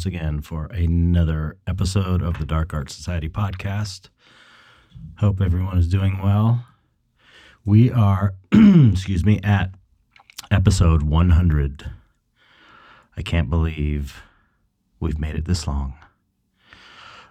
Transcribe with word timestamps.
once 0.00 0.06
again 0.06 0.40
for 0.40 0.64
another 0.68 1.58
episode 1.66 2.22
of 2.22 2.38
the 2.38 2.46
Dark 2.46 2.72
Art 2.72 2.90
Society 2.90 3.28
podcast. 3.28 4.08
Hope 5.18 5.42
everyone 5.42 5.76
is 5.76 5.88
doing 5.88 6.22
well. 6.22 6.64
We 7.66 7.90
are, 7.90 8.32
excuse 8.50 9.26
me, 9.26 9.40
at 9.44 9.74
episode 10.50 11.02
100. 11.02 11.90
I 13.14 13.20
can't 13.20 13.50
believe 13.50 14.22
we've 15.00 15.18
made 15.18 15.34
it 15.34 15.44
this 15.44 15.66
long. 15.66 15.92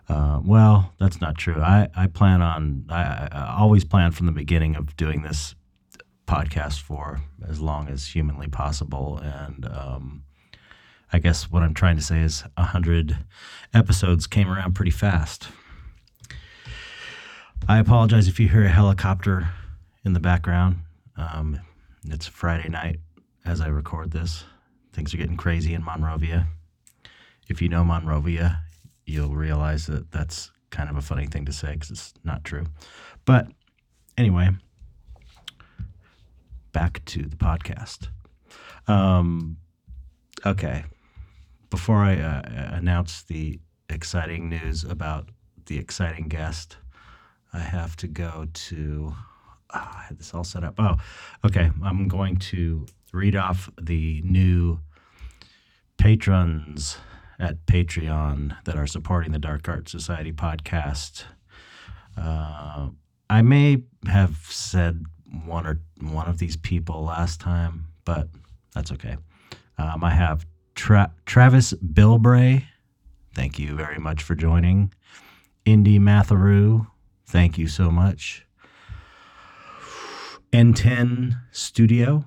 Uh, 0.07 0.39
well, 0.45 0.93
that's 0.99 1.19
not 1.19 1.39
true. 1.39 1.59
I, 1.59 1.87
I 1.95 2.05
plan 2.05 2.43
on, 2.43 2.85
I, 2.87 3.29
I 3.31 3.55
always 3.57 3.83
plan 3.83 4.11
from 4.11 4.27
the 4.27 4.31
beginning 4.31 4.75
of 4.75 4.95
doing 4.95 5.23
this 5.23 5.55
podcast 6.27 6.81
for 6.81 7.21
as 7.47 7.59
long 7.59 7.87
as 7.87 8.05
humanly 8.05 8.47
possible. 8.47 9.17
And 9.17 9.65
um, 9.65 10.23
I 11.11 11.19
guess 11.19 11.49
what 11.51 11.63
I'm 11.63 11.73
trying 11.73 11.95
to 11.97 12.03
say 12.03 12.21
is 12.21 12.43
100 12.55 13.17
episodes 13.73 14.27
came 14.27 14.49
around 14.49 14.73
pretty 14.73 14.91
fast. 14.91 15.47
I 17.67 17.79
apologize 17.79 18.27
if 18.27 18.39
you 18.39 18.47
hear 18.47 18.63
a 18.63 18.69
helicopter 18.69 19.49
in 20.05 20.13
the 20.13 20.19
background. 20.19 20.77
Um, 21.17 21.59
it's 22.05 22.27
Friday 22.27 22.69
night 22.69 22.99
as 23.45 23.59
I 23.59 23.67
record 23.67 24.11
this. 24.11 24.43
Things 24.93 25.13
are 25.13 25.17
getting 25.17 25.37
crazy 25.37 25.73
in 25.73 25.83
Monrovia. 25.83 26.47
If 27.47 27.61
you 27.61 27.69
know 27.69 27.83
Monrovia, 27.83 28.61
you'll 29.05 29.35
realize 29.35 29.87
that 29.87 30.11
that's 30.11 30.51
kind 30.69 30.89
of 30.89 30.97
a 30.97 31.01
funny 31.01 31.25
thing 31.25 31.45
to 31.45 31.53
say 31.53 31.73
because 31.73 31.89
it's 31.91 32.13
not 32.23 32.43
true. 32.43 32.65
But 33.25 33.47
anyway, 34.17 34.49
back 36.71 37.03
to 37.05 37.23
the 37.23 37.35
podcast. 37.35 38.07
Um, 38.87 39.57
okay. 40.45 40.85
Before 41.69 41.97
I 41.97 42.17
uh, 42.17 42.41
announce 42.73 43.23
the 43.23 43.59
exciting 43.89 44.49
news 44.49 44.83
about 44.83 45.29
the 45.65 45.77
exciting 45.77 46.27
guest, 46.27 46.77
I 47.53 47.59
have 47.59 47.95
to 47.97 48.07
go 48.07 48.47
to. 48.51 49.13
Oh, 49.71 49.91
I 49.95 50.05
had 50.07 50.17
this 50.17 50.33
all 50.33 50.43
set 50.43 50.63
up. 50.63 50.75
Oh, 50.79 50.95
okay. 51.45 51.69
I'm 51.83 52.07
going 52.07 52.37
to 52.37 52.87
read 53.13 53.35
off 53.35 53.69
the 53.79 54.21
new 54.25 54.79
patrons 55.97 56.97
at 57.39 57.65
Patreon 57.67 58.55
that 58.65 58.75
are 58.75 58.87
supporting 58.87 59.31
the 59.31 59.39
Dark 59.39 59.69
Art 59.69 59.87
Society 59.87 60.31
podcast. 60.31 61.25
Uh, 62.17 62.89
I 63.29 63.41
may 63.43 63.83
have 64.07 64.37
said 64.49 65.05
one 65.45 65.67
or 65.67 65.79
one 66.01 66.27
of 66.27 66.39
these 66.39 66.57
people 66.57 67.03
last 67.03 67.39
time, 67.39 67.85
but 68.05 68.27
that's 68.73 68.91
okay. 68.91 69.17
Um, 69.77 70.03
I 70.03 70.09
have 70.09 70.45
Tra- 70.79 71.11
Travis 71.25 71.73
Bilbray. 71.73 72.63
Thank 73.35 73.59
you 73.59 73.75
very 73.75 73.97
much 73.97 74.23
for 74.23 74.33
joining. 74.33 74.93
Indy 75.65 75.99
Matharu. 75.99 76.87
Thank 77.27 77.57
you 77.57 77.67
so 77.67 77.91
much. 77.91 78.45
N10 80.53 81.37
Studio. 81.51 82.23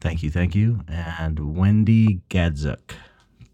Thank 0.00 0.22
you, 0.22 0.30
thank 0.30 0.54
you. 0.54 0.80
And 0.88 1.54
Wendy 1.54 2.22
Gadzuk. 2.30 2.92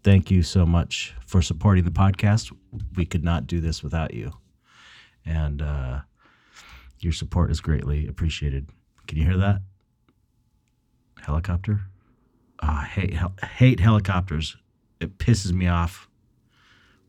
Thank 0.01 0.31
you 0.31 0.43
so 0.43 0.65
much 0.65 1.13
for 1.25 1.41
supporting 1.41 1.83
the 1.83 1.91
podcast. 1.91 2.55
We 2.95 3.05
could 3.05 3.25
not 3.25 3.47
do 3.47 3.59
this 3.59 3.83
without 3.83 4.13
you. 4.13 4.31
And 5.25 5.61
uh, 5.61 5.99
your 6.99 7.11
support 7.11 7.51
is 7.51 7.59
greatly 7.59 8.07
appreciated. 8.07 8.69
Can 9.07 9.17
you 9.17 9.25
hear 9.25 9.37
that? 9.37 9.59
Helicopter? 11.19 11.81
I 12.59 12.85
hate, 12.85 13.17
hate 13.57 13.79
helicopters. 13.79 14.57
It 14.99 15.17
pisses 15.17 15.51
me 15.51 15.67
off 15.67 16.07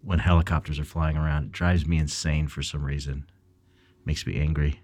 when 0.03 0.19
helicopters 0.19 0.79
are 0.79 0.85
flying 0.85 1.17
around. 1.17 1.45
It 1.45 1.53
drives 1.53 1.87
me 1.87 1.99
insane 1.99 2.49
for 2.49 2.63
some 2.63 2.85
reason. 2.85 3.27
Makes 4.05 4.27
me 4.27 4.41
angry. 4.41 4.81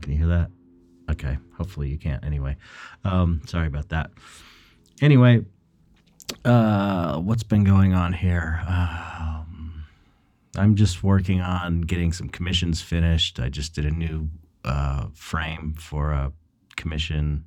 Can 0.00 0.12
you 0.12 0.18
hear 0.18 0.28
that? 0.28 0.50
Okay. 1.10 1.38
Hopefully 1.56 1.88
you 1.88 1.98
can't. 1.98 2.24
Anyway, 2.24 2.56
um, 3.04 3.42
sorry 3.46 3.66
about 3.66 3.88
that. 3.90 4.10
Anyway, 5.00 5.44
uh, 6.44 7.18
what's 7.18 7.42
been 7.42 7.64
going 7.64 7.94
on 7.94 8.12
here? 8.12 8.62
Um, 8.66 9.84
I'm 10.56 10.76
just 10.76 11.02
working 11.02 11.40
on 11.40 11.82
getting 11.82 12.12
some 12.12 12.28
commissions 12.28 12.80
finished. 12.80 13.40
I 13.40 13.48
just 13.48 13.74
did 13.74 13.84
a 13.84 13.90
new 13.90 14.28
uh, 14.64 15.06
frame 15.14 15.74
for 15.78 16.12
a 16.12 16.32
commission, 16.76 17.44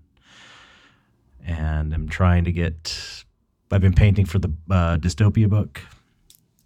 and 1.47 1.93
I'm 1.93 2.09
trying 2.09 2.43
to 2.43 2.51
get. 2.51 3.23
I've 3.71 3.81
been 3.81 3.93
painting 3.93 4.25
for 4.25 4.39
the 4.39 4.49
uh, 4.69 4.97
dystopia 4.97 5.49
book, 5.49 5.81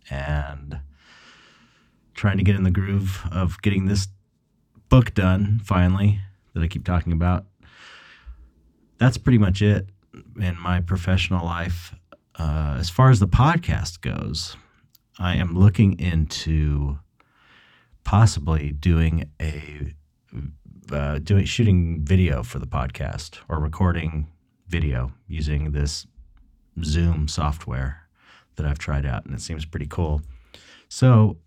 and 0.09 0.79
trying 2.13 2.37
to 2.37 2.43
get 2.43 2.55
in 2.55 2.63
the 2.63 2.71
groove 2.71 3.23
of 3.31 3.61
getting 3.61 3.85
this 3.85 4.07
book 4.89 5.13
done 5.13 5.61
finally 5.63 6.19
that 6.53 6.61
I 6.61 6.67
keep 6.67 6.83
talking 6.83 7.13
about. 7.13 7.45
That's 8.97 9.17
pretty 9.17 9.37
much 9.37 9.61
it 9.61 9.89
in 10.39 10.59
my 10.59 10.81
professional 10.81 11.45
life. 11.45 11.95
Uh, 12.37 12.75
as 12.79 12.89
far 12.89 13.09
as 13.09 13.19
the 13.19 13.27
podcast 13.27 14.01
goes, 14.01 14.57
I 15.17 15.35
am 15.35 15.57
looking 15.57 15.99
into 15.99 16.99
possibly 18.03 18.71
doing 18.71 19.29
a 19.41 19.93
uh, 20.91 21.19
doing 21.19 21.45
shooting 21.45 22.03
video 22.03 22.43
for 22.43 22.59
the 22.59 22.67
podcast 22.67 23.39
or 23.47 23.59
recording 23.59 24.27
video 24.71 25.11
using 25.27 25.71
this 25.71 26.07
Zoom 26.83 27.27
software 27.27 28.07
that 28.55 28.65
I've 28.65 28.79
tried 28.79 29.05
out, 29.05 29.25
and 29.25 29.35
it 29.35 29.41
seems 29.41 29.65
pretty 29.65 29.85
cool. 29.85 30.21
So 30.87 31.37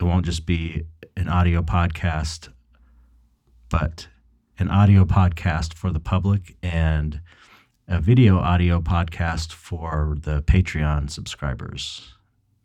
it 0.00 0.04
won't 0.04 0.26
just 0.26 0.44
be 0.44 0.84
an 1.16 1.28
audio 1.28 1.62
podcast, 1.62 2.48
but 3.68 4.08
an 4.58 4.68
audio 4.68 5.04
podcast 5.04 5.74
for 5.74 5.92
the 5.92 6.00
public 6.00 6.56
and 6.62 7.20
a 7.86 8.00
video 8.00 8.38
audio 8.38 8.80
podcast 8.80 9.52
for 9.52 10.16
the 10.20 10.42
Patreon 10.42 11.10
subscribers. 11.10 12.12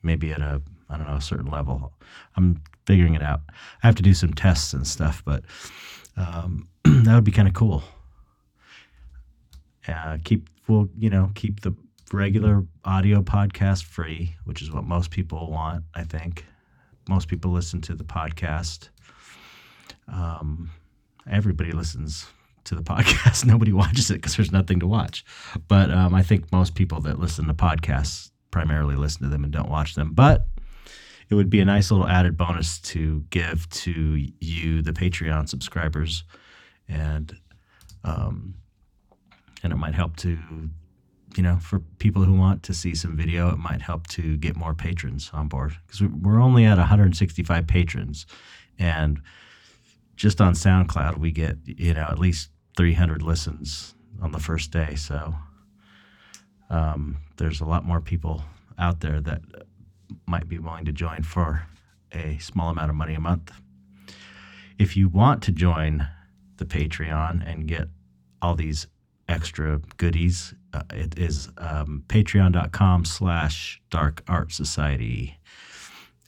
Maybe 0.02 0.32
at 0.32 0.42
a 0.42 0.62
I 0.90 0.98
don't 0.98 1.08
know 1.08 1.16
a 1.16 1.22
certain 1.22 1.50
level. 1.50 1.94
I'm 2.36 2.62
figuring 2.86 3.16
it 3.16 3.24
out. 3.24 3.42
I 3.82 3.88
have 3.88 3.96
to 3.96 4.04
do 4.04 4.14
some 4.14 4.34
tests 4.34 4.74
and 4.74 4.86
stuff, 4.86 5.24
but 5.26 5.44
um, 6.16 6.68
that 6.84 7.16
would 7.16 7.24
be 7.24 7.32
kind 7.32 7.48
of 7.48 7.56
cool. 7.56 7.84
Uh, 9.88 10.18
keep 10.24 10.50
well, 10.68 10.88
you 10.98 11.10
know, 11.10 11.32
keep 11.36 11.62
the 11.62 11.76
regular 12.12 12.66
audio 12.84 13.22
podcast 13.22 13.84
free, 13.84 14.36
which 14.46 14.62
is 14.62 14.72
what 14.72 14.84
most 14.84 15.12
people 15.12 15.52
want. 15.52 15.84
I 15.94 16.04
think 16.04 16.46
most 17.08 17.28
people 17.28 17.52
listen 17.52 17.82
to 17.82 17.96
the 17.96 18.04
podcast. 18.04 18.90
Um, 20.08 20.72
everybody 21.30 21.72
listens 21.72 22.28
to 22.66 22.76
the 22.76 22.84
podcast. 22.94 23.46
Nobody 23.46 23.74
watches 23.74 24.10
it 24.10 24.16
because 24.16 24.36
there's 24.36 24.52
nothing 24.52 24.80
to 24.80 24.88
watch. 24.88 25.24
But 25.68 25.92
um, 25.92 26.14
I 26.14 26.24
think 26.24 26.52
most 26.52 26.76
people 26.76 27.02
that 27.02 27.20
listen 27.20 27.48
to 27.48 27.54
podcasts 27.54 28.32
primarily 28.52 28.96
listen 28.96 29.24
to 29.24 29.30
them 29.30 29.44
and 29.44 29.54
don't 29.54 29.70
watch 29.70 29.96
them. 29.96 30.14
But 30.14 30.48
it 31.30 31.36
would 31.36 31.50
be 31.50 31.60
a 31.60 31.66
nice 31.66 31.92
little 31.92 32.08
added 32.08 32.38
bonus 32.38 32.80
to 32.80 33.24
give 33.30 33.68
to 33.70 33.92
you, 34.40 34.82
the 34.82 34.94
Patreon 34.94 35.50
subscribers, 35.50 36.24
and 36.88 37.36
um, 38.04 38.56
and 39.66 39.74
it 39.74 39.78
might 39.78 39.96
help 39.96 40.16
to, 40.18 40.38
you 41.36 41.42
know, 41.42 41.58
for 41.58 41.80
people 41.98 42.24
who 42.24 42.36
want 42.36 42.62
to 42.62 42.72
see 42.72 42.94
some 42.94 43.18
video, 43.18 43.50
it 43.50 43.58
might 43.58 43.82
help 43.82 44.06
to 44.06 44.38
get 44.38 44.56
more 44.56 44.76
patrons 44.76 45.32
on 45.34 45.48
board 45.48 45.76
because 45.88 46.04
we're 46.04 46.40
only 46.40 46.66
at 46.66 46.78
165 46.78 47.66
patrons, 47.66 48.28
and 48.78 49.20
just 50.16 50.40
on 50.40 50.54
SoundCloud 50.54 51.18
we 51.18 51.32
get 51.32 51.58
you 51.66 51.96
know 51.96 52.04
at 52.04 52.20
least 52.20 52.52
300 52.78 53.24
listens 53.24 53.96
on 54.22 54.34
the 54.34 54.40
first 54.40 54.70
day. 54.70 54.94
So 54.94 55.34
um, 56.70 57.18
there's 57.38 57.60
a 57.60 57.66
lot 57.66 57.84
more 57.84 58.00
people 58.00 58.44
out 58.78 59.00
there 59.00 59.20
that 59.20 59.42
might 60.28 60.48
be 60.48 60.60
willing 60.60 60.86
to 60.86 60.94
join 60.94 61.24
for 61.24 61.64
a 62.12 62.38
small 62.38 62.70
amount 62.70 62.92
of 62.92 62.96
money 62.96 63.16
a 63.16 63.20
month. 63.20 63.52
If 64.78 64.96
you 64.96 65.10
want 65.10 65.42
to 65.42 65.52
join 65.52 66.08
the 66.58 66.66
Patreon 66.66 67.44
and 67.50 67.68
get 67.68 67.88
all 68.44 68.54
these 68.54 68.86
extra 69.28 69.82
goodies, 69.98 70.54
uh, 70.74 70.84
it 70.94 71.18
is 71.18 71.50
um, 71.58 72.04
patreon.com 72.08 73.06
slash 73.06 73.82
dark 73.90 74.24
art 74.28 74.52
society. 74.52 75.38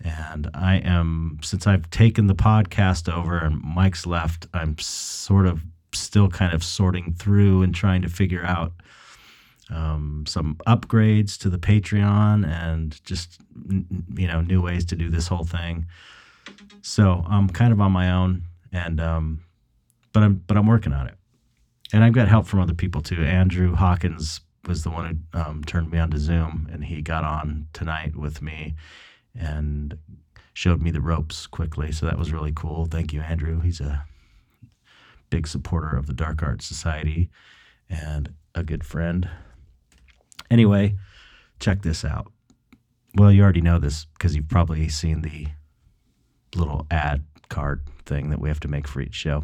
And 0.04 0.50
I 0.54 0.76
am, 0.78 1.40
since 1.42 1.66
I've 1.66 1.90
taken 1.90 2.28
the 2.28 2.36
podcast 2.36 3.12
over 3.12 3.38
and 3.38 3.62
Mike's 3.64 4.06
left, 4.06 4.48
I'm 4.54 4.78
sort 4.80 5.48
of 5.48 5.62
still 5.94 6.30
kind 6.30 6.54
of 6.54 6.64
sorting 6.64 7.14
through 7.14 7.64
and 7.64 7.74
trying 7.74 8.02
to 8.04 8.10
figure 8.10 8.44
out 8.44 8.74
um, 9.70 10.26
some 10.28 10.56
upgrades 10.68 11.38
to 11.40 11.50
the 11.50 11.58
Patreon 11.58 12.48
and 12.48 13.04
just 13.04 13.40
you 14.16 14.28
know 14.28 14.42
new 14.42 14.62
ways 14.62 14.86
to 14.86 14.96
do 14.96 15.10
this 15.10 15.28
whole 15.28 15.44
thing. 15.44 15.86
So 16.82 17.24
I'm 17.28 17.50
kind 17.50 17.74
of 17.74 17.82
on 17.82 17.92
my 17.92 18.12
own, 18.12 18.44
and 18.72 19.02
um, 19.02 19.42
but 20.14 20.24
I'm 20.24 20.36
but 20.48 20.58
I'm 20.58 20.68
working 20.68 20.94
on 20.94 21.08
it. 21.08 21.16
And 21.94 22.04
I've 22.04 22.14
got 22.14 22.28
help 22.28 22.48
from 22.48 22.60
other 22.60 22.74
people 22.74 23.02
too. 23.02 23.24
Andrew 23.24 23.76
Hawkins 23.76 24.42
was 24.68 24.84
the 24.84 24.90
one 24.90 25.26
who 25.34 25.40
um, 25.40 25.64
turned 25.64 25.92
me 25.92 25.98
on 25.98 26.12
to 26.12 26.18
Zoom, 26.18 26.68
and 26.72 26.84
he 26.84 27.02
got 27.02 27.24
on 27.24 27.68
tonight 27.74 28.16
with 28.16 28.42
me 28.42 28.76
and 29.34 29.98
showed 30.54 30.82
me 30.82 30.92
the 30.92 31.02
ropes 31.02 31.48
quickly. 31.48 31.92
So 31.92 32.06
that 32.06 32.18
was 32.18 32.34
really 32.34 32.52
cool. 32.54 32.86
Thank 32.86 33.14
you, 33.14 33.22
Andrew. 33.22 33.62
He's 33.62 33.80
a 33.80 34.06
big 35.30 35.48
supporter 35.48 35.96
of 35.96 36.08
the 36.08 36.14
Dark 36.14 36.42
Arts 36.42 36.66
Society 36.66 37.30
and 37.90 38.34
a 38.56 38.64
good 38.64 38.84
friend. 38.84 39.30
Anyway, 40.50 40.96
check 41.60 41.82
this 41.82 42.04
out. 42.04 42.32
Well, 43.16 43.32
you 43.32 43.44
already 43.44 43.62
know 43.62 43.80
this 43.80 44.06
because 44.06 44.36
you've 44.36 44.48
probably 44.48 44.90
seen 44.90 45.22
the 45.22 45.48
little 46.56 46.88
ad 46.92 47.24
card 47.50 47.82
thing 48.06 48.30
that 48.30 48.40
we 48.40 48.50
have 48.50 48.60
to 48.62 48.68
make 48.68 48.88
for 48.88 49.02
each 49.02 49.16
show. 49.16 49.44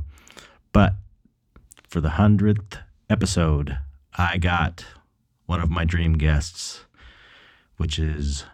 But 0.71 0.95
for 1.93 2.01
the 2.01 2.09
hundredth 2.09 2.79
episode, 3.07 3.77
I 4.17 4.39
got 4.39 4.83
one 5.45 5.61
of 5.61 5.69
my 5.69 5.85
dream 5.85 6.13
guests, 6.13 6.85
which 7.77 7.99
is 7.99 8.45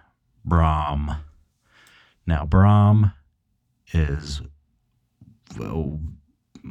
Brom. 0.44 1.16
Now, 2.28 2.46
Brom 2.46 3.14
is, 3.94 4.42
well, 5.58 6.02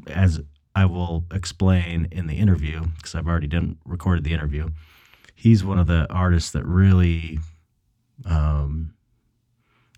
as 0.08 0.42
I 0.76 0.84
will 0.84 1.24
explain 1.32 2.06
in 2.12 2.26
the 2.26 2.36
interview, 2.36 2.84
because 2.98 3.14
I've 3.14 3.28
already 3.28 3.46
done 3.46 3.78
recorded 3.86 4.24
the 4.24 4.34
interview. 4.34 4.68
He's 5.34 5.64
one 5.64 5.78
of 5.78 5.86
the 5.86 6.06
artists 6.12 6.50
that 6.50 6.66
really 6.66 7.38
um, 8.26 8.92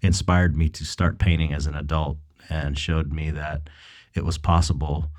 inspired 0.03 0.57
me 0.57 0.69
to 0.69 0.85
start 0.85 1.19
painting 1.19 1.53
as 1.53 1.67
an 1.67 1.75
adult 1.75 2.19
and 2.49 2.79
showed 2.79 3.13
me 3.13 3.33
that 3.33 3.69
it 4.15 4.25
was 4.25 4.39
possible 4.39 5.11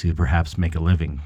to 0.00 0.14
perhaps 0.14 0.56
make 0.56 0.74
a 0.74 0.80
living 0.80 1.20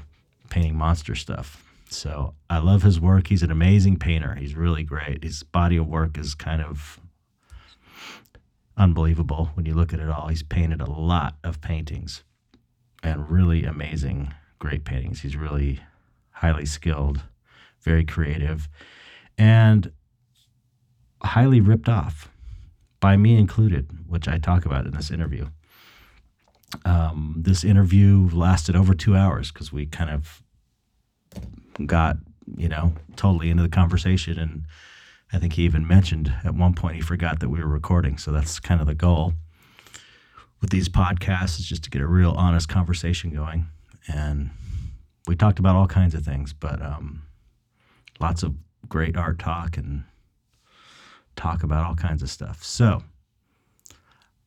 painting 0.49 0.75
monster 0.75 1.15
stuff. 1.15 1.63
So 1.89 2.33
I 2.49 2.57
love 2.57 2.81
his 2.81 2.99
work. 2.99 3.27
He's 3.27 3.41
an 3.41 3.49
amazing 3.49 3.97
painter. 3.99 4.35
He's 4.35 4.53
really 4.53 4.83
great. 4.83 5.23
His 5.23 5.43
body 5.43 5.77
of 5.77 5.87
work 5.87 6.17
is 6.17 6.35
kind 6.35 6.61
of 6.61 6.99
unbelievable 8.75 9.51
when 9.53 9.65
you 9.65 9.73
look 9.73 9.93
at 9.93 10.01
it 10.01 10.09
all. 10.09 10.27
He's 10.27 10.43
painted 10.43 10.81
a 10.81 10.91
lot 10.91 11.37
of 11.41 11.61
paintings 11.61 12.25
and 13.01 13.29
really 13.29 13.63
amazing, 13.63 14.33
great 14.59 14.83
paintings. 14.83 15.21
He's 15.21 15.37
really 15.37 15.79
highly 16.31 16.65
skilled, 16.65 17.21
very 17.79 18.03
creative, 18.03 18.67
and 19.37 19.89
highly 21.23 21.61
ripped 21.61 21.87
off 21.87 22.29
by 22.99 23.15
me 23.15 23.37
included, 23.37 23.89
which 24.05 24.27
I 24.27 24.37
talk 24.37 24.65
about 24.65 24.85
in 24.85 24.91
this 24.91 25.11
interview. 25.11 25.47
Um, 26.83 27.35
this 27.37 27.63
interview 27.63 28.29
lasted 28.31 28.75
over 28.75 28.93
two 28.93 29.15
hours 29.15 29.51
because 29.51 29.71
we 29.71 29.85
kind 29.85 30.09
of 30.09 30.41
got, 31.85 32.17
you 32.57 32.67
know, 32.67 32.93
totally 33.15 33.49
into 33.49 33.63
the 33.63 33.69
conversation. 33.69 34.37
And 34.39 34.63
I 35.31 35.39
think 35.39 35.53
he 35.53 35.63
even 35.63 35.87
mentioned 35.87 36.33
at 36.43 36.55
one 36.55 36.73
point 36.73 36.95
he 36.95 37.01
forgot 37.01 37.39
that 37.39 37.49
we 37.49 37.59
were 37.59 37.67
recording. 37.67 38.17
So 38.17 38.31
that's 38.31 38.59
kind 38.59 38.81
of 38.81 38.87
the 38.87 38.95
goal 38.95 39.33
with 40.61 40.69
these 40.69 40.89
podcasts 40.89 41.59
is 41.59 41.65
just 41.65 41.83
to 41.83 41.89
get 41.89 42.01
a 42.01 42.07
real 42.07 42.31
honest 42.31 42.69
conversation 42.69 43.29
going. 43.29 43.67
And 44.07 44.49
we 45.27 45.35
talked 45.35 45.59
about 45.59 45.75
all 45.75 45.87
kinds 45.87 46.15
of 46.15 46.23
things, 46.23 46.53
but 46.53 46.81
um, 46.81 47.23
lots 48.19 48.43
of 48.43 48.55
great 48.87 49.17
art 49.17 49.39
talk 49.39 49.77
and 49.77 50.03
talk 51.35 51.63
about 51.63 51.85
all 51.85 51.95
kinds 51.95 52.23
of 52.23 52.29
stuff. 52.29 52.63
So 52.63 53.03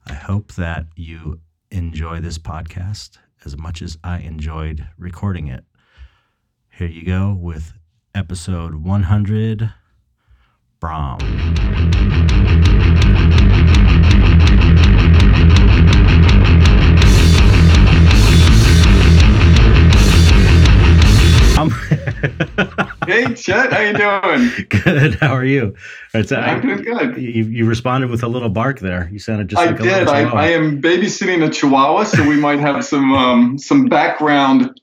I 0.06 0.14
hope 0.14 0.54
that 0.54 0.86
you 0.96 1.40
enjoy 1.70 2.20
this 2.20 2.38
podcast 2.38 3.18
as 3.44 3.56
much 3.56 3.82
as 3.82 3.98
I 4.02 4.18
enjoyed 4.18 4.86
recording 4.96 5.48
it. 5.48 5.64
Here 6.70 6.88
you 6.88 7.04
go 7.04 7.32
with 7.32 7.72
episode 8.14 8.76
100 8.76 9.72
Brom. 21.58 21.70
hey, 23.06 23.34
Chet, 23.34 23.72
how 23.72 23.80
you 23.80 23.92
doing? 23.94 24.66
Good. 24.84 25.14
How 25.16 25.34
are 25.34 25.44
you? 25.44 25.74
It's, 26.14 26.30
I'm 26.32 26.60
doing 26.60 26.82
good. 26.82 27.16
You, 27.16 27.44
you, 27.44 27.66
responded 27.66 28.10
with 28.10 28.22
a 28.22 28.28
little 28.28 28.48
bark 28.48 28.80
there. 28.80 29.08
You 29.12 29.18
sounded 29.18 29.48
just. 29.48 29.60
I 29.60 29.66
like 29.66 29.78
did. 29.78 30.08
I, 30.08 30.22
I, 30.30 30.46
am 30.48 30.80
babysitting 30.80 31.46
a 31.46 31.50
Chihuahua, 31.50 32.04
so 32.04 32.26
we 32.26 32.36
might 32.36 32.60
have 32.60 32.84
some 32.84 33.12
um, 33.12 33.58
some 33.58 33.86
background 33.86 34.80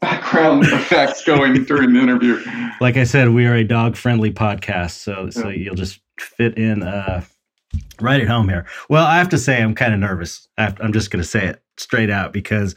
background 0.00 0.64
effects 0.66 1.24
going 1.24 1.64
during 1.64 1.94
the 1.94 2.00
interview. 2.00 2.38
Like 2.80 2.96
I 2.96 3.04
said, 3.04 3.30
we 3.30 3.46
are 3.46 3.54
a 3.54 3.64
dog 3.64 3.96
friendly 3.96 4.32
podcast, 4.32 4.92
so 4.92 5.24
yeah. 5.24 5.30
so 5.30 5.48
you'll 5.48 5.74
just 5.74 6.00
fit 6.18 6.58
in 6.58 6.82
uh, 6.82 7.24
right 8.00 8.20
at 8.20 8.28
home 8.28 8.48
here. 8.48 8.66
Well, 8.88 9.06
I 9.06 9.16
have 9.18 9.28
to 9.30 9.38
say, 9.38 9.62
I'm 9.62 9.74
kind 9.74 9.94
of 9.94 10.00
nervous. 10.00 10.48
I 10.58 10.74
am 10.80 10.92
just 10.92 11.10
going 11.10 11.22
to 11.22 11.28
say 11.28 11.46
it 11.46 11.62
straight 11.76 12.10
out 12.10 12.32
because 12.32 12.74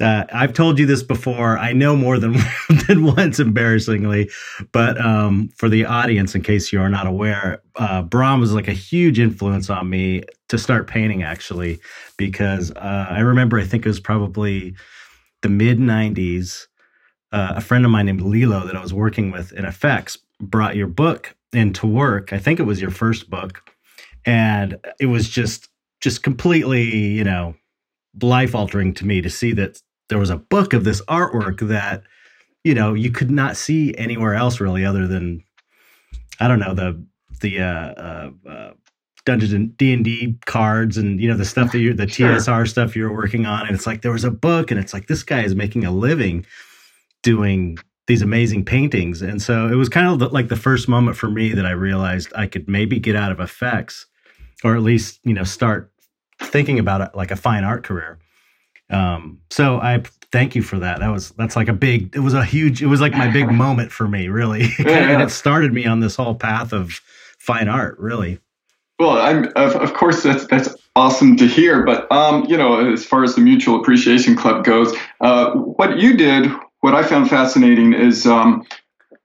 uh, 0.00 0.24
I've 0.32 0.52
told 0.52 0.78
you 0.78 0.86
this 0.86 1.02
before. 1.02 1.58
I 1.58 1.72
know 1.72 1.96
more 1.96 2.18
than 2.18 2.36
than 2.86 3.04
once, 3.04 3.40
embarrassingly, 3.40 4.30
but 4.72 5.00
um, 5.00 5.48
for 5.56 5.68
the 5.68 5.84
audience, 5.84 6.34
in 6.34 6.42
case 6.42 6.72
you 6.72 6.80
are 6.80 6.88
not 6.88 7.06
aware, 7.06 7.62
uh, 7.76 8.02
Brom 8.02 8.40
was 8.40 8.52
like 8.52 8.68
a 8.68 8.72
huge 8.72 9.18
influence 9.18 9.70
on 9.70 9.90
me 9.90 10.22
to 10.48 10.58
start 10.58 10.86
painting. 10.86 11.24
Actually, 11.24 11.80
because 12.16 12.70
uh, 12.72 13.06
I 13.10 13.20
remember, 13.20 13.58
I 13.58 13.64
think 13.64 13.84
it 13.84 13.88
was 13.88 14.00
probably 14.00 14.74
the 15.42 15.48
mid 15.48 15.78
'90s. 15.78 16.66
Uh, 17.30 17.54
a 17.56 17.60
friend 17.60 17.84
of 17.84 17.90
mine 17.90 18.06
named 18.06 18.22
Lilo 18.22 18.66
that 18.66 18.76
I 18.76 18.80
was 18.80 18.94
working 18.94 19.30
with 19.30 19.52
in 19.52 19.66
effects 19.66 20.16
brought 20.40 20.76
your 20.76 20.86
book 20.86 21.36
into 21.52 21.86
work. 21.86 22.32
I 22.32 22.38
think 22.38 22.58
it 22.58 22.62
was 22.62 22.80
your 22.80 22.90
first 22.90 23.28
book, 23.28 23.62
and 24.24 24.78
it 25.00 25.06
was 25.06 25.28
just 25.28 25.68
just 26.00 26.22
completely, 26.22 26.84
you 26.84 27.24
know, 27.24 27.56
life 28.22 28.54
altering 28.54 28.94
to 28.94 29.04
me 29.04 29.20
to 29.20 29.28
see 29.28 29.52
that 29.52 29.80
there 30.08 30.18
was 30.18 30.30
a 30.30 30.36
book 30.36 30.72
of 30.72 30.84
this 30.84 31.02
artwork 31.02 31.66
that 31.68 32.02
you 32.64 32.74
know 32.74 32.94
you 32.94 33.10
could 33.10 33.30
not 33.30 33.56
see 33.56 33.94
anywhere 33.96 34.34
else 34.34 34.60
really 34.60 34.84
other 34.84 35.06
than 35.06 35.42
I 36.40 36.48
don't 36.48 36.60
know 36.60 36.74
the 36.74 37.02
the 37.40 37.60
uh, 37.60 37.66
uh, 37.66 38.30
uh, 38.48 38.70
Dungeons 39.24 39.52
and 39.52 39.76
D 39.76 39.92
and 39.92 40.04
D 40.04 40.38
cards 40.46 40.96
and 40.96 41.20
you 41.20 41.28
know 41.28 41.36
the 41.36 41.44
stuff 41.44 41.72
that 41.72 41.78
you 41.78 41.94
the 41.94 42.08
sure. 42.08 42.30
TSR 42.30 42.68
stuff 42.68 42.96
you're 42.96 43.12
working 43.12 43.46
on. 43.46 43.66
And 43.66 43.74
it's 43.74 43.86
like 43.86 44.02
there 44.02 44.12
was 44.12 44.24
a 44.24 44.30
book 44.30 44.70
and 44.70 44.80
it's 44.80 44.92
like 44.92 45.06
this 45.06 45.22
guy 45.22 45.42
is 45.42 45.54
making 45.54 45.84
a 45.84 45.90
living 45.90 46.46
doing 47.22 47.78
these 48.06 48.22
amazing 48.22 48.64
paintings. 48.64 49.20
And 49.20 49.42
so 49.42 49.68
it 49.68 49.74
was 49.74 49.90
kind 49.90 50.06
of 50.06 50.18
the, 50.18 50.28
like 50.28 50.48
the 50.48 50.56
first 50.56 50.88
moment 50.88 51.16
for 51.16 51.28
me 51.28 51.52
that 51.52 51.66
I 51.66 51.72
realized 51.72 52.32
I 52.34 52.46
could 52.46 52.66
maybe 52.68 52.98
get 52.98 53.14
out 53.14 53.30
of 53.30 53.38
effects 53.38 54.06
or 54.64 54.76
at 54.76 54.82
least 54.82 55.20
you 55.24 55.34
know 55.34 55.44
start 55.44 55.92
thinking 56.40 56.78
about 56.78 57.00
it 57.00 57.10
like 57.14 57.30
a 57.30 57.36
fine 57.36 57.64
art 57.64 57.84
career 57.84 58.18
um, 58.90 59.40
so 59.50 59.78
I 59.78 60.02
thank 60.32 60.54
you 60.54 60.62
for 60.62 60.78
that. 60.78 61.00
That 61.00 61.08
was 61.08 61.30
that's 61.32 61.56
like 61.56 61.68
a 61.68 61.72
big. 61.72 62.14
It 62.14 62.20
was 62.20 62.34
a 62.34 62.44
huge. 62.44 62.82
It 62.82 62.86
was 62.86 63.00
like 63.00 63.12
my 63.12 63.30
big 63.30 63.50
moment 63.52 63.92
for 63.92 64.08
me, 64.08 64.28
really, 64.28 64.68
yeah. 64.78 65.10
and 65.10 65.22
it 65.22 65.30
started 65.30 65.72
me 65.72 65.86
on 65.86 66.00
this 66.00 66.16
whole 66.16 66.34
path 66.34 66.72
of 66.72 67.00
fine 67.38 67.68
art, 67.68 67.98
really. 67.98 68.38
Well, 68.98 69.18
I'm 69.18 69.44
of, 69.56 69.76
of 69.76 69.94
course 69.94 70.22
that's 70.22 70.46
that's 70.46 70.74
awesome 70.96 71.36
to 71.36 71.46
hear. 71.46 71.84
But 71.84 72.10
um, 72.10 72.44
you 72.46 72.56
know, 72.56 72.92
as 72.92 73.04
far 73.04 73.24
as 73.24 73.34
the 73.34 73.40
Mutual 73.40 73.80
Appreciation 73.80 74.36
Club 74.36 74.64
goes, 74.64 74.94
uh, 75.20 75.52
what 75.52 75.98
you 75.98 76.16
did, 76.16 76.50
what 76.80 76.94
I 76.94 77.02
found 77.02 77.28
fascinating 77.28 77.92
is. 77.92 78.26
Um, 78.26 78.66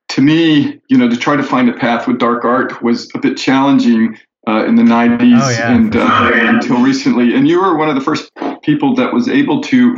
to 0.10 0.22
me, 0.22 0.80
you 0.90 0.98
know, 0.98 1.10
to 1.10 1.18
try 1.18 1.36
to 1.36 1.42
find 1.42 1.68
a 1.68 1.74
path 1.74 2.08
with 2.08 2.20
dark 2.20 2.46
art 2.46 2.84
was 2.84 3.10
a 3.16 3.18
bit 3.18 3.36
challenging 3.36 4.20
uh, 4.48 4.66
in 4.66 4.76
the 4.76 4.84
90s 4.84 5.42
oh, 5.42 5.50
yeah, 5.50 5.74
and 5.74 5.96
uh, 5.96 6.32
until 6.34 6.82
recently. 6.82 7.34
And 7.34 7.48
you 7.48 7.62
were 7.62 7.78
one 7.78 7.90
of 7.90 7.96
the 7.96 8.02
first 8.02 8.32
people 8.62 8.96
that 8.96 9.14
was 9.14 9.28
able 9.28 9.62
to 9.62 9.98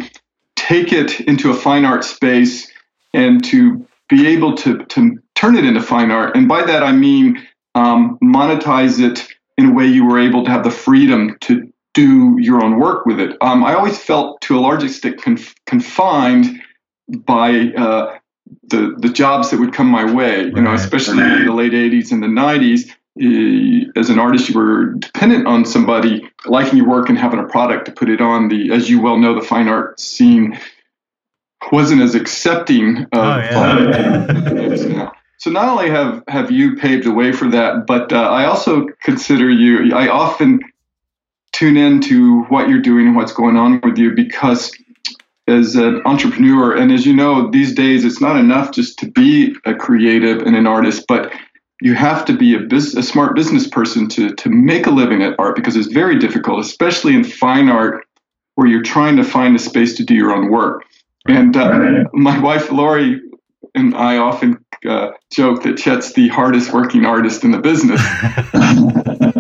take 0.56 0.94
it 0.94 1.22
into 1.22 1.52
a 1.52 1.54
fine 1.54 1.86
art 1.86 2.04
space 2.04 2.72
and 3.14 3.44
to 3.46 3.88
be 4.10 4.28
able 4.28 4.56
to, 4.56 4.86
to 4.86 5.20
turn 5.36 5.56
it 5.56 5.66
into 5.66 5.82
fine 5.82 6.12
art. 6.12 6.36
And 6.36 6.48
by 6.48 6.64
that, 6.64 6.84
I 6.84 6.92
mean 6.92 7.46
um, 7.76 8.18
monetize 8.24 9.00
it 9.00 9.28
in 9.58 9.68
a 9.68 9.74
way 9.74 9.86
you 9.86 10.06
were 10.06 10.20
able 10.20 10.44
to 10.46 10.52
have 10.52 10.64
the 10.64 10.72
freedom 10.72 11.38
to 11.42 11.72
do 11.94 12.36
your 12.40 12.64
own 12.64 12.80
work 12.80 13.06
with 13.06 13.20
it. 13.20 13.38
Um, 13.42 13.64
I 13.64 13.74
always 13.74 13.98
felt 13.98 14.42
to 14.42 14.58
a 14.58 14.62
large 14.62 14.84
extent 14.84 15.22
conf- 15.22 15.56
confined 15.66 16.62
by 17.08 17.72
uh, 17.78 18.18
the 18.68 18.96
the 18.98 19.10
jobs 19.10 19.50
that 19.52 19.60
would 19.60 19.74
come 19.74 19.88
my 19.88 20.12
way. 20.12 20.44
You 20.44 20.62
know, 20.62 20.74
especially 20.74 21.24
in 21.24 21.46
the 21.46 21.54
late 21.54 21.72
'80s 21.72 22.12
and 22.12 22.22
the 22.22 22.28
'90s, 22.28 22.92
as 23.18 24.10
an 24.10 24.20
artist, 24.20 24.50
you 24.50 24.60
were 24.60 24.94
dependent 24.94 25.48
on 25.48 25.64
somebody 25.64 26.30
liking 26.46 26.78
your 26.78 26.88
work 26.88 27.08
and 27.08 27.18
having 27.18 27.40
a 27.40 27.48
product 27.48 27.86
to 27.86 27.92
put 27.92 28.10
it 28.10 28.20
on. 28.20 28.50
The, 28.50 28.74
as 28.74 28.90
you 28.90 29.02
well 29.02 29.18
know, 29.18 29.34
the 29.34 29.46
fine 29.46 29.68
art 29.68 30.00
scene 30.00 30.60
wasn't 31.72 32.02
as 32.02 32.14
accepting 32.14 33.04
of. 33.04 33.08
Oh, 33.14 33.38
yeah. 33.38 35.12
so 35.38 35.50
not 35.50 35.70
only 35.70 35.90
have 35.90 36.24
have 36.28 36.52
you 36.52 36.76
paved 36.76 37.06
the 37.06 37.14
way 37.14 37.32
for 37.32 37.50
that, 37.50 37.88
but 37.88 38.12
uh, 38.12 38.18
I 38.18 38.46
also 38.46 38.88
consider 39.02 39.50
you. 39.50 39.96
I 39.96 40.10
often 40.10 40.60
tune 41.54 41.78
in 41.78 42.02
to 42.02 42.44
what 42.44 42.68
you're 42.68 42.82
doing 42.82 43.08
and 43.08 43.16
what's 43.16 43.32
going 43.32 43.56
on 43.56 43.80
with 43.82 43.98
you 43.98 44.14
because 44.14 44.76
as 45.48 45.76
an 45.76 46.02
entrepreneur, 46.06 46.76
and 46.76 46.92
as 46.92 47.06
you 47.06 47.16
know, 47.16 47.50
these 47.50 47.74
days 47.74 48.04
it's 48.04 48.20
not 48.20 48.36
enough 48.36 48.72
just 48.72 49.00
to 49.00 49.10
be 49.10 49.56
a 49.64 49.74
creative 49.74 50.42
and 50.42 50.56
an 50.56 50.68
artist, 50.68 51.06
but 51.08 51.32
you 51.86 51.94
have 51.94 52.26
to 52.26 52.36
be 52.36 52.56
a, 52.56 52.60
business, 52.62 53.06
a 53.06 53.08
smart 53.08 53.36
business 53.36 53.68
person 53.68 54.10
to 54.10 54.34
to 54.34 54.50
make 54.50 54.88
a 54.88 54.90
living 54.90 55.22
at 55.22 55.36
art 55.38 55.56
because 55.56 55.76
it's 55.76 55.94
very 55.94 56.18
difficult, 56.18 56.60
especially 56.60 57.14
in 57.14 57.24
fine 57.24 57.70
art, 57.70 58.08
where 58.56 58.66
you're 58.66 58.82
trying 58.82 59.18
to 59.18 59.24
find 59.24 59.56
a 59.56 59.60
space 59.60 59.96
to 59.98 60.04
do 60.04 60.16
your 60.16 60.32
own 60.32 60.50
work. 60.50 60.84
And 61.28 61.56
uh, 61.56 62.06
my 62.12 62.40
wife 62.40 62.72
Lori 62.72 63.22
and 63.76 63.94
I 63.94 64.18
often 64.18 64.66
uh, 64.84 65.12
joke 65.32 65.62
that 65.62 65.78
Chet's 65.78 66.14
the 66.14 66.28
hardest 66.30 66.74
working 66.74 67.06
artist 67.06 67.44
in 67.44 67.52
the 67.52 67.60
business. 67.60 68.02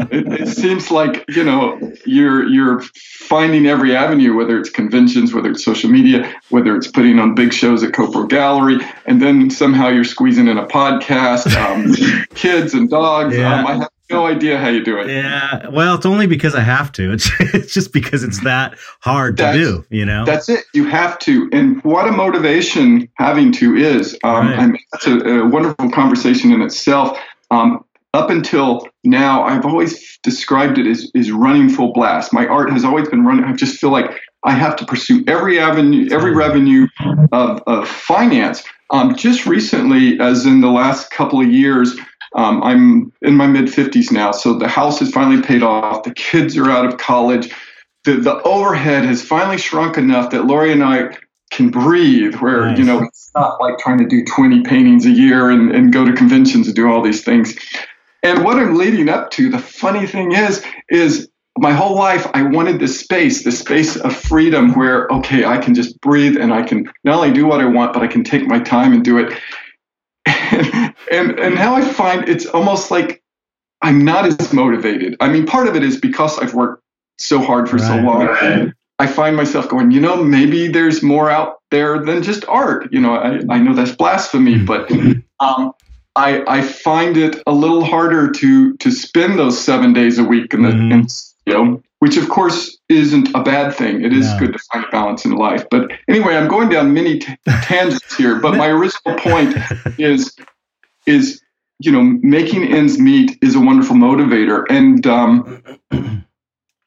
it, 0.45 0.55
seems 0.55 0.91
like 0.91 1.25
you 1.29 1.43
know 1.43 1.79
you're 2.05 2.47
you're 2.47 2.81
finding 2.81 3.65
every 3.65 3.95
avenue, 3.95 4.35
whether 4.35 4.57
it's 4.59 4.69
conventions, 4.69 5.33
whether 5.33 5.51
it's 5.51 5.63
social 5.63 5.89
media, 5.89 6.33
whether 6.49 6.75
it's 6.75 6.87
putting 6.87 7.19
on 7.19 7.35
big 7.35 7.53
shows 7.53 7.83
at 7.83 7.91
Copro 7.91 8.27
Gallery, 8.27 8.79
and 9.05 9.21
then 9.21 9.49
somehow 9.49 9.89
you're 9.89 10.03
squeezing 10.03 10.47
in 10.47 10.57
a 10.57 10.65
podcast, 10.65 11.55
um, 11.55 12.25
kids 12.35 12.73
and 12.73 12.89
dogs. 12.89 13.35
Yeah. 13.35 13.59
Um, 13.59 13.67
I 13.67 13.73
have 13.75 13.89
no 14.09 14.27
idea 14.27 14.57
how 14.57 14.69
you 14.69 14.83
do 14.83 14.99
it. 14.99 15.07
Yeah, 15.07 15.67
well, 15.69 15.95
it's 15.95 16.05
only 16.05 16.27
because 16.27 16.55
I 16.55 16.61
have 16.61 16.91
to. 16.93 17.13
It's, 17.13 17.29
it's 17.39 17.73
just 17.73 17.91
because 17.91 18.23
it's 18.23 18.43
that 18.43 18.77
hard 19.01 19.37
that's, 19.37 19.57
to 19.57 19.63
do. 19.63 19.85
You 19.89 20.05
know, 20.05 20.25
that's 20.25 20.49
it. 20.49 20.65
You 20.73 20.85
have 20.85 21.17
to, 21.19 21.49
and 21.51 21.83
what 21.83 22.07
a 22.07 22.11
motivation 22.11 23.09
having 23.15 23.51
to 23.53 23.75
is. 23.75 24.17
Um, 24.23 24.47
right. 24.47 24.59
I 24.59 24.67
mean, 24.67 24.83
that's 24.91 25.07
a, 25.07 25.17
a, 25.17 25.47
wonderful 25.47 25.89
conversation 25.91 26.51
in 26.51 26.61
itself. 26.61 27.17
Um, 27.51 27.83
up 28.15 28.29
until 28.29 28.88
now, 29.03 29.43
I've 29.43 29.65
always 29.65 30.17
described 30.24 30.77
it 30.77 30.88
as, 30.88 31.12
as 31.15 31.31
running 31.31 31.69
full 31.69 31.93
blast. 31.93 32.34
My 32.34 32.48
art 32.48 32.72
has 32.72 32.86
always 32.86 33.10
been 33.10 33.25
running. 33.25 33.43
I 33.43 33.53
just 33.53 33.77
feel 33.77 33.91
like 33.91 34.19
I 34.43 34.51
have 34.51 34.75
to 34.77 34.86
pursue 34.86 35.24
every 35.27 35.60
avenue, 35.60 36.07
every 36.12 36.34
revenue 36.34 36.88
of, 37.31 37.62
of 37.67 37.88
finance. 37.88 38.63
Um, 38.89 39.15
just 39.15 39.45
recently, 39.45 40.19
as 40.19 40.45
in 40.45 40.62
the 40.62 40.69
last 40.69 41.12
couple 41.12 41.41
of 41.41 41.51
years, 41.51 41.95
um, 42.36 42.63
I'm 42.63 43.12
in 43.22 43.36
my 43.36 43.48
mid 43.48 43.65
50s 43.65 44.12
now, 44.12 44.31
so 44.31 44.57
the 44.57 44.67
house 44.67 45.01
is 45.01 45.12
finally 45.12 45.41
paid 45.41 45.63
off. 45.63 46.03
The 46.03 46.13
kids 46.13 46.57
are 46.57 46.69
out 46.69 46.86
of 46.86 46.98
college. 46.98 47.53
The, 48.03 48.17
the 48.17 48.41
overhead 48.43 49.03
has 49.05 49.22
finally 49.22 49.57
shrunk 49.57 49.98
enough 49.98 50.29
that 50.29 50.45
Lori 50.45 50.72
and 50.72 50.84
I 50.84 51.17
can 51.50 51.69
breathe, 51.69 52.36
where, 52.36 52.67
nice. 52.67 52.77
you 52.77 52.84
know, 52.84 53.03
it's 53.03 53.31
not 53.36 53.60
like 53.60 53.77
trying 53.79 53.98
to 54.00 54.05
do 54.05 54.24
20 54.24 54.62
paintings 54.62 55.05
a 55.05 55.12
year 55.12 55.50
and, 55.50 55.72
and 55.72 55.91
go 55.91 56.05
to 56.05 56.13
conventions 56.13 56.67
and 56.67 56.75
do 56.75 56.88
all 56.88 57.01
these 57.01 57.24
things. 57.24 57.55
And 58.25 58.44
what 58.44 58.58
I'm 58.58 58.75
leading 58.75 59.08
up 59.08 59.29
to, 59.32 59.50
the 59.50 59.60
funny 59.60 60.08
thing 60.08 60.32
is, 60.32 60.65
is 60.89 61.29
my 61.58 61.72
whole 61.72 61.96
life 61.96 62.27
I 62.34 62.41
wanted 62.41 62.79
this 62.79 63.00
space, 63.00 63.44
this 63.44 63.60
space 63.60 63.96
of 63.96 64.15
freedom 64.15 64.74
where, 64.74 65.08
okay, 65.10 65.46
I 65.46 65.60
can 65.60 65.75
just 65.75 66.01
breathe 66.01 66.36
and 66.36 66.51
I 66.51 66.63
can 66.63 66.91
not 67.03 67.17
only 67.17 67.32
do 67.32 67.46
what 67.46 67.62
I 67.62 67.65
want, 67.65 67.94
but 67.94 68.01
I 68.01 68.08
can 68.08 68.24
take 68.24 68.48
my 68.48 68.60
time 68.60 68.94
and 68.94 69.05
do 69.05 69.20
it. 69.20 69.39
and 71.12 71.39
and 71.39 71.53
now 71.53 71.75
I 71.75 71.82
find 71.88 72.27
it's 72.27 72.48
almost 72.48 72.89
like 72.89 73.22
I'm 73.84 74.03
not 74.03 74.25
as 74.25 74.51
motivated. 74.51 75.15
I 75.20 75.29
mean, 75.29 75.46
part 75.46 75.67
of 75.67 75.75
it 75.75 75.84
is 75.84 75.98
because 76.00 76.39
I've 76.39 76.55
worked 76.55 76.82
so 77.20 77.39
hard 77.39 77.70
for 77.70 77.77
right, 77.77 77.86
so 77.86 77.96
long. 77.98 78.25
Right. 78.25 78.74
I 78.98 79.08
find 79.08 79.36
myself 79.36 79.70
going, 79.70 79.91
you 79.91 80.00
know, 80.00 80.24
maybe 80.24 80.67
there's 80.67 81.03
more 81.03 81.29
out 81.29 81.58
there 81.70 82.03
than 82.03 82.24
just 82.24 82.44
art. 82.48 82.91
You 82.91 83.01
know, 83.01 83.15
I, 83.15 83.41
I 83.50 83.60
know 83.60 83.75
that's 83.75 83.91
blasphemy, 83.91 84.58
hmm. 84.58 84.65
but 84.65 84.91
um, 85.39 85.74
I 86.15 86.43
I 86.48 86.62
find 86.62 87.17
it 87.17 87.41
a 87.45 87.51
little 87.51 87.84
harder 87.84 88.31
to 88.31 88.77
to 88.77 88.91
spend 88.91 89.38
those 89.39 89.60
seven 89.60 89.93
days 89.93 90.17
a 90.17 90.24
week 90.24 90.53
in 90.53 90.63
the 90.63 90.69
mm-hmm. 90.69 90.91
in, 90.91 91.07
you 91.45 91.53
know 91.53 91.84
which 92.00 92.17
of 92.17 92.29
course 92.29 92.77
isn't 92.89 93.34
a 93.34 93.41
bad 93.41 93.74
thing. 93.74 94.03
It 94.03 94.13
is 94.13 94.31
good 94.38 94.53
to 94.53 94.60
find 94.72 94.86
a 94.86 94.89
balance 94.89 95.25
in 95.25 95.31
life. 95.31 95.65
But 95.72 95.91
anyway, 96.07 96.36
I'm 96.36 96.48
going 96.48 96.69
down 96.69 96.93
many 96.93 97.17
t- 97.17 97.36
tangents 97.63 98.15
here. 98.15 98.39
But 98.39 98.55
my 98.55 98.67
original 98.67 99.17
point 99.17 99.55
is 99.98 100.36
is 101.07 101.41
you 101.79 101.91
know 101.91 102.03
making 102.22 102.72
ends 102.72 103.00
meet 103.00 103.38
is 103.41 103.55
a 103.55 103.60
wonderful 103.60 103.95
motivator, 103.95 104.65
and 104.69 105.05
um, 105.07 105.63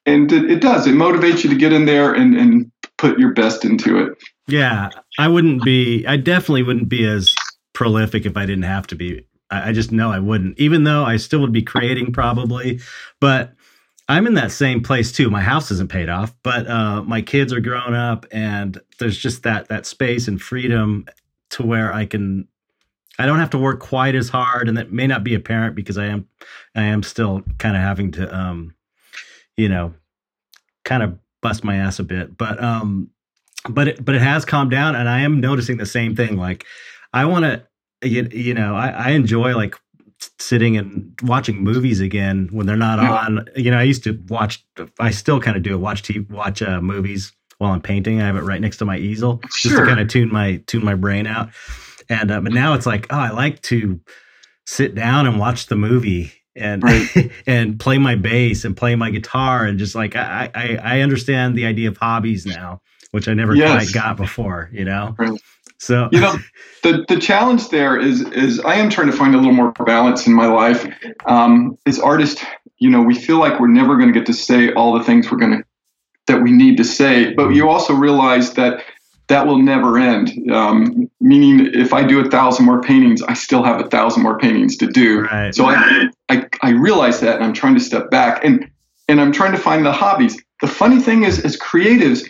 and 0.06 0.32
it, 0.32 0.50
it 0.50 0.60
does. 0.60 0.86
It 0.86 0.94
motivates 0.94 1.42
you 1.42 1.50
to 1.50 1.56
get 1.56 1.72
in 1.72 1.84
there 1.84 2.12
and 2.12 2.36
and 2.36 2.70
put 2.96 3.18
your 3.18 3.32
best 3.32 3.64
into 3.64 3.98
it. 3.98 4.18
Yeah, 4.46 4.90
I 5.18 5.26
wouldn't 5.26 5.64
be. 5.64 6.06
I 6.06 6.16
definitely 6.16 6.62
wouldn't 6.62 6.88
be 6.88 7.04
as 7.04 7.34
prolific 7.78 8.26
if 8.26 8.36
I 8.36 8.44
didn't 8.44 8.64
have 8.64 8.88
to 8.88 8.96
be. 8.96 9.24
I, 9.52 9.68
I 9.68 9.72
just 9.72 9.92
know 9.92 10.10
I 10.10 10.18
wouldn't, 10.18 10.58
even 10.58 10.82
though 10.82 11.04
I 11.04 11.16
still 11.16 11.38
would 11.42 11.52
be 11.52 11.62
creating 11.62 12.12
probably. 12.12 12.80
But 13.20 13.52
I'm 14.08 14.26
in 14.26 14.34
that 14.34 14.50
same 14.50 14.82
place 14.82 15.12
too. 15.12 15.30
My 15.30 15.42
house 15.42 15.70
isn't 15.70 15.88
paid 15.88 16.08
off, 16.08 16.34
but 16.42 16.66
uh, 16.66 17.04
my 17.04 17.22
kids 17.22 17.52
are 17.52 17.60
grown 17.60 17.94
up, 17.94 18.26
and 18.32 18.80
there's 18.98 19.16
just 19.16 19.44
that 19.44 19.68
that 19.68 19.86
space 19.86 20.26
and 20.26 20.42
freedom 20.42 21.06
to 21.50 21.62
where 21.64 21.94
I 21.94 22.04
can. 22.04 22.48
I 23.16 23.26
don't 23.26 23.38
have 23.38 23.50
to 23.50 23.58
work 23.58 23.78
quite 23.78 24.16
as 24.16 24.28
hard, 24.28 24.66
and 24.66 24.76
that 24.76 24.90
may 24.90 25.06
not 25.06 25.22
be 25.22 25.36
apparent 25.36 25.76
because 25.76 25.98
I 25.98 26.06
am, 26.06 26.26
I 26.74 26.82
am 26.82 27.04
still 27.04 27.42
kind 27.58 27.76
of 27.76 27.82
having 27.82 28.10
to, 28.12 28.36
um, 28.36 28.74
you 29.56 29.68
know, 29.68 29.94
kind 30.84 31.04
of 31.04 31.16
bust 31.42 31.62
my 31.62 31.76
ass 31.76 32.00
a 32.00 32.04
bit, 32.04 32.36
but 32.36 32.60
um, 32.60 33.10
but 33.68 33.86
it 33.86 34.04
but 34.04 34.16
it 34.16 34.22
has 34.22 34.44
calmed 34.44 34.72
down, 34.72 34.96
and 34.96 35.08
I 35.08 35.20
am 35.20 35.40
noticing 35.40 35.76
the 35.76 35.86
same 35.86 36.16
thing. 36.16 36.36
Like, 36.36 36.64
I 37.18 37.24
want 37.24 37.44
to, 37.44 38.08
you, 38.08 38.28
you 38.30 38.54
know, 38.54 38.76
I, 38.76 38.90
I 38.90 39.10
enjoy 39.10 39.56
like 39.56 39.74
sitting 40.38 40.76
and 40.76 41.18
watching 41.22 41.62
movies 41.62 42.00
again 42.00 42.48
when 42.52 42.66
they're 42.66 42.76
not 42.76 43.00
yeah. 43.00 43.12
on. 43.12 43.48
You 43.56 43.72
know, 43.72 43.78
I 43.78 43.82
used 43.82 44.04
to 44.04 44.22
watch. 44.28 44.64
I 45.00 45.10
still 45.10 45.40
kind 45.40 45.56
of 45.56 45.64
do 45.64 45.74
it. 45.74 45.78
Watch 45.78 46.02
TV, 46.02 46.30
watch 46.30 46.62
uh, 46.62 46.80
movies 46.80 47.32
while 47.58 47.72
I'm 47.72 47.80
painting. 47.80 48.22
I 48.22 48.26
have 48.26 48.36
it 48.36 48.42
right 48.42 48.60
next 48.60 48.76
to 48.78 48.84
my 48.84 48.98
easel 48.98 49.40
sure. 49.50 49.70
just 49.70 49.76
to 49.82 49.86
kind 49.86 49.98
of 49.98 50.06
tune 50.06 50.32
my 50.32 50.62
tune 50.66 50.84
my 50.84 50.94
brain 50.94 51.26
out. 51.26 51.50
And 52.08 52.30
uh, 52.30 52.40
but 52.40 52.52
now 52.52 52.74
it's 52.74 52.86
like, 52.86 53.06
oh, 53.10 53.18
I 53.18 53.30
like 53.30 53.60
to 53.62 54.00
sit 54.64 54.94
down 54.94 55.26
and 55.26 55.40
watch 55.40 55.66
the 55.66 55.76
movie 55.76 56.32
and 56.54 56.84
right. 56.84 57.32
and 57.46 57.80
play 57.80 57.98
my 57.98 58.14
bass 58.14 58.64
and 58.64 58.76
play 58.76 58.94
my 58.94 59.10
guitar 59.10 59.64
and 59.64 59.76
just 59.78 59.96
like 59.96 60.14
I, 60.14 60.50
I 60.54 60.76
I 60.76 61.00
understand 61.00 61.56
the 61.56 61.66
idea 61.66 61.88
of 61.88 61.96
hobbies 61.96 62.46
now, 62.46 62.80
which 63.10 63.26
I 63.26 63.34
never 63.34 63.56
yes. 63.56 63.72
quite 63.72 63.92
got 63.92 64.16
before. 64.16 64.70
You 64.72 64.84
know. 64.84 65.16
Right. 65.18 65.40
So 65.78 66.08
you 66.12 66.20
know, 66.20 66.36
the 66.82 67.04
the 67.08 67.18
challenge 67.18 67.68
there 67.68 67.98
is 67.98 68.22
is 68.32 68.60
I 68.60 68.74
am 68.74 68.90
trying 68.90 69.10
to 69.10 69.16
find 69.16 69.34
a 69.34 69.38
little 69.38 69.52
more 69.52 69.72
balance 69.72 70.26
in 70.26 70.34
my 70.34 70.46
life. 70.46 70.86
Um, 71.26 71.78
as 71.86 71.98
artists, 71.98 72.44
you 72.78 72.90
know, 72.90 73.00
we 73.00 73.14
feel 73.14 73.38
like 73.38 73.60
we're 73.60 73.68
never 73.68 73.96
going 73.96 74.12
to 74.12 74.18
get 74.18 74.26
to 74.26 74.32
say 74.32 74.72
all 74.72 74.98
the 74.98 75.04
things 75.04 75.30
we're 75.30 75.38
going 75.38 75.58
to 75.58 75.64
that 76.26 76.42
we 76.42 76.52
need 76.52 76.76
to 76.76 76.84
say, 76.84 77.32
but 77.32 77.50
you 77.50 77.68
also 77.68 77.94
realize 77.94 78.52
that 78.54 78.84
that 79.28 79.46
will 79.46 79.58
never 79.58 79.98
end. 79.98 80.50
Um, 80.50 81.10
meaning, 81.20 81.70
if 81.74 81.92
I 81.92 82.02
do 82.02 82.20
a 82.20 82.30
thousand 82.30 82.66
more 82.66 82.82
paintings, 82.82 83.22
I 83.22 83.34
still 83.34 83.62
have 83.62 83.80
a 83.80 83.88
thousand 83.88 84.22
more 84.22 84.38
paintings 84.38 84.76
to 84.78 84.86
do. 84.86 85.20
Right. 85.22 85.54
So 85.54 85.66
I, 85.66 86.08
I 86.28 86.46
I 86.62 86.70
realize 86.70 87.20
that, 87.20 87.36
and 87.36 87.44
I'm 87.44 87.52
trying 87.52 87.74
to 87.74 87.80
step 87.80 88.10
back 88.10 88.44
and 88.44 88.70
and 89.08 89.20
I'm 89.20 89.32
trying 89.32 89.52
to 89.52 89.58
find 89.58 89.84
the 89.84 89.92
hobbies. 89.92 90.40
The 90.60 90.66
funny 90.66 91.00
thing 91.00 91.24
is, 91.24 91.44
as 91.44 91.56
creatives, 91.56 92.28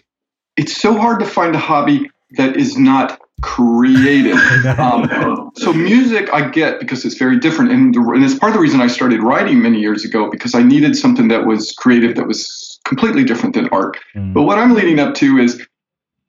it's 0.57 0.76
so 0.76 0.97
hard 0.97 1.21
to 1.21 1.26
find 1.26 1.55
a 1.55 1.59
hobby 1.59 2.11
that 2.33 2.57
is 2.57 2.76
not 2.76 3.19
creative. 3.40 4.37
um, 4.78 5.50
so 5.57 5.73
music, 5.73 6.33
I 6.33 6.49
get 6.49 6.80
because 6.80 7.04
it's 7.04 7.16
very 7.16 7.38
different, 7.38 7.73
and, 7.73 7.95
the, 7.95 8.00
and 8.00 8.25
it's 8.25 8.35
part 8.35 8.50
of 8.50 8.54
the 8.54 8.61
reason 8.61 8.80
I 8.80 8.87
started 8.87 9.23
writing 9.23 9.62
many 9.62 9.80
years 9.80 10.04
ago 10.04 10.30
because 10.30 10.54
I 10.54 10.62
needed 10.62 10.97
something 10.97 11.28
that 11.28 11.47
was 11.47 11.73
creative, 11.73 12.16
that 12.16 12.26
was 12.26 12.80
completely 12.85 13.25
different 13.25 13.54
than 13.54 13.68
art. 13.71 13.99
Mm. 14.14 14.33
But 14.35 14.42
what 14.42 14.59
I'm 14.59 14.75
leading 14.75 14.99
up 14.99 15.14
to 15.16 15.38
is, 15.38 15.64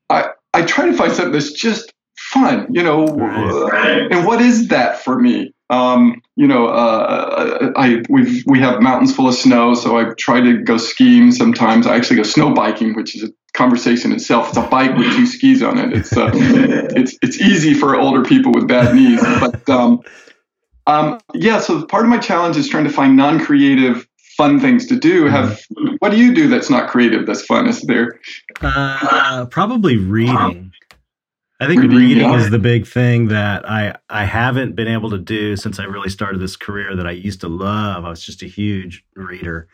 I 0.09 0.29
I 0.53 0.63
try 0.63 0.85
to 0.87 0.93
find 0.93 1.11
something 1.11 1.33
that's 1.33 1.51
just 1.51 1.93
fun, 2.17 2.67
you 2.69 2.83
know. 2.83 3.05
Right. 3.05 4.11
And 4.11 4.25
what 4.25 4.41
is 4.41 4.67
that 4.67 4.99
for 5.03 5.19
me? 5.19 5.53
Um, 5.71 6.21
you 6.35 6.47
know, 6.47 6.67
uh, 6.67 7.71
I 7.75 8.01
we 8.09 8.43
we 8.47 8.59
have 8.59 8.81
mountains 8.81 9.15
full 9.15 9.27
of 9.27 9.35
snow, 9.35 9.75
so 9.75 9.97
I 9.97 10.13
try 10.17 10.41
to 10.41 10.57
go 10.57 10.77
skiing. 10.77 11.31
Sometimes 11.31 11.85
I 11.85 11.95
actually 11.95 12.17
go 12.17 12.23
snow 12.23 12.53
biking, 12.53 12.95
which 12.95 13.15
is 13.15 13.23
a 13.23 13.31
conversation 13.53 14.11
itself. 14.11 14.49
It's 14.49 14.57
a 14.57 14.67
bike 14.67 14.95
with 14.97 15.07
two 15.15 15.25
skis 15.25 15.61
on 15.63 15.77
it. 15.77 15.93
It's 15.93 16.15
uh, 16.15 16.31
it's 16.33 17.17
it's 17.21 17.39
easy 17.41 17.73
for 17.73 17.95
older 17.95 18.23
people 18.23 18.51
with 18.51 18.67
bad 18.67 18.95
knees, 18.95 19.21
but 19.39 19.67
um, 19.69 20.01
um, 20.87 21.19
yeah. 21.33 21.59
So 21.59 21.85
part 21.85 22.03
of 22.03 22.09
my 22.09 22.17
challenge 22.17 22.57
is 22.57 22.67
trying 22.67 22.85
to 22.85 22.89
find 22.89 23.15
non-creative, 23.15 24.07
fun 24.37 24.59
things 24.59 24.85
to 24.87 24.95
do. 24.95 25.25
Have 25.25 25.59
what 25.99 26.11
do 26.11 26.17
you 26.17 26.33
do 26.33 26.47
that's 26.47 26.69
not 26.69 26.89
creative 26.89 27.25
that's 27.25 27.43
fun? 27.43 27.67
Is 27.67 27.81
there? 27.81 28.19
Uh, 28.61 29.45
probably 29.45 29.97
reading. 29.97 30.71
I 31.61 31.67
think 31.67 31.81
reading, 31.81 31.97
reading 31.97 32.29
yeah. 32.29 32.37
is 32.37 32.49
the 32.49 32.59
big 32.59 32.87
thing 32.87 33.27
that 33.27 33.69
I 33.69 33.95
I 34.09 34.23
haven't 34.23 34.75
been 34.75 34.87
able 34.87 35.09
to 35.09 35.17
do 35.17 35.57
since 35.57 35.77
I 35.77 35.83
really 35.83 36.09
started 36.09 36.39
this 36.39 36.55
career 36.55 36.95
that 36.95 37.05
I 37.05 37.11
used 37.11 37.41
to 37.41 37.49
love. 37.49 38.05
I 38.05 38.09
was 38.09 38.23
just 38.23 38.41
a 38.41 38.47
huge 38.47 39.03
reader. 39.15 39.67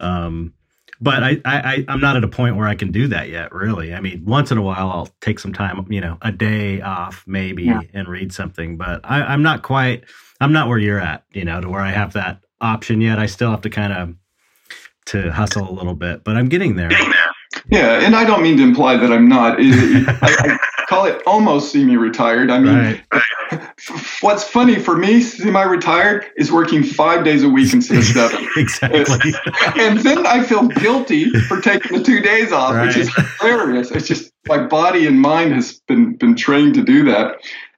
Um, 0.00 0.54
but 1.00 1.22
I, 1.22 1.40
I 1.44 1.84
I'm 1.88 2.00
not 2.00 2.16
at 2.16 2.24
a 2.24 2.28
point 2.28 2.56
where 2.56 2.68
I 2.68 2.74
can 2.74 2.92
do 2.92 3.08
that 3.08 3.28
yet. 3.28 3.52
Really, 3.52 3.94
I 3.94 4.00
mean, 4.00 4.24
once 4.24 4.50
in 4.50 4.58
a 4.58 4.62
while 4.62 4.90
I'll 4.90 5.08
take 5.20 5.38
some 5.38 5.52
time, 5.52 5.86
you 5.90 6.00
know, 6.00 6.18
a 6.22 6.32
day 6.32 6.80
off 6.80 7.24
maybe 7.26 7.64
yeah. 7.64 7.80
and 7.94 8.08
read 8.08 8.32
something. 8.32 8.76
But 8.76 9.00
I, 9.04 9.22
I'm 9.22 9.42
not 9.42 9.62
quite. 9.62 10.04
I'm 10.40 10.52
not 10.52 10.68
where 10.68 10.78
you're 10.78 11.00
at, 11.00 11.24
you 11.32 11.44
know, 11.44 11.60
to 11.60 11.68
where 11.68 11.80
I 11.80 11.90
have 11.90 12.14
that 12.14 12.42
option 12.60 13.00
yet. 13.00 13.18
I 13.18 13.26
still 13.26 13.50
have 13.50 13.62
to 13.62 13.70
kind 13.70 13.92
of 13.92 14.14
to 15.06 15.32
hustle 15.32 15.68
a 15.68 15.72
little 15.72 15.94
bit, 15.94 16.24
but 16.24 16.36
I'm 16.36 16.48
getting 16.48 16.76
there. 16.76 16.88
Getting 16.88 17.10
there. 17.10 17.29
Yeah, 17.70 18.00
and 18.04 18.16
I 18.16 18.24
don't 18.24 18.42
mean 18.42 18.56
to 18.56 18.62
imply 18.62 18.96
that 18.96 19.12
I'm 19.12 19.28
not. 19.28 19.58
I, 19.60 19.66
I 20.22 20.58
call 20.88 21.04
it 21.04 21.22
almost 21.26 21.72
semi-retired. 21.72 22.50
I 22.50 22.58
mean, 22.58 22.74
Right. 23.12 23.70
what's 24.22 24.42
funny 24.44 24.76
for 24.76 24.96
me, 24.96 25.20
semi-retired, 25.20 26.26
is 26.36 26.50
working 26.50 26.82
five 26.82 27.24
days 27.24 27.42
a 27.44 27.48
week 27.48 27.72
instead 27.72 27.98
of 27.98 28.04
seven. 28.04 28.48
exactly. 28.56 29.32
and 29.76 29.98
then 30.00 30.26
I 30.26 30.42
feel 30.42 30.66
guilty 30.66 31.30
for 31.48 31.60
taking 31.60 31.96
the 31.98 32.02
two 32.02 32.20
days 32.20 32.52
off, 32.52 32.74
which 32.86 32.96
is 32.96 33.10
hilarious. 33.40 33.90
It's 33.92 34.08
just 34.08 34.32
my 34.48 34.58
body 34.66 35.06
and 35.06 35.20
mind 35.20 35.52
has 35.54 35.80
been 35.86 36.14
been 36.16 36.34
trained 36.34 36.74
to 36.74 36.82
do 36.82 37.04
that. 37.04 37.36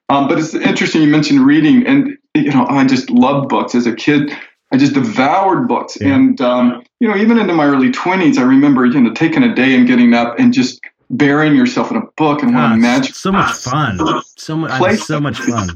Um, 0.09 0.27
but 0.27 0.39
it's 0.39 0.53
interesting 0.53 1.01
you 1.01 1.07
mentioned 1.07 1.45
reading, 1.45 1.85
and 1.85 2.17
you 2.35 2.51
know 2.51 2.65
I 2.67 2.85
just 2.85 3.09
loved 3.09 3.49
books 3.49 3.75
as 3.75 3.85
a 3.85 3.93
kid. 3.95 4.31
I 4.73 4.77
just 4.77 4.93
devoured 4.93 5.67
books, 5.67 5.97
Yeah. 6.01 6.15
and 6.15 6.41
um, 6.41 6.83
you 6.99 7.07
know 7.07 7.15
even 7.15 7.37
into 7.39 7.53
my 7.53 7.65
early 7.65 7.91
twenties, 7.91 8.37
I 8.37 8.41
remember 8.43 8.85
you 8.85 8.99
know 8.99 9.13
taking 9.13 9.43
a 9.43 9.53
day 9.53 9.75
and 9.75 9.87
getting 9.87 10.13
up 10.13 10.37
and 10.39 10.53
just 10.53 10.81
burying 11.09 11.55
yourself 11.55 11.91
in 11.91 11.97
a 11.97 12.01
book 12.17 12.41
and 12.41 12.53
what 12.55 12.61
Ah, 12.63 12.73
a 12.73 12.77
magic. 12.77 13.13
so 13.13 13.31
much 13.31 13.51
fun. 13.53 13.99
So 14.35 14.57
much. 14.57 14.71
Play- 14.79 14.95
So 14.95 15.19
much 15.21 15.37
fun. 15.39 15.69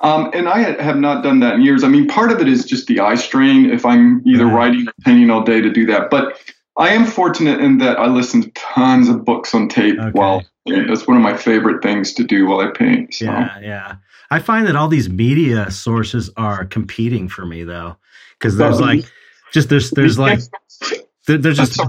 Um, 0.00 0.30
and 0.34 0.48
I 0.48 0.82
have 0.82 0.96
not 0.96 1.22
done 1.22 1.38
that 1.40 1.54
in 1.56 1.60
years. 1.62 1.84
I 1.84 1.88
mean, 1.88 2.08
part 2.08 2.32
of 2.32 2.40
it 2.40 2.48
is 2.48 2.64
just 2.64 2.86
the 2.88 2.98
eye 2.98 3.14
strain 3.14 3.70
if 3.70 3.84
I'm 3.86 4.20
either 4.26 4.46
Right. 4.46 4.54
writing 4.54 4.88
or 4.88 4.92
painting 5.04 5.30
all 5.30 5.42
day 5.44 5.60
to 5.60 5.70
do 5.70 5.84
that. 5.86 6.10
But 6.10 6.38
I 6.78 6.88
am 6.88 7.04
fortunate 7.04 7.60
in 7.60 7.78
that 7.78 7.98
I 8.00 8.06
listen 8.06 8.42
to 8.42 8.50
tons 8.54 9.08
of 9.08 9.24
books 9.24 9.54
on 9.54 9.68
tape 9.68 9.98
Okay. 10.00 10.10
while 10.12 10.42
that's 10.66 11.06
one 11.06 11.16
of 11.18 11.22
my 11.22 11.36
favorite 11.36 11.82
things 11.82 12.14
to 12.14 12.24
do 12.24 12.46
while 12.46 12.60
I 12.60 12.68
paint. 12.70 13.14
So. 13.14 13.26
Yeah, 13.26 13.58
yeah. 13.60 13.94
I 14.30 14.38
find 14.38 14.66
that 14.66 14.74
all 14.74 14.88
these 14.88 15.10
media 15.10 15.70
sources 15.70 16.30
are 16.38 16.64
competing 16.64 17.28
for 17.28 17.44
me 17.44 17.62
though, 17.62 17.96
because 18.42 18.56
there's 18.56 18.80
like 18.80 19.04
just 19.52 19.68
there's 19.68 19.90
there's 19.92 20.18
like 20.18 20.40
there- 21.28 21.38
there's 21.38 21.58
just 21.58 21.80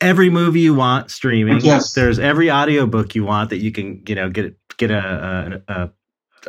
every 0.00 0.28
movie 0.30 0.60
you 0.60 0.74
want 0.74 1.10
streaming. 1.10 1.60
Yes. 1.60 1.92
There's 1.94 2.18
every 2.18 2.50
audiobook 2.50 3.14
you 3.14 3.24
want 3.24 3.50
that 3.50 3.58
you 3.58 3.70
can 3.70 4.02
you 4.08 4.16
know 4.16 4.28
get 4.28 4.56
get 4.76 4.90
a, 4.90 5.62
a, 5.68 5.72
a 5.72 5.90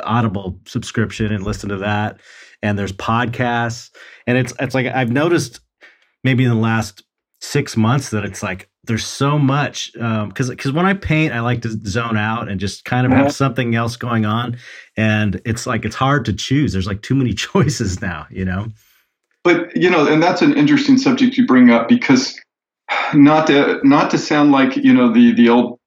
Audible 0.03 0.59
subscription 0.65 1.31
and 1.33 1.43
listen 1.43 1.69
to 1.69 1.77
that. 1.77 2.19
And 2.63 2.79
there's 2.79 2.93
podcasts, 2.93 3.89
and 4.27 4.37
it's 4.37 4.53
it's 4.59 4.73
like 4.73 4.87
I've 4.87 5.11
noticed 5.11 5.59
maybe 6.23 6.43
in 6.43 6.49
the 6.49 6.55
last 6.55 7.03
six 7.41 7.75
months 7.75 8.09
that 8.11 8.23
it's 8.23 8.41
like 8.43 8.69
there's 8.85 9.05
so 9.05 9.37
much 9.37 9.91
because 9.93 10.49
because 10.49 10.71
when 10.71 10.85
I 10.85 10.93
paint 10.93 11.33
I 11.33 11.39
like 11.41 11.61
to 11.63 11.69
zone 11.87 12.17
out 12.17 12.49
and 12.49 12.59
just 12.59 12.85
kind 12.85 13.05
of 13.05 13.11
Uh-huh. 13.13 13.23
have 13.23 13.33
something 13.33 13.75
else 13.75 13.95
going 13.97 14.25
on, 14.25 14.57
and 14.95 15.41
it's 15.45 15.65
like 15.67 15.85
it's 15.85 15.95
hard 15.95 16.23
to 16.25 16.33
choose. 16.33 16.71
There's 16.73 16.87
like 16.87 17.01
too 17.01 17.15
many 17.15 17.33
choices 17.47 18.01
now, 18.01 18.25
you 18.29 18.45
know. 18.45 18.67
But 19.43 19.75
you 19.75 19.89
know, 19.89 20.07
and 20.07 20.21
that's 20.21 20.41
an 20.41 20.55
interesting 20.55 20.97
subject 20.97 21.37
you 21.37 21.45
bring 21.45 21.69
up 21.69 21.87
because 21.87 22.39
not 23.13 23.47
to 23.47 23.79
not 23.83 24.11
to 24.11 24.17
sound 24.17 24.51
like 24.51 24.75
you 24.75 24.93
know 24.93 25.11
the 25.11 25.33
the 25.33 25.49
old 25.49 25.79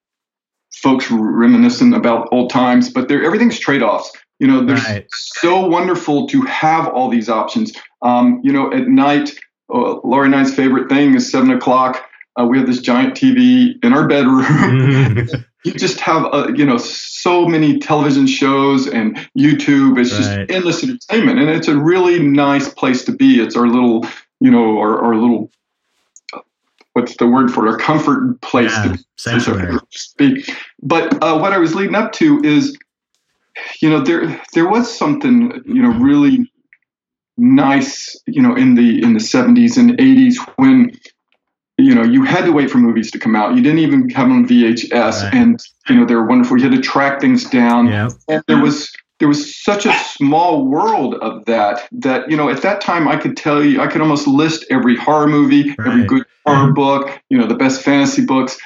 folks 0.76 1.10
reminiscent 1.10 1.94
about 1.94 2.28
old 2.32 2.50
times, 2.50 2.90
but 2.90 3.08
there 3.08 3.24
everything's 3.24 3.58
trade 3.58 3.82
offs. 3.82 4.10
You 4.40 4.48
know, 4.48 4.64
there's 4.64 4.84
Right. 4.84 5.06
so 5.10 5.66
wonderful 5.66 6.26
to 6.28 6.42
have 6.42 6.88
all 6.88 7.08
these 7.08 7.28
options. 7.28 7.72
Um, 8.02 8.40
you 8.42 8.52
know, 8.52 8.72
at 8.72 8.88
night, 8.88 9.30
uh, 9.72 10.00
Laurie 10.02 10.26
and 10.26 10.34
I's 10.34 10.52
favorite 10.52 10.88
thing 10.88 11.14
is 11.14 11.30
seven 11.30 11.50
o'clock. 11.50 12.04
Uh, 12.38 12.44
we 12.44 12.58
have 12.58 12.66
this 12.66 12.80
giant 12.80 13.14
TV 13.14 13.74
in 13.84 13.92
our 13.92 14.08
bedroom. 14.08 15.28
you 15.64 15.72
just 15.72 16.00
have 16.00 16.27
uh, 16.27 16.48
you 16.55 16.64
know 16.64 16.77
so 16.77 17.46
many 17.46 17.79
television 17.79 18.27
shows 18.27 18.87
and 18.87 19.16
YouTube. 19.37 19.98
It's 19.98 20.11
just 20.11 20.31
endless 20.50 20.83
entertainment, 20.85 21.38
and 21.38 21.48
it's 21.50 21.68
a 21.68 21.77
really 21.77 22.20
nice 22.20 22.68
place 22.68 23.05
to 23.07 23.12
be. 23.12 23.40
It's 23.40 23.57
our 23.57 23.66
little 23.66 24.07
you 24.40 24.50
know 24.50 24.79
our, 24.79 25.03
our 25.03 25.16
little 25.16 25.50
what's 26.92 27.16
the 27.16 27.27
word 27.27 27.53
for 27.53 27.66
it? 27.66 27.70
Our 27.70 27.79
comfort 27.79 28.40
place 28.40 28.72
Yeah, 28.72 28.92
to 28.92 29.05
sanctuary. 29.16 29.79
speak. 29.90 30.50
But 30.83 31.22
uh, 31.22 31.38
what 31.38 31.53
I 31.53 31.59
was 31.59 31.74
leading 31.74 31.94
up 31.94 32.12
to 32.12 32.40
is, 32.44 32.77
you 33.81 33.90
know, 33.90 34.00
there 34.00 34.40
there 34.53 34.68
was 34.68 34.96
something 34.96 35.62
you 35.66 35.83
know 35.83 35.90
really 35.98 36.50
nice, 37.37 38.16
you 38.27 38.40
know, 38.42 38.55
in 38.55 38.74
the 38.74 39.03
in 39.03 39.14
the 39.14 39.18
70s 39.20 39.77
and 39.77 39.98
80s 39.98 40.37
when 40.57 40.92
you 41.78 41.94
know 41.94 42.02
you 42.02 42.24
had 42.24 42.44
to 42.44 42.52
wait 42.52 42.70
for 42.70 42.78
movies 42.78 43.10
to 43.12 43.18
come 43.18 43.34
out. 43.37 43.56
You 43.56 43.62
didn't 43.62 43.80
even 43.80 44.08
have 44.10 44.28
them 44.28 44.38
on 44.38 44.46
VHS, 44.48 45.22
Right. 45.24 45.34
and 45.34 45.60
you 45.88 45.96
know 45.96 46.04
they 46.06 46.14
were 46.14 46.26
wonderful. 46.26 46.56
You 46.56 46.64
had 46.64 46.72
to 46.72 46.80
track 46.82 47.20
things 47.20 47.44
down, 47.44 47.87
yeah, 47.88 48.08
and 48.28 48.42
there 48.46 48.60
was 48.60 48.92
there 49.20 49.28
was 49.28 49.56
such 49.62 49.87
a 49.87 49.92
small 49.92 50.66
world 50.66 51.14
of 51.16 51.44
that 51.46 51.88
that 51.92 52.30
you 52.30 52.37
know 52.37 52.48
at 52.48 52.62
that 52.62 52.80
time 52.80 53.08
I 53.08 53.16
could 53.16 53.37
tell 53.37 53.64
you 53.64 53.80
I 53.80 53.87
could 53.87 54.00
almost 54.00 54.26
list 54.26 54.64
every 54.70 54.96
horror 54.96 55.26
movie, 55.28 55.74
every 55.87 56.04
good 56.04 56.24
horror 56.46 56.72
book, 56.72 57.10
you 57.30 57.38
know, 57.38 57.46
the 57.46 57.54
best 57.54 57.82
fantasy 57.82 58.24
books, 58.24 58.58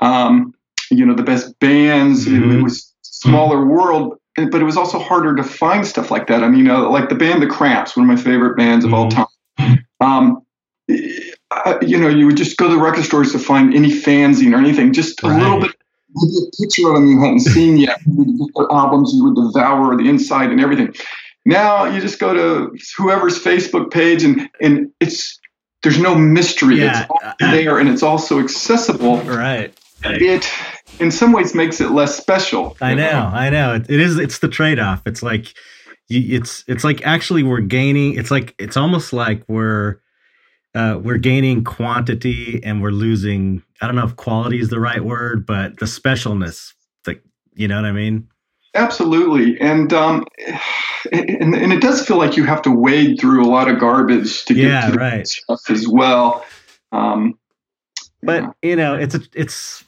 um, 0.00 0.52
you 0.90 1.06
know, 1.06 1.14
the 1.14 1.22
best 1.22 1.58
bands. 1.60 2.26
It- 2.26 2.34
It, 2.34 2.42
Mhm. 2.42 2.62
was 2.62 2.92
smaller 3.02 3.64
world, 3.64 4.18
but 4.36 4.60
it 4.60 4.64
was 4.64 4.76
also 4.76 4.98
harder 4.98 5.34
to 5.36 5.42
find 5.44 5.86
stuff 5.86 6.10
like 6.10 6.26
that. 6.26 6.42
I 6.42 6.48
mean, 6.48 6.58
you 6.58 6.64
know, 6.66 6.90
like 6.90 7.08
the 7.08 7.14
band 7.14 7.40
The 7.42 7.46
Cramps, 7.46 7.96
one 7.96 8.08
of 8.10 8.16
my 8.16 8.20
favorite 8.22 8.56
bands 8.56 8.84
of 8.84 8.92
all 8.92 9.08
Mhm. 9.08 9.26
time. 9.58 9.78
Um, 10.00 10.42
uh, 11.64 11.78
you 11.82 11.98
know, 11.98 12.08
you 12.08 12.26
would 12.26 12.36
just 12.36 12.56
go 12.56 12.68
to 12.68 12.74
the 12.74 12.80
record 12.80 13.04
stores 13.04 13.32
to 13.32 13.38
find 13.38 13.74
any 13.74 13.90
fanzine 13.90 14.54
or 14.54 14.58
anything, 14.58 14.92
just 14.92 15.22
a 15.22 15.28
little 15.28 15.60
bit 15.60 15.72
maybe 16.14 16.46
a 16.46 16.62
picture 16.62 16.88
of 16.88 16.94
them 16.94 17.06
you 17.06 17.20
hadn't 17.20 17.40
seen 17.40 17.76
yet. 17.76 17.98
The 18.04 18.66
albums 18.70 19.12
you 19.14 19.24
would 19.24 19.34
devour 19.34 19.96
the 19.96 20.08
inside 20.08 20.50
and 20.50 20.60
everything. 20.60 20.94
Now 21.44 21.84
you 21.84 22.00
just 22.00 22.18
go 22.18 22.32
to 22.34 22.76
whoever's 22.96 23.42
Facebook 23.42 23.90
page 23.90 24.22
and 24.22 24.48
and 24.60 24.90
it's 25.00 25.40
there's 25.82 25.98
no 25.98 26.14
mystery. 26.14 26.78
Yeah. 26.78 27.02
It's 27.02 27.10
all 27.10 27.34
there 27.40 27.78
and 27.78 27.88
it's 27.88 28.02
also 28.02 28.38
accessible. 28.38 29.18
right. 29.22 29.76
It 30.04 30.50
in 30.98 31.10
some 31.10 31.32
ways 31.32 31.54
makes 31.54 31.80
it 31.80 31.90
less 31.90 32.16
special. 32.16 32.76
I 32.80 32.94
know, 32.94 33.30
I 33.32 33.50
know. 33.50 33.74
It, 33.74 33.88
it 33.88 34.00
is. 34.00 34.18
It's 34.18 34.38
the 34.38 34.48
trade 34.48 34.80
off. 34.80 35.02
It's 35.06 35.22
like, 35.22 35.54
you, 36.08 36.36
it's 36.36 36.64
it's 36.66 36.82
like 36.82 37.06
actually 37.06 37.44
we're 37.44 37.60
gaining. 37.60 38.14
It's 38.14 38.30
like 38.30 38.54
it's 38.58 38.76
almost 38.76 39.12
like 39.12 39.44
we're 39.46 40.00
uh, 40.74 40.98
we're 41.02 41.18
gaining 41.18 41.64
quantity 41.64 42.60
and 42.64 42.82
we're 42.82 42.90
losing. 42.90 43.62
I 43.80 43.86
don't 43.86 43.96
know 43.96 44.04
if 44.06 44.16
quality 44.16 44.60
is 44.60 44.68
the 44.70 44.80
right 44.80 45.04
word, 45.04 45.46
but 45.46 45.78
the 45.78 45.86
specialness. 45.86 46.72
Like 47.06 47.22
you 47.54 47.68
know 47.68 47.76
what 47.76 47.84
I 47.86 47.92
mean? 47.92 48.28
Absolutely, 48.74 49.60
and 49.60 49.92
um, 49.92 50.24
and, 51.12 51.54
and 51.54 51.72
it 51.72 51.82
does 51.82 52.06
feel 52.06 52.16
like 52.16 52.36
you 52.38 52.44
have 52.44 52.62
to 52.62 52.70
wade 52.70 53.20
through 53.20 53.44
a 53.44 53.48
lot 53.48 53.68
of 53.68 53.78
garbage 53.78 54.44
to 54.46 54.54
get 54.54 54.64
Yeah, 54.64 54.86
to 54.86 54.92
the 54.92 54.98
right. 54.98 55.26
stuff 55.26 55.60
as 55.68 55.86
well. 55.86 56.44
Um, 56.92 57.38
But 58.22 58.42
yeah. 58.42 58.50
you 58.70 58.76
know, 58.76 58.94
it's 58.94 59.14
a, 59.14 59.20
it's. 59.34 59.84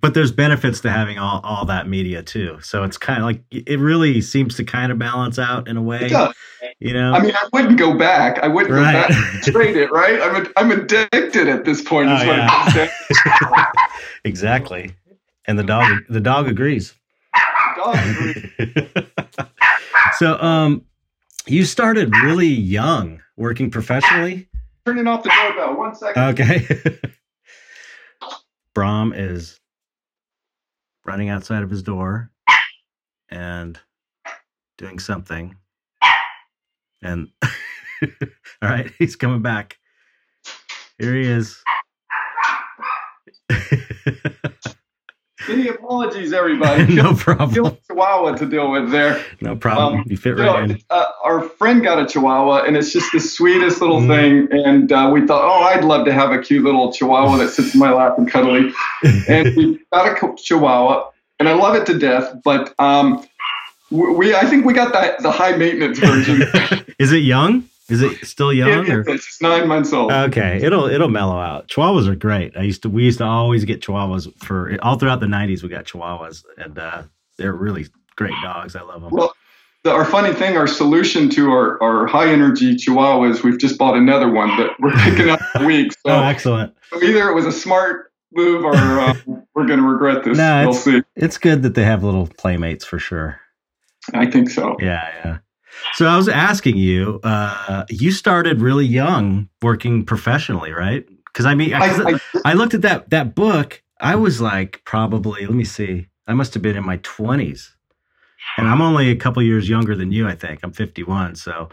But 0.00 0.14
there's 0.14 0.32
benefits 0.32 0.80
to 0.80 0.90
having 0.90 1.18
all, 1.18 1.40
all 1.44 1.64
that 1.66 1.88
media 1.88 2.22
too. 2.22 2.58
So 2.62 2.84
it's 2.84 2.96
kind 2.96 3.18
of 3.18 3.24
like 3.24 3.42
it 3.50 3.78
really 3.78 4.20
seems 4.20 4.56
to 4.56 4.64
kind 4.64 4.90
of 4.92 4.98
balance 4.98 5.38
out 5.38 5.68
in 5.68 5.76
a 5.76 5.82
way. 5.82 6.06
it 6.06 6.10
does. 6.10 6.34
You 6.78 6.94
know? 6.94 7.12
I 7.12 7.20
mean, 7.20 7.34
I 7.34 7.48
wouldn't 7.52 7.78
go 7.78 7.96
back. 7.96 8.38
I 8.42 8.48
wouldn't 8.48 8.74
Right. 8.74 9.08
go 9.08 9.14
back 9.14 9.42
trade 9.42 9.76
it, 9.76 9.90
right? 9.92 10.20
I'm, 10.20 10.44
a, 10.44 10.48
I'm 10.56 10.70
addicted 10.72 11.48
at 11.48 11.64
this 11.64 11.82
point. 11.82 12.08
Oh, 12.08 12.22
yeah. 12.22 12.90
exactly. 14.24 14.92
And 15.46 15.58
the 15.58 15.64
dog 15.64 16.02
the 16.08 16.20
dog 16.20 16.48
agrees. 16.48 16.94
Dog 17.76 17.96
agree. 17.96 18.50
so 20.18 20.38
um 20.40 20.84
you 21.46 21.64
started 21.64 22.14
really 22.22 22.46
young 22.46 23.20
working 23.36 23.70
professionally 23.70 24.48
Turning 24.84 25.06
off 25.06 25.22
the 25.24 25.30
doorbell. 25.30 25.76
One 25.76 25.94
second. 25.94 26.22
okay 26.22 26.66
Brom 28.74 29.12
is 29.12 29.58
running 31.04 31.28
outside 31.28 31.62
of 31.62 31.70
his 31.70 31.82
door 31.82 32.30
and 33.30 33.78
doing 34.78 34.98
something. 34.98 35.56
And 37.02 37.28
all 38.02 38.68
right 38.68 38.90
he's 38.98 39.16
coming 39.16 39.42
back. 39.42 39.78
Here 40.98 41.14
he 41.14 41.26
is 41.26 41.62
Any 45.48 45.68
apologies, 45.68 46.32
everybody. 46.32 46.94
no 46.94 47.14
problem 47.14 47.76
Chihuahua 47.88 48.36
to 48.36 48.46
deal 48.46 48.70
with 48.70 48.90
there. 48.90 49.22
no 49.40 49.56
problem 49.56 50.00
Um, 50.00 50.04
you 50.08 50.16
fit 50.16 50.36
You 50.36 50.44
right 50.44 50.68
know, 50.68 50.74
in 50.74 50.80
uh, 50.90 51.04
our 51.24 51.42
friend 51.42 51.82
got 51.82 51.98
a 51.98 52.06
Chihuahua, 52.06 52.62
and 52.64 52.76
it's 52.76 52.92
just 52.92 53.10
the 53.12 53.20
sweetest 53.20 53.80
little 53.80 54.00
Mhm. 54.00 54.08
thing. 54.50 54.64
And 54.66 54.92
uh, 54.92 55.10
we 55.12 55.26
thought, 55.26 55.42
oh, 55.44 55.62
I'd 55.64 55.84
love 55.84 56.04
to 56.06 56.12
have 56.12 56.30
a 56.32 56.38
cute 56.40 56.64
little 56.64 56.92
Chihuahua 56.92 57.36
that 57.38 57.50
sits 57.50 57.74
in 57.74 57.80
my 57.80 57.92
lap 57.92 58.16
and 58.18 58.30
cuddly. 58.30 58.72
and 59.28 59.54
we 59.56 59.78
got 59.92 60.22
a 60.22 60.36
Chihuahua, 60.36 61.08
and 61.38 61.48
I 61.48 61.54
love 61.54 61.74
it 61.74 61.86
to 61.86 61.98
death. 61.98 62.34
But 62.44 62.74
um, 62.78 63.24
we, 63.90 64.12
we, 64.14 64.34
I 64.34 64.46
think 64.46 64.64
we 64.64 64.72
got 64.72 64.92
the 64.92 65.22
the 65.22 65.30
high 65.30 65.56
maintenance 65.56 65.98
version. 65.98 66.42
is 66.98 67.12
it 67.12 67.18
young 67.18 67.64
is 67.88 68.02
it 68.02 68.24
still 68.26 68.52
young 68.52 68.90
or 68.90 69.04
it's 69.08 69.40
nine 69.40 69.68
months 69.68 69.92
old. 69.92 70.12
Okay, 70.12 70.60
it'll 70.62 70.86
it'll 70.86 71.08
mellow 71.08 71.38
out. 71.38 71.68
Chihuahuas 71.68 72.06
are 72.08 72.14
great. 72.14 72.56
I 72.56 72.62
used 72.62 72.82
to 72.82 72.90
we 72.90 73.04
used 73.04 73.18
to 73.18 73.24
always 73.24 73.64
get 73.64 73.80
Chihuahuas 73.80 74.32
for 74.42 74.76
all 74.82 74.98
throughout 74.98 75.20
the 75.20 75.26
'90s. 75.26 75.62
We 75.62 75.68
got 75.68 75.84
Chihuahuas, 75.84 76.44
and 76.58 76.78
uh, 76.78 77.02
they're 77.38 77.52
really 77.52 77.86
great 78.16 78.34
dogs. 78.42 78.76
I 78.76 78.82
love 78.82 79.02
them. 79.02 79.10
Well, 79.10 79.32
the, 79.84 79.90
our 79.90 80.04
funny 80.04 80.32
thing, 80.32 80.56
our 80.56 80.66
solution 80.66 81.28
to 81.30 81.50
our, 81.50 81.82
our 81.82 82.06
high 82.06 82.30
energy 82.32 82.76
Chihuahua 82.76 83.30
is 83.30 83.42
we've 83.42 83.58
just 83.58 83.78
bought 83.78 83.96
another 83.96 84.30
one 84.30 84.48
that 84.58 84.70
we're 84.78 84.92
picking 84.92 85.28
up 85.28 85.40
a 85.56 85.64
week. 85.64 85.92
So 86.06 86.12
oh, 86.12 86.22
excellent. 86.24 86.74
either 87.00 87.28
it 87.28 87.34
was 87.34 87.46
a 87.46 87.52
smart 87.52 88.12
move, 88.32 88.64
or 88.64 88.74
uh, 88.74 89.14
we're 89.54 89.66
going 89.66 89.80
to 89.80 89.86
regret 89.86 90.24
this. 90.24 90.36
No, 90.36 90.62
we'll 90.62 90.70
it's, 90.70 90.84
see. 90.84 91.02
it's 91.14 91.38
good 91.38 91.62
that 91.62 91.74
they 91.74 91.84
have 91.84 92.02
little 92.02 92.26
playmates 92.26 92.84
for 92.84 92.98
sure. 92.98 93.40
I 94.14 94.26
think 94.26 94.50
so. 94.50 94.76
Yeah, 94.80 95.08
yeah. 95.24 95.38
So 95.94 96.06
I 96.06 96.16
was 96.16 96.28
asking 96.28 96.76
you, 96.76 97.20
uh, 97.22 97.84
you 97.88 98.12
started 98.12 98.60
really 98.60 98.86
young 98.86 99.48
working 99.60 100.04
professionally, 100.04 100.72
right? 100.72 101.06
Because 101.26 101.46
I 101.46 101.54
mean, 101.54 101.74
I, 101.74 101.86
I, 101.86 102.20
I 102.44 102.52
looked 102.54 102.74
at 102.74 102.82
that 102.82 103.10
that 103.10 103.34
book. 103.34 103.82
I 104.00 104.16
was 104.16 104.40
like, 104.40 104.82
probably. 104.84 105.46
Let 105.46 105.54
me 105.54 105.64
see. 105.64 106.08
I 106.26 106.34
must 106.34 106.54
have 106.54 106.62
been 106.62 106.76
in 106.76 106.84
my 106.84 106.98
twenties, 106.98 107.74
and 108.56 108.68
I'm 108.68 108.80
only 108.80 109.10
a 109.10 109.16
couple 109.16 109.42
years 109.42 109.68
younger 109.68 109.96
than 109.96 110.12
you. 110.12 110.28
I 110.28 110.34
think 110.34 110.60
I'm 110.62 110.72
51. 110.72 111.36
So 111.36 111.68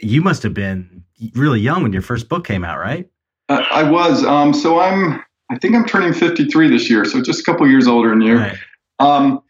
you 0.00 0.20
must 0.20 0.42
have 0.42 0.54
been 0.54 1.04
really 1.34 1.60
young 1.60 1.82
when 1.82 1.92
your 1.92 2.02
first 2.02 2.28
book 2.28 2.44
came 2.44 2.64
out, 2.64 2.78
right? 2.78 3.08
uh, 3.52 3.64
I 3.70 3.88
was. 3.88 4.24
Um, 4.24 4.52
so 4.52 4.80
I'm. 4.80 5.22
I 5.50 5.58
think 5.58 5.74
I'm 5.74 5.84
turning 5.84 6.14
53 6.14 6.70
this 6.70 6.88
year, 6.88 7.04
so 7.04 7.20
just 7.20 7.40
a 7.40 7.42
couple 7.42 7.68
years 7.68 7.86
older 7.86 8.08
than 8.08 8.22
you. 8.22 8.38
Right. 8.38 8.56
Um, 8.98 9.42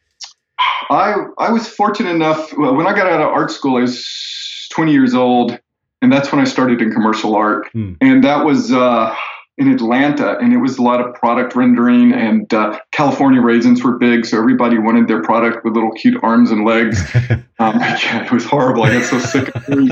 I 0.93 1.27
I 1.39 1.51
was 1.51 1.67
fortunate 1.69 2.11
enough 2.15 2.53
well, 2.57 2.75
when 2.75 2.87
I 2.87 2.95
got 2.95 3.07
out 3.07 3.21
of 3.21 3.29
art 3.29 3.51
school. 3.51 3.77
I 3.77 3.81
was 3.81 4.69
20 4.73 4.93
years 4.93 5.15
old, 5.15 5.59
and 6.01 6.13
that's 6.13 6.33
when 6.33 6.41
I 6.41 6.45
started 6.45 6.81
in 6.81 6.93
commercial 6.93 7.35
art, 7.35 7.69
Hmm. 7.73 7.95
and 8.01 8.23
that 8.25 8.45
was 8.45 8.73
uh, 8.73 9.15
in 9.59 9.69
Atlanta, 9.71 10.39
and 10.39 10.53
it 10.53 10.57
was 10.57 10.79
a 10.79 10.83
lot 10.83 11.01
of 11.01 11.15
product 11.15 11.55
rendering, 11.55 12.13
and 12.13 12.53
uh, 12.55 12.79
California 12.93 13.41
raisins 13.41 13.85
were 13.85 13.99
big, 13.99 14.25
so 14.25 14.39
everybody 14.39 14.79
wanted 14.79 15.09
their 15.09 15.23
product 15.23 15.65
with 15.65 15.75
little 15.75 15.93
cute 15.93 16.19
arms 16.23 16.51
and 16.51 16.65
legs. 16.65 17.03
Um, 17.59 17.79
yeah, 17.81 18.25
it 18.25 18.33
was 18.33 18.45
horrible. 18.45 18.83
I 18.83 18.95
got 18.95 19.05
so 19.05 19.21
sick 19.21 19.55
of 19.55 19.65
hearing, 19.67 19.91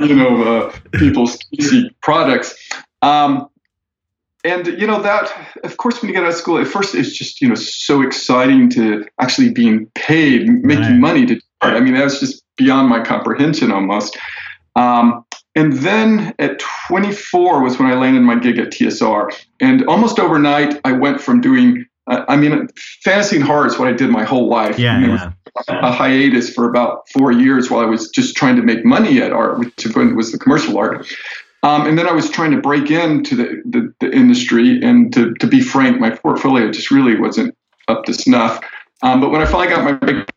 you 0.00 0.16
know, 0.16 0.42
uh, 0.42 0.72
people's 0.94 1.38
easy 1.52 1.88
products. 2.02 2.56
Um, 3.02 3.46
and 4.44 4.66
you 4.66 4.86
know 4.86 5.00
that, 5.02 5.32
of 5.64 5.76
course, 5.78 6.00
when 6.00 6.08
you 6.10 6.14
get 6.14 6.24
out 6.24 6.30
of 6.30 6.36
school, 6.36 6.58
at 6.58 6.66
first 6.66 6.94
it's 6.94 7.16
just 7.16 7.40
you 7.40 7.48
know 7.48 7.54
so 7.54 8.02
exciting 8.02 8.68
to 8.70 9.04
actually 9.20 9.50
being 9.50 9.86
paid, 9.94 10.48
making 10.48 10.82
Right. 10.84 10.92
money 10.94 11.26
to. 11.26 11.34
do 11.36 11.40
art. 11.62 11.74
I 11.74 11.80
mean, 11.80 11.94
that 11.94 12.04
was 12.04 12.20
just 12.20 12.44
beyond 12.56 12.88
my 12.90 13.00
comprehension 13.02 13.72
almost. 13.72 14.18
Um, 14.76 15.24
and 15.56 15.72
then 15.72 16.34
at 16.38 16.58
24 16.88 17.62
was 17.62 17.78
when 17.78 17.88
I 17.90 17.94
landed 17.94 18.20
my 18.22 18.34
gig 18.38 18.58
at 18.58 18.70
TSR, 18.70 19.30
and 19.60 19.86
almost 19.86 20.18
overnight 20.18 20.80
I 20.84 20.92
went 20.92 21.20
from 21.20 21.40
doing. 21.40 21.86
Uh, 22.06 22.22
I 22.28 22.36
mean, 22.36 22.68
fantasy 23.02 23.36
and 23.36 23.44
horror 23.44 23.66
is 23.66 23.78
what 23.78 23.88
I 23.88 23.92
did 23.92 24.10
my 24.10 24.24
whole 24.24 24.46
life. 24.48 24.78
yeah, 24.78 24.94
I 24.94 25.00
mean, 25.00 25.10
it 25.10 25.12
was 25.12 25.64
yeah. 25.68 25.88
a 25.88 25.92
hiatus 25.92 26.52
for 26.52 26.68
about 26.68 27.08
four 27.08 27.32
years 27.32 27.70
while 27.70 27.80
I 27.80 27.86
was 27.86 28.10
just 28.10 28.36
trying 28.36 28.56
to 28.56 28.62
make 28.62 28.84
money 28.84 29.22
at 29.22 29.32
art, 29.32 29.58
which 29.58 29.86
was 29.86 30.32
the 30.32 30.38
commercial 30.38 30.76
art. 30.76 31.06
Um, 31.64 31.86
and 31.86 31.98
then 31.98 32.06
I 32.06 32.12
was 32.12 32.28
trying 32.28 32.50
to 32.50 32.60
break 32.60 32.90
into 32.90 33.34
the, 33.34 33.62
the, 33.64 33.94
the 34.00 34.14
industry. 34.14 34.82
And 34.82 35.12
to, 35.14 35.32
to 35.40 35.46
be 35.46 35.62
frank, 35.62 35.98
my 35.98 36.10
portfolio 36.10 36.70
just 36.70 36.90
really 36.90 37.18
wasn't 37.18 37.56
up 37.88 38.04
to 38.04 38.12
snuff. 38.12 38.62
Um, 39.02 39.22
but 39.22 39.30
when 39.30 39.40
I 39.40 39.46
finally 39.46 39.68
got 39.68 39.82
my 39.82 39.92
big 39.92 40.28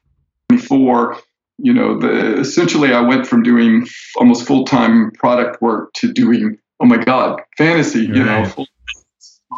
24, 0.49 1.17
you 1.57 1.73
know, 1.73 1.99
the, 1.99 2.39
essentially 2.39 2.93
I 2.93 3.01
went 3.01 3.27
from 3.27 3.43
doing 3.43 3.85
almost 4.15 4.47
full 4.47 4.63
time 4.63 5.11
product 5.11 5.61
work 5.61 5.91
to 5.95 6.13
doing, 6.13 6.57
oh 6.79 6.85
my 6.85 6.97
God, 6.97 7.41
fantasy, 7.57 8.01
you 8.01 8.23
know. 8.23 8.39
Right. 8.39 8.47
full- 8.47 8.67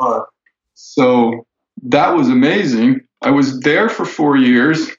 uh, 0.01 0.21
so 0.73 1.45
that 1.83 2.15
was 2.15 2.29
amazing. 2.29 3.01
I 3.21 3.29
was 3.29 3.59
there 3.59 3.89
for 3.89 4.05
four 4.05 4.37
years. 4.37 4.89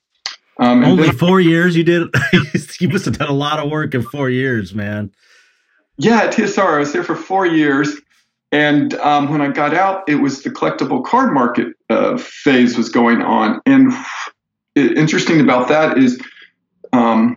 Um, 0.61 0.85
Only 0.85 1.05
then- 1.09 1.17
four 1.17 1.41
years 1.41 1.77
you 1.77 1.83
did. 1.83 2.15
you 2.81 2.89
must 2.89 3.07
have 3.07 3.19
done 3.19 3.29
a 3.29 3.35
lot 3.35 3.59
of 3.59 3.71
work 3.71 3.93
in 3.93 4.03
four 4.03 4.31
years, 4.31 4.73
man. 4.73 5.11
Yeah, 6.01 6.23
at 6.23 6.33
TSR, 6.35 6.77
I 6.77 6.79
was 6.79 6.93
there 6.93 7.05
for 7.05 7.15
four 7.15 7.47
years, 7.47 7.95
and 8.53 8.95
um, 8.95 9.31
when 9.31 9.43
I 9.43 9.49
got 9.51 9.75
out, 9.75 10.03
it 10.09 10.17
was 10.17 10.43
the 10.43 10.51
collectible 10.51 11.05
card 11.05 11.33
market 11.35 11.75
uh, 11.91 12.17
phase 12.17 12.79
was 12.79 12.89
going 12.89 13.21
on. 13.21 13.61
And 13.67 13.93
i- 13.93 14.95
interesting 14.97 15.41
about 15.41 15.69
that 15.69 15.99
is 15.99 16.19
um, 16.95 17.37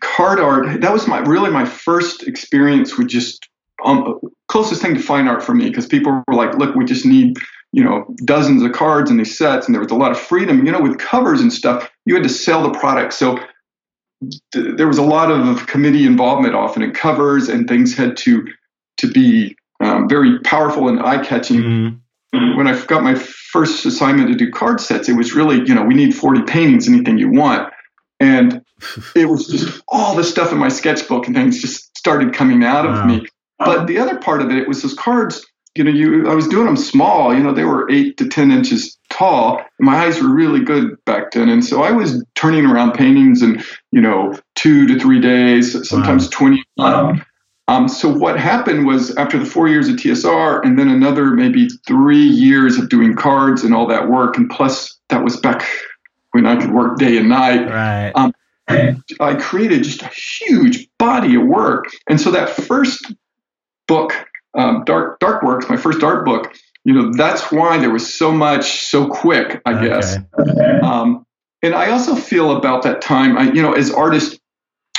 card 0.00 0.40
art. 0.40 0.80
That 0.80 0.92
was 0.92 1.06
my 1.06 1.20
really 1.20 1.50
my 1.50 1.64
first 1.64 2.24
experience 2.26 2.98
with 2.98 3.08
just 3.08 3.48
um, 3.84 4.18
closest 4.48 4.82
thing 4.82 4.94
to 4.94 5.00
fine 5.00 5.28
art 5.28 5.42
for 5.42 5.54
me 5.54 5.68
because 5.68 5.86
people 5.86 6.24
were 6.26 6.34
like, 6.34 6.56
"Look, 6.58 6.74
we 6.74 6.84
just 6.84 7.06
need." 7.06 7.36
You 7.72 7.84
know, 7.84 8.04
dozens 8.24 8.64
of 8.64 8.72
cards 8.72 9.12
in 9.12 9.18
these 9.18 9.38
sets, 9.38 9.66
and 9.66 9.74
there 9.74 9.80
was 9.80 9.92
a 9.92 9.96
lot 9.96 10.10
of 10.10 10.18
freedom. 10.18 10.66
You 10.66 10.72
know, 10.72 10.80
with 10.80 10.98
covers 10.98 11.40
and 11.40 11.52
stuff, 11.52 11.88
you 12.04 12.14
had 12.14 12.24
to 12.24 12.28
sell 12.28 12.64
the 12.64 12.76
product. 12.76 13.12
So 13.12 13.38
th- 14.52 14.76
there 14.76 14.88
was 14.88 14.98
a 14.98 15.02
lot 15.02 15.30
of 15.30 15.66
committee 15.66 16.06
involvement 16.06 16.54
often 16.54 16.82
in 16.82 16.92
covers 16.92 17.48
and 17.48 17.68
things 17.68 17.96
had 17.96 18.16
to 18.18 18.46
to 18.98 19.10
be 19.10 19.56
um, 19.80 20.08
very 20.08 20.38
powerful 20.40 20.88
and 20.88 21.00
eye 21.00 21.24
catching. 21.24 21.62
Mhm. 22.32 22.56
When 22.56 22.68
I 22.68 22.80
got 22.84 23.02
my 23.02 23.14
first 23.14 23.84
assignment 23.86 24.28
to 24.28 24.34
do 24.36 24.50
card 24.50 24.80
sets, 24.80 25.08
it 25.08 25.14
was 25.14 25.34
really 25.34 25.66
you 25.66 25.74
know 25.74 25.82
we 25.82 25.94
need 25.94 26.14
40 26.14 26.42
paintings, 26.42 26.88
anything 26.88 27.18
you 27.18 27.30
want, 27.30 27.72
and 28.20 28.62
it 29.16 29.28
was 29.28 29.46
just 29.46 29.82
all 29.88 30.14
the 30.14 30.24
stuff 30.24 30.52
in 30.52 30.58
my 30.58 30.68
sketchbook 30.68 31.26
and 31.26 31.34
things 31.34 31.60
just 31.60 31.96
started 31.96 32.32
coming 32.32 32.62
out 32.64 32.86
of 32.86 33.06
me. 33.06 33.26
But 33.58 33.86
the 33.86 33.98
other 33.98 34.18
part 34.18 34.40
of 34.40 34.50
it, 34.50 34.56
it 34.56 34.68
was 34.68 34.82
those 34.82 34.94
cards. 34.94 35.44
You 35.74 35.84
know, 35.84 35.90
you 35.90 36.28
I 36.28 36.34
was 36.34 36.48
doing 36.48 36.66
them 36.66 36.76
small. 36.76 37.34
You 37.34 37.42
know, 37.42 37.52
they 37.52 37.64
were 37.64 37.90
eight 37.90 38.16
to 38.18 38.28
ten 38.28 38.50
inches 38.50 38.98
tall. 39.20 39.58
And 39.58 39.86
my 39.86 40.04
eyes 40.04 40.20
were 40.20 40.28
really 40.28 40.64
good 40.64 41.02
back 41.04 41.32
then, 41.32 41.48
and 41.48 41.64
so 41.64 41.82
I 41.82 41.92
was 41.92 42.24
turning 42.34 42.66
around 42.66 42.92
paintings 42.92 43.42
in 43.42 43.62
you 43.92 44.00
know 44.00 44.38
two 44.54 44.86
to 44.88 44.98
three 44.98 45.20
days, 45.20 45.88
sometimes 45.88 46.28
twenty. 46.28 46.64
Um, 47.68 47.88
so 47.88 48.12
what 48.12 48.36
happened 48.36 48.84
was 48.84 49.14
after 49.16 49.38
the 49.38 49.44
four 49.44 49.68
years 49.68 49.88
of 49.88 49.94
TSR, 49.94 50.64
and 50.64 50.76
then 50.76 50.88
another 50.88 51.30
maybe 51.30 51.68
three 51.86 52.24
years 52.24 52.78
of 52.78 52.88
doing 52.88 53.14
cards 53.14 53.62
and 53.62 53.72
all 53.72 53.86
that 53.86 54.08
work, 54.08 54.36
and 54.36 54.50
plus 54.50 54.98
that 55.08 55.22
was 55.22 55.36
back 55.36 55.64
when 56.32 56.46
I 56.46 56.56
could 56.56 56.72
work 56.72 56.98
day 56.98 57.16
and 57.16 57.28
night. 57.28 57.68
Right. 57.68 58.12
Um, 58.16 58.32
I 59.20 59.34
created 59.34 59.84
just 59.84 60.02
a 60.02 60.08
huge 60.08 60.88
body 60.98 61.34
of 61.34 61.44
work. 61.44 61.86
And 62.08 62.20
so 62.20 62.30
that 62.30 62.50
first 62.50 63.12
book, 63.88 64.12
um, 64.54 64.84
Dark 64.84 65.20
Darkwerks, 65.20 65.68
my 65.68 65.76
first 65.76 66.02
art 66.02 66.24
book, 66.24 66.52
you 66.84 66.94
know, 66.94 67.12
that's 67.12 67.52
why 67.52 67.78
there 67.78 67.90
was 67.90 68.12
so 68.12 68.32
much 68.32 68.82
so 68.82 69.06
quick, 69.06 69.60
I 69.66 69.84
guess. 69.84 70.16
Um, 70.82 71.26
and 71.62 71.74
I 71.74 71.90
also 71.90 72.14
feel 72.14 72.56
about 72.56 72.82
that 72.84 73.02
time, 73.02 73.36
I, 73.36 73.52
you 73.52 73.60
know, 73.60 73.72
as 73.72 73.92
artists, 73.92 74.38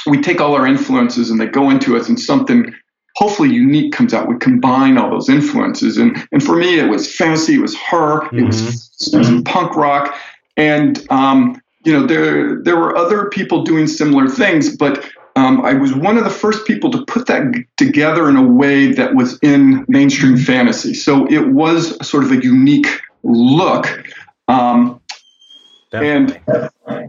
we 0.06 0.22
take 0.22 0.39
all 0.39 0.54
our 0.54 0.67
influences 0.67 1.30
and 1.30 1.39
they 1.39 1.48
go 1.48 1.70
into 1.70 1.98
us, 1.98 2.08
and 2.08 2.20
something 2.20 2.74
hopefully 3.15 3.50
unique 3.50 3.94
comes 3.94 4.13
out. 4.13 4.28
We 4.28 4.38
combine 4.38 4.98
all 4.98 5.10
those 5.10 5.30
influences, 5.30 5.98
and 5.98 6.17
and 6.32 6.44
for 6.44 6.56
me, 6.56 6.80
it 6.80 6.89
was 6.89 7.13
fantasy, 7.13 7.56
it 7.56 7.62
was 7.62 7.76
horror, 7.76 8.28
it 8.32 8.44
was, 8.44 8.91
it 9.13 9.17
was 9.17 9.41
punk 9.46 9.76
rock, 9.76 10.15
and 10.58 11.06
um, 11.12 11.62
you 11.84 11.94
know, 11.94 12.06
there 12.06 12.62
there 12.63 12.78
were 12.78 12.96
other 12.96 13.30
people 13.30 13.63
doing 13.63 13.88
similar 13.88 14.28
things, 14.28 14.76
but 14.76 15.08
um, 15.36 15.62
I 15.62 15.74
was 15.74 15.94
one 15.94 16.17
of 16.17 16.24
the 16.24 16.30
first 16.30 16.65
people 16.65 16.91
to 16.91 17.06
put 17.06 17.28
that 17.28 17.52
g- 17.54 17.65
together 17.78 18.30
in 18.30 18.36
a 18.36 18.44
way 18.46 18.91
that 18.91 19.15
was 19.15 19.39
in 19.41 19.86
mainstream 19.88 20.38
fantasy. 20.38 20.94
So 20.94 21.26
it 21.28 21.50
was 21.50 22.06
sort 22.08 22.24
of 22.24 22.32
a 22.32 22.44
unique 22.44 22.88
look. 23.24 23.88
Um, 24.48 25.00
Definitely. 25.91 26.41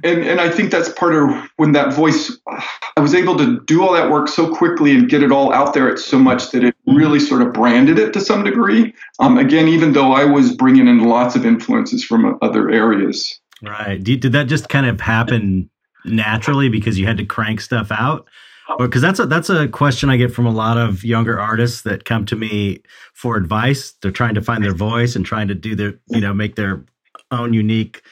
and 0.02 0.24
and 0.24 0.40
I 0.40 0.50
think 0.50 0.72
that's 0.72 0.88
part 0.88 1.14
of 1.14 1.30
when 1.56 1.70
that 1.72 1.92
voice 1.94 2.36
I 2.96 3.00
was 3.00 3.14
able 3.14 3.36
to 3.38 3.60
do 3.60 3.82
all 3.82 3.92
that 3.92 4.10
work 4.10 4.26
so 4.26 4.52
quickly 4.52 4.92
and 4.92 5.08
get 5.08 5.22
it 5.22 5.30
all 5.30 5.52
out 5.52 5.72
there 5.72 5.88
It's 5.88 6.04
so 6.04 6.18
much 6.18 6.50
that 6.50 6.64
it 6.64 6.74
really 6.88 7.20
sort 7.20 7.42
of 7.42 7.52
branded 7.52 8.00
it 8.00 8.12
to 8.14 8.20
some 8.20 8.42
degree. 8.42 8.92
Um, 9.20 9.38
again, 9.38 9.68
even 9.68 9.92
though 9.92 10.12
I 10.12 10.24
was 10.24 10.52
bringing 10.56 10.88
in 10.88 11.04
lots 11.08 11.36
of 11.36 11.46
influences 11.46 12.04
from 12.04 12.38
other 12.42 12.70
areas. 12.70 13.40
Right. 13.62 14.02
Did, 14.02 14.18
did 14.18 14.32
that 14.32 14.48
just 14.48 14.68
kind 14.68 14.86
of 14.86 15.00
happen 15.00 15.70
naturally 16.04 16.68
because 16.68 16.98
you 16.98 17.06
had 17.06 17.16
to 17.18 17.24
crank 17.24 17.60
stuff 17.60 17.90
out? 17.90 18.28
Because 18.78 19.02
that's 19.02 19.18
a 19.18 19.26
that's 19.26 19.50
a 19.50 19.68
question 19.68 20.08
I 20.08 20.16
get 20.16 20.32
from 20.32 20.46
a 20.46 20.50
lot 20.50 20.78
of 20.78 21.04
younger 21.04 21.38
artists 21.38 21.82
that 21.82 22.04
come 22.04 22.24
to 22.26 22.36
me 22.36 22.82
for 23.12 23.36
advice. 23.36 23.92
They're 24.00 24.10
trying 24.10 24.34
to 24.34 24.42
find 24.42 24.64
their 24.64 24.74
voice 24.74 25.16
and 25.16 25.26
trying 25.26 25.48
to 25.48 25.54
do 25.54 25.74
their 25.74 25.94
you 26.08 26.20
know 26.20 26.32
make 26.32 26.56
their 26.56 26.84
own 27.30 27.52
unique 27.52 28.02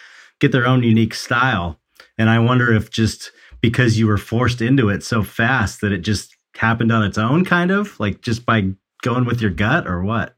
get 0.40 0.52
their 0.52 0.66
own 0.66 0.82
unique 0.82 1.14
style. 1.14 1.78
And 2.18 2.28
I 2.28 2.38
wonder 2.38 2.72
if 2.72 2.90
just 2.90 3.32
because 3.60 3.98
you 3.98 4.06
were 4.06 4.18
forced 4.18 4.60
into 4.60 4.88
it 4.88 5.02
so 5.02 5.22
fast 5.22 5.80
that 5.80 5.92
it 5.92 5.98
just 5.98 6.36
happened 6.56 6.92
on 6.92 7.04
its 7.04 7.18
own, 7.18 7.44
kind 7.44 7.70
of 7.70 7.98
like 8.00 8.20
just 8.22 8.44
by 8.44 8.70
going 9.02 9.24
with 9.24 9.40
your 9.40 9.50
gut 9.50 9.86
or 9.86 10.02
what? 10.02 10.34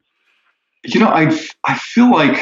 You 0.84 1.00
know, 1.00 1.08
I 1.08 1.36
I 1.64 1.76
feel 1.76 2.10
like 2.10 2.38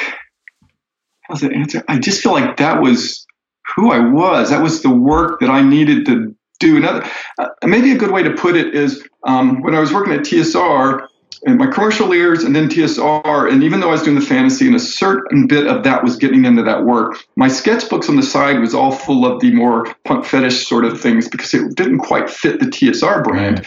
how's 1.23 1.41
the 1.41 1.53
answer? 1.53 1.85
I 1.89 1.99
just 1.99 2.23
feel 2.23 2.33
like 2.33 2.57
that 2.57 2.81
was 2.81 3.27
who 3.75 3.91
I 3.93 3.99
was. 3.99 4.51
That 4.51 4.63
was 4.63 4.83
the 4.83 4.91
work 4.91 5.41
that 5.41 5.51
I 5.51 5.63
needed 5.63 6.07
to 6.07 6.35
do. 6.59 6.77
Another 6.77 7.09
uh, 7.39 7.49
maybe 7.65 7.93
a 7.93 7.97
good 7.97 8.11
way 8.11 8.23
to 8.23 8.33
put 8.33 8.57
it 8.57 8.75
is 8.75 9.07
um, 9.25 9.63
when 9.63 9.75
I 9.75 9.81
was 9.81 9.93
working 9.93 10.13
at 10.13 10.21
TSR 10.21 11.07
and 11.47 11.59
my 11.59 11.67
commercial 11.67 12.15
years 12.15 12.45
and 12.45 12.55
then 12.55 12.69
TSR, 12.69 13.51
and 13.51 13.65
even 13.65 13.81
though 13.81 13.89
I 13.89 13.93
was 13.93 14.03
doing 14.03 14.19
the 14.19 14.25
fantasy 14.25 14.67
and 14.67 14.77
a 14.77 14.81
certain 14.81 15.47
bit 15.47 15.67
of 15.67 15.85
that 15.85 16.05
was 16.05 16.17
getting 16.17 16.45
into 16.45 16.63
that 16.63 16.85
work, 16.85 17.25
my 17.37 17.49
sketchbooks 17.49 18.09
on 18.09 18.17
the 18.17 18.23
side 18.23 18.61
was 18.61 18.75
all 18.75 18.93
full 18.93 19.25
of 19.25 19.41
the 19.41 19.51
more 19.53 19.95
punk 20.05 20.27
fetish 20.27 20.67
sort 20.67 20.85
of 20.85 21.01
things 21.01 21.29
because 21.29 21.55
it 21.55 21.75
didn't 21.77 21.99
quite 21.99 22.29
fit 22.29 22.61
the 22.61 22.67
TSR 22.67 23.25
brand. 23.25 23.67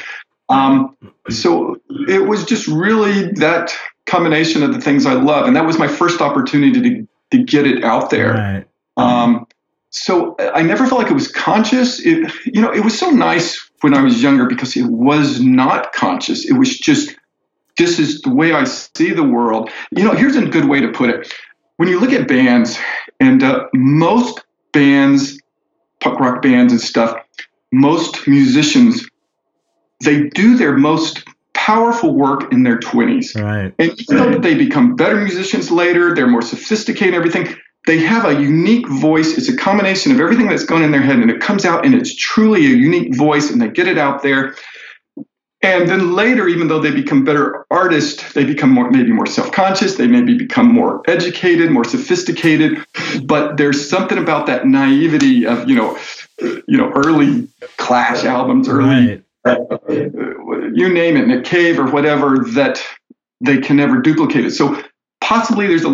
Um, 0.50 0.96
so 1.30 1.82
it 2.08 2.28
was 2.28 2.46
just 2.46 2.68
really 2.68 3.32
that 3.34 3.74
combination 4.06 4.62
of 4.62 4.74
the 4.74 4.82
things 4.82 5.06
I 5.06 5.14
love, 5.14 5.48
and 5.48 5.56
that 5.56 5.66
was 5.66 5.80
my 5.80 5.88
first 5.88 6.22
opportunity 6.22 6.82
to 6.82 7.08
to 7.32 7.44
get 7.44 7.66
it 7.66 7.84
out 7.84 8.12
there. 8.12 8.34
Right. 8.34 8.68
Um, 8.98 9.48
so 9.94 10.36
I 10.40 10.64
never 10.64 10.88
felt 10.88 11.02
like 11.02 11.12
it 11.12 11.14
was 11.14 11.28
conscious. 11.28 12.00
It, 12.00 12.32
you 12.46 12.62
know, 12.62 12.74
it 12.74 12.84
was 12.84 12.98
so 12.98 13.12
nice 13.12 13.64
when 13.82 13.94
I 13.94 14.02
was 14.02 14.24
younger 14.24 14.48
because 14.48 14.76
it 14.76 14.88
was 14.88 15.40
not 15.40 15.94
conscious. 15.94 16.46
It 16.46 16.54
was 16.54 16.78
just 16.78 17.16
this 17.78 18.00
is 18.00 18.22
the 18.22 18.34
way 18.34 18.54
I 18.54 18.64
see 18.64 19.12
the 19.12 19.24
world. 19.24 19.70
You 19.92 20.04
know, 20.04 20.14
here's 20.14 20.36
a 20.36 20.46
good 20.46 20.66
way 20.66 20.82
to 20.82 20.92
put 20.92 21.10
it. 21.10 21.32
When 21.78 21.90
you 21.90 22.00
look 22.00 22.12
at 22.12 22.28
bands, 22.28 22.78
and 23.20 23.44
uh, 23.44 23.68
most 23.74 24.44
bands, 24.72 25.40
punk 26.00 26.20
rock 26.20 26.42
bands 26.42 26.74
and 26.74 26.82
stuff, 26.82 27.16
most 27.72 28.28
musicians, 28.28 29.08
they 30.04 30.28
do 30.30 30.58
their 30.58 30.76
most 30.76 31.24
powerful 31.54 32.14
work 32.14 32.52
in 32.52 32.64
their 32.64 32.80
20s. 32.80 33.42
Right. 33.42 33.74
And 33.80 34.02
even 34.02 34.18
though 34.18 34.40
they 34.40 34.56
become 34.56 34.96
better 34.96 35.16
musicians 35.16 35.72
later, 35.72 36.14
they're 36.14 36.28
more 36.28 36.42
sophisticated 36.42 37.14
and 37.14 37.16
everything, 37.16 37.56
they 37.86 38.00
have 38.00 38.26
a 38.26 38.40
unique 38.42 38.88
voice. 38.88 39.38
It's 39.38 39.50
a 39.50 39.58
combination 39.58 40.12
of 40.12 40.20
everything 40.20 40.48
that's 40.48 40.66
going 40.66 40.84
in 40.84 40.92
their 40.92 41.02
head, 41.02 41.18
and 41.20 41.30
it 41.30 41.42
comes 41.42 41.66
out, 41.66 41.86
and 41.86 41.94
it's 41.94 42.16
truly 42.16 42.66
a 42.66 42.70
unique 42.70 43.16
voice, 43.16 43.52
and 43.52 43.62
they 43.62 43.68
get 43.68 43.88
it 43.88 43.98
out 43.98 44.24
there. 44.24 44.56
And 45.62 45.88
then 45.88 46.14
later, 46.14 46.50
even 46.50 46.68
though 46.68 46.80
they 46.80 46.92
become 46.92 47.24
better 47.24 47.66
artists, 47.72 48.34
they 48.34 48.44
become 48.44 48.70
more 48.70 48.92
maybe 48.92 49.14
more 49.14 49.26
self-conscious. 49.26 49.96
They 49.96 50.08
maybe 50.08 50.38
become 50.38 50.68
more 50.68 51.02
educated, 51.08 51.72
more 51.72 51.86
sophisticated. 51.86 52.86
But 53.24 53.56
there's 53.56 53.90
something 53.90 54.18
about 54.18 54.46
that 54.48 54.68
naivety 54.68 55.46
of 55.46 55.70
you 55.70 55.76
know, 55.76 55.98
you 56.42 56.78
know, 56.78 56.92
early 56.94 57.48
Clash 57.78 58.26
albums, 58.26 58.68
early 58.68 59.24
Right. 59.46 59.58
uh, 59.60 59.78
you 60.74 60.94
name 60.94 61.18
it, 61.18 61.28
Nick 61.28 61.46
Cave 61.46 61.80
or 61.80 61.90
whatever, 61.90 62.46
that 62.54 62.82
they 63.42 63.58
can 63.58 63.78
never 63.78 64.02
duplicate 64.02 64.46
it. 64.46 64.52
So 64.52 64.82
possibly 65.24 65.68
there's 65.68 65.86
a 65.86 65.90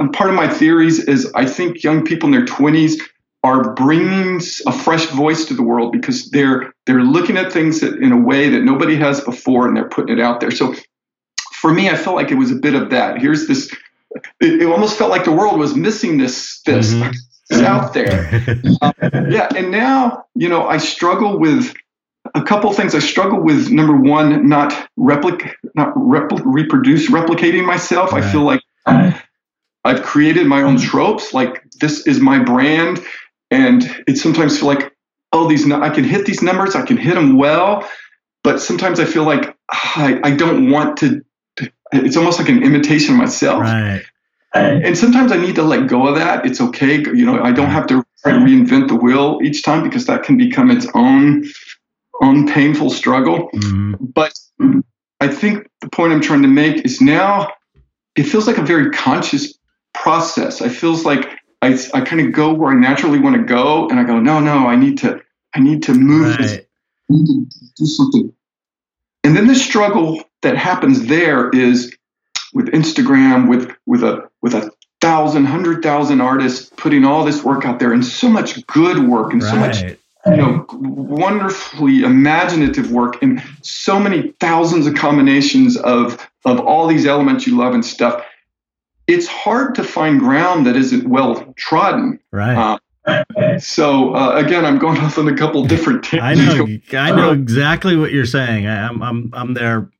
and 0.00 0.12
part 0.12 0.30
of 0.30 0.34
my 0.34 0.48
theories 0.48 0.98
is 1.04 1.30
I 1.34 1.44
think 1.44 1.84
young 1.84 2.04
people 2.04 2.26
in 2.28 2.32
their 2.32 2.46
20s 2.46 2.98
are 3.44 3.74
bringing 3.74 4.40
a 4.66 4.72
fresh 4.72 5.04
voice 5.06 5.44
to 5.46 5.54
the 5.54 5.62
world 5.62 5.92
because 5.92 6.30
they're 6.30 6.72
they're 6.86 7.02
looking 7.02 7.36
at 7.36 7.52
things 7.52 7.80
that, 7.80 7.98
in 7.98 8.12
a 8.12 8.16
way 8.16 8.48
that 8.48 8.62
nobody 8.62 8.96
has 8.96 9.20
before 9.20 9.68
and 9.68 9.76
they're 9.76 9.88
putting 9.88 10.18
it 10.18 10.22
out 10.22 10.40
there. 10.40 10.50
So 10.50 10.74
for 11.52 11.72
me, 11.72 11.90
I 11.90 11.96
felt 11.96 12.16
like 12.16 12.30
it 12.30 12.36
was 12.36 12.50
a 12.50 12.56
bit 12.56 12.74
of 12.74 12.90
that. 12.90 13.20
Here's 13.20 13.46
this. 13.46 13.70
It, 14.40 14.62
it 14.62 14.66
almost 14.66 14.96
felt 14.96 15.10
like 15.10 15.24
the 15.24 15.32
world 15.32 15.58
was 15.58 15.74
missing 15.76 16.16
this 16.18 16.62
this. 16.62 16.94
Mhm. 16.94 17.14
Out 17.52 17.92
there 17.92 18.30
yeah 19.28 19.48
and 19.54 19.70
now 19.70 20.24
you 20.34 20.48
know 20.48 20.66
i 20.66 20.78
struggle 20.78 21.38
with 21.38 21.74
a 22.34 22.42
couple 22.42 22.72
things 22.72 22.94
i 22.94 22.98
struggle 22.98 23.40
with 23.40 23.70
number 23.70 23.96
one 23.96 24.48
not 24.48 24.88
replic 24.98 25.54
not 25.74 25.94
repl- 25.94 26.42
reproduce 26.44 27.10
replicating 27.10 27.64
myself 27.64 28.12
i 28.12 28.20
feel 28.20 28.42
like 28.42 28.60
i've 29.84 30.02
created 30.02 30.46
my 30.46 30.62
own 30.62 30.78
tropes 30.78 31.34
like 31.34 31.62
this 31.80 32.06
is 32.06 32.20
my 32.20 32.38
brand 32.38 33.00
and 33.50 34.04
it 34.06 34.16
sometimes 34.16 34.58
feel 34.58 34.68
like 34.68 34.92
oh 35.32 35.48
these 35.48 35.70
i 35.70 35.90
can 35.90 36.04
hit 36.04 36.26
these 36.26 36.42
numbers 36.42 36.74
i 36.74 36.82
can 36.82 36.96
hit 36.96 37.14
them 37.14 37.36
well 37.36 37.88
but 38.42 38.60
sometimes 38.60 39.00
i 39.00 39.04
feel 39.04 39.24
like 39.24 39.56
ah, 39.70 39.92
i, 39.96 40.20
I 40.24 40.30
don't 40.36 40.70
want 40.70 40.96
to 40.98 41.22
it's 41.92 42.16
almost 42.16 42.38
like 42.38 42.48
an 42.48 42.62
imitation 42.62 43.14
of 43.14 43.18
myself 43.18 43.60
right. 43.60 44.02
and 44.54 44.96
sometimes 44.96 45.32
I 45.32 45.36
need 45.36 45.54
to 45.54 45.62
let 45.62 45.88
go 45.88 46.06
of 46.06 46.14
that. 46.16 46.44
It's 46.44 46.60
okay. 46.60 46.98
You 46.98 47.24
know, 47.24 47.42
I 47.42 47.52
don't 47.52 47.70
have 47.70 47.86
to 47.88 48.04
reinvent 48.24 48.88
the 48.88 48.94
wheel 48.94 49.38
each 49.42 49.62
time 49.62 49.82
because 49.82 50.06
that 50.06 50.22
can 50.22 50.36
become 50.36 50.70
its 50.70 50.86
own 50.94 51.44
own 52.20 52.46
painful 52.46 52.90
struggle. 52.90 53.50
Mhm. 53.54 53.96
But 54.14 54.32
I 55.20 55.28
think 55.28 55.68
the 55.80 55.88
point 55.88 56.12
I'm 56.12 56.20
trying 56.20 56.42
to 56.42 56.48
make 56.48 56.84
is 56.84 57.00
now 57.00 57.52
it 58.16 58.24
feels 58.24 58.46
like 58.46 58.58
a 58.58 58.62
very 58.62 58.90
conscious 58.90 59.54
process. 59.94 60.60
It 60.60 60.70
feels 60.70 61.04
like 61.04 61.28
I, 61.62 61.78
I 61.94 62.00
kind 62.00 62.20
of 62.20 62.32
go 62.32 62.52
where 62.52 62.72
I 62.72 62.74
naturally 62.74 63.18
want 63.18 63.36
to 63.36 63.42
go, 63.42 63.88
and 63.88 63.98
I 63.98 64.04
go, 64.04 64.18
no, 64.18 64.40
no, 64.40 64.66
I 64.66 64.76
need 64.76 64.98
to 64.98 65.20
I 65.54 65.60
need 65.60 65.82
to 65.84 65.94
move 65.94 66.38
Right. 66.38 66.66
I 67.10 67.14
need 67.14 67.50
to 67.50 67.58
do 67.76 67.86
something. 67.86 68.32
And 69.24 69.36
then 69.36 69.46
the 69.46 69.54
struggle 69.54 70.22
that 70.42 70.56
happens 70.56 71.06
there 71.06 71.50
is 71.50 71.94
with 72.52 72.66
Instagram, 72.68 73.48
with 73.48 73.70
with 73.86 74.02
a 74.02 74.28
with 74.42 74.54
a 74.54 74.70
thousand, 75.00 75.46
hundred 75.46 75.82
thousand 75.82 76.20
artists 76.20 76.70
putting 76.76 77.04
all 77.04 77.24
this 77.24 77.42
work 77.44 77.64
out 77.64 77.78
there 77.78 77.92
and 77.92 78.04
so 78.04 78.28
much 78.28 78.64
good 78.66 79.08
work 79.08 79.32
and 79.32 79.42
so 79.42 79.56
much 79.56 79.82
Right. 79.82 79.98
You 80.26 80.36
know 80.36 80.66
wonderfully 80.72 82.02
imaginative 82.02 82.92
work 82.92 83.20
and 83.22 83.42
so 83.62 83.98
many 83.98 84.32
thousands 84.40 84.86
of 84.86 84.94
combinations 84.94 85.76
of 85.78 86.28
of 86.44 86.60
all 86.60 86.86
these 86.86 87.06
elements 87.06 87.46
you 87.46 87.56
love 87.56 87.74
and 87.74 87.84
stuff. 87.84 88.24
It's 89.08 89.26
hard 89.26 89.74
to 89.74 89.84
find 89.84 90.20
ground 90.20 90.66
that 90.66 90.76
isn't 90.76 91.08
well 91.08 91.52
trodden. 91.56 92.20
Right. 92.30 92.56
Uh, 92.56 92.78
So 93.58 94.14
uh, 94.14 94.36
again, 94.36 94.64
I'm 94.64 94.78
going 94.78 94.98
off 94.98 95.18
on 95.18 95.26
a 95.26 95.36
couple 95.36 95.64
different 95.64 96.14
I 96.14 96.34
know. 96.34 96.66
I 96.92 97.10
know 97.10 97.32
exactly 97.32 97.96
what 97.96 98.12
you're 98.12 98.26
saying. 98.26 98.66
I, 98.66 98.86
I'm 98.86 99.02
I'm 99.02 99.30
I'm 99.32 99.54
there 99.54 99.90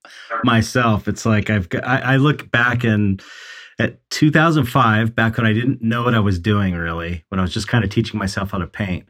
myself. 0.44 1.08
It's 1.08 1.26
like 1.26 1.50
I've 1.50 1.68
got, 1.68 1.86
I, 1.86 2.14
I 2.14 2.16
look 2.16 2.50
back 2.50 2.84
and 2.84 3.22
at 3.78 3.98
2005, 4.10 5.14
back 5.14 5.36
when 5.36 5.46
I 5.46 5.52
didn't 5.52 5.82
know 5.82 6.04
what 6.04 6.14
I 6.14 6.20
was 6.20 6.38
doing 6.38 6.74
really, 6.74 7.24
when 7.28 7.38
I 7.40 7.42
was 7.42 7.52
just 7.52 7.68
kind 7.68 7.82
of 7.82 7.90
teaching 7.90 8.18
myself 8.18 8.52
how 8.52 8.58
to 8.58 8.66
paint. 8.66 9.06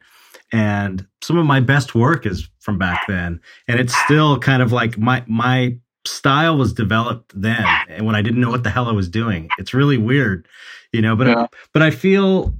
And 0.53 1.05
some 1.21 1.37
of 1.37 1.45
my 1.47 1.59
best 1.59 1.95
work 1.95 2.25
is 2.27 2.47
from 2.59 2.77
back 2.77 3.07
then, 3.07 3.41
and 3.67 3.79
it's 3.79 3.95
still 4.05 4.37
kind 4.39 4.61
of 4.61 4.71
like 4.71 4.97
my 4.99 5.23
my 5.27 5.75
style 6.05 6.57
was 6.57 6.73
developed 6.73 7.33
then, 7.35 7.83
and 7.89 8.05
when 8.05 8.15
I 8.15 8.21
didn't 8.21 8.39
know 8.39 8.51
what 8.51 8.63
the 8.63 8.69
hell 8.69 8.87
I 8.87 8.91
was 8.91 9.09
doing. 9.09 9.51
It's 9.57 9.73
really 9.73 9.97
weird, 9.97 10.47
you 10.91 11.01
know. 11.01 11.15
But 11.15 11.27
Yeah. 11.27 11.47
but 11.73 11.81
I 11.81 11.89
feel, 11.89 12.53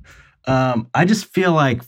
um, 0.47 0.89
I 0.95 1.05
just 1.05 1.27
feel 1.27 1.53
like 1.53 1.83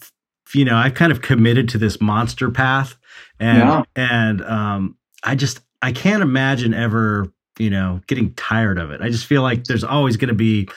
you 0.54 0.64
know, 0.64 0.76
I've 0.76 0.94
kind 0.94 1.12
of 1.12 1.22
committed 1.24 1.68
to 1.70 1.80
this 1.80 2.00
monster 2.00 2.52
path, 2.52 2.96
and 3.40 3.60
Yeah. 3.68 3.84
and 3.96 4.42
um, 4.44 4.98
I 5.24 5.34
just 5.36 5.62
I 5.82 5.92
can't 5.92 6.22
imagine 6.22 6.74
ever 6.76 7.32
you 7.58 7.72
know 7.72 8.00
getting 8.06 8.32
tired 8.36 8.78
of 8.78 8.92
it. 8.92 9.02
I 9.02 9.10
just 9.10 9.26
feel 9.26 9.42
like 9.42 9.64
there's 9.64 9.84
always 9.84 10.18
going 10.18 10.30
to 10.30 10.36
be 10.36 10.70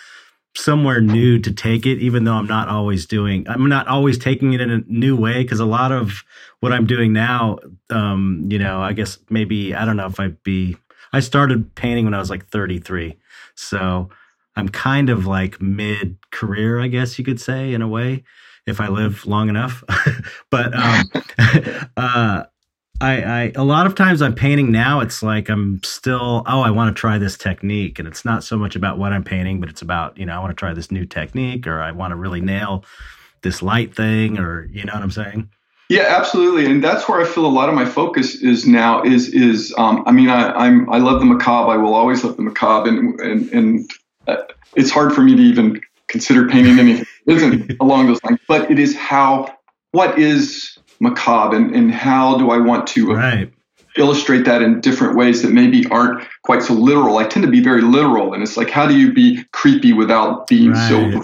somewhere 0.59 1.01
new 1.01 1.39
to 1.39 1.53
take 1.53 1.87
it, 1.87 1.99
even 1.99 2.25
though 2.25 2.35
I'm 2.35 2.47
not 2.47 2.69
always 2.69 3.07
doing. 3.07 3.47
I'm 3.49 3.69
not 3.69 3.87
always 3.87 4.19
taking 4.19 4.53
it 4.53 4.61
in 4.61 4.71
a 4.71 4.81
new 4.87 5.17
way 5.17 5.43
because 5.43 5.61
a 5.61 5.65
lot 5.65 5.93
of 5.93 6.25
what 6.61 6.73
I'm 6.73 6.87
doing 6.87 7.13
now, 7.13 7.59
um, 7.91 8.47
you 8.51 8.59
know, 8.59 8.81
I 8.81 8.93
guess 8.93 9.19
maybe 9.31 9.75
I 9.75 9.85
don't 9.85 9.97
know 9.97 10.07
if 10.07 10.19
I'd 10.19 10.43
be. 10.43 10.77
I 11.13 11.21
started 11.21 11.75
painting 11.75 12.05
when 12.05 12.15
I 12.15 12.19
was 12.19 12.29
like 12.29 12.49
33, 12.49 13.17
so 13.55 14.11
I'm 14.57 14.69
kind 14.69 15.09
of 15.09 15.27
like 15.27 15.63
mid 15.63 16.19
career, 16.33 16.81
I 16.81 16.89
guess 16.89 17.19
you 17.19 17.25
could 17.25 17.41
say, 17.41 17.73
in 17.73 17.81
a 17.81 17.89
way, 17.89 18.25
if 18.67 18.81
I 18.81 18.89
live 18.89 19.27
long 19.27 19.49
enough. 19.49 19.85
but 20.51 20.75
um, 20.75 21.11
uh, 21.97 22.45
I, 23.01 23.23
I 23.23 23.53
a 23.55 23.65
lot 23.65 23.87
of 23.87 23.95
times 23.95 24.23
I'm 24.23 24.35
painting 24.35 24.73
now. 24.73 25.01
It's 25.01 25.23
like 25.23 25.49
I'm 25.49 25.81
still 25.85 26.43
oh 26.47 26.61
I 26.61 26.71
want 26.71 26.95
to 26.95 27.01
try 27.01 27.19
this 27.19 27.37
technique, 27.37 27.99
and 27.99 28.09
it's 28.09 28.25
not 28.25 28.43
so 28.43 28.57
much 28.57 28.75
about 28.75 28.99
what 28.99 29.13
I'm 29.13 29.23
painting, 29.23 29.61
but 29.61 29.69
it's 29.69 29.83
about 29.83 30.19
you 30.19 30.27
know 30.27 30.35
I 30.35 30.39
want 30.41 30.51
to 30.51 30.57
try 30.57 30.75
this 30.75 30.91
new 30.91 31.05
technique, 31.07 31.67
or 31.67 31.81
I 31.81 31.93
want 31.93 32.11
to 32.11 32.17
really 32.17 32.41
nail 32.41 32.85
this 33.43 33.63
light 33.63 33.95
thing, 33.95 34.39
or 34.39 34.65
you 34.73 34.85
know 34.85 34.95
what 34.95 35.03
I'm 35.03 35.11
saying. 35.11 35.49
Yeah, 35.89 36.07
absolutely, 36.09 36.67
and 36.67 36.83
that's 36.83 37.09
where 37.09 37.21
I 37.21 37.25
feel 37.25 37.47
a 37.47 37.49
lot 37.49 37.69
of 37.69 37.75
my 37.75 37.85
focus 37.85 38.35
is 38.37 38.67
now. 38.67 39.03
Is 39.03 39.29
is 39.29 39.73
um, 39.79 40.03
I 40.07 40.13
mean, 40.13 40.29
I, 40.29 40.51
I'm 40.53 40.91
I 40.91 40.99
love 40.99 41.21
the 41.21 41.27
macabre. 41.27 41.71
I 41.71 41.77
will 41.77 41.95
always 41.95 42.25
love 42.25 42.37
the 42.37 42.43
macabre, 42.43 42.89
and 42.89 43.21
and 43.21 43.53
and 43.53 43.91
uh, 44.27 44.43
it's 44.75 44.91
hard 44.91 45.15
for 45.15 45.23
me 45.23 45.37
to 45.37 45.43
even 45.43 45.81
consider 46.09 46.49
painting 46.49 46.79
anything 46.79 47.07
isn't 47.27 47.77
along 47.81 48.09
those 48.09 48.23
lines. 48.25 48.41
But 48.49 48.71
it 48.71 48.79
is 48.79 48.97
how 48.97 49.57
what 49.93 50.19
is 50.19 50.78
macabre, 51.01 51.57
and 51.57 51.75
and 51.75 51.93
how 51.93 52.39
do 52.39 52.51
I 52.51 52.59
want 52.59 52.87
to 52.89 53.13
Right. 53.13 53.53
illustrate 53.97 54.45
that 54.45 54.63
in 54.63 54.81
different 54.81 55.17
ways 55.17 55.43
that 55.43 55.53
maybe 55.53 55.87
aren't 55.91 56.25
quite 56.43 56.63
so 56.63 56.75
literal. 56.75 57.19
I 57.19 57.25
tend 57.25 57.45
to 57.45 57.51
be 57.51 57.61
very 57.61 57.83
literal, 57.83 58.35
and 58.35 58.43
it's 58.43 58.57
like, 58.57 58.71
how 58.71 58.87
do 58.87 58.97
you 58.97 59.13
be 59.13 59.45
creepy 59.53 59.93
without 59.93 60.47
being 60.47 60.75
so 60.75 61.23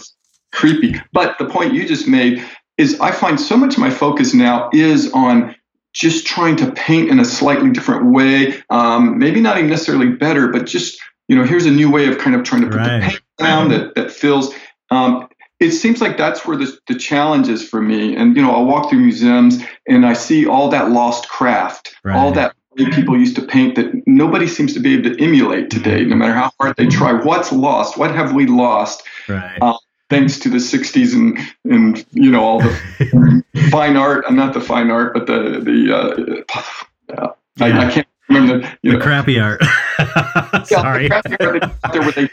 creepy? 0.53 1.01
But 1.13 1.39
the 1.39 1.47
point 1.47 1.75
you 1.75 1.87
just 1.87 2.09
made 2.09 2.45
is 2.77 2.99
I 3.01 3.13
find 3.13 3.41
so 3.41 3.57
much 3.57 3.75
of 3.75 3.79
my 3.81 3.91
focus 3.91 4.35
now 4.35 4.69
is 4.73 5.13
on 5.13 5.55
just 5.93 6.27
trying 6.27 6.57
to 6.57 6.73
paint 6.73 7.09
in 7.09 7.21
a 7.21 7.25
slightly 7.25 7.71
different 7.71 8.07
way. 8.07 8.61
Um, 8.71 9.17
maybe 9.19 9.41
not 9.41 9.59
even 9.59 9.71
necessarily 9.71 10.09
better, 10.09 10.49
but 10.49 10.67
just 10.67 11.01
you 11.29 11.37
know, 11.37 11.45
here's 11.45 11.67
a 11.67 11.71
new 11.71 11.91
way 11.91 12.07
of 12.07 12.19
kind 12.19 12.37
of 12.37 12.43
trying 12.43 12.63
to 12.63 12.69
put 12.69 12.77
Right. 12.79 13.01
the 13.01 13.07
paint 13.07 13.21
down 13.39 13.69
that 13.71 13.95
that 13.95 14.11
feels. 14.11 14.55
Um, 14.91 15.29
it 15.65 15.73
seems 15.73 16.01
like 16.01 16.17
that's 16.17 16.47
where 16.47 16.57
the, 16.57 16.77
the 16.87 16.95
challenge 16.95 17.49
is 17.49 17.67
for 17.67 17.81
me. 17.81 18.15
And 18.15 18.37
you 18.37 18.43
know, 18.43 18.53
I'll 18.55 18.67
walk 18.67 18.91
through 18.91 19.01
museums 19.01 19.63
and 19.89 20.05
I 20.05 20.13
see 20.13 20.47
all 20.47 20.69
that 20.69 20.91
lost 20.91 21.29
craft, 21.29 21.95
all 22.07 22.33
that 22.33 22.55
people 22.77 23.19
used 23.19 23.37
to 23.37 23.43
paint 23.43 23.77
that 23.77 24.07
nobody 24.07 24.47
seems 24.47 24.75
to 24.75 24.81
be 24.81 24.95
able 24.95 25.15
to 25.15 25.23
emulate 25.23 25.71
today, 25.71 26.05
no 26.05 26.17
matter 26.17 26.35
how 26.35 26.51
hard 26.61 26.77
they 26.77 26.87
try. 26.87 27.13
What's 27.13 27.53
lost? 27.53 27.97
What 27.97 28.15
have 28.15 28.35
we 28.35 28.47
lost? 28.47 29.03
Right. 29.29 29.59
Uh, 29.61 29.79
Thanks 30.11 30.39
to 30.41 30.51
the 30.51 30.59
'60s 30.59 31.15
and 31.15 31.39
and 31.65 32.05
you 32.13 32.31
know 32.31 32.45
all 32.45 32.61
the 32.61 33.43
fine 33.71 33.97
art, 33.97 34.25
I'm 34.29 34.37
not 34.37 34.53
the 34.53 34.61
fine 34.61 34.91
art, 34.91 35.15
but 35.15 35.27
the 35.27 35.61
the 35.61 35.97
uh, 35.97 37.35
yeah, 37.59 37.67
I, 37.67 37.87
I 37.87 37.91
can't 37.91 38.07
remember 38.29 38.69
the 38.83 38.91
the 38.91 38.99
crappy 38.99 39.41
art. 39.41 39.63
Sorry. 40.67 41.09
Yeah, 41.09 41.23
the 41.23 41.37
era 41.41 41.75
there 41.91 42.03
where 42.03 42.13
they 42.13 42.29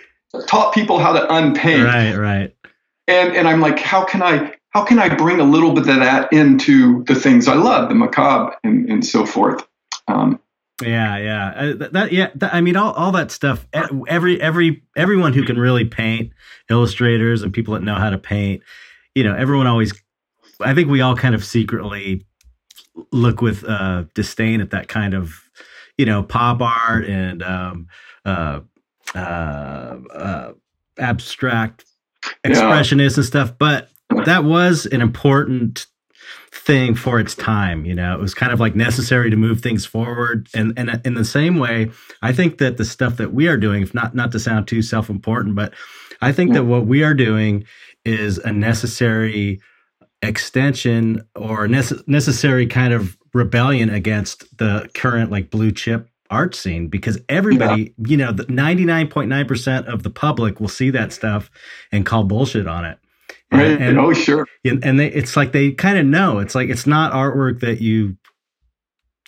taught 0.48 0.74
people 0.74 1.00
how 1.00 1.14
to 1.14 1.34
unpaint. 1.34 1.86
Right, 1.86 2.14
right. 2.14 2.54
And 3.08 3.36
and 3.36 3.48
I'm 3.48 3.62
like, 3.62 3.80
how 3.80 4.04
can 4.04 4.22
I 4.22 4.54
how 4.72 4.84
can 4.84 5.00
I 5.00 5.14
bring 5.14 5.40
a 5.40 5.44
little 5.44 5.74
bit 5.74 5.88
of 5.88 5.98
that 5.98 6.32
into 6.32 7.04
the 7.04 7.16
things 7.16 7.48
I 7.48 7.56
love, 7.56 7.90
the 7.90 7.96
macabre 7.96 8.56
and, 8.64 8.90
and 8.90 9.06
so 9.06 9.26
forth. 9.26 9.66
Um, 10.08 10.40
yeah, 10.82 11.18
yeah, 11.18 11.54
uh, 11.56 11.74
that, 11.76 11.94
that 11.94 12.12
yeah. 12.12 12.30
That, 12.36 12.56
I 12.56 12.62
mean, 12.62 12.76
all, 12.76 12.94
all 12.94 13.12
that 13.12 13.30
stuff. 13.30 13.68
Every 14.08 14.42
every 14.42 14.82
everyone 14.96 15.34
who 15.34 15.44
can 15.44 15.60
really 15.60 15.86
paint, 15.86 16.32
illustrators 16.70 17.44
and 17.44 17.54
people 17.54 17.76
that 17.76 17.84
know 17.84 17.96
how 17.96 18.10
to 18.10 18.18
paint. 18.18 18.64
You 19.14 19.24
know, 19.24 19.36
everyone 19.36 19.68
always. 19.68 19.94
I 20.60 20.74
think 20.74 20.90
we 20.90 21.02
all 21.02 21.16
kind 21.16 21.36
of 21.36 21.46
secretly 21.46 22.26
look 23.12 23.42
with 23.42 23.64
uh, 23.64 24.06
disdain 24.16 24.60
at 24.60 24.72
that 24.72 24.88
kind 24.88 25.14
of, 25.14 25.36
you 25.98 26.06
know, 26.06 26.24
pop 26.24 26.62
art 26.62 27.06
and 27.06 27.44
um, 27.44 27.88
uh, 28.26 28.62
uh, 29.14 29.18
uh 30.14 30.54
abstract 30.98 31.86
expressionist 32.46 33.12
yeah. 33.12 33.18
and 33.18 33.26
stuff. 33.26 33.54
But 33.58 33.90
that 34.26 34.44
was 34.44 34.86
an 34.86 35.02
important 35.02 35.88
thing 36.54 36.96
for 36.96 37.20
its 37.20 37.36
time. 37.36 37.86
You 37.86 37.96
know, 37.96 38.14
it 38.14 38.20
was 38.20 38.34
kind 38.34 38.52
of 38.52 38.60
like 38.60 38.76
necessary 38.76 39.30
to 39.30 39.36
move 39.36 39.62
things 39.62 39.86
forward. 39.86 40.48
And 40.54 40.74
and 40.78 40.90
uh, 40.90 40.98
in 41.06 41.16
the 41.16 41.26
same 41.26 41.58
way, 41.58 41.92
I 42.22 42.34
think 42.34 42.58
that 42.58 42.78
the 42.78 42.86
stuff 42.86 43.18
that 43.18 43.34
we 43.34 43.48
are 43.48 43.58
doing, 43.58 43.82
if 43.82 43.94
not 43.94 44.16
not 44.16 44.32
to 44.34 44.40
sound 44.40 44.68
too 44.68 44.82
self 44.82 45.10
important, 45.10 45.56
but 45.56 45.74
I 46.22 46.32
think 46.32 46.54
that 46.54 46.66
what 46.66 46.86
we 46.86 47.04
are 47.04 47.14
doing 47.14 47.66
is 48.06 48.38
a 48.40 48.52
necessary 48.52 49.60
extension 50.22 51.22
or 51.36 51.68
nece- 51.68 52.08
necessary 52.08 52.68
kind 52.68 52.94
of 52.94 53.18
rebellion 53.34 53.90
against 53.90 54.58
the 54.58 54.90
current 54.94 55.32
like 55.32 55.50
blue 55.50 55.72
chip 55.72 56.11
art 56.32 56.56
scene 56.56 56.88
because 56.88 57.20
everybody, 57.30 57.94
yeah. 57.98 58.08
you 58.08 58.18
know, 58.18 58.32
the 58.32 58.46
99.9% 58.46 59.86
of 59.86 60.04
the 60.04 60.10
public 60.10 60.60
will 60.60 60.68
see 60.68 60.90
that 60.90 61.14
stuff 61.14 61.52
and 61.92 62.06
call 62.06 62.24
bullshit 62.24 62.68
on 62.68 62.86
it. 62.86 62.98
Right. 63.52 63.72
And, 63.72 63.84
and 63.84 64.00
oh, 64.00 64.14
sure. 64.14 64.48
And, 64.66 64.84
and 64.84 65.00
they, 65.00 65.08
it's 65.08 65.36
like 65.36 65.52
they 65.52 65.72
kind 65.72 65.98
of 65.98 66.06
know. 66.06 66.40
It's 66.40 66.56
like 66.56 66.70
it's 66.70 66.88
not 66.88 67.12
artwork 67.12 67.60
that 67.60 67.82
you 67.82 68.18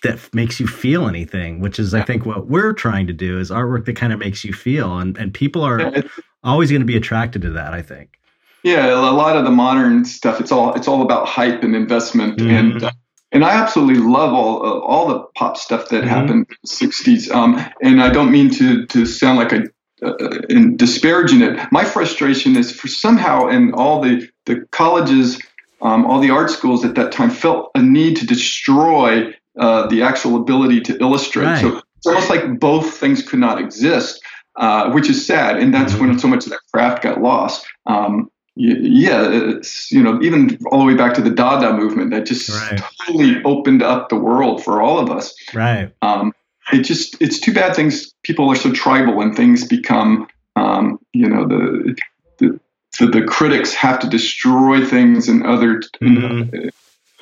that 0.02 0.32
makes 0.34 0.60
you 0.60 0.66
feel 0.66 1.08
anything, 1.08 1.60
which 1.60 1.78
is. 1.78 1.94
I 1.94 2.02
think, 2.02 2.24
what 2.24 2.46
we're 2.46 2.72
trying 2.72 3.06
to 3.08 3.12
do 3.12 3.38
is 3.38 3.50
artwork 3.50 3.86
that 3.86 3.96
kind 3.96 4.12
of 4.12 4.18
makes 4.18 4.44
you 4.44 4.52
feel, 4.52 4.98
and 4.98 5.16
and 5.16 5.32
people 5.34 5.62
are 5.62 6.04
always 6.44 6.70
going 6.70 6.82
to 6.82 6.86
be 6.86 6.96
attracted 6.96 7.42
to 7.42 7.50
that. 7.50 7.74
I 7.74 7.82
think. 7.82 8.18
Yeah, 8.62 8.92
a 8.92 9.12
lot 9.12 9.36
of 9.36 9.44
the 9.44 9.50
modern 9.50 10.04
stuff. 10.04 10.40
It's 10.40 10.52
all 10.52 10.74
it's 10.74 10.88
all 10.88 11.02
about 11.02 11.26
hype 11.26 11.62
and 11.62 11.74
investment, 11.74 12.38
mm-hmm. 12.38 12.50
and 12.50 12.84
uh, 12.84 12.92
and 13.34 13.44
I 13.44 13.52
absolutely 13.54 14.02
love 14.02 14.32
all 14.32 14.64
uh, 14.64 14.78
all 14.78 15.08
the 15.08 15.18
pop 15.34 15.56
stuff 15.56 15.88
that 15.90 16.04
mm-hmm. 16.04 16.08
happened 16.08 16.46
in 16.48 16.56
the 16.62 16.68
'60s. 16.68 17.30
Um, 17.30 17.62
and 17.82 18.00
I 18.00 18.10
don't 18.10 18.30
mean 18.30 18.48
to 18.50 18.86
to 18.86 19.04
sound 19.04 19.38
like 19.38 19.52
a 19.52 19.64
uh, 20.02 20.16
in 20.48 20.76
disparaging 20.76 21.42
it. 21.42 21.70
My 21.72 21.84
frustration 21.84 22.56
is 22.56 22.72
for 22.72 22.88
somehow 22.88 23.48
in 23.48 23.74
all 23.74 24.00
the 24.00 24.28
the 24.46 24.66
colleges, 24.70 25.40
um, 25.82 26.06
all 26.06 26.20
the 26.20 26.30
art 26.30 26.50
schools 26.50 26.84
at 26.84 26.94
that 26.94 27.12
time 27.12 27.30
felt 27.30 27.70
a 27.74 27.82
need 27.82 28.16
to 28.18 28.26
destroy 28.26 29.34
uh, 29.58 29.86
the 29.88 30.02
actual 30.02 30.36
ability 30.36 30.80
to 30.82 30.98
illustrate. 31.00 31.44
Right. 31.44 31.60
So 31.60 31.82
it's 31.96 32.06
almost 32.06 32.30
like 32.30 32.60
both 32.60 32.96
things 32.98 33.22
could 33.22 33.38
not 33.38 33.58
exist, 33.60 34.22
uh, 34.56 34.90
which 34.92 35.08
is 35.08 35.26
sad. 35.26 35.58
And 35.58 35.72
that's 35.72 35.94
mm-hmm. 35.94 36.08
when 36.08 36.18
so 36.18 36.28
much 36.28 36.44
of 36.44 36.50
that 36.50 36.60
craft 36.72 37.02
got 37.02 37.20
lost. 37.20 37.66
Um, 37.86 38.30
yeah, 38.56 39.28
it's, 39.30 39.90
you 39.90 40.02
know, 40.02 40.22
even 40.22 40.58
all 40.70 40.78
the 40.78 40.84
way 40.84 40.94
back 40.94 41.14
to 41.14 41.22
the 41.22 41.30
Dada 41.30 41.72
movement 41.72 42.10
that 42.12 42.26
just 42.26 42.48
right. 42.48 42.80
totally 43.04 43.42
opened 43.44 43.82
up 43.82 44.08
the 44.08 44.16
world 44.16 44.62
for 44.62 44.80
all 44.80 44.98
of 44.98 45.10
us. 45.10 45.34
Right. 45.52 45.92
Um, 46.02 46.32
it 46.72 46.82
just 46.82 47.20
it's 47.20 47.38
too 47.38 47.52
bad 47.52 47.76
things 47.76 48.12
people 48.22 48.48
are 48.50 48.56
so 48.56 48.72
tribal 48.72 49.20
and 49.20 49.36
things 49.36 49.66
become 49.66 50.28
um, 50.56 50.98
you 51.12 51.28
know 51.28 51.46
the, 51.46 51.96
the 52.38 52.60
the, 52.98 53.06
the 53.06 53.22
critics 53.22 53.74
have 53.74 53.98
to 54.00 54.08
destroy 54.08 54.84
things 54.84 55.28
and 55.28 55.44
other 55.44 55.80
mm-hmm. 56.00 56.68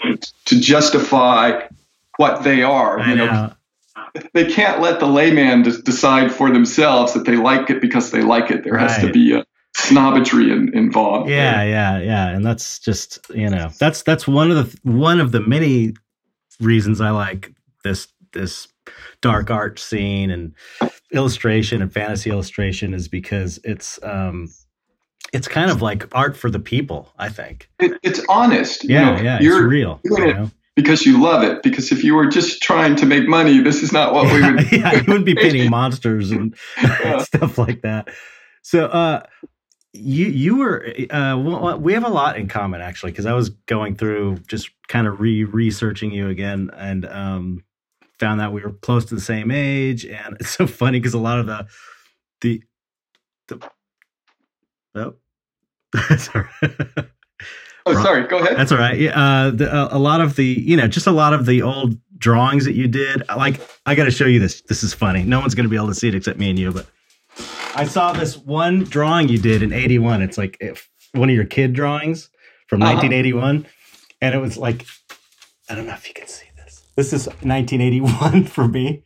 uh, 0.04 0.16
to 0.44 0.60
justify 0.60 1.62
what 2.18 2.44
they 2.44 2.62
are 2.62 3.00
I 3.00 3.10
you 3.10 3.16
know, 3.16 3.26
know, 3.26 3.52
they 4.34 4.44
can't 4.44 4.80
let 4.80 5.00
the 5.00 5.06
layman 5.06 5.62
decide 5.62 6.30
for 6.30 6.50
themselves 6.50 7.14
that 7.14 7.24
they 7.24 7.36
like 7.36 7.70
it 7.70 7.80
because 7.80 8.10
they 8.10 8.22
like 8.22 8.50
it 8.50 8.64
there 8.64 8.74
right. 8.74 8.90
has 8.90 9.00
to 9.00 9.10
be 9.10 9.34
a 9.34 9.44
snobbetry 9.92 10.50
in, 10.50 10.74
involved 10.76 11.28
yeah 11.28 11.58
there. 11.58 11.68
yeah 11.68 11.98
yeah 12.00 12.28
and 12.28 12.44
that's 12.44 12.78
just 12.78 13.18
you 13.34 13.48
know 13.48 13.70
that's 13.78 14.02
that's 14.02 14.26
one 14.26 14.50
of 14.50 14.56
the 14.56 14.90
one 14.90 15.20
of 15.20 15.32
the 15.32 15.40
many 15.40 15.94
reasons 16.60 17.00
i 17.00 17.10
like 17.10 17.52
this 17.84 18.08
this 18.32 18.68
dark 19.20 19.50
art 19.50 19.78
scene 19.78 20.30
and 20.30 20.54
illustration 21.12 21.82
and 21.82 21.92
fantasy 21.92 22.30
illustration 22.30 22.94
is 22.94 23.08
because 23.08 23.60
it's 23.64 24.02
um 24.02 24.48
it's 25.32 25.48
kind 25.48 25.70
of 25.70 25.80
like 25.82 26.14
art 26.14 26.36
for 26.36 26.50
the 26.50 26.58
people 26.58 27.12
i 27.18 27.28
think 27.28 27.68
it, 27.78 27.92
it's 28.02 28.20
honest 28.28 28.84
yeah 28.84 29.10
you 29.10 29.16
know, 29.16 29.22
yeah 29.22 29.38
it's 29.40 29.64
real 29.64 30.00
you 30.04 30.32
know? 30.32 30.50
because 30.74 31.04
you 31.04 31.22
love 31.22 31.42
it 31.42 31.62
because 31.62 31.92
if 31.92 32.02
you 32.02 32.14
were 32.14 32.26
just 32.26 32.62
trying 32.62 32.96
to 32.96 33.06
make 33.06 33.28
money 33.28 33.60
this 33.60 33.82
is 33.82 33.92
not 33.92 34.12
what 34.12 34.32
we 34.32 34.40
would 34.52 34.72
yeah 34.72 34.92
you 34.92 35.04
wouldn't 35.06 35.26
be 35.26 35.34
painting 35.40 35.70
monsters 35.70 36.30
and 36.30 36.54
yeah. 36.82 37.18
stuff 37.22 37.58
like 37.58 37.82
that 37.82 38.08
so 38.62 38.86
uh 38.86 39.22
you 39.92 40.26
you 40.26 40.56
were 40.56 40.86
uh 41.10 41.36
well, 41.38 41.78
we 41.78 41.92
have 41.92 42.04
a 42.04 42.08
lot 42.08 42.38
in 42.38 42.48
common 42.48 42.80
actually 42.80 43.12
because 43.12 43.26
i 43.26 43.32
was 43.34 43.50
going 43.50 43.94
through 43.94 44.38
just 44.46 44.70
kind 44.88 45.06
of 45.06 45.20
re 45.20 45.44
researching 45.44 46.10
you 46.12 46.28
again 46.28 46.70
and 46.74 47.04
um 47.06 47.62
found 48.22 48.38
that 48.38 48.52
we 48.52 48.62
were 48.62 48.70
close 48.70 49.04
to 49.06 49.16
the 49.16 49.20
same 49.20 49.50
age, 49.50 50.06
and 50.06 50.36
it's 50.40 50.50
so 50.50 50.66
funny 50.66 51.00
because 51.00 51.14
a 51.14 51.18
lot 51.18 51.38
of 51.40 51.46
the 51.46 51.66
the 52.40 52.62
the 53.48 53.68
oh, 54.94 55.14
sorry. 56.16 56.48
oh, 57.86 58.02
sorry. 58.02 58.28
Go 58.28 58.38
ahead. 58.38 58.56
That's 58.56 58.70
all 58.70 58.78
right. 58.78 58.96
Yeah, 58.96 59.20
uh, 59.20 59.50
the, 59.50 59.74
uh, 59.74 59.88
a 59.90 59.98
lot 59.98 60.20
of 60.20 60.36
the 60.36 60.44
you 60.44 60.76
know 60.76 60.86
just 60.86 61.08
a 61.08 61.12
lot 61.12 61.34
of 61.34 61.46
the 61.46 61.62
old 61.62 61.98
drawings 62.16 62.64
that 62.64 62.74
you 62.74 62.86
did. 62.86 63.24
Like 63.28 63.60
I 63.86 63.96
got 63.96 64.04
to 64.04 64.12
show 64.12 64.26
you 64.26 64.38
this. 64.38 64.62
This 64.62 64.84
is 64.84 64.94
funny. 64.94 65.24
No 65.24 65.40
one's 65.40 65.56
going 65.56 65.64
to 65.64 65.70
be 65.70 65.76
able 65.76 65.88
to 65.88 65.94
see 65.94 66.08
it 66.08 66.14
except 66.14 66.38
me 66.38 66.50
and 66.50 66.58
you, 66.58 66.70
but. 66.72 66.86
I 67.74 67.84
saw 67.84 68.12
this 68.12 68.36
one 68.36 68.84
drawing 68.84 69.28
you 69.28 69.38
did 69.38 69.62
in 69.62 69.72
81. 69.72 70.22
It's 70.22 70.36
like 70.36 70.56
if, 70.60 70.88
one 71.12 71.28
of 71.28 71.34
your 71.34 71.44
kid 71.44 71.72
drawings 71.72 72.28
from 72.68 72.82
uh-huh. 72.82 72.94
1981. 72.94 73.66
And 74.20 74.34
it 74.34 74.38
was 74.38 74.56
like, 74.56 74.86
I 75.68 75.74
don't 75.74 75.86
know 75.86 75.94
if 75.94 76.06
you 76.06 76.14
can 76.14 76.26
see 76.26 76.46
this. 76.56 76.82
this 76.96 77.12
is 77.12 77.26
1981 77.26 78.44
for 78.46 78.68
me. 78.68 79.02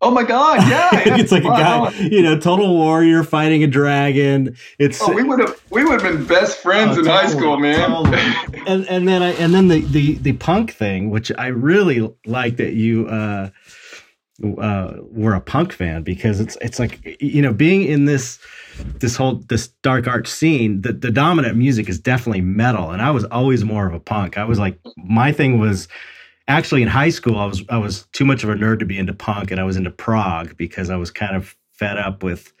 Oh 0.00 0.12
my 0.12 0.22
god! 0.22 0.60
Yeah, 0.68 0.90
it's 1.18 1.32
like 1.32 1.42
a 1.42 1.48
guy, 1.48 1.90
you 1.98 2.22
know, 2.22 2.38
total 2.38 2.72
warrior 2.72 3.24
fighting 3.24 3.64
a 3.64 3.66
dragon. 3.66 4.56
It's 4.78 5.02
oh, 5.02 5.12
we 5.12 5.24
would 5.24 5.40
have 5.40 5.60
we 5.70 5.82
would 5.84 6.00
have 6.00 6.12
been 6.12 6.24
best 6.24 6.58
friends 6.58 6.96
oh, 6.96 7.00
in 7.00 7.06
totally, 7.06 7.10
high 7.10 7.26
school, 7.26 7.56
man. 7.56 7.90
Totally. 7.90 8.62
and 8.68 8.86
and 8.88 9.08
then 9.08 9.24
I 9.24 9.30
and 9.32 9.52
then 9.52 9.66
the 9.66 9.80
the 9.80 10.14
the 10.18 10.32
punk 10.34 10.72
thing, 10.72 11.10
which 11.10 11.32
I 11.36 11.48
really 11.48 12.08
like 12.26 12.58
that 12.58 12.74
you 12.74 13.08
uh, 13.08 13.50
uh, 14.44 14.94
were 15.10 15.34
a 15.34 15.40
punk 15.40 15.72
fan 15.72 16.02
because 16.02 16.40
it's 16.40 16.56
it's 16.60 16.78
like 16.78 17.16
you 17.20 17.42
know 17.42 17.52
being 17.52 17.82
in 17.84 18.04
this 18.04 18.38
this 18.98 19.16
whole 19.16 19.36
this 19.48 19.68
dark 19.82 20.06
art 20.06 20.28
scene. 20.28 20.82
The 20.82 20.92
the 20.92 21.10
dominant 21.10 21.56
music 21.56 21.88
is 21.88 21.98
definitely 21.98 22.42
metal, 22.42 22.90
and 22.90 23.02
I 23.02 23.10
was 23.10 23.24
always 23.24 23.64
more 23.64 23.86
of 23.86 23.94
a 23.94 24.00
punk. 24.00 24.38
I 24.38 24.44
was 24.44 24.58
like 24.58 24.78
my 24.96 25.32
thing 25.32 25.58
was 25.58 25.88
actually 26.48 26.82
in 26.82 26.88
high 26.88 27.10
school, 27.10 27.38
I 27.38 27.44
was 27.44 27.62
I 27.68 27.78
was 27.78 28.06
too 28.12 28.24
much 28.24 28.42
of 28.42 28.50
a 28.50 28.54
nerd 28.54 28.80
to 28.80 28.86
be 28.86 28.98
into 28.98 29.12
punk, 29.12 29.50
and 29.50 29.60
I 29.60 29.64
was 29.64 29.76
into 29.76 29.90
prog 29.90 30.56
because 30.56 30.90
I 30.90 30.96
was 30.96 31.10
kind 31.10 31.36
of 31.36 31.54
fed 31.72 31.98
up 31.98 32.22
with 32.22 32.52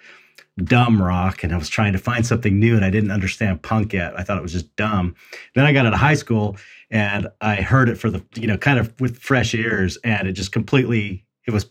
dumb 0.62 1.02
rock, 1.02 1.42
and 1.42 1.52
I 1.52 1.56
was 1.56 1.68
trying 1.68 1.94
to 1.94 1.98
find 1.98 2.26
something 2.26 2.58
new, 2.58 2.76
and 2.76 2.84
I 2.84 2.90
didn't 2.90 3.10
understand 3.10 3.62
punk 3.62 3.92
yet. 3.92 4.18
I 4.18 4.22
thought 4.22 4.38
it 4.38 4.42
was 4.42 4.52
just 4.52 4.74
dumb. 4.76 5.16
Then 5.54 5.64
I 5.64 5.72
got 5.72 5.86
out 5.86 5.94
of 5.94 6.00
high 6.00 6.14
school, 6.14 6.56
and 6.90 7.28
I 7.40 7.56
heard 7.56 7.88
it 7.88 7.96
for 7.96 8.10
the 8.10 8.22
you 8.36 8.46
know 8.46 8.58
kind 8.58 8.78
of 8.78 9.00
with 9.00 9.18
fresh 9.18 9.54
ears, 9.54 9.96
and 10.04 10.28
it 10.28 10.32
just 10.32 10.52
completely 10.52 11.24
it 11.48 11.52
was 11.52 11.70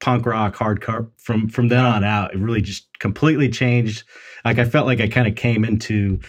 punk 0.00 0.26
rock 0.26 0.56
hardcore 0.56 1.08
from 1.16 1.48
from 1.48 1.68
then 1.68 1.84
on 1.84 2.04
out. 2.04 2.34
It 2.34 2.38
really 2.38 2.60
just 2.60 2.86
completely 2.98 3.48
changed. 3.48 4.02
Like 4.44 4.58
I 4.58 4.64
felt 4.64 4.86
like 4.86 5.00
I 5.00 5.08
kind 5.08 5.28
of 5.28 5.36
came 5.36 5.64
into 5.64 6.20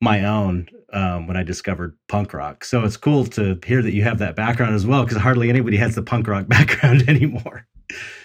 my 0.00 0.24
own 0.24 0.68
um, 0.92 1.28
when 1.28 1.36
I 1.36 1.44
discovered 1.44 1.96
punk 2.08 2.34
rock. 2.34 2.64
So 2.64 2.84
it's 2.84 2.96
cool 2.96 3.24
to 3.26 3.58
hear 3.64 3.82
that 3.82 3.92
you 3.94 4.02
have 4.02 4.18
that 4.18 4.34
background 4.34 4.74
as 4.74 4.84
well, 4.84 5.04
because 5.04 5.16
hardly 5.16 5.48
anybody 5.48 5.76
has 5.76 5.94
the 5.94 6.02
punk 6.02 6.26
rock 6.26 6.48
background 6.48 7.08
anymore. 7.08 7.66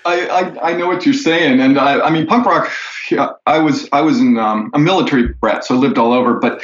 I, 0.06 0.28
I, 0.28 0.72
I 0.72 0.74
know 0.74 0.88
what 0.88 1.06
you're 1.06 1.14
saying, 1.14 1.60
and 1.60 1.78
I, 1.78 2.00
I 2.00 2.10
mean 2.10 2.26
punk 2.26 2.46
rock. 2.48 2.72
Yeah, 3.12 3.30
I 3.46 3.60
was 3.60 3.88
I 3.92 4.02
was 4.02 4.20
in 4.20 4.38
um, 4.40 4.72
a 4.74 4.80
military 4.80 5.28
brat, 5.28 5.66
so 5.66 5.76
I 5.76 5.78
lived 5.78 6.00
all 6.00 6.14
over. 6.14 6.34
But 6.34 6.64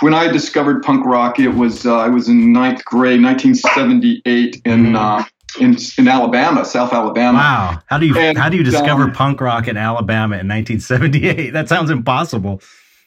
when 0.00 0.14
I 0.14 0.28
discovered 0.28 0.82
punk 0.82 1.04
rock, 1.04 1.38
it 1.38 1.50
was 1.50 1.84
uh, 1.84 1.98
I 1.98 2.08
was 2.08 2.28
in 2.28 2.54
ninth 2.54 2.84
grade, 2.86 3.22
1978, 3.22 4.62
in 4.64 4.86
mm. 4.86 4.96
uh, 4.96 5.24
in 5.58 5.76
in 5.98 6.08
Alabama, 6.08 6.64
South 6.64 6.92
Alabama. 6.92 7.38
Wow, 7.38 7.82
how 7.86 7.98
do 7.98 8.06
you 8.06 8.16
and, 8.16 8.36
how 8.36 8.48
do 8.48 8.56
you 8.56 8.62
discover 8.62 9.04
um, 9.04 9.12
punk 9.12 9.40
rock 9.40 9.68
in 9.68 9.76
Alabama 9.76 10.36
in 10.38 10.48
1978? 10.48 11.52
That 11.52 11.68
sounds 11.68 11.90
impossible. 11.90 12.60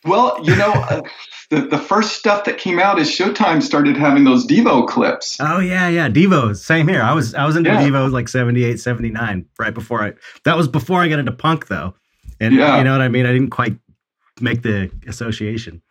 Well, 0.06 0.38
you 0.44 0.56
know, 0.56 0.72
uh, 0.90 1.02
the, 1.50 1.62
the 1.62 1.78
first 1.78 2.18
stuff 2.18 2.44
that 2.46 2.58
came 2.58 2.80
out 2.80 3.00
is 3.00 3.10
Showtime 3.10 3.62
started 3.62 3.96
having 3.96 4.24
those 4.24 4.46
Devo 4.46 4.88
clips. 4.88 5.38
Oh 5.40 5.60
yeah, 5.60 5.88
yeah, 5.88 6.10
Devo. 6.10 6.56
Same 6.56 6.88
here. 6.88 7.02
I 7.02 7.14
was 7.14 7.34
I 7.36 7.46
was 7.46 7.56
into 7.56 7.70
yeah. 7.70 7.82
Devo 7.82 8.12
like 8.12 8.28
78, 8.28 8.80
79, 8.80 9.46
right 9.60 9.74
before 9.74 10.04
I. 10.04 10.14
That 10.46 10.58
was 10.58 10.68
before 10.68 11.02
I 11.02 11.08
got 11.08 11.20
into 11.20 11.32
punk 11.32 11.68
though, 11.68 11.94
and 12.40 12.56
yeah. 12.56 12.78
you 12.78 12.84
know 12.84 12.92
what 12.92 13.02
I 13.02 13.08
mean. 13.08 13.26
I 13.26 13.32
didn't 13.32 13.52
quite 13.52 13.78
make 14.42 14.64
the 14.64 14.92
association. 15.08 15.82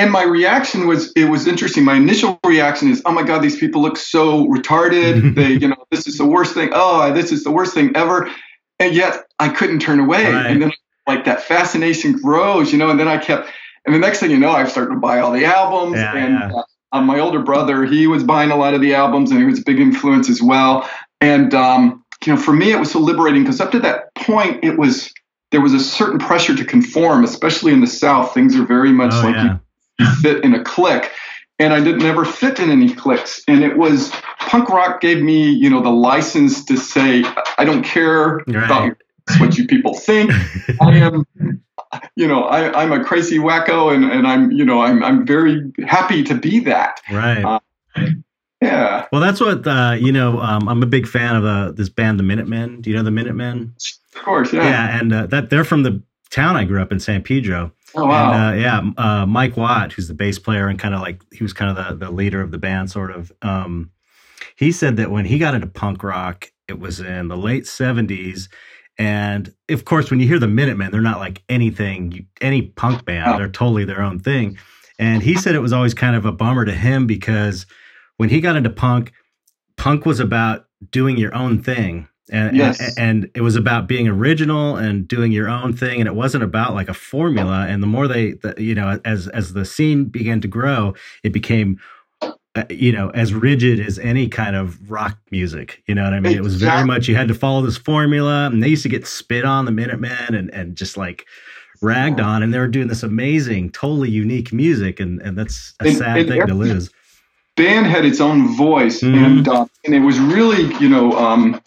And 0.00 0.10
my 0.10 0.22
reaction 0.22 0.86
was 0.86 1.12
it 1.14 1.26
was 1.26 1.46
interesting. 1.46 1.84
My 1.84 1.96
initial 1.96 2.40
reaction 2.46 2.90
is, 2.90 3.02
oh 3.04 3.12
my 3.12 3.22
god, 3.22 3.42
these 3.42 3.58
people 3.58 3.82
look 3.82 3.98
so 3.98 4.46
retarded. 4.46 5.34
they, 5.36 5.52
you 5.52 5.68
know, 5.68 5.84
this 5.90 6.06
is 6.06 6.16
the 6.16 6.24
worst 6.24 6.54
thing. 6.54 6.70
Oh, 6.72 7.12
this 7.12 7.30
is 7.32 7.44
the 7.44 7.50
worst 7.50 7.74
thing 7.74 7.92
ever. 7.94 8.30
And 8.78 8.94
yet 8.94 9.26
I 9.38 9.50
couldn't 9.50 9.80
turn 9.80 10.00
away. 10.00 10.32
Right. 10.32 10.46
And 10.46 10.62
then 10.62 10.72
like 11.06 11.26
that 11.26 11.42
fascination 11.42 12.12
grows, 12.12 12.72
you 12.72 12.78
know. 12.78 12.88
And 12.88 12.98
then 12.98 13.08
I 13.08 13.18
kept 13.18 13.50
and 13.84 13.94
the 13.94 13.98
next 13.98 14.20
thing 14.20 14.30
you 14.30 14.38
know, 14.38 14.52
I've 14.52 14.70
started 14.70 14.94
to 14.94 15.00
buy 15.00 15.20
all 15.20 15.32
the 15.32 15.44
albums. 15.44 15.96
Yeah, 15.96 16.16
and 16.16 16.34
yeah. 16.50 16.62
Uh, 16.92 17.02
my 17.02 17.20
older 17.20 17.40
brother, 17.40 17.84
he 17.84 18.06
was 18.06 18.24
buying 18.24 18.50
a 18.50 18.56
lot 18.56 18.74
of 18.74 18.80
the 18.80 18.94
albums, 18.94 19.30
and 19.30 19.38
he 19.38 19.46
was 19.46 19.60
a 19.60 19.62
big 19.64 19.78
influence 19.78 20.30
as 20.30 20.40
well. 20.40 20.88
And 21.20 21.52
um, 21.54 22.02
you 22.24 22.34
know, 22.34 22.40
for 22.40 22.54
me, 22.54 22.72
it 22.72 22.78
was 22.80 22.90
so 22.90 23.00
liberating 23.00 23.42
because 23.42 23.60
up 23.60 23.70
to 23.72 23.80
that 23.80 24.14
point, 24.14 24.64
it 24.64 24.78
was 24.78 25.12
there 25.50 25.60
was 25.60 25.74
a 25.74 25.80
certain 25.80 26.18
pressure 26.18 26.56
to 26.56 26.64
conform, 26.64 27.22
especially 27.22 27.74
in 27.74 27.82
the 27.82 27.86
South. 27.86 28.32
Things 28.32 28.56
are 28.56 28.64
very 28.64 28.92
much 28.92 29.12
oh, 29.12 29.22
like 29.24 29.36
yeah. 29.36 29.44
you 29.44 29.60
fit 30.20 30.44
in 30.44 30.54
a 30.54 30.62
clique, 30.62 31.10
and 31.58 31.72
I 31.72 31.80
did 31.80 31.98
never 31.98 32.24
fit 32.24 32.58
in 32.58 32.70
any 32.70 32.94
cliques. 32.94 33.42
And 33.48 33.62
it 33.62 33.76
was 33.76 34.10
punk 34.38 34.68
rock 34.68 35.00
gave 35.00 35.22
me, 35.22 35.48
you 35.48 35.70
know, 35.70 35.82
the 35.82 35.90
license 35.90 36.64
to 36.66 36.76
say, 36.76 37.24
I 37.58 37.64
don't 37.64 37.82
care 37.82 38.36
right. 38.46 38.64
about 38.64 38.96
what 39.38 39.56
you 39.56 39.66
people 39.66 39.94
think. 39.94 40.32
I 40.80 40.96
am 40.96 41.24
you 42.16 42.28
know, 42.28 42.44
I, 42.44 42.82
am 42.82 42.92
a 42.92 43.02
crazy 43.02 43.38
wacko, 43.38 43.92
and, 43.94 44.04
and 44.04 44.26
I'm, 44.26 44.50
you 44.52 44.64
know, 44.64 44.80
I'm, 44.80 45.02
I'm 45.02 45.26
very 45.26 45.72
happy 45.86 46.22
to 46.24 46.34
be 46.34 46.60
that. 46.60 47.00
Right. 47.10 47.44
Uh, 47.44 47.58
yeah. 48.62 49.06
Well, 49.10 49.20
that's 49.20 49.40
what 49.40 49.66
uh, 49.66 49.96
you 49.98 50.12
know. 50.12 50.38
Um, 50.38 50.68
I'm 50.68 50.82
a 50.82 50.86
big 50.86 51.08
fan 51.08 51.34
of 51.34 51.44
uh, 51.44 51.72
this 51.72 51.88
band, 51.88 52.18
the 52.18 52.22
Minutemen. 52.22 52.82
Do 52.82 52.90
you 52.90 52.96
know 52.96 53.02
the 53.02 53.10
Minutemen? 53.10 53.74
Of 54.14 54.22
course, 54.22 54.52
yeah. 54.52 54.64
Yeah, 54.64 55.00
and 55.00 55.12
uh, 55.12 55.26
that 55.26 55.50
they're 55.50 55.64
from 55.64 55.82
the 55.82 56.02
town 56.30 56.56
I 56.56 56.64
grew 56.64 56.80
up 56.80 56.92
in, 56.92 57.00
San 57.00 57.22
Pedro. 57.22 57.72
Oh 57.94 58.06
wow. 58.06 58.32
And, 58.32 58.54
uh, 58.54 58.62
yeah, 58.62 58.90
uh, 58.96 59.26
Mike 59.26 59.56
Watt, 59.56 59.92
who's 59.92 60.08
the 60.08 60.14
bass 60.14 60.38
player 60.38 60.68
and 60.68 60.78
kind 60.78 60.94
of 60.94 61.00
like 61.00 61.22
he 61.32 61.42
was 61.42 61.52
kind 61.52 61.76
of 61.76 61.98
the, 61.98 62.06
the 62.06 62.10
leader 62.10 62.40
of 62.40 62.50
the 62.50 62.58
band, 62.58 62.90
sort 62.90 63.10
of. 63.10 63.32
Um, 63.42 63.90
he 64.56 64.72
said 64.72 64.96
that 64.96 65.10
when 65.10 65.24
he 65.24 65.38
got 65.38 65.54
into 65.54 65.66
punk 65.66 66.02
rock, 66.02 66.50
it 66.68 66.78
was 66.78 67.00
in 67.00 67.28
the 67.28 67.36
late 67.36 67.64
'70s 67.64 68.48
and 69.00 69.54
of 69.70 69.86
course, 69.86 70.10
when 70.10 70.20
you 70.20 70.26
hear 70.26 70.38
the 70.38 70.46
Minutemen, 70.46 70.90
they're 70.90 71.00
not 71.00 71.20
like 71.20 71.42
anything, 71.48 72.26
any 72.42 72.60
punk 72.60 73.06
band. 73.06 73.30
Oh. 73.30 73.38
They're 73.38 73.48
totally 73.48 73.86
their 73.86 74.02
own 74.02 74.20
thing. 74.20 74.58
And 74.98 75.22
he 75.22 75.36
said 75.36 75.54
it 75.54 75.60
was 75.60 75.72
always 75.72 75.94
kind 75.94 76.14
of 76.14 76.26
a 76.26 76.32
bummer 76.32 76.66
to 76.66 76.74
him 76.74 77.06
because 77.06 77.64
when 78.18 78.28
he 78.28 78.42
got 78.42 78.56
into 78.56 78.68
punk, 78.68 79.12
punk 79.78 80.04
was 80.04 80.20
about 80.20 80.66
doing 80.90 81.16
your 81.16 81.34
own 81.34 81.62
thing. 81.62 82.08
And, 82.30 82.56
yes. 82.56 82.80
and, 82.80 82.98
and 82.98 83.30
it 83.34 83.40
was 83.40 83.56
about 83.56 83.86
being 83.88 84.06
original 84.08 84.76
and 84.76 85.06
doing 85.06 85.32
your 85.32 85.48
own 85.48 85.72
thing 85.76 86.00
and 86.00 86.06
it 86.06 86.14
wasn't 86.14 86.44
about 86.44 86.74
like 86.74 86.88
a 86.88 86.94
formula 86.94 87.66
and 87.68 87.82
the 87.82 87.86
more 87.86 88.06
they 88.06 88.32
the, 88.32 88.54
you 88.56 88.74
know 88.74 89.00
as 89.04 89.26
as 89.28 89.52
the 89.52 89.64
scene 89.64 90.04
began 90.04 90.40
to 90.40 90.48
grow 90.48 90.94
it 91.24 91.32
became 91.32 91.80
uh, 92.56 92.64
you 92.68 92.90
know, 92.90 93.10
as 93.10 93.32
rigid 93.32 93.78
as 93.78 93.96
any 94.00 94.26
kind 94.26 94.56
of 94.56 94.90
rock 94.90 95.16
music. 95.30 95.84
You 95.86 95.94
know 95.94 96.02
what 96.02 96.12
I 96.12 96.18
mean? 96.18 96.36
It 96.36 96.42
was 96.42 96.56
very 96.56 96.84
much 96.84 97.06
you 97.06 97.14
had 97.14 97.28
to 97.28 97.34
follow 97.34 97.62
this 97.62 97.76
formula, 97.76 98.46
and 98.46 98.60
they 98.60 98.66
used 98.66 98.82
to 98.82 98.88
get 98.88 99.06
spit 99.06 99.44
on 99.44 99.66
the 99.66 99.70
Minutemen 99.70 100.34
and 100.34 100.52
and 100.52 100.74
just 100.74 100.96
like 100.96 101.26
ragged 101.80 102.18
on, 102.18 102.42
and 102.42 102.52
they 102.52 102.58
were 102.58 102.66
doing 102.66 102.88
this 102.88 103.04
amazing, 103.04 103.70
totally 103.70 104.10
unique 104.10 104.52
music, 104.52 104.98
and 104.98 105.22
and 105.22 105.38
that's 105.38 105.74
a 105.80 105.86
and, 105.86 105.96
sad 105.96 106.18
and 106.18 106.28
thing 106.28 106.46
to 106.48 106.54
lose. 106.54 106.90
Band 107.56 107.86
had 107.86 108.04
its 108.04 108.20
own 108.20 108.56
voice, 108.56 109.00
mm-hmm. 109.00 109.24
and 109.24 109.48
uh, 109.48 109.66
and 109.84 109.94
it 109.94 110.00
was 110.00 110.18
really 110.18 110.74
you 110.76 110.88
know. 110.88 111.12
Um, 111.12 111.60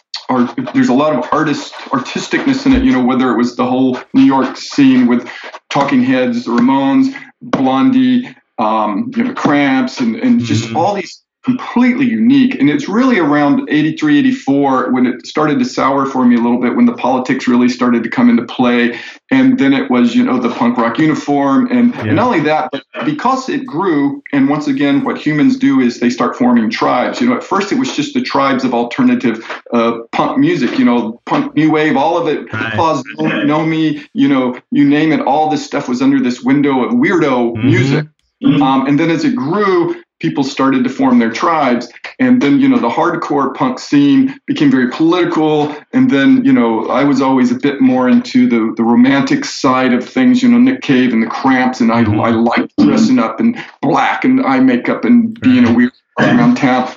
there's 0.73 0.89
a 0.89 0.93
lot 0.93 1.15
of 1.15 1.31
artist 1.31 1.73
artisticness 1.91 2.65
in 2.65 2.73
it, 2.73 2.83
you 2.83 2.91
know, 2.91 3.03
whether 3.03 3.29
it 3.29 3.37
was 3.37 3.55
the 3.55 3.65
whole 3.65 3.99
New 4.13 4.23
York 4.23 4.57
scene 4.57 5.05
with 5.05 5.29
Talking 5.69 6.01
Heads, 6.01 6.47
Ramones, 6.47 7.13
Blondie, 7.41 8.35
um, 8.57 9.11
you 9.15 9.25
know, 9.25 9.33
cramps 9.33 9.99
and, 9.99 10.15
and 10.15 10.39
just 10.39 10.65
mm-hmm. 10.65 10.77
all 10.77 10.95
these 10.95 11.22
completely 11.43 12.05
unique. 12.05 12.55
And 12.55 12.69
it's 12.69 12.87
really 12.87 13.19
around 13.19 13.69
83, 13.69 14.19
84 14.19 14.91
when 14.91 15.05
it 15.05 15.27
started 15.27 15.59
to 15.59 15.65
sour 15.65 16.05
for 16.05 16.25
me 16.25 16.35
a 16.35 16.39
little 16.39 16.59
bit, 16.59 16.75
when 16.75 16.85
the 16.85 16.93
politics 16.93 17.47
really 17.47 17.67
started 17.67 18.01
to 18.03 18.09
come 18.09 18.29
into 18.29 18.43
play. 18.45 18.97
And 19.29 19.59
then 19.59 19.73
it 19.73 19.91
was, 19.91 20.15
you 20.15 20.23
know, 20.23 20.39
the 20.39 20.53
punk 20.53 20.77
rock 20.77 20.97
uniform. 20.97 21.69
And, 21.69 21.93
yeah. 21.95 22.01
and 22.01 22.15
not 22.15 22.27
only 22.27 22.39
that, 22.41 22.69
but 22.71 22.83
because 23.03 23.49
it 23.49 23.65
grew, 23.65 24.23
and 24.31 24.47
once 24.47 24.67
again, 24.67 25.03
what 25.03 25.17
humans 25.17 25.57
do 25.57 25.81
is 25.81 25.99
they 25.99 26.09
start 26.09 26.37
forming 26.37 26.69
tribes. 26.69 27.19
You 27.19 27.29
know, 27.29 27.35
at 27.35 27.43
first 27.43 27.73
it 27.73 27.79
was 27.79 27.93
just 27.93 28.13
the 28.13 28.21
tribes 28.21 28.63
of 28.63 28.73
alternative 28.73 29.43
uh, 29.73 29.99
punk 30.13 30.37
music, 30.37 30.79
you 30.79 30.85
know, 30.85 31.21
punk, 31.25 31.55
new 31.55 31.71
wave, 31.71 31.97
all 31.97 32.17
of 32.17 32.27
it, 32.27 32.51
right. 32.53 32.73
Pause, 32.73 33.03
know, 33.17 33.43
know 33.43 33.65
Me, 33.65 34.05
you 34.13 34.29
know, 34.29 34.57
you 34.71 34.87
name 34.87 35.11
it, 35.11 35.19
all 35.19 35.49
this 35.49 35.65
stuff 35.65 35.89
was 35.89 36.01
under 36.01 36.21
this 36.21 36.41
window 36.41 36.83
of 36.83 36.93
weirdo 36.93 37.53
mm-hmm. 37.53 37.65
music. 37.65 38.05
Mm-hmm. 38.43 38.61
Um, 38.61 38.87
and 38.87 38.99
then 38.99 39.09
as 39.09 39.25
it 39.25 39.35
grew, 39.35 40.01
people 40.23 40.45
started 40.45 40.85
to 40.85 40.89
form 40.89 41.19
their 41.19 41.29
tribes. 41.29 41.91
And 42.17 42.41
then, 42.41 42.61
you 42.61 42.69
know, 42.69 42.79
the 42.79 42.87
hardcore 42.87 43.53
punk 43.53 43.77
scene 43.77 44.39
became 44.47 44.71
very 44.71 44.89
political. 44.89 45.75
And 45.91 46.09
then, 46.09 46.45
you 46.45 46.53
know, 46.53 46.87
I 46.87 47.03
was 47.03 47.21
always 47.21 47.51
a 47.51 47.55
bit 47.55 47.81
more 47.81 48.07
into 48.07 48.47
the, 48.47 48.73
the 48.77 48.83
romantic 48.85 49.43
side 49.43 49.91
of 49.91 50.07
things, 50.07 50.41
you 50.41 50.47
know, 50.47 50.57
Nick 50.57 50.81
Cave 50.81 51.11
and 51.11 51.21
the 51.21 51.27
Cramps. 51.27 51.81
And 51.81 51.91
I, 51.91 52.05
mm-hmm. 52.05 52.21
I 52.21 52.29
liked 52.29 52.73
dressing 52.77 53.19
up 53.19 53.41
in 53.41 53.61
black 53.81 54.23
and 54.23 54.39
eye 54.45 54.61
makeup 54.61 55.03
and 55.03 55.37
being 55.41 55.67
a 55.67 55.73
weird 55.73 55.91
around 56.17 56.55
town. 56.55 56.89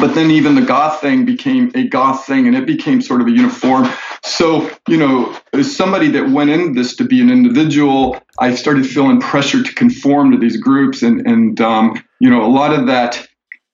But 0.00 0.16
then 0.16 0.32
even 0.32 0.56
the 0.56 0.62
goth 0.62 1.00
thing 1.00 1.24
became 1.24 1.70
a 1.76 1.86
goth 1.86 2.26
thing 2.26 2.48
and 2.48 2.56
it 2.56 2.66
became 2.66 3.00
sort 3.00 3.20
of 3.20 3.28
a 3.28 3.30
uniform. 3.30 3.88
So, 4.24 4.70
you 4.88 4.96
know, 4.96 5.36
as 5.52 5.74
somebody 5.74 6.08
that 6.12 6.30
went 6.30 6.50
in 6.50 6.72
this 6.72 6.96
to 6.96 7.04
be 7.04 7.20
an 7.20 7.30
individual, 7.30 8.18
I 8.38 8.54
started 8.54 8.86
feeling 8.86 9.20
pressure 9.20 9.62
to 9.62 9.74
conform 9.74 10.32
to 10.32 10.38
these 10.38 10.56
groups. 10.56 11.02
And, 11.02 11.26
and 11.26 11.60
um, 11.60 12.02
you 12.20 12.30
know, 12.30 12.44
a 12.44 12.48
lot 12.48 12.72
of 12.72 12.86
that, 12.86 13.26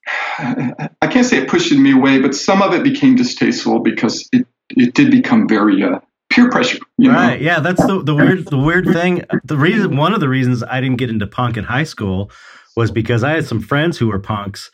I 0.37 1.07
can't 1.07 1.25
say 1.25 1.37
it 1.37 1.49
pushed 1.49 1.71
me 1.71 1.93
away, 1.93 2.19
but 2.19 2.35
some 2.35 2.61
of 2.61 2.73
it 2.73 2.83
became 2.83 3.15
distasteful 3.15 3.79
because 3.79 4.27
it, 4.33 4.45
it 4.71 4.93
did 4.93 5.09
become 5.09 5.47
very 5.47 5.83
uh, 5.83 5.99
peer 6.29 6.49
pressure. 6.49 6.79
right. 6.99 7.39
Know? 7.39 7.45
Yeah. 7.45 7.59
That's 7.61 7.85
the, 7.85 8.03
the 8.03 8.13
weird, 8.13 8.45
the 8.47 8.59
weird 8.59 8.85
thing. 8.85 9.23
The 9.45 9.57
reason, 9.57 9.95
one 9.95 10.13
of 10.13 10.19
the 10.19 10.29
reasons 10.29 10.63
I 10.63 10.81
didn't 10.81 10.97
get 10.97 11.09
into 11.09 11.27
punk 11.27 11.55
in 11.55 11.63
high 11.63 11.85
school 11.85 12.29
was 12.75 12.91
because 12.91 13.23
I 13.23 13.31
had 13.31 13.45
some 13.45 13.61
friends 13.61 13.97
who 13.97 14.07
were 14.07 14.19
punks 14.19 14.69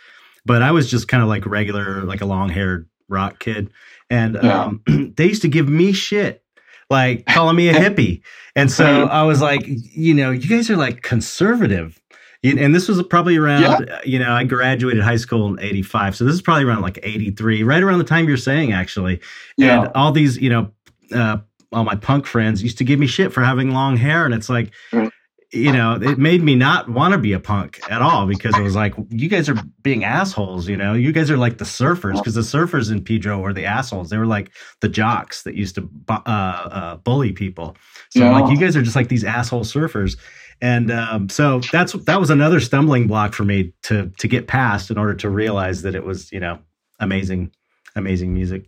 but 0.48 0.62
I 0.62 0.72
was 0.72 0.90
just 0.90 1.10
kind 1.10 1.22
of 1.22 1.28
like 1.28 1.46
regular, 1.46 2.04
like 2.04 2.22
a 2.22 2.26
long 2.26 2.48
haired 2.48 2.88
rock 3.10 3.38
kid. 3.40 3.70
And 4.10 4.38
yeah. 4.41 4.64
um, 4.64 5.14
they 5.18 5.26
used 5.26 5.41
to 5.43 5.49
give 5.49 5.70
me 5.70 5.91
shit, 5.91 6.43
like 6.89 7.26
calling 7.26 7.55
me 7.55 7.70
a 7.70 7.74
hippie. 7.76 8.22
And 8.55 8.72
so 8.72 9.05
I 9.05 9.24
was 9.24 9.41
like, 9.41 9.62
you 9.66 10.14
know, 10.14 10.32
you 10.32 10.49
guys 10.49 10.70
are 10.70 10.78
like 10.78 11.01
conservative. 11.01 12.01
And 12.43 12.74
this 12.74 12.88
was 12.88 13.01
probably 13.03 13.36
around, 13.36 13.88
yeah. 13.88 13.99
you 14.05 14.20
know, 14.20 14.32
I 14.32 14.43
graduated 14.43 15.03
high 15.03 15.18
school 15.18 15.47
in 15.47 15.60
85. 15.60 16.16
So 16.16 16.24
this 16.24 16.34
is 16.36 16.41
probably 16.41 16.64
around 16.64 16.82
like 16.82 16.99
83, 17.03 17.64
right 17.64 17.84
around 17.84 17.97
the 17.97 18.05
time 18.05 18.28
you're 18.28 18.38
saying, 18.38 18.72
actually. 18.72 19.20
Yeah. 19.58 19.84
And 19.84 19.91
all 19.95 20.12
these, 20.12 20.38
you 20.38 20.49
know, 20.49 20.72
uh, 21.14 21.38
all 21.74 21.84
my 21.84 21.95
punk 21.95 22.26
friends 22.26 22.64
used 22.64 22.78
to 22.78 22.84
give 22.84 22.99
me 22.99 23.08
shit 23.08 23.34
for 23.34 23.43
having 23.43 23.72
long 23.72 23.97
hair. 23.97 24.24
And 24.24 24.34
it's 24.34 24.49
like, 24.49 24.72
right 24.93 25.12
you 25.54 25.72
know, 25.72 25.93
it 25.93 26.18
made 26.18 26.43
me 26.43 26.56
not 26.56 26.89
want 26.89 27.14
to 27.14 27.18
be 27.18 27.32
a 27.32 27.39
punk 27.39 27.80
at 27.89 28.02
all 28.02 28.28
because 28.28 28.58
it 28.58 28.62
was 28.62 28.76
like, 28.76 28.93
you 29.10 29.30
guys 29.30 29.48
are 29.48 29.56
being 29.82 30.04
assholes, 30.04 30.68
you 30.68 30.76
know, 30.76 30.93
you 30.93 31.14
guys 31.14 31.32
are 31.32 31.38
like 31.38 31.58
the 31.58 31.66
surfers 31.66 32.18
because 32.18 32.36
the 32.36 32.41
surfers 32.41 32.91
in 32.91 33.02
Pedro 33.02 33.39
were 33.39 33.54
the 33.54 33.66
assholes. 33.66 34.10
They 34.10 34.18
were 34.18 34.26
like 34.26 34.52
the 34.82 34.89
jocks 34.89 35.43
that 35.43 35.56
used 35.56 35.76
to 35.76 35.89
uh, 36.10 36.22
uh, 36.26 36.95
bully 36.98 37.32
people. 37.32 37.78
So 38.10 38.20
yeah. 38.20 38.38
like, 38.38 38.52
you 38.52 38.58
guys 38.58 38.76
are 38.76 38.82
just 38.82 38.95
like 38.95 39.08
these 39.08 39.24
asshole 39.24 39.64
surfers. 39.64 40.18
And 40.60 40.91
um, 40.91 41.30
so 41.30 41.62
that's 41.72 41.93
that 41.93 42.20
was 42.20 42.30
another 42.30 42.60
stumbling 42.60 43.08
block 43.08 43.34
for 43.34 43.45
me 43.45 43.74
to 43.84 44.12
to 44.18 44.28
get 44.28 44.48
past 44.48 44.89
in 44.89 44.98
order 44.98 45.14
to 45.14 45.30
realize 45.30 45.84
that 45.84 45.93
it 45.93 46.04
was 46.04 46.32
you 46.32 46.39
know 46.39 46.58
amazing, 47.00 47.52
amazing 47.95 48.34
music 48.34 48.68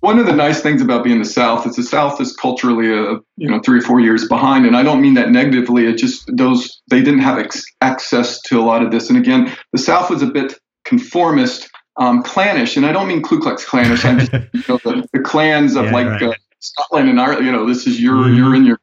one 0.00 0.18
of 0.18 0.26
the 0.26 0.32
nice 0.32 0.60
things 0.60 0.80
about 0.80 1.04
being 1.04 1.18
the 1.18 1.26
South 1.26 1.66
is 1.66 1.76
the 1.76 1.82
South 1.82 2.20
is 2.20 2.34
culturally, 2.34 2.90
a, 2.90 3.02
uh, 3.02 3.18
you 3.36 3.48
know, 3.48 3.60
three 3.60 3.78
or 3.78 3.82
four 3.82 4.00
years 4.00 4.26
behind, 4.26 4.66
and 4.66 4.76
I 4.76 4.82
don't 4.82 5.00
mean 5.00 5.14
that 5.14 5.30
negatively. 5.30 5.86
It 5.86 5.98
just 5.98 6.24
those 6.36 6.80
they 6.88 7.02
didn't 7.02 7.20
have 7.20 7.38
ex- 7.38 7.64
access 7.80 8.40
to 8.42 8.58
a 8.60 8.64
lot 8.64 8.82
of 8.82 8.90
this, 8.90 9.10
and 9.10 9.18
again, 9.18 9.54
the 9.72 9.78
South 9.78 10.10
was 10.10 10.22
a 10.22 10.26
bit 10.26 10.58
conformist, 10.84 11.68
um, 11.98 12.22
clannish, 12.22 12.76
and 12.76 12.86
I 12.86 12.92
don't 12.92 13.08
mean 13.08 13.22
Ku 13.22 13.40
Klux 13.40 13.64
Klanish. 13.64 14.04
I'm 14.04 14.20
just, 14.20 14.32
you 14.32 14.64
know, 14.68 14.78
the, 14.78 15.06
the 15.12 15.20
clans 15.20 15.76
of 15.76 15.84
yeah, 15.86 15.92
like 15.92 16.06
right. 16.06 16.22
uh, 16.22 16.34
Scotland 16.60 17.10
and 17.10 17.20
Ireland. 17.20 17.44
You 17.44 17.52
know, 17.52 17.66
this 17.66 17.86
is 17.86 18.00
your, 18.00 18.16
mm-hmm. 18.16 18.36
you're 18.36 18.54
in 18.54 18.64
your. 18.64 18.80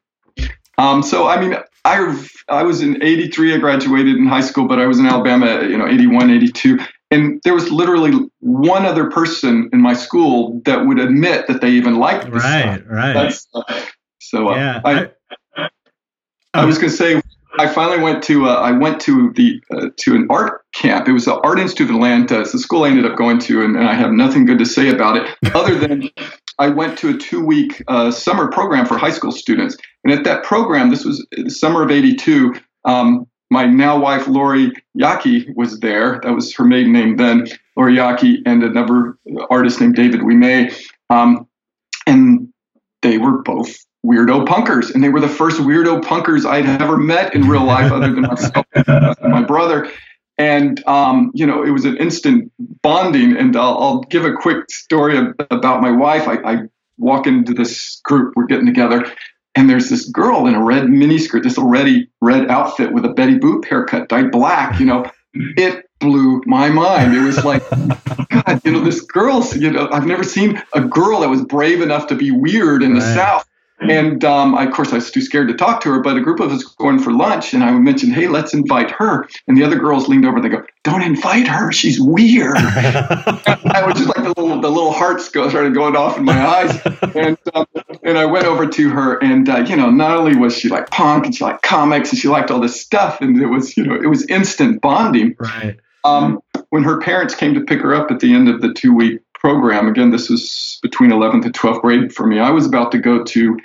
Um, 0.78 1.02
so 1.02 1.28
I 1.28 1.42
mean, 1.42 1.58
I 1.84 2.28
I 2.48 2.62
was 2.62 2.82
in 2.82 3.02
'83. 3.02 3.56
I 3.56 3.58
graduated 3.58 4.18
in 4.18 4.28
high 4.28 4.42
school, 4.42 4.68
but 4.68 4.78
I 4.78 4.86
was 4.86 5.00
in 5.00 5.08
Alabama. 5.08 5.64
You 5.64 5.80
know, 5.80 5.88
'81, 5.88 6.30
'82 6.30 6.80
and 7.12 7.42
there 7.44 7.54
was 7.54 7.72
literally 7.72 8.30
one 8.40 8.86
other 8.86 9.10
person 9.10 9.70
in 9.72 9.82
my 9.82 9.94
school 9.94 10.62
that 10.66 10.86
would 10.86 11.00
admit 11.00 11.48
that 11.48 11.62
they 11.62 11.70
even 11.72 11.98
liked 11.98 12.26
this 12.26 12.44
right 12.44 12.82
stuff. 12.82 12.88
right 12.90 13.34
uh, 13.54 13.82
so 14.20 14.50
uh, 14.50 14.56
yeah, 14.56 14.82
I, 14.84 15.10
I, 15.56 15.70
I, 16.54 16.66
was 16.66 16.78
going 16.78 16.92
to 16.92 16.98
say 16.98 17.22
I 17.60 17.68
finally 17.68 18.02
went 18.02 18.24
to 18.24 18.48
uh, 18.48 18.56
I 18.56 18.72
went 18.72 19.00
to 19.02 19.32
the 19.34 19.62
uh, 19.72 19.90
to 19.98 20.16
an 20.16 20.28
art 20.30 20.66
camp. 20.74 21.08
It 21.08 21.14
was 21.14 21.26
the 21.26 21.40
Art 21.40 21.60
Institute 21.60 21.90
of 21.90 21.96
Atlanta. 21.96 22.42
It's 22.42 22.52
the 22.52 22.60
school 22.60 22.84
I 22.84 22.90
ended 22.90 23.06
up 23.06 23.18
going 23.18 23.40
to, 23.40 23.64
and, 23.64 23.76
and 23.76 23.88
I 23.88 23.94
have 23.94 24.12
nothing 24.12 24.46
good 24.46 24.60
to 24.60 24.66
say 24.66 24.90
about 24.90 25.18
it 25.18 25.56
other 25.56 25.76
than 25.76 26.10
I 26.60 26.70
went 26.70 26.98
to 27.00 27.10
a 27.10 27.18
two 27.18 27.44
week 27.44 27.84
uh, 27.88 28.12
summer 28.12 28.50
program 28.50 28.86
for 28.86 28.98
high 28.98 29.12
school 29.12 29.32
students. 29.32 29.78
And 30.04 30.14
at 30.14 30.24
that 30.26 30.44
program, 30.44 30.90
this 30.90 31.06
was 31.06 31.26
the 31.32 31.50
summer 31.50 31.84
of 31.84 31.92
'82. 31.92 32.56
Um, 32.86 33.28
my 33.50 33.66
now 33.66 33.98
wife 33.98 34.28
Lori 34.28 34.72
Yaki 34.98 35.56
was 35.56 35.80
there. 35.80 36.20
That 36.24 36.34
was 36.34 36.54
her 36.56 36.64
maiden 36.64 36.92
name 36.92 37.18
then, 37.18 37.48
Lori 37.76 37.96
Yaki, 37.96 38.42
and 38.46 38.64
another 38.64 39.18
artist 39.50 39.80
named 39.80 39.96
David 39.96 40.24
We 40.24 40.36
Um, 41.10 41.48
and 42.06 42.50
they 43.02 43.18
were 43.18 43.42
both 43.44 43.76
weirdo 44.06 44.46
punkers, 44.46 44.94
and 44.94 45.04
they 45.04 45.10
were 45.10 45.22
the 45.22 45.28
first 45.28 45.62
weirdo 45.62 46.02
punkers 46.02 46.46
I'd 46.46 46.66
ever 46.82 46.98
met 46.98 47.34
in 47.34 47.48
real 47.48 47.64
life, 47.64 47.92
other 47.92 48.14
than 48.14 48.24
myself 48.24 48.66
and 48.76 49.32
my 49.32 49.44
brother. 49.44 49.90
And 50.40 50.88
um, 50.88 51.32
you 51.34 51.48
know, 51.48 51.64
it 51.64 51.72
was 51.72 51.86
an 51.86 51.98
instant 51.98 52.52
bonding. 52.84 53.36
And 53.36 53.56
I'll, 53.56 53.76
I'll 53.80 54.00
give 54.02 54.24
a 54.24 54.34
quick 54.34 54.70
story 54.70 55.18
about 55.18 55.82
my 55.82 55.90
wife. 55.90 56.28
I, 56.28 56.36
I 56.36 56.58
walk 57.00 57.26
into 57.26 57.56
this 57.56 58.00
group, 58.04 58.36
we're 58.36 58.46
getting 58.46 58.68
together, 58.68 59.12
and 59.58 59.70
there's 59.70 59.90
this 59.90 60.08
girl 60.10 60.46
in 60.46 60.54
a 60.54 60.64
red 60.64 60.84
miniskirt, 60.84 61.44
this 61.44 61.58
already 61.58 62.10
red 62.22 62.50
outfit 62.50 62.94
with 62.94 63.06
a 63.06 63.10
Betty 63.10 63.40
Boop 63.40 63.66
haircut, 63.66 64.08
dyed 64.08 64.32
black. 64.32 64.80
You 64.80 64.86
know, 64.86 65.12
it 65.34 65.90
blew 66.00 66.44
my 66.46 66.70
mind. 66.70 67.16
It 67.16 67.22
was 67.22 67.44
like, 67.44 67.68
God, 67.70 68.62
you 68.64 68.72
know, 68.72 68.82
this 68.82 69.02
girl's, 69.02 69.58
you 69.58 69.72
know, 69.72 69.90
I've 69.92 70.06
never 70.06 70.24
seen 70.24 70.62
a 70.74 70.82
girl 70.82 71.22
that 71.22 71.30
was 71.30 71.44
brave 71.44 71.82
enough 71.82 72.08
to 72.08 72.16
be 72.16 72.30
weird 72.30 72.84
in 72.84 72.94
right. 72.94 73.00
the 73.00 73.16
South. 73.16 73.48
And 73.80 74.24
um, 74.26 74.56
I, 74.56 74.66
of 74.66 74.74
course, 74.74 74.92
I 74.92 74.96
was 74.96 75.12
too 75.12 75.22
scared 75.22 75.50
to 75.50 75.54
talk 75.54 75.82
to 75.82 75.90
her, 75.92 76.02
but 76.02 76.18
a 76.18 76.22
group 76.22 76.40
of 76.40 76.52
us 76.52 76.64
going 76.64 76.98
for 76.98 77.12
lunch, 77.12 77.54
and 77.54 77.64
I 77.64 77.72
mentioned, 77.72 78.14
hey, 78.14 78.28
let's 78.28 78.54
invite 78.54 78.90
her. 78.92 79.28
And 79.48 79.56
the 79.56 79.64
other 79.64 79.78
girls 79.78 80.08
leaned 80.08 80.26
over, 80.26 80.38
and 80.38 80.46
they 80.46 80.50
go, 80.50 80.64
don't 80.84 81.04
invite 81.04 81.48
her. 81.48 81.72
She's 81.72 82.00
weird. 82.00 82.58
I 82.58 83.84
was 83.86 83.96
just 83.96 84.08
like 84.08 84.24
the 84.24 84.34
little, 84.36 84.60
the 84.60 84.70
little 84.70 84.92
hearts 84.92 85.30
go, 85.30 85.48
started 85.50 85.76
going 85.76 85.96
off 85.96 86.18
in 86.18 86.26
my 86.26 86.44
eyes. 86.46 86.82
And, 87.16 87.38
um, 87.54 87.68
and 88.02 88.18
I 88.18 88.26
went 88.26 88.46
over 88.46 88.66
to 88.66 88.90
her, 88.90 89.20
and, 89.24 89.48
uh, 89.48 89.58
you 89.58 89.76
know, 89.76 89.92
not 89.92 90.18
only 90.18 90.36
was 90.36 90.58
she 90.58 90.70
like 90.70 90.90
punk 90.90 91.26
and 91.26 91.36
she 91.36 91.44
liked 91.44 91.62
comics 91.62 92.10
and 92.10 92.18
she 92.18 92.30
liked 92.30 92.50
all 92.50 92.60
this 92.60 92.82
stuff, 92.82 93.22
and 93.22 93.40
it 93.40 93.48
was, 93.48 93.78
you 93.78 93.86
know, 93.86 93.96
it 93.96 94.08
was 94.08 94.26
instant 94.26 94.82
bonding. 94.82 95.36
Right. 95.40 95.78
Um, 96.04 96.42
when 96.70 96.84
her 96.84 97.00
parents 97.00 97.36
came 97.36 97.54
to 97.54 97.62
pick 97.62 97.82
her 97.82 97.94
up 97.94 98.12
at 98.12 98.20
the 98.22 98.34
end 98.34 98.50
of 98.50 98.62
the 98.62 98.74
two 98.74 98.94
week 98.94 99.22
program, 99.34 99.88
again, 99.88 100.10
this 100.10 100.30
was 100.30 100.80
between 100.82 101.12
11th 101.12 101.46
and 101.46 101.54
12th 101.54 101.82
grade 101.82 102.14
for 102.14 102.26
me, 102.26 102.40
I 102.40 102.50
was 102.50 102.66
about 102.66 102.92
to 102.94 102.98
go 102.98 103.24
to 103.24 103.58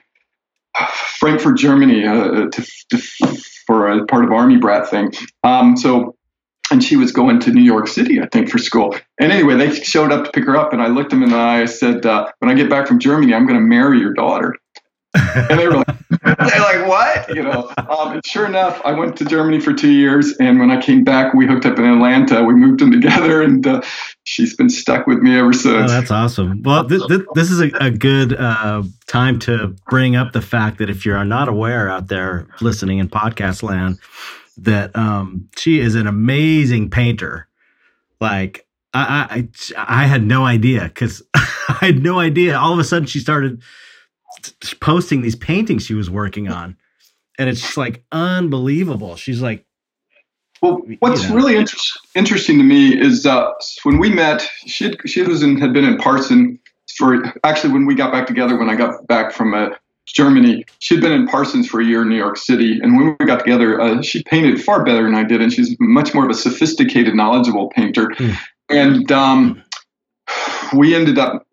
Frankfurt, 1.19 1.59
Germany, 1.59 2.07
uh, 2.07 2.49
to, 2.49 2.67
to, 2.91 2.99
for 3.67 3.91
a 3.91 4.05
part 4.07 4.25
of 4.25 4.33
Army 4.33 4.57
brat 4.57 4.89
thing. 4.89 5.13
Um, 5.45 5.77
so, 5.77 6.17
and 6.71 6.83
she 6.83 6.97
was 6.97 7.13
going 7.13 7.39
to 7.41 7.53
New 7.53 7.63
York 7.63 7.87
City, 7.87 8.21
I 8.21 8.27
think, 8.27 8.49
for 8.49 8.59
school. 8.59 8.97
And 9.21 9.31
anyway, 9.31 9.57
they 9.57 9.75
showed 9.75 10.11
up 10.11 10.25
to 10.25 10.31
pick 10.31 10.45
her 10.45 10.57
up, 10.57 10.73
and 10.73 10.83
I 10.83 10.87
looked 10.87 11.11
them 11.11 11.23
in 11.23 11.31
the 11.31 11.37
eye. 11.37 11.61
I 11.61 11.67
said, 11.67 12.07
uh, 12.07 12.31
"When 12.39 12.51
I 12.51 12.55
get 12.55 12.71
back 12.71 12.87
from 12.87 12.99
Germany, 12.99 13.35
I'm 13.35 13.47
going 13.47 13.59
to 13.59 13.65
marry 13.65 13.99
your 13.99 14.15
daughter." 14.15 14.57
And 15.15 15.59
they 15.59 15.69
were 15.69 15.77
like, 15.77 15.99
they're 16.25 16.61
like, 16.61 16.87
what? 16.87 17.35
You 17.35 17.43
know. 17.43 17.71
Um, 17.77 18.13
and 18.13 18.27
sure 18.27 18.47
enough, 18.47 18.81
I 18.85 18.93
went 18.93 19.17
to 19.17 19.25
Germany 19.25 19.61
for 19.61 19.73
two 19.73 19.91
years, 19.91 20.35
and 20.39 20.59
when 20.59 20.71
I 20.71 20.81
came 20.81 21.05
back, 21.05 21.35
we 21.35 21.47
hooked 21.47 21.67
up 21.67 21.79
in 21.79 21.85
Atlanta. 21.85 22.43
We 22.45 22.55
moved 22.55 22.83
in 22.83 22.91
together, 22.91 23.43
and 23.43 23.67
uh, 23.67 23.83
she's 24.25 24.57
been 24.57 24.71
stuck 24.71 25.07
with 25.07 25.19
me 25.19 25.37
ever 25.37 25.53
since. 25.53 25.91
Oh, 25.91 25.95
that's 25.95 26.11
awesome. 26.11 26.63
Well, 26.63 26.89
th- 26.89 27.07
th- 27.09 27.23
this 27.35 27.51
is 27.51 27.61
a, 27.61 27.71
a 27.81 27.91
good 27.91 28.35
uh, 28.35 28.83
time 29.07 29.39
to 29.41 29.75
bring 29.91 30.17
up 30.17 30.33
the 30.33 30.43
fact 30.43 30.79
that 30.79 30.91
if 30.91 31.05
you're 31.05 31.25
not 31.25 31.49
aware 31.49 31.91
out 31.91 32.09
there 32.09 32.47
listening 32.61 32.99
in 32.99 33.09
podcast 33.09 33.63
land, 33.63 33.99
that 34.59 34.95
um, 34.97 35.49
she 35.57 35.81
is 35.81 35.95
an 35.95 36.07
amazing 36.07 36.91
painter. 36.91 37.49
Like 38.21 38.67
I, 38.95 39.49
I, 39.77 40.03
I 40.03 40.07
had 40.07 40.23
no 40.23 40.45
idea 40.45 40.85
because 40.85 41.23
I 41.35 41.79
had 41.81 42.03
no 42.03 42.19
idea. 42.19 42.59
All 42.59 42.73
of 42.73 42.79
a 42.79 42.85
sudden, 42.85 43.07
she 43.07 43.19
started 43.19 43.63
posting 44.81 45.23
these 45.23 45.37
paintings 45.37 45.85
she 45.85 45.95
was 45.95 46.11
working 46.11 46.49
on, 46.49 46.77
and 47.39 47.49
it's 47.49 47.61
just 47.61 47.77
like 47.77 48.05
unbelievable. 48.13 49.17
She's 49.17 49.43
like, 49.43 49.65
well, 50.63 50.81
what's 51.01 51.25
you 51.25 51.29
know. 51.31 51.35
really 51.35 51.57
inter- 51.57 51.77
interesting 52.15 52.59
to 52.59 52.65
me 52.65 52.99
is 52.99 53.27
uh, 53.27 53.51
when 53.83 53.99
we 53.99 54.11
met, 54.11 54.49
she 54.67 54.85
had, 54.85 54.97
she 55.07 55.23
was 55.23 55.43
in, 55.43 55.59
had 55.59 55.73
been 55.73 55.85
in 55.85 55.99
Parsons 55.99 56.59
for 56.97 57.35
actually 57.45 57.73
when 57.73 57.87
we 57.87 57.95
got 57.95 58.13
back 58.13 58.27
together 58.27 58.57
when 58.59 58.71
I 58.71 58.77
got 58.77 59.07
back 59.09 59.33
from 59.33 59.55
uh, 59.55 59.71
Germany. 60.07 60.65
She'd 60.79 61.01
been 61.01 61.13
in 61.13 61.27
Parsons 61.27 61.69
for 61.69 61.81
a 61.81 61.85
year 61.85 62.03
in 62.03 62.09
New 62.09 62.17
York 62.17 62.37
City, 62.37 62.79
and 62.81 62.97
when 62.97 63.17
we 63.19 63.27
got 63.27 63.41
together, 63.41 63.81
uh, 63.81 64.03
she 64.03 64.23
painted 64.23 64.63
far 64.63 64.85
better 64.85 65.03
than 65.03 65.15
I 65.15 65.25
did, 65.25 65.43
and 65.43 65.53
she's 65.53 65.75
much 65.81 66.15
more 66.15 66.25
of 66.25 66.31
a 66.31 66.35
sophisticated, 66.35 67.15
knowledgeable 67.15 67.69
painter. 67.71 68.09
Mm. 68.09 68.39
And 68.69 69.13
um, 69.13 69.63
we 70.75 70.95
ended 70.95 71.19
up 71.19 71.47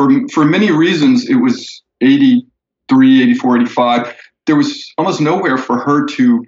for 0.00 0.28
for 0.28 0.44
many 0.44 0.70
reasons, 0.70 1.28
it 1.28 1.36
was 1.36 1.82
83, 2.00 3.22
84, 3.22 3.56
85. 3.58 4.16
There 4.46 4.56
was 4.56 4.92
almost 4.96 5.20
nowhere 5.20 5.58
for 5.58 5.78
her 5.78 6.06
to 6.06 6.44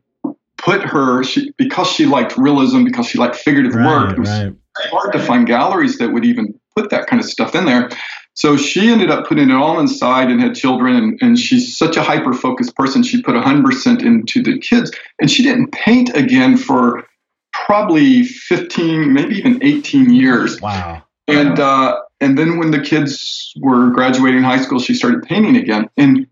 put 0.57 0.83
her 0.83 1.23
she, 1.23 1.53
because 1.59 1.89
she 1.89 2.07
liked 2.07 2.37
realism, 2.37 2.85
because 2.85 3.07
she 3.07 3.19
liked 3.19 3.37
figurative 3.37 3.75
right, 3.75 3.87
work. 3.87 4.13
It 4.13 4.19
was 4.21 4.31
right. 4.31 4.55
hard 4.91 5.13
to 5.13 5.19
find 5.19 5.47
galleries 5.47 5.99
that 5.99 6.13
would 6.13 6.25
even 6.25 6.59
put 6.77 6.91
that 6.91 7.07
kind 7.07 7.21
of 7.21 7.29
stuff 7.29 7.55
in 7.55 7.67
there. 7.67 7.91
So 8.35 8.57
she 8.57 8.91
ended 8.91 9.11
up 9.11 9.27
putting 9.27 9.51
it 9.51 9.55
all 9.55 9.79
inside 9.79 10.31
and 10.31 10.41
had 10.41 10.55
children. 10.55 10.97
And, 10.97 11.19
and 11.21 11.39
she's 11.39 11.77
such 11.77 11.97
a 11.97 12.03
hyper 12.03 12.33
focused 12.33 12.75
person. 12.75 13.03
She 13.03 13.21
put 13.21 13.35
100% 13.35 14.03
into 14.03 14.43
the 14.43 14.59
kids. 14.59 14.91
And 15.21 15.31
she 15.31 15.43
didn't 15.43 15.73
paint 15.73 16.17
again 16.17 16.57
for 16.57 17.05
probably 17.53 18.25
15, 18.25 19.13
maybe 19.13 19.37
even 19.37 19.63
18 19.63 20.15
years. 20.15 20.61
Wow. 20.63 21.03
And 21.29 21.61
uh, 21.61 22.01
and 22.23 22.39
then 22.39 22.59
when 22.59 22.71
the 22.71 22.81
kids 22.81 23.53
were 23.61 23.91
graduating 23.91 24.43
high 24.43 24.63
school, 24.63 24.79
she 24.79 24.95
started 24.95 25.23
painting 25.25 25.57
again. 25.57 25.91
And 25.97 26.27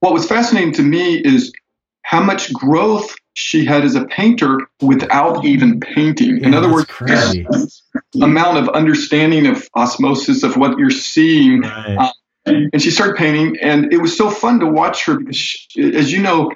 what 0.00 0.12
was 0.12 0.26
fascinating 0.28 0.72
to 0.74 0.82
me 0.82 1.16
is 1.16 1.52
how 2.02 2.22
much 2.22 2.52
growth 2.52 3.14
she 3.34 3.64
had 3.64 3.82
as 3.84 3.94
a 3.94 4.04
painter 4.04 4.60
without 4.82 5.44
even 5.44 5.80
painting. 5.80 6.38
Yeah, 6.38 6.48
In 6.48 6.54
other 6.54 6.70
words, 6.70 6.84
crazy. 6.86 7.46
amount 8.20 8.58
of 8.58 8.68
understanding 8.70 9.46
of 9.46 9.68
osmosis 9.74 10.42
of 10.42 10.56
what 10.56 10.78
you're 10.78 10.90
seeing. 10.90 11.62
Right. 11.62 11.96
Uh, 11.98 12.12
and 12.44 12.82
she 12.82 12.90
started 12.90 13.16
painting, 13.16 13.56
and 13.62 13.92
it 13.92 13.98
was 13.98 14.16
so 14.16 14.28
fun 14.28 14.58
to 14.60 14.66
watch 14.66 15.04
her 15.04 15.16
because, 15.18 15.36
she, 15.36 15.94
as 15.94 16.12
you 16.12 16.20
know, 16.20 16.50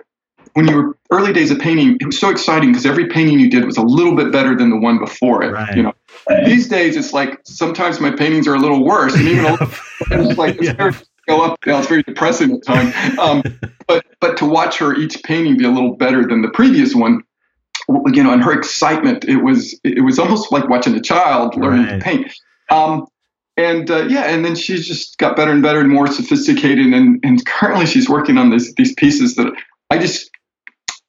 when 0.57 0.67
you 0.67 0.75
were 0.75 0.99
early 1.11 1.35
days 1.35 1.51
of 1.51 1.59
painting, 1.59 1.99
it 2.01 2.07
was 2.07 2.19
so 2.19 2.31
exciting 2.31 2.71
because 2.71 2.87
every 2.87 3.09
painting 3.09 3.39
you 3.39 3.51
did 3.51 3.67
was 3.67 3.77
a 3.77 3.83
little 3.83 4.17
bit 4.17 4.33
better 4.33 4.57
than 4.57 4.71
the 4.71 4.77
one 4.79 4.99
before 4.99 5.43
it. 5.43 5.53
Right. 5.53 5.77
You 5.77 5.83
know, 5.83 5.93
these 6.47 6.67
days 6.67 6.97
it's 6.97 7.13
like 7.13 7.39
sometimes 7.45 8.01
my 8.01 8.11
paintings 8.11 8.49
are 8.49 8.55
a 8.55 8.59
little 8.59 8.83
worse, 8.83 9.15
and 9.15 9.29
even 9.29 9.45
yeah. 9.45 9.69
it's 10.13 10.39
like 10.39 10.57
it's 10.57 10.65
yeah. 10.65 10.73
very, 10.73 10.93
go 11.29 11.43
up 11.43 11.61
down. 11.61 11.81
It's 11.81 11.89
very 11.89 12.03
depressing 12.05 12.53
at 12.53 12.65
times. 12.65 13.19
Um, 13.19 13.43
but 13.87 14.07
but 14.19 14.39
to 14.39 14.47
watch 14.47 14.79
her 14.79 14.95
each 14.95 15.23
painting 15.25 15.59
be 15.59 15.67
a 15.67 15.71
little 15.71 15.95
better 15.95 16.27
than 16.27 16.41
the 16.41 16.49
previous 16.49 16.95
one, 16.95 17.23
you 18.15 18.25
know, 18.25 18.33
and 18.33 18.43
her 18.43 18.59
excitement, 18.59 19.27
it 19.27 19.45
was 19.45 19.79
it 19.85 20.05
was 20.07 20.19
almost 20.19 20.51
like 20.53 20.71
watching 20.71 20.95
a 20.95 21.03
child 21.03 21.55
learning 21.57 21.85
right. 21.85 21.99
to 21.99 22.05
paint. 22.05 22.33
Um, 22.71 23.07
and 23.59 23.91
uh, 23.91 24.05
yeah, 24.05 24.23
and 24.23 24.43
then 24.43 24.55
she's 24.55 24.89
just 24.89 25.19
got 25.19 25.37
better 25.37 25.51
and 25.51 25.63
better 25.63 25.81
and 25.81 25.91
more 25.91 26.07
sophisticated. 26.07 26.87
And, 26.87 27.21
and 27.23 27.45
currently 27.45 27.85
she's 27.85 28.09
working 28.09 28.37
on 28.37 28.51
this, 28.51 28.73
these 28.75 28.93
pieces 28.95 29.35
that 29.37 29.51
I 29.91 29.99
just 29.99 30.31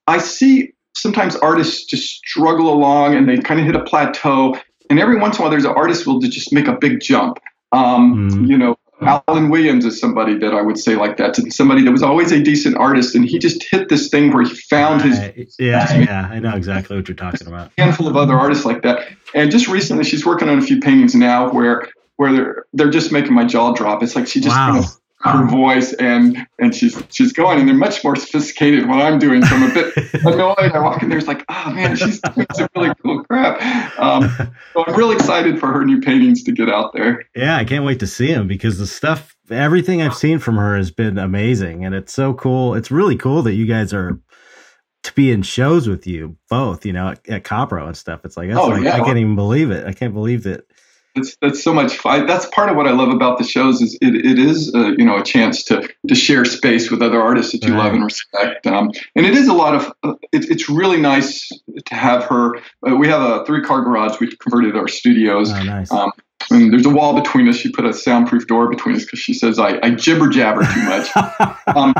I 0.08 0.18
see 0.18 0.72
sometimes 0.96 1.36
artists 1.36 1.84
just 1.84 2.08
struggle 2.08 2.72
along 2.72 3.14
and 3.14 3.28
they 3.28 3.38
kind 3.38 3.60
of 3.60 3.66
hit 3.66 3.76
a 3.76 3.84
plateau. 3.84 4.58
And 4.90 4.98
every 4.98 5.18
once 5.18 5.36
in 5.36 5.42
a 5.42 5.44
while, 5.44 5.50
there's 5.50 5.66
an 5.66 5.74
artist 5.76 6.04
who 6.04 6.14
will 6.14 6.20
just 6.20 6.52
make 6.52 6.66
a 6.66 6.72
big 6.72 7.00
jump. 7.00 7.38
Um, 7.72 8.30
mm. 8.30 8.48
You 8.48 8.56
know, 8.56 8.78
Allen 9.02 9.50
Williams 9.50 9.84
is 9.84 10.00
somebody 10.00 10.36
that 10.38 10.54
I 10.54 10.62
would 10.62 10.78
say 10.78 10.96
like 10.96 11.18
that. 11.18 11.36
Somebody 11.52 11.84
that 11.84 11.92
was 11.92 12.02
always 12.02 12.32
a 12.32 12.42
decent 12.42 12.76
artist, 12.78 13.14
and 13.14 13.24
he 13.24 13.38
just 13.38 13.62
hit 13.62 13.90
this 13.90 14.08
thing 14.08 14.32
where 14.32 14.42
he 14.42 14.54
found 14.54 15.02
his. 15.02 15.18
yeah, 15.58 15.92
yeah, 15.98 16.28
I 16.30 16.40
know 16.40 16.56
exactly 16.56 16.96
what 16.96 17.06
you're 17.06 17.14
talking 17.14 17.46
about. 17.46 17.70
A 17.78 17.82
handful 17.82 18.08
of 18.08 18.16
other 18.16 18.34
artists 18.34 18.64
like 18.64 18.82
that, 18.82 19.06
and 19.34 19.50
just 19.52 19.68
recently, 19.68 20.02
she's 20.02 20.26
working 20.26 20.48
on 20.48 20.58
a 20.58 20.62
few 20.62 20.80
paintings 20.80 21.14
now 21.14 21.48
where 21.52 21.88
where 22.16 22.32
they're 22.32 22.64
they're 22.72 22.90
just 22.90 23.12
making 23.12 23.34
my 23.34 23.44
jaw 23.44 23.72
drop. 23.72 24.02
It's 24.02 24.16
like 24.16 24.26
she 24.26 24.40
just 24.40 24.56
wow. 24.56 24.72
kind 24.72 24.84
of 24.84 24.97
her 25.20 25.46
voice 25.46 25.92
and 25.94 26.46
and 26.60 26.74
she's 26.74 27.02
she's 27.10 27.32
going 27.32 27.58
and 27.58 27.68
they're 27.68 27.74
much 27.74 28.04
more 28.04 28.14
sophisticated 28.14 28.82
than 28.82 28.88
what 28.88 29.00
I'm 29.00 29.18
doing. 29.18 29.44
So 29.44 29.56
I'm 29.56 29.70
a 29.70 29.74
bit 29.74 29.96
annoyed. 30.24 30.56
I 30.58 30.78
walk 30.78 31.02
in 31.02 31.08
there, 31.08 31.18
it's 31.18 31.26
like, 31.26 31.44
oh 31.48 31.72
man, 31.72 31.96
she's 31.96 32.20
doing 32.34 32.46
some 32.54 32.68
really 32.76 32.94
cool 33.02 33.24
crap. 33.24 33.60
Um, 33.98 34.30
so 34.72 34.84
I'm 34.86 34.94
really 34.94 35.16
excited 35.16 35.58
for 35.58 35.72
her 35.72 35.84
new 35.84 36.00
paintings 36.00 36.44
to 36.44 36.52
get 36.52 36.68
out 36.68 36.92
there. 36.92 37.24
Yeah, 37.34 37.56
I 37.56 37.64
can't 37.64 37.84
wait 37.84 37.98
to 38.00 38.06
see 38.06 38.32
them 38.32 38.46
because 38.46 38.78
the 38.78 38.86
stuff, 38.86 39.36
everything 39.50 40.02
I've 40.02 40.14
seen 40.14 40.38
from 40.38 40.56
her 40.56 40.76
has 40.76 40.92
been 40.92 41.18
amazing, 41.18 41.84
and 41.84 41.94
it's 41.94 42.12
so 42.12 42.32
cool. 42.34 42.74
It's 42.74 42.90
really 42.90 43.16
cool 43.16 43.42
that 43.42 43.54
you 43.54 43.66
guys 43.66 43.92
are 43.92 44.20
to 45.02 45.12
be 45.14 45.32
in 45.32 45.42
shows 45.42 45.88
with 45.88 46.06
you 46.06 46.36
both. 46.48 46.86
You 46.86 46.92
know, 46.92 47.08
at, 47.08 47.28
at 47.28 47.42
Copro 47.42 47.86
and 47.86 47.96
stuff. 47.96 48.20
It's 48.24 48.36
like, 48.36 48.50
oh, 48.50 48.68
like 48.68 48.84
yeah. 48.84 48.94
I 48.94 49.00
can't 49.00 49.18
even 49.18 49.34
believe 49.34 49.72
it. 49.72 49.84
I 49.84 49.92
can't 49.92 50.14
believe 50.14 50.44
that 50.44 50.64
that's 51.18 51.36
that's 51.40 51.62
so 51.62 51.74
much 51.74 51.96
fun. 51.96 52.26
That's 52.26 52.46
part 52.46 52.70
of 52.70 52.76
what 52.76 52.86
I 52.86 52.92
love 52.92 53.08
about 53.08 53.38
the 53.38 53.44
shows 53.44 53.80
is 53.80 53.96
it, 54.00 54.14
it 54.14 54.38
is 54.38 54.72
uh, 54.74 54.92
you 54.96 55.04
know 55.04 55.18
a 55.18 55.22
chance 55.22 55.62
to 55.64 55.88
to 56.06 56.14
share 56.14 56.44
space 56.44 56.90
with 56.90 57.02
other 57.02 57.20
artists 57.20 57.52
that 57.52 57.64
you 57.64 57.74
Right. 57.74 57.84
love 57.84 57.94
and 57.94 58.04
respect. 58.04 58.66
Um, 58.66 58.90
and 59.14 59.26
it 59.26 59.34
is 59.34 59.48
a 59.48 59.52
lot 59.52 59.74
of 59.74 59.92
uh, 60.02 60.14
it, 60.32 60.50
it's 60.50 60.68
really 60.68 61.00
nice 61.00 61.48
to 61.86 61.94
have 61.94 62.24
her. 62.24 62.56
Uh, 62.86 62.96
we 62.96 63.08
have 63.08 63.22
a 63.22 63.44
three 63.44 63.62
car 63.62 63.82
garage. 63.82 64.18
We 64.20 64.34
converted 64.36 64.76
our 64.76 64.88
studios. 64.88 65.52
Oh, 65.52 65.62
nice. 65.62 65.90
Um, 65.90 66.12
and 66.50 66.72
there's 66.72 66.86
a 66.86 66.90
wall 66.90 67.14
between 67.14 67.48
us. 67.48 67.56
She 67.56 67.70
put 67.70 67.84
a 67.84 67.92
soundproof 67.92 68.46
door 68.46 68.70
between 68.70 68.94
us 68.94 69.04
because 69.04 69.18
she 69.18 69.34
says 69.34 69.58
I, 69.58 69.78
I 69.82 69.90
jibber 69.90 70.28
jabber 70.28 70.62
too 70.64 70.82
much. 70.84 71.56
um, 71.66 71.94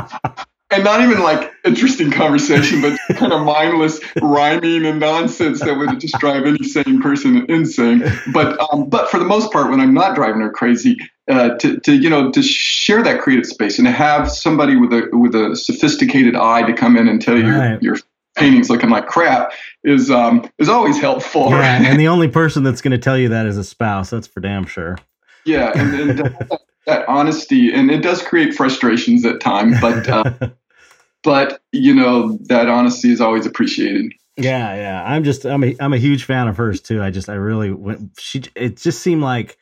and 0.71 0.83
not 0.83 1.01
even 1.01 1.19
like 1.21 1.51
interesting 1.65 2.11
conversation, 2.11 2.81
but 2.81 2.97
kind 3.17 3.33
of 3.33 3.41
mindless 3.45 3.99
rhyming 4.21 4.85
and 4.85 4.99
nonsense 4.99 5.59
that 5.61 5.75
would 5.75 5.99
just 5.99 6.17
drive 6.19 6.45
any 6.45 6.63
sane 6.63 7.01
person 7.01 7.45
insane. 7.49 8.03
But 8.33 8.59
um, 8.71 8.89
but 8.89 9.09
for 9.09 9.19
the 9.19 9.25
most 9.25 9.51
part, 9.51 9.69
when 9.71 9.79
I'm 9.79 9.93
not 9.93 10.15
driving 10.15 10.41
her 10.41 10.51
crazy, 10.51 10.97
uh, 11.29 11.55
to, 11.57 11.79
to 11.79 11.93
you 11.95 12.09
know 12.09 12.31
to 12.31 12.41
share 12.41 13.01
that 13.03 13.21
creative 13.21 13.45
space 13.45 13.79
and 13.79 13.87
to 13.87 13.91
have 13.91 14.31
somebody 14.31 14.75
with 14.75 14.93
a 14.93 15.09
with 15.11 15.35
a 15.35 15.55
sophisticated 15.55 16.35
eye 16.35 16.63
to 16.63 16.73
come 16.73 16.97
in 16.97 17.07
and 17.07 17.21
tell 17.21 17.37
you 17.37 17.49
Right. 17.49 17.81
your, 17.81 17.97
painting's 18.35 18.69
looking 18.69 18.89
like 18.89 19.05
crap 19.07 19.51
is 19.83 20.09
um 20.09 20.49
is 20.59 20.69
always 20.69 20.99
helpful. 20.99 21.49
yeah, 21.49 21.83
and 21.83 21.99
the 21.99 22.07
only 22.15 22.27
person 22.27 22.63
that's 22.63 22.81
going 22.81 22.91
to 22.91 22.97
tell 22.97 23.17
you 23.17 23.29
that 23.29 23.45
is 23.45 23.57
a 23.57 23.63
spouse. 23.63 24.09
That's 24.09 24.27
for 24.27 24.39
damn 24.39 24.65
sure. 24.65 24.97
Yeah, 25.45 25.71
and, 25.75 26.19
and 26.19 26.47
that, 26.85 27.07
honesty, 27.07 27.73
and 27.73 27.91
it 27.91 28.01
does 28.01 28.21
create 28.21 28.53
frustrations 28.53 29.25
at 29.25 29.39
times, 29.41 29.77
but 29.81 30.07
uh, 30.07 30.23
but 31.23 31.61
you 31.71 31.93
know 31.93 32.37
that 32.43 32.67
honesty 32.67 33.11
is 33.11 33.21
always 33.21 33.45
appreciated. 33.45 34.13
Yeah, 34.37 34.73
yeah. 34.75 35.03
I'm 35.05 35.23
just 35.23 35.45
I'm 35.45 35.63
a 35.63 35.75
I'm 35.79 35.93
a 35.93 35.97
huge 35.97 36.23
fan 36.23 36.47
of 36.47 36.57
hers 36.57 36.79
too. 36.81 37.03
I 37.03 37.11
just 37.11 37.27
I 37.29 37.33
really 37.35 37.71
went 37.71 38.11
she 38.17 38.43
it 38.55 38.77
just 38.77 39.01
seemed 39.01 39.21
like 39.21 39.57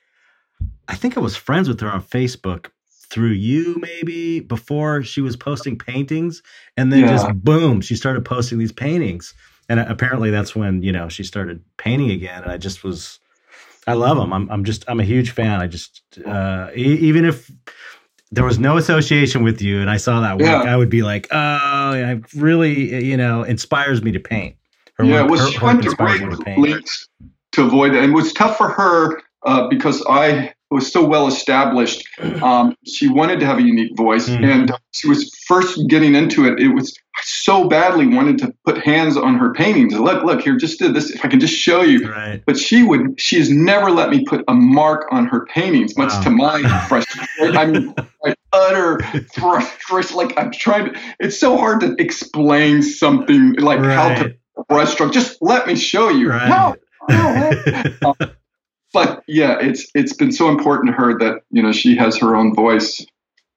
I 0.87 0.95
think 0.95 1.17
I 1.17 1.19
was 1.19 1.35
friends 1.35 1.67
with 1.67 1.79
her 1.81 1.91
on 1.91 2.03
Facebook 2.03 2.67
through 3.09 3.31
you 3.31 3.77
maybe 3.79 4.39
before 4.41 5.01
she 5.01 5.21
was 5.21 5.35
posting 5.35 5.77
paintings 5.77 6.43
and 6.75 6.91
then 6.91 7.01
Yeah. 7.01 7.07
just 7.07 7.33
boom, 7.43 7.81
she 7.81 7.95
started 7.95 8.25
posting 8.25 8.59
these 8.59 8.71
paintings. 8.71 9.33
And 9.69 9.79
apparently 9.79 10.29
that's 10.29 10.55
when, 10.55 10.81
you 10.81 10.91
know, 10.91 11.09
she 11.09 11.23
started 11.23 11.61
painting 11.77 12.11
again 12.11 12.43
and 12.43 12.51
I 12.51 12.57
just 12.57 12.83
was 12.83 13.19
I 13.87 13.93
love 13.93 14.17
them. 14.17 14.33
I'm 14.33 14.49
I'm 14.51 14.63
just 14.63 14.83
I'm 14.87 14.99
a 14.99 15.03
huge 15.03 15.31
fan. 15.31 15.61
I 15.61 15.67
just 15.67 16.01
uh 16.25 16.69
e- 16.75 16.97
even 17.09 17.25
if 17.25 17.49
there 18.31 18.43
was 18.43 18.59
no 18.59 18.75
association 18.77 19.43
with 19.43 19.61
you 19.61 19.79
and 19.79 19.89
I 19.89 19.95
saw 19.97 20.19
that 20.21 20.37
work, 20.37 20.47
Yeah. 20.47 20.63
I 20.63 20.75
would 20.75 20.89
be 20.89 21.01
like, 21.01 21.27
"Oh, 21.31 21.93
it 21.93 22.33
really, 22.33 23.05
you 23.05 23.15
know, 23.15 23.43
inspires 23.43 24.03
me 24.03 24.11
to 24.11 24.19
paint." 24.19 24.55
Her 24.95 25.05
yeah, 25.05 25.21
work- 25.21 25.31
well, 25.31 25.39
her 25.45 25.51
she 25.51 25.59
work 25.59 25.79
to 25.81 25.85
inspires 25.87 26.19
great 26.19 26.29
me 26.29 26.35
to 26.35 26.43
paint. 26.43 26.89
to 27.53 27.63
avoid 27.63 27.93
that, 27.93 28.03
and 28.03 28.11
it 28.11 28.15
was 28.15 28.33
tough 28.33 28.57
for 28.57 28.67
her 28.69 29.21
uh, 29.45 29.67
because 29.69 30.03
I 30.09 30.53
was 30.71 30.91
so 30.91 31.05
well 31.05 31.27
established. 31.27 32.07
Um, 32.37 32.75
she 32.85 33.07
wanted 33.07 33.39
to 33.39 33.47
have 33.47 33.57
a 33.57 33.63
unique 33.63 33.97
voice, 33.97 34.29
Mhm. 34.29 34.43
and 34.43 34.71
she 34.91 35.07
was 35.07 35.31
first 35.47 35.79
getting 35.87 36.13
into 36.13 36.45
it. 36.45 36.59
It 36.59 36.67
was 36.67 36.95
I 37.17 37.21
so 37.23 37.67
badly 37.67 38.05
wanted 38.05 38.37
to 38.39 38.53
put 38.63 38.77
hands 38.77 39.17
on 39.17 39.35
her 39.35 39.53
paintings. 39.53 39.93
Look, 39.95 40.23
look 40.23 40.41
here, 40.41 40.55
just 40.55 40.77
did 40.77 40.93
this. 40.93 41.09
If 41.09 41.25
I 41.25 41.29
can 41.29 41.39
just 41.39 41.55
show 41.55 41.81
you, 41.81 42.07
Right. 42.11 42.43
but 42.45 42.57
she 42.59 42.83
would 42.83 43.19
she 43.19 43.37
has 43.39 43.49
never 43.49 43.89
let 43.89 44.11
me 44.11 44.23
put 44.23 44.43
a 44.47 44.53
mark 44.53 45.07
on 45.11 45.25
her 45.25 45.45
paintings 45.47 45.97
much 45.97 46.11
Wow. 46.13 46.21
to 46.21 46.29
my 46.29 46.61
frustration 46.87 47.57
i 47.57 47.65
mean 47.65 47.93
my 48.23 48.35
utter 48.53 48.99
frustration 49.33 50.15
like 50.17 50.33
i'm 50.37 50.51
trying 50.51 50.93
to 50.93 50.99
it's 51.19 51.39
so 51.39 51.57
hard 51.57 51.79
to 51.81 51.95
explain 51.97 52.81
something 52.83 53.53
like 53.55 53.79
how 53.79 54.13
to 54.13 54.23
Right. 54.25 54.67
brush 54.69 54.91
stroke 54.93 55.11
just 55.13 55.37
let 55.41 55.65
me 55.65 55.75
show 55.75 56.09
you 56.09 56.29
Right. 56.29 56.49
no, 56.49 56.75
no 57.09 58.13
but 59.05 59.23
yeah 59.27 59.57
it's 59.59 59.87
it's 59.93 60.13
been 60.13 60.31
so 60.31 60.49
important 60.49 60.87
to 60.87 60.93
her 60.93 61.17
that 61.17 61.41
you 61.51 61.61
know 61.61 61.71
she 61.71 61.95
has 61.95 62.17
her 62.17 62.35
own 62.35 62.55
voice 62.55 63.05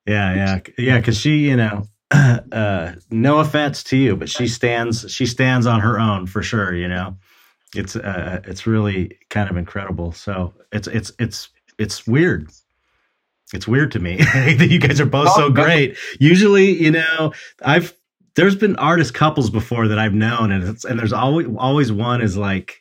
Yeah, 0.07 0.34
yeah, 0.34 0.61
yeah. 0.78 0.99
Because 0.99 1.16
she, 1.16 1.49
you 1.49 1.57
know, 1.57 1.84
uh, 2.11 2.93
no 3.11 3.38
offense 3.38 3.82
to 3.84 3.97
you, 3.97 4.16
but 4.16 4.28
she 4.28 4.49
stands, 4.49 5.11
she 5.11 5.26
stands 5.26 5.66
on 5.66 5.80
her 5.80 5.99
own 6.01 6.26
for 6.26 6.43
sure. 6.43 6.74
You 6.74 6.88
know, 6.88 7.16
it's, 7.74 7.97
uh, 7.97 8.41
it's 8.45 8.66
really 8.66 9.18
kind 9.28 9.49
of 9.51 9.57
incredible. 9.57 10.12
So 10.12 10.55
it's, 10.72 10.88
it's, 10.88 11.12
it's, 11.18 11.51
it's 11.78 12.07
weird. 12.07 12.51
It's 13.53 13.66
weird 13.66 13.93
to 13.93 14.01
me 14.01 14.16
that 14.34 14.68
you 14.70 14.78
guys 14.78 15.01
are 15.01 15.07
both 15.07 15.32
so 15.34 15.45
Oh, 15.45 15.51
great. 15.51 15.97
Usually, 16.18 16.82
you 16.82 16.93
know, 16.93 17.32
I've 17.62 17.95
there's 18.36 18.55
been 18.55 18.76
artist 18.76 19.12
couples 19.12 19.51
before 19.51 19.88
that 19.88 19.99
I've 19.99 20.14
known, 20.14 20.53
and 20.53 20.62
it's 20.62 20.84
and 20.84 20.97
there's 20.97 21.12
always 21.12 21.49
always 21.59 21.91
one 21.91 22.20
is 22.20 22.36
like 22.36 22.80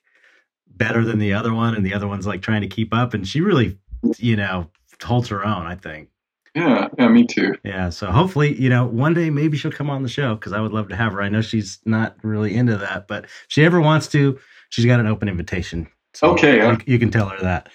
better 0.80 1.06
than 1.06 1.20
the 1.20 1.34
other 1.34 1.54
one, 1.54 1.76
and 1.76 1.86
the 1.86 1.94
other 1.94 2.08
one's 2.08 2.26
like 2.26 2.42
trying 2.42 2.62
to 2.62 2.68
keep 2.68 2.94
up, 2.94 3.14
and 3.14 3.28
she 3.28 3.42
really, 3.42 3.78
you 4.18 4.36
know, 4.36 4.72
holds 5.04 5.28
her 5.30 5.46
own. 5.46 5.68
I 5.68 5.76
think. 5.76 6.10
yeah 6.56 6.88
yeah 6.98 7.08
me 7.08 7.26
too 7.28 7.54
Yeah, 7.64 7.90
so 7.92 8.08
hopefully, 8.12 8.60
you 8.60 8.70
know, 8.70 8.86
one 8.86 9.14
day 9.14 9.30
maybe 9.30 9.56
she'll 9.58 9.72
come 9.72 9.90
on 9.92 10.02
the 10.02 10.10
show 10.10 10.34
because 10.34 10.52
I 10.54 10.60
would 10.60 10.72
love 10.72 10.90
to 10.90 10.96
have 10.96 11.14
her. 11.14 11.22
I 11.22 11.30
know 11.30 11.42
she's 11.42 11.78
not 11.86 12.16
really 12.24 12.56
into 12.56 12.76
that, 12.78 13.08
but 13.08 13.26
if 13.26 13.46
she 13.50 13.64
ever 13.64 13.80
wants 13.80 14.08
to, 14.10 14.40
she's 14.70 14.86
got 14.86 15.00
an 15.00 15.06
open 15.08 15.30
invitation. 15.30 15.88
So 16.16 16.32
Okay, 16.32 16.56
you, 16.58 16.64
uh, 16.64 16.78
you 16.88 16.98
can 16.98 17.12
tell 17.12 17.30
her 17.30 17.40
that. 17.42 17.70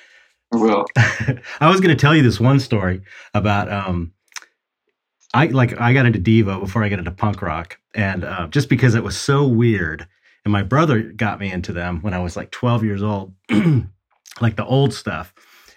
i 0.53 0.57
will 0.57 0.85
I 0.97 1.69
was 1.71 1.81
going 1.81 1.97
to 1.97 2.01
tell 2.01 2.17
you 2.17 2.23
this 2.23 2.41
one 2.41 2.59
story 2.59 3.03
about 3.33 3.71
um, 3.71 4.13
I 5.33 5.47
like 5.47 5.81
I 5.81 5.93
got 5.93 6.07
into 6.07 6.19
Devo 6.19 6.61
before 6.61 6.83
I 6.83 6.89
got 6.89 6.99
into 6.99 7.11
punk 7.11 7.43
rock, 7.43 7.79
and 7.95 8.25
uh, 8.25 8.47
just 8.49 8.69
because 8.69 8.95
it 8.95 9.03
was 9.05 9.17
so 9.17 9.47
weird, 9.47 10.07
and 10.45 10.53
my 10.53 10.63
brother 10.63 11.03
got 11.03 11.41
me 11.41 11.51
into 11.51 11.73
them 11.73 12.01
when 12.03 12.15
I 12.15 12.19
was 12.21 12.37
like 12.37 12.51
12 12.51 12.85
years 12.85 13.03
old, 13.03 13.35
like 14.41 14.57
the 14.57 14.65
old 14.65 14.93
stuff, 14.95 15.33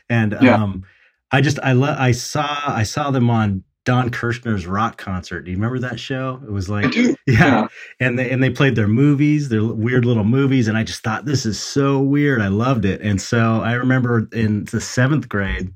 and 0.10 0.38
Yeah. 0.42 0.56
um, 0.56 0.84
I 1.32 1.42
just 1.42 1.60
I 1.62 1.74
le- 1.74 1.96
I 1.98 2.12
saw 2.12 2.48
I 2.68 2.84
saw 2.84 3.12
them 3.12 3.30
on 3.30 3.64
Don 3.86 4.10
Kirshner's 4.10 4.66
rock 4.68 4.98
concert. 4.98 5.42
Do 5.44 5.52
you 5.52 5.58
remember 5.58 5.80
that 5.80 6.00
show? 6.00 6.42
It 6.46 6.52
was 6.52 6.70
like 6.70 6.94
yeah. 6.96 7.14
yeah 7.28 7.68
And 8.00 8.18
they 8.20 8.30
and 8.30 8.42
they 8.44 8.50
played 8.50 8.76
their 8.76 8.88
movies, 8.88 9.50
their 9.50 9.64
weird 9.64 10.06
little 10.06 10.24
movies, 10.24 10.68
and 10.68 10.78
I 10.78 10.84
just 10.84 11.04
thought 11.04 11.26
this 11.26 11.46
is 11.46 11.60
so 11.60 12.00
weird. 12.00 12.42
I 12.42 12.48
loved 12.48 12.86
it. 12.86 13.02
And 13.02 13.22
so 13.22 13.62
I 13.62 13.74
remember 13.74 14.28
in 14.34 14.66
the 14.66 14.82
seventh 14.82 15.28
grade, 15.30 15.74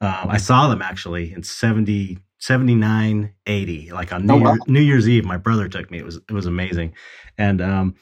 um, 0.00 0.26
I 0.28 0.36
saw 0.38 0.68
them 0.68 0.82
actually 0.82 1.32
in 1.32 1.42
70, 1.42 2.18
79, 2.38 3.32
80, 3.46 3.90
like 3.92 4.12
on 4.12 4.26
New, 4.26 4.34
Oh, 4.34 4.36
wow. 4.38 4.50
Year, 4.52 4.58
New 4.66 4.80
Year's 4.80 5.08
Eve. 5.08 5.24
My 5.24 5.36
brother 5.38 5.68
took 5.68 5.90
me. 5.90 5.98
It 5.98 6.04
was 6.04 6.16
it 6.16 6.32
was 6.32 6.46
amazing. 6.46 6.94
And 7.38 7.60
um, 7.60 7.94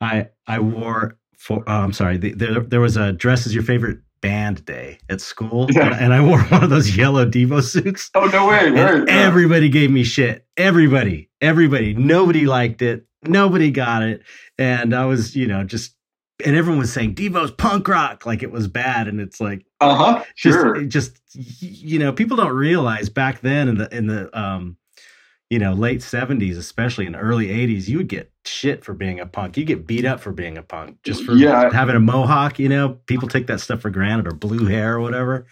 I 0.00 0.28
I 0.46 0.58
wore 0.60 1.16
for 1.36 1.62
oh, 1.66 1.72
I'm 1.72 1.92
sorry, 1.92 2.16
the, 2.18 2.32
there 2.34 2.60
there 2.60 2.80
was 2.80 2.96
a 2.96 3.12
dress 3.12 3.46
is 3.46 3.54
your 3.54 3.62
favorite 3.64 3.98
band 4.20 4.64
day 4.66 4.98
at 5.08 5.20
school, 5.20 5.66
Yeah. 5.70 5.96
and 5.98 6.12
I 6.12 6.20
wore 6.20 6.40
one 6.44 6.62
of 6.62 6.70
those 6.70 6.94
yellow 6.96 7.24
Devo 7.24 7.62
suits. 7.62 8.10
oh 8.14 8.26
no 8.26 8.48
way 8.48 8.66
And 8.66 8.74
right 8.76 9.08
yeah. 9.08 9.26
everybody 9.26 9.68
gave 9.68 9.90
me 9.90 10.04
shit. 10.04 10.46
Everybody, 10.56 11.30
everybody. 11.40 11.94
Nobody 11.94 12.46
liked 12.46 12.82
it. 12.82 13.06
Nobody 13.24 13.70
got 13.70 14.02
it. 14.02 14.22
And 14.58 14.94
I 14.94 15.06
was, 15.06 15.34
you 15.36 15.46
know, 15.46 15.64
just 15.64 15.94
and 16.44 16.56
everyone 16.56 16.78
was 16.80 16.92
saying 16.92 17.14
Devo's 17.14 17.50
punk 17.50 17.86
rock 17.88 18.24
like 18.26 18.42
it 18.42 18.50
was 18.50 18.66
bad. 18.68 19.08
And 19.08 19.20
it's 19.20 19.40
like 19.40 19.64
uh-huh 19.80 20.22
just 20.36 20.58
sure 20.58 20.82
just 20.84 21.18
you 21.34 21.98
know, 21.98 22.12
people 22.12 22.36
don't 22.36 22.52
realize 22.54 23.08
back 23.08 23.40
then 23.40 23.68
in 23.68 23.76
the 23.78 23.94
in 23.96 24.06
the 24.06 24.38
um 24.38 24.76
you 25.50 25.58
know, 25.58 25.72
late 25.72 25.98
70s, 26.00 26.56
especially 26.56 27.06
in 27.06 27.12
the 27.12 27.18
early 27.18 27.48
80s, 27.48 27.88
you 27.88 27.98
would 27.98 28.08
get 28.08 28.30
shit 28.44 28.84
for 28.84 28.94
being 28.94 29.18
a 29.18 29.26
punk. 29.26 29.56
You 29.56 29.64
get 29.64 29.84
beat 29.86 30.04
up 30.04 30.20
for 30.20 30.30
being 30.32 30.56
a 30.56 30.62
punk 30.62 30.98
just 31.02 31.24
for 31.24 31.32
Yeah. 31.34 31.70
having 31.72 31.96
a 31.96 32.00
mohawk, 32.00 32.58
you 32.60 32.68
know. 32.68 32.90
People 33.06 33.26
take 33.28 33.48
that 33.48 33.60
stuff 33.60 33.80
for 33.80 33.90
granted 33.90 34.28
or 34.28 34.30
blue 34.30 34.66
hair 34.66 34.94
or 34.94 35.00
whatever, 35.00 35.46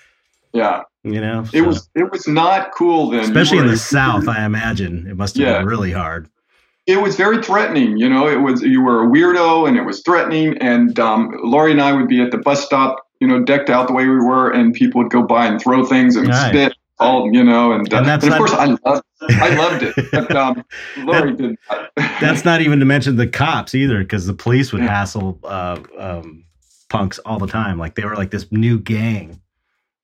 yeah 0.54 0.80
you 1.04 1.20
know. 1.20 1.40
it 1.52 1.60
So- 1.60 1.64
was 1.64 1.90
it 1.94 2.10
was 2.10 2.26
not 2.26 2.70
cool 2.74 3.10
then 3.10 3.20
especially 3.20 3.58
in 3.58 3.66
the 3.66 3.76
south 3.76 4.26
i 4.28 4.44
imagine 4.46 5.06
it 5.06 5.14
must 5.16 5.36
have 5.36 5.46
Yeah. 5.46 5.58
been 5.58 5.66
really 5.66 5.92
hard 5.92 6.28
it 6.86 7.02
was 7.02 7.16
very 7.16 7.42
threatening. 7.42 7.98
You 7.98 8.08
know, 8.08 8.26
it 8.28 8.40
was 8.40 8.62
you 8.62 8.82
were 8.82 9.04
a 9.04 9.06
weirdo, 9.06 9.68
and 9.68 9.76
it 9.76 9.82
was 9.82 10.00
threatening. 10.06 10.56
And 10.56 10.98
um, 10.98 11.30
Lori 11.44 11.70
and 11.72 11.82
I 11.82 11.92
would 11.92 12.08
be 12.08 12.22
at 12.22 12.30
the 12.30 12.38
bus 12.38 12.64
stop, 12.64 13.06
you 13.20 13.28
know, 13.28 13.42
decked 13.44 13.68
out 13.68 13.88
the 13.88 13.92
way 13.92 14.04
we 14.06 14.16
were, 14.16 14.50
and 14.50 14.72
people 14.72 15.02
would 15.02 15.10
go 15.12 15.22
by 15.22 15.44
and 15.44 15.60
throw 15.60 15.84
things 15.84 16.16
and 16.16 16.28
Right. 16.28 16.48
spit, 16.48 16.72
you 17.00 17.44
know. 17.44 17.72
And, 17.72 17.92
uh, 17.92 17.98
And 17.98 18.06
that's 18.06 18.24
and 18.24 18.34
of 18.34 18.38
not- 18.40 18.48
course, 18.48 18.52
I 18.52 18.64
loved, 18.90 19.04
I 19.30 19.54
loved 19.56 19.82
it. 19.82 20.10
But 20.12 20.36
um, 20.36 20.64
Lori 20.98 21.34
did 21.34 21.56
not. 21.70 21.90
that's 22.20 22.44
not 22.44 22.60
even 22.60 22.78
to 22.80 22.84
mention 22.84 23.16
the 23.16 23.26
cops 23.26 23.74
either 23.74 23.98
because 24.00 24.26
the 24.26 24.34
police 24.34 24.72
would 24.72 24.82
Yeah. 24.82 24.88
hassle 24.88 25.38
uh, 25.44 25.80
um, 25.98 26.44
punks 26.88 27.18
all 27.20 27.38
the 27.38 27.46
time 27.46 27.78
like 27.78 27.94
they 27.96 28.04
were 28.04 28.16
like 28.16 28.30
this 28.30 28.50
new 28.50 28.78
gang 28.78 29.40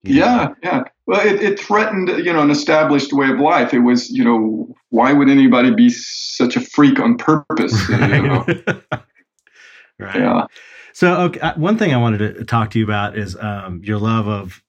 you 0.07 0.21
know? 0.21 0.27
Yeah, 0.27 0.49
yeah. 0.63 0.83
Well, 1.07 1.27
it, 1.27 1.43
it 1.43 1.59
threatened, 1.59 2.09
you 2.25 2.31
know, 2.31 2.43
an 2.43 2.51
established 2.51 3.15
way 3.15 3.31
of 3.31 3.39
life. 3.41 3.73
It 3.73 3.79
was, 3.79 4.11
you 4.11 4.23
know, 4.23 4.75
why 4.91 5.15
would 5.15 5.31
anybody 5.31 5.71
be 5.75 5.89
such 5.89 6.57
a 6.57 6.61
freak 6.61 7.01
on 7.01 7.17
purpose? 7.17 7.89
You 7.89 7.97
know? 7.97 8.45
right 9.99 10.15
Yeah. 10.17 10.47
so 10.93 11.15
okay, 11.23 11.41
uh, 11.41 11.55
one 11.55 11.79
thing 11.79 11.95
i 11.95 11.97
wanted 11.97 12.19
to 12.19 12.45
talk 12.45 12.71
to 12.71 12.79
you 12.79 12.85
about 12.85 13.17
is 13.17 13.37
um, 13.37 13.81
your 13.85 13.99
love 13.99 14.27
of 14.29 14.63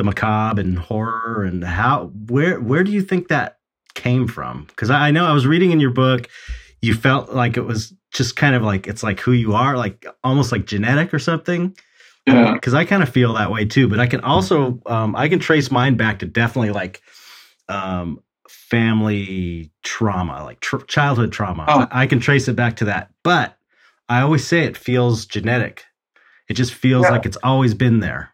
the 0.00 0.04
macabre 0.04 0.60
and 0.62 0.78
horror 0.78 1.44
and 1.44 1.62
how 1.62 2.06
where 2.28 2.58
where 2.58 2.82
do 2.82 2.90
you 2.90 3.02
think 3.02 3.28
that 3.28 3.58
came 3.94 4.26
from 4.26 4.64
because 4.68 4.88
I, 4.88 5.08
I 5.08 5.10
know 5.10 5.26
i 5.26 5.32
was 5.32 5.46
reading 5.46 5.72
in 5.72 5.80
your 5.80 5.90
book 5.90 6.26
you 6.80 6.94
felt 6.94 7.32
like 7.34 7.58
it 7.58 7.66
was 7.66 7.92
just 8.12 8.34
kind 8.36 8.54
of 8.54 8.62
like 8.62 8.86
it's 8.86 9.02
like 9.02 9.20
who 9.20 9.32
you 9.32 9.52
are 9.54 9.76
like 9.76 10.06
almost 10.24 10.52
like 10.52 10.64
genetic 10.64 11.12
or 11.12 11.18
something 11.18 11.76
Yeah. 12.26 12.52
Because 12.54 12.74
I 12.74 12.84
kind 12.84 13.02
of 13.02 13.08
feel 13.08 13.32
that 13.34 13.50
way 13.50 13.64
too, 13.64 13.88
but 13.88 13.98
I 13.98 14.06
can 14.06 14.20
also 14.20 14.80
um, 14.86 15.16
I 15.16 15.28
can 15.28 15.38
trace 15.38 15.70
mine 15.70 15.96
back 15.96 16.18
to 16.20 16.26
definitely 16.26 16.70
like 16.70 17.00
um, 17.68 18.20
family 18.80 19.70
trauma, 19.82 20.44
like 20.44 20.60
tr- 20.60 20.84
childhood 20.86 21.32
trauma. 21.32 21.64
Oh. 21.68 21.86
I, 21.90 22.02
I 22.02 22.06
can 22.06 22.20
trace 22.20 22.46
it 22.48 22.54
back 22.56 22.76
to 22.76 22.84
that, 22.86 23.10
but 23.24 23.56
I 24.08 24.20
always 24.20 24.46
say 24.46 24.60
it 24.64 24.76
feels 24.76 25.26
genetic. 25.26 25.84
It 26.48 26.54
just 26.54 26.72
feels 26.74 27.04
Yeah. 27.04 27.10
like 27.12 27.26
it's 27.26 27.38
always 27.42 27.74
been 27.74 28.00
there. 28.00 28.30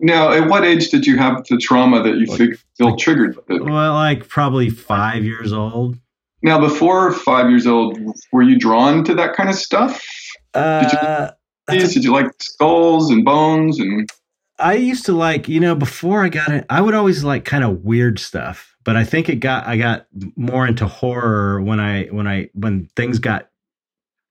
Now, 0.00 0.32
at 0.32 0.48
what 0.48 0.64
age 0.64 0.90
did 0.90 1.06
you 1.06 1.16
have 1.18 1.44
the 1.48 1.56
trauma 1.56 2.02
that 2.02 2.16
you 2.16 2.26
Like- 2.26 2.38
fig- 2.38 2.58
feel 2.76 2.90
like- 2.90 2.98
triggered? 2.98 3.36
with 3.36 3.50
it? 3.50 3.64
Well, 3.64 3.94
like 3.94 4.28
probably 4.28 4.68
five 4.70 5.24
years 5.24 5.52
old. 5.52 5.98
Now, 6.42 6.58
before 6.60 7.12
five 7.12 7.48
years 7.48 7.66
old, 7.66 7.98
were 8.32 8.42
you 8.42 8.58
drawn 8.58 9.02
to 9.04 9.14
that 9.14 9.34
kind 9.34 9.48
of 9.48 9.54
stuff? 9.54 10.04
Uh, 10.52 11.30
you- 11.70 11.80
Did 11.80 12.04
you 12.04 12.12
like 12.12 12.26
skulls 12.40 13.10
and 13.10 13.24
bones 13.24 13.78
and? 13.80 14.10
I 14.58 14.74
used 14.74 15.06
to 15.06 15.12
like, 15.12 15.48
you 15.48 15.58
know, 15.60 15.74
before 15.74 16.22
I 16.22 16.28
got 16.28 16.48
it, 16.50 16.64
I 16.68 16.80
would 16.80 16.94
always 16.94 17.24
like 17.24 17.44
kind 17.44 17.64
of 17.64 17.82
weird 17.84 18.18
stuff. 18.18 18.76
But 18.84 18.96
I 18.96 19.02
think 19.04 19.28
it 19.30 19.36
got 19.36 19.66
I 19.66 19.78
got 19.78 20.06
more 20.36 20.66
into 20.66 20.86
horror 20.86 21.60
when 21.62 21.80
I 21.80 22.04
when 22.06 22.28
I 22.28 22.50
when 22.52 22.88
things 22.94 23.18
got, 23.18 23.48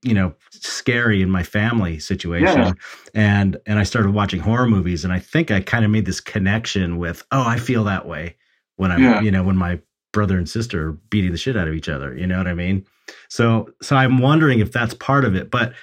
you 0.04 0.14
know, 0.14 0.34
scary 0.52 1.22
in 1.22 1.30
my 1.30 1.44
family 1.44 2.00
situation. 2.00 2.60
Yeah. 2.60 2.74
And 3.14 3.58
and 3.66 3.80
I 3.80 3.84
started 3.84 4.14
watching 4.14 4.40
horror 4.42 4.68
movies 4.68 5.04
and 5.04 5.14
I 5.14 5.20
think 5.20 5.52
I 5.52 5.60
kind 5.62 5.86
of 5.86 5.92
made 5.92 6.06
this 6.06 6.20
connection 6.20 6.98
with, 6.98 7.24
oh, 7.32 7.44
I 7.48 7.58
feel 7.58 7.84
that 7.86 8.06
way 8.08 8.36
when 8.78 8.92
I'm, 8.92 9.02
Yeah. 9.04 9.22
you 9.22 9.32
know, 9.32 9.44
when 9.44 9.56
my 9.58 9.80
brother 10.12 10.38
and 10.38 10.48
sister 10.50 10.90
are 10.90 10.92
beating 11.10 11.32
the 11.32 11.38
shit 11.38 11.58
out 11.58 11.68
of 11.68 11.74
each 11.74 11.90
other. 11.90 12.16
You 12.16 12.28
know 12.28 12.38
what 12.38 12.48
I 12.48 12.54
mean? 12.54 12.86
So 13.30 13.70
so 13.82 13.96
I'm 13.96 14.20
wondering 14.20 14.60
if 14.60 14.72
that's 14.72 14.94
part 14.94 15.26
of 15.26 15.36
it. 15.36 15.50
But 15.52 15.74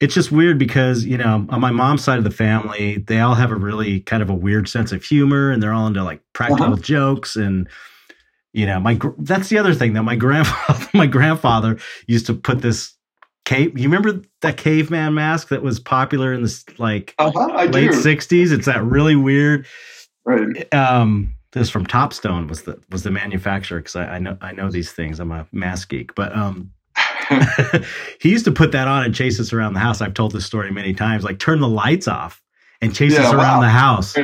it's 0.00 0.14
just 0.14 0.30
weird 0.30 0.58
because 0.58 1.04
you 1.06 1.16
know 1.16 1.46
on 1.48 1.60
my 1.60 1.70
mom's 1.70 2.04
side 2.04 2.18
of 2.18 2.24
the 2.24 2.30
family 2.30 2.98
they 3.06 3.20
all 3.20 3.34
have 3.34 3.50
a 3.50 3.56
really 3.56 4.00
kind 4.00 4.22
of 4.22 4.28
a 4.28 4.34
weird 4.34 4.68
sense 4.68 4.92
of 4.92 5.02
humor 5.02 5.50
and 5.50 5.62
they're 5.62 5.72
all 5.72 5.86
into 5.86 6.02
like 6.04 6.20
practical 6.34 6.66
Uh-huh. 6.74 6.82
jokes 6.82 7.34
and 7.36 7.66
you 8.52 8.66
know 8.66 8.78
my 8.78 8.98
that's 9.18 9.48
the 9.48 9.56
other 9.58 9.72
thing 9.74 9.94
that 9.94 10.02
my 10.02 10.16
grandfather 10.24 10.86
my 10.92 11.06
grandfather 11.06 11.78
used 12.06 12.26
to 12.26 12.34
put 12.34 12.60
this 12.60 12.92
cave 13.46 13.78
you 13.78 13.84
remember 13.88 14.20
that 14.42 14.58
caveman 14.58 15.14
mask 15.14 15.48
that 15.48 15.62
was 15.62 15.80
popular 15.80 16.34
in 16.34 16.42
the 16.42 16.74
like 16.78 17.14
Uh-huh, 17.18 17.66
late 17.70 17.90
60s 17.92 18.52
it's 18.52 18.66
that 18.66 18.84
really 18.84 19.16
weird 19.16 19.66
Right. 20.26 20.74
um 20.74 21.32
this 21.52 21.70
from 21.70 21.86
Topstone 21.86 22.48
was 22.48 22.64
the 22.64 22.78
was 22.90 23.02
the 23.04 23.10
manufacturer 23.10 23.78
because 23.78 23.96
I, 23.96 24.16
I 24.16 24.18
know 24.18 24.36
I 24.42 24.52
know 24.52 24.70
these 24.70 24.92
things 24.92 25.18
I'm 25.20 25.32
a 25.32 25.46
mask 25.52 25.88
geek 25.88 26.14
but 26.14 26.36
um 26.36 26.72
he 28.20 28.30
used 28.30 28.44
to 28.44 28.52
put 28.52 28.72
that 28.72 28.88
on 28.88 29.04
and 29.04 29.14
chase 29.14 29.40
us 29.40 29.52
around 29.52 29.72
the 29.74 29.80
house. 29.80 30.00
I've 30.00 30.14
told 30.14 30.32
this 30.32 30.46
story 30.46 30.70
many 30.70 30.92
times. 30.94 31.24
Like 31.24 31.38
turn 31.38 31.60
the 31.60 31.68
lights 31.68 32.06
off 32.06 32.42
and 32.80 32.94
chase 32.94 33.14
Yeah, 33.14 33.26
us 33.26 33.32
around 33.32 33.56
wow. 33.56 33.60
the 33.62 33.68
house 33.68 34.16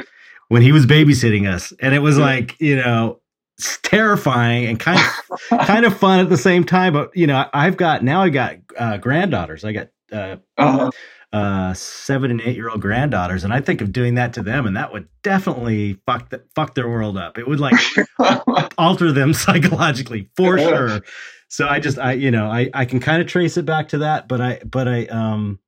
when 0.49 0.63
he 0.63 0.73
was 0.73 0.85
babysitting 0.87 1.49
us, 1.49 1.73
and 1.81 1.95
it 1.95 2.01
was 2.01 2.19
Yeah. 2.19 2.25
like 2.25 2.61
you 2.61 2.77
know 2.77 3.21
it's 3.59 3.79
terrifying 3.83 4.67
and 4.67 4.79
kind 4.81 4.99
of 5.01 5.59
kind 5.67 5.85
of 5.85 5.97
fun 5.97 6.21
at 6.21 6.29
the 6.29 6.37
same 6.39 6.65
time. 6.65 6.93
But 6.93 7.17
you 7.17 7.27
know 7.27 7.47
I've 7.53 7.77
got 7.77 8.03
now 8.03 8.23
I 8.23 8.29
got 8.29 8.57
uh, 8.79 8.97
granddaughters. 8.99 9.65
I 9.65 9.73
got 9.73 9.89
uh, 10.13 10.37
Uh-huh. 10.59 10.91
uh, 11.33 11.73
seven 11.75 12.31
and 12.31 12.41
eight 12.43 12.57
year 12.57 12.69
old 12.71 12.81
granddaughters, 12.81 13.45
and 13.45 13.53
I 13.53 13.61
think 13.61 13.81
of 13.81 13.93
doing 13.93 14.15
that 14.17 14.33
to 14.35 14.43
them, 14.43 14.67
and 14.67 14.77
that 14.77 14.93
would 14.93 15.09
definitely 15.23 15.99
fuck 16.07 16.31
the, 16.31 16.43
fuck 16.55 16.75
their 16.75 16.89
world 16.89 17.17
up. 17.17 17.39
It 17.39 17.47
would 17.49 17.61
like 17.61 17.75
alter 18.79 19.13
them 19.13 19.33
psychologically 19.45 20.29
for 20.37 20.59
sure. 20.59 21.01
So 21.49 21.69
I 21.69 21.81
just 21.81 21.99
I 21.99 22.13
you 22.13 22.31
know 22.31 22.47
I 22.51 22.71
I 22.75 22.85
can 22.85 23.01
kind 23.01 23.21
of 23.23 23.29
trace 23.29 23.57
it 23.57 23.65
back 23.67 23.89
to 23.89 23.99
that, 23.99 24.29
but 24.29 24.41
I 24.41 24.61
but 24.65 24.89
I 24.89 25.05
um 25.07 25.59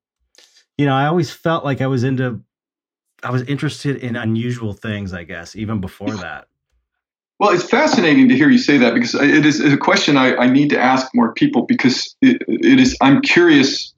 you 0.78 0.87
know 0.87 0.95
I 0.95 1.07
always 1.07 1.30
felt 1.30 1.64
like 1.64 1.80
I 1.80 1.87
was 1.87 2.05
into 2.05 2.41
I 3.22 3.30
was 3.30 3.43
interested 3.43 3.97
in 3.97 4.16
unusual 4.16 4.72
things, 4.74 5.12
I 5.14 5.24
guess, 5.24 5.57
even 5.57 5.80
before 5.80 6.14
that. 6.16 6.47
Well, 7.39 7.51
it's 7.51 7.68
fascinating 7.68 8.28
to 8.28 8.37
hear 8.37 8.49
you 8.49 8.59
say 8.59 8.78
that 8.78 8.95
because 8.95 9.14
it 9.14 9.45
is 9.45 9.61
a 9.61 9.76
question 9.76 10.16
I, 10.16 10.37
I 10.37 10.47
need 10.49 10.70
to 10.70 10.78
ask 10.78 11.09
more 11.14 11.32
people 11.32 11.62
because 11.62 12.14
it, 12.22 12.43
it 12.47 12.78
is 12.78 12.97
I'm 13.01 13.20
curious 13.22 13.93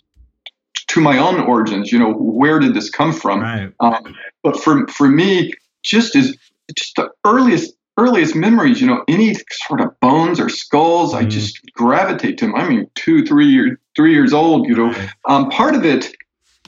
to 0.88 1.00
my 1.00 1.18
own 1.18 1.40
origins. 1.40 1.92
You 1.92 1.98
know, 1.98 2.12
where 2.14 2.58
did 2.58 2.74
this 2.74 2.88
come 2.88 3.12
from? 3.12 3.40
Right. 3.40 3.72
Um, 3.80 4.16
but 4.42 4.58
for 4.58 4.86
for 4.88 5.08
me, 5.08 5.52
just 5.82 6.16
as 6.16 6.36
just 6.74 6.96
the 6.96 7.10
earliest 7.24 7.74
earliest 7.98 8.34
memories, 8.34 8.80
you 8.80 8.86
know, 8.86 9.04
any 9.08 9.34
sort 9.66 9.80
of 9.80 9.98
bones 10.00 10.38
or 10.38 10.48
skulls, 10.48 11.14
I 11.14 11.24
Mhm. 11.24 11.30
just 11.30 11.60
gravitate 11.72 12.38
to 12.38 12.46
them. 12.46 12.54
I 12.54 12.68
mean, 12.68 12.86
two, 12.94 13.24
three 13.24 13.46
years 13.46 13.76
three 13.96 14.12
years 14.12 14.32
old, 14.32 14.68
you 14.68 14.74
know. 14.74 14.90
Right. 14.90 15.08
Um, 15.26 15.50
part 15.50 15.74
of 15.74 15.84
it, 15.84 16.14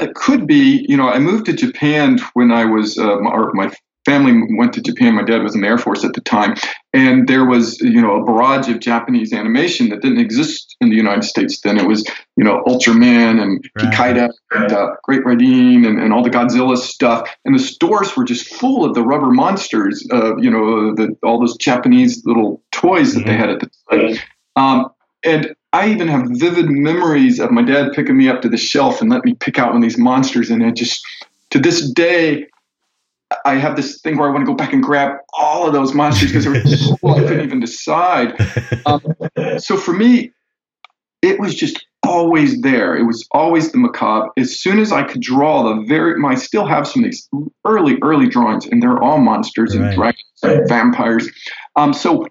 it 0.01 0.15
could 0.15 0.47
be, 0.47 0.87
you 0.89 0.97
know, 0.97 1.09
I 1.09 1.19
moved 1.19 1.47
to 1.47 1.53
Japan 1.53 2.19
when 2.33 2.51
I 2.51 2.65
was, 2.65 2.99
uh, 2.99 3.17
or 3.17 3.53
my 3.53 3.71
family 4.09 4.33
went 4.57 4.73
to 4.73 4.81
Japan. 4.81 5.15
My 5.15 5.23
dad 5.23 5.43
was 5.43 5.55
in 5.55 5.61
the 5.61 5.69
Air 5.69 5.79
Force 5.79 6.03
at 6.05 6.15
the 6.15 6.21
time, 6.23 6.55
and 6.95 7.29
there 7.29 7.45
was, 7.45 7.79
you 7.81 8.01
know, 8.01 8.15
a 8.21 8.25
barrage 8.25 8.69
of 8.69 8.81
Japanese 8.81 9.33
animation 9.33 9.91
that 9.91 10.01
didn't 10.01 10.19
exist 10.19 10.77
in 10.81 10.89
the 10.89 10.97
United 10.97 11.25
States 11.25 11.61
then. 11.61 11.79
It 11.79 11.87
was, 11.87 12.05
you 12.37 12.45
know, 12.45 12.63
Ultraman 12.67 13.43
and 13.43 13.69
Right. 13.77 13.93
Kikaida 13.93 14.31
and 14.53 14.73
uh, 14.73 14.89
Great 15.05 15.23
Raideen 15.25 15.87
and, 15.87 16.01
and 16.01 16.13
all 16.13 16.23
the 16.23 16.31
Godzilla 16.31 16.77
stuff, 16.77 17.29
and 17.45 17.55
the 17.55 17.59
stores 17.59 18.17
were 18.17 18.25
just 18.25 18.55
full 18.55 18.85
of 18.85 18.95
the 18.95 19.03
rubber 19.03 19.31
monsters, 19.31 20.07
uh, 20.13 20.37
you 20.37 20.51
know, 20.51 20.95
the, 20.95 21.15
all 21.23 21.39
those 21.39 21.57
Japanese 21.59 22.25
little 22.25 22.63
toys 22.73 23.15
that 23.15 23.27
they 23.27 23.35
Mhm. 23.35 23.39
had 23.39 23.51
at 23.51 23.61
the 23.61 23.71
time. 23.91 24.17
Um, 24.57 24.89
and 25.25 25.55
I 25.73 25.91
even 25.91 26.09
have 26.09 26.25
vivid 26.31 26.71
memories 26.71 27.41
of 27.41 27.51
my 27.51 27.63
dad 27.63 27.93
picking 27.93 28.17
me 28.17 28.29
up 28.29 28.41
to 28.43 28.49
the 28.49 28.57
shelf 28.57 29.03
and 29.03 29.11
let 29.11 29.25
me 29.25 29.35
pick 29.35 29.59
out 29.59 29.69
one 29.69 29.77
of 29.77 29.83
these 29.83 29.99
monsters. 29.99 30.49
And 30.51 30.63
it 30.63 30.77
just, 30.77 31.05
to 31.51 31.59
this 31.59 31.91
day, 31.91 32.47
I 33.45 33.57
have 33.57 33.77
this 33.77 34.01
thing 34.01 34.17
where 34.17 34.29
I 34.29 34.33
want 34.33 34.43
to 34.43 34.51
go 34.51 34.55
back 34.55 34.73
and 34.73 34.83
grab 34.83 35.19
all 35.39 35.67
of 35.67 35.73
those 35.73 35.93
monsters 35.95 36.31
because 36.31 36.45
there 36.45 36.53
was 36.55 36.89
so 37.01 37.09
I 37.09 37.21
couldn't 37.21 37.45
even 37.45 37.61
decide. 37.61 38.35
Um, 38.87 39.03
so 39.59 39.77
for 39.77 39.93
me, 39.93 40.33
it 41.21 41.39
was 41.39 41.55
just 41.55 41.85
always 42.07 42.61
there. 42.63 42.97
It 42.97 43.03
was 43.03 43.27
always 43.33 43.71
the 43.71 43.79
macabre. 43.79 44.31
As 44.39 44.59
soon 44.59 44.79
as 44.79 44.93
I 44.93 45.03
could 45.03 45.21
draw 45.21 45.63
the 45.63 45.83
very, 45.83 46.15
I 46.25 46.37
still 46.37 46.65
have 46.65 46.87
some 46.87 47.05
of 47.05 47.11
these 47.11 47.29
early, 47.67 47.99
early 48.03 48.29
drawings, 48.29 48.67
and 48.67 48.83
they're 48.83 49.03
all 49.03 49.19
monsters 49.19 49.75
and 49.75 49.85
Right. 49.85 49.95
dragons 49.95 50.25
and 50.43 50.69
vampires. 50.69 51.29
Um, 51.77 51.93
so 51.93 52.27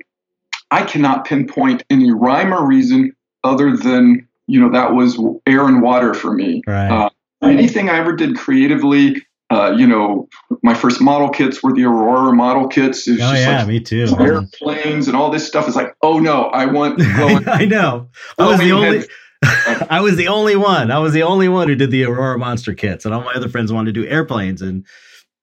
I 0.71 0.83
cannot 0.83 1.25
pinpoint 1.25 1.83
any 1.89 2.11
rhyme 2.11 2.53
or 2.53 2.65
reason 2.65 3.13
other 3.43 3.77
than 3.77 4.27
you 4.47 4.59
know 4.59 4.71
that 4.71 4.93
was 4.93 5.19
air 5.45 5.67
and 5.67 5.81
water 5.81 6.13
for 6.13 6.33
me. 6.33 6.63
Right. 6.65 6.89
Uh, 6.89 7.09
anything 7.43 7.89
I 7.89 7.97
ever 7.97 8.15
did 8.15 8.35
creatively, 8.35 9.21
uh, 9.49 9.73
you 9.77 9.87
know, 9.87 10.27
my 10.63 10.73
first 10.73 10.99
model 11.01 11.29
kits 11.29 11.63
were 11.63 11.73
the 11.73 11.83
Aurora 11.85 12.33
model 12.33 12.67
kits. 12.67 13.07
It 13.07 13.11
was 13.13 13.21
oh 13.21 13.31
just 13.31 13.41
yeah, 13.43 13.57
like 13.59 13.67
me 13.67 13.79
too. 13.79 14.07
airplanes 14.19 15.07
and 15.07 15.15
all 15.15 15.29
this 15.29 15.47
stuff. 15.47 15.67
Is 15.67 15.75
like, 15.75 15.95
oh 16.01 16.19
no, 16.19 16.43
I 16.45 16.65
want 16.65 16.97
glowing 17.15 17.47
I 17.47 17.65
know. 17.65 18.09
I 18.37 18.45
was 18.47 18.59
the 18.59 18.71
only. 18.71 19.05
I 19.89 20.01
was 20.01 20.15
the 20.15 20.27
only 20.29 20.55
one. 20.55 20.91
I 20.91 20.97
was 20.99 21.13
the 21.13 21.23
only 21.23 21.47
one 21.47 21.67
who 21.67 21.75
did 21.75 21.91
the 21.91 22.03
Aurora 22.05 22.37
Monster 22.39 22.73
kits, 22.73 23.05
and 23.05 23.13
all 23.13 23.21
my 23.21 23.33
other 23.33 23.47
friends 23.49 23.71
wanted 23.71 23.93
to 23.93 24.01
do 24.01 24.07
airplanes. 24.07 24.61
And 24.61 24.85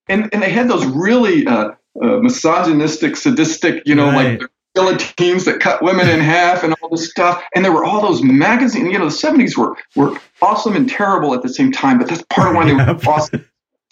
and 0.08 0.28
and 0.32 0.42
they 0.42 0.50
had 0.50 0.68
those 0.68 0.84
really 0.84 1.46
uh, 1.46 1.70
uh, 2.02 2.18
misogynistic, 2.18 3.16
sadistic, 3.16 3.82
you 3.86 3.94
know, 3.94 4.06
Right. 4.06 4.40
like 4.40 4.50
guillotines 4.74 5.44
that 5.44 5.60
cut 5.60 5.80
women 5.82 6.08
in 6.08 6.18
half 6.18 6.64
and 6.64 6.74
all 6.82 6.88
this 6.88 7.08
stuff. 7.08 7.42
And 7.54 7.64
there 7.64 7.70
were 7.72 7.84
all 7.84 8.02
those 8.02 8.22
magazines. 8.22 8.92
You 8.92 8.98
know, 8.98 9.04
the 9.06 9.10
seventies 9.12 9.56
were 9.56 9.76
were 9.94 10.18
awesome 10.42 10.74
and 10.76 10.88
terrible 10.90 11.32
at 11.32 11.42
the 11.42 11.48
same 11.48 11.70
time. 11.72 11.98
But 11.98 12.08
that's 12.08 12.22
part 12.30 12.48
of 12.48 12.54
why 12.56 12.66
they 12.66 12.74
were 12.74 12.82
awesome. 13.08 13.48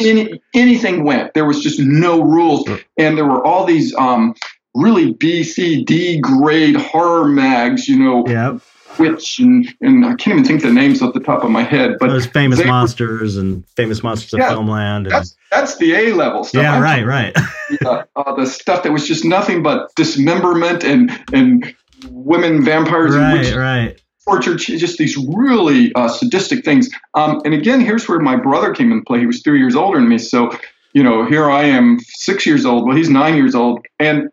Any 0.08 0.42
anything 0.54 1.04
went. 1.04 1.34
There 1.34 1.44
was 1.44 1.62
just 1.62 1.78
no 1.78 2.22
rules, 2.22 2.68
and 2.98 3.16
there 3.16 3.26
were 3.26 3.44
all 3.44 3.64
these 3.64 3.94
um, 3.96 4.34
really 4.74 5.12
B, 5.12 5.42
C, 5.42 5.84
D 5.84 6.20
grade 6.20 6.76
horror 6.76 7.26
mags. 7.26 7.88
You 7.88 7.98
know, 7.98 8.26
yeah, 8.26 8.58
which 8.96 9.38
and, 9.38 9.72
and 9.80 10.04
I 10.04 10.14
can't 10.14 10.38
even 10.38 10.44
think 10.44 10.62
the 10.62 10.72
names 10.72 11.02
off 11.02 11.14
the 11.14 11.20
top 11.20 11.44
of 11.44 11.50
my 11.50 11.62
head. 11.62 11.96
But 11.98 12.08
those 12.08 12.26
famous 12.26 12.58
they 12.58 12.66
monsters 12.66 13.36
and 13.36 13.66
famous 13.76 14.02
monsters 14.02 14.34
of 14.34 14.40
Yeah, 14.40 14.52
Filmland. 14.52 14.96
And, 14.96 15.10
that's 15.10 15.36
that's 15.50 15.76
the 15.78 15.94
A 15.94 16.12
level 16.12 16.44
stuff. 16.44 16.62
yeah, 16.62 16.74
I'm 16.74 16.82
right, 16.82 17.04
right. 17.04 17.36
uh, 17.84 18.04
uh, 18.16 18.34
the 18.34 18.46
stuff 18.46 18.82
that 18.82 18.92
was 18.92 19.06
just 19.06 19.24
nothing 19.24 19.62
but 19.62 19.94
dismemberment 19.94 20.84
and 20.84 21.10
and 21.32 21.74
women 22.08 22.64
vampires 22.64 23.14
and 23.14 23.24
right, 23.24 23.32
witches 23.34 23.54
right. 23.56 24.01
Torture, 24.24 24.54
just 24.54 24.98
these 24.98 25.16
really 25.16 25.92
uh, 25.94 26.08
sadistic 26.08 26.64
things. 26.64 26.88
Um, 27.14 27.40
and 27.44 27.54
again, 27.54 27.80
here's 27.80 28.08
where 28.08 28.20
my 28.20 28.36
brother 28.36 28.72
came 28.74 28.92
into 28.92 29.04
play. 29.04 29.20
He 29.20 29.26
was 29.26 29.42
three 29.42 29.58
years 29.58 29.76
older 29.76 29.98
than 29.98 30.08
me, 30.08 30.18
so 30.18 30.56
you 30.92 31.02
know, 31.02 31.24
here 31.24 31.50
I 31.50 31.64
am, 31.64 31.98
six 32.00 32.46
years 32.46 32.66
old. 32.66 32.86
Well, 32.86 32.96
he's 32.96 33.08
nine 33.08 33.36
years 33.36 33.54
old, 33.54 33.84
and 33.98 34.28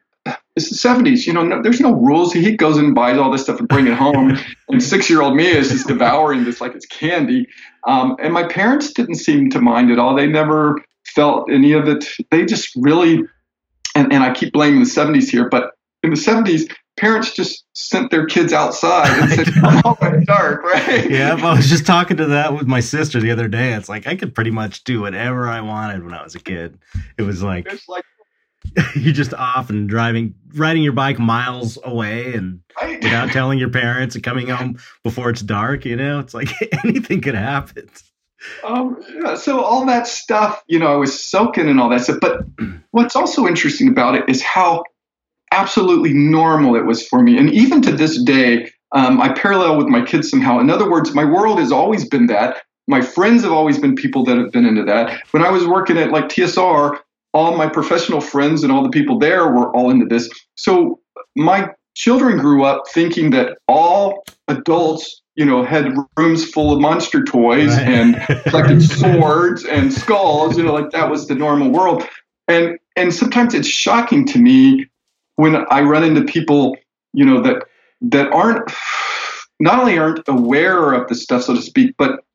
it's 0.56 0.70
the 0.70 0.90
70s. 0.90 1.26
You 1.26 1.34
know, 1.34 1.44
no, 1.44 1.62
there's 1.62 1.80
no 1.80 1.94
rules. 1.94 2.34
He 2.34 2.56
goes 2.56 2.78
and 2.78 2.94
buys 2.94 3.18
all 3.18 3.32
this 3.32 3.44
stuff 3.44 3.60
and 3.60 3.68
bring 3.68 3.88
it 3.88 3.94
home, 3.94 4.38
and 4.70 4.84
six-year-old 4.84 5.36
me 5.36 5.48
is 5.48 5.70
just 5.70 5.88
devouring 5.88 6.44
this 6.44 6.60
like 6.60 6.76
it's 6.76 6.86
candy. 6.86 7.48
Um, 7.88 8.18
and 8.22 8.34
my 8.34 8.44
parents 8.44 8.92
didn't 8.94 9.16
seem 9.16 9.50
to 9.52 9.62
mind 9.62 9.92
at 9.92 10.00
all. 10.00 10.16
They 10.16 10.28
never 10.28 10.84
felt 11.16 11.50
any 11.50 11.72
of 11.72 11.88
it. 11.88 12.06
They 12.30 12.46
just 12.46 12.76
really, 12.76 13.24
and, 13.96 14.12
and 14.12 14.24
I 14.24 14.34
keep 14.34 14.54
blaming 14.54 14.82
the 14.82 14.90
70s 14.90 15.30
here, 15.30 15.48
but 15.48 15.72
in 16.04 16.10
the 16.10 16.18
70s, 16.18 16.72
parents 17.00 17.34
just 17.34 17.66
sent 17.74 18.12
their 18.12 18.26
kids 18.26 18.54
outside 18.54 19.08
and 19.22 19.32
said, 19.32 19.54
"Come 19.54 19.98
it's 20.02 20.26
dark," 20.26 20.64
right? 20.64 21.10
Yeah, 21.10 21.38
I 21.42 21.56
was 21.56 21.70
just 21.70 21.86
talking 21.86 22.18
to 22.18 22.26
that 22.28 22.54
with 22.54 22.68
my 22.68 22.80
sister 22.80 23.20
the 23.20 23.32
other 23.32 23.48
day. 23.48 23.74
It's 23.74 23.90
like 23.90 24.06
I 24.06 24.16
could 24.16 24.36
pretty 24.36 24.52
much 24.52 24.84
do 24.84 25.02
whatever 25.02 25.48
I 25.48 25.62
wanted 25.62 26.04
when 26.04 26.14
I 26.14 26.24
was 26.24 26.36
a 26.36 26.40
kid. 26.40 26.78
It 27.18 27.24
was 27.24 27.42
like, 27.42 27.72
like 27.88 28.04
you're 28.96 29.14
just 29.14 29.34
off 29.34 29.70
and 29.70 29.88
driving, 29.88 30.36
riding 30.54 30.84
your 30.84 30.94
bike 30.94 31.20
miles 31.20 31.78
away, 31.84 32.34
and 32.34 32.60
right? 32.82 33.02
without 33.02 33.30
telling 33.30 33.60
your 33.60 33.70
parents, 33.70 34.16
and 34.16 34.24
coming 34.24 34.48
home 34.48 34.78
before 35.04 35.30
it's 35.30 35.42
dark. 35.42 35.86
You 35.86 35.96
know, 35.96 36.20
it's 36.20 36.34
like 36.34 36.50
anything 36.84 37.22
could 37.22 37.36
happen. 37.36 37.90
Um, 38.64 39.04
yeah, 39.14 39.36
so 39.36 39.62
all 39.62 39.86
that 39.86 40.08
stuff, 40.08 40.64
you 40.68 40.80
know, 40.80 40.88
I 40.88 40.96
was 40.96 41.22
soaking 41.22 41.68
in 41.68 41.80
all 41.80 41.90
that 41.90 42.02
stuff. 42.02 42.20
But 42.22 42.46
what's 42.92 43.16
also 43.16 43.48
interesting 43.48 43.90
about 43.90 44.16
it 44.16 44.30
is 44.30 44.42
how 44.42 44.84
absolutely 45.52 46.14
normal 46.14 46.76
it 46.76 46.86
was 46.86 47.08
for 47.08 47.22
me. 47.22 47.38
And 47.38 47.50
even 47.52 47.82
to 47.84 47.92
this 47.92 48.22
day, 48.24 48.72
um, 48.92 49.22
I 49.22 49.34
parallel 49.34 49.78
with 49.78 49.88
my 49.88 50.04
kids 50.04 50.30
somehow. 50.30 50.60
In 50.60 50.70
other 50.70 50.90
words, 50.90 51.14
my 51.14 51.26
world 51.26 51.60
has 51.60 51.72
always 51.72 52.08
been 52.08 52.28
that. 52.28 52.62
My 52.88 53.02
friends 53.02 53.44
have 53.44 53.52
always 53.52 53.78
been 53.78 53.96
people 53.96 54.24
that 54.26 54.38
have 54.38 54.52
been 54.52 54.66
into 54.66 54.84
that. 54.86 55.22
When 55.32 55.44
I 55.44 55.50
was 55.52 55.68
working 55.68 55.98
at 55.98 56.12
like 56.12 56.26
TSR, 56.26 56.98
all 57.34 57.56
my 57.56 57.68
professional 57.68 58.22
friends 58.22 58.64
and 58.64 58.72
all 58.72 58.84
the 58.84 58.90
people 58.90 59.20
there 59.20 59.48
were 59.48 59.72
all 59.76 59.92
into 59.92 60.08
this. 60.08 60.30
So 60.56 61.00
my 61.36 61.70
children 61.96 62.40
grew 62.40 62.64
up 62.64 62.88
thinking 62.88 63.30
that 63.32 63.58
all 63.68 64.24
adults 64.48 65.22
you 65.40 65.46
know, 65.46 65.64
had 65.64 65.96
rooms 66.18 66.44
full 66.52 66.74
of 66.74 66.82
monster 66.82 67.24
toys 67.24 67.70
right. 67.70 67.88
and 67.88 68.16
collected 68.44 68.82
swords 68.82 69.64
and 69.64 69.94
skulls, 69.94 70.58
you 70.58 70.64
know, 70.64 70.74
like 70.74 70.92
that 70.92 71.10
was 71.10 71.30
the 71.30 71.36
normal 71.36 71.70
world. 71.70 72.04
And 72.50 72.78
and 72.98 73.14
sometimes 73.14 73.54
it's 73.54 73.66
shocking 73.68 74.26
to 74.28 74.38
me 74.38 74.90
when 75.40 75.56
I 75.72 75.82
run 75.82 76.04
into 76.04 76.22
people, 76.26 76.76
you 77.14 77.24
know, 77.24 77.42
that 77.42 77.64
that 78.02 78.30
aren't 78.34 78.70
not 79.62 79.80
only 79.80 79.98
aren't 79.98 80.28
aware 80.28 80.92
of 80.92 81.08
the 81.08 81.16
stuff, 81.16 81.44
so 81.44 81.56
to 81.56 81.62
speak, 81.62 81.96
but 81.98 82.26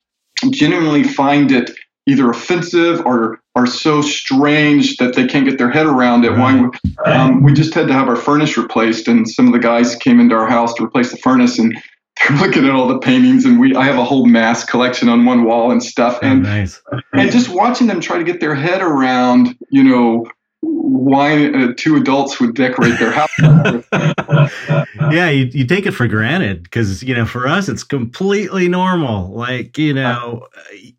genuinely 0.51 1.05
find 1.05 1.53
it 1.53 1.71
either 2.07 2.31
offensive 2.31 3.05
or 3.05 3.41
are 3.55 3.67
so 3.67 4.01
strange 4.01 4.97
that 4.97 5.15
they 5.15 5.27
can't 5.27 5.47
get 5.47 5.59
their 5.59 5.71
head 5.71 5.87
around 5.87 6.25
it. 6.25 6.31
Right. 6.31 6.71
Why 7.05 7.13
um, 7.13 7.43
we 7.43 7.53
just 7.53 7.75
had 7.75 7.89
to 7.89 7.93
have 7.93 8.09
our 8.09 8.17
furnace 8.17 8.57
replaced, 8.57 9.07
and 9.07 9.29
some 9.29 9.47
of 9.47 9.53
the 9.53 9.59
guys 9.59 9.97
came 9.97 10.19
into 10.19 10.35
our 10.35 10.49
house 10.49 10.73
to 10.75 10.85
replace 10.85 11.11
the 11.11 11.19
furnace, 11.19 11.59
and 11.59 11.77
they're 12.29 12.39
looking 12.39 12.65
at 12.65 12.71
all 12.71 12.89
the 12.89 13.01
paintings 13.01 13.45
and 13.45 13.59
we 13.59 13.75
I 13.75 13.85
have 13.85 13.99
a 13.99 14.05
whole 14.05 14.25
mass 14.25 14.65
collection 14.65 15.11
on 15.11 15.27
one 15.27 15.45
wall 15.45 15.73
and 15.73 15.83
stuff 15.83 16.21
oh, 16.23 16.27
and 16.27 16.45
nice. 16.45 16.81
and 17.13 17.31
just 17.31 17.49
watching 17.51 17.89
them 17.89 18.01
try 18.01 18.17
to 18.17 18.25
get 18.25 18.41
their 18.41 18.55
head 18.55 18.81
around 18.81 19.59
you 19.69 19.83
know 19.83 20.25
why 20.95 21.47
uh, 21.47 21.73
two 21.77 21.97
adults 21.97 22.39
would 22.39 22.55
decorate 22.55 22.99
their 22.99 23.11
house. 23.11 23.31
Yeah 25.11 25.29
you, 25.29 25.47
you 25.47 25.67
take 25.67 25.87
it 25.87 25.93
for 25.93 26.07
granted 26.09 26.63
because 26.63 27.03
you 27.03 27.15
know 27.15 27.27
for 27.27 27.47
us 27.47 27.69
it's 27.69 27.85
completely 27.85 28.69
normal. 28.69 29.31
Like 29.31 29.77
you 29.77 29.93
know 29.93 30.47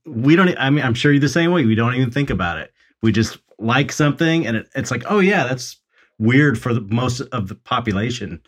we 0.05 0.35
don't 0.35 0.55
i 0.57 0.69
mean 0.69 0.83
i'm 0.83 0.93
sure 0.93 1.11
you're 1.11 1.19
the 1.19 1.29
same 1.29 1.51
way. 1.51 1.65
We 1.65 1.75
don't 1.75 1.95
even 1.95 2.11
think 2.11 2.29
about 2.29 2.57
it. 2.59 2.71
We 3.01 3.11
just 3.11 3.37
like 3.57 3.91
something 3.91 4.45
and 4.45 4.57
it, 4.57 4.69
it's 4.75 4.91
like 4.91 5.03
oh 5.07 5.19
yeah 5.19 5.45
that's 5.47 5.77
weird 6.19 6.59
for 6.59 6.73
the 6.73 6.81
most 6.81 7.21
of 7.21 7.47
the 7.47 7.55
population 7.55 8.41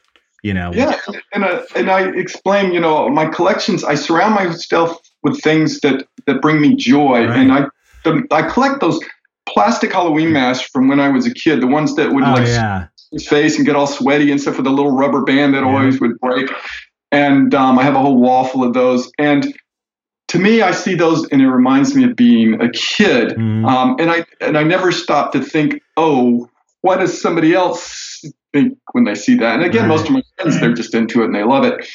you 0.43 0.53
know? 0.53 0.71
Yeah 0.73 0.99
and, 1.33 1.43
uh, 1.43 1.63
and 1.75 1.89
i 1.89 2.09
explain 2.09 2.71
you 2.71 2.79
know 2.79 3.09
my 3.09 3.25
collections 3.25 3.83
i 3.83 3.95
surround 3.95 4.35
myself 4.35 4.99
with 5.23 5.41
things 5.41 5.79
that 5.79 6.07
that 6.25 6.41
bring 6.41 6.61
me 6.61 6.75
joy 6.75 7.25
right. 7.25 7.37
and 7.37 7.51
i 7.51 7.65
the, 8.03 8.25
i 8.31 8.41
collect 8.43 8.79
those 8.79 8.99
plastic 9.57 9.91
halloween 9.91 10.31
masks 10.31 10.69
from 10.69 10.87
when 10.87 10.99
i 10.99 11.09
was 11.09 11.25
a 11.25 11.33
kid 11.33 11.61
the 11.61 11.67
ones 11.67 11.95
that 11.95 12.11
would 12.11 12.23
oh, 12.23 12.33
like 12.33 12.47
yeah. 12.47 12.87
his 13.11 13.27
face 13.27 13.57
and 13.57 13.65
get 13.65 13.75
all 13.75 13.87
sweaty 13.87 14.31
and 14.31 14.39
stuff 14.39 14.57
with 14.57 14.67
a 14.67 14.71
little 14.71 14.91
rubber 14.91 15.23
band 15.23 15.53
that 15.53 15.63
yeah. 15.63 15.67
always 15.67 15.99
would 15.99 16.17
break 16.19 16.49
and 17.11 17.53
um, 17.53 17.79
i 17.79 17.83
have 17.83 17.95
a 17.95 17.99
whole 17.99 18.17
wall 18.17 18.45
full 18.45 18.63
of 18.63 18.73
those 18.73 19.11
and 19.17 19.53
to 20.29 20.39
me, 20.39 20.61
I 20.61 20.71
see 20.71 20.95
those 20.95 21.27
and 21.29 21.41
it 21.41 21.49
reminds 21.49 21.95
me 21.95 22.03
of 22.03 22.15
being 22.15 22.61
a 22.61 22.69
kid. 22.71 23.29
Mm. 23.29 23.65
Um, 23.67 23.95
and 23.99 24.11
I 24.11 24.25
and 24.41 24.57
I 24.57 24.63
never 24.63 24.91
stop 24.91 25.31
to 25.33 25.41
think, 25.41 25.81
oh, 25.95 26.49
what 26.81 26.97
does 26.97 27.19
somebody 27.19 27.53
else 27.53 28.23
think 28.53 28.77
when 28.91 29.05
they 29.05 29.15
see 29.15 29.35
that? 29.35 29.55
And 29.55 29.63
again, 29.63 29.83
right. 29.83 29.89
most 29.89 30.07
of 30.07 30.11
my 30.11 30.23
friends, 30.37 30.59
they're 30.59 30.73
just 30.73 30.93
into 30.93 31.21
it 31.21 31.25
and 31.25 31.35
they 31.35 31.43
love 31.43 31.63
it. 31.63 31.87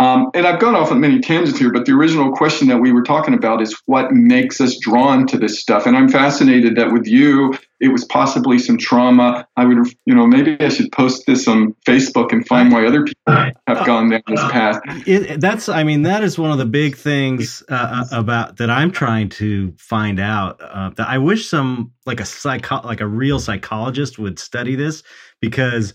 Um, 0.00 0.30
and 0.32 0.46
I've 0.46 0.58
gone 0.58 0.74
off 0.74 0.90
on 0.90 0.98
many 0.98 1.20
tangents 1.20 1.58
here, 1.58 1.70
but 1.70 1.84
the 1.84 1.92
original 1.92 2.32
question 2.32 2.68
that 2.68 2.78
we 2.78 2.90
were 2.90 3.02
talking 3.02 3.34
about 3.34 3.60
is 3.60 3.78
what 3.84 4.12
makes 4.12 4.58
us 4.58 4.78
drawn 4.78 5.26
to 5.26 5.36
this 5.36 5.60
stuff. 5.60 5.84
And 5.84 5.94
I'm 5.94 6.08
fascinated 6.08 6.74
that 6.76 6.90
with 6.90 7.06
you, 7.06 7.54
it 7.80 7.88
was 7.88 8.06
possibly 8.06 8.58
some 8.58 8.78
trauma. 8.78 9.46
I 9.58 9.66
would, 9.66 9.76
you 10.06 10.14
know, 10.14 10.26
maybe 10.26 10.56
I 10.58 10.70
should 10.70 10.90
post 10.90 11.26
this 11.26 11.46
on 11.46 11.74
Facebook 11.86 12.32
and 12.32 12.46
find 12.48 12.72
why 12.72 12.86
other 12.86 13.04
people 13.04 13.52
have 13.66 13.86
gone 13.86 14.08
down 14.08 14.22
this 14.26 14.40
path. 14.50 14.80
It, 15.06 15.38
that's, 15.38 15.68
I 15.68 15.84
mean, 15.84 16.00
that 16.02 16.24
is 16.24 16.38
one 16.38 16.50
of 16.50 16.56
the 16.56 16.64
big 16.64 16.96
things 16.96 17.62
uh, 17.68 18.06
uh, 18.10 18.18
about 18.18 18.56
that 18.56 18.70
I'm 18.70 18.92
trying 18.92 19.28
to 19.30 19.74
find 19.76 20.18
out. 20.18 20.62
Uh, 20.62 20.90
that 20.96 21.08
I 21.08 21.18
wish 21.18 21.46
some 21.46 21.92
like 22.06 22.20
a 22.20 22.24
psycho, 22.24 22.80
like 22.86 23.02
a 23.02 23.06
real 23.06 23.38
psychologist 23.38 24.18
would 24.18 24.38
study 24.38 24.76
this 24.76 25.02
because 25.42 25.92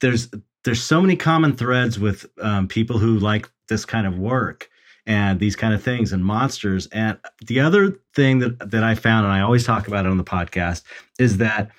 there's 0.00 0.28
there's 0.64 0.82
so 0.82 1.00
many 1.00 1.16
common 1.16 1.56
threads 1.56 1.98
with 1.98 2.26
um, 2.40 2.68
people 2.68 2.98
who 2.98 3.18
like 3.18 3.50
this 3.68 3.84
kind 3.84 4.06
of 4.06 4.18
work 4.18 4.70
and 5.06 5.40
these 5.40 5.56
kind 5.56 5.74
of 5.74 5.82
things 5.82 6.12
and 6.12 6.24
monsters. 6.24 6.86
And 6.88 7.18
the 7.46 7.60
other 7.60 7.98
thing 8.14 8.38
that 8.38 8.70
that 8.70 8.84
I 8.84 8.94
found, 8.94 9.26
and 9.26 9.32
I 9.32 9.40
always 9.40 9.64
talk 9.64 9.88
about 9.88 10.06
it 10.06 10.10
on 10.10 10.18
the 10.18 10.24
podcast, 10.24 10.82
is 11.18 11.38
that 11.38 11.70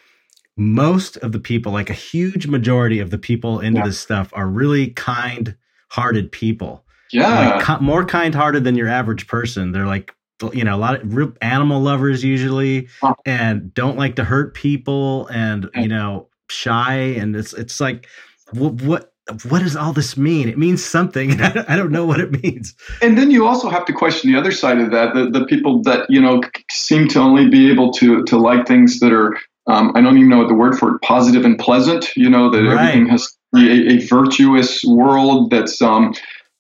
most 0.58 1.18
of 1.18 1.32
the 1.32 1.40
people, 1.40 1.72
like 1.72 1.90
a 1.90 1.94
huge 1.94 2.48
majority 2.48 3.00
of 3.00 3.10
the 3.10 3.18
people 3.18 3.60
into 3.60 3.80
yeah. 3.80 3.86
this 3.86 4.00
stuff, 4.00 4.30
are 4.34 4.48
really 4.48 4.90
kind-hearted 4.90 6.32
people. 6.32 6.84
Yeah, 7.12 7.62
like, 7.68 7.82
more 7.82 8.06
kind-hearted 8.06 8.64
than 8.64 8.76
your 8.76 8.88
average 8.88 9.28
person. 9.28 9.72
They're 9.72 9.88
like 9.88 10.14
you 10.52 10.64
know 10.64 10.76
a 10.76 10.78
lot 10.78 10.96
of 10.96 11.16
real 11.16 11.32
animal 11.42 11.80
lovers 11.80 12.24
usually 12.24 12.90
and 13.26 13.74
don't 13.74 13.98
like 13.98 14.16
to 14.16 14.24
hurt 14.24 14.54
people 14.54 15.28
and 15.28 15.70
you 15.76 15.88
know 15.88 16.28
shy 16.50 16.96
and 16.96 17.36
it's 17.36 17.54
it's 17.54 17.80
like 17.80 18.08
what 18.54 18.74
what 18.82 19.14
what 19.46 19.60
does 19.60 19.76
all 19.76 19.94
this 19.94 20.18
mean? 20.18 20.50
It 20.50 20.58
means 20.58 20.84
something. 20.84 21.42
I 21.42 21.76
don't 21.76 21.92
know 21.92 22.06
what 22.06 22.20
it 22.20 22.44
means. 22.44 22.76
And 23.02 23.18
then 23.18 23.32
you 23.32 23.48
also 23.48 23.70
have 23.70 23.86
to 23.86 23.94
question 23.94 24.32
the 24.32 24.38
other 24.38 24.52
side 24.52 24.80
of 24.80 24.92
that. 24.92 25.14
The, 25.14 25.30
the 25.30 25.46
people 25.46 25.82
that, 25.84 26.10
you 26.10 26.22
know, 26.22 26.42
seem 26.72 27.08
to 27.10 27.20
only 27.20 27.48
be 27.50 27.72
able 27.72 27.92
to, 27.94 28.24
to 28.26 28.38
like 28.38 28.68
things 28.68 29.00
that 29.00 29.14
are, 29.14 29.38
um, 29.68 29.94
I 29.96 30.02
don't 30.02 30.18
even 30.18 30.30
know 30.30 30.40
what 30.40 30.50
the 30.50 30.54
word 30.54 30.78
for 30.78 30.96
it, 30.96 31.02
positive 31.02 31.46
and 31.46 31.58
pleasant, 31.58 32.10
you 32.18 32.30
know, 32.30 32.50
that 32.50 32.64
right. 32.64 32.90
everything 32.90 33.08
has 33.08 33.28
to 33.28 33.38
be 33.54 33.70
a, 33.70 33.94
a 33.94 34.08
virtuous 34.08 34.84
world 34.84 35.52
that's, 35.52 35.82
um, 35.82 36.14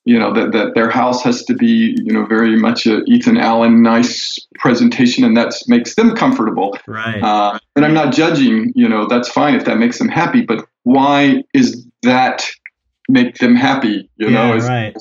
you 0.06 0.18
know, 0.18 0.34
that, 0.34 0.52
that 0.52 0.74
their 0.74 0.90
house 0.90 1.22
has 1.24 1.44
to 1.46 1.54
be, 1.54 1.98
you 2.04 2.14
know, 2.14 2.26
very 2.26 2.56
much 2.56 2.86
a 2.86 3.04
Ethan 3.06 3.38
Allen 3.38 3.82
nice 3.82 4.40
presentation 4.56 5.24
and 5.24 5.36
that 5.36 5.54
makes 5.68 5.96
them 5.96 6.16
comfortable. 6.16 6.78
Right. 6.88 7.22
Uh, 7.22 7.60
and 7.76 7.86
I'm 7.86 7.94
not 7.94 8.14
judging, 8.14 8.72
you 8.76 8.88
know, 8.88 9.06
that's 9.08 9.30
fine 9.30 9.56
if 9.56 9.66
that 9.66 9.78
makes 9.78 9.98
them 10.00 10.10
happy, 10.10 10.42
but 10.42 10.66
why 10.84 11.44
is 11.54 11.86
that 12.04 12.46
make 13.10 13.38
them 13.38 13.56
happy 13.56 14.10
you 14.18 14.30
yeah, 14.30 14.56
know 14.56 14.58
right 14.58 14.96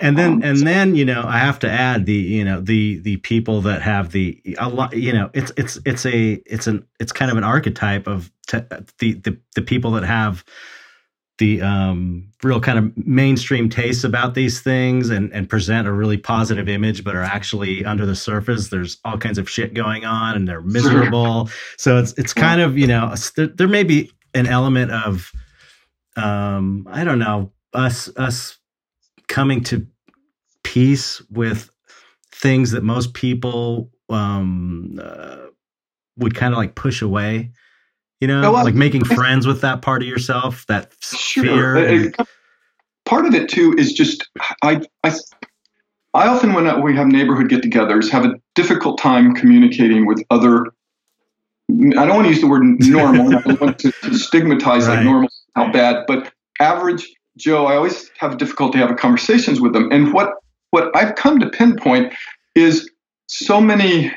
and 0.00 0.16
then 0.16 0.34
um, 0.34 0.42
and 0.42 0.66
then 0.66 0.94
you 0.94 1.04
know 1.04 1.22
i 1.26 1.38
have 1.38 1.58
to 1.58 1.70
add 1.70 2.06
the 2.06 2.12
you 2.12 2.44
know 2.44 2.60
the 2.60 2.98
the 3.00 3.16
people 3.18 3.60
that 3.60 3.82
have 3.82 4.12
the 4.12 4.40
a 4.58 4.68
lot 4.68 4.96
you 4.96 5.12
know 5.12 5.28
it's 5.34 5.52
it's 5.56 5.78
it's 5.84 6.06
a 6.06 6.40
it's 6.46 6.66
an 6.66 6.84
it's 6.98 7.12
kind 7.12 7.30
of 7.30 7.36
an 7.36 7.44
archetype 7.44 8.06
of 8.06 8.30
te- 8.46 8.60
the 8.98 9.14
the 9.14 9.36
the 9.54 9.62
people 9.62 9.90
that 9.90 10.04
have 10.04 10.44
the 11.40 11.60
um, 11.62 12.28
real 12.44 12.60
kind 12.60 12.78
of 12.78 13.06
mainstream 13.06 13.68
tastes 13.68 14.04
about 14.04 14.34
these 14.34 14.60
things 14.60 15.08
and, 15.08 15.32
and 15.32 15.48
present 15.48 15.88
a 15.88 15.92
really 15.92 16.18
positive 16.18 16.68
image, 16.68 17.02
but 17.02 17.16
are 17.16 17.22
actually 17.22 17.82
under 17.84 18.04
the 18.04 18.14
surface. 18.14 18.68
There's 18.68 18.98
all 19.04 19.16
kinds 19.16 19.38
of 19.38 19.50
shit 19.50 19.72
going 19.72 20.04
on, 20.04 20.36
and 20.36 20.46
they're 20.46 20.60
miserable. 20.60 21.48
so 21.76 21.96
it's 21.96 22.12
it's 22.12 22.32
kind 22.32 22.60
of 22.60 22.78
you 22.78 22.86
know 22.86 23.14
there, 23.34 23.48
there 23.48 23.68
may 23.68 23.82
be 23.82 24.12
an 24.34 24.46
element 24.46 24.90
of 24.90 25.32
um 26.16 26.86
i 26.90 27.04
don't 27.04 27.18
know 27.18 27.52
us 27.72 28.10
us 28.16 28.58
coming 29.28 29.62
to 29.62 29.86
peace 30.62 31.20
with 31.30 31.70
things 32.32 32.70
that 32.72 32.82
most 32.82 33.14
people 33.14 33.90
um 34.08 34.98
uh, 35.02 35.46
would 36.16 36.34
kind 36.34 36.52
of 36.52 36.58
like 36.58 36.74
push 36.74 37.00
away 37.02 37.50
you 38.20 38.28
know 38.28 38.52
well, 38.52 38.64
like 38.64 38.74
making 38.74 39.04
friends 39.04 39.46
with 39.46 39.60
that 39.60 39.82
part 39.82 40.02
of 40.02 40.08
yourself 40.08 40.66
that 40.66 40.92
sure. 41.00 41.44
fear 41.44 42.12
part 43.04 43.26
of 43.26 43.34
it 43.34 43.48
too 43.48 43.74
is 43.78 43.92
just 43.92 44.28
i 44.62 44.80
i 45.04 45.12
I 46.12 46.26
often, 46.26 46.54
when 46.54 46.82
we 46.82 46.96
have 46.96 47.06
neighborhood 47.06 47.48
get-togethers, 47.48 48.10
have 48.10 48.24
a 48.24 48.34
difficult 48.56 48.98
time 48.98 49.34
communicating 49.34 50.06
with 50.06 50.22
other 50.30 50.66
I 51.98 52.06
don't 52.06 52.16
want 52.16 52.26
to 52.26 52.30
use 52.30 52.40
the 52.40 52.48
word 52.48 52.62
normal. 52.80 53.36
I 53.36 53.40
don't 53.40 53.60
want 53.60 53.78
to, 53.80 53.92
to 53.92 54.14
stigmatize 54.18 54.86
right. 54.86 54.96
like 54.96 55.04
normal, 55.04 55.28
how 55.54 55.72
bad, 55.72 56.04
but 56.06 56.32
average 56.60 57.06
Joe, 57.36 57.66
I 57.66 57.76
always 57.76 58.10
have 58.18 58.38
difficulty 58.38 58.78
having 58.78 58.96
conversations 58.96 59.60
with 59.60 59.72
them. 59.72 59.90
And 59.90 60.12
what 60.12 60.34
what 60.70 60.94
I've 60.94 61.14
come 61.14 61.38
to 61.40 61.48
pinpoint 61.48 62.12
is 62.54 62.88
so 63.26 63.60
many 63.60 64.12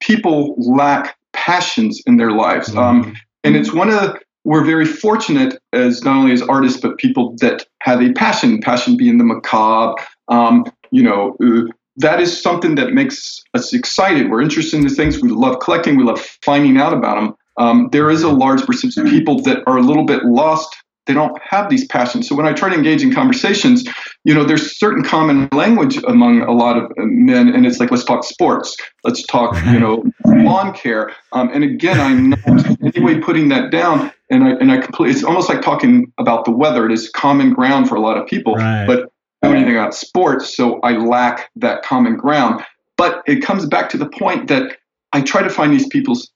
people 0.00 0.54
lack 0.58 1.16
passions 1.32 2.02
in 2.06 2.16
their 2.16 2.32
lives. 2.32 2.68
Mm-hmm. 2.68 2.78
Um, 2.78 3.16
and 3.44 3.56
it's 3.56 3.72
one 3.72 3.90
of 3.90 4.16
we're 4.44 4.64
very 4.64 4.84
fortunate 4.84 5.58
as 5.72 6.04
not 6.04 6.16
only 6.16 6.32
as 6.32 6.42
artists 6.42 6.80
but 6.80 6.98
people 6.98 7.34
that 7.40 7.66
have 7.80 8.00
a 8.00 8.12
passion 8.12 8.60
passion 8.60 8.96
being 8.96 9.18
the 9.18 9.24
macabre 9.24 10.00
um, 10.28 10.64
you 10.90 11.02
know 11.02 11.36
uh, 11.42 11.70
that 11.96 12.20
is 12.20 12.40
something 12.40 12.74
that 12.74 12.92
makes 12.92 13.42
us 13.54 13.72
excited 13.72 14.30
we're 14.30 14.42
interested 14.42 14.76
in 14.76 14.82
these 14.82 14.96
things 14.96 15.20
we 15.20 15.30
love 15.30 15.58
collecting 15.60 15.96
we 15.96 16.04
love 16.04 16.20
finding 16.42 16.78
out 16.78 16.92
about 16.92 17.16
them 17.16 17.34
um, 17.58 17.88
there 17.90 18.10
is 18.10 18.22
a 18.22 18.28
large 18.30 18.64
percentage 18.66 18.98
of 18.98 19.06
people 19.06 19.40
that 19.42 19.62
are 19.66 19.78
a 19.78 19.82
little 19.82 20.04
bit 20.04 20.24
lost 20.24 20.76
they 21.06 21.14
don't 21.14 21.40
have 21.42 21.70
these 21.70 21.86
passions. 21.86 22.28
So 22.28 22.34
when 22.34 22.46
I 22.46 22.52
try 22.52 22.68
to 22.68 22.74
engage 22.74 23.02
in 23.02 23.14
conversations, 23.14 23.84
you 24.24 24.34
know, 24.34 24.44
there's 24.44 24.76
certain 24.76 25.04
common 25.04 25.48
language 25.52 25.98
among 26.08 26.42
a 26.42 26.52
lot 26.52 26.76
of 26.76 26.90
men, 26.96 27.48
and 27.48 27.64
it's 27.64 27.78
like, 27.78 27.90
let's 27.90 28.04
talk 28.04 28.24
sports, 28.24 28.76
let's 29.04 29.24
talk, 29.24 29.56
you 29.66 29.78
know, 29.78 30.04
lawn 30.24 30.74
care. 30.74 31.12
Um, 31.32 31.50
and 31.52 31.62
again, 31.62 32.00
I'm 32.00 32.30
not 32.30 32.66
in 32.66 32.92
any 32.94 33.04
way 33.04 33.20
putting 33.20 33.48
that 33.50 33.70
down. 33.70 34.12
And 34.30 34.42
I 34.42 34.50
and 34.54 34.72
I 34.72 34.78
completely, 34.78 35.14
it's 35.14 35.22
almost 35.22 35.48
like 35.48 35.62
talking 35.62 36.12
about 36.18 36.44
the 36.44 36.50
weather. 36.50 36.86
It 36.86 36.92
is 36.92 37.08
common 37.10 37.52
ground 37.52 37.88
for 37.88 37.94
a 37.94 38.00
lot 38.00 38.18
of 38.18 38.26
people, 38.26 38.56
Right. 38.56 38.84
but 38.84 38.98
I 38.98 38.98
don't 38.98 39.02
know 39.02 39.15
anything 39.56 39.76
about 39.76 39.94
sports, 39.94 40.56
so 40.56 40.80
I 40.80 40.92
lack 40.92 41.50
that 41.56 41.82
common 41.82 42.16
ground. 42.16 42.64
But 42.96 43.22
it 43.26 43.42
comes 43.42 43.66
back 43.66 43.90
to 43.90 43.98
the 43.98 44.08
point 44.08 44.48
that 44.48 44.78
I 45.12 45.20
try 45.20 45.42
to 45.42 45.50
find 45.50 45.72
these 45.72 45.86
people's 45.88 46.30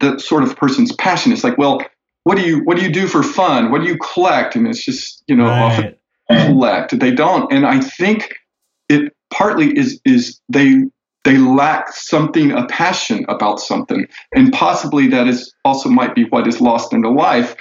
that 0.00 0.20
sort 0.20 0.42
of 0.42 0.56
person's 0.56 0.92
passion. 0.96 1.32
It's 1.32 1.44
like, 1.44 1.56
well, 1.56 1.82
what 2.24 2.36
do 2.36 2.42
you 2.42 2.64
what 2.64 2.76
do 2.76 2.82
you 2.82 2.92
do 2.92 3.06
for 3.06 3.22
fun? 3.22 3.70
What 3.70 3.82
do 3.82 3.86
you 3.86 3.98
collect? 3.98 4.56
And 4.56 4.66
it's 4.66 4.84
just 4.84 5.22
you 5.26 5.36
know 5.36 5.46
often 5.46 5.94
collect. 6.28 6.98
They 6.98 7.12
don't, 7.12 7.50
and 7.52 7.66
I 7.66 7.80
think 7.80 8.34
it 8.88 9.12
partly 9.30 9.76
is 9.76 10.00
is 10.04 10.40
they 10.48 10.84
they 11.24 11.38
lack 11.38 11.88
something 11.92 12.52
a 12.52 12.66
passion 12.66 13.24
about 13.28 13.60
something, 13.60 14.06
and 14.34 14.52
possibly 14.52 15.06
that 15.08 15.28
is 15.28 15.54
also 15.64 15.88
might 15.88 16.14
be 16.14 16.24
what 16.24 16.46
is 16.46 16.60
lost 16.60 16.92
in 16.92 17.02
their 17.02 17.12
life. 17.12 17.56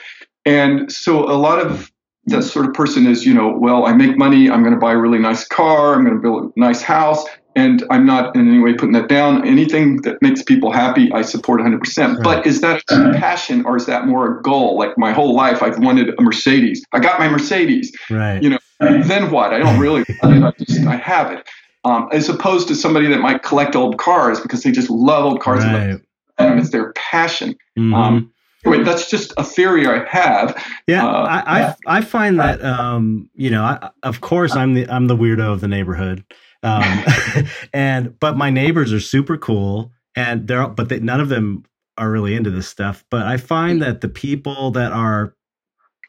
And 0.46 0.92
so 0.92 1.24
a 1.30 1.36
lot 1.36 1.60
of 1.60 1.93
that 2.28 2.44
sort 2.44 2.66
of 2.66 2.74
person 2.74 3.06
is 3.06 3.26
you 3.26 3.34
know 3.34 3.50
well 3.58 3.86
I 3.86 3.94
make 3.94 4.18
money 4.18 4.50
I'm 4.50 4.62
going 4.64 4.74
to 4.74 4.80
buy 4.80 4.94
a 4.94 4.98
really 4.98 5.20
nice 5.20 5.46
car 5.48 5.94
I'm 5.96 6.04
going 6.04 6.16
to 6.16 6.22
build 6.22 6.54
a 6.56 6.60
nice 6.60 6.82
house 6.82 7.26
and 7.56 7.84
I'm 7.92 8.06
not 8.06 8.36
in 8.36 8.48
any 8.48 8.58
way 8.58 8.74
putting 8.74 8.94
that 8.94 9.08
down. 9.08 9.48
Anything 9.48 10.02
that 10.02 10.20
makes 10.24 10.42
people 10.42 10.72
happy, 10.72 11.12
I 11.14 11.22
support 11.22 11.62
100%. 11.62 12.24
But 12.24 12.48
is 12.48 12.62
that 12.62 12.82
a 12.90 13.14
passion 13.14 13.64
or 13.66 13.78
is 13.78 13.86
that 13.86 14.08
more 14.08 14.40
a 14.40 14.42
goal? 14.42 14.76
Like 14.76 14.98
my 14.98 15.12
whole 15.14 15.36
life, 15.36 15.62
I've 15.62 15.78
wanted 15.78 16.18
a 16.18 16.22
Mercedes. 16.22 16.84
I 16.94 17.00
got 17.00 17.20
my 17.20 17.30
Mercedes 17.30 17.96
Right. 18.10 18.42
you 18.42 18.50
know, 18.50 18.58
then 18.80 19.30
what? 19.30 19.54
I 19.54 19.60
don't 19.60 19.80
really. 19.80 20.04
I 20.24 20.52
just 20.58 20.88
I 20.88 20.96
have 20.96 21.32
it. 21.32 21.48
Um, 21.86 22.10
as 22.12 22.28
opposed 22.28 22.68
to 22.70 22.76
somebody 22.76 23.06
that 23.10 23.20
might 23.20 23.44
collect 23.44 23.76
old 23.76 24.00
cars 24.00 24.40
because 24.40 24.64
they 24.64 24.72
just 24.72 24.90
love 24.90 25.24
old 25.24 25.40
cars 25.40 25.64
Right. 25.64 26.00
and 26.40 26.60
it's 26.60 26.72
their 26.72 26.92
passion. 26.94 27.56
Mhm. 27.78 27.94
Um, 27.94 28.33
anyway, 28.66 28.84
that's 28.84 29.10
just 29.10 29.34
a 29.38 29.44
theory 29.44 29.88
I 29.88 30.06
have. 30.06 30.56
Yeah, 30.88 31.06
Uh, 31.06 31.26
I, 31.26 31.62
I 31.62 31.76
I 31.98 32.02
find 32.02 32.40
that 32.40 32.64
um, 32.64 33.30
you 33.34 33.50
know, 33.50 33.64
I, 33.64 33.90
of 34.04 34.22
course 34.22 34.56
I'm 34.56 34.74
the 34.74 34.88
I'm 34.90 35.08
the 35.08 35.18
weirdo 35.18 35.52
of 35.52 35.62
the 35.62 35.68
neighborhood, 35.68 36.24
um, 36.64 37.04
and 37.74 38.20
but 38.20 38.38
my 38.38 38.50
neighbors 38.50 38.94
are 38.94 39.00
super 39.00 39.38
cool, 39.38 39.92
and 40.16 40.48
they're 40.48 40.68
but 40.68 40.90
they, 40.90 41.00
none 41.00 41.20
of 41.20 41.30
them 41.30 41.64
are 41.98 42.10
really 42.10 42.36
into 42.36 42.50
this 42.50 42.68
stuff. 42.68 43.04
But 43.10 43.24
I 43.24 43.38
find 43.38 43.82
that 43.82 44.02
the 44.02 44.10
people 44.10 44.72
that 44.72 44.92
are 44.92 45.36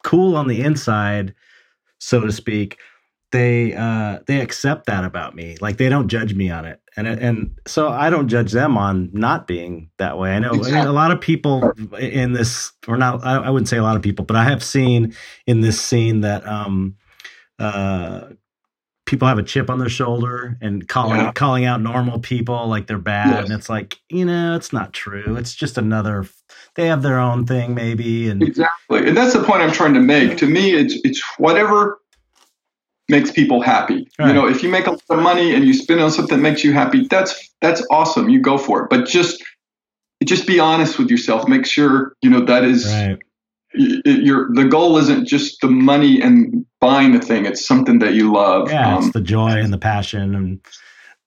cool 0.02 0.36
on 0.36 0.48
the 0.48 0.60
inside, 0.60 1.34
so 1.98 2.20
to 2.20 2.32
speak, 2.32 2.78
they 3.34 3.74
uh, 3.74 4.20
they 4.28 4.40
accept 4.40 4.86
that 4.86 5.02
about 5.02 5.34
me. 5.34 5.56
Like 5.60 5.76
they 5.76 5.88
don't 5.88 6.06
judge 6.06 6.34
me 6.34 6.50
on 6.50 6.64
it, 6.64 6.80
and 6.96 7.08
and 7.08 7.58
so 7.66 7.88
I 7.88 8.08
don't 8.08 8.28
judge 8.28 8.52
them 8.52 8.78
on 8.78 9.10
not 9.12 9.48
being 9.48 9.90
that 9.98 10.16
way. 10.18 10.36
I 10.36 10.38
know 10.38 10.52
Exactly. 10.54 10.88
a 10.88 10.92
lot 10.92 11.10
of 11.10 11.20
people 11.20 11.72
in 11.98 12.32
this, 12.32 12.70
or 12.86 12.96
not. 12.96 13.24
I, 13.24 13.38
I 13.38 13.50
wouldn't 13.50 13.68
say 13.68 13.76
a 13.76 13.82
lot 13.82 13.96
of 13.96 14.02
people, 14.02 14.24
but 14.24 14.36
I 14.36 14.44
have 14.44 14.62
seen 14.62 15.16
in 15.48 15.62
this 15.62 15.82
scene 15.82 16.20
that 16.20 16.46
um, 16.46 16.94
uh, 17.58 18.28
people 19.04 19.26
have 19.26 19.38
a 19.38 19.42
chip 19.42 19.68
on 19.68 19.80
their 19.80 19.88
shoulder 19.88 20.56
and 20.60 20.86
calling 20.86 21.18
Yeah. 21.20 21.32
calling 21.32 21.64
out 21.64 21.80
normal 21.82 22.20
people 22.20 22.68
like 22.68 22.86
they're 22.86 22.98
bad, 22.98 23.32
Yes. 23.40 23.44
and 23.50 23.58
it's 23.58 23.68
like 23.68 23.98
you 24.10 24.24
know 24.24 24.54
it's 24.54 24.72
not 24.72 24.92
true. 24.92 25.34
It's 25.36 25.56
just 25.56 25.76
another. 25.76 26.24
They 26.76 26.86
have 26.86 27.02
their 27.02 27.18
own 27.18 27.46
thing 27.46 27.74
maybe, 27.74 28.28
and 28.28 28.44
Exactly, 28.44 29.08
and 29.08 29.16
that's 29.16 29.32
the 29.32 29.42
point 29.42 29.60
I'm 29.60 29.72
trying 29.72 29.94
to 29.94 30.00
make. 30.00 30.36
To 30.38 30.46
me, 30.46 30.70
it's 30.70 30.94
it's 31.02 31.20
whatever 31.38 31.98
makes 33.08 33.30
people 33.30 33.60
happy. 33.60 34.08
Right. 34.18 34.28
You 34.28 34.34
know, 34.34 34.46
if 34.48 34.62
you 34.62 34.68
make 34.70 34.86
a 34.86 34.92
lot 34.92 35.02
of 35.10 35.20
money 35.20 35.54
and 35.54 35.64
you 35.64 35.74
spend 35.74 36.00
on 36.00 36.10
something 36.10 36.36
that 36.38 36.42
makes 36.42 36.64
you 36.64 36.72
happy, 36.72 37.06
that's 37.08 37.50
that's 37.60 37.86
awesome. 37.90 38.28
You 38.28 38.40
go 38.40 38.58
for 38.58 38.82
it, 38.84 38.90
but 38.90 39.06
just 39.06 39.42
just 40.24 40.46
be 40.46 40.58
honest 40.60 40.98
with 40.98 41.10
yourself. 41.10 41.46
Make 41.48 41.66
sure 41.66 42.14
you 42.22 42.30
know 42.30 42.44
that 42.44 42.64
is 42.64 42.86
right, 42.86 43.18
your 43.74 44.48
the 44.54 44.64
goal 44.64 44.96
isn't 44.98 45.26
just 45.26 45.60
the 45.60 45.68
money 45.68 46.20
and 46.20 46.64
buying 46.80 47.12
the 47.12 47.20
thing. 47.20 47.44
It's 47.46 47.64
something 47.66 47.98
that 47.98 48.14
you 48.14 48.32
love. 48.32 48.70
yeah, 48.70 48.96
Um, 48.96 49.04
it's 49.04 49.12
the 49.12 49.20
joy 49.20 49.50
and 49.50 49.72
the 49.72 49.78
passion, 49.78 50.34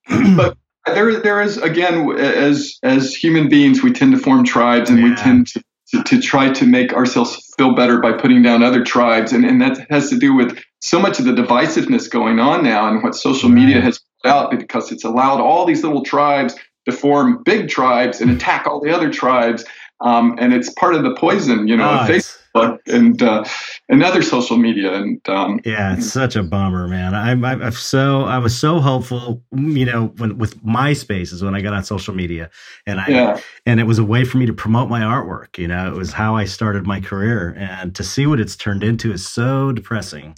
and 0.10 0.36
But- 0.38 0.58
there 0.86 1.20
there 1.20 1.42
is 1.42 1.58
again 1.58 2.10
as 2.18 2.80
as 2.82 3.14
human 3.14 3.50
beings 3.50 3.84
we 3.84 3.92
tend 3.92 4.14
to 4.14 4.18
form 4.18 4.46
tribes 4.46 4.90
and 4.90 5.04
we 5.04 5.14
tend 5.16 5.48
to, 5.48 5.62
to 5.90 6.02
to 6.04 6.22
try 6.22 6.50
to 6.50 6.66
make 6.66 6.94
ourselves 6.94 7.54
feel 7.58 7.76
better 7.76 8.00
by 8.00 8.14
putting 8.14 8.42
down 8.42 8.64
other 8.64 8.86
tribes 8.86 9.34
and 9.34 9.44
and 9.44 9.62
that 9.62 9.86
has 9.90 10.10
to 10.10 10.18
do 10.18 10.34
with 10.34 10.58
so 10.82 11.00
much 11.00 11.20
of 11.20 11.26
the 11.26 11.32
divisiveness 11.32 12.10
going 12.10 12.40
on 12.40 12.64
now 12.64 12.88
and 12.88 13.04
what 13.04 13.16
social 13.16 13.50
media 13.50 13.82
has 13.82 14.00
put 14.22 14.30
out 14.30 14.52
because 14.52 14.92
it's 14.92 15.04
allowed 15.04 15.40
all 15.40 15.66
these 15.66 15.84
little 15.84 16.04
tribes 16.04 16.56
to 16.86 16.92
form 16.92 17.44
big 17.44 17.68
tribes 17.68 18.22
and 18.22 18.32
attack 18.32 18.68
all 18.68 18.80
the 18.80 18.94
other 18.94 19.12
tribes 19.12 19.66
um, 20.02 20.36
and 20.40 20.54
it's 20.54 20.70
part 20.74 20.96
of 20.96 21.04
the 21.04 21.16
poison 21.16 21.68
you 21.68 21.76
know 21.76 22.06
Facebook 22.08 22.80
and 22.88 23.22
uh, 23.22 23.44
and 23.90 24.04
other 24.04 24.22
social 24.22 24.58
media 24.58 24.94
and 24.94 25.22
um, 25.30 25.60
Yeah, 25.64 25.94
it's 25.94 26.12
such 26.12 26.36
a 26.36 26.44
bummer, 26.44 26.88
man. 26.88 27.14
I'm, 27.14 27.46
I'm 27.46 27.62
I'm 27.62 27.72
so 27.72 28.24
I 28.24 28.38
was 28.40 28.58
so 28.58 28.80
hopeful, 28.80 29.44
you 29.52 29.86
know, 29.86 30.08
when 30.18 30.38
with 30.38 30.62
MySpace 30.64 31.34
is 31.34 31.44
when 31.44 31.56
I 31.56 31.62
got 31.62 31.74
on 31.74 31.84
social 31.84 32.14
media, 32.14 32.50
and 32.86 33.00
I 33.00 33.06
yeah 33.08 33.42
and 33.66 33.80
it 33.80 33.84
was 33.84 34.00
a 34.00 34.04
way 34.04 34.24
for 34.24 34.38
me 34.38 34.46
to 34.46 34.54
promote 34.54 34.90
my 34.90 35.02
artwork. 35.02 35.58
You 35.58 35.68
know, 35.68 35.88
it 35.88 35.96
was 35.96 36.14
how 36.14 36.36
I 36.36 36.46
started 36.46 36.88
my 36.88 37.00
career, 37.00 37.56
and 37.58 37.94
to 37.96 38.04
see 38.04 38.26
what 38.26 38.40
it's 38.40 38.56
turned 38.56 38.84
into 38.84 39.12
is 39.12 39.28
so 39.28 39.72
depressing 39.72 40.36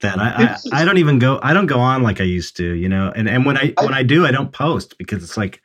that 0.00 0.18
I 0.18 0.56
I, 0.72 0.82
I 0.82 0.84
don't 0.84 0.98
even 0.98 1.18
go 1.18 1.38
I 1.42 1.52
don't 1.52 1.66
go 1.66 1.78
on 1.78 2.02
like 2.02 2.20
I 2.20 2.24
used 2.24 2.56
to. 2.58 2.72
You 2.72 2.88
know, 2.88 3.12
and 3.14 3.28
and 3.28 3.44
when 3.44 3.56
I 3.56 3.72
when 3.80 3.94
I 3.94 4.02
do, 4.02 4.26
I 4.26 4.30
don't 4.30 4.52
post 4.52 4.98
because 4.98 5.22
it's 5.22 5.36
like. 5.36 5.60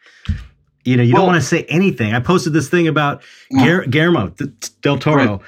You 0.86 0.98
know, 0.98 1.04
you 1.04 1.14
don't 1.14 1.26
want 1.26 1.42
to 1.42 1.48
say 1.48 1.64
anything. 1.70 2.14
I 2.14 2.20
posted 2.20 2.52
this 2.52 2.68
thing 2.68 2.90
about 2.90 3.24
Yeah. 3.50 3.86
Guillermo 3.90 4.34
del 4.82 4.98
Toro. 4.98 5.40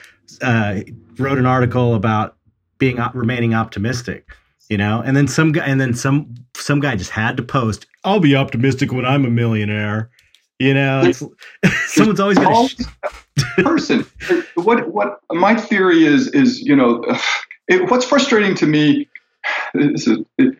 Uh, 0.41 0.79
wrote 1.17 1.37
an 1.37 1.45
article 1.45 1.93
about 1.93 2.37
being 2.77 2.99
remaining 3.13 3.53
optimistic 3.53 4.27
you 4.69 4.77
know 4.77 5.01
and 5.05 5.15
then 5.15 5.27
some 5.27 5.51
guy 5.51 5.65
and 5.65 5.79
then 5.79 5.93
some 5.93 6.33
some 6.55 6.79
guy 6.79 6.95
just 6.95 7.11
had 7.11 7.37
to 7.37 7.43
post 7.43 7.85
i'll 8.03 8.19
be 8.19 8.35
optimistic 8.35 8.91
when 8.91 9.05
i'm 9.05 9.23
a 9.25 9.29
millionaire 9.29 10.09
you 10.59 10.73
know 10.73 11.01
it's, 11.03 11.23
someone's 11.93 12.19
always 12.19 12.37
gonna 12.37 12.67
sh- 12.67 12.75
person. 13.57 14.05
what 14.55 14.87
what 14.93 15.19
my 15.31 15.55
theory 15.55 16.05
is 16.05 16.27
is 16.29 16.61
you 16.61 16.75
know, 16.75 17.03
it, 17.67 17.89
what's 17.89 18.05
frustrating 18.05 18.55
to 18.55 18.65
me 18.65 19.07
is 19.75 20.07
it, 20.37 20.57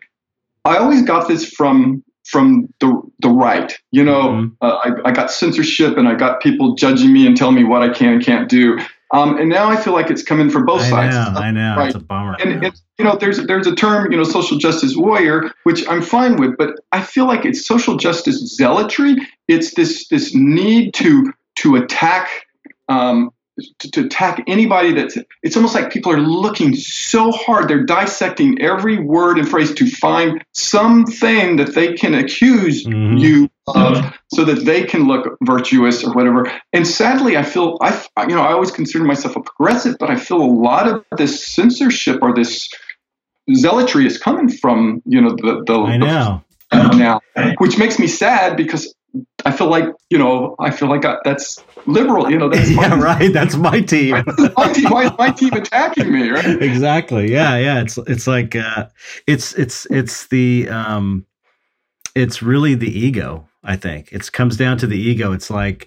I 0.64 0.76
always 0.78 1.02
got 1.02 1.28
this 1.28 1.48
from 1.50 2.02
from 2.24 2.72
the 2.80 3.00
the 3.20 3.28
right. 3.28 3.72
You 3.92 4.04
know, 4.04 4.22
Mhm. 4.30 4.52
uh, 4.60 4.78
I, 4.84 5.08
I 5.08 5.12
got 5.12 5.30
censorship 5.30 5.96
and 5.96 6.08
I 6.08 6.14
got 6.14 6.40
people 6.40 6.74
judging 6.74 7.12
me 7.12 7.26
and 7.26 7.36
telling 7.36 7.54
me 7.54 7.64
what 7.64 7.82
I 7.82 7.88
can 7.88 8.14
and 8.14 8.24
can't 8.24 8.48
do. 8.48 8.78
Um, 9.12 9.38
and 9.38 9.48
now 9.48 9.68
I 9.70 9.76
feel 9.76 9.92
like 9.92 10.10
it's 10.10 10.24
coming 10.24 10.50
from 10.50 10.64
both 10.66 10.80
i 10.82 10.90
sides. 10.90 11.14
know 11.14 11.40
i 11.40 11.50
know 11.52 11.76
Right. 11.76 11.86
it's 11.86 11.94
a 11.94 12.00
bummer 12.00 12.36
And 12.40 12.64
it's, 12.64 12.82
you 12.98 13.04
know, 13.04 13.14
there's 13.16 13.38
there's 13.46 13.68
a 13.68 13.74
term, 13.76 14.10
you 14.10 14.18
know, 14.18 14.24
social 14.24 14.58
justice 14.58 14.96
warrior, 14.96 15.52
which 15.62 15.88
I'm 15.88 16.02
fine 16.02 16.34
with, 16.36 16.56
but 16.58 16.70
I 16.90 17.00
feel 17.00 17.26
like 17.26 17.44
it's 17.44 17.64
social 17.64 17.96
justice 17.96 18.56
zealotry. 18.58 19.16
It's 19.46 19.74
this 19.74 20.08
this 20.08 20.34
need 20.34 20.92
to 20.94 21.32
to 21.58 21.76
attack 21.76 22.28
um, 22.88 23.30
to, 23.78 23.90
to 23.90 24.06
attack 24.06 24.42
anybody 24.46 24.92
that's. 24.92 25.16
It's 25.42 25.56
almost 25.56 25.74
like 25.74 25.90
people 25.90 26.12
are 26.12 26.20
looking 26.20 26.74
so 26.74 27.30
hard. 27.32 27.68
They're 27.68 27.84
dissecting 27.84 28.60
every 28.60 28.98
word 28.98 29.38
and 29.38 29.48
phrase 29.48 29.72
to 29.74 29.90
find 29.90 30.44
something 30.52 31.56
that 31.56 31.74
they 31.74 31.94
can 31.94 32.14
accuse 32.14 32.86
Mhm. 32.86 33.20
you 33.20 33.50
of, 33.68 34.14
so 34.28 34.44
that 34.44 34.64
they 34.64 34.84
can 34.84 35.08
look 35.08 35.36
virtuous 35.42 36.04
or 36.04 36.12
whatever. 36.12 36.50
And 36.72 36.86
sadly, 36.86 37.36
I 37.36 37.42
feel 37.42 37.78
I 37.80 38.00
you 38.28 38.34
know 38.34 38.42
I 38.42 38.52
always 38.52 38.70
consider 38.70 39.04
myself 39.04 39.36
a 39.36 39.40
progressive, 39.40 39.96
but 39.98 40.10
I 40.10 40.16
feel 40.16 40.40
a 40.40 40.44
lot 40.44 40.88
of 40.88 41.04
this 41.16 41.44
censorship 41.46 42.20
or 42.22 42.34
this 42.34 42.68
zealotry 43.54 44.06
is 44.06 44.18
coming 44.18 44.48
from 44.48 45.02
you 45.06 45.20
know 45.20 45.30
the 45.30 45.62
the, 45.66 45.80
i 45.80 45.96
know 45.96 46.42
the 46.70 46.96
now, 46.96 47.20
which 47.58 47.78
makes 47.78 47.98
me 47.98 48.06
sad 48.08 48.56
because 48.56 48.92
I 49.44 49.52
feel 49.52 49.68
like 49.68 49.84
you 50.10 50.18
know 50.18 50.56
I 50.58 50.70
feel 50.70 50.88
like 50.88 51.04
I, 51.04 51.16
that's 51.24 51.62
liberal. 51.86 52.30
You 52.30 52.38
know 52.38 52.48
that's 52.48 52.70
my, 52.74 52.86
yeah 52.86 53.00
right 53.00 53.32
that's 53.32 53.56
my 53.56 53.80
team 53.80 54.12
my 54.56 54.72
team. 54.72 54.90
Why 54.90 55.04
is 55.06 55.12
my 55.18 55.30
team 55.30 55.52
attacking 55.52 56.12
me? 56.12 56.30
Right? 56.30 56.44
exactly 56.62 57.30
yeah 57.30 57.56
yeah 57.56 57.80
it's 57.80 57.98
it's 57.98 58.26
like 58.26 58.56
uh 58.56 58.86
it's 59.26 59.54
it's 59.54 59.86
it's 59.90 60.26
the 60.28 60.68
um 60.68 61.26
it's 62.14 62.42
really 62.42 62.74
the 62.74 62.88
ego 62.88 63.46
i 63.62 63.76
think 63.76 64.10
it 64.10 64.32
comes 64.32 64.56
down 64.56 64.78
to 64.78 64.86
the 64.86 64.98
ego 64.98 65.32
it's 65.32 65.50
like 65.50 65.86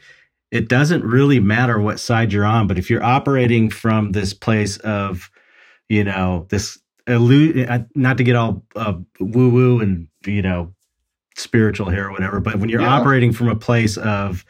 it 0.52 0.68
doesn't 0.68 1.04
really 1.04 1.40
matter 1.40 1.80
what 1.80 2.00
side 2.00 2.34
you're 2.34 2.46
on, 2.46 2.68
but 2.68 2.80
if 2.80 2.90
you're 2.90 3.04
operating 3.04 3.70
from 3.70 4.12
this 4.12 4.34
place 4.34 4.78
of, 4.78 5.30
you 5.90 6.04
know, 6.04 6.48
this 6.50 6.80
illusion, 7.08 7.88
not 7.96 8.18
to 8.18 8.24
get 8.24 8.36
all 8.36 8.64
uh, 8.76 8.94
woo 9.20 9.50
woo 9.50 9.80
and 9.80 10.08
you 10.26 10.42
know 10.42 10.74
spiritual 11.40 11.90
here 11.90 12.08
or 12.08 12.12
whatever, 12.12 12.40
but 12.40 12.58
when 12.58 12.70
you're 12.70 12.82
yeah. 12.82 13.00
operating 13.00 13.32
from 13.32 13.48
a 13.48 13.56
place 13.56 13.98
of 13.98 14.46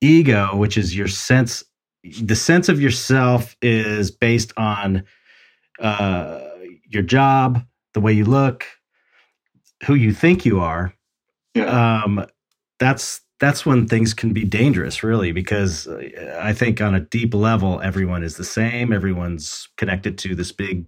ego, 0.00 0.56
which 0.56 0.76
is 0.76 0.96
your 0.96 1.08
sense, 1.08 1.64
the 2.22 2.36
sense 2.36 2.68
of 2.68 2.80
yourself 2.80 3.56
is 3.62 4.10
based 4.10 4.52
on 4.56 5.04
uh, 5.78 6.40
your 6.88 7.02
job, 7.02 7.64
the 7.94 8.00
way 8.00 8.12
you 8.12 8.24
look, 8.24 8.66
who 9.86 9.94
you 9.94 10.12
think 10.12 10.44
you 10.44 10.60
are. 10.60 10.94
Yeah. 11.54 12.02
Um, 12.02 12.26
that's 12.78 13.20
that's 13.40 13.64
when 13.64 13.88
things 13.88 14.12
can 14.12 14.32
be 14.34 14.44
dangerous, 14.44 15.02
really, 15.02 15.32
because 15.32 15.86
uh, 15.86 16.38
I 16.40 16.52
think 16.52 16.80
on 16.80 16.94
a 16.94 17.00
deep 17.00 17.34
level, 17.34 17.80
everyone 17.80 18.22
is 18.22 18.36
the 18.36 18.44
same. 18.44 18.92
Everyone's 18.92 19.68
connected 19.76 20.18
to 20.18 20.34
this 20.34 20.52
big 20.52 20.86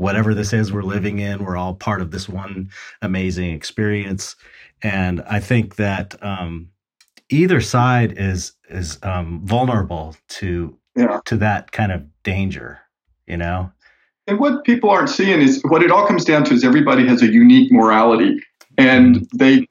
whatever 0.00 0.32
this 0.32 0.54
is 0.54 0.72
we're 0.72 0.82
living 0.82 1.18
in. 1.18 1.44
We're 1.44 1.58
all 1.58 1.74
part 1.74 2.00
of 2.00 2.10
this 2.10 2.28
one 2.28 2.70
amazing 3.02 3.52
experience, 3.52 4.34
and 4.82 5.20
I 5.28 5.40
think 5.40 5.76
that 5.76 6.16
um, 6.24 6.70
either 7.28 7.60
side 7.60 8.14
is 8.16 8.52
is 8.70 8.98
um, 9.02 9.42
vulnerable 9.44 10.16
to 10.40 10.76
yeah. 10.96 11.20
to 11.26 11.36
that 11.36 11.72
kind 11.72 11.92
of 11.92 12.04
danger. 12.22 12.80
You 13.26 13.36
know. 13.36 13.70
And 14.26 14.38
what 14.38 14.64
people 14.64 14.90
aren't 14.90 15.10
seeing 15.10 15.40
is 15.40 15.60
what 15.64 15.82
it 15.82 15.90
all 15.90 16.06
comes 16.06 16.24
down 16.24 16.44
to 16.44 16.54
is 16.54 16.64
everybody 16.64 17.06
has 17.06 17.22
a 17.22 17.30
unique 17.30 17.70
morality, 17.70 18.40
and 18.78 19.16
mm-hmm. 19.16 19.36
they 19.36 19.68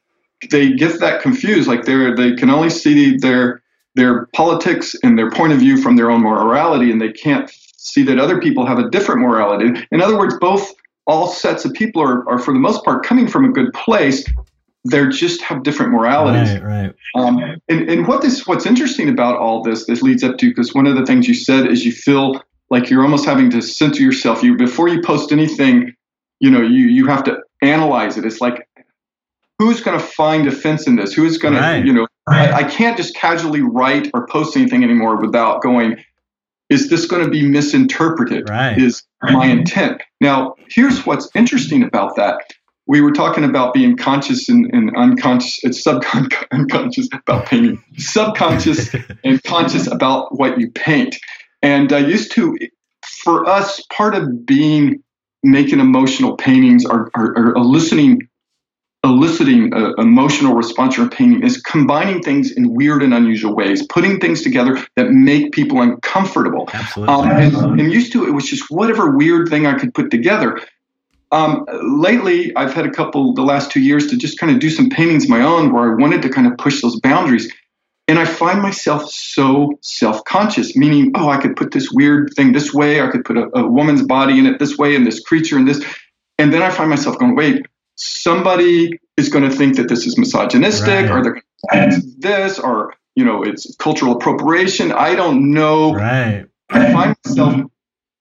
they 0.52 0.74
get 0.74 1.00
that 1.00 1.24
confused. 1.24 1.68
Like 1.68 1.86
they're 1.86 2.16
they 2.16 2.36
can 2.36 2.52
only 2.52 2.70
see 2.70 3.18
their 3.18 3.64
their 3.96 4.28
politics 4.28 4.96
and 5.04 5.18
their 5.18 5.32
point 5.32 5.54
of 5.54 5.60
view 5.60 5.82
from 5.82 5.96
their 5.96 6.12
own 6.12 6.22
morality, 6.22 6.92
and 6.92 7.02
they 7.02 7.12
can't 7.12 7.50
see 7.80 8.04
that 8.04 8.20
other 8.20 8.40
people 8.40 8.66
have 8.66 8.78
a 8.78 8.90
different 8.90 9.22
morality. 9.22 9.86
In 9.92 10.02
other 10.02 10.18
words, 10.18 10.36
both 10.40 10.74
all 11.08 11.28
sets 11.28 11.66
of 11.66 11.74
people 11.74 12.02
are, 12.02 12.28
are 12.30 12.38
for 12.38 12.54
the 12.54 12.60
most 12.60 12.84
part 12.84 13.06
coming 13.06 13.28
from 13.28 13.46
a 13.46 13.50
good 13.50 13.74
place. 13.74 14.28
They 14.90 15.08
just 15.08 15.42
have 15.42 15.64
different 15.64 15.92
moralities. 15.92 16.60
Right, 16.62 16.64
right. 16.64 16.96
Um, 17.16 17.40
and, 17.68 17.90
and 17.90 18.08
what 18.08 18.22
this 18.22 18.46
what's 18.48 18.66
interesting 18.66 19.10
about 19.10 19.38
all 19.38 19.62
this 19.62 19.86
this 19.88 20.02
leads 20.02 20.24
up 20.24 20.38
to 20.38 20.50
because 20.50 20.74
one 20.74 20.88
of 20.88 20.96
the 20.96 21.06
things 21.06 21.28
you 21.28 21.34
said 21.34 21.68
is 21.68 21.86
you 21.86 21.92
feel 21.92 22.42
like 22.70 22.90
you're 22.90 23.02
almost 23.02 23.26
having 23.26 23.50
to 23.52 23.62
censor 23.62 24.02
yourself. 24.02 24.44
You 24.44 24.56
before 24.56 24.88
you 24.88 25.02
post 25.02 25.32
anything, 25.32 25.94
you 26.40 26.50
know, 26.50 26.62
you 26.62 26.88
you 26.88 27.08
have 27.08 27.24
to 27.26 27.40
analyze 27.62 28.18
it. 28.18 28.26
It's 28.26 28.40
like 28.40 28.68
who's 29.58 29.82
going 29.82 30.00
to 30.00 30.06
find 30.06 30.48
offense 30.48 30.88
in 30.88 30.96
this? 30.96 31.14
Who's 31.14 31.38
going 31.38 31.56
right. 31.56 31.82
to, 31.82 31.86
you 31.86 31.94
know, 31.94 32.08
I, 32.28 32.52
I, 32.52 32.64
can't 32.64 32.96
just 32.96 33.14
casually 33.16 33.62
write 33.62 34.10
or 34.14 34.26
post 34.28 34.56
anything 34.56 34.84
anymore 34.84 35.18
without 35.18 35.62
going, 35.62 36.02
is 36.70 36.90
this 36.90 37.06
going 37.06 37.24
to 37.24 37.30
be 37.30 37.48
misinterpreted? 37.48 38.50
Right. 38.50 38.78
Is 38.78 39.04
my 39.22 39.48
intent? 39.48 40.02
Now, 40.22 40.56
here's 40.70 41.06
what's 41.06 41.30
interesting 41.36 41.84
about 41.84 42.16
that. 42.16 42.42
We 42.86 43.02
were 43.02 43.12
talking 43.12 43.44
about 43.44 43.74
being 43.74 43.98
conscious 43.98 44.50
and, 44.50 44.70
and 44.74 44.96
unconscious, 44.96 45.60
it's 45.64 45.84
subconscious 45.84 47.10
about 47.14 47.46
painting, 47.46 47.84
subconscious 47.98 48.96
and 49.24 49.44
conscious 49.44 49.88
about 49.88 50.38
what 50.38 50.60
you 50.60 50.72
paint. 50.72 51.16
And 51.62 51.92
I 51.92 52.00
used 52.00 52.32
to, 52.34 52.58
for 53.24 53.48
us, 53.48 53.84
part 53.92 54.16
of 54.16 54.46
being 54.46 55.04
making 55.44 55.80
emotional 55.80 56.36
paintings 56.36 56.86
or, 56.86 57.10
or, 57.16 57.38
or 57.38 57.56
eliciting 57.56 58.29
eliciting 59.04 59.74
an 59.74 59.94
emotional 59.98 60.56
response 60.56 61.00
or 61.00 61.08
painting 61.08 61.44
is 61.44 61.62
combining 61.62 62.22
things 62.22 62.52
in 62.52 62.74
weird 62.74 63.02
and 63.02 63.14
unusual 63.14 63.56
ways, 63.56 63.86
putting 63.88 64.20
things 64.20 64.42
together 64.42 64.78
that 64.96 65.12
make 65.12 65.54
people 65.54 65.82
uncomfortable. 65.82 66.70
Absolutely. 66.74 67.14
Um, 67.14 67.30
and, 67.30 67.80
and, 67.80 67.94
used 67.94 68.12
to 68.12 68.28
it 68.28 68.32
was 68.32 68.46
just 68.46 68.70
whatever 68.70 69.16
weird 69.16 69.48
thing 69.48 69.66
I 69.66 69.78
could 69.78 69.94
put 69.94 70.12
together. 70.12 70.60
Um, 71.32 71.66
lately, 71.84 72.54
I've 72.56 72.74
had 72.74 72.86
a 72.86 72.92
couple 72.92 73.34
the 73.34 73.44
last 73.44 73.72
two 73.72 73.80
years 73.80 74.08
to 74.08 74.18
just 74.18 74.38
kind 74.38 74.52
of 74.52 74.60
do 74.60 74.70
some 74.70 74.90
paintings 74.90 75.26
of 75.26 75.30
my 75.30 75.42
own 75.42 75.72
where 75.72 75.92
I 75.92 75.96
wanted 75.96 76.22
to 76.24 76.30
kind 76.30 76.48
of 76.48 76.58
push 76.58 76.82
those 76.82 77.00
boundaries. 77.00 77.52
And 78.08 78.18
I 78.18 78.26
find 78.26 78.62
myself 78.62 79.10
so 79.12 79.78
self 79.82 80.24
conscious, 80.26 80.76
meaning, 80.76 81.12
oh, 81.16 81.30
I 81.30 81.38
could 81.38 81.56
put 81.56 81.72
this 81.72 81.92
weird 81.92 82.34
thing 82.36 82.52
this 82.52 82.74
way, 82.74 83.02
I 83.02 83.08
could 83.08 83.24
put 83.24 83.38
a, 83.38 83.50
a 83.56 83.68
woman's 83.68 84.02
body 84.02 84.40
in 84.40 84.48
it 84.48 84.58
this 84.58 84.78
way, 84.78 84.96
and 84.96 85.06
this 85.06 85.20
creature 85.20 85.58
in 85.58 85.66
this. 85.66 85.86
And 86.40 86.52
then 86.52 86.64
I 86.64 86.72
find 86.72 86.90
myself 86.90 87.20
going, 87.20 87.36
wait, 87.36 87.68
somebody 88.00 89.00
is 89.18 89.30
going 89.30 89.50
to 89.50 89.56
think 89.56 89.76
that 89.76 89.90
this 89.90 90.06
is 90.06 90.18
misogynistic 90.18 91.10
right. 91.10 91.12
or 91.12 91.24
they're 91.24 92.00
this 92.18 92.60
or 92.60 92.96
you 93.16 93.26
know 93.26 93.44
it's 93.44 93.76
cultural 93.78 94.14
appropriation. 94.14 94.92
I 94.92 95.16
don't 95.16 95.52
know. 95.52 95.94
Right. 95.94 96.46
I 96.70 96.94
find 96.94 97.16
myself 97.26 97.70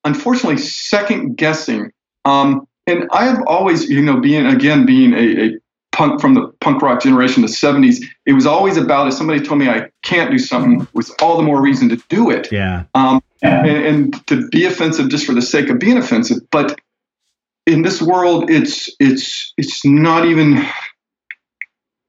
unfortunately 0.04 0.58
second 0.58 1.36
guessing 1.36 1.92
um, 2.24 2.66
and 2.86 3.08
i 3.12 3.24
have 3.24 3.42
always 3.46 3.88
you 3.88 4.02
know 4.02 4.20
being 4.20 4.46
again 4.46 4.86
being 4.86 5.12
a, 5.12 5.44
a 5.44 5.58
punk 5.92 6.20
from 6.20 6.34
the 6.34 6.48
punk 6.60 6.80
rock 6.82 7.02
generation 7.02 7.42
the 7.42 7.48
70s 7.48 8.04
it 8.24 8.32
was 8.32 8.46
always 8.46 8.76
about 8.76 9.08
if 9.08 9.14
somebody 9.14 9.40
told 9.40 9.58
me 9.58 9.68
i 9.68 9.88
can't 10.02 10.30
do 10.30 10.38
something 10.38 10.86
was 10.92 11.10
all 11.20 11.36
the 11.36 11.42
more 11.42 11.60
reason 11.60 11.88
to 11.88 11.96
do 12.08 12.30
it. 12.30 12.50
Yeah. 12.50 12.84
Um, 12.94 13.20
and, 13.42 13.68
and 13.68 14.26
to 14.28 14.48
be 14.48 14.64
offensive 14.64 15.08
just 15.10 15.26
for 15.26 15.34
the 15.34 15.42
sake 15.42 15.68
of 15.68 15.78
being 15.78 15.98
offensive 15.98 16.38
but 16.50 16.78
in 17.68 17.82
this 17.82 18.00
world, 18.00 18.50
it's 18.50 18.88
it's 18.98 19.52
it's 19.56 19.84
not 19.84 20.24
even. 20.24 20.66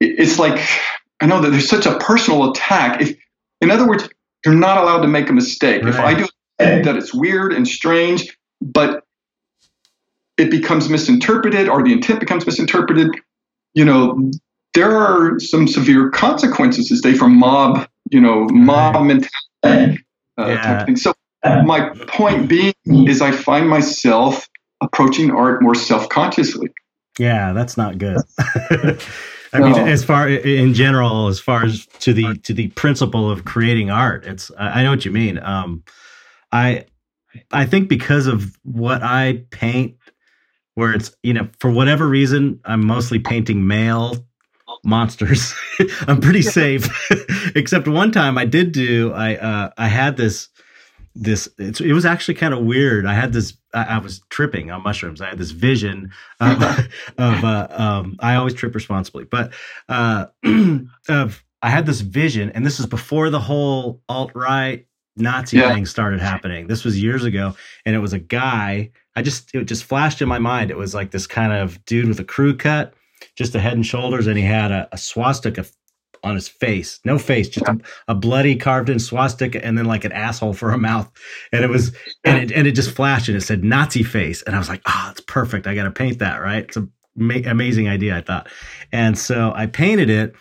It's 0.00 0.38
like 0.38 0.58
I 1.20 1.26
know 1.26 1.40
that 1.42 1.50
there's 1.50 1.68
such 1.68 1.86
a 1.86 1.98
personal 1.98 2.50
attack. 2.50 3.02
If, 3.02 3.16
in 3.60 3.70
other 3.70 3.86
words, 3.86 4.08
you're 4.44 4.54
not 4.54 4.78
allowed 4.78 5.02
to 5.02 5.08
make 5.08 5.28
a 5.28 5.34
mistake. 5.34 5.82
Right. 5.82 5.94
If 5.94 6.00
I 6.00 6.14
do 6.14 6.26
that, 6.84 6.96
it's 6.96 7.12
weird 7.12 7.52
and 7.52 7.68
strange, 7.68 8.36
but 8.62 9.04
it 10.38 10.50
becomes 10.50 10.88
misinterpreted 10.88 11.68
or 11.68 11.82
the 11.82 11.92
intent 11.92 12.20
becomes 12.20 12.46
misinterpreted. 12.46 13.10
You 13.74 13.84
know, 13.84 14.30
there 14.72 14.96
are 14.96 15.38
some 15.38 15.68
severe 15.68 16.08
consequences 16.08 16.90
as 16.90 17.02
they 17.02 17.14
from 17.14 17.36
mob, 17.36 17.86
you 18.10 18.20
know, 18.20 18.46
mob 18.46 19.04
mentality 19.04 19.30
uh, 19.62 20.46
yeah. 20.46 20.62
type 20.62 20.80
of 20.80 20.86
thing. 20.86 20.96
So 20.96 21.12
my 21.44 21.90
point 22.06 22.48
being 22.48 22.74
is 22.86 23.20
I 23.20 23.32
find 23.32 23.68
myself 23.68 24.48
approaching 24.80 25.30
art 25.30 25.62
more 25.62 25.74
self-consciously. 25.74 26.68
Yeah, 27.18 27.52
that's 27.52 27.76
not 27.76 27.98
good. 27.98 28.18
I 29.52 29.58
no. 29.58 29.70
mean, 29.70 29.88
as 29.88 30.04
far 30.04 30.28
in 30.28 30.74
general, 30.74 31.26
as 31.26 31.40
far 31.40 31.64
as 31.64 31.86
to 32.00 32.12
the 32.12 32.36
to 32.44 32.54
the 32.54 32.68
principle 32.68 33.30
of 33.30 33.44
creating 33.44 33.90
art, 33.90 34.24
it's 34.24 34.50
I 34.56 34.82
know 34.82 34.90
what 34.90 35.04
you 35.04 35.10
mean. 35.10 35.38
Um, 35.42 35.82
I 36.52 36.86
I 37.50 37.66
think 37.66 37.88
because 37.88 38.26
of 38.26 38.56
what 38.62 39.02
I 39.02 39.44
paint, 39.50 39.96
where 40.74 40.92
it's 40.92 41.14
you 41.22 41.34
know 41.34 41.48
for 41.58 41.70
whatever 41.70 42.06
reason 42.06 42.60
I'm 42.64 42.86
mostly 42.86 43.18
painting 43.18 43.66
male 43.66 44.24
monsters. 44.84 45.52
I'm 46.06 46.20
pretty 46.20 46.42
safe, 46.42 46.88
except 47.56 47.88
one 47.88 48.12
time 48.12 48.38
I 48.38 48.44
did 48.44 48.70
do 48.70 49.12
I 49.12 49.34
uh, 49.34 49.70
I 49.76 49.88
had 49.88 50.16
this 50.16 50.48
this 51.14 51.48
it 51.58 51.92
was 51.92 52.04
actually 52.04 52.34
kind 52.34 52.54
of 52.54 52.60
weird. 52.64 53.06
I 53.06 53.14
had 53.14 53.32
this 53.32 53.56
I, 53.74 53.84
I, 53.84 53.98
was 53.98 54.20
tripping 54.30 54.70
on 54.70 54.82
mushrooms. 54.82 55.20
I 55.20 55.28
had 55.28 55.38
this 55.38 55.50
vision 55.50 56.12
of, 56.40 56.62
of 57.18 57.44
uh, 57.44 57.66
um, 57.70 58.16
i 58.20 58.34
always 58.36 58.54
trip 58.54 58.74
responsibly 58.74 59.24
but 59.24 59.52
uh, 59.88 60.26
of 61.08 61.44
i 61.62 61.70
had 61.70 61.86
this 61.86 62.00
vision 62.00 62.50
and 62.50 62.64
this 62.64 62.80
is 62.80 62.86
before 62.86 63.30
the 63.30 63.40
whole 63.40 64.00
alt-right 64.08 64.86
nazi 65.16 65.58
yeah. 65.58 65.74
thing 65.74 65.84
started 65.84 66.20
happening. 66.20 66.68
This 66.68 66.84
was 66.84 67.00
years 67.00 67.24
ago 67.24 67.54
and 67.84 67.96
it 67.96 68.00
was 68.00 68.12
a 68.12 68.18
guy 68.18 68.90
i 69.16 69.22
just 69.22 69.54
it 69.54 69.64
just 69.64 69.84
flashed 69.84 70.22
in 70.22 70.28
my 70.28 70.38
mind. 70.38 70.70
It 70.70 70.76
was 70.76 70.94
like 70.94 71.10
this 71.10 71.26
kind 71.26 71.52
of 71.52 71.84
dude 71.84 72.08
with 72.08 72.20
a 72.20 72.24
crew 72.24 72.56
cut 72.56 72.94
just 73.36 73.54
a 73.54 73.60
head 73.60 73.74
and 73.74 73.84
shoulders 73.84 74.26
and 74.26 74.38
he 74.38 74.44
had 74.44 74.70
a, 74.70 74.88
a 74.92 74.98
swastika 74.98 75.64
on 76.22 76.34
his 76.34 76.48
face. 76.48 77.00
No 77.04 77.18
face, 77.18 77.48
just 77.48 77.66
a, 77.66 77.78
a, 78.08 78.14
bloody 78.14 78.56
carved 78.56 78.90
in 78.90 78.98
swastika 78.98 79.64
and 79.64 79.76
then 79.76 79.86
like 79.86 80.04
an 80.04 80.12
asshole 80.12 80.52
for 80.52 80.72
a 80.72 80.78
mouth. 80.78 81.10
And 81.52 81.64
it 81.64 81.70
was 81.70 81.94
and 82.24 82.38
it 82.38 82.52
and 82.56 82.66
it 82.66 82.72
just 82.72 82.90
flashed 82.90 83.28
and 83.28 83.36
it 83.36 83.42
said 83.42 83.64
Nazi 83.64 84.02
face. 84.02 84.42
And 84.42 84.54
I 84.54 84.58
was 84.58 84.68
like, 84.68 84.82
oh, 84.86 85.08
it's 85.10 85.20
perfect. 85.22 85.66
I 85.66 85.74
got 85.74 85.84
to 85.84 85.90
paint 85.90 86.18
that, 86.18 86.38
right? 86.38 86.64
It's 86.64 86.76
an 86.76 86.90
ma- 87.16 87.34
amazing 87.46 87.88
idea, 87.88 88.16
I 88.16 88.20
thought. 88.20 88.48
And 88.92 89.18
so 89.18 89.52
I 89.54 89.66
painted 89.66 90.10
it 90.10 90.34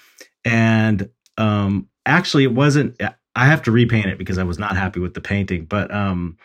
and 0.45 1.09
um 1.37 1.87
actually 2.05 2.43
it 2.43 2.53
wasn't 2.53 2.99
I 3.35 3.45
have 3.45 3.61
to 3.63 3.71
repaint 3.71 4.07
it 4.07 4.17
because 4.17 4.37
I 4.37 4.43
was 4.43 4.59
not 4.59 4.75
happy 4.75 4.99
with 4.99 5.13
the 5.13 5.21
painting, 5.21 5.65
but 5.65 5.93
um 5.93 6.37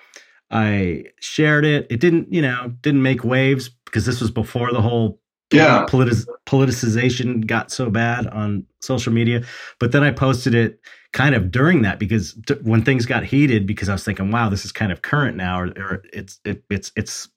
I 0.50 1.06
shared 1.20 1.64
it. 1.64 1.86
It 1.90 1.98
didn't, 2.00 2.32
you 2.32 2.40
know, 2.40 2.72
didn't 2.80 3.02
make 3.02 3.24
waves 3.24 3.70
because 3.86 4.06
this 4.06 4.20
was 4.20 4.30
before 4.30 4.72
the 4.72 4.82
whole 4.82 5.20
yeah 5.54 5.86
politic, 5.86 6.18
politicization 6.46 7.46
got 7.46 7.70
so 7.70 7.90
bad 7.90 8.26
on 8.28 8.64
social 8.80 9.12
media 9.12 9.42
but 9.78 9.92
then 9.92 10.02
i 10.02 10.10
posted 10.10 10.54
it 10.54 10.80
kind 11.12 11.34
of 11.34 11.50
during 11.50 11.82
that 11.82 11.98
because 11.98 12.36
t- 12.46 12.54
when 12.62 12.82
things 12.82 13.06
got 13.06 13.24
heated 13.24 13.66
because 13.66 13.88
i 13.88 13.92
was 13.92 14.04
thinking 14.04 14.30
wow 14.30 14.48
this 14.48 14.64
is 14.64 14.72
kind 14.72 14.92
of 14.92 15.02
current 15.02 15.36
now 15.36 15.60
or, 15.60 15.66
or 15.78 16.02
it's 16.12 16.40
it, 16.44 16.64
it's 16.70 16.92
it's 16.96 17.28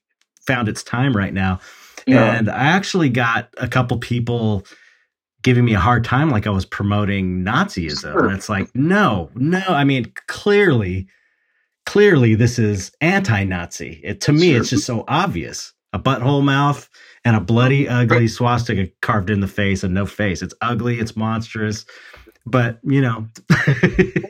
found 0.46 0.68
its 0.68 0.82
time 0.82 1.16
right 1.16 1.34
now 1.34 1.58
yeah. 2.06 2.34
and 2.34 2.48
i 2.50 2.66
actually 2.66 3.08
got 3.08 3.48
a 3.58 3.68
couple 3.68 3.96
people 3.98 4.64
giving 5.42 5.64
me 5.64 5.74
a 5.74 5.80
hard 5.80 6.04
time 6.04 6.30
like 6.30 6.46
I 6.46 6.50
was 6.50 6.64
promoting 6.66 7.44
Nazism. 7.44 8.12
Sure. 8.12 8.26
And 8.26 8.36
it's 8.36 8.48
like, 8.48 8.68
no, 8.74 9.30
no. 9.34 9.62
I 9.68 9.84
mean, 9.84 10.12
clearly, 10.26 11.06
clearly 11.86 12.34
this 12.34 12.58
is 12.58 12.90
anti-Nazi. 13.00 14.00
It, 14.02 14.20
to 14.22 14.32
me, 14.32 14.50
Sure. 14.50 14.60
it's 14.60 14.70
just 14.70 14.84
so 14.86 15.04
obvious. 15.08 15.72
A 15.92 15.98
butthole 15.98 16.42
mouth 16.44 16.88
and 17.24 17.34
a 17.34 17.40
bloody, 17.40 17.88
ugly 17.88 18.28
swastika 18.28 18.88
carved 19.00 19.30
in 19.30 19.40
the 19.40 19.48
face 19.48 19.82
and 19.82 19.94
no 19.94 20.04
face. 20.06 20.42
It's 20.42 20.54
ugly. 20.60 20.98
It's 21.00 21.16
monstrous. 21.16 21.86
But 22.46 22.78
you 22.82 23.00
know, 23.02 23.26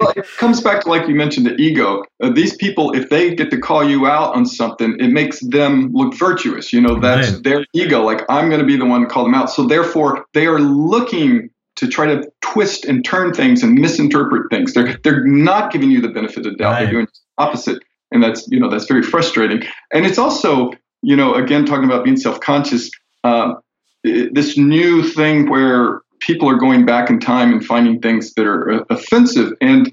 well, 0.01 0.13
it 0.17 0.27
comes 0.39 0.61
back 0.61 0.83
to 0.83 0.89
like 0.89 1.09
you 1.09 1.15
mentioned 1.15 1.47
the 1.47 1.55
ego. 1.57 2.03
Uh, 2.23 2.31
these 2.31 2.57
people, 2.57 2.93
if 2.93 3.11
they 3.11 3.35
get 3.35 3.51
to 3.51 3.59
call 3.61 3.89
you 3.89 4.07
out 4.07 4.35
on 4.35 4.45
something, 4.47 4.97
it 4.99 5.09
makes 5.09 5.39
them 5.41 5.91
look 5.93 6.15
virtuous. 6.15 6.73
You 6.73 6.81
know, 6.81 6.99
that's 6.99 7.33
Right. 7.33 7.43
their 7.45 7.67
ego. 7.75 8.03
Like 8.03 8.23
I'm 8.29 8.49
going 8.49 8.61
to 8.61 8.67
be 8.67 8.77
the 8.77 8.87
one 8.87 9.03
to 9.03 9.07
call 9.07 9.23
them 9.25 9.35
out. 9.35 9.51
So 9.51 9.67
therefore, 9.67 10.27
they 10.35 10.47
are 10.47 10.59
looking 10.59 11.51
to 11.77 11.87
try 11.87 12.07
to 12.07 12.29
twist 12.41 12.85
and 12.85 13.05
turn 13.05 13.33
things 13.33 13.63
and 13.63 13.75
misinterpret 13.79 14.51
things. 14.51 14.75
They're 14.75 14.99
they're 15.05 15.25
not 15.25 15.71
giving 15.73 15.91
you 15.93 16.01
the 16.01 16.09
benefit 16.09 16.45
of 16.47 16.57
doubt. 16.59 16.73
Right. 16.73 16.83
They're 16.85 16.93
doing 16.93 17.07
the 17.07 17.43
opposite, 17.45 17.83
and 18.11 18.21
that's 18.21 18.49
you 18.49 18.59
know 18.59 18.69
that's 18.69 18.87
very 18.87 19.03
frustrating. 19.03 19.63
And 19.93 20.05
it's 20.07 20.19
also 20.19 20.73
you 21.03 21.16
know 21.16 21.35
again 21.35 21.65
talking 21.65 21.85
about 21.85 22.05
being 22.05 22.16
self-conscious. 22.16 22.91
Um, 23.25 23.59
i- 24.07 24.29
this 24.33 24.57
new 24.57 25.03
thing 25.03 25.49
where 25.51 26.03
people 26.20 26.49
are 26.49 26.57
going 26.57 26.85
back 26.85 27.11
in 27.11 27.20
time 27.20 27.53
and 27.53 27.65
finding 27.65 28.01
things 28.01 28.35
that 28.35 28.47
are 28.47 28.73
uh, 28.73 28.85
offensive 28.91 29.53
and 29.61 29.93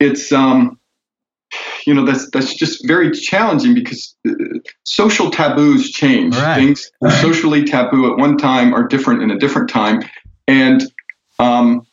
it's 0.00 0.30
um 0.32 0.78
you 1.86 1.94
know 1.94 2.04
that's 2.04 2.28
that's 2.30 2.52
just 2.54 2.86
very 2.86 3.10
challenging 3.10 3.72
because 3.74 4.14
uh, 4.28 4.32
social 4.84 5.30
taboos 5.30 5.90
change 5.90 6.36
Right. 6.36 6.56
things 6.56 6.90
are 7.02 7.10
socially 7.10 7.64
taboo 7.64 8.10
at 8.12 8.18
one 8.18 8.36
time 8.36 8.74
are 8.74 8.86
different 8.86 9.22
in 9.22 9.30
a 9.30 9.38
different 9.38 9.70
time 9.70 10.02
and 10.48 10.82
um 11.38 11.86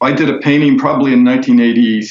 I 0.00 0.12
did 0.12 0.28
a 0.28 0.38
painting 0.38 0.78
probably 0.78 1.12
in 1.12 1.24
1988 1.24 2.04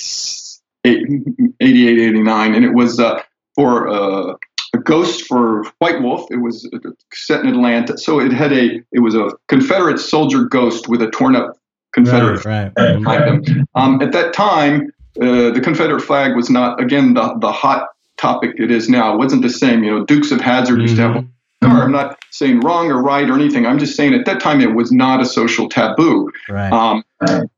88 0.85 1.99
89 1.99 2.55
and 2.55 2.63
it 2.65 2.73
was 2.73 2.99
uh, 2.99 3.21
for 3.55 3.87
uh, 3.89 4.33
a 4.33 4.37
ghost 4.83 5.25
for 5.25 5.63
White 5.79 6.01
Wolf. 6.01 6.29
It 6.31 6.37
was 6.37 6.69
set 7.13 7.41
in 7.41 7.47
Atlanta, 7.47 7.97
so 7.97 8.19
it 8.19 8.31
had 8.31 8.51
a 8.53 8.81
it 8.91 8.99
was 8.99 9.15
a 9.15 9.31
Confederate 9.47 9.99
soldier 9.99 10.43
ghost 10.45 10.87
with 10.87 11.01
a 11.01 11.09
torn 11.09 11.35
up 11.35 11.57
Confederate 11.93 12.45
right, 12.45 12.71
flag 12.73 12.99
behind 13.03 13.45
them. 13.45 13.67
Um, 13.75 14.01
at 14.01 14.11
that 14.13 14.33
time, 14.33 14.91
uh, 15.21 15.51
the 15.51 15.61
Confederate 15.61 16.01
flag 16.01 16.35
was 16.35 16.49
not 16.49 16.81
again 16.81 17.13
the 17.13 17.35
the 17.39 17.51
hot 17.51 17.87
topic 18.17 18.55
it 18.57 18.71
is 18.71 18.87
now. 18.89 19.13
It 19.13 19.17
wasn't 19.17 19.41
the 19.41 19.49
same. 19.49 19.83
You 19.83 19.91
know, 19.91 20.05
Dukes 20.05 20.31
of 20.31 20.41
Hazzard 20.41 20.79
used 20.81 20.95
to 20.97 21.01
have 21.01 21.15
Mhm. 21.15 21.27
car. 21.63 21.83
I'm 21.83 21.91
not 21.91 22.17
saying 22.31 22.61
wrong 22.61 22.91
or 22.91 23.01
right 23.01 23.29
or 23.29 23.33
anything. 23.33 23.65
I'm 23.65 23.77
just 23.79 23.95
saying 23.95 24.13
at 24.13 24.25
that 24.25 24.39
time 24.39 24.61
it 24.61 24.73
was 24.73 24.91
not 24.91 25.21
a 25.21 25.25
social 25.25 25.67
taboo. 25.69 26.31
right, 26.49 26.71
Um, 26.71 27.03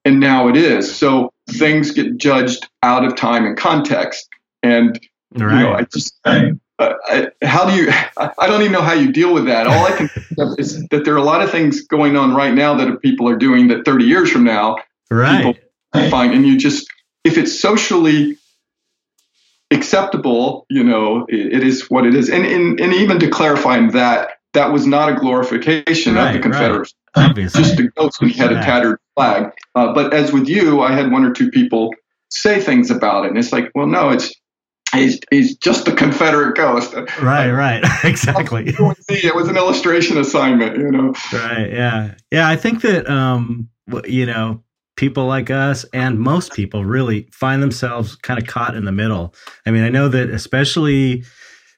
and 0.04 0.20
now 0.20 0.48
it 0.48 0.58
is. 0.58 0.94
So 0.94 1.32
things 1.50 1.92
get 1.92 2.18
judged 2.18 2.68
out 2.82 3.06
of 3.06 3.16
time 3.16 3.46
and 3.46 3.56
context. 3.58 4.28
And 4.62 5.00
right. 5.36 5.58
you 5.58 5.64
know, 5.64 5.74
I 5.74 5.84
just 5.94 6.16
I, 7.08 7.28
how 7.44 7.70
do 7.70 7.76
you? 7.76 7.90
I, 8.18 8.48
don't 8.48 8.62
even 8.62 8.72
know 8.72 8.82
how 8.82 8.94
you 8.94 9.12
deal 9.12 9.34
with 9.34 9.46
that. 9.46 9.68
All 9.68 9.86
I 9.86 9.92
can 9.92 10.08
think 10.10 10.26
of 10.38 10.60
is 10.60 10.86
that 10.90 11.06
there 11.06 11.14
are 11.14 11.18
a 11.18 11.24
lot 11.24 11.42
of 11.42 11.52
things 11.52 11.82
going 11.88 12.16
on 12.18 12.34
right 12.34 12.54
now 12.54 12.76
that 12.76 13.02
people 13.02 13.28
are 13.30 13.36
doing 13.38 13.68
that 13.70 13.86
30 13.86 14.06
years 14.06 14.32
from 14.32 14.44
now 14.44 14.78
Right. 15.12 15.60
find, 16.10 16.34
and 16.34 16.46
you 16.48 16.58
just 16.58 16.88
if 17.24 17.38
it's 17.38 17.58
socially 17.60 18.38
acceptable, 19.72 20.66
you 20.70 20.84
know, 20.84 21.26
it, 21.30 21.54
it 21.54 21.64
is 21.64 21.90
what 21.90 22.06
it 22.06 22.16
is. 22.16 22.30
And, 22.30 22.46
and 22.46 22.80
and 22.80 22.94
even 22.94 23.20
to 23.20 23.30
clarify 23.30 23.86
that, 23.92 24.30
that 24.54 24.72
was 24.72 24.86
not 24.88 25.10
a 25.10 25.16
glorification 25.16 26.18
of 26.18 26.24
Right, 26.26 26.32
the 26.32 26.40
right. 26.40 26.42
Confederates 26.44 26.94
Obviously. 27.16 27.62
just 27.62 27.80
a 27.80 27.84
ghost 27.90 28.22
and 28.22 28.32
he 28.32 28.38
had 28.38 28.52
a 28.52 28.56
tattered 28.56 29.00
flag. 29.16 29.52
Uh, 29.76 29.94
but 29.94 30.14
as 30.14 30.32
with 30.34 30.48
you, 30.48 30.82
I 30.82 30.92
had 30.94 31.12
one 31.12 31.24
or 31.24 31.32
two 31.32 31.52
people 31.52 31.92
say 32.30 32.60
things 32.60 32.90
about 32.90 33.26
it, 33.26 33.30
and 33.30 33.38
it's 33.38 33.52
like, 33.52 33.72
well, 33.76 33.86
no, 33.86 34.10
it's 34.10 34.34
he's, 34.94 35.20
he's 35.30 35.56
just 35.58 35.88
a 35.88 35.92
Confederate 35.96 36.56
ghost. 36.56 36.94
Right, 37.22 37.50
right. 37.52 37.84
exactly. 38.04 38.66
It 38.68 39.36
was 39.36 39.48
an 39.48 39.58
illustration 39.58 40.18
assignment, 40.18 40.78
you 40.78 40.92
know. 40.92 41.14
Right. 41.32 41.70
Yeah. 41.72 42.16
Yeah. 42.32 42.48
I 42.48 42.56
think 42.56 42.82
that, 42.82 43.10
um, 43.10 43.70
you 44.06 44.26
know, 44.26 44.64
people 44.96 45.26
like 45.26 45.50
us 45.50 45.86
and 45.94 46.20
most 46.20 46.54
people 46.54 46.86
really 46.86 47.28
find 47.32 47.62
themselves 47.62 48.16
kind 48.16 48.40
of 48.40 48.48
caught 48.48 48.76
in 48.76 48.86
the 48.86 48.92
middle. 48.92 49.34
I 49.66 49.72
mean, 49.72 49.84
I 49.84 49.90
know 49.90 50.08
that 50.08 50.30
especially 50.30 51.24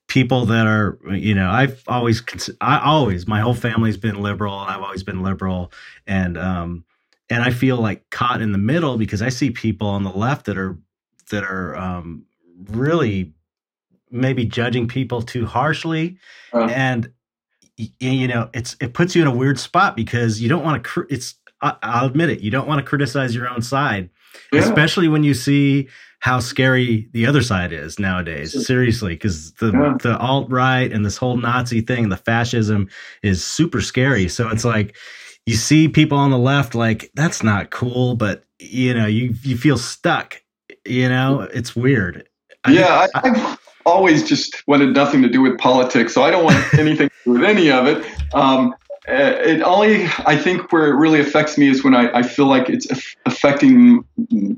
people 0.08 0.46
that 0.46 0.68
are, 0.68 1.00
you 1.12 1.34
know, 1.34 1.50
I've 1.50 1.82
always, 1.88 2.22
cons- 2.22 2.50
I 2.62 2.80
always, 2.80 3.28
my 3.28 3.40
whole 3.40 3.54
family's 3.54 3.98
been 3.98 4.22
liberal 4.22 4.62
and 4.62 4.70
I've 4.70 4.82
always 4.82 5.04
been 5.04 5.24
liberal. 5.24 5.72
And, 6.06 6.38
um, 6.38 6.84
and 7.30 7.42
I 7.42 7.50
feel 7.50 7.78
like 7.78 8.08
caught 8.12 8.42
in 8.42 8.52
the 8.52 8.58
middle 8.60 8.98
because 8.98 9.22
I 9.22 9.30
see 9.30 9.50
people 9.50 9.88
on 9.88 10.04
the 10.04 10.12
left 10.12 10.46
that 10.46 10.58
are, 10.58 10.78
that 11.32 11.44
are, 11.44 11.76
um, 11.76 12.26
really 12.70 13.34
maybe 14.12 14.46
judging 14.46 14.88
people 14.88 15.22
too 15.22 15.46
harshly. 15.46 16.18
Uh, 16.54 16.66
and 16.66 17.12
you 17.78 18.28
know 18.28 18.50
it's 18.54 18.76
it 18.80 18.94
puts 18.94 19.16
you 19.16 19.22
in 19.22 19.28
a 19.28 19.36
weird 19.36 19.60
spot 19.60 19.96
because 19.96 20.40
you 20.42 20.48
don't 20.48 20.64
want 20.64 20.82
to 20.82 20.90
cr- 20.90 21.10
it's 21.10 21.36
i'll 21.62 22.06
admit 22.06 22.30
it 22.30 22.40
you 22.40 22.50
don't 22.50 22.68
want 22.68 22.80
to 22.80 22.86
criticize 22.86 23.36
your 23.36 23.50
own 23.50 23.62
side 23.62 24.10
yeah. 24.54 24.62
especially 24.62 25.10
when 25.10 25.24
you 25.24 25.34
see 25.34 25.90
how 26.20 26.40
scary 26.40 27.10
the 27.12 27.26
other 27.26 27.42
side 27.42 27.74
is 27.74 28.00
nowadays 28.00 28.66
seriously 28.66 29.14
because 29.14 29.52
the 29.56 29.72
Yeah. 29.74 29.98
the 30.02 30.18
alt-right 30.18 30.92
and 30.92 31.06
this 31.06 31.18
whole 31.18 31.38
nazi 31.38 31.82
thing 31.82 32.10
the 32.10 32.18
fascism 32.18 32.88
is 33.22 33.44
super 33.44 33.82
scary. 33.82 34.28
So 34.30 34.50
it's 34.50 34.66
like 34.66 34.96
you 35.46 35.56
see 35.56 35.88
people 35.88 36.18
on 36.18 36.32
the 36.32 36.38
left 36.38 36.76
like 36.76 37.12
that's 37.14 37.44
not 37.44 37.70
cool 37.72 38.16
but 38.16 38.46
you 38.60 38.94
know 38.94 39.06
you 39.06 39.34
you 39.44 39.58
feel 39.58 39.78
stuck 39.78 40.42
you 40.88 41.10
know? 41.10 41.42
It's 41.42 41.76
weird 41.76 42.28
I 42.66 42.72
yeah, 42.72 43.08
I, 43.16 43.30
I've 43.30 43.60
always 43.86 44.28
just 44.28 44.64
wanted 44.68 44.94
nothing 44.94 45.22
to 45.22 45.30
do 45.30 45.42
with 45.42 45.58
politics, 45.58 46.14
so 46.14 46.24
I 46.24 46.32
don't 46.32 46.44
want 46.44 46.74
anything 46.80 47.10
to 47.10 47.16
do 47.26 47.32
with 47.34 47.44
any 47.44 47.72
of 47.72 47.88
it. 47.88 48.06
Um, 48.34 48.74
uh, 49.08 49.14
it 49.14 49.62
only, 49.62 50.06
I 50.26 50.36
think, 50.36 50.72
where 50.72 50.88
it 50.88 50.96
really 50.96 51.20
affects 51.20 51.58
me 51.58 51.70
is 51.70 51.84
when 51.84 51.94
I, 51.94 52.12
I 52.12 52.24
feel 52.24 52.48
like 52.48 52.70
it's 52.70 52.88
affecting 53.26 54.04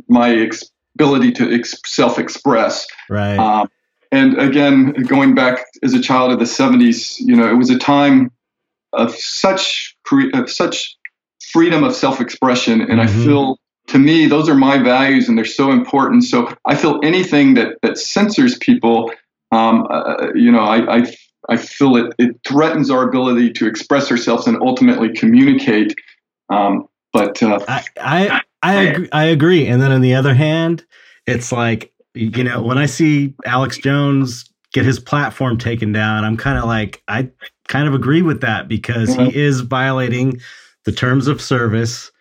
my 0.07 0.33
ex- 0.33 0.71
ability 0.95 1.33
to 1.33 1.53
ex- 1.53 1.75
self-express. 1.85 2.87
right 3.09 3.37
Um, 3.37 3.69
and 4.13 4.39
again, 4.39 4.93
going 4.93 5.35
back 5.35 5.65
as 5.83 5.93
a 5.93 6.01
child 6.01 6.31
of 6.31 6.39
the 6.39 6.45
70s, 6.45 7.19
you 7.19 7.35
know, 7.35 7.49
it 7.49 7.55
was 7.55 7.69
a 7.69 7.77
time 7.77 8.31
of 8.93 9.13
such 9.13 9.97
cre- 10.05 10.31
of 10.33 10.49
such 10.49 10.95
freedom 11.51 11.83
of 11.83 11.93
self-expression, 11.93 12.81
and 12.81 13.01
I 13.01 13.05
Mhm. 13.05 13.25
feel 13.25 13.59
to 13.87 13.99
me 13.99 14.27
those 14.27 14.47
are 14.49 14.55
my 14.55 14.77
values, 14.77 15.27
and 15.27 15.37
they're 15.37 15.45
so 15.45 15.71
important. 15.71 16.23
So 16.23 16.53
I 16.65 16.75
feel 16.75 16.99
anything 17.03 17.55
that 17.55 17.77
that 17.81 17.97
censors 17.97 18.57
people, 18.57 19.11
um, 19.51 19.87
uh, 19.89 20.33
you 20.35 20.51
know, 20.51 20.61
I, 20.61 20.97
I 20.99 21.13
I 21.49 21.57
feel 21.57 21.95
it 21.95 22.13
it 22.19 22.35
threatens 22.45 22.89
our 22.89 23.07
ability 23.07 23.51
to 23.53 23.67
express 23.67 24.11
ourselves 24.11 24.47
and 24.47 24.57
ultimately 24.61 25.13
communicate. 25.13 25.95
Um, 26.49 26.87
but 27.13 27.41
uh, 27.41 27.59
I 27.67 27.83
I 27.99 28.41
I 28.63 28.73
agree, 28.73 29.09
I 29.11 29.23
agree. 29.25 29.67
And 29.67 29.81
then 29.81 29.91
on 29.91 30.01
the 30.01 30.15
other 30.15 30.33
hand, 30.33 30.85
it's 31.25 31.51
like 31.51 31.93
you 32.13 32.43
know 32.43 32.61
when 32.61 32.77
I 32.77 32.85
see 32.85 33.33
Alex 33.45 33.77
Jones 33.77 34.49
get 34.73 34.85
his 34.85 34.99
platform 34.99 35.57
taken 35.57 35.93
down, 35.93 36.25
I'm 36.25 36.35
kind 36.37 36.57
of 36.57 36.65
like 36.65 37.01
I 37.07 37.29
kind 37.69 37.87
of 37.87 37.93
agree 37.93 38.21
with 38.21 38.41
that 38.41 38.67
because 38.67 39.15
Mhm. 39.15 39.31
he 39.31 39.39
is 39.39 39.61
violating 39.61 40.41
the 40.83 40.91
terms 40.91 41.27
of 41.27 41.41
service 41.41 42.11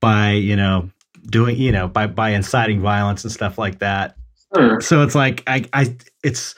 by 0.00 0.32
you 0.32 0.54
know 0.54 0.88
doing 1.26 1.56
you 1.56 1.72
know 1.72 1.88
by 1.88 2.06
by 2.06 2.30
inciting 2.30 2.80
violence 2.80 3.24
and 3.24 3.32
stuff 3.32 3.58
like 3.58 3.78
that. 3.80 4.16
sure. 4.54 4.80
So 4.80 5.02
it's 5.02 5.14
like 5.14 5.42
I 5.46 5.64
I 5.72 5.96
it's 6.22 6.54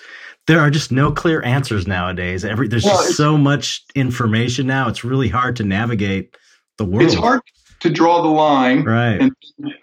there 0.46 0.60
are 0.60 0.70
just 0.70 0.90
no 0.90 1.12
clear 1.12 1.42
answers 1.42 1.86
nowadays. 1.86 2.44
Every 2.44 2.68
there's 2.68 2.84
Well, 2.84 2.96
just 2.96 3.16
so 3.16 3.36
much 3.36 3.84
information 3.94 4.66
now. 4.66 4.88
It's 4.88 5.04
really 5.04 5.28
hard 5.28 5.56
to 5.56 5.64
navigate 5.64 6.36
the 6.78 6.84
world. 6.84 7.02
it's 7.02 7.14
hard 7.14 7.40
to 7.80 7.90
draw 7.90 8.22
the 8.22 8.28
line. 8.28 8.82
Right. 8.84 9.20
and 9.20 9.32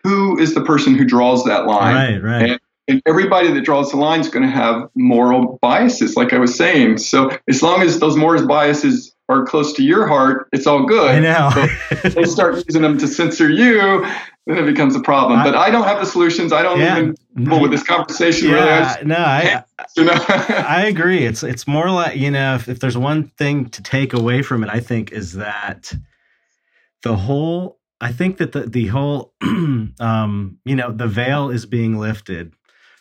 who 0.04 0.38
is 0.40 0.54
the 0.54 0.62
person 0.64 0.96
who 0.96 1.06
draws 1.06 1.44
that 1.46 1.66
line? 1.66 1.96
Right, 1.96 2.24
right. 2.24 2.50
And, 2.52 2.60
and 2.88 3.02
everybody 3.06 3.52
that 3.52 3.62
draws 3.62 3.92
the 3.92 3.98
line 3.98 4.20
is 4.20 4.30
going 4.30 4.44
to 4.46 4.52
have 4.52 4.90
moral 4.96 5.58
biases, 5.62 6.16
like 6.16 6.34
I 6.34 6.38
was 6.38 6.56
saying. 6.56 6.98
So 6.98 7.32
as 7.50 7.64
long 7.64 7.82
as 7.82 8.00
those 8.00 8.16
moral 8.18 8.46
biases 8.48 9.15
are 9.30 9.44
close 9.44 9.74
to 9.74 9.84
your 9.84 10.08
heart, 10.08 10.48
it's 10.54 10.68
all 10.68 10.86
good. 10.86 11.10
I 11.12 11.20
know. 11.20 12.10
They 12.10 12.24
start 12.26 12.56
using 12.68 12.82
them 12.84 12.98
to 13.00 13.08
censor 13.08 13.50
you, 13.50 14.06
then 14.46 14.58
it 14.60 14.66
becomes 14.66 14.96
a 14.96 15.00
problem. 15.00 15.40
I- 15.40 15.44
but 15.44 15.56
I 15.56 15.72
don't 15.72 15.86
have 15.86 16.00
the 16.00 16.06
solutions. 16.06 16.54
I 16.54 16.62
don't 16.62 16.80
Yeah. 16.80 16.98
even 16.98 17.16
know 17.36 17.60
with 17.60 17.72
this 17.72 17.82
conversation 17.84 18.52
really. 18.52 18.70
I 18.70 18.80
yeah, 18.80 18.84
just- 18.94 19.06
no, 19.06 19.16
I 19.16 19.64
you 19.98 20.04
know, 20.06 20.14
I 20.68 20.86
agree. 20.86 21.26
It's 21.26 21.42
it's 21.44 21.68
more 21.68 21.90
like 21.90 22.18
you 22.18 22.30
know, 22.30 22.56
if, 22.56 22.68
if 22.70 22.80
there's 22.80 22.98
one 22.98 23.30
thing 23.38 23.70
to 23.70 23.82
take 23.82 24.14
away 24.14 24.42
from 24.44 24.64
it, 24.64 24.70
I 24.70 24.80
think 24.80 25.12
is 25.12 25.34
that 25.34 25.92
the 27.04 27.16
whole. 27.16 27.80
I 28.02 28.12
think 28.12 28.38
that 28.38 28.52
the 28.52 28.62
the 28.68 28.88
whole, 28.88 29.34
um, 30.00 30.58
you 30.66 30.76
know, 30.76 30.92
the 30.92 31.08
veil 31.08 31.50
is 31.50 31.66
being 31.66 31.98
lifted 31.98 32.54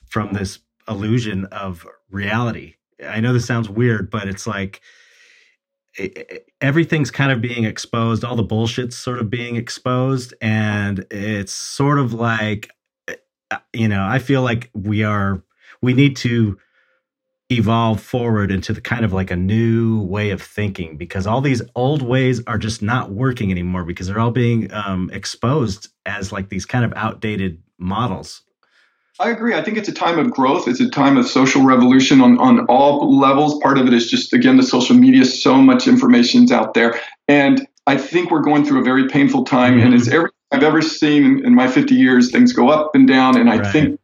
from 0.07 0.33
this 0.33 0.61
illusion 0.89 1.47
of 1.47 1.85
reality. 2.11 2.75
I 3.05 3.21
know 3.21 3.33
this 3.33 3.45
sounds 3.45 3.69
weird, 3.69 4.09
but 4.11 4.29
it's 4.29 4.47
like 4.47 4.81
everything's 6.61 7.11
kind 7.11 7.31
of 7.31 7.41
being 7.41 7.65
exposed 7.65 8.25
all 8.25 8.37
the 8.37 8.43
bullshit's 8.43 8.97
sort 8.97 9.19
of 9.19 9.31
being 9.31 9.57
exposed 9.57 10.35
and 10.41 11.07
it's 11.11 11.53
sort 11.53 11.99
of 11.99 12.13
like 12.13 12.71
uh, 13.09 13.59
you 13.73 13.87
know 13.87 14.05
i 14.05 14.19
feel 14.19 14.43
like 14.43 14.71
we 14.75 15.05
are 15.05 15.43
we 15.83 15.93
need 15.93 16.17
to 16.17 16.59
evolve 17.51 18.01
forward 18.01 18.51
into 18.51 18.73
the 18.73 18.81
kind 18.81 19.05
of 19.05 19.13
like 19.13 19.31
a 19.31 19.37
new 19.37 20.03
way 20.03 20.31
of 20.31 20.41
thinking 20.41 20.97
because 20.97 21.27
all 21.27 21.41
these 21.41 21.61
old 21.75 22.03
ways 22.03 22.43
are 22.47 22.59
just 22.59 22.83
not 22.83 23.11
working 23.11 23.51
anymore 23.51 23.85
because 23.85 24.07
they're 24.07 24.19
all 24.19 24.31
being 24.31 24.73
um, 24.73 25.11
exposed 25.13 25.89
as 26.07 26.33
like 26.33 26.49
these 26.49 26.65
kind 26.65 26.85
of 26.85 26.93
outdated 26.97 27.63
models 27.79 28.43
I 29.21 29.31
agree. 29.31 29.55
I 29.55 29.63
think 29.63 29.79
it's 29.79 29.89
a 29.89 29.93
time 29.93 30.19
of 30.19 30.31
growth. 30.31 30.67
It's 30.67 30.81
a 30.81 30.91
time 30.91 31.17
of 31.17 31.27
social 31.27 31.63
revolution 31.63 32.21
on, 32.21 32.39
on 32.39 32.67
all 32.67 33.17
levels. 33.17 33.61
Part 33.61 33.79
of 33.79 33.87
it 33.87 33.95
is 33.95 34.11
just, 34.11 34.33
again, 34.33 34.57
the 34.57 34.65
social 34.65 34.97
media, 34.97 35.25
so 35.25 35.57
much 35.57 35.87
information's 35.87 36.51
out 36.51 36.75
there. 36.75 36.99
And 37.29 37.67
I 37.87 37.97
think 37.97 38.31
we're 38.31 38.43
going 38.43 38.65
through 38.65 38.81
a 38.81 38.85
very 38.85 39.09
painful 39.09 39.45
time. 39.45 39.75
Mm-hmm. 39.75 39.87
And 39.87 39.95
as 39.95 40.09
every 40.09 40.31
I've 40.51 40.63
ever 40.63 40.83
seen 40.83 41.25
in, 41.25 41.47
in, 41.47 41.55
my 41.55 41.69
50 41.69 41.95
years, 41.95 42.31
things 42.31 42.53
go 42.53 42.69
up 42.69 42.95
and 42.95 43.09
down. 43.09 43.37
And 43.37 43.51
I 43.51 43.59
right. 43.59 43.73
think 43.73 44.01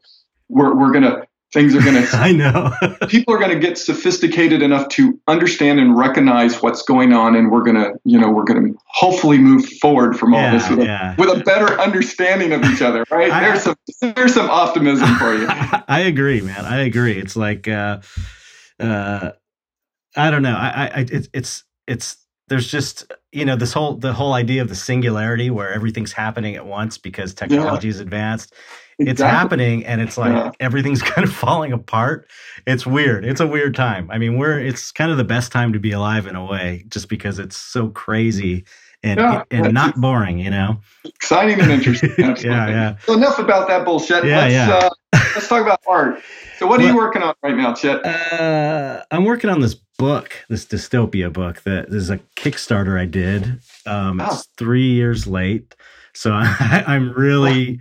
we're, 0.49 0.75
we're 0.75 0.91
going 0.91 1.05
to 1.05 1.27
things 1.53 1.75
are 1.75 1.81
going 1.81 1.95
to 2.07 2.17
i 2.17 2.33
know. 2.33 2.73
people 3.09 3.35
are 3.35 3.39
going 3.39 3.51
to 3.51 3.59
get 3.59 3.77
sophisticated 3.79 4.63
enough 4.63 4.89
to 4.89 5.19
understand 5.29 5.79
and 5.79 5.97
recognize 5.97 6.63
what's 6.63 6.83
going 6.83 7.13
on 7.13 7.35
and 7.35 7.51
we're 7.51 7.63
going 7.63 7.77
to 7.77 7.93
you 8.05 8.19
know 8.19 8.31
we're 8.31 8.45
going 8.45 8.73
to 8.73 8.79
hopefully 8.87 9.39
move 9.39 9.67
forward 9.81 10.19
from 10.19 10.35
all 10.35 10.41
yeah, 10.41 10.53
this 10.53 10.71
with, 10.71 10.81
yeah. 10.81 11.15
a, 11.15 11.17
with 11.17 11.41
a 11.41 11.43
better 11.45 11.81
understanding 11.81 12.53
of 12.53 12.65
each 12.65 12.83
other 12.83 13.05
right? 13.11 13.31
I, 13.33 13.41
there's 13.41 13.63
some 13.63 13.77
there's 14.15 14.35
some 14.35 14.51
optimism 14.51 15.15
for 15.17 15.35
you. 15.35 15.47
I 15.49 16.01
agree 16.07 16.41
man. 16.41 16.65
I 16.65 16.83
agree. 16.83 17.19
It's 17.19 17.37
like 17.37 17.69
uh 17.69 18.01
uh 18.79 19.33
i 20.17 20.31
don't 20.31 20.43
know. 20.43 20.57
I 20.57 20.91
i 20.95 21.01
it's 21.11 21.29
it's 21.33 21.65
it's 21.87 22.17
there's 22.49 22.67
just 22.67 23.11
you 23.33 23.45
know 23.45 23.57
this 23.57 23.73
whole 23.73 23.95
the 23.95 24.13
whole 24.13 24.33
idea 24.35 24.61
of 24.61 24.69
the 24.69 24.75
singularity 24.75 25.51
where 25.51 25.73
everything's 25.73 26.13
happening 26.13 26.57
at 26.57 26.67
once 26.67 26.99
because 26.99 27.33
technology 27.33 27.89
yeah. 27.89 27.95
is 27.95 28.01
advanced 28.01 28.55
Exactly. 29.01 29.11
It's 29.11 29.21
happening 29.21 29.87
and 29.87 30.01
it's 30.01 30.19
like 30.19 30.33
yeah. 30.33 30.53
everything's 30.61 31.03
kind 31.13 31.27
of 31.27 31.33
falling 31.33 31.73
apart. 31.73 32.29
It's 32.67 32.87
weird. 32.87 33.25
It's 33.25 33.41
a 33.41 33.47
weird 33.47 33.75
time. 33.75 34.11
I 34.11 34.19
mean, 34.19 34.37
we're 34.37 34.59
it's 34.59 34.93
kind 34.93 35.11
of 35.11 35.17
the 35.17 35.25
best 35.25 35.53
time 35.53 35.73
to 35.73 35.79
be 35.79 35.93
alive 35.93 36.27
in 36.27 36.37
a 36.37 36.45
way 36.45 36.85
just 36.89 37.09
because 37.09 37.39
it's 37.39 37.57
so 37.57 37.89
crazy 37.89 38.65
and 39.03 39.19
yeah, 39.19 39.45
and 39.51 39.73
not 39.73 39.99
boring, 39.99 40.39
you 40.39 40.51
know. 40.51 40.79
Exciting 41.05 41.59
and 41.61 41.71
interesting. 41.71 42.13
yeah, 42.19 42.35
yeah. 42.69 42.97
So 43.07 43.15
enough 43.15 43.39
about 43.39 43.69
that 43.69 43.85
bullshit. 43.87 44.25
Yeah, 44.25 44.39
let's, 44.41 44.53
yeah. 44.53 44.75
Uh, 44.75 44.91
let's 45.35 45.49
talk 45.49 45.63
about 45.63 45.81
art. 45.89 46.21
So 46.59 46.67
what 46.67 46.81
are 46.81 46.87
you 46.87 46.95
working 46.95 47.23
on 47.23 47.35
right 47.43 47.57
now, 47.57 47.73
Chet? 47.73 48.05
Uh, 48.05 49.03
I'm 49.11 49.25
working 49.25 49.49
on 49.49 49.61
this 49.61 49.75
book, 49.75 50.45
this 50.51 50.67
dystopia 50.67 51.33
book 51.33 51.63
that 51.63 51.89
is 51.89 52.11
a 52.11 52.19
Kickstarter 52.37 53.01
I 53.01 53.07
did. 53.07 53.61
Um, 53.87 54.21
It's 54.21 54.49
three 54.59 54.91
years 54.93 55.27
late, 55.27 55.75
so 56.13 56.33
I, 56.35 56.85
am 56.87 57.13
really 57.13 57.81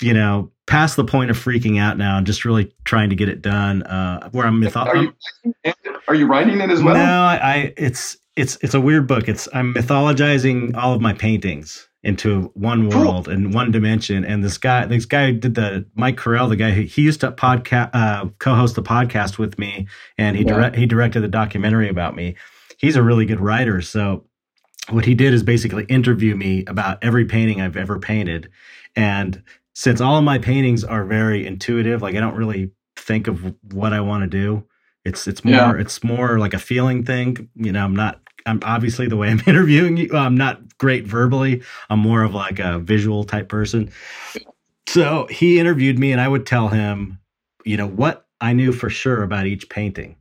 you 0.00 0.14
know, 0.14 0.50
past 0.66 0.96
the 0.96 1.04
point 1.04 1.30
of 1.30 1.36
freaking 1.36 1.80
out 1.80 1.98
now 1.98 2.18
and 2.18 2.26
just 2.26 2.44
really 2.44 2.72
trying 2.84 3.10
to 3.10 3.16
get 3.16 3.28
it 3.28 3.42
done. 3.42 3.82
Uh, 3.82 4.28
where 4.30 4.46
I'm, 4.46 4.60
mytho- 4.60 4.86
are, 4.86 4.96
you, 4.96 5.14
are 6.08 6.14
you 6.14 6.26
writing 6.26 6.60
it 6.60 6.70
as 6.70 6.82
well? 6.82 6.94
No, 6.94 7.00
I, 7.02 7.40
I, 7.42 7.74
it's 7.76 8.16
it's 8.36 8.56
it's 8.62 8.74
a 8.74 8.80
weird 8.80 9.06
book. 9.06 9.28
It's 9.28 9.48
I'm 9.52 9.74
mythologizing 9.74 10.76
all 10.76 10.94
of 10.94 11.00
my 11.00 11.12
paintings 11.12 11.88
into 12.02 12.50
one 12.54 12.88
world 12.88 13.26
cool. 13.26 13.34
and 13.34 13.54
one 13.54 13.70
dimension. 13.70 14.24
And 14.24 14.42
this 14.42 14.58
guy, 14.58 14.86
this 14.86 15.04
guy 15.04 15.30
did 15.32 15.54
the 15.54 15.86
Mike 15.94 16.16
Correll, 16.16 16.48
the 16.48 16.56
guy 16.56 16.70
who 16.70 16.82
he 16.82 17.02
used 17.02 17.20
to 17.20 17.30
podcast, 17.30 17.90
uh, 17.92 18.26
co-host 18.38 18.74
the 18.74 18.82
podcast 18.82 19.38
with 19.38 19.58
me, 19.58 19.86
and 20.18 20.36
he 20.36 20.44
yeah. 20.44 20.54
direct 20.54 20.76
he 20.76 20.86
directed 20.86 21.20
the 21.20 21.28
documentary 21.28 21.88
about 21.88 22.16
me. 22.16 22.36
He's 22.78 22.96
a 22.96 23.02
really 23.02 23.26
good 23.26 23.40
writer, 23.40 23.80
so 23.80 24.24
what 24.90 25.04
he 25.04 25.14
did 25.14 25.32
is 25.32 25.42
basically 25.42 25.84
interview 25.84 26.34
me 26.34 26.64
about 26.66 26.98
every 27.02 27.24
painting 27.24 27.60
I've 27.60 27.76
ever 27.76 27.98
painted. 28.00 28.50
And 28.96 29.42
since 29.74 30.00
all 30.00 30.18
of 30.18 30.24
my 30.24 30.38
paintings 30.38 30.84
are 30.84 31.04
very 31.04 31.46
intuitive, 31.46 32.02
like 32.02 32.14
I 32.14 32.20
don't 32.20 32.36
really 32.36 32.70
think 32.96 33.26
of 33.26 33.54
what 33.72 33.92
I 33.92 34.00
want 34.00 34.22
to 34.22 34.28
do. 34.28 34.64
It's 35.04 35.26
it's 35.26 35.44
more 35.44 35.54
yeah. 35.54 35.74
it's 35.78 36.04
more 36.04 36.38
like 36.38 36.54
a 36.54 36.58
feeling 36.58 37.04
thing. 37.04 37.48
You 37.54 37.72
know, 37.72 37.84
I'm 37.84 37.96
not 37.96 38.20
I'm 38.46 38.60
obviously 38.62 39.08
the 39.08 39.16
way 39.16 39.28
I'm 39.28 39.42
interviewing 39.46 39.96
you, 39.96 40.10
I'm 40.12 40.36
not 40.36 40.78
great 40.78 41.06
verbally. 41.06 41.62
I'm 41.90 41.98
more 41.98 42.22
of 42.22 42.34
like 42.34 42.58
a 42.58 42.78
visual 42.78 43.24
type 43.24 43.48
person. 43.48 43.90
So 44.88 45.26
he 45.30 45.58
interviewed 45.58 45.98
me 45.98 46.12
and 46.12 46.20
I 46.20 46.28
would 46.28 46.46
tell 46.46 46.68
him, 46.68 47.18
you 47.64 47.76
know, 47.76 47.86
what 47.86 48.26
I 48.40 48.52
knew 48.52 48.72
for 48.72 48.90
sure 48.90 49.22
about 49.22 49.46
each 49.46 49.68
painting. 49.68 50.16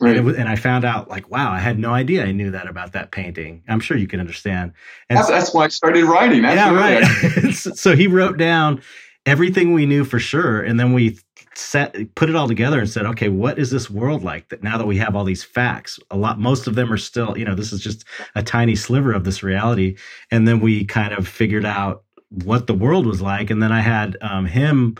Right. 0.00 0.16
And, 0.16 0.24
was, 0.24 0.36
and, 0.36 0.48
I 0.48 0.56
found 0.56 0.84
out, 0.84 1.10
like, 1.10 1.30
wow, 1.30 1.52
I 1.52 1.58
had 1.58 1.78
no 1.78 1.92
idea 1.92 2.24
I 2.24 2.32
knew 2.32 2.50
that 2.52 2.66
about 2.66 2.92
that 2.92 3.10
painting. 3.10 3.62
I'm 3.68 3.80
sure 3.80 3.98
you 3.98 4.06
can 4.06 4.18
understand. 4.18 4.72
And 5.10 5.18
that's, 5.18 5.28
so, 5.28 5.34
that's 5.34 5.54
why 5.54 5.64
I 5.64 5.68
started 5.68 6.04
writing. 6.04 6.42
yeah, 6.42 6.74
right. 6.74 7.54
so 7.54 7.94
he 7.94 8.06
wrote 8.06 8.38
down 8.38 8.80
everything 9.26 9.74
we 9.74 9.84
knew 9.84 10.04
for 10.04 10.18
sure, 10.18 10.62
and 10.62 10.80
then 10.80 10.94
we 10.94 11.18
set 11.54 11.94
put 12.14 12.30
it 12.30 12.36
all 12.36 12.48
together 12.48 12.80
and 12.80 12.88
said, 12.88 13.04
okay, 13.04 13.28
what 13.28 13.58
is 13.58 13.70
this 13.70 13.90
world 13.90 14.24
like? 14.24 14.48
That 14.48 14.62
now 14.62 14.78
that 14.78 14.86
we 14.86 14.96
have 14.96 15.14
all 15.14 15.24
these 15.24 15.44
facts, 15.44 15.98
a 16.10 16.16
lot, 16.16 16.40
most 16.40 16.66
of 16.66 16.76
them 16.76 16.90
are 16.90 16.96
still, 16.96 17.36
you 17.36 17.44
know, 17.44 17.54
this 17.54 17.70
is 17.70 17.82
just 17.82 18.04
a 18.34 18.42
tiny 18.42 18.76
sliver 18.76 19.12
of 19.12 19.24
this 19.24 19.42
reality, 19.42 19.98
and 20.30 20.48
then 20.48 20.60
we 20.60 20.86
kind 20.86 21.12
of 21.12 21.28
figured 21.28 21.66
out 21.66 22.04
what 22.30 22.66
the 22.66 22.74
world 22.74 23.06
was 23.06 23.20
like, 23.20 23.50
and 23.50 23.62
then 23.62 23.72
I 23.72 23.80
had 23.80 24.16
um, 24.22 24.46
him 24.46 24.96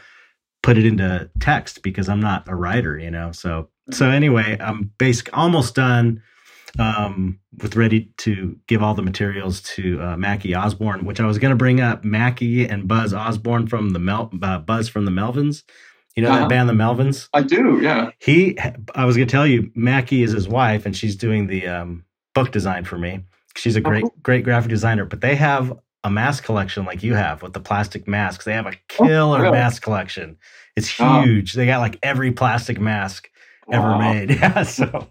put 0.62 0.76
it 0.76 0.84
into 0.84 1.30
text 1.40 1.82
because 1.82 2.08
I'm 2.08 2.20
not 2.20 2.46
a 2.48 2.54
writer, 2.54 2.98
you 2.98 3.10
know, 3.10 3.32
so 3.32 3.69
so 3.92 4.08
anyway, 4.08 4.56
I'm 4.60 4.92
basic 4.98 5.36
almost 5.36 5.74
done 5.74 6.22
um, 6.78 7.38
with 7.60 7.76
ready 7.76 8.12
to 8.18 8.58
give 8.66 8.82
all 8.82 8.94
the 8.94 9.02
materials 9.02 9.60
to 9.62 10.00
uh, 10.00 10.16
Mackie 10.16 10.54
Osborne, 10.54 11.04
which 11.04 11.20
I 11.20 11.26
was 11.26 11.38
going 11.38 11.50
to 11.50 11.56
bring 11.56 11.80
up 11.80 12.04
Mackie 12.04 12.66
and 12.66 12.86
Buzz 12.86 13.12
Osborne 13.12 13.66
from 13.66 13.90
the 13.90 13.98
Mel- 13.98 14.30
uh, 14.42 14.58
Buzz 14.58 14.88
from 14.88 15.04
the 15.04 15.10
Melvins. 15.10 15.62
You 16.16 16.24
know 16.24 16.30
uh-huh. 16.30 16.40
that 16.40 16.48
band, 16.48 16.68
the 16.68 16.72
Melvins? 16.72 17.28
I 17.32 17.42
do, 17.42 17.80
yeah. 17.80 18.10
He, 18.18 18.58
I 18.94 19.04
was 19.04 19.16
going 19.16 19.28
to 19.28 19.32
tell 19.32 19.46
you, 19.46 19.70
Mackie 19.74 20.22
is 20.22 20.32
his 20.32 20.48
wife, 20.48 20.84
and 20.84 20.96
she's 20.96 21.16
doing 21.16 21.46
the 21.46 21.66
um, 21.66 22.04
book 22.34 22.50
design 22.50 22.84
for 22.84 22.98
me. 22.98 23.24
She's 23.56 23.76
a 23.76 23.80
oh, 23.80 23.82
great, 23.82 24.04
oh, 24.04 24.08
cool. 24.08 24.18
great 24.22 24.44
graphic 24.44 24.70
designer, 24.70 25.04
but 25.04 25.20
they 25.20 25.36
have 25.36 25.72
a 26.02 26.10
mask 26.10 26.44
collection 26.44 26.84
like 26.84 27.02
you 27.02 27.14
have 27.14 27.42
with 27.42 27.52
the 27.52 27.60
plastic 27.60 28.08
masks. 28.08 28.44
They 28.44 28.54
have 28.54 28.66
a 28.66 28.70
oh, 28.70 28.74
killer 28.88 29.38
oh, 29.38 29.42
really? 29.42 29.52
mask 29.52 29.82
collection. 29.82 30.36
It's 30.76 31.00
uh-huh. 31.00 31.22
huge. 31.22 31.52
they 31.52 31.66
got 31.66 31.80
like 31.80 31.98
every 32.02 32.32
plastic 32.32 32.80
mask 32.80 33.29
ever 33.72 33.98
made. 33.98 34.30
Yeah. 34.40 34.62
So 34.62 35.08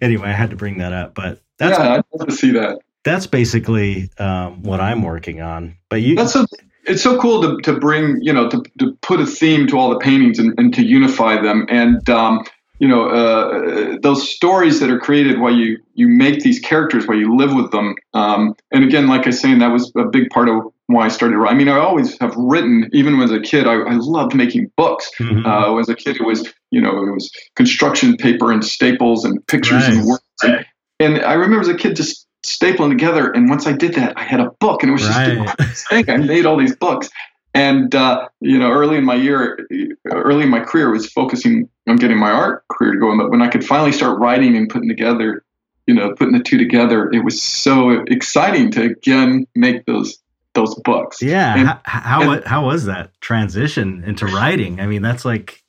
anyway, 0.00 0.28
I 0.28 0.32
had 0.32 0.50
to 0.50 0.56
bring 0.56 0.78
that 0.78 0.92
up, 0.92 1.14
but 1.14 1.40
that's 1.58 1.78
yeah, 1.78 1.94
I'd 1.94 2.04
love 2.12 2.28
to 2.28 2.34
see 2.34 2.50
that. 2.52 2.78
That's 3.04 3.26
basically 3.26 4.10
um, 4.18 4.62
what 4.62 4.80
I'm 4.80 5.02
working 5.02 5.40
on. 5.40 5.76
But 5.90 6.02
you, 6.02 6.16
that's 6.16 6.32
so, 6.32 6.46
it's 6.86 7.02
so 7.02 7.18
cool 7.18 7.42
to, 7.42 7.60
to 7.62 7.78
bring, 7.78 8.18
you 8.20 8.32
know, 8.32 8.48
to, 8.48 8.62
to 8.78 8.96
put 9.02 9.20
a 9.20 9.26
theme 9.26 9.66
to 9.68 9.78
all 9.78 9.90
the 9.90 9.98
paintings 9.98 10.38
and, 10.38 10.58
and 10.58 10.72
to 10.74 10.84
unify 10.84 11.40
them. 11.40 11.66
And, 11.68 12.08
um, 12.10 12.44
you 12.78 12.88
know, 12.88 13.08
uh, 13.08 13.96
those 14.02 14.28
stories 14.28 14.80
that 14.80 14.90
are 14.90 14.98
created 14.98 15.40
while 15.40 15.54
you, 15.54 15.78
you 15.94 16.08
make 16.08 16.40
these 16.40 16.58
characters, 16.58 17.06
while 17.06 17.16
you 17.16 17.36
live 17.36 17.54
with 17.54 17.70
them. 17.70 17.94
Um, 18.12 18.56
and 18.72 18.84
again, 18.84 19.06
like 19.06 19.22
I 19.22 19.28
was 19.28 19.40
saying, 19.40 19.60
that 19.60 19.68
was 19.68 19.92
a 19.96 20.04
big 20.04 20.28
part 20.30 20.48
of 20.48 20.72
why 20.86 21.06
I 21.06 21.08
started 21.08 21.36
writing. 21.36 21.56
I 21.56 21.58
mean, 21.58 21.68
I 21.68 21.78
always 21.78 22.18
have 22.20 22.34
written, 22.36 22.90
even 22.92 23.18
as 23.20 23.30
a 23.30 23.40
kid, 23.40 23.66
I, 23.66 23.74
I 23.74 23.94
loved 23.94 24.34
making 24.34 24.70
books. 24.76 25.10
Mm-hmm. 25.18 25.46
Uh, 25.46 25.78
as 25.78 25.88
a 25.88 25.94
kid, 25.94 26.16
it 26.16 26.24
was, 26.24 26.52
you 26.70 26.80
know, 26.80 26.90
it 27.06 27.10
was 27.10 27.30
construction 27.56 28.16
paper 28.16 28.52
and 28.52 28.64
staples 28.64 29.24
and 29.24 29.44
pictures 29.46 29.86
and 29.86 30.04
words. 30.06 30.22
And, 30.42 30.66
and, 31.00 31.24
I 31.24 31.34
remember 31.34 31.60
as 31.60 31.68
a 31.68 31.76
kid 31.76 31.96
just 31.96 32.26
stapling 32.44 32.90
together. 32.90 33.30
And 33.30 33.48
once 33.48 33.66
I 33.66 33.72
did 33.72 33.94
that, 33.94 34.18
I 34.18 34.24
had 34.24 34.40
a 34.40 34.50
book 34.60 34.82
and 34.82 34.90
it 34.90 34.92
was 34.92 35.08
right. 35.08 35.56
just 35.58 35.88
thing. 35.88 36.10
I 36.10 36.18
made 36.18 36.44
all 36.44 36.58
these 36.58 36.76
books. 36.76 37.08
And, 37.54 37.94
uh, 37.94 38.28
you 38.40 38.58
know, 38.58 38.70
early 38.70 38.96
in 38.96 39.04
my 39.04 39.14
year, 39.14 39.66
early 40.12 40.42
in 40.42 40.50
my 40.50 40.60
career 40.60 40.90
was 40.90 41.10
focusing 41.10 41.68
on 41.88 41.96
getting 41.96 42.18
my 42.18 42.30
art 42.30 42.64
career 42.68 42.96
going. 42.96 43.16
But 43.16 43.30
when 43.30 43.42
I 43.42 43.48
could 43.48 43.64
finally 43.64 43.92
start 43.92 44.18
writing 44.18 44.56
and 44.56 44.68
putting 44.68 44.88
together, 44.88 45.44
you 45.86 45.94
know, 45.94 46.12
putting 46.14 46.36
the 46.36 46.42
two 46.42 46.58
together, 46.58 47.10
it 47.12 47.24
was 47.24 47.40
so 47.40 47.90
exciting 48.08 48.72
to 48.72 48.82
again 48.82 49.46
make 49.54 49.86
those 49.86 50.18
those 50.54 50.74
books. 50.76 51.20
Yeah. 51.20 51.56
And, 51.56 51.68
how 51.68 51.80
how, 51.84 52.30
and, 52.30 52.44
how 52.44 52.66
was 52.66 52.84
that 52.86 53.10
transition 53.20 54.02
into 54.04 54.26
writing? 54.26 54.80
I 54.80 54.86
mean, 54.86 55.02
that's 55.02 55.24
like 55.24 55.62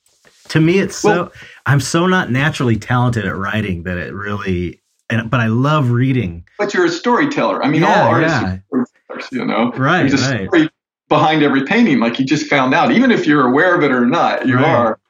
to 0.48 0.60
me 0.60 0.78
it's 0.78 1.02
well, 1.04 1.30
so 1.30 1.32
I'm 1.66 1.80
so 1.80 2.06
not 2.06 2.30
naturally 2.30 2.76
talented 2.76 3.26
at 3.26 3.36
writing 3.36 3.82
that 3.84 3.98
it 3.98 4.14
really 4.14 4.80
and 5.10 5.30
but 5.30 5.40
I 5.40 5.46
love 5.46 5.90
reading. 5.90 6.44
But 6.58 6.74
you're 6.74 6.86
a 6.86 6.90
storyteller. 6.90 7.62
I 7.62 7.68
mean, 7.68 7.82
yeah, 7.82 8.02
all 8.02 8.08
artists 8.08 8.38
yeah. 8.40 8.58
are 8.72 8.86
you 9.32 9.44
know. 9.44 9.72
Right. 9.72 10.08
There's 10.08 10.22
a 10.22 10.34
right. 10.34 10.46
story 10.48 10.70
behind 11.08 11.42
every 11.42 11.64
painting 11.64 12.00
like 12.00 12.18
you 12.18 12.24
just 12.24 12.46
found 12.46 12.74
out 12.74 12.90
even 12.90 13.10
if 13.10 13.26
you're 13.26 13.46
aware 13.46 13.76
of 13.76 13.82
it 13.82 13.92
or 13.92 14.06
not, 14.06 14.46
you 14.46 14.56
right. 14.56 14.64
are. 14.64 15.00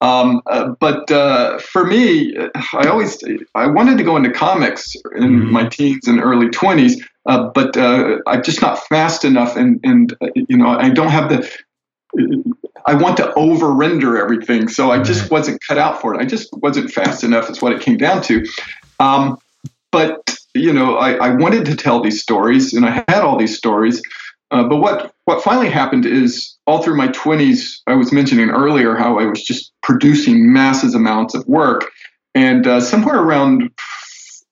Um, 0.00 0.42
uh, 0.46 0.74
but 0.80 1.10
uh, 1.10 1.58
for 1.58 1.86
me, 1.86 2.36
I 2.72 2.88
always 2.88 3.22
I 3.54 3.66
wanted 3.66 3.96
to 3.98 4.04
go 4.04 4.16
into 4.16 4.30
comics 4.30 4.94
in 5.16 5.22
mm-hmm. 5.22 5.52
my 5.52 5.68
teens 5.68 6.08
and 6.08 6.20
early 6.20 6.48
20s, 6.48 7.00
uh, 7.26 7.48
but 7.54 7.76
uh, 7.76 8.18
I'm 8.26 8.42
just 8.42 8.60
not 8.60 8.86
fast 8.86 9.24
enough, 9.24 9.56
and 9.56 9.80
and 9.82 10.12
uh, 10.20 10.28
you 10.34 10.56
know 10.56 10.68
I 10.68 10.90
don't 10.90 11.08
have 11.08 11.30
the. 11.30 11.50
I 12.86 12.94
want 12.94 13.16
to 13.16 13.32
over 13.34 13.72
render 13.72 14.18
everything, 14.18 14.68
so 14.68 14.90
I 14.90 15.02
just 15.02 15.30
wasn't 15.30 15.62
cut 15.66 15.78
out 15.78 16.00
for 16.00 16.14
it. 16.14 16.20
I 16.20 16.26
just 16.26 16.50
wasn't 16.52 16.90
fast 16.90 17.24
enough. 17.24 17.48
Is 17.48 17.62
what 17.62 17.72
it 17.72 17.80
came 17.80 17.96
down 17.96 18.22
to. 18.24 18.46
Um, 19.00 19.38
but 19.90 20.36
you 20.54 20.72
know, 20.72 20.96
I, 20.96 21.14
I 21.14 21.34
wanted 21.34 21.64
to 21.66 21.76
tell 21.76 22.02
these 22.02 22.20
stories, 22.20 22.74
and 22.74 22.84
I 22.84 23.04
had 23.08 23.22
all 23.22 23.38
these 23.38 23.56
stories. 23.56 24.02
Uh, 24.50 24.64
but 24.64 24.76
what 24.76 25.14
what 25.24 25.42
finally 25.42 25.70
happened 25.70 26.04
is 26.04 26.53
all 26.66 26.82
through 26.82 26.96
my 26.96 27.08
20s, 27.08 27.80
I 27.86 27.94
was 27.94 28.12
mentioning 28.12 28.50
earlier 28.50 28.96
how 28.96 29.18
I 29.18 29.26
was 29.26 29.42
just 29.42 29.72
producing 29.82 30.52
massive 30.52 30.94
amounts 30.94 31.34
of 31.34 31.46
work, 31.46 31.90
and 32.34 32.66
uh, 32.66 32.80
somewhere 32.80 33.20
around 33.20 33.70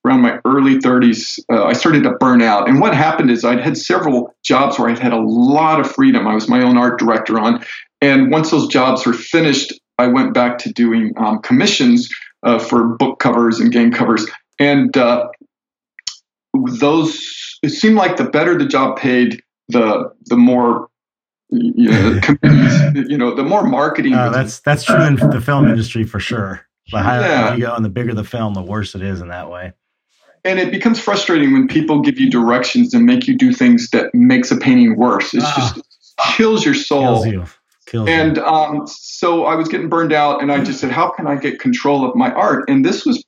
around 0.04 0.20
my 0.20 0.40
early 0.44 0.78
30s, 0.78 1.38
uh, 1.48 1.64
I 1.64 1.74
started 1.74 2.02
to 2.02 2.10
burn 2.18 2.42
out. 2.42 2.68
And 2.68 2.80
what 2.80 2.92
happened 2.92 3.30
is 3.30 3.44
I'd 3.44 3.60
had 3.60 3.76
several 3.76 4.34
jobs 4.42 4.76
where 4.76 4.90
I'd 4.90 4.98
had 4.98 5.12
a 5.12 5.20
lot 5.20 5.78
of 5.78 5.88
freedom. 5.92 6.26
I 6.26 6.34
was 6.34 6.48
my 6.48 6.60
own 6.60 6.76
art 6.76 6.98
director 6.98 7.38
on, 7.38 7.64
and 8.00 8.30
once 8.30 8.50
those 8.50 8.66
jobs 8.66 9.06
were 9.06 9.12
finished, 9.12 9.72
I 9.98 10.08
went 10.08 10.34
back 10.34 10.58
to 10.58 10.72
doing 10.72 11.14
um, 11.16 11.40
commissions 11.40 12.08
uh, 12.42 12.58
for 12.58 12.96
book 12.96 13.20
covers 13.20 13.60
and 13.60 13.70
game 13.70 13.92
covers. 13.92 14.26
And 14.58 14.96
uh, 14.96 15.28
those, 16.78 17.58
it 17.62 17.70
seemed 17.70 17.96
like 17.96 18.16
the 18.16 18.24
better 18.24 18.58
the 18.58 18.66
job 18.66 18.98
paid, 18.98 19.40
the 19.68 20.12
the 20.26 20.36
more 20.36 20.88
you 21.52 21.90
know, 21.90 22.20
you 22.94 23.18
know 23.18 23.34
the 23.34 23.44
more 23.44 23.62
marketing. 23.62 24.14
Uh, 24.14 24.30
that's 24.30 24.60
that's 24.60 24.84
true 24.84 25.02
in 25.02 25.16
the 25.16 25.40
film 25.40 25.68
industry 25.68 26.04
for 26.04 26.20
sure. 26.20 26.66
The 26.90 27.00
higher 27.00 27.20
yeah. 27.20 27.54
you 27.54 27.66
go 27.66 27.74
and 27.74 27.84
the 27.84 27.90
bigger 27.90 28.14
the 28.14 28.24
film, 28.24 28.54
the 28.54 28.62
worse 28.62 28.94
it 28.94 29.02
is 29.02 29.20
in 29.20 29.28
that 29.28 29.50
way. 29.50 29.72
And 30.44 30.58
it 30.58 30.72
becomes 30.72 30.98
frustrating 30.98 31.52
when 31.52 31.68
people 31.68 32.00
give 32.00 32.18
you 32.18 32.28
directions 32.28 32.94
and 32.94 33.06
make 33.06 33.28
you 33.28 33.36
do 33.36 33.52
things 33.52 33.90
that 33.90 34.12
makes 34.12 34.50
a 34.50 34.56
painting 34.56 34.96
worse. 34.96 35.32
It 35.32 35.42
ah. 35.44 35.72
just 35.74 35.86
kills 36.36 36.64
your 36.64 36.74
soul. 36.74 37.22
Kills 37.22 37.26
you. 37.26 37.44
Kills 37.86 38.08
and 38.08 38.38
um, 38.38 38.86
so 38.86 39.44
I 39.44 39.54
was 39.54 39.68
getting 39.68 39.88
burned 39.88 40.12
out, 40.12 40.42
and 40.42 40.50
I 40.50 40.62
just 40.62 40.80
said, 40.80 40.90
"How 40.90 41.10
can 41.10 41.26
I 41.26 41.36
get 41.36 41.60
control 41.60 42.08
of 42.08 42.16
my 42.16 42.32
art?" 42.32 42.64
And 42.68 42.84
this 42.84 43.04
was, 43.04 43.22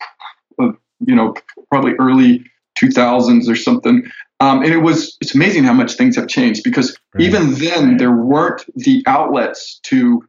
uh, 0.60 0.72
you 1.06 1.14
know, 1.14 1.34
probably 1.70 1.92
early 1.98 2.44
2000s 2.82 3.48
or 3.48 3.56
something. 3.56 4.04
Um, 4.44 4.62
and 4.62 4.74
it 4.74 4.78
was 4.78 5.16
it's 5.22 5.34
amazing 5.34 5.64
how 5.64 5.72
much 5.72 5.94
things 5.94 6.16
have 6.16 6.28
changed 6.28 6.64
because 6.64 6.94
right. 7.14 7.24
even 7.24 7.54
then 7.54 7.96
there 7.96 8.12
weren't 8.12 8.62
the 8.76 9.02
outlets 9.06 9.80
to 9.84 10.22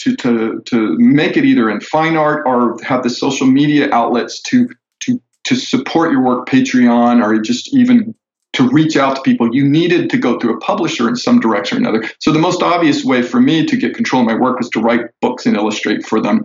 to 0.00 0.14
to 0.16 0.60
to 0.66 0.98
make 0.98 1.38
it 1.38 1.46
either 1.46 1.70
in 1.70 1.80
fine 1.80 2.18
art 2.18 2.46
or 2.46 2.76
have 2.82 3.02
the 3.02 3.08
social 3.08 3.46
media 3.46 3.88
outlets 3.92 4.42
to 4.42 4.68
to 5.00 5.18
to 5.44 5.56
support 5.56 6.12
your 6.12 6.22
work 6.22 6.46
Patreon 6.46 7.24
or 7.24 7.40
just 7.40 7.74
even 7.74 8.14
to 8.52 8.68
reach 8.68 8.94
out 8.94 9.16
to 9.16 9.22
people. 9.22 9.54
You 9.54 9.66
needed 9.66 10.10
to 10.10 10.18
go 10.18 10.38
through 10.38 10.56
a 10.56 10.60
publisher 10.60 11.08
in 11.08 11.16
some 11.16 11.40
direction 11.40 11.78
or 11.78 11.80
another. 11.88 12.10
So 12.18 12.32
the 12.32 12.38
most 12.38 12.62
obvious 12.62 13.04
way 13.04 13.22
for 13.22 13.40
me 13.40 13.64
to 13.64 13.76
get 13.76 13.94
control 13.94 14.20
of 14.20 14.26
my 14.26 14.34
work 14.34 14.58
was 14.58 14.68
to 14.70 14.80
write 14.80 15.06
books 15.22 15.46
and 15.46 15.56
illustrate 15.56 16.04
for 16.04 16.20
them. 16.20 16.44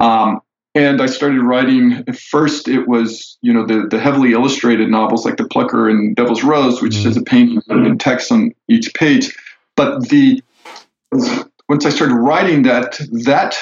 Um, 0.00 0.40
and 0.74 1.00
I 1.00 1.06
started 1.06 1.40
writing. 1.42 2.04
At 2.06 2.16
first, 2.16 2.68
it 2.68 2.88
was 2.88 3.38
you 3.42 3.52
know 3.52 3.66
the 3.66 3.86
the 3.88 4.00
heavily 4.00 4.32
illustrated 4.32 4.90
novels 4.90 5.24
like 5.24 5.36
The 5.36 5.48
Plucker 5.48 5.88
and 5.88 6.16
Devil's 6.16 6.42
Rose, 6.42 6.82
which 6.82 6.94
mm-hmm. 6.94 7.08
has 7.08 7.16
a 7.16 7.22
painting 7.22 7.62
and 7.68 8.00
text 8.00 8.32
on 8.32 8.52
each 8.68 8.92
page. 8.94 9.34
But 9.76 10.08
the 10.08 10.42
once 11.68 11.86
I 11.86 11.90
started 11.90 12.14
writing 12.14 12.62
that 12.62 13.00
that 13.24 13.56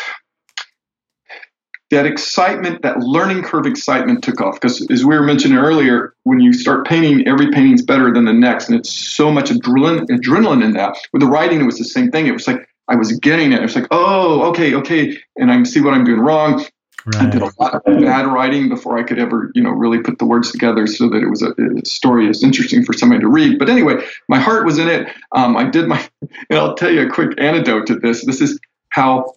that 1.92 2.06
excitement, 2.06 2.80
that 2.80 3.00
learning 3.00 3.42
curve 3.42 3.66
excitement 3.66 4.24
took 4.24 4.40
off. 4.40 4.54
Because 4.54 4.84
as 4.90 5.04
we 5.04 5.14
were 5.14 5.22
mentioning 5.22 5.58
earlier, 5.58 6.14
when 6.22 6.40
you 6.40 6.54
start 6.54 6.86
painting, 6.86 7.28
every 7.28 7.50
painting's 7.50 7.82
better 7.82 8.10
than 8.12 8.24
the 8.24 8.32
next, 8.32 8.70
and 8.70 8.78
it's 8.78 8.90
so 8.90 9.30
much 9.30 9.50
adrenaline, 9.50 10.06
adrenaline 10.08 10.64
in 10.64 10.72
that. 10.72 10.96
With 11.12 11.20
the 11.20 11.28
writing, 11.28 11.60
it 11.60 11.64
was 11.64 11.76
the 11.76 11.84
same 11.84 12.10
thing. 12.10 12.26
It 12.26 12.32
was 12.32 12.46
like 12.48 12.66
I 12.88 12.96
was 12.96 13.12
getting 13.18 13.52
it. 13.52 13.60
It 13.60 13.62
was 13.62 13.76
like, 13.76 13.88
oh, 13.90 14.42
okay, 14.50 14.74
okay, 14.74 15.18
and 15.36 15.52
I 15.52 15.62
see 15.64 15.82
what 15.82 15.92
I'm 15.92 16.04
doing 16.04 16.20
wrong. 16.20 16.64
Right. 17.06 17.26
I 17.26 17.30
did 17.30 17.42
a 17.42 17.50
lot 17.58 17.74
of 17.74 17.84
bad 17.84 18.26
writing 18.26 18.68
before 18.68 18.98
I 18.98 19.02
could 19.02 19.18
ever, 19.18 19.50
you 19.54 19.62
know, 19.62 19.70
really 19.70 19.98
put 19.98 20.18
the 20.18 20.24
words 20.24 20.52
together 20.52 20.86
so 20.86 21.08
that 21.08 21.22
it 21.22 21.28
was 21.28 21.42
a, 21.42 21.50
a 21.50 21.84
story 21.84 22.28
as 22.28 22.42
interesting 22.42 22.84
for 22.84 22.92
somebody 22.92 23.20
to 23.20 23.28
read. 23.28 23.58
But 23.58 23.68
anyway, 23.68 24.04
my 24.28 24.38
heart 24.38 24.64
was 24.64 24.78
in 24.78 24.88
it. 24.88 25.08
Um, 25.32 25.56
I 25.56 25.64
did 25.64 25.88
my, 25.88 26.08
and 26.50 26.58
I'll 26.58 26.74
tell 26.74 26.90
you 26.90 27.06
a 27.06 27.10
quick 27.10 27.38
anecdote 27.38 27.86
to 27.88 27.96
this. 27.96 28.24
This 28.24 28.40
is 28.40 28.58
how 28.90 29.34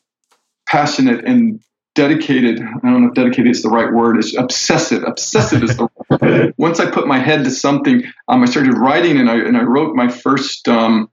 passionate 0.68 1.26
and 1.26 1.60
dedicated. 1.96 2.62
I 2.62 2.90
don't 2.90 3.02
know 3.02 3.08
if 3.08 3.14
dedicated 3.14 3.52
is 3.52 3.64
the 3.64 3.70
right 3.70 3.92
word. 3.92 4.18
It's 4.18 4.36
obsessive. 4.36 5.04
Obsessive 5.04 5.64
is 5.64 5.78
the 5.78 5.88
word. 6.10 6.54
Once 6.58 6.80
I 6.80 6.92
put 6.92 7.08
my 7.08 7.18
head 7.18 7.44
to 7.46 7.52
something, 7.52 8.04
um, 8.28 8.44
I 8.44 8.46
started 8.46 8.78
writing, 8.78 9.18
and 9.18 9.30
I 9.30 9.38
and 9.38 9.58
I 9.58 9.64
wrote 9.64 9.96
my 9.96 10.10
first 10.10 10.68
um, 10.68 11.10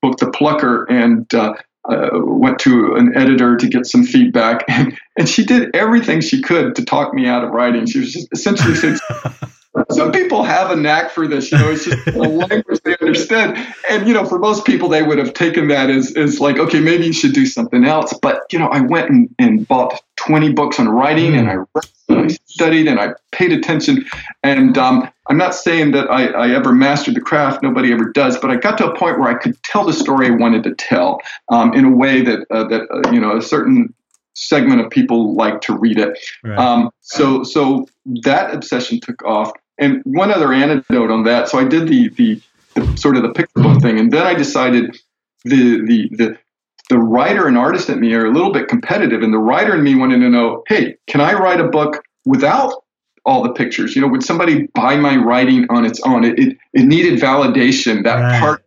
book, 0.00 0.18
The 0.18 0.30
Plucker, 0.30 0.84
and 0.90 1.32
uh, 1.34 1.54
uh, 1.88 2.10
went 2.12 2.58
to 2.60 2.94
an 2.94 3.16
editor 3.16 3.56
to 3.56 3.68
get 3.68 3.86
some 3.86 4.04
feedback, 4.04 4.64
and, 4.68 4.98
and 5.16 5.28
she 5.28 5.44
did 5.44 5.74
everything 5.74 6.20
she 6.20 6.40
could 6.40 6.74
to 6.76 6.84
talk 6.84 7.14
me 7.14 7.26
out 7.26 7.44
of 7.44 7.50
writing. 7.50 7.86
She 7.86 8.00
was 8.00 8.12
just 8.12 8.28
essentially 8.32 8.74
saying, 8.74 8.98
some 9.90 10.12
people 10.12 10.42
have 10.44 10.70
a 10.70 10.76
knack 10.76 11.10
for 11.10 11.26
this. 11.26 11.50
You 11.50 11.58
know, 11.58 11.70
it's 11.70 11.84
just 11.84 12.06
a 12.06 12.10
language 12.20 12.80
they 12.84 12.96
understand. 12.98 13.56
And 13.88 14.06
you 14.06 14.14
know, 14.14 14.24
for 14.24 14.38
most 14.38 14.64
people, 14.64 14.88
they 14.88 15.02
would 15.02 15.18
have 15.18 15.34
taken 15.34 15.68
that 15.68 15.90
as 15.90 16.14
as 16.16 16.40
like, 16.40 16.58
okay, 16.58 16.80
maybe 16.80 17.06
you 17.06 17.12
should 17.12 17.32
do 17.32 17.46
something 17.46 17.84
else. 17.84 18.12
But 18.20 18.42
you 18.52 18.58
know, 18.58 18.68
I 18.68 18.80
went 18.80 19.10
and, 19.10 19.34
and 19.38 19.66
bought 19.66 20.00
20 20.26 20.52
books 20.52 20.78
on 20.78 20.88
writing, 20.88 21.34
and 21.34 21.50
I 21.50 21.54
read, 21.54 21.90
and 22.08 22.18
I 22.18 22.28
studied, 22.46 22.86
and 22.86 23.00
I 23.00 23.14
paid 23.32 23.52
attention. 23.52 24.04
And 24.42 24.78
um, 24.78 25.08
I'm 25.28 25.36
not 25.36 25.54
saying 25.54 25.92
that 25.92 26.10
I, 26.10 26.26
I 26.26 26.50
ever 26.50 26.72
mastered 26.72 27.14
the 27.14 27.20
craft. 27.20 27.62
Nobody 27.62 27.92
ever 27.92 28.10
does. 28.10 28.38
But 28.38 28.50
I 28.50 28.56
got 28.56 28.78
to 28.78 28.90
a 28.90 28.96
point 28.96 29.18
where 29.18 29.28
I 29.28 29.34
could 29.34 29.60
tell 29.62 29.84
the 29.84 29.92
story 29.92 30.28
I 30.28 30.30
wanted 30.30 30.62
to 30.64 30.74
tell 30.74 31.20
um, 31.48 31.74
in 31.74 31.84
a 31.84 31.90
way 31.90 32.22
that 32.22 32.46
uh, 32.50 32.64
that 32.68 32.82
uh, 32.90 33.10
you 33.10 33.20
know 33.20 33.36
a 33.36 33.42
certain 33.42 33.92
segment 34.34 34.80
of 34.80 34.90
people 34.90 35.34
like 35.34 35.60
to 35.62 35.76
read 35.76 35.98
it. 35.98 36.18
Right. 36.44 36.58
Um, 36.58 36.90
so 37.00 37.42
so 37.42 37.88
that 38.22 38.54
obsession 38.54 39.00
took 39.00 39.24
off. 39.24 39.52
And 39.78 40.02
one 40.04 40.30
other 40.30 40.52
anecdote 40.52 41.10
on 41.10 41.24
that. 41.24 41.48
So 41.48 41.58
I 41.58 41.64
did 41.64 41.88
the 41.88 42.08
the, 42.10 42.40
the 42.74 42.96
sort 42.96 43.16
of 43.16 43.22
the 43.22 43.30
picture 43.30 43.60
book 43.60 43.82
thing, 43.82 43.98
and 43.98 44.12
then 44.12 44.26
I 44.26 44.34
decided 44.34 44.96
the 45.44 45.80
the 45.84 46.08
the 46.10 46.38
the 46.88 46.98
writer 46.98 47.46
and 47.46 47.56
artist 47.56 47.88
in 47.88 48.00
me 48.00 48.12
are 48.14 48.26
a 48.26 48.30
little 48.32 48.52
bit 48.52 48.68
competitive, 48.68 49.22
and 49.22 49.32
the 49.32 49.38
writer 49.38 49.74
in 49.74 49.82
me 49.82 49.94
wanted 49.94 50.18
to 50.20 50.28
know, 50.28 50.62
hey, 50.68 50.96
can 51.06 51.20
I 51.20 51.32
write 51.32 51.60
a 51.60 51.68
book 51.68 52.02
without 52.24 52.84
all 53.24 53.42
the 53.42 53.52
pictures? 53.52 53.94
You 53.94 54.02
know, 54.02 54.08
would 54.08 54.24
somebody 54.24 54.66
buy 54.74 54.96
my 54.96 55.16
writing 55.16 55.66
on 55.70 55.84
its 55.84 56.00
own? 56.02 56.24
It 56.24 56.38
it, 56.38 56.58
it 56.72 56.84
needed 56.84 57.20
validation. 57.20 58.04
That 58.04 58.20
right. 58.20 58.40
part. 58.40 58.64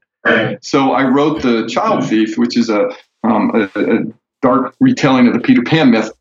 So 0.62 0.92
I 0.94 1.04
wrote 1.04 1.42
the 1.42 1.68
Child 1.68 2.08
Thief, 2.08 2.38
which 2.38 2.58
is 2.58 2.70
a 2.70 2.90
um, 3.24 3.52
a, 3.54 3.80
a 3.80 4.00
dark 4.42 4.76
retelling 4.80 5.28
of 5.28 5.34
the 5.34 5.40
Peter 5.40 5.62
Pan 5.64 5.92
myth. 5.92 6.12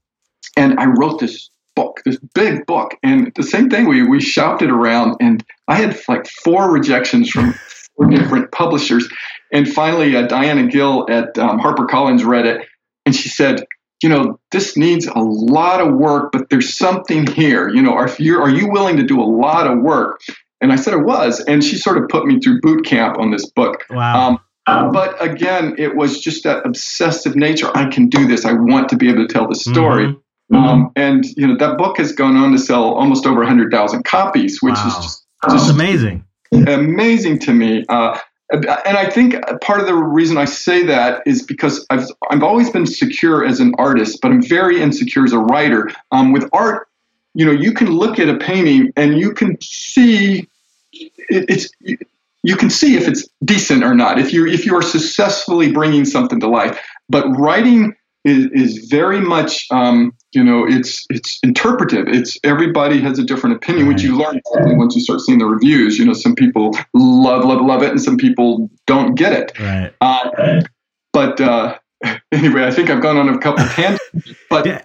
And 0.57 0.79
I 0.79 0.87
wrote 0.87 1.21
this 1.21 1.51
book, 1.75 2.01
this 2.05 2.19
big 2.35 2.67
book. 2.67 2.95
And 3.03 3.33
the 3.35 3.43
same 3.43 3.69
thing, 3.69 3.89
we, 3.89 4.03
we 4.03 4.21
shopped 4.21 4.63
it 4.63 4.71
around, 4.71 5.17
and 5.21 5.45
I 5.69 5.77
had 5.77 5.99
like 6.09 6.27
four 6.27 6.71
rejections 6.71 7.31
from 7.31 7.55
four 7.97 8.07
different 8.07 8.53
publishers. 8.53 9.09
And 9.55 9.67
finally, 9.67 10.17
uh, 10.17 10.27
Diana 10.27 10.67
Gill 10.67 11.07
at 11.09 11.39
um, 11.39 11.61
HarperCollins 11.61 12.27
read 12.27 12.45
it, 12.45 12.67
and 13.07 13.15
she 13.15 13.29
said, 13.29 13.65
you 14.03 14.09
know, 14.11 14.39
this 14.51 14.77
needs 14.77 15.07
a 15.07 15.19
lot 15.19 15.81
of 15.81 15.95
work, 15.95 16.33
but 16.33 16.51
there's 16.51 16.77
something 16.77 17.27
here. 17.27 17.71
You 17.71 17.81
know, 17.81 17.95
are 17.95 18.11
you, 18.19 18.39
are 18.39 18.51
you 18.51 18.69
willing 18.69 18.99
to 18.99 19.03
do 19.03 19.19
a 19.21 19.25
lot 19.25 19.67
of 19.67 19.79
work? 19.79 20.21
And 20.61 20.73
I 20.73 20.77
said 20.77 20.93
I 20.93 20.99
was. 20.99 21.41
And 21.41 21.65
she 21.65 21.77
sort 21.77 21.97
of 21.97 22.09
put 22.09 22.27
me 22.27 22.39
through 22.41 22.61
boot 22.61 22.85
camp 22.85 23.19
on 23.19 23.31
this 23.31 23.49
book. 23.49 23.85
Wow. 23.89 24.41
Um, 24.67 24.93
but 24.93 25.23
again, 25.23 25.75
it 25.79 25.95
was 25.95 26.21
just 26.21 26.45
that 26.45 26.67
obsessive 26.67 27.37
nature. 27.37 27.71
I 27.75 27.89
can 27.89 28.09
do 28.09 28.27
this. 28.27 28.45
I 28.45 28.53
want 28.53 28.89
to 28.91 28.97
be 28.97 29.09
able 29.09 29.27
to 29.27 29.33
tell 29.33 29.47
the 29.47 29.55
story. 29.55 30.07
Mm-hmm. 30.07 30.57
Um, 30.57 30.91
and 30.97 31.25
you 31.37 31.47
know 31.47 31.57
that 31.57 31.79
book 31.79 31.99
has 31.99 32.13
gone 32.13 32.37
on 32.37 32.53
to 32.53 32.59
sell 32.59 32.95
almost 32.95 33.27
over 33.27 33.41
100,000 33.41 34.05
copies, 34.05 34.63
which 34.63 34.75
wow. 34.75 34.87
is 34.87 34.95
just, 34.97 35.27
just 35.51 35.71
amazing. 35.71 36.25
Amazing 36.53 37.41
to 37.41 37.53
me. 37.53 37.85
Uh, 37.89 38.19
and 38.55 38.97
I 38.97 39.09
think 39.09 39.37
part 39.61 39.81
of 39.81 39.87
the 39.87 39.95
reason 39.95 40.39
I 40.39 40.45
say 40.45 40.85
that 40.85 41.23
is 41.27 41.43
because 41.43 41.87
I've 41.91 42.07
I've 42.31 42.43
always 42.43 42.71
been 42.71 42.87
secure 42.87 43.45
as 43.45 43.61
an 43.61 43.75
artist, 43.79 44.21
but 44.23 44.31
I'm 44.31 44.43
very 44.43 44.81
insecure 44.81 45.25
as 45.25 45.33
a 45.33 45.39
writer. 45.39 45.91
Um, 46.13 46.33
with 46.33 46.49
art, 46.53 46.89
you 47.35 47.45
know, 47.45 47.53
you 47.53 47.73
can 47.73 47.89
look 47.89 48.19
at 48.19 48.29
a 48.29 48.37
painting 48.37 48.93
and 48.97 49.19
you 49.19 49.33
can 49.33 49.61
see 49.61 50.49
it, 50.93 51.45
it's 51.49 51.71
you 52.45 52.57
can 52.57 52.71
see 52.71 52.97
if 52.97 53.09
it's 53.09 53.27
decent 53.45 53.83
or 53.83 53.95
not 53.95 54.19
if 54.19 54.33
you 54.33 54.47
if 54.47 54.65
you 54.67 54.77
are 54.77 54.83
successfully 54.83 55.73
bringing 55.73 56.05
something 56.05 56.39
to 56.39 56.49
life 56.49 56.79
but 57.09 57.27
writing 57.39 57.95
is, 58.25 58.47
is 58.53 58.89
very 58.89 59.21
much 59.21 59.67
um, 59.71 60.13
you 60.33 60.43
know 60.43 60.67
it's 60.67 61.07
it's 61.11 61.39
interpretive 61.43 62.09
it's 62.09 62.39
everybody 62.45 63.01
has 63.01 63.19
a 63.19 63.25
different 63.25 63.55
opinion 63.57 63.87
which 63.87 64.03
you 64.03 64.17
learn 64.17 64.41
once 64.77 64.97
you 64.97 65.03
start 65.03 65.21
seeing 65.21 65.39
the 65.39 65.47
reviews 65.47 65.99
you 65.99 66.05
know 66.05 66.13
some 66.13 66.35
people 66.35 66.77
love 66.95 67.45
love 67.45 67.61
love 67.61 67.83
it 67.83 67.91
and 67.91 68.03
some 68.03 68.17
people 68.17 68.69
don't 68.87 69.15
get 69.15 69.33
it 69.33 69.59
right. 69.61 69.93
Uh, 70.01 70.63
but 71.13 71.41
uh, 71.41 71.79
anyway 72.33 72.65
i 72.65 72.71
think 72.71 72.91
i've 72.91 73.03
gone 73.03 73.17
on 73.17 73.29
a 73.29 73.39
couple 73.39 73.65
tangents 73.69 74.05
but 74.51 74.67
yeah. 74.67 74.83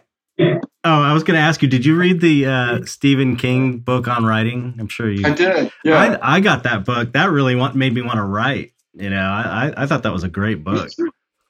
Oh, 0.86 1.02
I 1.02 1.12
was 1.12 1.24
going 1.24 1.36
to 1.36 1.42
ask 1.42 1.62
you. 1.62 1.68
Did 1.68 1.86
you 1.86 1.98
read 1.98 2.22
the 2.22 2.46
uh, 2.46 2.86
Stephen 2.86 3.36
King 3.36 3.80
book 3.80 4.08
on 4.08 4.24
writing? 4.24 4.74
I'm 4.80 4.88
sure 4.88 5.12
you. 5.12 5.28
I 5.28 5.32
did. 5.32 5.70
Yeah, 5.84 6.18
I, 6.22 6.38
I 6.38 6.40
got 6.40 6.64
that 6.64 6.86
book. 6.86 7.12
That 7.12 7.30
really 7.30 7.56
want, 7.56 7.76
made 7.76 7.94
me 7.94 8.02
want 8.02 8.16
to 8.16 8.24
write. 8.24 8.72
You 8.94 9.10
know, 9.10 9.20
I, 9.22 9.74
I 9.76 9.86
thought 9.86 10.04
that 10.04 10.14
was 10.14 10.24
a 10.24 10.30
great 10.30 10.64
book. 10.64 10.90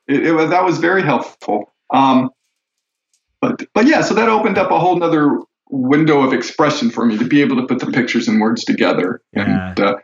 It, 0.07 0.25
it 0.25 0.31
was 0.31 0.49
that 0.49 0.63
was 0.65 0.79
very 0.79 1.03
helpful. 1.03 1.71
Um, 1.91 2.29
but 3.41 3.63
but 3.73 3.87
yeah, 3.87 4.01
so 4.01 4.13
that 4.13 4.29
opened 4.29 4.57
up 4.57 4.71
a 4.71 4.79
whole 4.79 4.97
nother 4.97 5.39
window 5.69 6.21
of 6.21 6.33
expression 6.33 6.89
for 6.89 7.05
me 7.05 7.17
to 7.17 7.25
be 7.25 7.41
able 7.41 7.55
to 7.57 7.67
put 7.67 7.79
the 7.79 7.91
pictures 7.91 8.27
and 8.27 8.41
words 8.41 8.63
together. 8.63 9.21
Yeah. 9.33 9.69
And 9.69 9.79
uh, 9.79 9.95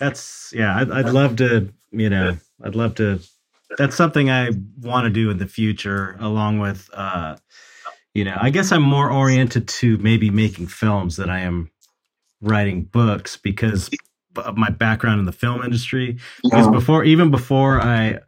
That's 0.00 0.52
yeah. 0.54 0.76
I'd, 0.76 0.90
I'd 0.90 1.10
love 1.10 1.36
to. 1.36 1.72
You 1.90 2.10
know, 2.10 2.36
I'd 2.62 2.74
love 2.74 2.96
to. 2.96 3.20
That's 3.78 3.96
something 3.96 4.30
I 4.30 4.50
want 4.80 5.04
to 5.04 5.10
do 5.10 5.30
in 5.30 5.38
the 5.38 5.46
future, 5.46 6.16
along 6.20 6.58
with. 6.60 6.90
uh 6.92 7.36
you 8.14 8.24
know, 8.24 8.36
I 8.40 8.50
guess 8.50 8.72
I'm 8.72 8.82
more 8.82 9.08
oriented 9.08 9.68
to 9.68 9.96
maybe 9.98 10.28
making 10.28 10.66
films 10.66 11.16
than 11.16 11.30
I 11.30 11.40
am 11.40 11.70
writing 12.40 12.82
books 12.82 13.36
because 13.36 13.90
of 14.36 14.56
my 14.56 14.70
background 14.70 15.20
in 15.20 15.26
the 15.26 15.32
film 15.32 15.62
industry. 15.62 16.18
Because 16.42 16.68
before, 16.68 17.04
even 17.04 17.30
before 17.30 17.80
I, 17.80 18.18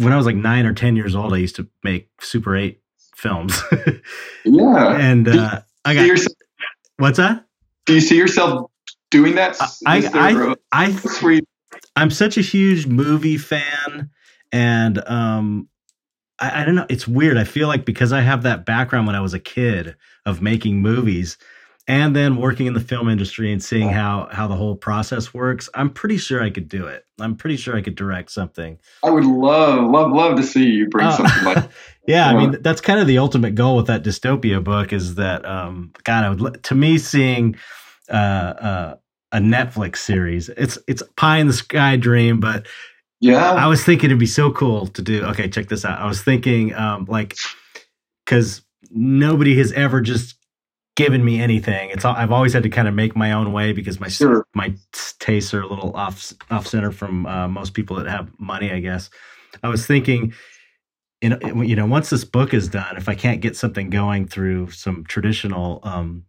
when 0.00 0.12
I 0.12 0.16
was 0.16 0.26
like 0.26 0.36
nine 0.36 0.66
or 0.66 0.72
ten 0.72 0.96
years 0.96 1.14
old, 1.14 1.32
I 1.32 1.36
used 1.38 1.56
to 1.56 1.68
make 1.84 2.08
Super 2.20 2.56
Eight 2.56 2.80
films, 3.16 3.60
yeah. 4.44 4.96
and 4.98 5.28
uh, 5.28 5.60
I 5.84 5.94
got 5.94 6.06
yourself- 6.06 6.36
what's 6.96 7.18
that? 7.18 7.44
do 7.86 7.94
you 7.94 8.00
see 8.00 8.16
yourself 8.16 8.70
doing 9.10 9.34
that? 9.34 9.56
I 9.86 10.08
I 10.14 10.54
I 10.72 10.86
you- 10.88 11.40
I'm 11.96 12.10
such 12.10 12.36
a 12.38 12.42
huge 12.42 12.86
movie 12.86 13.36
fan, 13.36 14.10
and 14.52 15.02
um, 15.08 15.68
I, 16.38 16.62
I 16.62 16.64
don't 16.64 16.74
know. 16.74 16.86
It's 16.88 17.06
weird. 17.08 17.36
I 17.36 17.44
feel 17.44 17.68
like 17.68 17.84
because 17.84 18.12
I 18.12 18.20
have 18.20 18.42
that 18.44 18.64
background 18.64 19.06
when 19.06 19.16
I 19.16 19.20
was 19.20 19.34
a 19.34 19.40
kid 19.40 19.96
of 20.26 20.40
making 20.40 20.80
movies, 20.80 21.36
and 21.88 22.14
then 22.14 22.36
working 22.36 22.66
in 22.66 22.74
the 22.74 22.80
film 22.80 23.08
industry 23.08 23.52
and 23.52 23.62
seeing 23.62 23.88
how 23.88 24.28
how 24.30 24.46
the 24.46 24.54
whole 24.54 24.76
process 24.76 25.34
works, 25.34 25.68
I'm 25.74 25.90
pretty 25.90 26.18
sure 26.18 26.42
I 26.42 26.50
could 26.50 26.68
do 26.68 26.86
it. 26.86 27.04
I'm 27.20 27.34
pretty 27.36 27.56
sure 27.56 27.76
I 27.76 27.82
could 27.82 27.94
direct 27.96 28.30
something. 28.30 28.78
I 29.04 29.10
would 29.10 29.24
love, 29.24 29.90
love, 29.90 30.12
love 30.12 30.36
to 30.36 30.42
see 30.42 30.64
you 30.64 30.88
bring 30.88 31.06
Oh. 31.06 31.10
something 31.16 31.44
like 31.44 31.70
yeah, 32.06 32.28
I 32.28 32.34
mean 32.36 32.56
that's 32.62 32.80
kind 32.80 33.00
of 33.00 33.06
the 33.06 33.18
ultimate 33.18 33.54
goal 33.54 33.76
with 33.76 33.86
that 33.86 34.02
dystopia 34.04 34.62
book 34.62 34.92
is 34.92 35.16
that 35.16 35.44
um, 35.44 35.92
God, 36.04 36.24
I 36.24 36.30
would 36.30 36.62
to 36.64 36.74
me 36.74 36.98
seeing 36.98 37.56
uh, 38.08 38.12
uh, 38.12 38.94
a 39.32 39.38
Netflix 39.38 39.96
series. 39.98 40.48
It's 40.50 40.78
it's 40.86 41.02
pie 41.16 41.38
in 41.38 41.46
the 41.46 41.52
sky 41.52 41.96
dream, 41.96 42.40
but 42.40 42.66
Yeah. 43.20 43.52
I 43.52 43.66
was 43.66 43.84
thinking 43.84 44.06
it'd 44.10 44.18
be 44.18 44.26
so 44.26 44.50
cool 44.52 44.86
to 44.88 45.02
do. 45.02 45.24
Okay, 45.24 45.48
check 45.48 45.68
this 45.68 45.84
out. 45.84 45.98
I 46.00 46.06
was 46.06 46.22
thinking, 46.22 46.74
um, 46.74 47.04
like, 47.08 47.36
because 48.24 48.62
nobody 48.90 49.56
has 49.58 49.72
ever 49.72 50.00
just 50.00 50.34
given 51.04 51.24
me 51.24 51.40
anything. 51.40 51.90
It's 51.90 52.04
all, 52.04 52.14
I've 52.14 52.32
always 52.32 52.52
had 52.52 52.62
to 52.62 52.68
kind 52.68 52.86
of 52.88 52.94
make 52.94 53.16
my 53.16 53.32
own 53.32 53.52
way 53.52 53.72
because 53.72 53.98
my 54.00 54.08
Sure. 54.08 54.44
my 54.54 54.74
tastes 55.18 55.54
are 55.54 55.62
a 55.62 55.66
little 55.66 55.94
off 55.96 56.32
off 56.50 56.66
center 56.66 56.92
from 56.92 57.26
uh, 57.26 57.48
most 57.48 57.74
people 57.74 57.96
that 57.96 58.06
have 58.06 58.28
money. 58.38 58.70
I 58.70 58.80
guess. 58.80 59.10
I 59.62 59.68
was 59.68 59.86
thinking, 59.86 60.32
you 61.20 61.30
know, 61.30 61.38
you 61.62 61.76
know, 61.76 61.86
once 61.86 62.10
this 62.10 62.24
book 62.24 62.54
is 62.54 62.68
done, 62.68 62.96
if 62.96 63.08
I 63.08 63.14
can't 63.14 63.40
get 63.40 63.56
something 63.56 63.90
going 63.90 64.26
through 64.26 64.70
some 64.70 65.04
traditional 65.04 65.80
um, 65.82 66.24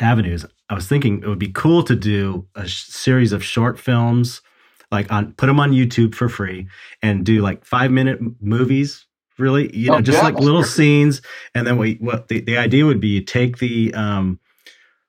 avenues, 0.00 0.44
I 0.68 0.74
was 0.74 0.86
thinking 0.88 1.22
it 1.22 1.28
would 1.28 1.38
be 1.38 1.52
cool 1.52 1.82
to 1.84 1.94
do 1.96 2.46
a 2.54 2.66
sh- 2.66 2.84
series 2.84 3.32
of 3.32 3.44
short 3.44 3.78
films 3.78 4.40
like 4.92 5.10
on 5.10 5.32
put 5.32 5.46
them 5.46 5.58
on 5.60 5.72
YouTube 5.72 6.14
for 6.14 6.28
free 6.28 6.68
and 7.02 7.24
do 7.24 7.40
like 7.40 7.64
five 7.64 7.90
minute 7.90 8.18
movies. 8.40 9.05
Really, 9.38 9.74
you 9.76 9.90
know, 9.90 9.98
Oh, 9.98 10.00
just 10.00 10.18
yeah, 10.18 10.24
like 10.24 10.38
little 10.38 10.62
sure. 10.62 10.68
scenes, 10.70 11.20
and 11.54 11.66
then 11.66 11.76
we 11.78 11.94
what 12.00 12.28
the, 12.28 12.40
the 12.40 12.56
idea 12.56 12.86
would 12.86 13.00
be 13.00 13.08
you 13.08 13.20
take 13.22 13.58
the 13.58 13.92
um 13.94 14.40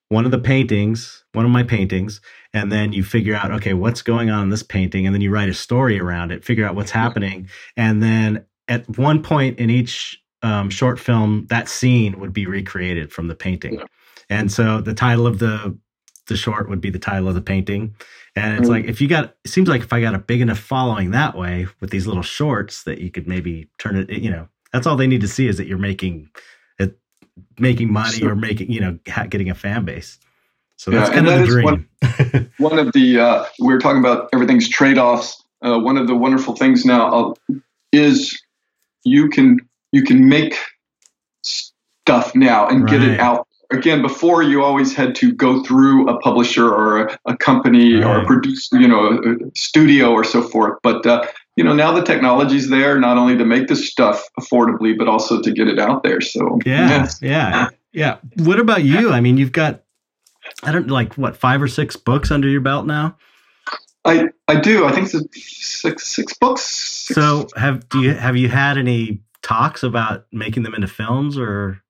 one 0.10 0.26
of 0.26 0.32
the 0.32 0.40
paintings, 0.40 1.24
one 1.34 1.46
of 1.46 1.52
my 1.52 1.64
paintings, 1.64 2.22
and 2.54 2.72
then 2.72 2.94
you 2.94 3.04
figure 3.04 3.36
out 3.36 3.52
okay 3.52 3.74
what's 3.74 4.02
going 4.02 4.30
on 4.30 4.44
in 4.44 4.50
this 4.50 4.64
painting, 4.64 5.06
and 5.06 5.14
then 5.14 5.22
you 5.22 5.32
write 5.32 5.50
a 5.50 5.54
story 5.54 6.00
around 6.00 6.32
it, 6.32 6.44
figure 6.46 6.66
out 6.66 6.76
what's 6.76 6.92
happening, 6.92 7.50
and 7.76 8.02
then 8.04 8.46
at 8.68 8.88
one 8.98 9.22
point 9.24 9.60
in 9.60 9.70
each 9.70 10.22
um, 10.44 10.70
short 10.70 11.00
film, 11.00 11.46
that 11.50 11.68
scene 11.70 12.20
would 12.20 12.34
be 12.34 12.46
recreated 12.46 13.12
from 13.12 13.28
the 13.28 13.36
painting, 13.36 13.76
Yeah. 13.76 13.86
and 14.30 14.52
so 14.52 14.82
the 14.82 14.94
title 14.94 15.26
of 15.28 15.40
the 15.40 15.78
the 16.28 16.38
short 16.38 16.70
would 16.70 16.82
be 16.82 16.90
the 16.90 17.00
title 17.00 17.28
of 17.28 17.36
the 17.36 17.42
painting. 17.42 17.96
And 18.36 18.58
it's 18.60 18.68
Mm. 18.68 18.72
like 18.72 18.86
if 18.86 19.02
you 19.02 19.08
got 19.08 19.36
it 19.44 19.50
seems 19.50 19.68
like 19.68 19.82
if 19.82 19.92
I 19.92 20.02
got 20.02 20.14
a 20.16 20.20
big 20.20 20.42
enough 20.42 20.60
following 20.60 21.12
that 21.12 21.36
way 21.38 21.68
with 21.80 21.90
these 21.90 22.06
little 22.08 22.24
shorts 22.24 22.84
that 22.84 23.00
you 23.00 23.10
could 23.10 23.28
maybe 23.28 23.68
turn 23.80 23.96
it 23.96 24.10
you 24.10 24.30
know 24.30 24.48
that's 24.72 24.86
all 24.86 24.96
they 24.96 25.08
need 25.08 25.22
to 25.22 25.28
see 25.28 25.48
is 25.48 25.58
that 25.58 25.68
you're 25.68 25.78
making 25.78 26.30
it 26.80 27.00
making 27.58 27.92
money 27.92 28.18
Sure. 28.18 28.32
or 28.32 28.36
making 28.36 28.72
you 28.72 28.80
know 28.82 29.00
getting 29.30 29.50
a 29.50 29.56
fan 29.56 29.86
base. 29.86 30.20
So 30.76 30.92
that's 30.92 31.10
and 31.10 31.26
kind 31.26 31.42
of 31.42 31.48
the 31.48 31.48
dream. 31.48 31.64
one- 31.66 32.52
one 32.60 32.78
of 32.80 32.94
the 32.94 33.20
uh, 33.20 33.46
we 33.60 33.74
were 33.74 33.80
talking 33.80 34.00
about 34.00 34.30
everything's 34.34 34.70
trade-offs. 34.70 35.44
Uh, 35.64 35.80
one 35.80 35.98
of 35.98 36.06
the 36.06 36.16
wonderful 36.16 36.56
things 36.56 36.86
now 36.86 37.32
uh, 37.50 37.56
is 37.92 38.40
you 39.04 39.28
can 39.30 39.58
you 39.92 40.04
can 40.04 40.30
make 40.30 40.56
stuff 41.42 42.36
now 42.36 42.68
and 42.68 42.88
get 42.88 43.02
it 43.02 43.20
out. 43.20 43.48
Again, 43.70 44.02
before 44.02 44.44
you 44.44 44.64
always 44.64 44.96
had 44.96 45.14
to 45.16 45.34
go 45.34 45.62
through 45.64 46.08
a 46.08 46.18
publisher 46.20 46.70
or 46.70 47.08
a, 47.08 47.20
a 47.26 47.36
company 47.36 48.02
or 48.02 48.22
a 48.22 48.26
producer, 48.26 48.80
you 48.80 48.88
know, 48.88 49.20
a, 49.20 49.36
studio 49.56 50.12
or 50.12 50.24
so 50.24 50.42
forth. 50.42 50.80
But 50.84 51.06
uh, 51.06 51.26
you 51.58 51.64
know, 51.64 51.74
now 51.74 51.92
the 51.92 52.04
technology's 52.04 52.70
there 52.70 52.98
not 53.00 53.18
only 53.18 53.38
to 53.38 53.44
make 53.44 53.68
this 53.68 53.90
stuff 53.90 54.24
affordably, 54.40 54.98
but 54.98 55.08
also 55.08 55.42
to 55.42 55.52
get 55.52 55.68
it 55.68 55.80
out 55.80 56.04
there. 56.04 56.22
So 56.22 56.60
yeah, 56.66 56.90
yes. 56.90 57.20
yeah, 57.22 57.70
yeah. 57.92 58.18
What 58.38 58.60
about 58.60 58.84
you? 58.84 59.12
I 59.12 59.20
mean, 59.20 59.38
you've 59.38 59.52
got 59.52 59.84
I 60.64 60.72
don't 60.72 60.88
like 60.88 61.16
what 61.16 61.36
five 61.36 61.62
or 61.62 61.68
six 61.68 61.96
books 61.96 62.32
under 62.32 62.48
your 62.48 62.62
belt 62.62 62.86
now. 62.86 63.18
I 64.06 64.30
I 64.48 64.60
do. 64.60 64.86
I 64.86 64.92
think 64.94 65.14
it's 65.14 65.82
six 65.82 66.08
six 66.08 66.34
books. 66.34 66.62
Six- 66.62 67.16
So 67.16 67.48
have 67.56 67.88
do 67.90 68.02
you 68.02 68.14
have 68.14 68.38
you 68.38 68.48
had 68.50 68.78
any 68.78 69.22
talks 69.42 69.84
about 69.84 70.26
making 70.32 70.64
them 70.64 70.74
into 70.74 70.88
films 70.88 71.38
or 71.38 71.82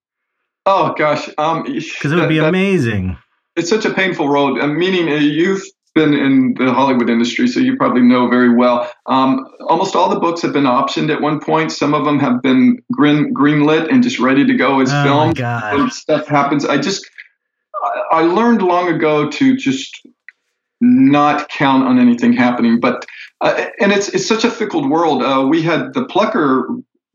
oh 0.68 0.94
gosh, 0.98 1.28
um, 1.40 1.64
because 1.64 2.12
it 2.12 2.16
would 2.16 2.30
be 2.30 2.36
that- 2.36 2.44
that- 2.44 2.50
amazing. 2.50 3.18
it's 3.56 3.70
such 3.70 3.86
a 3.86 3.94
painful 3.94 4.30
road. 4.30 4.60
uh, 4.60 4.68
meaning, 4.68 5.10
uh, 5.10 5.16
you've 5.16 5.64
been 5.96 6.14
in 6.14 6.54
the 6.60 6.72
Hollywood 6.72 7.10
industry, 7.10 7.48
so 7.48 7.60
you 7.60 7.76
probably 7.76 8.04
know 8.04 8.28
very 8.30 8.54
well. 8.54 8.88
Um, 9.08 9.48
almost 9.68 9.96
all 9.96 10.10
the 10.10 10.20
books 10.20 10.44
have 10.44 10.54
been 10.54 10.66
optioned 10.66 11.12
at 11.12 11.22
one 11.22 11.40
point. 11.40 11.72
Some 11.72 11.96
of 11.96 12.06
them 12.06 12.20
have 12.20 12.44
been 12.44 12.78
green 12.92 13.34
greenlit 13.34 13.92
and 13.92 14.04
just 14.04 14.20
ready 14.20 14.46
to 14.46 14.54
go 14.54 14.80
as 14.80 14.92
film. 14.92 15.30
Oh 15.30 15.34
god. 15.34 15.92
Stuff 15.92 16.28
happens, 16.28 16.66
I 16.66 16.78
just 16.78 17.04
I- 17.84 18.20
I 18.20 18.22
learned 18.22 18.62
long 18.62 18.90
ago 18.90 19.28
to 19.30 19.56
just 19.56 19.90
not 20.82 21.50
count 21.50 21.84
on 21.88 21.98
anything 21.98 22.32
happening. 22.34 22.80
But 22.80 23.06
uh, 23.42 23.66
and 23.80 23.92
it's 23.92 24.10
it's 24.10 24.28
such 24.28 24.44
a 24.44 24.52
fickle 24.52 24.88
world. 24.88 25.24
Uh, 25.24 25.48
we 25.50 25.62
had 25.64 25.94
the 25.94 26.06
Plucker 26.06 26.68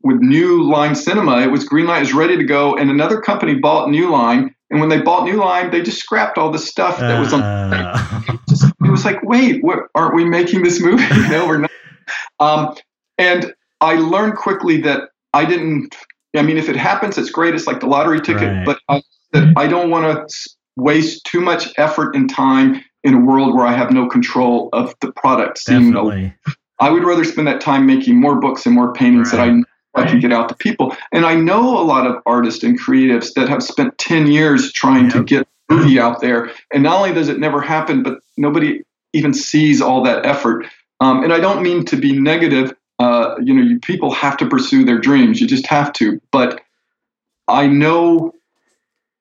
with 0.03 0.17
New 0.19 0.63
Line 0.63 0.95
Cinema. 0.95 1.41
It 1.41 1.51
was 1.51 1.63
green 1.63 1.87
light, 1.87 1.97
it 1.97 2.01
was 2.01 2.13
ready 2.13 2.37
to 2.37 2.43
go, 2.43 2.75
and 2.75 2.91
another 2.91 3.19
company 3.21 3.55
bought 3.55 3.89
New 3.89 4.11
Line. 4.11 4.53
And 4.69 4.79
when 4.79 4.89
they 4.89 4.99
bought 4.99 5.25
New 5.25 5.37
Line, 5.37 5.71
they 5.71 5.81
just 5.81 5.99
scrapped 5.99 6.37
all 6.37 6.51
the 6.51 6.59
stuff 6.59 6.99
that 6.99 7.19
was 7.19 7.31
on. 7.31 7.41
Uh, 7.41 8.37
Just, 8.49 8.65
it 8.83 8.89
was 8.89 9.05
like, 9.05 9.21
wait, 9.23 9.63
what, 9.63 9.79
aren't 9.95 10.15
we 10.15 10.25
making 10.25 10.63
this 10.63 10.81
movie? 10.81 11.03
no, 11.29 11.47
we're 11.47 11.59
not. 11.59 11.71
Um, 12.39 12.75
and 13.17 13.53
I 13.81 13.95
learned 13.95 14.35
quickly 14.35 14.81
that 14.81 15.09
I 15.33 15.45
didn't. 15.45 15.95
I 16.35 16.41
mean, 16.41 16.57
if 16.57 16.69
it 16.69 16.75
happens, 16.75 17.17
it's 17.17 17.29
great. 17.29 17.53
It's 17.53 17.67
like 17.67 17.79
the 17.79 17.85
lottery 17.85 18.19
ticket. 18.19 18.49
Right. 18.49 18.65
But 18.65 18.79
I, 18.89 19.01
that 19.31 19.53
I 19.55 19.67
don't 19.67 19.91
want 19.91 20.27
to 20.27 20.49
waste 20.75 21.25
too 21.25 21.39
much 21.39 21.71
effort 21.77 22.15
and 22.15 22.29
time 22.29 22.83
in 23.03 23.13
a 23.13 23.19
world 23.19 23.55
where 23.55 23.65
I 23.65 23.73
have 23.73 23.91
no 23.91 24.07
control 24.07 24.69
of 24.73 24.95
the 25.01 25.11
product. 25.11 25.65
Definitely. 25.65 26.33
I 26.79 26.89
would 26.89 27.03
rather 27.03 27.23
spend 27.23 27.47
that 27.47 27.61
time 27.61 27.85
making 27.85 28.19
more 28.19 28.39
books 28.39 28.65
and 28.65 28.73
more 28.73 28.91
paintings 28.93 29.31
that 29.31 29.39
I 29.39 29.49
Right. 29.49 29.63
I 29.95 30.05
can 30.05 30.19
get 30.19 30.31
out 30.31 30.49
to 30.49 30.55
people. 30.55 30.95
And 31.11 31.25
I 31.25 31.35
know 31.35 31.79
a 31.79 31.83
lot 31.83 32.07
of 32.07 32.21
artists 32.25 32.63
and 32.63 32.79
creatives 32.79 33.33
that 33.33 33.47
have 33.49 33.61
spent 33.63 33.97
10 33.97 34.27
years 34.27 34.71
trying 34.71 35.09
to 35.11 35.23
get 35.23 35.47
a 35.69 35.73
movie 35.73 35.99
out 35.99 36.21
there. 36.21 36.51
And 36.73 36.83
not 36.83 36.97
only 36.97 37.13
does 37.13 37.29
it 37.29 37.39
never 37.39 37.61
happen, 37.61 38.03
but 38.03 38.19
nobody 38.37 38.81
even 39.13 39.33
sees 39.33 39.81
all 39.81 40.03
that 40.03 40.25
effort. 40.25 40.65
Um, 40.99 41.23
and 41.23 41.31
I 41.31 41.39
don't 41.39 41.61
mean 41.61 41.85
to 41.85 41.95
be 41.95 42.17
negative. 42.19 42.73
Uh, 42.99 43.35
you 43.41 43.53
know, 43.53 43.61
you, 43.61 43.79
people 43.79 44.11
have 44.11 44.37
to 44.37 44.47
pursue 44.47 44.83
their 44.83 44.99
dreams. 44.99 45.39
You 45.39 45.47
just 45.47 45.67
have 45.67 45.93
to. 45.93 46.19
But 46.31 46.61
I 47.47 47.67
know 47.67 48.33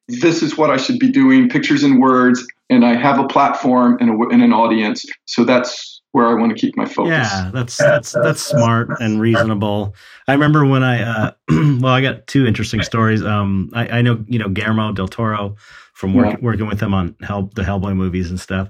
this 0.09 0.43
is 0.43 0.57
what 0.57 0.71
I 0.71 0.77
should 0.77 0.99
be 0.99 1.11
doing 1.11 1.49
pictures 1.49 1.83
and 1.83 2.01
words. 2.01 2.47
And 2.71 2.85
I 2.85 2.95
have 2.95 3.19
a 3.19 3.27
platform 3.27 3.99
and, 4.01 4.11
a, 4.11 4.29
and 4.29 4.43
an 4.43 4.53
audience. 4.53 5.05
So 5.27 5.45
that's 5.45 5.92
where 6.13 6.27
I 6.27 6.35
want 6.35 6.57
to 6.57 6.59
keep 6.61 6.77
my 6.77 6.87
focus. 6.87 7.11
Yeah, 7.11 7.51
that's 7.53 7.77
that's 7.77 8.13
that's 8.13 8.41
smart 8.43 8.89
and 9.01 9.21
reasonable. 9.21 9.95
I 10.29 10.33
remember 10.33 10.65
when 10.65 10.83
I 10.83 11.03
uh 11.03 11.31
well, 11.51 11.87
I 11.93 12.01
got 12.01 12.27
two 12.27 12.47
interesting 12.47 12.83
stories. 12.83 13.23
Um 13.23 13.71
I, 13.75 13.99
I 13.99 14.03
know, 14.03 14.25
you 14.29 14.39
know, 14.39 14.49
Guillermo 14.49 14.93
del 14.93 15.09
Toro 15.09 15.57
from 15.95 16.15
work, 16.15 16.27
Yeah. 16.33 16.37
working 16.41 16.67
with 16.67 16.81
him 16.81 16.95
on 16.95 17.17
help 17.23 17.55
the 17.55 17.63
Hellboy 17.63 17.97
movies 17.97 18.31
and 18.31 18.39
stuff. 18.39 18.69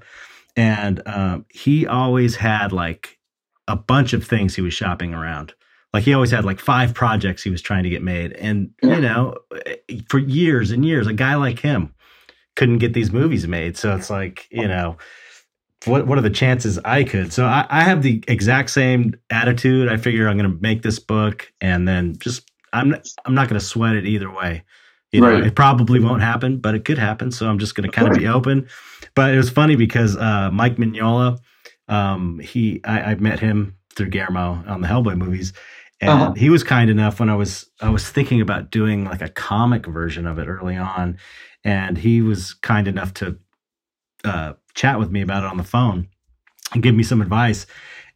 And 0.56 1.02
um 1.06 1.44
he 1.50 1.86
always 1.86 2.36
had 2.36 2.72
like 2.72 3.18
a 3.68 3.76
bunch 3.76 4.12
of 4.12 4.24
things 4.26 4.54
he 4.54 4.62
was 4.62 4.74
shopping 4.74 5.12
around. 5.14 5.54
Like 5.92 6.04
he 6.04 6.14
always 6.14 6.30
had 6.30 6.44
like 6.44 6.58
five 6.60 6.94
projects 6.94 7.42
he 7.42 7.50
was 7.50 7.60
trying 7.60 7.82
to 7.82 7.90
get 7.90 8.02
made. 8.02 8.32
And 8.34 8.70
Yeah. 8.82 8.94
you 8.96 9.00
know, 9.02 9.34
for 10.08 10.18
years 10.18 10.70
and 10.70 10.84
years, 10.84 11.06
a 11.06 11.12
guy 11.12 11.34
like 11.34 11.58
him 11.58 11.92
couldn't 12.54 12.78
get 12.78 12.92
these 12.92 13.12
movies 13.12 13.48
made. 13.48 13.76
So 13.76 13.94
it's 13.96 14.10
like, 14.10 14.46
you 14.50 14.68
know, 14.68 14.96
what 15.86 16.06
what 16.06 16.18
are 16.18 16.22
the 16.22 16.30
chances 16.30 16.78
I 16.84 17.04
could? 17.04 17.32
So 17.32 17.46
I, 17.46 17.66
I 17.70 17.82
have 17.84 18.02
the 18.02 18.22
exact 18.28 18.70
same 18.70 19.14
attitude. 19.30 19.88
I 19.88 19.96
figure 19.96 20.28
I'm 20.28 20.38
going 20.38 20.50
to 20.50 20.62
make 20.62 20.82
this 20.82 20.98
book, 20.98 21.52
and 21.60 21.86
then 21.88 22.16
just 22.18 22.50
I'm 22.72 22.94
I'm 23.24 23.34
not 23.34 23.48
going 23.48 23.58
to 23.60 23.64
sweat 23.66 23.94
it 23.96 24.06
either 24.06 24.30
way. 24.30 24.64
You 25.12 25.20
know, 25.20 25.28
Right. 25.28 25.46
it 25.46 25.54
probably 25.54 26.00
won't 26.00 26.22
happen, 26.22 26.58
but 26.58 26.74
it 26.74 26.84
could 26.84 26.98
happen. 26.98 27.30
So 27.32 27.46
I'm 27.48 27.58
just 27.58 27.74
going 27.74 27.88
to 27.88 27.94
kind 27.94 28.08
of 28.08 28.14
be 28.14 28.26
open. 28.26 28.68
But 29.14 29.34
it 29.34 29.36
was 29.36 29.50
funny 29.50 29.76
because 29.76 30.16
uh, 30.16 30.50
Mike 30.52 30.76
Mignola, 30.76 31.38
um, 31.88 32.38
he 32.38 32.80
I, 32.84 33.00
I 33.12 33.14
met 33.16 33.40
him 33.40 33.76
through 33.94 34.08
Guillermo 34.08 34.64
on 34.66 34.80
the 34.80 34.88
Hellboy 34.88 35.16
movies, 35.18 35.52
and 36.00 36.10
Uh-huh. 36.12 36.32
he 36.34 36.48
was 36.50 36.64
kind 36.64 36.88
enough 36.90 37.20
when 37.20 37.28
I 37.28 37.36
was 37.36 37.70
I 37.80 37.90
was 37.90 38.08
thinking 38.08 38.40
about 38.40 38.70
doing 38.70 39.04
like 39.04 39.20
a 39.22 39.28
comic 39.28 39.86
version 39.86 40.26
of 40.26 40.38
it 40.38 40.46
early 40.48 40.76
on, 40.76 41.18
and 41.64 41.98
he 41.98 42.22
was 42.22 42.54
kind 42.54 42.88
enough 42.88 43.12
to 43.14 43.38
uh, 44.24 44.54
chat 44.74 44.98
with 44.98 45.10
me 45.10 45.20
about 45.22 45.44
it 45.44 45.50
on 45.50 45.56
the 45.56 45.64
phone 45.64 46.08
and 46.72 46.82
give 46.82 46.94
me 46.94 47.02
some 47.02 47.20
advice. 47.22 47.66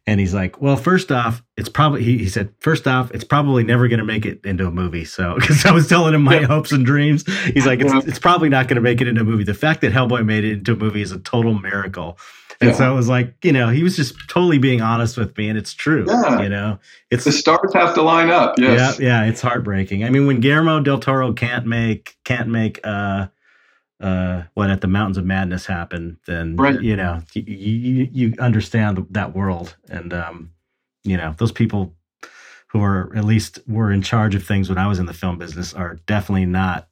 And 0.09 0.21
he's 0.21 0.33
like, 0.33 0.61
"Well, 0.61 0.77
first 0.77 1.11
off, 1.11 1.43
it's 1.57 1.67
probably," 1.67 2.01
he, 2.01 2.17
he 2.19 2.29
said, 2.29 2.53
first 2.59 2.87
off, 2.87 3.11
it's 3.13 3.25
probably 3.25 3.65
never 3.65 3.89
going 3.89 3.99
to 3.99 4.05
make 4.05 4.25
it 4.25 4.39
into 4.45 4.65
a 4.65 4.71
movie. 4.71 5.03
So, 5.03 5.35
because 5.39 5.65
I 5.65 5.71
was 5.73 5.87
telling 5.89 6.13
him 6.13 6.21
my 6.23 6.39
Yeah. 6.39 6.47
hopes 6.47 6.71
and 6.71 6.85
dreams, 6.85 7.25
he's 7.53 7.65
like, 7.65 7.81
it's, 7.81 7.93
Yeah. 7.93 7.99
it's 8.05 8.17
probably 8.19 8.47
not 8.47 8.69
going 8.69 8.75
to 8.77 8.81
make 8.81 9.01
it 9.01 9.07
into 9.09 9.19
a 9.19 9.25
movie. 9.25 9.43
The 9.43 9.53
fact 9.53 9.81
that 9.81 9.91
Hellboy 9.91 10.25
made 10.25 10.45
it 10.45 10.53
into 10.53 10.71
a 10.73 10.75
movie 10.77 11.01
is 11.01 11.11
a 11.11 11.19
total 11.19 11.55
miracle. 11.59 12.17
And 12.61 12.69
Yeah. 12.69 12.75
so 12.77 12.91
it 12.93 12.95
was 12.95 13.09
like, 13.09 13.35
you 13.43 13.51
know, 13.51 13.67
he 13.67 13.83
was 13.83 13.97
just 13.97 14.15
totally 14.29 14.57
being 14.59 14.81
honest 14.81 15.17
with 15.17 15.37
me. 15.37 15.49
And 15.49 15.57
it's 15.57 15.73
true. 15.73 16.05
Yeah. 16.07 16.41
You 16.41 16.47
know, 16.49 16.79
it's, 17.11 17.25
The 17.25 17.33
stars 17.33 17.73
have 17.73 17.93
to 17.95 18.01
line 18.01 18.29
up. 18.29 18.57
Yes. 18.57 18.99
yeah, 19.01 19.23
yeah, 19.23 19.29
it's 19.29 19.41
heartbreaking. 19.41 20.05
I 20.05 20.09
mean, 20.09 20.25
when 20.25 20.39
Guillermo 20.39 20.79
del 20.79 20.99
Toro 20.99 21.33
can't 21.33 21.65
make 21.67 22.15
can't 22.23 22.47
make 22.47 22.79
uh 22.85 23.27
uh 23.99 24.43
when 24.53 24.69
at 24.69 24.81
the 24.81 24.87
Mountains 24.87 25.17
of 25.17 25.25
Madness 25.25 25.65
happen, 25.65 26.17
then 26.27 26.55
Right. 26.55 26.81
you 26.81 26.95
know 26.95 27.21
you, 27.33 27.43
you 27.47 28.09
you 28.11 28.33
understand 28.39 29.05
that 29.11 29.35
world, 29.35 29.75
and 29.89 30.13
um 30.13 30.51
you 31.03 31.17
know 31.17 31.33
those 31.37 31.51
people 31.51 31.93
who 32.67 32.81
are 32.83 33.11
at 33.15 33.23
least 33.23 33.59
were 33.67 33.91
in 33.91 34.01
charge 34.01 34.35
of 34.35 34.43
things 34.43 34.67
when 34.69 34.77
I 34.77 34.87
was 34.87 34.99
in 34.99 35.05
the 35.05 35.13
film 35.13 35.37
business 35.37 35.73
are 35.73 35.95
definitely 36.05 36.45
not 36.45 36.89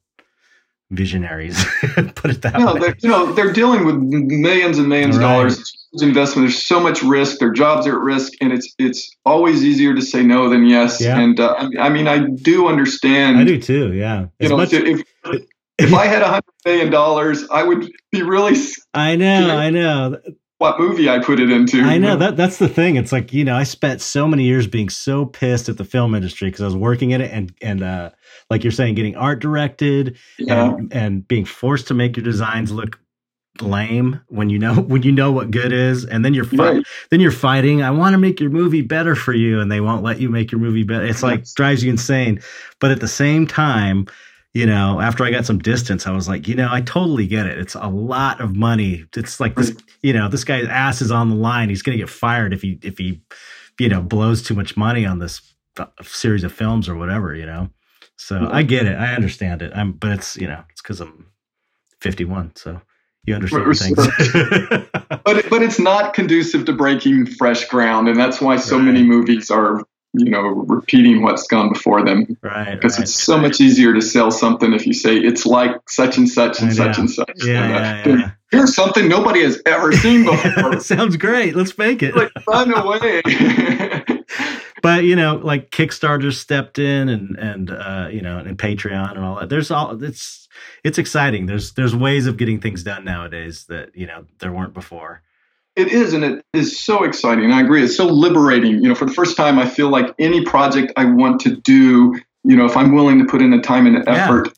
visionaries. 0.90 1.62
Put 2.14 2.30
it 2.30 2.42
that 2.42 2.58
No, 2.58 2.74
way. 2.74 2.80
they're, 2.80 2.96
you 3.02 3.08
know, 3.10 3.32
they're 3.32 3.52
dealing 3.52 3.84
with 3.84 3.96
millions 3.96 4.78
and 4.78 4.88
millions 4.88 5.16
of 5.16 5.22
dollars. 5.22 5.72
Investment. 6.00 6.46
There's 6.48 6.62
so 6.66 6.78
much 6.78 7.02
risk. 7.02 7.38
Their 7.38 7.52
jobs 7.52 7.86
are 7.86 7.96
at 7.96 8.02
risk, 8.02 8.32
and 8.40 8.52
it's 8.52 8.74
it's 8.78 9.10
always 9.24 9.64
easier 9.64 9.94
to 9.94 10.02
say 10.02 10.22
no 10.22 10.48
than 10.50 10.66
yes. 10.66 11.00
Yeah. 11.00 11.18
And 11.18 11.40
uh, 11.40 11.54
I, 11.58 11.66
mean- 11.68 11.78
I 11.80 11.88
mean, 11.88 12.08
I 12.08 12.18
do 12.42 12.66
understand. 12.68 13.38
I 13.38 13.44
do 13.44 13.58
too. 13.60 13.92
Yeah, 13.94 14.26
You 14.38 14.48
know, 14.50 14.58
much 14.58 14.72
if 14.74 15.02
if 15.24 15.46
I 15.80 16.06
had 16.06 16.22
a 16.22 16.26
hundred 16.28 16.44
million 16.64 16.90
dollars, 16.90 17.46
I 17.50 17.62
would 17.62 17.90
be 18.12 18.22
really 18.22 18.56
I 18.94 19.16
know, 19.16 19.56
I 19.56 19.70
know. 19.70 20.18
what 20.58 20.80
movie 20.80 21.08
I 21.10 21.18
put 21.18 21.38
it 21.38 21.50
into. 21.50 21.82
I 21.82 21.98
know 21.98 22.16
that 22.16 22.36
that's 22.36 22.58
the 22.58 22.68
thing. 22.68 22.96
It's 22.96 23.12
like 23.12 23.32
you 23.32 23.44
know, 23.44 23.54
I 23.56 23.64
spent 23.64 24.00
so 24.00 24.26
many 24.26 24.44
years 24.44 24.66
being 24.66 24.88
so 24.88 25.26
pissed 25.26 25.68
at 25.68 25.76
the 25.76 25.84
film 25.84 26.14
industry 26.14 26.48
because 26.48 26.62
I 26.62 26.64
was 26.66 26.76
working 26.76 27.10
in 27.10 27.20
it 27.20 27.30
and 27.30 27.52
and 27.60 27.82
uh, 27.82 28.10
like 28.50 28.64
you're 28.64 28.70
saying, 28.72 28.94
getting 28.94 29.16
art 29.16 29.40
directed 29.40 30.16
Yeah. 30.38 30.74
and 30.76 30.92
and 30.94 31.28
being 31.28 31.44
forced 31.44 31.88
to 31.88 31.94
make 31.94 32.16
your 32.16 32.24
designs 32.24 32.72
look 32.72 32.98
lame 33.62 34.20
when 34.28 34.50
you 34.50 34.58
know 34.58 34.74
when 34.92 35.02
you 35.02 35.12
know 35.12 35.30
what 35.32 35.50
good 35.50 35.72
is, 35.72 36.06
and 36.06 36.24
then 36.24 36.32
you're 36.32 36.44
fi- 36.46 36.72
Right. 36.76 36.86
then 37.10 37.20
you're 37.20 37.30
fighting. 37.30 37.82
I 37.82 37.90
want 37.90 38.14
to 38.14 38.18
make 38.18 38.40
your 38.40 38.50
movie 38.50 38.82
better 38.82 39.14
for 39.14 39.34
you, 39.34 39.60
and 39.60 39.70
they 39.70 39.80
won't 39.82 40.02
let 40.02 40.20
you 40.20 40.30
make 40.30 40.50
your 40.52 40.60
movie 40.60 40.84
better. 40.84 41.04
It's 41.04 41.22
like 41.22 41.44
drives 41.52 41.84
you 41.84 41.90
insane. 41.90 42.40
But 42.80 42.92
at 42.92 43.00
the 43.00 43.08
same 43.08 43.46
time. 43.46 44.06
You 44.56 44.66
know, 44.66 45.02
after 45.02 45.22
I 45.22 45.30
got 45.30 45.44
some 45.44 45.58
distance, 45.58 46.06
I 46.06 46.12
was 46.12 46.28
like, 46.28 46.48
you 46.48 46.54
know, 46.54 46.68
I 46.70 46.80
totally 46.80 47.26
get 47.26 47.46
it. 47.46 47.58
It's 47.58 47.74
a 47.74 47.88
lot 47.88 48.40
of 48.40 48.56
money. 48.56 49.04
It's 49.14 49.38
like 49.38 49.54
this, 49.54 49.76
you 50.02 50.14
know, 50.14 50.30
this 50.30 50.44
guy's 50.44 50.66
ass 50.66 51.02
is 51.02 51.10
on 51.10 51.28
the 51.28 51.36
line. 51.36 51.68
He's 51.68 51.82
going 51.82 51.98
to 51.98 52.02
get 52.02 52.08
fired 52.10 52.54
if 52.54 52.62
he 52.62 52.78
if 52.82 52.96
he, 52.96 53.20
you 53.78 53.90
know, 53.90 54.00
blows 54.00 54.42
too 54.42 54.54
much 54.54 54.74
money 54.74 55.04
on 55.04 55.18
this 55.18 55.42
f- 55.78 55.90
series 56.08 56.42
of 56.42 56.52
films 56.52 56.88
or 56.88 56.94
whatever. 56.96 57.34
You 57.34 57.44
know, 57.46 57.68
so 58.16 58.48
I 58.50 58.62
get 58.62 58.86
it. 58.86 58.96
I 58.96 59.14
understand 59.14 59.60
it. 59.60 59.72
I'm, 59.76 59.92
but 59.92 60.12
it's 60.12 60.38
you 60.38 60.46
know, 60.48 60.64
it's 60.70 60.80
because 60.80 61.02
I'm 61.02 61.26
51, 62.00 62.52
so 62.56 62.80
you 63.26 63.34
understand 63.34 63.66
Right, 63.66 63.78
things. 63.78 64.88
But 65.24 65.50
but 65.50 65.62
it's 65.62 65.78
not 65.80 66.14
conducive 66.14 66.64
to 66.66 66.72
breaking 66.72 67.26
fresh 67.26 67.66
ground, 67.68 68.08
and 68.08 68.18
that's 68.18 68.40
why 68.40 68.56
so 68.56 68.76
Right. 68.76 68.86
many 68.86 69.02
movies 69.02 69.50
are 69.50 69.82
you 70.18 70.30
know 70.30 70.42
repeating 70.42 71.22
what's 71.22 71.46
gone 71.46 71.72
before 71.72 72.04
them. 72.04 72.36
right, 72.42 72.74
because 72.74 72.98
right. 72.98 73.02
it's 73.02 73.14
so 73.14 73.38
much 73.38 73.60
easier 73.60 73.92
to 73.94 74.00
sell 74.00 74.30
something 74.30 74.72
if 74.72 74.86
you 74.86 74.92
say 74.92 75.16
it's 75.16 75.46
like 75.46 75.88
such 75.88 76.16
and 76.16 76.28
such 76.28 76.60
and 76.60 76.74
such 76.74 76.98
and 76.98 77.10
such. 77.10 77.44
yeah, 77.44 77.64
And, 77.64 77.74
uh, 77.74 77.78
yeah, 77.78 78.18
yeah. 78.18 78.30
Here's 78.50 78.74
something 78.74 79.08
nobody 79.08 79.42
has 79.42 79.60
ever 79.66 79.92
seen 79.92 80.24
before. 80.26 80.80
Sounds 80.80 81.16
great. 81.16 81.56
Let's 81.56 81.76
make 81.76 82.02
it. 82.02 82.14
like 82.16 82.30
run 82.46 82.72
away. 82.72 83.22
but 84.82 85.04
you 85.04 85.16
know, 85.16 85.36
like 85.36 85.70
Kickstarter 85.70 86.32
stepped 86.32 86.78
in 86.78 87.08
and 87.08 87.36
and 87.38 87.70
uh, 87.70 88.08
you 88.10 88.22
know, 88.22 88.38
and 88.38 88.56
Patreon 88.56 89.16
and 89.16 89.24
all 89.24 89.40
that. 89.40 89.48
There's 89.48 89.70
all 89.70 90.02
it's 90.02 90.48
it's 90.84 90.98
exciting. 90.98 91.46
There's 91.46 91.72
there's 91.72 91.94
ways 91.94 92.26
of 92.26 92.36
getting 92.36 92.60
things 92.60 92.82
done 92.84 93.04
nowadays 93.04 93.64
that 93.68 93.96
you 93.96 94.06
know 94.06 94.26
there 94.38 94.52
weren't 94.52 94.74
before. 94.74 95.22
It 95.76 95.88
is, 95.88 96.14
and 96.14 96.24
it 96.24 96.44
is 96.54 96.78
so 96.78 97.04
exciting. 97.04 97.52
I 97.52 97.60
agree. 97.60 97.84
It's 97.84 97.96
so 97.96 98.06
liberating. 98.06 98.82
You 98.82 98.88
know, 98.88 98.94
for 98.94 99.04
the 99.04 99.12
first 99.12 99.36
time, 99.36 99.58
I 99.58 99.68
feel 99.68 99.90
like 99.90 100.14
any 100.18 100.44
project 100.44 100.92
I 100.96 101.04
want 101.04 101.40
to 101.42 101.56
do, 101.56 102.18
you 102.44 102.56
know, 102.56 102.64
if 102.64 102.76
I'm 102.76 102.94
willing 102.94 103.18
to 103.18 103.26
put 103.26 103.42
in 103.42 103.50
the 103.50 103.60
time 103.60 103.86
and 103.86 103.96
the 103.96 104.10
Yeah. 104.10 104.24
effort, 104.24 104.48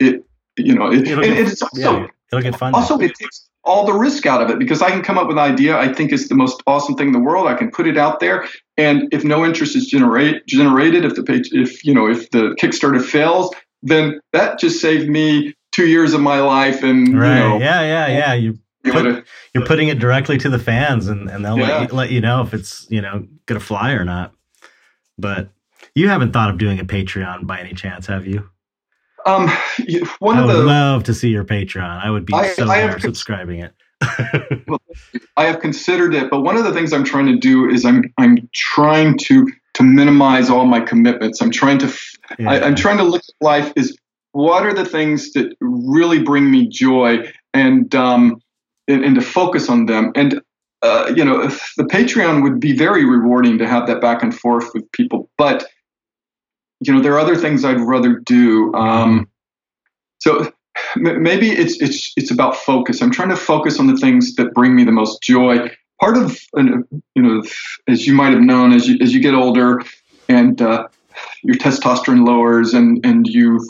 it, 0.00 0.24
you 0.56 0.74
know, 0.74 0.90
it, 0.90 1.06
It'll 1.06 1.22
it's 1.24 1.62
also 1.62 2.00
Yeah, 2.00 2.06
it'll 2.32 2.42
get 2.42 2.56
fun. 2.56 2.74
Also, 2.74 2.98
it 2.98 3.14
takes 3.14 3.48
all 3.62 3.86
the 3.86 3.92
risk 3.92 4.26
out 4.26 4.42
of 4.42 4.50
it 4.50 4.58
because 4.58 4.82
I 4.82 4.90
can 4.90 5.02
come 5.02 5.18
up 5.18 5.28
with 5.28 5.36
an 5.36 5.44
idea 5.44 5.78
I 5.78 5.92
think 5.92 6.12
is 6.12 6.28
the 6.28 6.34
most 6.34 6.62
awesome 6.66 6.94
thing 6.96 7.08
in 7.08 7.12
the 7.12 7.20
world. 7.20 7.46
I 7.46 7.54
can 7.54 7.70
put 7.70 7.86
it 7.86 7.96
out 7.96 8.18
there, 8.18 8.46
and 8.76 9.06
if 9.12 9.22
no 9.22 9.44
interest 9.44 9.76
is 9.76 9.86
generate 9.86 10.46
generated, 10.46 11.04
if 11.04 11.14
the 11.14 11.22
page, 11.22 11.50
if 11.52 11.84
you 11.84 11.94
know, 11.94 12.08
if 12.08 12.30
the 12.30 12.56
Kickstarter 12.60 13.02
fails, 13.04 13.54
then 13.82 14.20
that 14.32 14.58
just 14.58 14.80
saved 14.80 15.08
me 15.08 15.54
two 15.72 15.86
years 15.86 16.12
of 16.12 16.20
my 16.20 16.40
life, 16.40 16.82
and 16.82 17.16
right? 17.20 17.28
you 17.28 17.34
know, 17.34 17.60
yeah, 17.60 17.82
yeah, 17.82 18.06
yeah. 18.08 18.34
You 18.34 18.58
able 18.84 19.02
to- 19.02 19.24
you're 19.54 19.66
putting 19.66 19.88
it 19.88 19.98
directly 19.98 20.38
to 20.38 20.48
the 20.48 20.58
fans, 20.58 21.08
and 21.08 21.28
and 21.30 21.44
they'll 21.44 21.58
Yeah. 21.58 21.78
let, 21.78 21.90
you, 21.90 21.96
let 21.96 22.10
you 22.10 22.20
know 22.20 22.42
if 22.42 22.54
it's 22.54 22.86
you 22.90 23.00
know 23.00 23.26
gonna 23.46 23.60
fly 23.60 23.92
or 23.92 24.04
not. 24.04 24.32
But 25.18 25.48
you 25.94 26.08
haven't 26.08 26.32
thought 26.32 26.50
of 26.50 26.58
doing 26.58 26.78
a 26.80 26.84
Patreon 26.84 27.46
by 27.46 27.58
any 27.60 27.74
chance, 27.74 28.06
have 28.06 28.26
you? 28.26 28.48
um, 29.26 29.50
one 30.20 30.38
I 30.38 30.40
of 30.40 30.46
would 30.46 30.54
the 30.54 30.62
love 30.62 31.04
to 31.04 31.12
see 31.14 31.28
your 31.28 31.44
Patreon. 31.44 32.02
I 32.02 32.10
would 32.10 32.24
be 32.24 32.32
I- 32.32 32.48
so 32.48 32.68
I 32.68 32.78
have 32.78 33.02
subscribing 33.02 33.60
it. 33.60 33.74
I 35.36 35.44
have 35.44 35.60
considered 35.60 36.14
it, 36.14 36.30
but 36.30 36.40
one 36.40 36.56
of 36.56 36.64
the 36.64 36.72
things 36.72 36.92
I'm 36.92 37.04
trying 37.04 37.26
to 37.26 37.36
do 37.36 37.68
is 37.68 37.84
I'm 37.84 38.04
I'm 38.18 38.48
trying 38.54 39.18
to 39.18 39.46
to 39.74 39.82
minimize 39.82 40.48
all 40.50 40.64
my 40.64 40.80
commitments. 40.80 41.40
I'm 41.42 41.50
trying 41.50 41.78
to 41.78 41.86
f- 41.86 42.12
I, 42.30 42.34
Yeah. 42.38 42.64
I'm 42.64 42.74
trying 42.74 42.96
to 42.98 43.04
look 43.04 43.20
at 43.22 43.44
life 43.44 43.72
is 43.76 43.96
what 44.32 44.64
are 44.64 44.72
the 44.72 44.84
things 44.84 45.32
that 45.32 45.54
really 45.60 46.22
bring 46.22 46.50
me 46.50 46.66
joy 46.68 47.30
and 47.52 47.94
um 47.94 48.40
and, 48.88 49.04
and 49.04 49.14
to 49.14 49.20
focus 49.20 49.68
on 49.68 49.86
them. 49.86 50.12
And 50.14 50.40
uh, 50.82 51.12
you 51.14 51.24
know 51.24 51.46
the 51.76 51.84
patreon 51.84 52.42
would 52.42 52.58
be 52.58 52.74
very 52.76 53.04
rewarding 53.04 53.58
to 53.58 53.68
have 53.68 53.86
that 53.86 54.00
back 54.00 54.22
and 54.22 54.34
forth 54.34 54.72
with 54.72 54.90
people 54.92 55.28
but 55.36 55.66
you 56.80 56.90
know 56.90 57.02
there 57.02 57.12
are 57.12 57.18
other 57.18 57.36
things 57.36 57.66
i'd 57.66 57.78
rather 57.78 58.14
do 58.20 58.72
um 58.72 59.28
so 60.20 60.50
m- 60.96 61.22
maybe 61.22 61.50
it's 61.50 61.80
it's 61.80 62.12
it's 62.16 62.30
about 62.30 62.56
focus. 62.56 63.02
I'm 63.02 63.10
trying 63.10 63.30
to 63.30 63.36
focus 63.36 63.78
on 63.78 63.86
the 63.86 63.96
things 63.96 64.34
that 64.36 64.54
bring 64.54 64.74
me 64.74 64.84
the 64.84 64.92
most 64.92 65.22
joy. 65.22 65.68
Part 66.00 66.16
of 66.16 66.38
you 66.54 66.84
know 67.16 67.42
as 67.88 68.06
you 68.06 68.14
might 68.14 68.32
have 68.32 68.42
known 68.42 68.72
as 68.72 68.88
you 68.88 68.98
as 69.00 69.12
you 69.14 69.20
get 69.20 69.34
older 69.34 69.82
and 70.28 70.60
uh, 70.62 70.88
your 71.42 71.56
testosterone 71.56 72.26
lowers 72.26 72.74
and 72.74 73.04
and 73.04 73.26
you 73.26 73.68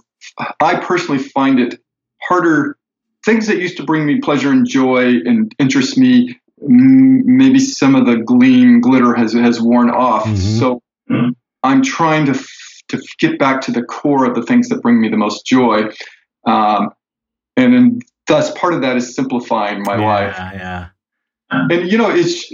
i 0.60 0.76
personally 0.76 1.20
find 1.20 1.58
it 1.58 1.80
harder 2.22 2.76
things 3.24 3.46
that 3.46 3.58
used 3.58 3.76
to 3.76 3.82
bring 3.84 4.06
me 4.06 4.18
pleasure 4.20 4.50
and 4.50 4.66
joy 4.68 5.16
and 5.24 5.54
interest 5.58 5.98
me 5.98 6.38
maybe 6.62 7.58
some 7.58 7.94
of 7.94 8.04
the 8.06 8.16
gleam 8.16 8.80
glitter 8.80 9.14
has 9.14 9.32
has 9.32 9.60
worn 9.60 9.90
off 9.90 10.24
Mhm. 10.26 10.58
so 10.58 10.82
i'm 11.62 11.82
trying 11.82 12.26
to 12.26 12.32
f- 12.32 12.82
to 12.88 13.00
get 13.18 13.38
back 13.38 13.60
to 13.62 13.72
the 13.72 13.82
core 13.82 14.24
of 14.24 14.34
the 14.34 14.42
things 14.42 14.68
that 14.68 14.82
bring 14.82 15.00
me 15.00 15.08
the 15.08 15.16
most 15.16 15.46
joy 15.46 15.84
um, 16.46 16.90
and 17.56 17.72
then 17.74 18.00
thus 18.26 18.50
part 18.58 18.74
of 18.74 18.80
that 18.82 18.96
is 18.96 19.14
simplifying 19.14 19.82
my 19.84 19.96
yeah, 19.96 20.04
life 20.06 20.36
yeah. 20.54 20.86
and 21.50 21.90
you 21.90 21.96
know 21.96 22.10
it's 22.10 22.52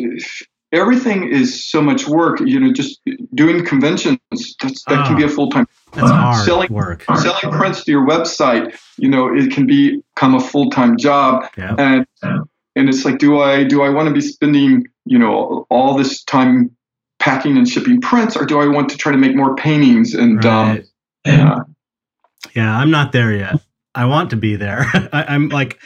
everything 0.72 1.28
is 1.28 1.64
so 1.70 1.80
much 1.80 2.06
work 2.08 2.40
you 2.40 2.58
know 2.60 2.72
just 2.72 3.00
doing 3.34 3.64
conventions 3.64 4.18
that's, 4.60 4.82
that 4.84 5.06
can 5.06 5.16
be 5.16 5.22
a 5.24 5.28
full-time 5.28 5.66
That's 5.92 6.10
hard 6.10 6.44
selling- 6.44 6.72
work. 6.72 7.04
selling 7.04 7.52
prints 7.56 7.84
to 7.84 7.90
your 7.92 8.06
website 8.06 8.76
you 8.98 9.08
know 9.08 9.34
it 9.34 9.52
can 9.52 9.66
become 9.66 10.34
a 10.34 10.40
full-time 10.40 10.96
job 10.98 11.44
Yeah. 11.56 11.74
and 11.78 12.06
and 12.22 12.88
it's 12.88 13.04
like 13.04 13.18
do 13.18 13.40
i 13.40 13.64
do 13.64 13.82
i 13.82 13.88
want 13.88 14.08
to 14.08 14.12
be 14.14 14.20
spending 14.20 14.86
you 15.04 15.18
know 15.18 15.66
all 15.70 15.96
this 15.96 16.24
time 16.24 16.70
packing 17.18 17.56
and 17.56 17.68
shipping 17.68 18.00
prints 18.00 18.36
or 18.36 18.44
do 18.44 18.60
i 18.60 18.66
want 18.66 18.88
to 18.90 18.96
try 18.96 19.12
to 19.12 19.18
make 19.18 19.34
more 19.36 19.54
paintings 19.56 20.14
and 20.14 20.44
um 20.44 20.68
Right. 20.70 20.84
yeah 21.26 21.58
Yeah, 22.54 22.76
I'm 22.76 22.90
not 22.90 23.12
there 23.12 23.32
yet. 23.32 23.60
I 23.94 24.04
want 24.06 24.30
to 24.30 24.36
be 24.36 24.56
there. 24.56 24.84
I, 25.12 25.24
I'm 25.28 25.48
like 25.48 25.78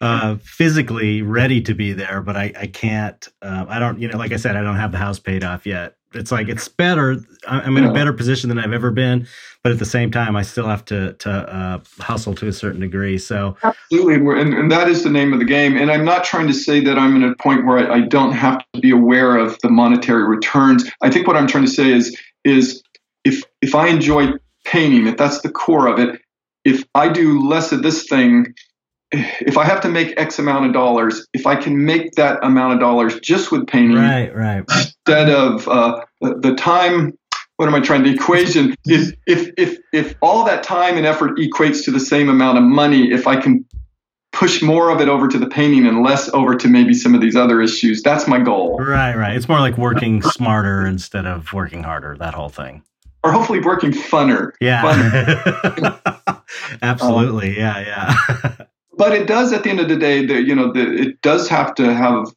uh, 0.00 0.36
physically 0.42 1.22
ready 1.22 1.60
to 1.62 1.74
be 1.74 1.92
there, 1.92 2.20
but 2.20 2.36
I, 2.36 2.52
I 2.58 2.66
can't. 2.66 3.26
Uh, 3.40 3.64
I 3.68 3.78
don't, 3.78 3.98
you 3.98 4.08
know, 4.08 4.18
like 4.18 4.32
I 4.32 4.36
said, 4.36 4.56
I 4.56 4.62
don't 4.62 4.76
have 4.76 4.92
the 4.92 4.98
house 4.98 5.18
paid 5.18 5.42
off 5.42 5.66
yet. 5.66 5.96
it's 6.14 6.30
like 6.30 6.48
it's 6.48 6.68
better. 6.68 7.16
I'm 7.46 7.76
in 7.76 7.84
a 7.84 7.92
better 7.92 8.12
position 8.12 8.48
than 8.48 8.58
I've 8.58 8.72
ever 8.72 8.90
been, 8.90 9.26
but 9.62 9.72
at 9.72 9.78
the 9.78 9.86
same 9.86 10.10
time, 10.10 10.36
I 10.36 10.42
still 10.42 10.66
have 10.66 10.84
to 10.86 11.14
to 11.14 11.30
uh, 11.30 11.78
hustle 11.98 12.34
to 12.36 12.48
a 12.48 12.52
certain 12.52 12.80
degree. 12.80 13.18
So 13.18 13.56
Absolutely, 13.62 14.14
and, 14.14 14.28
and, 14.28 14.54
and 14.54 14.72
that 14.72 14.88
is 14.88 15.02
the 15.02 15.10
name 15.10 15.32
of 15.32 15.38
the 15.38 15.44
game. 15.44 15.76
And 15.76 15.90
I'm 15.90 16.04
not 16.04 16.24
trying 16.24 16.46
to 16.48 16.54
say 16.54 16.80
that 16.80 16.98
I'm 16.98 17.16
in 17.16 17.24
a 17.24 17.34
point 17.36 17.64
where 17.64 17.78
I, 17.78 17.96
I 17.96 18.00
don't 18.00 18.32
have 18.32 18.58
to 18.74 18.80
be 18.80 18.90
aware 18.90 19.36
of 19.36 19.58
the 19.60 19.70
monetary 19.70 20.24
returns. 20.24 20.84
I 21.02 21.10
think 21.10 21.26
what 21.26 21.36
I'm 21.36 21.46
trying 21.46 21.64
to 21.64 21.70
say 21.70 21.90
is 21.90 22.16
is 22.44 22.82
if 23.24 23.42
if 23.62 23.74
I 23.74 23.88
enjoy 23.88 24.32
painting, 24.64 25.06
if 25.06 25.16
that's 25.16 25.40
the 25.40 25.50
core 25.50 25.86
of 25.86 25.98
it, 25.98 26.20
if 26.64 26.84
I 26.94 27.08
do 27.08 27.40
less 27.40 27.72
of 27.72 27.82
this 27.82 28.06
thing, 28.08 28.54
if 29.12 29.56
I 29.56 29.64
have 29.64 29.80
to 29.82 29.88
make 29.88 30.14
X 30.18 30.38
amount 30.38 30.66
of 30.66 30.72
dollars, 30.72 31.26
if 31.32 31.46
I 31.46 31.56
can 31.56 31.84
make 31.84 32.12
that 32.12 32.38
amount 32.42 32.74
of 32.74 32.80
dollars 32.80 33.18
just 33.20 33.52
with 33.52 33.66
painting 33.66 33.96
right, 33.96 34.34
right, 34.34 34.64
instead 34.70 35.30
of 35.30 35.68
uh, 35.68 36.00
the, 36.20 36.54
time 36.56 37.16
what 37.58 37.68
am 37.68 37.74
i 37.74 37.80
trying 37.80 38.02
the 38.02 38.12
equation 38.12 38.74
is 38.86 39.14
if 39.26 39.50
if 39.56 39.78
if 39.92 40.14
all 40.20 40.44
that 40.44 40.62
time 40.62 40.96
and 40.96 41.06
effort 41.06 41.38
equates 41.38 41.84
to 41.84 41.90
the 41.90 42.00
same 42.00 42.28
amount 42.28 42.58
of 42.58 42.64
money 42.64 43.10
if 43.12 43.26
i 43.26 43.38
can 43.38 43.64
push 44.32 44.62
more 44.62 44.90
of 44.90 45.00
it 45.00 45.08
over 45.08 45.28
to 45.28 45.38
the 45.38 45.46
painting 45.46 45.86
and 45.86 46.02
less 46.02 46.28
over 46.34 46.54
to 46.54 46.68
maybe 46.68 46.92
some 46.92 47.14
of 47.14 47.20
these 47.20 47.36
other 47.36 47.62
issues 47.62 48.02
that's 48.02 48.26
my 48.26 48.38
goal 48.38 48.78
right, 48.78 49.16
right. 49.16 49.34
It's 49.34 49.48
more 49.48 49.60
like 49.60 49.78
working 49.78 50.22
smarter 50.22 50.86
instead 50.86 51.26
of 51.26 51.52
working 51.52 51.82
harder. 51.82 52.16
That 52.18 52.34
whole 52.34 52.50
thing. 52.50 52.82
or 53.24 53.32
hopefully 53.32 53.60
working 53.60 53.92
funner 53.92 54.52
Yeah, 54.60 54.82
Funner. 54.82 56.42
absolutely. 56.82 57.56
Yeah, 57.56 57.78
yeah. 57.80 58.56
but 58.96 59.12
it 59.12 59.26
does 59.26 59.52
at 59.52 59.62
the 59.64 59.70
end 59.70 59.80
of 59.80 59.88
the 59.88 59.96
day 59.96 60.24
the, 60.26 60.42
you 60.42 60.54
know 60.54 60.72
the, 60.72 60.92
it 60.94 61.20
does 61.22 61.48
have 61.48 61.74
to 61.76 61.92
have 61.94 62.28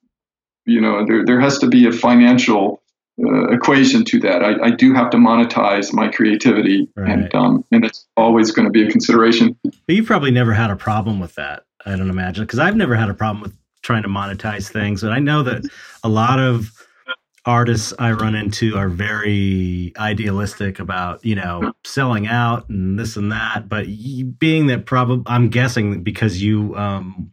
you 0.66 0.80
know 0.82 1.06
there, 1.06 1.26
there 1.26 1.40
has 1.40 1.58
to 1.60 1.68
be 1.68 1.88
a 1.88 1.92
financial 1.92 2.82
uh, 3.24 3.50
equation 3.50 4.04
to 4.06 4.20
that 4.20 4.44
I, 4.44 4.68
I 4.68 4.72
do 4.72 4.94
have 4.94 5.10
to 5.12 5.18
monetize 5.18 5.94
my 5.94 6.08
creativity 6.10 6.88
Right. 6.96 7.12
and 7.12 7.36
um, 7.36 7.66
and 7.72 7.84
it's 7.84 8.08
always 8.16 8.52
going 8.52 8.66
to 8.66 8.72
be 8.72 8.88
a 8.88 8.92
consideration 8.92 9.58
But 9.64 9.96
you 9.96 10.04
probably 10.04 10.32
never 10.32 10.54
had 10.54 10.70
a 10.70 10.76
problem 10.76 11.20
with 11.20 11.36
that. 11.36 11.64
I 11.86 11.96
don't 11.96 12.10
imagine 12.10 12.44
because 12.46 12.60
I've 12.60 12.76
never 12.76 12.96
had 12.96 13.10
a 13.10 13.14
problem 13.14 13.42
with 13.42 13.54
trying 13.82 14.04
to 14.04 14.10
monetize 14.10 14.70
things, 14.70 15.04
and 15.04 15.14
I 15.14 15.20
know 15.20 15.44
that 15.44 15.64
a 16.04 16.10
lot 16.10 16.40
of 16.40 16.72
artists 17.50 17.94
I 17.98 18.12
run 18.12 18.36
into 18.36 18.78
are 18.78 18.90
very 18.90 19.92
idealistic 19.98 20.80
about 20.80 21.26
you 21.26 21.36
know 21.36 21.74
selling 21.84 22.28
out 22.28 22.70
and 22.70 23.00
this 23.00 23.18
and 23.18 23.32
that. 23.32 23.68
But 23.68 23.88
being 24.38 24.68
that 24.68 24.86
probably, 24.86 25.24
I'm 25.26 25.50
guessing 25.50 26.04
because 26.04 26.42
you 26.42 26.76
um, 26.76 27.32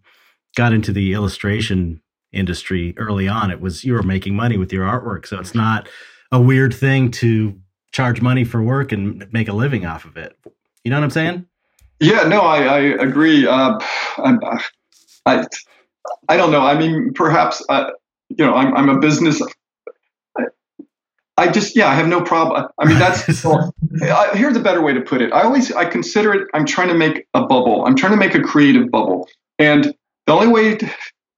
got 0.57 0.73
into 0.73 0.91
the 0.91 1.13
illustration 1.13 2.01
industry 2.33 2.95
early 2.97 3.29
on, 3.29 3.51
it 3.51 3.61
was 3.61 3.85
you 3.85 3.93
were 3.93 4.03
making 4.03 4.35
money 4.35 4.57
with 4.57 4.73
your 4.73 4.87
artwork, 4.87 5.27
so 5.27 5.39
it's 5.39 5.55
not 5.55 5.87
a 6.33 6.41
weird 6.41 6.75
thing 6.75 7.11
to 7.11 7.61
charge 7.93 8.23
money 8.23 8.45
for 8.45 8.63
work 8.63 8.93
and 8.93 9.31
make 9.33 9.49
a 9.49 9.53
living 9.53 9.85
off 9.85 10.07
of 10.07 10.17
it. 10.17 10.37
You 10.83 10.91
know 10.91 10.97
what 10.97 11.05
I'm 11.05 11.11
saying? 11.11 11.47
Yeah, 12.01 12.23
no, 12.25 12.41
I, 12.41 12.63
I 12.63 12.79
agree. 12.79 13.47
Uh, 13.47 13.79
I, 14.19 14.61
I, 15.25 15.47
I 16.29 16.37
don't 16.37 16.51
know. 16.51 16.61
I 16.61 16.79
mean, 16.79 17.13
perhaps, 17.15 17.63
uh, 17.69 17.91
you 18.29 18.45
know, 18.45 18.55
I'm, 18.55 18.75
I'm 18.75 18.89
a 18.89 18.99
business. 18.99 19.41
I, 21.39 21.49
just, 21.49 21.77
yeah, 21.77 21.89
I 21.89 21.95
have 21.95 22.09
no 22.09 22.23
problem. 22.23 22.67
I 22.79 22.87
mean, 22.87 22.99
that's, 22.99 23.45
well, 23.45 23.75
I, 24.03 24.31
here's 24.35 24.57
a 24.57 24.61
better 24.61 24.81
way 24.81 24.95
to 24.95 25.01
put 25.01 25.21
it. 25.21 25.33
I 25.33 25.43
always, 25.43 25.71
I 25.73 25.85
consider 25.85 26.33
it, 26.33 26.49
I'm 26.55 26.65
trying 26.65 26.89
to 26.89 26.95
make 26.95 27.27
a 27.35 27.41
bubble. 27.43 27.85
I'm 27.87 27.95
trying 27.95 28.13
to 28.13 28.19
make 28.19 28.35
a 28.35 28.41
creative 28.43 28.91
bubble. 28.91 29.29
And 29.59 29.95
the 30.27 30.33
only 30.33 30.49
way 30.49 30.77
to, 30.77 30.91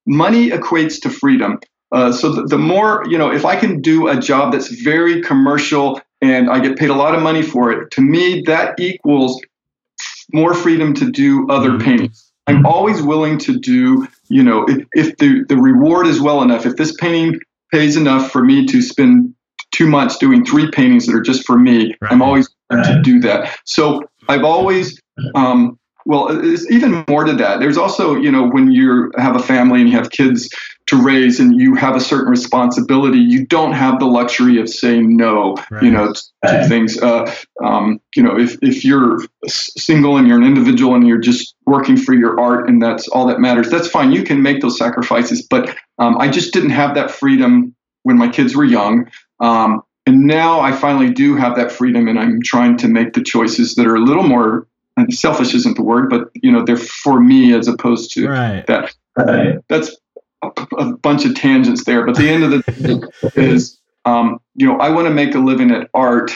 money 0.06 0.50
equates 0.50 1.00
to 1.02 1.10
freedom. 1.10 1.58
Uh, 1.92 2.12
so 2.12 2.30
the, 2.32 2.42
the 2.44 2.58
more, 2.58 3.04
you 3.08 3.18
know, 3.18 3.32
if 3.32 3.44
I 3.44 3.56
can 3.56 3.80
do 3.80 4.08
a 4.08 4.16
job 4.16 4.52
that's 4.52 4.68
very 4.68 5.20
commercial 5.22 6.00
and 6.20 6.50
I 6.50 6.60
get 6.60 6.78
paid 6.78 6.90
a 6.90 6.94
lot 6.94 7.14
of 7.14 7.22
money 7.22 7.42
for 7.42 7.70
it, 7.72 7.90
to 7.92 8.00
me, 8.00 8.42
that 8.46 8.78
equals 8.78 9.40
more 10.32 10.54
freedom 10.54 10.94
to 10.94 11.10
do 11.10 11.48
other 11.48 11.70
Mhm. 11.70 11.82
paintings. 11.82 12.32
I'm 12.46 12.64
always 12.64 13.02
willing 13.02 13.38
to 13.38 13.58
do, 13.58 14.08
you 14.28 14.42
know, 14.42 14.64
if, 14.66 14.86
if 14.94 15.16
the, 15.18 15.44
the 15.48 15.56
reward 15.56 16.06
is 16.06 16.20
well 16.20 16.42
enough, 16.42 16.64
if 16.64 16.76
this 16.76 16.92
painting 16.96 17.40
pays 17.70 17.96
enough 17.96 18.30
for 18.30 18.42
me 18.42 18.64
to 18.66 18.80
spend 18.80 19.34
two 19.72 19.86
months 19.86 20.16
doing 20.16 20.44
three 20.44 20.70
paintings 20.70 21.06
that 21.06 21.14
are 21.14 21.20
just 21.20 21.44
for 21.46 21.58
me, 21.58 21.94
Right. 22.00 22.12
I'm 22.12 22.22
always 22.22 22.48
willing 22.70 22.84
to 22.84 23.02
do 23.02 23.20
that. 23.20 23.58
So 23.64 24.02
I've 24.28 24.44
always, 24.44 25.00
um, 25.34 25.78
well, 26.06 26.28
it's 26.30 26.70
even 26.70 27.04
more 27.06 27.24
to 27.24 27.34
that. 27.34 27.60
There's 27.60 27.76
also, 27.76 28.14
you 28.16 28.32
know, 28.32 28.48
when 28.48 28.70
you 28.72 29.12
have 29.18 29.36
a 29.36 29.38
family 29.38 29.80
and 29.80 29.90
you 29.90 29.96
have 29.96 30.10
kids 30.10 30.48
to 30.86 30.96
raise 30.96 31.38
and 31.38 31.60
you 31.60 31.74
have 31.74 31.96
a 31.96 32.00
certain 32.00 32.30
responsibility, 32.30 33.18
you 33.18 33.46
don't 33.46 33.72
have 33.72 33.98
the 33.98 34.06
luxury 34.06 34.58
of 34.58 34.70
saying 34.70 35.16
no, 35.16 35.54
Right. 35.70 35.82
you 35.82 35.90
know, 35.90 36.14
to 36.46 36.66
things. 36.66 36.98
Uh, 36.98 37.30
um, 37.62 38.00
you 38.16 38.22
know, 38.22 38.38
if, 38.38 38.56
if 38.62 38.86
you're 38.86 39.18
single 39.46 40.16
and 40.16 40.26
you're 40.26 40.38
an 40.38 40.44
individual 40.44 40.94
and 40.94 41.06
you're 41.06 41.18
just 41.18 41.54
working 41.66 41.98
for 41.98 42.14
your 42.14 42.40
art 42.40 42.70
and 42.70 42.80
that's 42.80 43.06
all 43.08 43.26
that 43.26 43.38
matters, 43.38 43.68
that's 43.68 43.88
fine. 43.88 44.10
You 44.10 44.22
can 44.22 44.40
make 44.40 44.62
those 44.62 44.78
sacrifices. 44.78 45.42
But 45.42 45.76
um, 45.98 46.16
I 46.18 46.28
just 46.28 46.54
didn't 46.54 46.70
have 46.70 46.94
that 46.94 47.10
freedom 47.10 47.74
when 48.04 48.16
my 48.16 48.28
kids 48.28 48.56
were 48.56 48.64
young. 48.64 49.10
Um, 49.40 49.82
and 50.06 50.24
now 50.24 50.60
I 50.60 50.72
finally 50.72 51.12
do 51.12 51.36
have 51.36 51.56
that 51.56 51.70
freedom 51.70 52.08
and 52.08 52.18
I'm 52.18 52.40
trying 52.42 52.76
to 52.78 52.88
make 52.88 53.12
the 53.12 53.22
choices 53.22 53.74
that 53.74 53.86
are 53.86 53.96
a 53.96 54.00
little 54.00 54.22
more 54.22 54.66
and 54.96 55.12
selfish 55.14 55.54
isn't 55.54 55.76
the 55.76 55.82
word, 55.82 56.10
but 56.10 56.30
you 56.34 56.50
know, 56.50 56.64
they're 56.64 56.76
for 56.76 57.20
me 57.20 57.54
as 57.54 57.68
opposed 57.68 58.12
to 58.14 58.28
Right. 58.28 58.66
that. 58.66 58.94
That's 59.68 59.96
a, 60.42 60.48
a 60.78 60.96
bunch 60.96 61.24
of 61.24 61.34
tangents 61.34 61.84
there. 61.84 62.04
But 62.04 62.16
the 62.16 62.28
end 62.28 62.44
of 62.44 62.50
the 62.50 62.62
day 63.34 63.42
is, 63.42 63.78
um, 64.04 64.40
you 64.54 64.66
know, 64.66 64.78
I 64.78 64.90
want 64.90 65.08
to 65.08 65.14
make 65.14 65.34
a 65.34 65.38
living 65.38 65.70
at 65.70 65.88
art. 65.94 66.32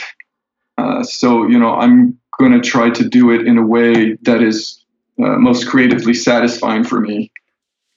Uh, 0.77 1.03
so, 1.03 1.47
you 1.47 1.59
know, 1.59 1.73
I'm 1.73 2.19
going 2.39 2.51
to 2.51 2.61
try 2.61 2.89
to 2.89 3.07
do 3.07 3.31
it 3.31 3.47
in 3.47 3.57
a 3.57 3.65
way 3.65 4.13
that 4.23 4.41
is 4.41 4.83
uh, 5.19 5.37
most 5.37 5.67
creatively 5.67 6.13
satisfying 6.13 6.83
for 6.83 6.99
me. 6.99 7.31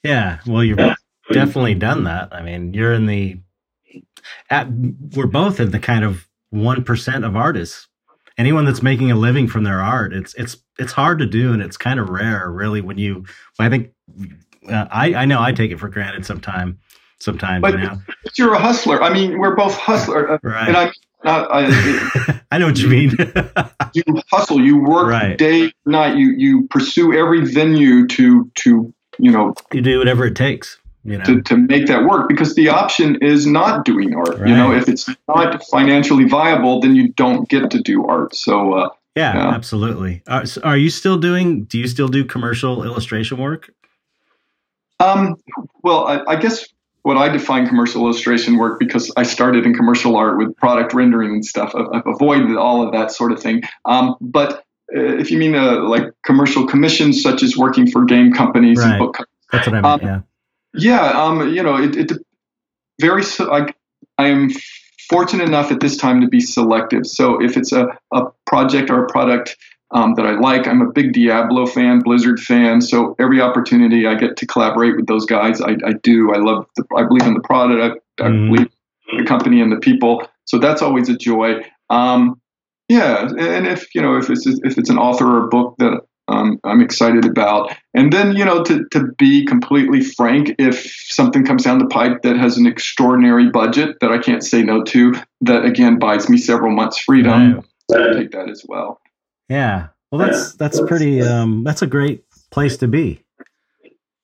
Yeah. 0.03 0.39
Well, 0.45 0.63
you've 0.63 0.79
definitely 1.31 1.75
done 1.75 2.05
that. 2.05 2.33
I 2.33 2.41
mean, 2.41 2.73
you're 2.73 2.93
in 2.93 3.05
the. 3.05 3.39
At, 4.49 4.67
we're 5.15 5.27
both 5.27 5.59
in 5.59 5.71
the 5.71 5.79
kind 5.79 6.03
of 6.03 6.27
one 6.49 6.83
percent 6.83 7.25
of 7.25 7.35
artists. 7.35 7.87
Anyone 8.37 8.65
that's 8.65 8.83
making 8.83 9.09
a 9.11 9.15
living 9.15 9.47
from 9.47 9.63
their 9.63 9.81
art, 9.81 10.13
it's 10.13 10.33
it's 10.35 10.57
it's 10.77 10.91
hard 10.91 11.19
to 11.19 11.25
do, 11.25 11.53
and 11.53 11.61
it's 11.61 11.77
kind 11.77 11.99
of 11.99 12.09
rare, 12.09 12.51
really. 12.51 12.81
When 12.81 12.97
you, 12.97 13.25
I 13.59 13.67
think, 13.69 13.91
uh, 14.69 14.85
I 14.91 15.13
I 15.15 15.25
know 15.25 15.41
I 15.41 15.51
take 15.51 15.71
it 15.71 15.79
for 15.79 15.89
granted 15.89 16.25
sometime, 16.25 16.77
sometimes. 17.19 17.63
But 17.63 17.73
you 17.73 17.79
know, 17.79 17.97
But 18.23 18.37
you're 18.37 18.53
a 18.53 18.59
hustler. 18.59 19.01
I 19.01 19.11
mean, 19.11 19.39
we're 19.39 19.55
both 19.55 19.75
hustler, 19.75 20.33
uh, 20.33 20.37
right? 20.43 20.67
and 20.67 20.77
I'm 20.77 20.91
not. 21.23 21.47
I, 21.51 22.41
I 22.51 22.57
know 22.59 22.67
what 22.67 22.77
you 22.77 22.89
mean. 22.89 23.17
you 23.95 24.03
hustle. 24.31 24.61
You 24.61 24.83
work 24.83 25.07
Right. 25.07 25.37
day 25.37 25.73
night. 25.87 26.15
You 26.15 26.29
you 26.37 26.67
pursue 26.67 27.13
every 27.13 27.43
venue 27.51 28.05
to 28.07 28.51
to 28.59 28.93
you 29.17 29.31
know 29.31 29.55
you 29.73 29.81
do 29.81 29.97
whatever 29.97 30.25
it 30.25 30.35
takes. 30.35 30.77
You 31.07 31.17
know. 31.19 31.23
to, 31.23 31.41
to 31.41 31.55
make 31.55 31.87
that 31.87 32.03
work 32.03 32.27
because 32.27 32.53
the 32.55 32.67
option 32.67 33.15
is 33.21 33.47
not 33.47 33.85
doing 33.85 34.13
art. 34.13 34.39
You 34.39 34.53
know, 34.53 34.73
if 34.73 34.89
it's 34.89 35.09
not 35.29 35.63
financially 35.71 36.25
viable, 36.25 36.81
then 36.81 36.97
you 36.97 37.07
don't 37.13 37.47
get 37.47 37.71
to 37.71 37.81
do 37.81 38.05
art. 38.05 38.35
So 38.35 38.73
uh, 38.73 38.89
yeah, 39.15 39.35
yeah. 39.35 39.47
absolutely. 39.49 40.21
Are, 40.27 40.45
so 40.45 40.59
are 40.63 40.75
you 40.75 40.89
still 40.89 41.17
doing? 41.17 41.63
Do 41.63 41.79
you 41.79 41.87
still 41.87 42.09
do 42.09 42.25
commercial 42.25 42.83
illustration 42.83 43.37
work? 43.37 43.73
Um, 44.99 45.37
well, 45.81 46.07
I, 46.07 46.23
I 46.27 46.35
guess 46.35 46.67
what 47.03 47.15
I 47.15 47.29
define 47.29 47.67
commercial 47.67 48.01
illustration 48.01 48.57
work 48.57 48.77
because 48.77 49.09
I 49.15 49.23
started 49.23 49.65
in 49.65 49.73
commercial 49.73 50.17
art 50.17 50.37
with 50.37 50.57
product 50.57 50.93
rendering 50.93 51.31
and 51.35 51.45
stuff. 51.45 51.73
I've, 51.73 51.87
I've 51.93 52.05
avoided 52.05 52.57
all 52.57 52.85
of 52.85 52.91
that 52.91 53.11
sort 53.11 53.31
of 53.31 53.41
thing. 53.41 53.63
Um, 53.85 54.17
but 54.19 54.65
uh, 54.93 55.15
if 55.17 55.31
you 55.31 55.37
mean 55.37 55.55
uh, 55.55 55.83
like 55.83 56.03
commercial 56.25 56.67
commissions, 56.67 57.23
such 57.23 57.43
as 57.43 57.55
working 57.55 57.89
for 57.89 58.03
game 58.03 58.33
companies 58.33 58.79
Right. 58.79 58.89
and 58.89 58.99
book, 58.99 59.13
companies, 59.13 59.47
That's 59.53 59.67
what 59.67 59.75
I 59.75 59.81
mean. 59.81 59.85
Um, 59.85 59.99
yeah. 60.01 60.21
Yeah, 60.77 61.09
um, 61.11 61.53
you 61.53 61.63
know, 61.63 61.77
it, 61.77 61.95
it 61.95 62.11
very. 62.99 63.23
se- 63.23 63.47
I, 63.51 63.73
I 64.17 64.27
am 64.27 64.49
fortunate 65.09 65.47
enough 65.47 65.71
at 65.71 65.79
this 65.79 65.97
time 65.97 66.21
to 66.21 66.27
be 66.27 66.39
selective. 66.39 67.05
So 67.05 67.41
if 67.43 67.57
it's 67.57 67.71
a, 67.71 67.87
a 68.13 68.23
project 68.45 68.89
or 68.89 69.05
a 69.05 69.07
product 69.09 69.57
um, 69.91 70.15
that 70.15 70.25
I 70.25 70.31
like. 70.31 70.67
I'm 70.67 70.81
a 70.81 70.91
big 70.91 71.13
Diablo 71.13 71.65
fan, 71.65 71.99
Blizzard 71.99 72.39
fan. 72.39 72.81
So 72.81 73.15
every 73.19 73.39
opportunity 73.39 74.05
I 74.05 74.15
get 74.15 74.35
to 74.37 74.45
collaborate 74.45 74.97
with 74.97 75.07
those 75.07 75.25
guys, 75.25 75.61
I, 75.61 75.77
I 75.85 75.93
do. 76.03 76.33
I 76.33 76.37
love. 76.37 76.65
The, 76.75 76.83
I 76.97 77.03
believe 77.03 77.25
in 77.25 77.33
the 77.33 77.41
product. 77.41 78.03
I, 78.19 78.25
I 78.25 78.29
Mhm. 78.29 78.51
believe 78.51 78.69
the 79.17 79.23
company 79.23 79.61
and 79.61 79.71
the 79.71 79.77
people. 79.77 80.27
So 80.45 80.57
that's 80.57 80.81
always 80.81 81.09
a 81.09 81.17
joy. 81.17 81.63
Um, 81.89 82.41
yeah, 82.89 83.27
and 83.37 83.67
if 83.67 83.93
you 83.95 84.01
know 84.01 84.17
if 84.17 84.29
it's 84.29 84.45
if 84.45 84.77
it's 84.77 84.89
an 84.89 84.97
author 84.97 85.25
or 85.25 85.45
a 85.45 85.47
book 85.47 85.75
that 85.79 86.01
um, 86.27 86.59
I'm 86.63 86.81
excited 86.81 87.25
about, 87.25 87.75
and 87.93 88.11
then 88.11 88.35
you 88.35 88.43
know 88.45 88.63
to 88.63 88.85
to 88.91 89.11
be 89.17 89.45
completely 89.45 90.03
frank, 90.03 90.55
if 90.59 90.85
something 91.09 91.45
comes 91.45 91.63
down 91.63 91.79
the 91.79 91.87
pipe 91.87 92.21
that 92.23 92.37
has 92.37 92.57
an 92.57 92.65
extraordinary 92.67 93.49
budget 93.49 93.97
that 94.01 94.11
I 94.11 94.17
can't 94.17 94.43
say 94.43 94.63
no 94.63 94.83
to, 94.83 95.13
that 95.41 95.65
again 95.65 95.99
buys 95.99 96.29
me 96.29 96.37
several 96.37 96.71
months 96.75 96.97
freedom, 96.99 97.55
Right. 97.89 98.01
I'll 98.01 98.13
take 98.15 98.31
that 98.31 98.49
as 98.49 98.65
well. 98.67 98.99
Yeah. 99.49 99.87
Well, 100.11 100.19
that's 100.27 100.53
that's 100.55 100.79
pretty. 100.81 101.21
Um, 101.21 101.63
that's 101.63 101.81
a 101.81 101.87
great 101.87 102.23
place 102.51 102.77
to 102.77 102.87
be. 102.87 103.23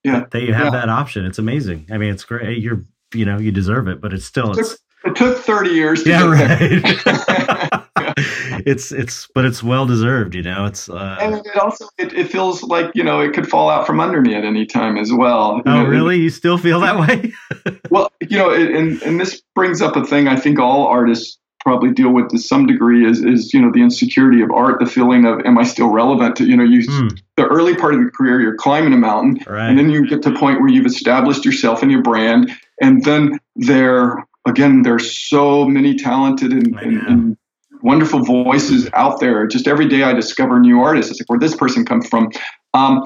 Yeah. 0.04 0.26
That 0.32 0.44
you 0.44 0.54
have 0.54 0.66
Yeah. 0.74 0.80
that 0.82 0.90
option. 0.90 1.26
It's 1.26 1.40
amazing. 1.40 1.88
I 1.92 1.98
mean, 1.98 2.12
it's 2.14 2.26
great. 2.26 2.58
You're, 2.62 2.84
you 3.14 3.24
know, 3.26 3.38
you 3.38 3.52
deserve 3.54 3.88
it, 3.88 4.02
but 4.02 4.12
it's 4.14 4.26
still, 4.26 4.52
it's 4.58 4.78
it 5.06 5.16
took 5.16 5.38
30 5.38 5.70
years. 5.70 6.06
yeah, 6.06 6.26
right. 6.26 7.84
it's 8.66 8.92
it's 8.92 9.28
but 9.34 9.46
it's 9.46 9.64
well 9.64 9.86
deserved, 9.86 10.36
you 10.36 10.44
know. 10.44 10.66
It's 10.66 10.90
uh, 10.90 11.18
and 11.20 11.36
it 11.36 11.58
also 11.58 11.88
it, 11.98 12.14
it, 12.14 12.32
feels 12.32 12.64
like 12.64 12.92
you 12.94 13.04
know 13.04 13.20
it 13.20 13.34
could 13.34 13.48
fall 13.48 13.70
out 13.70 13.88
from 13.88 14.00
under 14.00 14.22
me 14.22 14.36
at 14.36 14.44
any 14.44 14.66
time 14.66 14.98
as 14.98 15.12
well. 15.12 15.62
Oh, 15.66 15.84
know, 15.84 15.86
really? 15.86 16.18
You 16.18 16.30
still 16.30 16.58
feel 16.58 16.80
that 16.82 17.00
way? 17.00 17.34
well, 17.90 18.12
you 18.22 18.38
know, 18.38 18.52
and 18.52 19.02
and 19.02 19.20
this 19.20 19.42
brings 19.56 19.82
up 19.82 19.96
a 19.96 20.06
thing 20.06 20.28
I 20.28 20.36
think 20.36 20.60
all 20.60 20.88
artists 20.88 21.38
probably 21.64 21.92
deal 21.92 22.12
with 22.12 22.30
to 22.30 22.38
some 22.38 22.68
degree 22.68 23.10
is 23.10 23.24
is 23.24 23.54
you 23.54 23.62
know 23.62 23.72
the 23.72 23.82
insecurity 23.82 24.42
of 24.42 24.52
art, 24.52 24.80
the 24.80 24.86
feeling 24.86 25.26
of 25.26 25.40
am 25.46 25.58
I 25.58 25.64
still 25.64 25.88
relevant? 25.88 26.36
To, 26.38 26.46
you 26.46 26.58
know, 26.58 26.64
you 26.64 26.84
hmm. 26.88 27.08
the 27.38 27.46
early 27.46 27.76
part 27.76 27.94
of 27.94 28.02
the 28.04 28.12
career 28.12 28.42
you're 28.42 28.58
climbing 28.58 28.94
a 28.94 28.98
mountain, 28.98 29.44
right. 29.48 29.70
and 29.70 29.80
then 29.80 29.90
you 29.90 30.08
get 30.08 30.22
to 30.24 30.34
a 30.34 30.38
point 30.38 30.60
where 30.60 30.70
you've 30.70 30.86
established 30.86 31.46
yourself 31.46 31.82
and 31.82 31.92
your 31.92 32.02
brand, 32.02 32.52
and 32.82 33.04
then 33.06 33.40
there 33.56 34.28
again 34.46 34.84
there's 34.84 35.18
so 35.18 35.66
many 35.66 35.96
talented 35.96 36.52
and, 36.52 36.78
and, 36.80 37.08
and 37.08 37.38
wonderful 37.84 38.24
voices 38.24 38.90
out 38.94 39.20
there. 39.20 39.46
Just 39.46 39.68
every 39.68 39.88
day 39.88 40.04
I 40.04 40.14
discover 40.14 40.60
new 40.60 40.80
artists. 40.82 41.12
It's 41.12 41.22
like 41.22 41.30
where 41.30 41.40
this 41.40 41.56
person 41.56 41.86
comes 41.86 42.08
from. 42.08 42.32
Um, 42.74 43.04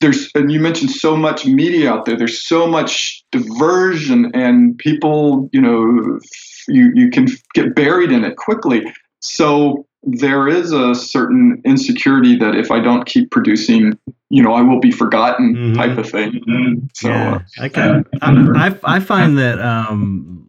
there's 0.00 0.30
and 0.34 0.50
you 0.50 0.60
mentioned 0.60 0.92
so 0.92 1.16
much 1.16 1.44
media 1.44 1.92
out 1.92 2.04
there. 2.04 2.16
There's 2.16 2.40
so 2.40 2.66
much 2.66 3.24
diversion 3.32 4.30
and 4.32 4.78
people, 4.78 5.50
you 5.52 5.60
know, 5.60 6.20
you 6.68 6.92
you 6.94 7.10
can 7.10 7.26
get 7.54 7.74
buried 7.74 8.12
in 8.12 8.24
it 8.24 8.36
quickly. 8.36 8.84
So 9.20 9.86
there 10.04 10.46
is 10.46 10.72
a 10.72 10.94
certain 10.94 11.60
insecurity 11.64 12.36
that 12.36 12.54
if 12.54 12.70
I 12.70 12.78
don't 12.78 13.04
keep 13.04 13.32
producing, 13.32 13.98
you 14.30 14.42
know, 14.42 14.52
I 14.52 14.62
will 14.62 14.78
be 14.78 14.92
forgotten 14.92 15.54
mm-hmm. 15.54 15.74
type 15.74 15.98
of 15.98 16.08
thing. 16.08 16.32
Mm-hmm. 16.48 16.86
So 16.94 17.08
yeah, 17.08 17.34
uh, 17.34 17.40
I 17.60 17.68
can. 17.68 18.04
I, 18.22 18.78
I 18.84 19.00
find 19.00 19.36
that 19.38 19.60
um, 19.60 20.46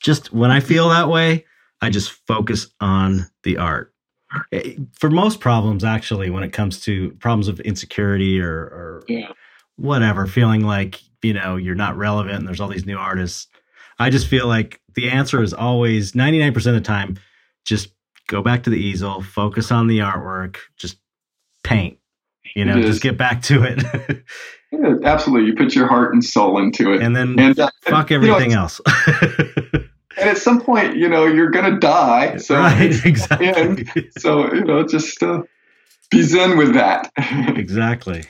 just 0.00 0.32
when 0.32 0.50
I 0.50 0.58
feel 0.58 0.88
that 0.88 1.08
way, 1.08 1.44
I 1.80 1.90
just 1.90 2.12
focus 2.26 2.68
on 2.80 3.26
the 3.42 3.56
art. 3.56 3.92
Eh, 4.52 4.74
for 4.98 5.10
most 5.10 5.40
problems, 5.40 5.84
actually, 5.84 6.30
when 6.30 6.42
it 6.42 6.52
comes 6.52 6.80
to 6.82 7.10
problems 7.12 7.48
of 7.48 7.60
insecurity 7.60 8.40
or, 8.40 8.52
or 8.52 9.04
yeah. 9.08 9.32
whatever, 9.76 10.26
feeling 10.26 10.62
like, 10.62 11.00
you 11.22 11.32
know, 11.32 11.56
you're 11.56 11.74
not 11.74 11.96
relevant 11.96 12.36
and 12.36 12.46
there's 12.46 12.60
all 12.60 12.68
these 12.68 12.86
new 12.86 12.96
artists, 12.96 13.48
I 13.98 14.10
just 14.10 14.26
feel 14.26 14.46
like 14.46 14.80
the 14.94 15.10
answer 15.10 15.42
is 15.42 15.52
always 15.52 16.12
99% 16.12 16.56
of 16.56 16.74
the 16.74 16.80
time, 16.80 17.18
just 17.64 17.90
go 18.28 18.42
back 18.42 18.62
to 18.62 18.70
the 18.70 18.78
easel, 18.78 19.22
focus 19.22 19.70
on 19.70 19.88
the 19.88 19.98
artwork, 19.98 20.56
just 20.76 20.98
paint, 21.62 21.98
you 22.54 22.64
know, 22.64 22.80
just 22.80 23.02
get 23.02 23.18
back 23.18 23.42
to 23.42 23.62
it. 23.62 24.24
yeah, 24.72 24.94
absolutely. 25.04 25.48
You 25.48 25.56
put 25.56 25.74
your 25.74 25.86
heart 25.86 26.14
and 26.14 26.24
soul 26.24 26.58
into 26.58 26.92
it. 26.92 27.02
And 27.02 27.14
then 27.14 27.38
and, 27.38 27.58
uh, 27.58 27.70
fuck 27.82 28.10
everything 28.10 28.50
you 28.50 28.56
know, 28.56 28.62
else 28.62 28.80
and 30.20 30.28
at 30.28 30.38
some 30.38 30.60
point, 30.60 30.96
you 30.96 31.08
know, 31.08 31.26
you're 31.26 31.50
gonna 31.50 31.78
die. 31.78 32.36
So 32.36 32.56
right, 32.56 32.90
exactly. 33.04 33.48
And 33.48 34.12
so 34.18 34.52
you 34.52 34.64
know, 34.64 34.86
just 34.86 35.22
uh, 35.22 35.42
be 36.10 36.22
zen 36.22 36.56
with 36.56 36.74
that. 36.74 37.10
exactly. 37.18 38.24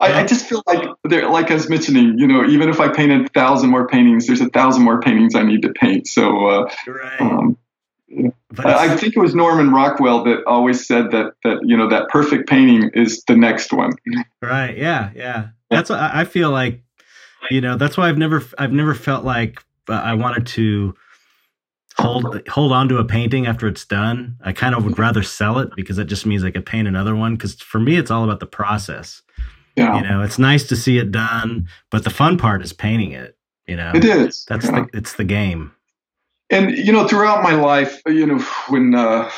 I, 0.00 0.22
I, 0.22 0.26
just 0.26 0.46
feel 0.46 0.62
like 0.66 0.88
there, 1.04 1.28
like 1.30 1.52
I 1.52 1.54
was 1.54 1.68
mentioning, 1.68 2.18
you 2.18 2.26
know, 2.26 2.44
even 2.44 2.68
if 2.68 2.80
I 2.80 2.88
painted 2.88 3.26
a 3.26 3.28
thousand 3.28 3.70
more 3.70 3.86
paintings, 3.86 4.26
there's 4.26 4.40
a 4.40 4.48
thousand 4.48 4.82
more 4.82 5.00
paintings 5.00 5.36
I 5.36 5.44
need 5.44 5.62
to 5.62 5.68
paint. 5.68 6.08
So, 6.08 6.48
uh, 6.48 6.70
right. 6.88 7.20
Um, 7.20 7.56
I, 8.58 8.88
I 8.88 8.96
think 8.96 9.16
it 9.16 9.20
was 9.20 9.32
Norman 9.32 9.70
Rockwell 9.70 10.24
that 10.24 10.44
always 10.44 10.86
said 10.86 11.12
that 11.12 11.34
that 11.44 11.60
you 11.62 11.76
know 11.76 11.88
that 11.88 12.08
perfect 12.08 12.48
painting 12.48 12.90
is 12.94 13.22
the 13.26 13.36
next 13.36 13.72
one. 13.72 13.92
Right. 14.42 14.76
Yeah. 14.76 15.10
Yeah. 15.14 15.48
That's 15.70 15.88
what 15.88 16.00
I 16.00 16.24
feel 16.24 16.50
like. 16.50 16.82
You 17.50 17.60
know, 17.60 17.76
that's 17.76 17.96
why 17.96 18.08
I've 18.08 18.18
never 18.18 18.42
I've 18.58 18.72
never 18.72 18.94
felt 18.94 19.24
like 19.24 19.62
uh, 19.88 19.94
I 19.94 20.14
wanted 20.14 20.46
to 20.48 20.94
hold 21.98 22.46
hold 22.48 22.72
on 22.72 22.88
to 22.88 22.98
a 22.98 23.04
painting 23.04 23.46
after 23.46 23.66
it's 23.66 23.84
done. 23.84 24.36
I 24.42 24.52
kind 24.52 24.74
of 24.74 24.84
would 24.84 24.98
rather 24.98 25.22
sell 25.22 25.58
it 25.58 25.70
because 25.76 25.98
it 25.98 26.06
just 26.06 26.26
means 26.26 26.44
I 26.44 26.50
could 26.50 26.66
paint 26.66 26.88
another 26.88 27.14
one. 27.14 27.34
Because 27.34 27.54
for 27.60 27.78
me, 27.78 27.96
it's 27.96 28.10
all 28.10 28.24
about 28.24 28.40
the 28.40 28.46
process. 28.46 29.22
Yeah. 29.76 29.96
You 29.96 30.08
know, 30.08 30.22
it's 30.22 30.38
nice 30.38 30.64
to 30.68 30.76
see 30.76 30.98
it 30.98 31.10
done, 31.10 31.68
but 31.90 32.04
the 32.04 32.10
fun 32.10 32.36
part 32.36 32.62
is 32.62 32.72
painting 32.72 33.12
it. 33.12 33.36
You 33.66 33.76
know, 33.76 33.92
it 33.94 34.04
is. 34.04 34.44
That's 34.46 34.66
yeah. 34.66 34.86
the 34.92 34.98
it's 34.98 35.14
the 35.14 35.24
game. 35.24 35.72
And 36.50 36.76
you 36.76 36.92
know, 36.92 37.08
throughout 37.08 37.42
my 37.42 37.54
life, 37.54 38.02
you 38.06 38.26
know, 38.26 38.38
when 38.68 38.94
uh, 38.94 39.30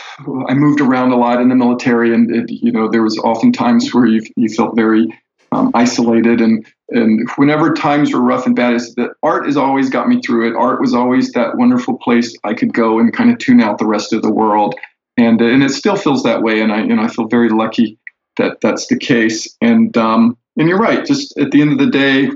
I 0.48 0.54
moved 0.54 0.80
around 0.80 1.12
a 1.12 1.16
lot 1.16 1.40
in 1.40 1.48
the 1.48 1.54
military, 1.54 2.12
and 2.12 2.34
it, 2.34 2.50
you 2.50 2.72
know, 2.72 2.88
there 2.88 3.02
was 3.02 3.16
often 3.18 3.52
times 3.52 3.94
where 3.94 4.06
you 4.06 4.22
you 4.36 4.48
felt 4.48 4.74
very 4.74 5.06
um, 5.54 5.70
isolated. 5.74 6.40
And 6.40 6.66
and 6.90 7.28
whenever 7.36 7.72
times 7.72 8.12
were 8.12 8.20
rough 8.20 8.46
and 8.46 8.54
bad 8.54 8.74
is 8.74 8.94
that 8.96 9.12
art 9.22 9.46
has 9.46 9.56
always 9.56 9.88
got 9.88 10.08
me 10.08 10.20
through 10.20 10.50
it. 10.50 10.56
Art 10.56 10.80
was 10.80 10.94
always 10.94 11.32
that 11.32 11.56
wonderful 11.56 11.98
place 11.98 12.36
i 12.44 12.52
could 12.52 12.74
go 12.74 12.98
and 12.98 13.12
kind 13.12 13.30
of 13.30 13.38
tune 13.38 13.60
out 13.60 13.78
the 13.78 13.86
rest 13.86 14.12
of 14.12 14.22
the 14.22 14.32
world. 14.32 14.74
And 15.16 15.40
and 15.40 15.62
it 15.62 15.70
still 15.70 15.96
feels 15.96 16.22
that 16.24 16.42
way. 16.42 16.60
And 16.60 16.72
i 16.72 16.82
you 16.82 16.94
know 16.94 17.02
i 17.02 17.08
feel 17.08 17.28
very 17.28 17.48
lucky 17.48 17.98
that 18.36 18.60
that's 18.60 18.88
the 18.88 18.98
case. 18.98 19.56
And 19.60 19.96
um 19.96 20.36
and 20.56 20.68
you're 20.68 20.78
right. 20.78 21.04
Just 21.04 21.36
at 21.38 21.50
the 21.50 21.60
end 21.62 21.72
of 21.72 21.78
the 21.78 21.90
day 21.90 22.30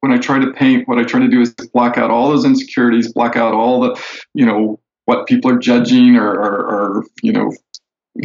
when 0.00 0.12
i 0.12 0.18
try 0.18 0.38
to 0.38 0.52
paint 0.52 0.86
what 0.86 0.98
i 0.98 1.02
try 1.02 1.18
to 1.18 1.28
do 1.28 1.40
is 1.40 1.54
block 1.72 1.96
out 1.96 2.10
all 2.10 2.28
those 2.28 2.44
insecurities 2.44 3.10
block 3.10 3.36
out 3.36 3.54
all 3.54 3.80
the 3.80 3.98
you 4.34 4.44
know 4.44 4.78
what 5.06 5.26
people 5.26 5.50
are 5.50 5.56
judging 5.58 6.16
or, 6.16 6.30
or, 6.30 6.56
or 6.74 7.04
you 7.22 7.32
know 7.32 7.50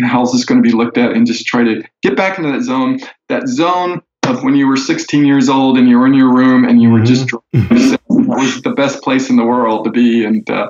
how's 0.03 0.34
this 0.34 0.43
going 0.43 0.61
to 0.61 0.69
be 0.69 0.76
looked 0.76 0.97
at 0.97 1.13
and 1.13 1.26
just 1.26 1.45
try 1.45 1.63
to 1.63 1.81
get 2.03 2.17
back 2.17 2.38
into 2.38 2.51
that 2.51 2.63
zone 2.63 2.99
that 3.30 3.47
zone 3.47 4.01
of 4.23 4.43
when 4.43 4.56
you 4.56 4.68
were 4.68 4.77
16 4.77 5.26
years 5.26 5.49
old 5.49 5.77
and 5.77 5.88
you 5.88 5.97
were 5.97 6.06
in 6.06 6.14
your 6.14 6.34
room 6.34 6.65
and 6.65 6.81
you 6.81 6.89
were 6.89 7.01
just 7.01 7.27
mm-hmm. 7.27 7.91
that 7.91 8.01
was 8.10 8.61
the 8.61 8.72
best 8.72 9.01
place 9.01 9.30
in 9.30 9.38
the 9.38 9.45
world 9.45 9.85
to 9.85 9.91
be 9.91 10.26
and 10.26 10.47
uh, 10.49 10.69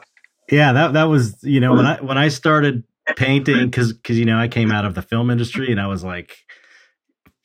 yeah 0.52 0.72
that 0.72 0.94
that 0.94 1.06
was 1.06 1.38
you 1.44 1.60
know 1.60 1.74
when 1.74 1.86
i 1.86 2.00
when 2.02 2.18
i 2.18 2.28
started 2.28 2.84
painting 3.16 3.66
because 3.66 3.92
because 3.92 4.18
you 4.18 4.26
know 4.26 4.38
i 4.38 4.48
came 4.48 4.72
out 4.72 4.86
of 4.86 4.94
the 4.94 5.02
film 5.02 5.30
industry 5.30 5.72
and 5.72 5.82
i 5.82 5.88
was 5.88 6.04
like 6.04 6.38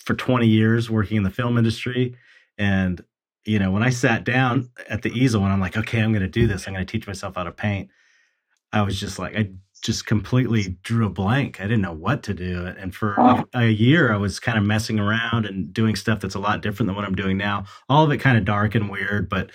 for 0.05 0.15
20 0.15 0.47
years 0.47 0.91
working 0.91 1.17
in 1.17 1.23
the 1.23 1.31
film 1.31 1.57
industry. 1.59 2.17
And 2.59 3.03
you 3.45 3.59
know 3.59 3.71
when 3.71 3.83
i 3.83 3.91
sat 3.91 4.25
down 4.25 4.71
at 4.89 5.03
the 5.03 5.11
easel 5.11 5.43
and 5.43 5.53
i'm 5.53 5.61
like 5.61 5.77
okay 5.77 6.01
i'm 6.01 6.13
going 6.13 6.23
to 6.23 6.29
do 6.29 6.47
this. 6.47 6.67
I'm 6.67 6.73
going 6.73 6.87
to 6.87 6.91
teach 6.91 7.07
myself 7.07 7.35
how 7.35 7.43
to 7.43 7.53
paint 7.53 7.91
i 8.73 8.81
was 8.81 8.99
just 8.99 9.19
like 9.19 9.37
i 9.37 9.51
just 9.85 10.07
completely 10.07 10.77
drew 10.83 11.07
a 11.07 11.11
blank. 11.11 11.61
I 11.61 11.65
didn't 11.65 11.83
know 11.83 11.93
what 11.93 12.23
to 12.25 12.35
do. 12.35 12.65
And 12.67 12.95
for 12.95 13.13
a, 13.15 13.45
a 13.53 13.69
year, 13.69 14.13
I 14.13 14.17
was 14.17 14.41
kind 14.41 14.57
of 14.57 14.65
messing 14.65 14.99
around 14.99 15.45
and 15.45 15.73
doing 15.75 15.95
stuff 15.95 16.21
that's 16.21 16.35
a 16.35 16.41
lot 16.41 16.63
different 16.63 16.89
than 16.89 16.97
what 16.97 17.05
I'm 17.05 17.15
doing 17.15 17.37
now. 17.37 17.67
All 17.89 18.03
of 18.03 18.11
it 18.11 18.17
kind 18.17 18.39
of 18.39 18.47
dark 18.47 18.75
and 18.75 18.91
weird, 18.91 19.29
but 19.29 19.51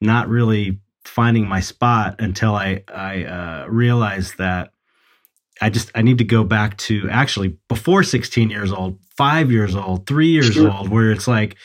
not 0.00 0.28
really 0.28 0.78
finding 1.04 1.48
my 1.48 1.58
spot 1.58 2.20
until 2.20 2.54
I 2.54 2.84
I 2.94 3.24
uh, 3.24 3.66
realized 3.68 4.38
that 4.38 4.72
I 5.60 5.68
just 5.68 5.90
I 5.96 6.02
need 6.02 6.18
to 6.18 6.24
go 6.24 6.44
back 6.44 6.78
to 6.78 7.10
actually 7.10 7.58
before 7.68 8.04
16 8.04 8.50
years 8.50 8.72
old, 8.72 9.00
five 9.16 9.50
years 9.50 9.74
old, 9.74 10.06
three 10.06 10.28
years 10.28 10.54
sure. 10.54 10.70
old, 10.70 10.90
where 10.90 11.10
it's 11.10 11.26
like 11.26 11.56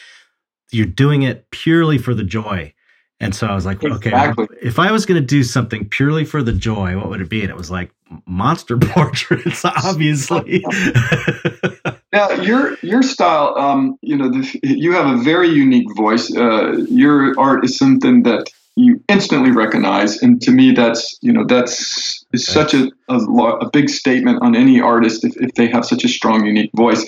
you're 0.71 0.87
doing 0.87 1.21
it 1.21 1.51
purely 1.51 1.99
for 1.99 2.15
the 2.15 2.23
joy 2.23 2.73
and 3.19 3.33
so 3.33 3.47
I 3.47 3.55
was 3.55 3.65
like, 3.65 3.83
okay, 3.83 4.31
if 4.61 4.77
I 4.77 4.91
was 4.91 5.05
going 5.05 5.19
to 5.19 5.25
do 5.25 5.43
something 5.43 5.89
purely 5.89 6.23
for 6.23 6.43
the 6.43 6.53
joy, 6.53 6.95
what 6.97 7.09
would 7.09 7.21
it 7.21 7.29
be? 7.29 7.41
And 7.41 7.49
it 7.49 7.57
was 7.57 7.71
like 7.71 7.91
monster 8.25 8.77
portraits, 8.81 9.63
obviously. 9.65 10.63
now, 12.13 12.29
your 12.31 12.77
your 12.81 13.03
style, 13.03 13.57
um, 13.57 13.97
you 14.01 14.15
know, 14.15 14.29
the, 14.29 14.59
you 14.63 14.93
have 14.93 15.19
a 15.19 15.21
very 15.21 15.49
unique 15.49 15.87
voice. 15.95 16.33
Uh, 16.35 16.77
your 16.89 17.37
art 17.39 17.63
is 17.63 17.77
something 17.77 18.23
that 18.23 18.49
you 18.75 19.03
instantly 19.09 19.51
recognize, 19.51 20.21
and 20.21 20.41
to 20.41 20.51
me, 20.51 20.71
that's 20.71 21.17
you 21.21 21.31
know, 21.31 21.45
that's 21.45 22.25
is 22.33 22.45
such 22.45 22.73
a, 22.73 22.91
a, 23.09 23.15
a 23.15 23.69
big 23.69 23.89
statement 23.89 24.41
on 24.41 24.55
any 24.55 24.79
artist 24.79 25.23
if, 25.23 25.35
if 25.37 25.53
they 25.55 25.67
have 25.67 25.85
such 25.85 26.03
a 26.03 26.09
strong, 26.09 26.45
unique 26.45 26.71
voice. 26.75 27.05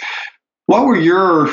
What 0.65 0.85
were 0.85 0.97
your 0.97 1.49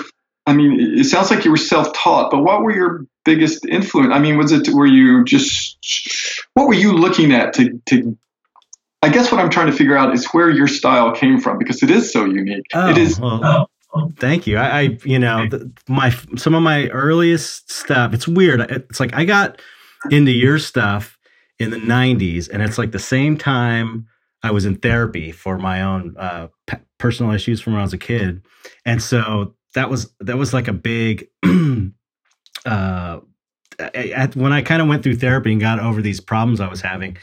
I 0.47 0.53
mean, 0.53 0.99
it 0.99 1.05
sounds 1.05 1.31
like 1.31 1.45
you 1.45 1.51
were 1.51 1.57
self-taught, 1.57 2.31
but 2.31 2.43
what 2.43 2.63
were 2.63 2.75
your 2.75 3.05
biggest 3.25 3.67
influence? 3.67 4.13
I 4.15 4.21
mean, 4.21 4.39
was 4.39 4.53
it 4.53 4.69
were 4.69 4.87
you 4.87 5.25
just 5.25 5.77
what 6.55 6.69
were 6.69 6.75
you 6.75 6.93
looking 6.93 7.33
at 7.33 7.53
to 7.55 7.81
to? 7.87 8.17
I 9.07 9.09
guess 9.09 9.31
what 9.31 9.41
I'm 9.41 9.51
trying 9.51 9.69
to 9.69 9.73
figure 9.73 9.97
out 9.97 10.13
is 10.13 10.27
where 10.33 10.51
your 10.51 10.67
style 10.67 11.13
came 11.13 11.41
from 11.41 11.59
because 11.59 11.81
it 11.81 11.93
is 11.93 12.13
so 12.13 12.25
unique. 12.25 12.67
Oh, 12.75 12.91
it 12.91 12.99
is. 12.99 13.21
Well, 13.21 13.69
thank 14.19 14.49
you. 14.49 14.57
I, 14.57 14.81
I 14.81 14.99
you 15.05 15.21
know, 15.21 15.49
the, 15.49 15.71
my 15.87 16.11
some 16.37 16.57
of 16.57 16.65
my 16.65 16.89
earliest 16.89 17.71
stuff. 17.71 18.13
It's 18.13 18.27
weird. 18.27 18.61
It's 18.63 18.99
like 18.99 19.15
I 19.15 19.25
got 19.25 19.63
into 20.11 20.33
your 20.33 20.59
stuff 20.59 21.17
in 21.61 21.71
the 21.71 21.77
'90s, 21.77 22.51
and 22.51 22.65
it's 22.65 22.79
like 22.79 22.91
the 22.91 22.99
same 22.99 23.39
time 23.39 24.09
I 24.43 24.51
was 24.51 24.65
in 24.65 24.75
therapy 24.75 25.31
for 25.31 25.57
my 25.57 25.83
own 25.83 26.17
uh, 26.19 26.49
personal 26.99 27.31
issues 27.31 27.61
from 27.61 27.75
when 27.75 27.81
I 27.81 27.85
was 27.85 27.93
a 27.93 27.99
kid, 27.99 28.45
and 28.85 29.01
so 29.01 29.55
that 29.77 29.89
was 29.89 30.13
that 30.19 30.37
was 30.37 30.53
like 30.53 30.67
a 30.67 30.73
big 30.73 31.29
uh 32.67 33.21
at, 33.79 34.35
when 34.35 34.53
I 34.53 34.63
kind 34.63 34.83
of 34.83 34.89
went 34.89 35.05
through 35.05 35.17
therapy 35.17 35.53
and 35.53 35.61
got 35.61 35.79
over 35.79 36.03
these 36.03 36.19
problems 36.19 36.61
I 36.61 36.69
was 36.69 36.81
having, 36.81 37.19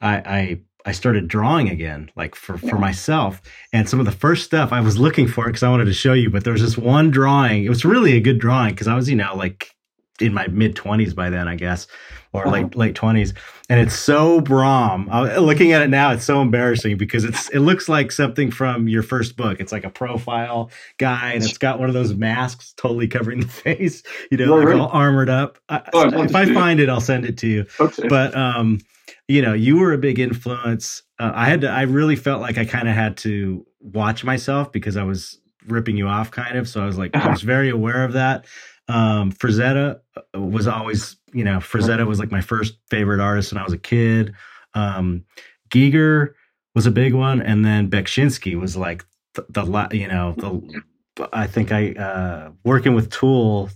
I, 0.00 0.16
I 0.16 0.60
I 0.84 0.92
started 0.92 1.28
drawing 1.28 1.68
again, 1.68 2.10
like 2.14 2.34
for 2.34 2.58
for 2.58 2.78
myself. 2.78 3.40
And 3.72 3.88
some 3.88 4.00
of 4.00 4.06
the 4.06 4.12
first 4.12 4.44
stuff 4.44 4.72
I 4.72 4.80
was 4.80 4.98
looking 4.98 5.26
for 5.26 5.46
because 5.46 5.62
I 5.62 5.70
wanted 5.70 5.86
to 5.86 5.94
show 5.94 6.12
you, 6.12 6.30
but 6.30 6.44
there 6.44 6.52
was 6.52 6.62
this 6.62 6.76
one 6.76 7.10
drawing. 7.10 7.64
It 7.64 7.70
was 7.70 7.84
really 7.84 8.16
a 8.16 8.20
good 8.20 8.38
drawing 8.38 8.70
because 8.70 8.88
I 8.88 8.94
was, 8.94 9.08
you 9.08 9.16
know, 9.16 9.34
like 9.34 9.74
in 10.20 10.34
my 10.34 10.46
mid 10.48 10.76
20s 10.76 11.14
by 11.14 11.30
then, 11.30 11.48
I 11.48 11.56
guess, 11.56 11.86
or 12.32 12.42
uh-huh. 12.42 12.50
late 12.50 12.76
late 12.76 12.94
20s. 12.94 13.32
And 13.70 13.80
it's 13.80 13.94
so 13.94 14.42
Brom. 14.42 15.08
Looking 15.38 15.72
at 15.72 15.80
it 15.80 15.88
now, 15.88 16.12
it's 16.12 16.24
so 16.24 16.42
embarrassing 16.42 16.98
because 16.98 17.24
it's 17.24 17.48
it 17.48 17.60
looks 17.60 17.88
like 17.88 18.12
something 18.12 18.50
from 18.50 18.86
your 18.86 19.02
first 19.02 19.38
book. 19.38 19.60
It's 19.60 19.72
like 19.72 19.84
a 19.84 19.90
profile 19.90 20.70
guy, 20.98 21.32
and 21.32 21.42
it's 21.42 21.56
got 21.56 21.78
one 21.78 21.88
of 21.88 21.94
those 21.94 22.12
masks 22.12 22.74
totally 22.76 23.08
covering 23.08 23.40
the 23.40 23.48
face, 23.64 24.02
you 24.30 24.36
know, 24.36 24.56
like 24.56 24.74
all 24.74 24.88
armored 24.88 25.30
up. 25.30 25.56
oh, 25.70 26.22
if 26.22 26.34
I 26.34 26.52
find 26.52 26.78
it, 26.78 26.90
I'll 26.90 27.00
send 27.00 27.24
it 27.24 27.38
to 27.38 27.46
you. 27.46 27.66
Okay. 27.80 28.06
But 28.06 28.36
um, 28.36 28.80
you 29.28 29.40
know, 29.42 29.54
you 29.54 29.78
were 29.78 29.92
a 29.92 29.98
big 29.98 30.18
influence. 30.18 31.02
Uh, 31.18 31.32
I 31.34 31.46
had 31.46 31.62
to. 31.62 31.70
I 31.70 31.82
really 31.82 32.16
felt 32.16 32.40
like 32.40 32.58
I 32.58 32.64
kind 32.64 32.88
of 32.88 32.94
had 32.94 33.16
to 33.18 33.66
watch 33.80 34.24
myself 34.24 34.72
because 34.72 34.96
I 34.96 35.04
was 35.04 35.38
ripping 35.66 35.96
you 35.96 36.08
off, 36.08 36.30
kind 36.30 36.58
of. 36.58 36.68
So 36.68 36.82
I 36.82 36.86
was 36.86 36.98
like, 36.98 37.14
I 37.16 37.30
was 37.30 37.42
very 37.42 37.70
aware 37.70 38.04
of 38.04 38.12
that. 38.12 38.46
Um, 38.88 39.32
Frazetta 39.32 40.00
uh, 40.16 40.40
was 40.40 40.66
always, 40.66 41.16
you 41.32 41.44
know, 41.44 41.56
Frazetta 41.58 42.06
was 42.06 42.18
like 42.18 42.30
my 42.30 42.42
first 42.42 42.76
favorite 42.90 43.20
artist 43.20 43.52
when 43.52 43.60
I 43.60 43.64
was 43.64 43.72
a 43.72 43.78
kid. 43.78 44.34
Um, 44.74 45.24
Giger 45.70 46.34
was 46.74 46.86
a 46.86 46.90
big 46.90 47.14
one, 47.14 47.40
and 47.40 47.64
then 47.64 47.88
Beksinski 47.88 48.60
was 48.60 48.76
like 48.76 49.04
the, 49.34 49.46
the 49.48 49.88
you 49.96 50.08
know, 50.08 50.34
the 50.36 51.28
I 51.32 51.46
think 51.46 51.72
I 51.72 51.92
uh, 51.92 52.50
working 52.64 52.94
with 52.94 53.10
Tool. 53.10 53.70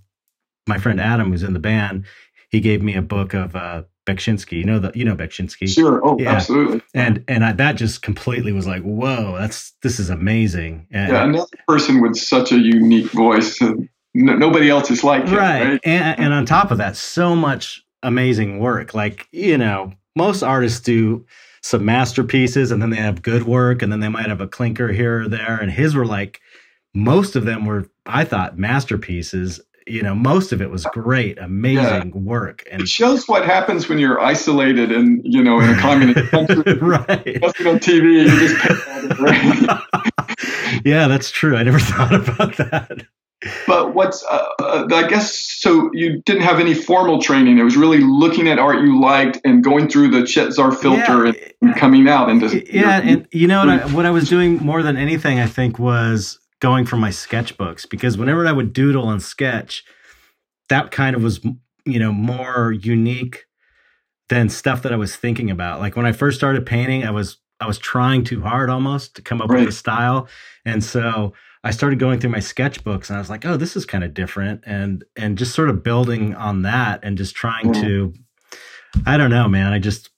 My 0.66 0.78
friend 0.78 1.00
Adam, 1.00 1.32
who's 1.32 1.42
in 1.42 1.54
the 1.54 1.58
band, 1.58 2.04
he 2.50 2.60
gave 2.60 2.82
me 2.82 2.94
a 2.94 3.02
book 3.02 3.32
of 3.32 3.56
uh, 3.56 3.84
Beksinski. 4.08 4.58
You 4.58 4.64
know 4.64 4.78
the 4.78 4.92
you 4.94 5.04
know 5.04 5.14
Beksinski. 5.14 5.68
Sure. 5.68 6.00
Oh, 6.04 6.18
yeah. 6.18 6.32
absolutely. 6.32 6.82
And 6.94 7.24
and 7.28 7.44
I, 7.44 7.52
that 7.52 7.72
just 7.72 8.02
completely 8.02 8.52
was 8.52 8.66
like, 8.66 8.82
whoa, 8.82 9.36
that's 9.38 9.72
this 9.82 9.98
is 9.98 10.10
amazing. 10.10 10.86
And, 10.90 11.12
yeah, 11.12 11.24
another 11.24 11.46
person 11.66 12.00
with 12.00 12.16
such 12.16 12.52
a 12.52 12.58
unique 12.58 13.10
voice. 13.12 13.60
And 13.60 13.88
nobody 14.14 14.70
else 14.70 14.90
is 14.90 15.04
like 15.04 15.26
him, 15.26 15.34
right. 15.34 15.64
right? 15.64 15.80
And, 15.84 16.18
and 16.18 16.32
on 16.32 16.46
top 16.46 16.70
of 16.70 16.78
that, 16.78 16.96
so 16.96 17.36
much 17.36 17.84
amazing 18.02 18.58
work. 18.58 18.94
Like 18.94 19.28
you 19.30 19.58
know, 19.58 19.92
most 20.16 20.42
artists 20.42 20.80
do 20.80 21.26
some 21.60 21.84
masterpieces, 21.84 22.70
and 22.70 22.80
then 22.80 22.90
they 22.90 22.96
have 22.96 23.22
good 23.22 23.44
work, 23.44 23.82
and 23.82 23.92
then 23.92 24.00
they 24.00 24.08
might 24.08 24.26
have 24.26 24.40
a 24.40 24.48
clinker 24.48 24.88
here 24.88 25.22
or 25.22 25.28
there. 25.28 25.58
And 25.60 25.70
his 25.70 25.94
were 25.94 26.06
like 26.06 26.40
most 26.94 27.36
of 27.36 27.44
them 27.44 27.66
were, 27.66 27.86
I 28.06 28.24
thought, 28.24 28.58
masterpieces 28.58 29.60
you 29.88 30.02
know, 30.02 30.14
most 30.14 30.52
of 30.52 30.60
it 30.60 30.70
was 30.70 30.84
great, 30.92 31.38
amazing 31.38 32.12
yeah. 32.14 32.20
work. 32.20 32.64
And 32.70 32.82
it 32.82 32.88
shows 32.88 33.26
what 33.28 33.44
happens 33.44 33.88
when 33.88 33.98
you're 33.98 34.20
isolated 34.20 34.92
and 34.92 35.20
you 35.24 35.42
know 35.42 35.60
in 35.60 35.70
a 35.70 35.78
communist 35.78 36.30
country, 36.30 36.74
right? 36.74 37.42
On 37.42 37.78
TV, 37.78 38.24
you 38.24 38.38
just 38.38 38.56
yeah, 40.84 41.08
that's 41.08 41.30
true. 41.30 41.56
I 41.56 41.62
never 41.62 41.78
thought 41.80 42.14
about 42.14 42.56
that. 42.56 43.06
But 43.68 43.94
what's 43.94 44.24
uh, 44.24 44.48
uh, 44.58 44.88
I 44.92 45.06
guess 45.06 45.32
so 45.32 45.90
you 45.92 46.20
didn't 46.22 46.42
have 46.42 46.58
any 46.58 46.74
formal 46.74 47.22
training. 47.22 47.58
It 47.58 47.62
was 47.62 47.76
really 47.76 48.00
looking 48.00 48.48
at 48.48 48.58
art 48.58 48.80
you 48.80 49.00
liked 49.00 49.38
and 49.44 49.62
going 49.62 49.88
through 49.88 50.10
the 50.10 50.26
Chet 50.26 50.52
Zar 50.52 50.72
filter 50.72 51.26
yeah. 51.26 51.32
and 51.62 51.76
coming 51.76 52.08
out 52.08 52.30
into 52.30 52.64
yeah. 52.72 53.00
Your, 53.00 53.12
and 53.16 53.28
you 53.30 53.46
know 53.46 53.64
what 53.64 53.68
I, 53.68 53.92
what 53.92 54.06
I 54.06 54.10
was 54.10 54.28
doing 54.28 54.56
more 54.56 54.82
than 54.82 54.96
anything, 54.96 55.38
I 55.38 55.46
think, 55.46 55.78
was 55.78 56.40
going 56.60 56.86
from 56.86 57.00
my 57.00 57.10
sketchbooks 57.10 57.88
because 57.88 58.18
whenever 58.18 58.46
I 58.46 58.52
would 58.52 58.72
doodle 58.72 59.10
and 59.10 59.22
sketch, 59.22 59.84
that 60.68 60.90
kind 60.90 61.14
of 61.16 61.22
was 61.22 61.40
you 61.84 61.98
know 61.98 62.12
more 62.12 62.72
unique 62.72 63.46
than 64.28 64.48
stuff 64.48 64.82
that 64.82 64.92
I 64.92 64.96
was 64.96 65.16
thinking 65.16 65.50
about. 65.50 65.80
Like 65.80 65.96
when 65.96 66.06
I 66.06 66.12
first 66.12 66.38
started 66.38 66.66
painting, 66.66 67.04
I 67.04 67.10
was 67.10 67.38
I 67.60 67.66
was 67.66 67.78
trying 67.78 68.24
too 68.24 68.42
hard 68.42 68.70
almost 68.70 69.16
to 69.16 69.22
come 69.22 69.40
up 69.40 69.50
right. 69.50 69.60
with 69.60 69.70
a 69.70 69.72
style, 69.72 70.28
and 70.64 70.82
so 70.82 71.32
I 71.64 71.70
started 71.70 71.98
going 71.98 72.20
through 72.20 72.30
my 72.30 72.38
sketchbooks 72.38 73.08
and 73.08 73.16
I 73.16 73.18
was 73.18 73.30
like, 73.30 73.44
oh, 73.44 73.56
this 73.56 73.76
is 73.76 73.84
kind 73.84 74.04
of 74.04 74.14
different, 74.14 74.62
and 74.66 75.04
and 75.16 75.38
just 75.38 75.54
sort 75.54 75.70
of 75.70 75.82
building 75.82 76.34
on 76.34 76.62
that 76.62 77.00
and 77.02 77.16
just 77.16 77.34
trying 77.34 77.72
mm. 77.72 77.80
to, 77.80 78.14
I 79.06 79.16
don't 79.16 79.30
know, 79.30 79.48
man. 79.48 79.72
I 79.72 79.78
just 79.78 80.10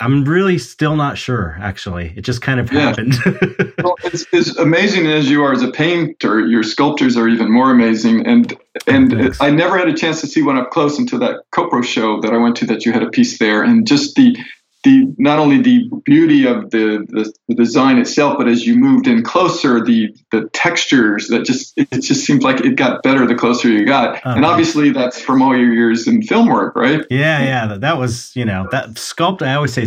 I'm 0.00 0.24
really 0.24 0.58
still 0.58 0.96
not 0.96 1.18
sure, 1.18 1.56
actually. 1.60 2.12
It 2.16 2.22
just 2.22 2.40
kind 2.40 2.60
of 2.60 2.72
yeah. 2.72 2.80
happened. 2.80 3.14
well, 3.82 3.96
it's, 4.04 4.24
as 4.32 4.56
amazing 4.56 5.06
as 5.06 5.28
you 5.28 5.42
are 5.42 5.52
as 5.52 5.62
a 5.62 5.70
painter, 5.70 6.46
your 6.46 6.62
sculptures 6.62 7.16
are 7.16 7.28
even 7.28 7.50
more 7.50 7.70
amazing. 7.70 8.26
And 8.26 8.56
and 8.86 9.10
Thanks. 9.10 9.40
I 9.40 9.50
never 9.50 9.76
had 9.76 9.88
a 9.88 9.94
chance 9.94 10.20
to 10.20 10.26
see 10.26 10.42
one 10.42 10.56
up 10.56 10.70
close 10.70 10.98
until 10.98 11.18
that 11.18 11.42
Copro 11.52 11.84
show 11.84 12.20
that 12.20 12.32
I 12.32 12.36
went 12.36 12.56
to 12.56 12.66
that 12.66 12.86
you 12.86 12.92
had 12.92 13.02
a 13.02 13.10
piece 13.10 13.38
there. 13.38 13.62
And 13.62 13.86
just 13.86 14.14
the 14.14 14.36
the 14.84 15.12
not 15.18 15.38
only 15.38 15.60
the 15.60 15.90
beauty 16.04 16.46
of 16.46 16.70
the, 16.70 17.04
the, 17.08 17.32
the 17.48 17.54
design 17.54 17.98
itself, 17.98 18.38
but 18.38 18.46
as 18.46 18.66
you 18.66 18.76
moved 18.76 19.06
in 19.06 19.24
closer, 19.24 19.84
the 19.84 20.14
the 20.30 20.48
textures 20.52 21.28
that 21.28 21.44
just 21.44 21.76
it, 21.76 21.90
just 22.00 22.24
seems 22.24 22.44
like 22.44 22.60
it 22.60 22.76
got 22.76 23.02
better 23.02 23.26
the 23.26 23.34
closer 23.34 23.68
you 23.68 23.84
got. 23.84 24.16
Uh-huh. 24.16 24.34
And 24.36 24.44
obviously 24.44 24.90
that's 24.90 25.20
from 25.20 25.42
all 25.42 25.56
your 25.56 25.72
years 25.72 26.06
in 26.06 26.22
film 26.22 26.48
work, 26.48 26.76
right? 26.76 27.04
Yeah, 27.10 27.42
yeah. 27.42 27.66
That, 27.66 27.80
that 27.80 27.98
was 27.98 28.34
you 28.36 28.44
know 28.44 28.68
that 28.70 28.90
sculpt. 28.90 29.42
I 29.42 29.54
always 29.54 29.72
say 29.72 29.82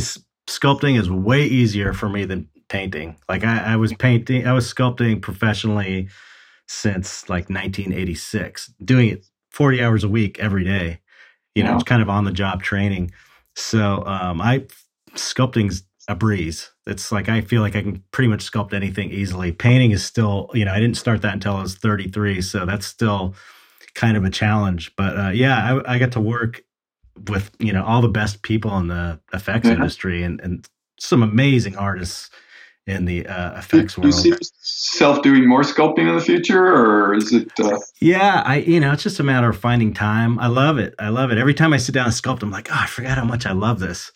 sculpting 0.48 1.00
is 1.00 1.10
way 1.10 1.46
easier 1.46 1.94
for 1.94 2.10
me 2.10 2.26
than 2.26 2.50
painting. 2.68 3.18
Like 3.30 3.44
I, 3.44 3.74
I 3.74 3.76
was 3.76 3.94
painting, 3.94 4.48
I 4.48 4.54
was 4.54 4.72
sculpting 4.72 5.22
professionally 5.22 6.10
since 6.68 7.30
like 7.30 7.50
1986, 7.50 8.74
doing 8.84 9.10
it 9.10 9.26
40 9.52 9.84
hours 9.84 10.04
a 10.04 10.10
week 10.10 10.40
every 10.40 10.64
day. 10.64 11.00
You 11.54 11.66
know, 11.66 11.76
it's 11.76 11.84
kind 11.84 12.02
of 12.02 12.10
on 12.10 12.24
the 12.24 12.32
job 12.32 12.64
training. 12.64 13.12
So 13.56 14.06
um, 14.06 14.40
I 14.40 14.66
sculpting's 15.16 15.84
a 16.08 16.16
breeze. 16.16 16.70
It's 16.88 17.12
like 17.12 17.30
I 17.30 17.42
feel 17.42 17.62
like 17.62 17.76
I 17.76 17.82
can 17.82 18.04
pretty 18.12 18.28
much 18.28 18.50
sculpt 18.50 18.74
anything 18.74 19.12
easily. 19.12 19.52
Painting 19.52 19.92
is 19.92 20.04
still, 20.04 20.50
you 20.54 20.66
know, 20.66 20.74
I 20.74 20.80
didn't 20.80 20.98
start 20.98 21.22
that 21.22 21.34
until 21.34 21.56
I 21.56 21.62
was 21.62 21.76
33, 21.76 22.42
so 22.42 22.66
that's 22.66 22.86
still 22.86 23.36
kind 23.94 24.18
of 24.18 24.24
a 24.24 24.30
challenge. 24.30 24.96
But 24.96 25.18
uh, 25.18 25.30
yeah, 25.30 25.82
I, 25.86 25.96
I 25.96 26.00
got 26.00 26.12
to 26.14 26.22
work 26.22 26.62
with 27.28 27.52
you 27.60 27.74
know 27.74 27.84
all 27.84 28.02
the 28.02 28.10
best 28.10 28.42
people 28.42 28.76
in 28.78 28.88
the 28.88 29.20
effects 29.34 29.68
yeah. 29.68 29.74
industry 29.74 30.24
and, 30.24 30.40
and 30.42 30.68
some 31.00 31.22
amazing 31.22 31.76
artists 31.76 32.30
in 32.88 33.06
the 33.06 33.28
uh, 33.28 33.58
effects 33.58 33.96
do, 33.96 34.02
world. 34.02 34.12
Do 34.12 34.18
you 34.18 34.24
see 34.24 34.30
yourself 34.30 35.22
doing 35.22 35.48
more 35.48 35.62
sculpting 35.62 36.10
in 36.10 36.16
the 36.16 36.22
future, 36.22 36.66
or 36.66 37.14
is 37.14 37.32
it? 37.32 37.52
Uh... 37.60 37.80
Yeah, 38.00 38.42
I 38.46 38.58
you 38.58 38.80
know 38.80 38.92
it's 38.92 39.04
just 39.04 39.20
a 39.20 39.24
matter 39.24 39.50
of 39.50 39.58
finding 39.58 39.94
time. 39.94 40.40
I 40.40 40.48
love 40.48 40.78
it. 40.78 40.96
I 41.00 41.10
love 41.10 41.32
it. 41.32 41.38
Every 41.38 41.54
time 41.54 41.74
I 41.74 41.78
sit 41.78 41.94
down 41.94 42.06
and 42.06 42.14
sculpt, 42.14 42.42
I'm 42.42 42.52
like, 42.52 42.70
oh, 42.72 42.80
I 42.80 42.88
forgot 42.88 43.18
how 43.18 43.26
much 43.26 43.46
I 43.46 43.52
love 43.52 43.80
this. 43.80 44.12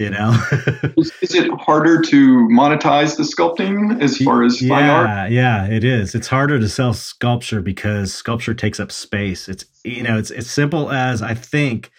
You 0.00 0.08
know, 0.08 0.34
is, 0.96 1.12
is, 1.20 1.34
it 1.34 1.50
harder 1.60 2.00
to 2.00 2.48
monetize 2.48 3.18
the 3.18 3.22
sculpting 3.22 4.00
as 4.00 4.16
far 4.16 4.42
as 4.42 4.62
yeah, 4.62 4.68
fine 4.70 4.88
art? 4.88 5.30
Yeah, 5.30 5.66
it 5.66 5.84
is. 5.84 6.14
It's 6.14 6.28
harder 6.28 6.58
to 6.58 6.70
sell 6.70 6.94
sculpture 6.94 7.60
because 7.60 8.14
sculpture 8.14 8.54
takes 8.54 8.80
up 8.80 8.90
space. 8.90 9.46
It's 9.46 9.66
you 9.84 10.02
know, 10.02 10.16
it's 10.16 10.30
as 10.30 10.50
simple 10.50 10.90
as 10.90 11.20
I 11.20 11.34
think. 11.34 11.90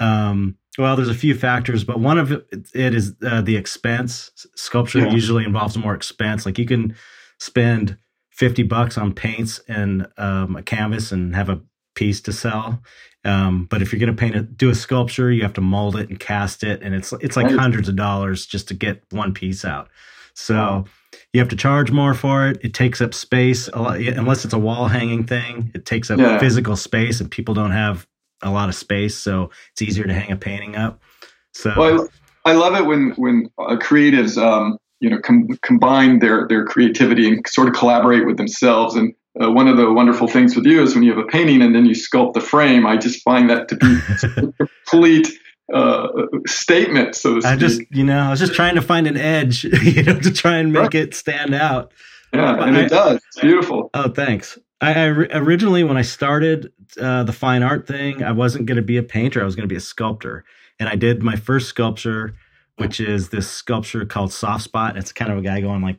Um, 0.00 0.56
well, 0.78 0.96
there's 0.96 1.10
a 1.10 1.14
few 1.14 1.34
factors, 1.34 1.84
but 1.84 2.00
one 2.00 2.16
of 2.16 2.32
it, 2.32 2.46
it 2.74 2.94
is 2.94 3.12
uh, 3.22 3.42
the 3.42 3.58
expense. 3.58 4.30
Sculpture 4.56 5.00
yeah. 5.00 5.10
usually 5.10 5.44
involves 5.44 5.76
more 5.76 5.94
expense. 5.94 6.46
Like 6.46 6.58
you 6.58 6.64
can 6.64 6.96
spend 7.38 7.98
50 8.30 8.62
bucks 8.62 8.96
on 8.96 9.12
paints 9.12 9.60
and 9.68 10.06
um, 10.16 10.56
a 10.56 10.62
canvas 10.62 11.12
and 11.12 11.36
have 11.36 11.50
a 11.50 11.60
piece 11.94 12.20
to 12.22 12.32
sell. 12.32 12.82
Um, 13.24 13.66
but 13.66 13.82
if 13.82 13.92
you're 13.92 14.00
going 14.00 14.14
to 14.14 14.20
paint 14.20 14.34
it, 14.34 14.56
do 14.56 14.70
a 14.70 14.74
sculpture, 14.74 15.30
you 15.30 15.42
have 15.42 15.52
to 15.54 15.60
mold 15.60 15.96
it 15.96 16.08
and 16.08 16.18
cast 16.18 16.64
it, 16.64 16.82
and 16.82 16.94
it's 16.94 17.12
it's 17.14 17.36
like 17.36 17.46
right. 17.46 17.58
hundreds 17.58 17.88
of 17.88 17.96
dollars 17.96 18.46
just 18.46 18.68
to 18.68 18.74
get 18.74 19.02
one 19.10 19.32
piece 19.32 19.64
out. 19.64 19.88
So 20.34 20.54
wow. 20.54 20.84
you 21.32 21.40
have 21.40 21.48
to 21.50 21.56
charge 21.56 21.92
more 21.92 22.14
for 22.14 22.48
it. 22.48 22.58
It 22.62 22.74
takes 22.74 23.00
up 23.00 23.14
space, 23.14 23.68
lot, 23.72 24.00
unless 24.00 24.44
it's 24.44 24.54
a 24.54 24.58
wall 24.58 24.88
hanging 24.88 25.24
thing. 25.24 25.70
It 25.74 25.84
takes 25.84 26.10
up 26.10 26.18
yeah. 26.18 26.38
physical 26.38 26.74
space, 26.74 27.20
and 27.20 27.30
people 27.30 27.54
don't 27.54 27.70
have 27.70 28.06
a 28.42 28.50
lot 28.50 28.68
of 28.68 28.74
space, 28.74 29.16
so 29.16 29.50
it's 29.72 29.82
easier 29.82 30.04
to 30.04 30.14
hang 30.14 30.32
a 30.32 30.36
painting 30.36 30.74
up. 30.74 31.00
So 31.54 31.72
well, 31.76 32.08
I, 32.44 32.50
I 32.50 32.54
love 32.54 32.74
it 32.74 32.86
when 32.86 33.12
when 33.12 33.50
uh, 33.58 33.76
creatives 33.76 34.36
um, 34.36 34.78
you 35.00 35.10
know 35.10 35.20
com- 35.20 35.58
combine 35.62 36.18
their 36.18 36.48
their 36.48 36.64
creativity 36.64 37.28
and 37.28 37.46
sort 37.46 37.68
of 37.68 37.74
collaborate 37.74 38.26
with 38.26 38.36
themselves. 38.36 38.96
And 38.96 39.14
uh, 39.40 39.50
one 39.50 39.68
of 39.68 39.76
the 39.76 39.90
wonderful 39.90 40.28
things 40.28 40.54
with 40.54 40.66
you 40.66 40.82
is 40.82 40.94
when 40.94 41.02
you 41.02 41.10
have 41.10 41.24
a 41.24 41.28
painting 41.28 41.62
and 41.62 41.74
then 41.74 41.86
you 41.86 41.94
sculpt 41.94 42.34
the 42.34 42.40
frame. 42.40 42.86
I 42.86 42.96
just 42.96 43.22
find 43.22 43.48
that 43.50 43.68
to 43.68 43.76
be 43.76 43.98
a 44.22 44.66
complete 44.86 45.28
uh, 45.72 46.08
statement. 46.46 47.14
So 47.14 47.40
I 47.44 47.56
just, 47.56 47.80
you 47.90 48.04
know, 48.04 48.18
I 48.18 48.30
was 48.30 48.40
just 48.40 48.54
trying 48.54 48.74
to 48.74 48.82
find 48.82 49.06
an 49.06 49.16
edge, 49.16 49.64
you 49.82 50.02
know, 50.02 50.18
to 50.18 50.32
try 50.32 50.58
and 50.58 50.72
make 50.72 50.94
it 50.94 51.14
stand 51.14 51.54
out. 51.54 51.92
Yeah, 52.32 52.62
and 52.62 52.76
I, 52.76 52.82
it 52.82 52.88
does. 52.88 53.20
It's 53.28 53.40
beautiful. 53.40 53.90
Oh, 53.94 54.08
thanks. 54.08 54.58
I, 54.80 54.94
I 54.94 55.04
originally, 55.06 55.84
when 55.84 55.96
I 55.96 56.02
started 56.02 56.72
uh, 57.00 57.24
the 57.24 57.32
fine 57.32 57.62
art 57.62 57.86
thing, 57.86 58.22
I 58.22 58.32
wasn't 58.32 58.66
going 58.66 58.76
to 58.76 58.82
be 58.82 58.96
a 58.96 59.02
painter. 59.02 59.40
I 59.40 59.44
was 59.44 59.54
going 59.54 59.68
to 59.68 59.72
be 59.72 59.76
a 59.76 59.80
sculptor, 59.80 60.44
and 60.78 60.88
I 60.88 60.96
did 60.96 61.22
my 61.22 61.36
first 61.36 61.68
sculpture, 61.68 62.34
which 62.76 63.00
is 63.00 63.28
this 63.28 63.48
sculpture 63.50 64.04
called 64.04 64.32
Soft 64.32 64.64
Spot. 64.64 64.96
It's 64.96 65.12
kind 65.12 65.30
of 65.30 65.38
a 65.38 65.42
guy 65.42 65.60
going 65.60 65.82
like, 65.82 65.98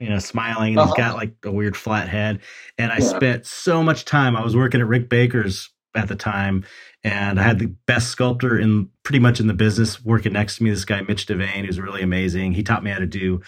you 0.00 0.08
know, 0.08 0.18
smiling, 0.18 0.72
and 0.72 0.78
uh-huh. 0.78 0.94
he's 0.94 1.04
got 1.04 1.16
like 1.16 1.34
a 1.44 1.50
weird 1.50 1.76
flat 1.76 2.08
head. 2.08 2.40
And 2.78 2.92
I 2.92 2.98
yeah. 2.98 3.06
spent 3.06 3.46
so 3.46 3.82
much 3.82 4.04
time. 4.04 4.36
I 4.36 4.44
was 4.44 4.56
working 4.56 4.80
at 4.80 4.86
Rick 4.86 5.08
Baker's 5.08 5.70
at 5.94 6.08
the 6.08 6.16
time, 6.16 6.64
and 7.04 7.40
I 7.40 7.42
had 7.42 7.58
the 7.58 7.74
best 7.86 8.08
sculptor 8.08 8.58
in 8.58 8.90
pretty 9.02 9.18
much 9.18 9.40
in 9.40 9.46
the 9.46 9.54
business 9.54 10.04
working 10.04 10.32
next 10.32 10.56
to 10.56 10.64
me. 10.64 10.70
This 10.70 10.84
guy 10.84 11.00
Mitch 11.02 11.26
Devane, 11.26 11.64
who's 11.64 11.80
really 11.80 12.02
amazing. 12.02 12.52
He 12.52 12.62
taught 12.62 12.84
me 12.84 12.90
how 12.90 12.98
to 12.98 13.06
do 13.06 13.40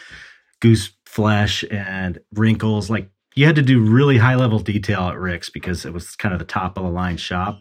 goose 0.61 0.91
flesh 1.07 1.65
and 1.71 2.19
wrinkles, 2.35 2.91
like 2.91 3.11
you 3.39 3.47
had 3.47 3.57
to 3.57 3.63
do 3.63 3.81
really 3.81 4.19
high 4.19 4.35
level 4.35 4.59
detail 4.59 5.03
at 5.03 5.17
Rick's 5.17 5.49
because 5.49 5.87
it 5.87 5.93
was 5.93 6.17
kind 6.17 6.33
of 6.33 6.41
the 6.41 6.45
top 6.45 6.77
of 6.77 6.83
the 6.83 6.91
line 6.91 7.17
shop. 7.17 7.61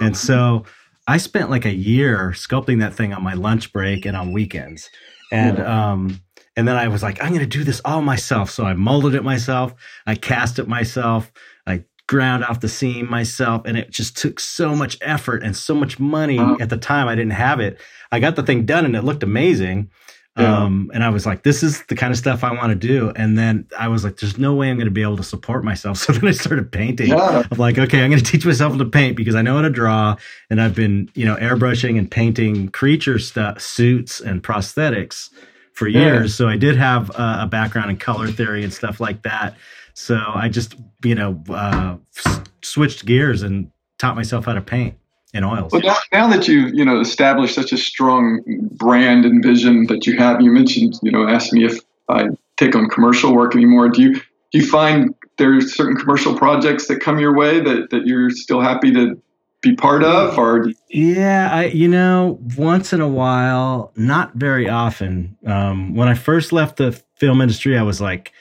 And 0.00 0.16
so 0.16 0.64
I 1.08 1.16
spent 1.16 1.50
like 1.50 1.64
a 1.64 1.74
year 1.74 2.30
sculpting 2.30 2.78
that 2.78 2.94
thing 2.94 3.12
on 3.12 3.24
my 3.24 3.34
lunch 3.34 3.72
break 3.72 4.06
and 4.06 4.16
on 4.16 4.32
weekends. 4.32 4.88
And 5.32 5.58
um 5.58 6.20
and 6.56 6.66
then 6.66 6.76
I 6.76 6.88
was 6.88 7.02
like, 7.02 7.22
I'm 7.22 7.32
gonna 7.32 7.46
do 7.46 7.64
this 7.64 7.80
all 7.84 8.02
myself. 8.02 8.50
So 8.50 8.64
I 8.64 8.74
molded 8.74 9.14
it 9.14 9.22
myself, 9.24 9.74
I 10.06 10.14
cast 10.14 10.58
it 10.58 10.66
myself, 10.68 11.30
I 11.66 11.84
ground 12.08 12.44
off 12.44 12.60
the 12.60 12.68
seam 12.68 13.10
myself, 13.10 13.62
and 13.66 13.76
it 13.76 13.90
just 13.90 14.16
took 14.16 14.38
so 14.40 14.74
much 14.76 14.96
effort 15.00 15.42
and 15.42 15.56
so 15.56 15.74
much 15.74 15.98
money 15.98 16.38
Uh-huh. 16.38 16.56
at 16.60 16.70
the 16.70 16.76
time. 16.76 17.08
I 17.08 17.14
didn't 17.14 17.32
have 17.32 17.60
it. 17.60 17.80
I 18.12 18.20
got 18.20 18.36
the 18.36 18.42
thing 18.44 18.64
done 18.64 18.84
and 18.84 18.94
it 18.94 19.02
looked 19.02 19.22
amazing. 19.24 19.90
Yeah. 20.38 20.64
Um, 20.64 20.90
and 20.92 21.02
I 21.02 21.08
was 21.08 21.24
like, 21.24 21.44
this 21.44 21.62
is 21.62 21.82
the 21.86 21.96
kind 21.96 22.12
of 22.12 22.18
stuff 22.18 22.44
I 22.44 22.52
want 22.52 22.68
to 22.68 22.74
do. 22.74 23.10
And 23.16 23.38
then 23.38 23.66
I 23.78 23.88
was 23.88 24.04
like, 24.04 24.18
there's 24.18 24.36
no 24.36 24.54
way 24.54 24.68
I'm 24.70 24.76
going 24.76 24.84
to 24.84 24.90
be 24.90 25.00
able 25.00 25.16
to 25.16 25.22
support 25.24 25.64
myself. 25.64 25.96
So 26.04 26.12
then 26.12 26.28
I 26.28 26.32
started 26.32 26.70
painting. 26.70 27.08
Yeah. 27.08 27.42
I'm 27.50 27.56
like, 27.58 27.78
okay, 27.78 28.02
I'm 28.04 28.10
going 28.10 28.22
to 28.22 28.30
teach 28.32 28.44
myself 28.44 28.76
to 28.76 28.84
paint 28.84 29.16
because 29.16 29.34
I 29.34 29.40
know 29.40 29.56
how 29.56 29.62
to 29.62 29.70
draw. 29.70 30.14
And 30.50 30.60
I've 30.60 30.74
been, 30.74 31.10
you 31.14 31.24
know, 31.24 31.36
airbrushing 31.36 31.98
and 31.98 32.10
painting 32.10 32.68
creature 32.68 33.18
stuff, 33.18 33.62
suits 33.62 34.20
and 34.20 34.42
prosthetics 34.42 35.30
for 35.76 35.86
Yeah. 35.86 36.00
years. 36.00 36.34
So 36.34 36.48
I 36.48 36.56
did 36.56 36.76
have 36.76 37.10
uh, 37.14 37.38
a 37.42 37.46
background 37.46 37.90
in 37.90 37.98
color 37.98 38.28
theory 38.28 38.64
and 38.64 38.72
stuff 38.72 38.98
like 38.98 39.22
that. 39.22 39.54
So 39.94 40.18
I 40.34 40.48
just, 40.48 40.74
you 41.04 41.14
know, 41.14 41.42
uh, 41.50 41.96
s- 42.26 42.40
switched 42.62 43.06
gears 43.06 43.42
and 43.42 43.70
taught 43.98 44.16
myself 44.16 44.46
how 44.46 44.54
to 44.54 44.60
paint 44.60 44.94
in 45.34 45.44
oils. 45.44 45.72
Well, 45.72 45.82
now, 45.82 45.96
now 46.12 46.28
that 46.28 46.48
you've 46.48 46.74
you 46.74 46.84
know 46.84 47.00
established 47.00 47.54
such 47.54 47.72
a 47.72 47.76
strong 47.78 48.40
brand 48.72 49.24
and 49.24 49.42
vision 49.42 49.86
that 49.86 50.06
you 50.06 50.16
have, 50.16 50.40
you 50.40 50.50
mentioned 50.50 50.94
you 51.02 51.10
know 51.10 51.28
asked 51.28 51.52
me 51.52 51.64
if 51.64 51.78
I 52.08 52.28
take 52.56 52.74
on 52.74 52.88
commercial 52.88 53.34
work 53.34 53.54
anymore. 53.54 53.88
Do 53.90 54.02
you 54.02 54.14
do 54.14 54.58
you 54.58 54.66
find 54.66 55.14
there's 55.38 55.74
certain 55.74 55.96
commercial 55.96 56.36
projects 56.36 56.88
that 56.88 57.00
come 57.00 57.18
your 57.18 57.34
way 57.34 57.60
that 57.60 57.90
that 57.90 58.06
you're 58.06 58.30
still 58.30 58.60
happy 58.60 58.92
to 58.92 59.20
be 59.62 59.74
part 59.74 60.04
of, 60.04 60.38
or 60.38 60.70
Yeah, 60.88 61.50
I 61.52 61.64
you 61.66 61.88
know 61.88 62.38
once 62.56 62.92
in 62.92 63.00
a 63.00 63.08
while, 63.08 63.92
not 63.96 64.34
very 64.34 64.68
often. 64.68 65.36
Um, 65.46 65.94
when 65.94 66.08
I 66.08 66.14
first 66.14 66.52
left 66.52 66.76
the 66.76 66.92
film 67.16 67.40
industry, 67.40 67.76
I 67.76 67.82
was 67.82 68.00
like, 68.00 68.32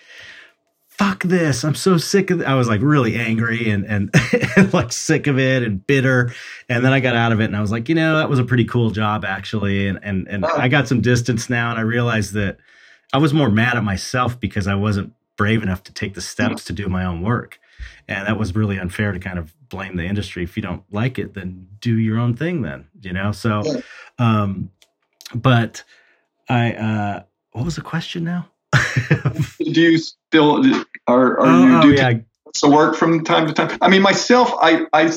"Fuck 0.87 1.23
this! 1.23 1.63
I'm 1.63 1.75
so 1.75 1.97
sick 1.97 2.29
of." 2.31 2.41
It. 2.41 2.47
I 2.47 2.55
was 2.55 2.67
like 2.67 2.81
really 2.81 3.15
angry 3.15 3.69
and 3.69 3.85
and, 3.85 4.13
and 4.57 4.73
like 4.73 4.91
sick 4.91 5.27
of 5.27 5.39
it 5.39 5.63
and 5.63 5.85
bitter. 5.85 6.33
And 6.69 6.83
then 6.83 6.93
I 6.93 6.99
got 6.99 7.15
out 7.15 7.31
of 7.31 7.39
it, 7.39 7.45
and 7.45 7.55
I 7.55 7.61
was 7.61 7.71
like, 7.71 7.89
you 7.89 7.95
know, 7.95 8.17
that 8.17 8.29
was 8.29 8.39
a 8.39 8.43
pretty 8.43 8.65
cool 8.65 8.91
job 8.91 9.25
actually. 9.25 9.87
And 9.87 9.99
and 10.03 10.27
and 10.27 10.45
I 10.45 10.67
got 10.67 10.87
some 10.87 11.01
distance 11.01 11.49
now, 11.49 11.71
and 11.71 11.79
I 11.79 11.83
realized 11.83 12.33
that 12.33 12.57
I 13.13 13.17
was 13.17 13.33
more 13.33 13.49
mad 13.49 13.77
at 13.77 13.83
myself 13.83 14.39
because 14.39 14.67
I 14.67 14.75
wasn't 14.75 15.13
brave 15.37 15.63
enough 15.63 15.83
to 15.83 15.93
take 15.93 16.13
the 16.13 16.21
steps 16.21 16.65
to 16.65 16.73
do 16.73 16.87
my 16.87 17.05
own 17.05 17.21
work. 17.21 17.59
And 18.07 18.27
that 18.27 18.37
was 18.37 18.55
really 18.55 18.77
unfair 18.77 19.11
to 19.11 19.19
kind 19.19 19.39
of 19.39 19.53
blame 19.75 19.95
the 19.97 20.05
industry. 20.05 20.43
If 20.43 20.55
you 20.55 20.63
don't 20.63 20.83
like 20.91 21.19
it, 21.19 21.33
then 21.33 21.67
do 21.81 21.97
your 21.97 22.17
own 22.17 22.35
thing 22.35 22.61
then, 22.61 22.87
you 23.01 23.13
know? 23.13 23.31
So, 23.31 23.61
Yeah. 23.65 23.81
um, 24.17 24.71
but 25.33 25.83
I, 26.49 26.73
uh, 26.73 27.23
what 27.51 27.65
was 27.65 27.75
the 27.75 27.81
question 27.81 28.23
now? 28.23 28.47
do 29.59 29.81
you 29.81 29.97
still 29.97 30.65
are, 31.07 31.39
are 31.39 31.45
oh, 31.45 31.63
you 31.63 31.69
do 31.69 31.75
oh, 31.77 31.91
you 31.91 31.93
yeah. 31.95 32.09
take 32.09 32.23
some 32.53 32.71
work 32.71 32.95
from 32.95 33.23
time 33.23 33.47
to 33.47 33.53
time? 33.53 33.77
I 33.81 33.87
mean, 33.89 34.01
myself, 34.01 34.51
I 34.61 34.85
I. 34.93 35.11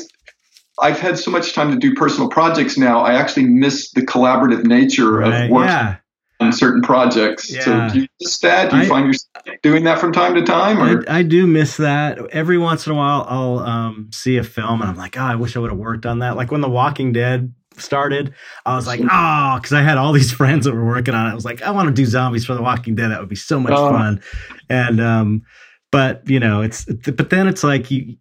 I've 0.81 0.97
had 0.97 1.19
so 1.19 1.29
much 1.29 1.53
time 1.53 1.71
to 1.71 1.77
do 1.77 1.93
personal 1.93 2.29
projects 2.29 2.77
now. 2.77 3.01
I 3.01 3.15
actually 3.15 3.47
miss 3.47 3.91
the 3.91 3.99
collaborative 4.01 4.63
nature 4.63 5.11
Right, 5.11 5.43
of 5.43 5.49
work 5.49 5.67
yeah. 5.67 5.97
on 6.39 6.53
certain 6.53 6.81
projects. 6.81 7.51
Yeah. 7.51 7.65
So 7.65 7.89
do 7.89 7.99
you 7.99 8.07
miss 8.21 8.39
that? 8.39 8.71
Do 8.71 8.77
you 8.77 8.83
I- 8.83 8.87
find 8.87 9.05
yourself 9.07 9.28
doing 9.63 9.83
that 9.85 9.99
from 9.99 10.11
time 10.11 10.35
to 10.35 10.41
time? 10.43 10.79
Or 10.79 11.03
I, 11.09 11.19
I 11.19 11.23
do 11.23 11.47
miss 11.47 11.77
that. 11.77 12.19
Every 12.31 12.57
once 12.57 12.85
in 12.85 12.93
a 12.93 12.95
while, 12.95 13.25
I'll 13.27 13.59
um, 13.59 14.09
see 14.13 14.37
a 14.37 14.43
film 14.43 14.81
and 14.81 14.89
I'm 14.89 14.97
like, 14.97 15.17
oh, 15.17 15.21
I 15.21 15.35
wish 15.35 15.55
I 15.55 15.59
would 15.59 15.69
have 15.71 15.79
worked 15.79 16.05
on 16.05 16.19
that. 16.19 16.35
Like 16.35 16.51
when 16.51 16.61
The 16.61 16.69
Walking 16.69 17.11
Dead 17.13 17.53
started, 17.77 18.33
I 18.65 18.75
was 18.75 18.87
like, 18.87 18.99
oh, 19.11 19.55
because 19.57 19.73
I 19.73 19.81
had 19.81 19.97
all 19.97 20.11
these 20.13 20.31
friends 20.41 20.65
that 20.65 20.73
were 20.73 20.85
working 20.85 21.13
on 21.13 21.27
it. 21.27 21.31
I 21.31 21.35
was 21.35 21.45
like, 21.45 21.61
I 21.61 21.71
want 21.71 21.87
to 21.87 21.93
do 21.93 22.05
zombies 22.05 22.45
for 22.45 22.53
The 22.55 22.61
Walking 22.61 22.95
Dead. 22.95 23.09
That 23.11 23.19
would 23.19 23.29
be 23.29 23.35
so 23.35 23.59
much 23.59 23.73
Oh. 23.75 23.89
fun. 23.91 24.21
And, 24.69 24.99
um, 25.01 25.43
but 25.91 26.21
you 26.29 26.39
know, 26.39 26.61
it's, 26.61 26.85
but 26.85 27.29
then 27.29 27.47
it's 27.47 27.63
like 27.63 27.89
you, 27.89 28.15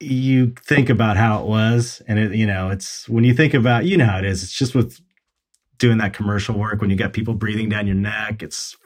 you 0.00 0.52
think 0.66 0.90
about 0.90 1.16
how 1.16 1.40
it 1.40 1.46
was 1.46 2.02
and 2.08 2.18
it, 2.18 2.34
you 2.34 2.46
know, 2.46 2.70
it's 2.70 3.08
when 3.08 3.22
you 3.22 3.32
think 3.34 3.54
about, 3.54 3.84
you 3.84 3.96
know 3.96 4.06
how 4.06 4.18
it 4.18 4.24
is. 4.24 4.42
It's 4.42 4.52
just 4.52 4.74
with 4.74 5.00
doing 5.82 5.98
that 5.98 6.12
commercial 6.12 6.56
work 6.56 6.80
when 6.80 6.90
you 6.90 6.96
got 6.96 7.12
people 7.12 7.34
breathing 7.34 7.68
down 7.68 7.88
your 7.88 7.96
neck. 7.96 8.40
It's 8.40 8.76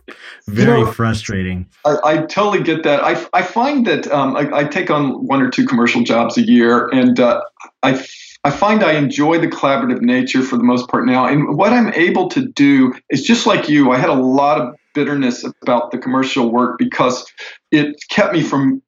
very 0.49 0.83
know, 0.83 0.91
frustrating. 0.91 1.69
I, 1.85 1.97
I 2.05 2.17
totally 2.25 2.63
get 2.63 2.85
that. 2.85 3.05
I, 3.05 3.23
I 3.35 3.43
find 3.43 3.87
that 3.87 4.11
um, 4.11 4.35
I, 4.35 4.61
I 4.61 4.65
take 4.65 4.91
on 4.91 5.27
one 5.27 5.43
or 5.43 5.51
two 5.51 5.67
commercial 5.67 6.03
jobs 6.03 6.39
a 6.39 6.43
year, 6.43 6.89
and 6.89 7.21
uh, 7.21 7.43
I, 7.83 8.03
I 8.45 8.51
find 8.51 8.83
I 8.83 8.93
enjoy 8.93 9.39
the 9.39 9.47
collaborative 9.47 10.01
nature 10.01 10.43
for 10.43 10.57
the 10.57 10.63
most 10.63 10.89
part 10.89 11.05
now. 11.05 11.27
And 11.27 11.59
what 11.59 11.75
I'm 11.75 11.93
able 11.93 12.31
to 12.31 12.49
do 12.49 12.95
is 13.11 13.23
just 13.23 13.47
like 13.47 13.69
you, 13.69 13.91
I 13.93 13.99
had 13.99 14.09
a 14.09 14.15
lot 14.15 14.59
of 14.59 14.75
bitterness 14.95 15.45
about 15.61 15.91
the 15.91 15.99
commercial 15.99 16.51
work 16.51 16.79
because 16.79 17.31
it 17.71 17.95
kept 18.09 18.33
me 18.33 18.43
from 18.43 18.81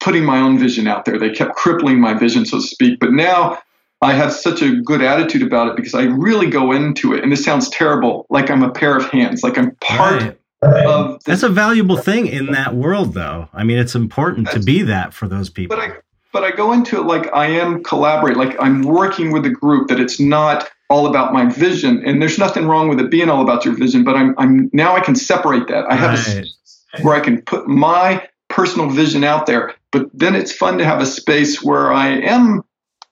putting 0.00 0.24
my 0.24 0.38
own 0.38 0.58
vision 0.58 0.86
out 0.86 1.04
there. 1.04 1.18
They 1.18 1.30
kept 1.30 1.54
crippling 1.54 2.00
my 2.00 2.14
vision, 2.14 2.46
so 2.46 2.60
to 2.60 2.66
speak. 2.66 2.98
But 2.98 3.12
now 3.12 3.58
I 4.02 4.12
have 4.12 4.32
such 4.32 4.62
a 4.62 4.76
good 4.82 5.00
attitude 5.02 5.42
about 5.42 5.68
it 5.68 5.76
because 5.76 5.94
I 5.94 6.04
really 6.04 6.48
go 6.50 6.72
into 6.72 7.14
it. 7.14 7.22
And 7.22 7.32
this 7.32 7.44
sounds 7.44 7.68
terrible, 7.70 8.26
like 8.28 8.50
I'm 8.50 8.62
a 8.62 8.70
pair 8.70 8.96
of 8.96 9.06
hands, 9.10 9.42
like 9.42 9.56
I'm 9.56 9.74
part 9.76 10.22
Right. 10.62 10.86
of 10.86 11.12
the 11.24 11.30
That's 11.30 11.42
a 11.42 11.48
valuable 11.48 11.96
thing 11.96 12.26
in 12.26 12.52
that 12.52 12.74
world, 12.74 13.14
though. 13.14 13.48
I 13.54 13.64
mean, 13.64 13.78
it's 13.78 13.94
important 13.94 14.50
to 14.50 14.60
be 14.60 14.82
that 14.82 15.14
for 15.14 15.28
those 15.28 15.48
people. 15.50 15.76
but 15.76 15.82
I 15.82 15.92
but 16.32 16.44
I 16.44 16.50
go 16.50 16.72
into 16.74 16.98
it 16.98 17.04
like 17.06 17.32
I 17.34 17.46
am 17.46 17.82
collaborate, 17.82 18.36
like 18.36 18.54
I'm 18.60 18.82
working 18.82 19.32
with 19.32 19.46
a 19.46 19.50
group. 19.50 19.88
That 19.88 19.98
it's 20.00 20.20
not 20.20 20.68
all 20.90 21.06
about 21.06 21.32
my 21.32 21.46
vision, 21.50 22.02
and 22.04 22.20
there's 22.20 22.38
nothing 22.38 22.66
wrong 22.66 22.88
with 22.90 23.00
it 23.00 23.10
being 23.10 23.30
all 23.30 23.40
about 23.42 23.64
your 23.64 23.74
vision. 23.74 24.04
But 24.04 24.16
I'm 24.16 24.34
I'm 24.36 24.68
now 24.74 24.94
I 24.94 25.00
can 25.00 25.14
separate 25.14 25.66
that. 25.68 25.90
I 25.90 25.94
have 25.94 26.10
a 26.10 26.16
Right. 26.16 26.24
space 26.46 26.84
where 27.00 27.14
I 27.14 27.20
can 27.20 27.40
put 27.42 27.66
my 27.68 28.28
personal 28.48 28.90
vision 28.90 29.24
out 29.24 29.46
there. 29.46 29.74
But 29.92 30.10
then 30.12 30.34
it's 30.34 30.52
fun 30.52 30.76
to 30.78 30.84
have 30.84 31.00
a 31.00 31.06
space 31.06 31.62
where 31.62 31.90
I 31.92 32.08
am 32.08 32.62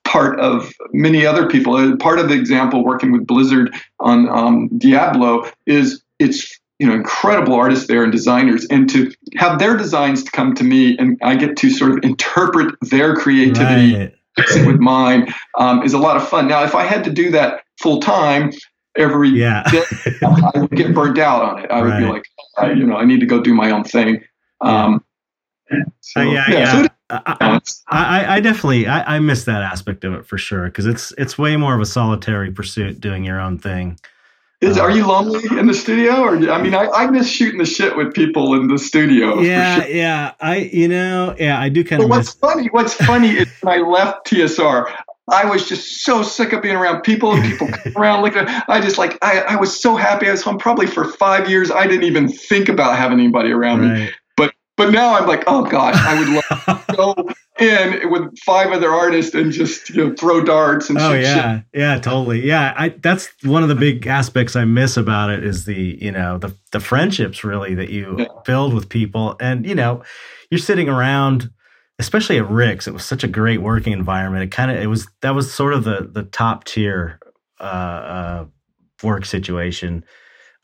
part 0.05 0.39
of 0.39 0.71
many 0.93 1.25
other 1.25 1.47
people. 1.47 1.75
Uh, 1.75 1.95
Part 1.97 2.19
of 2.19 2.29
the 2.29 2.35
example 2.35 2.83
working 2.85 3.11
with 3.11 3.25
Blizzard 3.27 3.73
on 3.99 4.29
um, 4.29 4.69
Diablo 4.77 5.49
is 5.65 6.01
it's 6.19 6.57
you 6.79 6.87
know 6.87 6.93
incredible 6.93 7.53
artists 7.55 7.87
there 7.87 8.03
and 8.03 8.11
designers, 8.11 8.65
and 8.69 8.89
to 8.89 9.11
have 9.35 9.59
their 9.59 9.75
designs 9.77 10.23
to 10.23 10.31
come 10.31 10.53
to 10.55 10.63
me 10.63 10.97
and 10.97 11.17
I 11.23 11.35
get 11.35 11.57
to 11.57 11.69
sort 11.69 11.91
of 11.91 11.99
interpret 12.03 12.73
their 12.81 13.15
creativity 13.15 13.95
Right. 13.95 14.13
with 14.65 14.79
mine 14.79 15.33
um, 15.57 15.81
is 15.83 15.93
a 15.93 15.97
lot 15.97 16.17
of 16.17 16.27
fun. 16.27 16.47
Now, 16.49 16.63
if 16.63 16.75
I 16.75 16.83
had 16.83 17.03
to 17.05 17.09
do 17.09 17.31
that 17.31 17.61
full 17.81 18.01
time 18.01 18.51
every 18.97 19.29
Yeah. 19.29 19.63
day, 19.71 19.83
I 20.21 20.51
would 20.59 20.71
get 20.71 20.93
burnt 20.93 21.17
out 21.17 21.41
on 21.41 21.63
it. 21.63 21.71
I 21.71 21.81
would 21.81 21.97
be 21.97 22.05
like, 22.05 22.25
I, 22.57 22.71
you 22.73 22.85
know, 22.85 22.97
I 22.97 23.05
need 23.05 23.21
to 23.21 23.25
go 23.25 23.41
do 23.41 23.53
my 23.53 23.71
own 23.71 23.85
thing. 23.85 24.21
Um, 24.59 25.01
so, 26.01 26.19
Uh, 26.21 26.23
yeah, 26.33 26.45
so 26.45 26.51
yeah. 26.51 26.83
it- 26.85 26.91
I, 27.09 27.37
uh, 27.39 27.59
I, 27.87 28.35
I, 28.35 28.39
definitely 28.39 28.87
I, 28.87 29.17
I 29.17 29.19
miss 29.19 29.43
that 29.45 29.61
aspect 29.61 30.03
of 30.03 30.13
it 30.13 30.25
for 30.25 30.37
sure 30.37 30.65
because 30.65 30.87
it's 30.87 31.13
it's 31.17 31.37
way 31.37 31.55
more 31.55 31.75
of 31.75 31.81
a 31.81 31.85
solitary 31.85 32.51
pursuit 32.51 32.99
doing 32.99 33.23
your 33.23 33.39
own 33.39 33.59
thing. 33.59 33.99
is, 34.59 34.77
are 34.79 34.89
you 34.89 35.05
lonely 35.05 35.43
in 35.57 35.67
the 35.67 35.73
studio? 35.73 36.21
Or 36.21 36.35
I 36.49 36.59
mean, 36.61 36.73
I, 36.73 36.87
I 36.87 37.07
miss 37.07 37.29
shooting 37.29 37.59
the 37.59 37.65
shit 37.65 37.95
with 37.95 38.13
people 38.15 38.55
in 38.55 38.67
the 38.67 38.79
studio. 38.79 39.39
yeah, 39.39 39.81
sure. 39.81 39.89
yeah. 39.91 40.31
I 40.39 40.57
you 40.57 40.87
know 40.87 41.35
yeah 41.37 41.59
I 41.59 41.69
do 41.69 41.83
kind 41.83 42.01
of 42.01 42.09
what's 42.09 42.29
miss. 42.29 42.35
funny, 42.35 42.67
what's 42.69 42.93
funny 42.95 43.29
is 43.29 43.47
when 43.61 43.79
I 43.79 43.87
left 43.87 44.25
TSR, 44.27 44.91
I 45.31 45.45
was 45.45 45.69
just 45.69 46.03
so 46.03 46.23
sick 46.23 46.53
of 46.53 46.63
being 46.63 46.75
around 46.75 47.01
people 47.01 47.33
and 47.33 47.43
people 47.43 47.69
around 47.95 48.23
looking. 48.23 48.45
I 48.67 48.81
just 48.81 48.97
like 48.97 49.19
I, 49.21 49.41
I 49.41 49.55
was 49.57 49.79
so 49.79 49.95
happy 49.95 50.27
I 50.27 50.31
was 50.31 50.41
home 50.41 50.57
probably 50.57 50.87
for 50.87 51.05
five 51.05 51.49
years. 51.49 51.69
I 51.69 51.85
didn't 51.85 52.05
even 52.05 52.27
think 52.29 52.67
about 52.67 52.97
having 52.97 53.19
anybody 53.19 53.51
around 53.51 53.81
me. 53.81 54.09
But 54.77 54.91
now 54.91 55.15
I'm 55.15 55.25
like, 55.27 55.43
oh 55.47 55.63
gosh, 55.63 55.95
I 55.95 56.19
would 56.19 56.27
love 56.29 56.85
to 56.89 56.95
go 56.97 57.15
in 57.59 58.09
with 58.11 58.37
five 58.39 58.71
other 58.73 58.91
artists 58.91 59.33
and 59.33 59.51
just 59.51 59.89
you 59.91 60.05
know 60.09 60.13
throw 60.15 60.43
darts 60.43 60.89
and 60.89 60.97
Oh 60.99 61.13
shit. 61.13 61.23
yeah, 61.23 61.61
yeah, 61.73 61.97
totally. 61.99 62.45
Yeah, 62.45 62.73
I 62.75 62.89
that's 62.89 63.29
one 63.43 63.63
of 63.63 63.69
the 63.69 63.75
big 63.75 64.05
aspects 64.07 64.55
I 64.57 64.65
miss 64.65 64.97
about 64.97 65.29
it 65.29 65.43
is 65.45 65.63
the 65.65 65.97
you 66.01 66.11
know 66.11 66.37
the 66.37 66.53
the 66.71 66.81
friendships 66.81 67.43
really 67.45 67.73
that 67.75 67.89
you 67.89 68.15
Yeah. 68.19 68.25
build 68.45 68.73
with 68.73 68.89
people, 68.89 69.37
and 69.39 69.65
you 69.65 69.75
know 69.75 70.03
you're 70.51 70.59
sitting 70.59 70.89
around, 70.89 71.49
especially 71.99 72.37
at 72.37 72.49
Rick's. 72.49 72.85
It 72.87 72.93
was 72.93 73.05
such 73.05 73.23
a 73.23 73.27
great 73.29 73.61
working 73.61 73.93
environment. 73.93 74.43
It 74.43 74.51
kind 74.51 74.69
of 74.71 74.77
it 74.77 74.87
was 74.87 75.07
that 75.21 75.33
was 75.33 75.53
sort 75.53 75.73
of 75.73 75.85
the 75.85 76.09
the 76.11 76.23
top 76.23 76.65
tier 76.65 77.19
uh, 77.61 77.63
uh, 77.63 78.45
work 79.01 79.23
situation. 79.23 80.03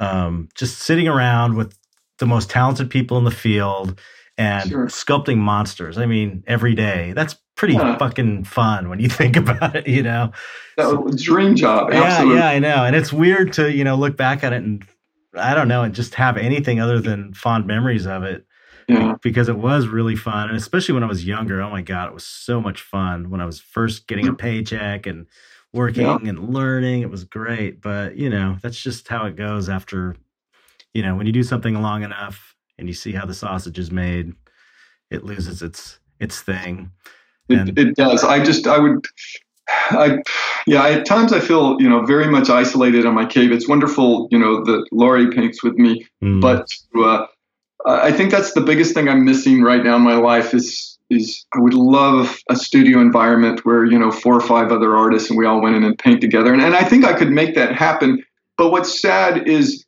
Um, 0.01 0.49
just 0.55 0.79
sitting 0.79 1.07
around 1.07 1.55
with 1.55 1.77
the 2.21 2.25
most 2.25 2.49
talented 2.49 2.89
people 2.89 3.17
in 3.17 3.25
the 3.25 3.31
field 3.31 3.99
and 4.37 4.69
Sure. 4.69 4.85
sculpting 4.87 5.37
monsters. 5.37 5.97
I 5.97 6.05
mean, 6.05 6.43
every 6.47 6.73
day. 6.73 7.11
That's 7.13 7.35
pretty 7.57 7.73
Yeah. 7.73 7.97
fucking 7.97 8.45
fun 8.45 8.87
when 8.87 8.99
you 9.01 9.09
think 9.19 9.35
about 9.35 9.75
it. 9.75 9.87
You 9.87 10.03
know. 10.03 10.31
That 10.77 10.87
was 11.03 11.15
a 11.15 11.23
dream 11.23 11.55
job. 11.55 11.89
Yeah, 11.91 12.23
yeah, 12.23 12.47
I 12.47 12.59
know. 12.59 12.85
And 12.85 12.95
it's 12.95 13.11
weird 13.11 13.51
to, 13.53 13.69
you 13.71 13.83
know, 13.83 13.95
look 13.95 14.15
back 14.15 14.43
at 14.43 14.53
it 14.53 14.63
and 14.63 14.85
I 15.37 15.53
don't 15.53 15.67
know, 15.67 15.83
and 15.83 15.93
just 15.93 16.15
have 16.15 16.37
anything 16.37 16.79
other 16.81 16.99
than 16.99 17.33
fond 17.33 17.67
memories 17.67 18.05
of 18.07 18.23
it. 18.23 18.45
Yeah. 18.87 19.15
because 19.21 19.47
it 19.47 19.57
was 19.57 19.87
really 19.87 20.17
fun, 20.17 20.49
and 20.49 20.57
especially 20.57 20.93
when 20.95 21.03
I 21.03 21.07
was 21.07 21.25
younger. 21.25 21.61
Oh 21.61 21.69
my 21.69 21.81
god, 21.81 22.07
it 22.09 22.13
was 22.13 22.25
so 22.25 22.59
much 22.59 22.81
fun 22.81 23.29
when 23.29 23.39
I 23.39 23.45
was 23.45 23.59
first 23.61 24.05
getting 24.07 24.27
a 24.27 24.33
mm. 24.33 24.37
paycheck 24.37 25.05
and 25.05 25.27
working 25.71 26.05
Yeah. 26.07 26.17
and 26.25 26.49
learning. 26.53 27.01
It 27.01 27.09
was 27.09 27.23
great, 27.23 27.79
but 27.81 28.17
you 28.17 28.29
know 28.29 28.57
that's 28.61 28.81
just 28.81 29.07
how 29.07 29.25
it 29.27 29.37
goes 29.37 29.69
after. 29.69 30.17
You 30.93 31.03
know, 31.03 31.15
when 31.15 31.25
you 31.25 31.31
do 31.31 31.43
something 31.43 31.81
long 31.81 32.03
enough 32.03 32.55
and 32.77 32.87
you 32.87 32.93
see 32.93 33.11
how 33.13 33.25
the 33.25 33.33
sausage 33.33 33.79
is 33.79 33.91
made, 33.91 34.33
it 35.09 35.23
loses 35.23 35.61
its 35.61 35.99
its 36.19 36.41
thing. 36.41 36.91
And- 37.49 37.69
It, 37.69 37.79
it 37.79 37.95
does. 37.95 38.23
I 38.23 38.43
just, 38.43 38.67
I 38.67 38.77
would, 38.77 39.05
I, 39.89 40.19
yeah, 40.67 40.85
at 40.85 41.05
times 41.05 41.33
I 41.33 41.39
feel, 41.39 41.81
you 41.81 41.89
know, 41.89 42.05
very 42.05 42.27
much 42.27 42.49
isolated 42.49 43.05
in 43.05 43.13
my 43.13 43.25
cave. 43.25 43.51
It's 43.51 43.67
wonderful, 43.67 44.27
you 44.31 44.37
know, 44.39 44.63
that 44.63 44.85
Laurie 44.91 45.31
paints 45.31 45.63
with 45.63 45.73
me, 45.75 46.05
Mm. 46.23 46.39
but 46.41 46.67
uh, 46.97 47.25
I 47.85 48.11
think 48.11 48.31
that's 48.31 48.53
the 48.53 48.61
biggest 48.61 48.93
thing 48.93 49.09
I'm 49.09 49.25
missing 49.25 49.63
right 49.63 49.83
now 49.83 49.95
in 49.95 50.03
my 50.03 50.15
life 50.15 50.53
is, 50.53 50.99
is 51.09 51.45
I 51.55 51.59
would 51.59 51.73
love 51.73 52.37
a 52.49 52.55
studio 52.55 52.99
environment 53.01 53.65
where, 53.65 53.85
you 53.85 53.97
know, 53.97 54.11
four 54.11 54.35
or 54.35 54.41
five 54.41 54.71
other 54.71 54.95
artists 54.95 55.29
and 55.29 55.37
we 55.39 55.45
all 55.45 55.59
went 55.61 55.75
in 55.75 55.83
and 55.83 55.97
paint 55.97 56.21
together. 56.21 56.53
And, 56.53 56.61
and 56.61 56.75
I 56.75 56.83
think 56.83 57.03
I 57.05 57.13
could 57.13 57.31
make 57.31 57.55
that 57.55 57.75
happen. 57.75 58.23
But 58.57 58.71
what's 58.71 59.01
sad 59.01 59.47
is, 59.47 59.83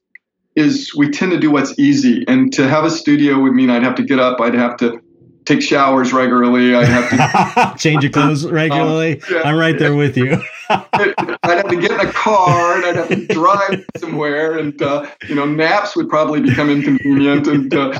is 0.56 0.94
we 0.96 1.10
tend 1.10 1.32
to 1.32 1.40
do 1.40 1.52
what's 1.52 1.78
easy. 1.80 2.24
And 2.28 2.54
to 2.54 2.68
have 2.68 2.84
a 2.84 2.90
studio 2.90 3.40
would 3.40 3.54
mean 3.54 3.70
I'd 3.70 3.84
have 3.84 3.96
to 3.96 4.04
get 4.04 4.20
up, 4.20 4.40
I'd 4.42 4.54
have 4.54 4.78
to 4.78 5.02
take 5.46 5.62
showers 5.62 6.14
regularly, 6.14 6.74
I'd 6.74 6.88
have 6.88 7.10
to 7.10 7.78
change 7.78 8.04
your 8.04 8.12
clothes 8.12 8.46
regularly. 8.46 9.22
yeah. 9.30 9.42
I'm 9.42 9.58
right 9.58 9.78
there 9.78 9.96
with 9.96 10.16
you. 10.18 10.42
I'd 10.70 11.44
have 11.44 11.68
to 11.70 11.80
get 11.80 11.92
in 11.92 12.00
a 12.00 12.12
car 12.12 12.78
and 12.78 12.86
I'd 12.86 12.96
have 12.96 13.10
to 13.10 13.28
drive 13.28 13.86
somewhere, 13.98 14.58
and 14.58 14.82
uh, 14.82 15.06
you 15.28 15.36
know, 15.36 15.46
naps 15.46 15.96
would 15.96 16.10
probably 16.10 16.42
become 16.42 16.70
inconvenient. 16.70 17.48
And 17.48 17.74
uh, 17.74 18.00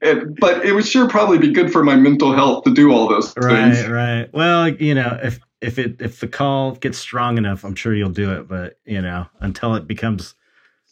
it, 0.00 0.40
but 0.40 0.64
it 0.64 0.72
would 0.72 0.86
sure 0.86 1.08
probably 1.08 1.38
be 1.38 1.52
good 1.52 1.70
for 1.70 1.84
my 1.84 1.96
mental 1.96 2.32
health 2.32 2.64
to 2.64 2.72
do 2.72 2.90
all 2.92 3.08
those 3.08 3.36
right, 3.36 3.74
things. 3.74 3.88
right. 3.88 4.28
Well, 4.32 4.68
you 4.68 4.94
know, 4.94 5.18
if 5.22 5.40
if 5.60 5.78
it 5.78 6.00
if 6.00 6.20
the 6.20 6.28
call 6.28 6.72
gets 6.72 6.98
strong 6.98 7.36
enough, 7.36 7.64
I'm 7.64 7.74
sure 7.74 7.94
you'll 7.94 8.08
do 8.08 8.32
it. 8.32 8.48
But 8.48 8.78
you 8.86 9.02
know, 9.02 9.26
until 9.40 9.74
it 9.74 9.86
becomes 9.86 10.34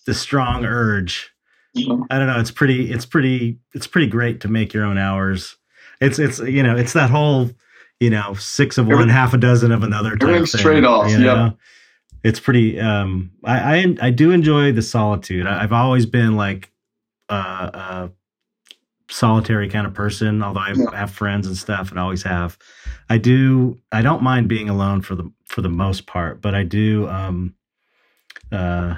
the 0.09 0.15
strong 0.15 0.65
urge, 0.65 1.31
I 1.77 1.83
don't 2.19 2.27
know. 2.27 2.41
It's 2.41 2.51
pretty. 2.51 2.91
It's 2.91 3.05
pretty. 3.07 3.59
It's 3.75 3.87
pretty 3.87 4.07
great 4.09 4.41
to 4.41 4.49
make 4.49 4.73
your 4.73 4.85
own 4.85 4.97
hours. 4.99 5.57
It's 6.01 6.19
it's 6.19 6.39
you 6.41 6.63
know 6.63 6.75
it's 6.77 6.95
that 6.95 7.11
whole 7.11 7.51
you 8.01 8.09
know 8.11 8.33
six 8.35 8.79
of 8.79 8.87
one, 8.87 8.95
Every- 9.03 9.13
half 9.13 9.35
a 9.35 9.39
dozen 9.39 9.71
of 9.71 9.83
another. 9.83 10.17
Everything's 10.21 10.53
trade-offs, 10.53 11.13
you 11.13 11.25
yeah. 11.27 11.51
It's 12.25 12.41
pretty. 12.41 12.81
Um, 12.81 13.31
I, 13.45 13.77
I 13.79 13.97
I 14.09 14.11
do 14.11 14.31
enjoy 14.33 14.73
the 14.73 14.83
solitude. 14.83 15.47
I, 15.47 15.63
I've 15.63 15.73
always 15.73 16.07
been 16.07 16.35
like 16.37 16.73
uh, 17.29 17.71
a 17.73 18.11
solitary 19.11 19.69
kind 19.69 19.87
of 19.87 19.95
person. 19.95 20.43
Although 20.43 20.61
I 20.61 20.73
Yeah. 20.75 20.97
have 20.97 21.11
friends 21.13 21.47
and 21.47 21.57
stuff, 21.57 21.91
and 21.91 21.99
always 22.01 22.23
have. 22.25 22.57
I 23.09 23.19
do. 23.19 23.79
I 23.93 24.03
don't 24.03 24.23
mind 24.23 24.49
being 24.49 24.69
alone 24.69 25.03
for 25.03 25.15
the 25.15 25.31
for 25.45 25.61
the 25.63 25.69
most 25.69 26.07
part, 26.07 26.41
but 26.41 26.55
I 26.55 26.65
do. 26.65 27.07
Um, 27.09 27.55
uh, 28.51 28.97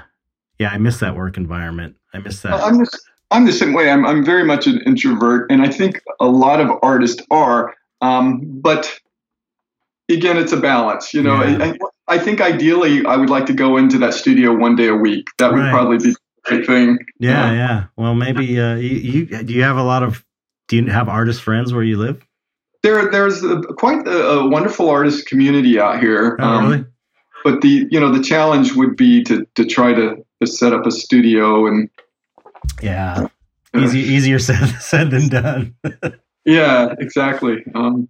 yeah, 0.61 0.69
I 0.69 0.77
miss 0.77 0.99
that 0.99 1.15
work 1.15 1.37
environment. 1.37 1.95
I 2.13 2.19
miss 2.19 2.41
that. 2.43 2.53
I'm 2.53 2.77
just, 2.79 2.97
I'm 3.31 3.45
the 3.45 3.51
same 3.51 3.73
way. 3.73 3.89
I'm, 3.89 4.05
I'm 4.05 4.23
very 4.23 4.43
much 4.43 4.67
an 4.67 4.79
introvert, 4.85 5.49
and 5.51 5.61
I 5.61 5.69
think 5.69 5.99
a 6.19 6.27
lot 6.27 6.59
of 6.61 6.69
artists 6.83 7.21
are. 7.31 7.73
Um, 8.01 8.41
but 8.61 8.99
again, 10.09 10.37
it's 10.37 10.51
a 10.51 10.57
balance. 10.57 11.13
You 11.13 11.23
know, 11.23 11.43
Yeah. 11.43 11.73
I, 12.07 12.15
I 12.15 12.17
think 12.19 12.41
ideally 12.41 13.05
I 13.05 13.15
would 13.15 13.29
like 13.29 13.45
to 13.47 13.53
go 13.53 13.77
into 13.77 13.97
that 13.99 14.13
studio 14.13 14.55
one 14.55 14.75
day 14.75 14.87
a 14.87 14.95
week. 14.95 15.27
That 15.39 15.51
would 15.51 15.59
Right. 15.61 15.71
probably 15.71 15.97
be 15.97 16.15
great 16.43 16.65
thing. 16.67 16.99
Yeah, 17.19 17.51
yeah. 17.53 17.83
Well, 17.97 18.13
maybe 18.15 18.59
uh, 18.59 18.75
you, 18.75 18.89
you 19.29 19.43
do 19.43 19.53
you 19.53 19.63
have 19.63 19.77
a 19.77 19.83
lot 19.83 20.03
of 20.03 20.23
do 20.67 20.75
you 20.77 20.85
have 20.87 21.07
artist 21.09 21.41
friends 21.41 21.73
where 21.73 21.83
you 21.83 21.97
live? 21.97 22.21
There, 22.83 23.09
there's 23.11 23.43
a, 23.43 23.61
quite 23.77 24.07
a, 24.07 24.27
a 24.39 24.49
wonderful 24.49 24.89
artist 24.89 25.27
community 25.27 25.79
out 25.79 25.99
here. 25.99 26.37
Oh, 26.39 26.43
Um, 26.43 26.69
really? 26.71 26.85
But 27.43 27.61
the, 27.61 27.87
you 27.91 27.99
know, 27.99 28.11
the 28.11 28.21
challenge 28.23 28.73
would 28.75 28.95
be 28.95 29.23
to, 29.23 29.45
to 29.55 29.65
try 29.65 29.93
to, 29.93 30.15
to 30.41 30.47
set 30.47 30.73
up 30.73 30.85
a 30.85 30.91
studio 30.91 31.67
and 31.67 31.89
Yeah, 32.81 33.27
easy 33.75 33.99
easier 33.99 34.39
said 34.39 34.65
said 34.81 35.11
than 35.11 35.29
done. 35.29 35.75
yeah, 36.45 36.93
exactly. 36.99 37.63
Um, 37.75 38.09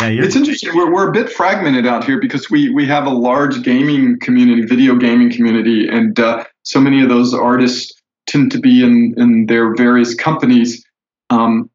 yeah, 0.00 0.08
it's 0.08 0.36
interesting. 0.36 0.74
We're, 0.74 0.92
we're 0.92 1.08
a 1.08 1.12
bit 1.12 1.32
fragmented 1.32 1.86
out 1.86 2.04
here 2.04 2.20
because 2.20 2.50
we, 2.50 2.68
we 2.68 2.86
have 2.86 3.06
a 3.06 3.10
large 3.10 3.62
gaming 3.62 4.18
community, 4.20 4.62
video 4.62 4.94
gaming 4.94 5.32
community, 5.32 5.88
and 5.88 6.20
uh, 6.20 6.44
so 6.64 6.80
many 6.80 7.02
of 7.02 7.08
those 7.08 7.32
artists 7.32 7.94
tend 8.26 8.52
to 8.52 8.58
be 8.58 8.84
in, 8.84 9.14
in 9.16 9.46
their 9.46 9.74
various 9.74 10.14
companies. 10.14 10.84
Um, 11.30 11.70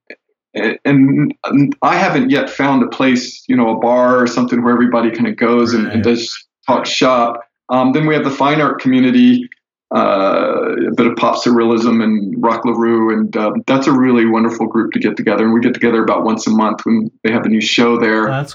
and, 0.54 1.34
I 1.82 1.96
haven't 1.96 2.30
yet 2.30 2.50
found 2.50 2.84
a 2.84 2.88
place, 2.88 3.44
you 3.48 3.56
know, 3.56 3.76
a 3.76 3.80
bar 3.80 4.22
or 4.22 4.28
something 4.28 4.64
where 4.64 4.74
everybody 4.74 5.10
kind 5.10 5.28
of 5.28 5.36
goes 5.36 5.74
and, 5.74 5.88
and 5.88 6.04
does 6.04 6.32
talk 6.68 6.86
shop. 6.86 7.42
Um, 7.70 7.94
then 7.94 8.06
we 8.06 8.14
have 8.14 8.24
the 8.24 8.32
fine 8.32 8.62
art 8.62 8.82
community, 8.82 9.50
uh, 9.94 10.76
a 10.88 10.96
bit 10.96 11.06
of 11.06 11.16
pop 11.18 11.36
surrealism 11.36 12.02
and 12.02 12.42
Roq 12.42 12.64
La 12.64 12.72
Rue, 12.72 13.14
and 13.14 13.36
um, 13.36 13.62
that's 13.68 13.88
a 13.88 13.92
really 13.92 14.26
wonderful 14.26 14.68
group 14.68 14.94
to 14.94 15.00
get 15.00 15.18
together. 15.18 15.44
And 15.44 15.54
we 15.54 15.60
get 15.60 15.74
together 15.74 16.02
about 16.02 16.24
once 16.24 16.48
a 16.48 16.50
month 16.50 16.86
when 16.86 17.12
they 17.24 17.32
have 17.32 17.46
a 17.46 17.50
new 17.50 17.62
show 17.62 17.98
there. 17.98 18.30
oh, 18.30 18.32
that's 18.32 18.54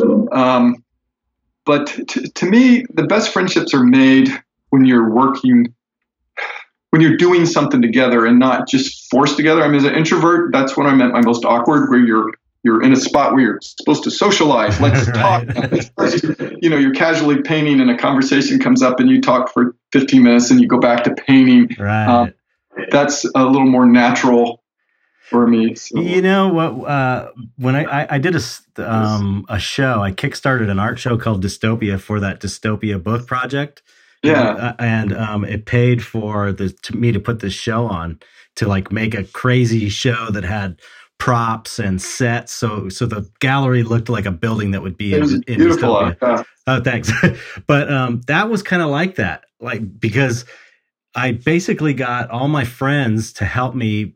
cool. 0.00 0.28
Um, 0.32 0.84
but 1.64 1.88
t- 2.08 2.28
to 2.28 2.46
me, 2.46 2.86
the 2.94 3.02
best 3.02 3.32
friendships 3.32 3.74
are 3.74 3.82
made 3.82 4.28
when 4.70 4.84
you're 4.84 5.10
working, 5.10 5.74
when 6.90 7.02
you're 7.02 7.16
doing 7.16 7.46
something 7.46 7.82
together 7.82 8.24
and 8.24 8.38
not 8.38 8.68
just 8.68 9.10
forced 9.10 9.36
together. 9.36 9.64
I 9.64 9.66
mean, 9.66 9.76
as 9.76 9.84
an 9.84 9.94
introvert, 9.94 10.52
that's 10.52 10.76
when 10.76 10.86
I'm 10.86 11.00
at 11.00 11.10
my 11.10 11.20
most 11.20 11.44
awkward, 11.44 11.90
where 11.90 11.98
you're 11.98 12.32
you're 12.62 12.82
in 12.82 12.92
a 12.92 12.96
spot 12.96 13.32
where 13.32 13.42
you're 13.42 13.58
supposed 13.62 14.04
to 14.04 14.10
socialize. 14.10 14.80
Let's 14.80 15.06
talk. 15.06 15.44
you 16.62 16.68
know, 16.68 16.76
you're 16.76 16.94
casually 16.94 17.42
painting, 17.42 17.80
and 17.80 17.90
a 17.90 17.96
conversation 17.96 18.58
comes 18.58 18.82
up, 18.82 19.00
and 19.00 19.08
you 19.08 19.20
talk 19.20 19.52
for 19.52 19.76
15 19.92 20.22
minutes, 20.22 20.50
and 20.50 20.60
you 20.60 20.68
go 20.68 20.78
back 20.78 21.04
to 21.04 21.14
painting. 21.14 21.68
Right. 21.78 22.06
Um, 22.06 22.34
That's 22.90 23.24
a 23.34 23.44
little 23.44 23.68
more 23.68 23.86
natural 23.86 24.62
for 25.30 25.46
me. 25.46 25.74
So. 25.74 26.00
You 26.00 26.20
know 26.20 26.48
what? 26.48 26.88
Uh, 26.88 27.30
when 27.56 27.76
I, 27.76 27.84
I, 27.84 28.06
I 28.16 28.18
did 28.18 28.36
a 28.36 28.42
um, 28.92 29.46
a 29.48 29.58
show, 29.58 30.02
I 30.02 30.12
kickstarted 30.12 30.70
an 30.70 30.78
art 30.78 30.98
show 30.98 31.16
called 31.16 31.42
Dystopia 31.44 32.00
for 32.00 32.20
that 32.20 32.40
Dystopia 32.40 33.02
book 33.02 33.26
project. 33.26 33.82
Yeah. 34.22 34.50
Uh, 34.50 34.72
and 34.78 35.16
um, 35.16 35.44
it 35.44 35.64
paid 35.64 36.04
for 36.04 36.52
the 36.52 36.70
to 36.70 36.96
me 36.96 37.12
to 37.12 37.20
put 37.20 37.40
this 37.40 37.54
show 37.54 37.86
on 37.86 38.20
to 38.56 38.68
like 38.68 38.92
make 38.92 39.14
a 39.14 39.24
crazy 39.24 39.88
show 39.88 40.30
that 40.30 40.44
had 40.44 40.80
props 41.20 41.78
and 41.78 42.02
sets. 42.02 42.52
So 42.52 42.88
so 42.88 43.06
the 43.06 43.30
gallery 43.38 43.84
looked 43.84 44.08
like 44.08 44.26
a 44.26 44.32
building 44.32 44.72
that 44.72 44.82
would 44.82 44.96
be 44.96 45.14
in, 45.14 45.22
in 45.22 45.40
beautiful. 45.42 45.94
Dystopia. 45.94 46.16
Uh, 46.40 46.44
Oh, 46.66 46.80
thanks. 46.80 47.10
but 47.66 47.90
um, 47.92 48.20
that 48.28 48.48
was 48.48 48.62
kind 48.62 48.80
of 48.80 48.90
like 48.90 49.16
that, 49.16 49.44
like 49.60 49.98
because 49.98 50.44
I 51.16 51.32
basically 51.32 51.94
got 51.94 52.30
all 52.30 52.46
my 52.46 52.64
friends 52.64 53.32
to 53.34 53.44
help 53.44 53.74
me 53.74 54.14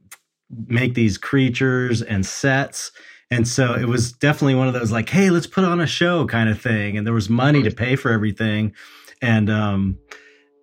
make 0.68 0.94
these 0.94 1.18
creatures 1.18 2.01
and 2.01 2.24
sets. 2.24 2.93
And 3.31 3.48
so 3.48 3.74
it 3.74 3.86
was 3.86 4.12
definitely 4.12 4.55
one 4.55 4.68
of 4.68 4.74
those 4.74 4.93
like, 4.93 5.09
hey, 5.09 5.31
let's 5.31 5.48
put 5.48 5.64
on 5.64 5.81
a 5.81 5.86
show 5.86 6.26
kind 6.26 6.48
of 6.48 6.60
thing. 6.60 6.97
And 6.97 7.05
there 7.05 7.14
was 7.14 7.28
money 7.28 7.62
to 7.64 7.72
pay 7.72 7.97
for 7.97 8.12
everything. 8.12 8.72
And 9.20 9.51
um 9.51 9.98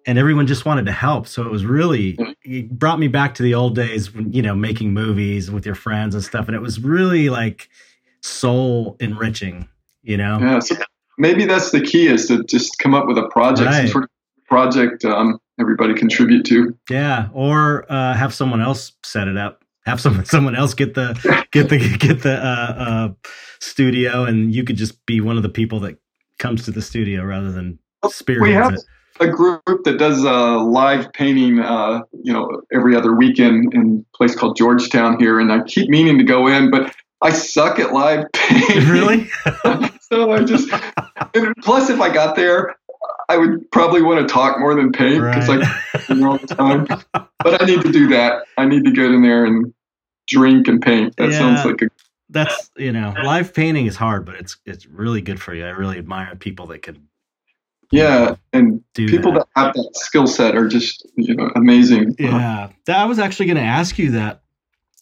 and 0.05 0.17
everyone 0.17 0.47
just 0.47 0.65
wanted 0.65 0.85
to 0.85 0.91
help. 0.91 1.27
So 1.27 1.43
it 1.43 1.51
was 1.51 1.65
really 1.65 2.17
it 2.43 2.69
brought 2.69 2.99
me 2.99 3.07
back 3.07 3.35
to 3.35 3.43
the 3.43 3.53
old 3.53 3.75
days 3.75 4.13
when, 4.13 4.31
you 4.33 4.41
know, 4.41 4.55
making 4.55 4.93
movies 4.93 5.51
with 5.51 5.65
your 5.65 5.75
friends 5.75 6.15
and 6.15 6.23
stuff. 6.23 6.47
And 6.47 6.55
it 6.55 6.61
was 6.61 6.79
really 6.79 7.29
like 7.29 7.69
soul 8.21 8.97
enriching, 8.99 9.67
you 10.03 10.17
know? 10.17 10.39
Yeah, 10.39 10.59
so 10.59 10.75
maybe 11.17 11.45
that's 11.45 11.71
the 11.71 11.81
key 11.81 12.07
is 12.07 12.27
to 12.27 12.43
just 12.43 12.77
come 12.79 12.93
up 12.93 13.07
with 13.07 13.17
a 13.17 13.27
project, 13.29 13.69
Right. 13.69 13.89
sort 13.89 14.05
of 14.05 14.09
project 14.47 15.05
um, 15.05 15.39
everybody 15.59 15.93
contribute 15.93 16.45
to. 16.45 16.77
Yeah, 16.89 17.29
or 17.33 17.85
uh, 17.91 18.13
have 18.13 18.33
someone 18.33 18.61
else 18.61 18.91
set 19.03 19.27
it 19.27 19.37
up. 19.37 19.63
Have 19.85 19.99
some 20.01 20.25
someone 20.35 20.55
else 20.55 20.73
get 20.73 20.93
the 20.93 21.13
get 21.51 21.69
the 21.69 21.77
get 21.99 22.21
the 22.21 22.35
uh, 22.35 22.73
uh, 22.77 23.09
studio, 23.59 24.25
and 24.25 24.53
you 24.53 24.63
could 24.63 24.75
just 24.75 25.05
be 25.05 25.21
one 25.21 25.37
of 25.37 25.43
the 25.43 25.49
people 25.49 25.79
that 25.81 25.97
comes 26.37 26.65
to 26.65 26.71
the 26.71 26.81
studio 26.81 27.23
rather 27.23 27.51
than 27.51 27.79
have 28.03 28.73
it. 28.73 28.81
A 29.19 29.27
group 29.27 29.61
that 29.83 29.97
does 29.97 30.25
uh, 30.25 30.63
live 30.63 31.11
painting, 31.13 31.59
uh, 31.59 32.01
you 32.23 32.33
know, 32.33 32.61
every 32.71 32.95
other 32.95 33.13
weekend 33.13 33.73
in 33.73 34.05
a 34.13 34.17
place 34.17 34.35
called 34.35 34.57
Georgetown 34.57 35.19
here, 35.19 35.39
and 35.39 35.51
I 35.51 35.61
keep 35.63 35.89
meaning 35.89 36.17
to 36.17 36.23
go 36.23 36.47
in, 36.47 36.71
but 36.71 36.93
I 37.21 37.31
suck 37.31 37.79
at 37.79 37.93
live 37.93 38.25
painting. 38.33 38.87
Really? 38.89 39.29
so 40.01 40.31
I 40.31 40.43
just. 40.43 40.69
Plus, 41.61 41.89
if 41.89 42.01
I 42.01 42.11
got 42.13 42.35
there, 42.35 42.75
I 43.29 43.37
would 43.37 43.69
probably 43.71 44.01
want 44.01 44.27
to 44.27 44.31
talk 44.33 44.59
more 44.59 44.75
than 44.75 44.91
paint 44.91 45.23
because 45.31 45.47
Right. 45.49 45.63
I 45.63 46.25
all 46.25 46.37
the 46.37 46.47
time. 46.47 46.87
But 47.43 47.61
I 47.61 47.65
need 47.65 47.81
to 47.81 47.91
do 47.91 48.07
that. 48.09 48.43
I 48.57 48.65
need 48.65 48.83
to 48.85 48.91
get 48.91 49.05
in 49.05 49.21
there 49.21 49.45
and 49.45 49.73
drink 50.27 50.67
and 50.67 50.81
paint. 50.81 51.15
That 51.17 51.31
Yeah. 51.31 51.39
sounds 51.39 51.63
like 51.65 51.81
a 51.81 51.87
That's 52.29 52.69
you 52.77 52.91
know, 52.91 53.15
live 53.19 53.53
painting 53.53 53.85
is 53.85 53.95
hard, 53.95 54.25
but 54.25 54.35
it's 54.35 54.57
it's 54.65 54.85
really 54.87 55.21
good 55.21 55.41
for 55.41 55.53
you. 55.53 55.65
I 55.65 55.69
really 55.69 55.97
admire 55.97 56.35
people 56.35 56.67
that 56.67 56.81
can 56.81 57.07
yeah. 57.91 58.35
And 58.53 58.83
people 58.93 59.33
that. 59.33 59.47
that 59.55 59.61
have 59.65 59.73
that 59.73 59.91
skill 59.95 60.27
set 60.27 60.55
are 60.55 60.67
just 60.67 61.07
you 61.15 61.35
know 61.35 61.49
amazing. 61.55 62.15
Yeah, 62.17 62.69
that, 62.85 62.97
I 62.97 63.05
was 63.05 63.19
actually 63.19 63.47
going 63.47 63.57
to 63.57 63.63
ask 63.63 63.97
you 63.97 64.11
that. 64.11 64.41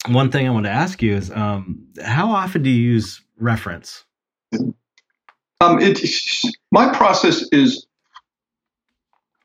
one 0.08 0.30
thing 0.30 0.46
I 0.46 0.50
want 0.50 0.66
to 0.66 0.72
ask 0.72 1.02
you 1.02 1.14
is 1.14 1.30
um, 1.30 1.86
how 2.02 2.30
often 2.30 2.62
do 2.62 2.70
you 2.70 2.92
use 2.92 3.20
reference? 3.38 4.04
Um, 5.62 5.78
it, 5.78 6.00
my 6.72 6.92
process 6.92 7.44
is 7.52 7.86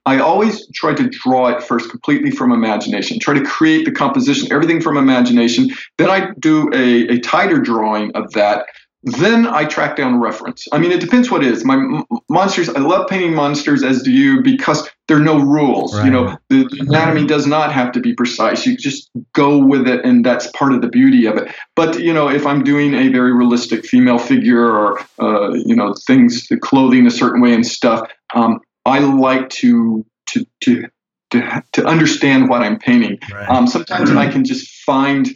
I 0.06 0.20
always 0.20 0.68
try 0.72 0.94
to 0.94 1.10
draw 1.10 1.48
it 1.48 1.64
first 1.64 1.90
completely 1.90 2.30
from 2.30 2.52
imagination, 2.52 3.20
try 3.20 3.34
to 3.34 3.44
create 3.44 3.86
the 3.86 3.92
composition, 3.92 4.52
everything 4.52 4.80
from 4.80 4.98
imagination. 4.98 5.70
Then 5.98 6.12
I 6.12 6.30
do 6.40 6.70
a, 6.74 7.16
a 7.16 7.20
tighter 7.20 7.60
drawing 7.60 8.12
of 8.12 8.32
that. 8.34 8.68
Then 9.06 9.46
I 9.46 9.66
track 9.66 9.96
down 9.96 10.16
a 10.16 10.18
reference. 10.18 10.68
I 10.72 10.80
mean, 10.80 10.92
it 10.92 11.00
depends 11.00 11.30
what 11.30 11.44
it 11.44 11.52
is. 11.52 11.64
My 11.64 11.76
m- 11.76 12.06
monsters, 12.28 12.70
I 12.70 12.80
love 12.80 13.08
painting 13.08 13.36
monsters, 13.36 13.84
as 13.84 14.02
do 14.02 14.12
you, 14.12 14.42
because 14.42 14.90
there 15.08 15.18
are 15.18 15.22
no 15.22 15.38
rules. 15.38 15.96
Right. 15.96 16.06
You 16.06 16.12
know, 16.12 16.38
the, 16.50 16.68
the 16.68 16.86
anatomy 16.88 17.28
does 17.28 17.46
not 17.46 17.72
have 17.72 17.92
to 17.92 18.00
be 18.00 18.16
precise. 18.16 18.66
You 18.66 18.76
just 18.76 19.12
go 19.34 19.64
with 19.64 19.88
it, 19.88 20.04
and 20.04 20.26
that's 20.26 20.48
part 20.48 20.74
of 20.74 20.82
the 20.82 20.88
beauty 20.88 21.28
of 21.28 21.38
it. 21.38 21.54
But 21.76 22.00
you 22.00 22.14
know, 22.14 22.28
if 22.28 22.48
I'm 22.48 22.64
doing 22.64 22.96
a 22.96 23.10
very 23.10 23.32
realistic 23.32 23.86
female 23.86 24.18
figure, 24.18 24.66
or 24.66 25.00
uh, 25.20 25.54
you 25.54 25.76
know, 25.76 25.94
things, 26.08 26.48
the 26.48 26.58
clothing 26.58 27.06
a 27.06 27.12
certain 27.12 27.42
way 27.42 27.54
and 27.54 27.66
stuff, 27.66 28.10
um, 28.34 28.60
I 28.86 29.00
like 29.00 29.50
to 29.50 30.04
to 30.32 30.46
to 30.62 30.90
to, 31.32 31.64
to 31.74 31.86
understand 31.86 32.50
what 32.50 32.62
I'm 32.62 32.80
painting. 32.80 33.20
Right. 33.32 33.50
Um, 33.50 33.68
sometimes 33.68 34.10
I 34.12 34.32
can 34.32 34.46
just 34.46 34.68
find 34.84 35.28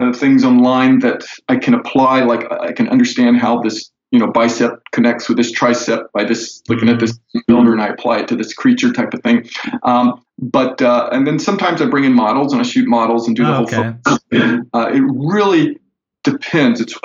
uh, 0.00 0.12
things 0.12 0.44
online 0.44 0.98
that 1.00 1.24
I 1.48 1.56
can 1.56 1.74
apply. 1.74 2.22
Like 2.24 2.50
I 2.52 2.72
can 2.72 2.88
understand 2.88 3.38
how 3.38 3.60
this 3.60 3.90
you 4.10 4.18
know 4.18 4.26
bicep 4.30 4.72
connects 4.92 5.28
with 5.28 5.36
this 5.38 5.50
tricep 5.52 6.04
by 6.12 6.24
this 6.24 6.62
looking 6.68 6.88
at 6.88 7.00
this 7.00 7.18
builder, 7.46 7.72
and 7.72 7.80
I 7.82 7.88
apply 7.88 8.18
it 8.20 8.28
to 8.28 8.36
this 8.36 8.52
creature 8.54 8.92
type 8.92 9.14
of 9.14 9.22
thing. 9.22 9.48
Um, 9.84 10.22
but 10.38 10.82
uh, 10.82 11.08
and 11.12 11.26
then 11.26 11.38
sometimes 11.38 11.80
I 11.80 11.86
bring 11.86 12.04
in 12.04 12.12
models 12.14 12.52
and 12.52 12.60
I 12.60 12.64
shoot 12.64 12.86
models 12.88 13.26
and 13.26 13.36
do 13.36 13.44
the 13.44 13.50
Oh, 13.50 13.54
whole. 13.54 13.64
okay. 13.64 13.94
photo. 14.30 14.62
Uh, 14.74 14.90
it 14.92 15.02
really 15.06 15.78
depends. 16.24 16.80
It's 16.80 16.98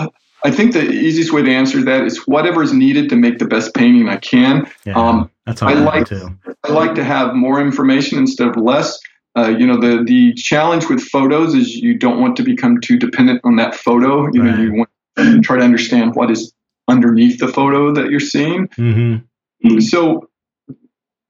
I 0.43 0.51
think 0.51 0.73
the 0.73 0.87
easiest 0.91 1.33
way 1.33 1.41
to 1.41 1.51
answer 1.51 1.81
that 1.83 2.03
is 2.03 2.19
whatever 2.27 2.61
is 2.61 2.71
needed 2.71 3.09
to 3.09 3.15
make 3.15 3.39
the 3.39 3.45
best 3.45 3.73
painting 3.73 4.07
I 4.07 4.17
can. 4.17 4.69
yeah, 4.85 4.93
um, 4.93 5.31
that's 5.45 5.61
how 5.61 5.67
I 5.67 5.71
I, 5.71 5.73
like 5.75 5.93
like- 5.95 6.07
too. 6.07 6.37
I 6.63 6.71
like 6.71 6.95
to 6.95 7.03
have 7.03 7.33
more 7.33 7.59
information 7.61 8.19
instead 8.19 8.47
of 8.49 8.55
less. 8.57 8.99
Uh, 9.37 9.49
you 9.49 9.67
know, 9.67 9.79
the 9.79 10.03
the 10.03 10.33
challenge 10.33 10.89
with 10.89 11.01
photos 11.01 11.53
is 11.53 11.75
you 11.75 11.97
don't 11.97 12.19
want 12.19 12.35
to 12.37 12.43
become 12.43 12.79
too 12.81 12.97
dependent 12.97 13.39
on 13.43 13.55
that 13.57 13.75
photo. 13.75 14.27
You 14.33 14.43
know, 14.43 14.61
you 14.61 14.73
want 14.73 14.89
to 15.17 15.41
try 15.41 15.57
to 15.57 15.63
understand 15.63 16.15
what 16.15 16.31
is 16.31 16.51
underneath 16.87 17.39
the 17.39 17.47
photo 17.47 17.93
that 17.93 18.09
you're 18.09 18.19
seeing. 18.19 18.67
hmm 18.75 19.17
So 19.79 20.29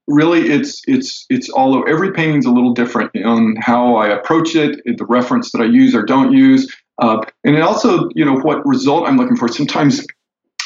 really 0.06 0.48
it's 0.50 0.82
it's 0.88 1.26
it's 1.28 1.50
all 1.50 1.76
over 1.76 1.88
every 1.88 2.12
painting's 2.12 2.46
a 2.46 2.50
little 2.50 2.72
different 2.72 3.14
on 3.24 3.56
how 3.56 3.96
I 3.96 4.08
approach 4.08 4.56
it, 4.56 4.80
the 4.84 5.04
reference 5.04 5.52
that 5.52 5.60
I 5.60 5.66
use 5.66 5.94
or 5.94 6.02
don't 6.02 6.32
use. 6.32 6.74
Uh, 6.98 7.20
and 7.44 7.54
it 7.54 7.60
also, 7.60 8.08
you 8.14 8.24
know, 8.24 8.36
what 8.40 8.66
result 8.66 9.06
I'm 9.06 9.16
looking 9.16 9.36
for. 9.36 9.48
Sometimes 9.48 10.04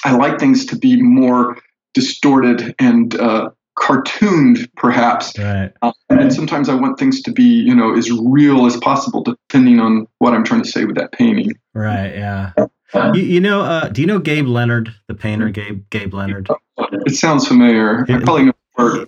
I 0.05 0.17
like 0.17 0.39
things 0.39 0.65
to 0.67 0.77
be 0.77 1.03
more 1.03 1.59
distorted 1.93 2.75
and 2.79 3.15
uh, 3.17 3.51
cartooned, 3.83 4.71
perhaps. 4.77 5.37
Right. 5.39 5.73
Uh, 5.83 5.93
and 6.09 6.33
sometimes 6.33 6.69
I 6.69 6.75
want 6.75 6.99
things 6.99 7.21
to 7.23 7.33
be, 7.33 7.43
you 7.43 7.75
know, 7.75 7.97
as 7.97 8.11
real 8.11 8.65
as 8.65 8.77
possible, 8.77 9.23
depending 9.23 9.81
on 9.81 10.07
what 10.19 10.35
I'm 10.35 10.45
trying 10.45 10.63
to 10.63 10.69
say 10.69 10.85
with 10.85 10.97
that 10.97 11.11
painting. 11.13 11.53
Right. 11.75 12.15
Yeah. 12.15 12.53
You, 12.95 13.23
you 13.23 13.41
know, 13.41 13.63
uh, 13.63 13.89
do 13.89 14.01
you 14.03 14.07
know 14.07 14.19
Gabe 14.19 14.47
Leonard, 14.47 14.95
the 15.09 15.15
painter, 15.15 15.49
Gabe 15.49 15.85
Gabe 15.91 16.15
Leonard? 16.15 16.49
It 17.07 17.15
sounds 17.15 17.49
familiar. 17.49 18.05
I 18.09 18.21
probably 18.21 18.45
know. 18.45 18.53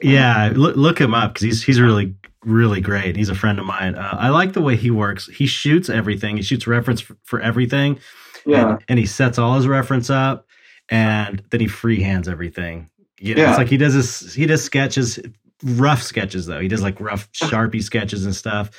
Yeah, 0.03 0.53
look, 0.55 0.77
look 0.77 1.01
him 1.01 1.15
up 1.15 1.35
because 1.35 1.43
he's 1.43 1.63
he's 1.63 1.81
really 1.81 2.15
really 2.45 2.81
great. 2.81 3.17
He's 3.17 3.29
a 3.29 3.35
friend 3.35 3.59
of 3.59 3.67
mine. 3.67 3.95
Uh, 3.95 4.17
I 4.19 4.29
like 4.31 4.55
the 4.55 4.61
way 4.61 4.77
he 4.77 4.91
works. 4.91 5.27
He 5.29 5.47
shoots 5.47 5.89
everything. 5.89 6.37
He 6.37 6.43
shoots 6.43 6.67
reference 6.67 7.01
for, 7.01 7.17
for 7.25 7.41
everything. 7.41 7.99
Yeah. 8.47 8.71
and, 8.71 8.85
and 8.89 8.99
he 8.99 9.07
sets 9.07 9.39
all 9.39 9.55
his 9.55 9.67
reference 9.67 10.11
up, 10.11 10.47
and 10.89 11.43
then 11.51 11.61
he 11.61 11.67
freehands 11.67 12.29
everything. 12.29 12.91
You 13.21 13.35
know, 13.35 13.43
Yeah. 13.43 13.51
It's 13.51 13.59
like 13.59 13.69
he 13.69 13.77
does 13.77 13.95
this. 13.95 14.35
He 14.35 14.47
does 14.47 14.63
sketches, 14.63 15.19
rough 15.63 16.03
sketches 16.03 16.47
though. 16.47 16.61
He 16.61 16.69
does 16.69 16.83
like 16.83 17.01
rough 17.01 17.31
sharpie 17.33 17.83
sketches 17.83 18.25
and 18.25 18.35
stuff, 18.35 18.71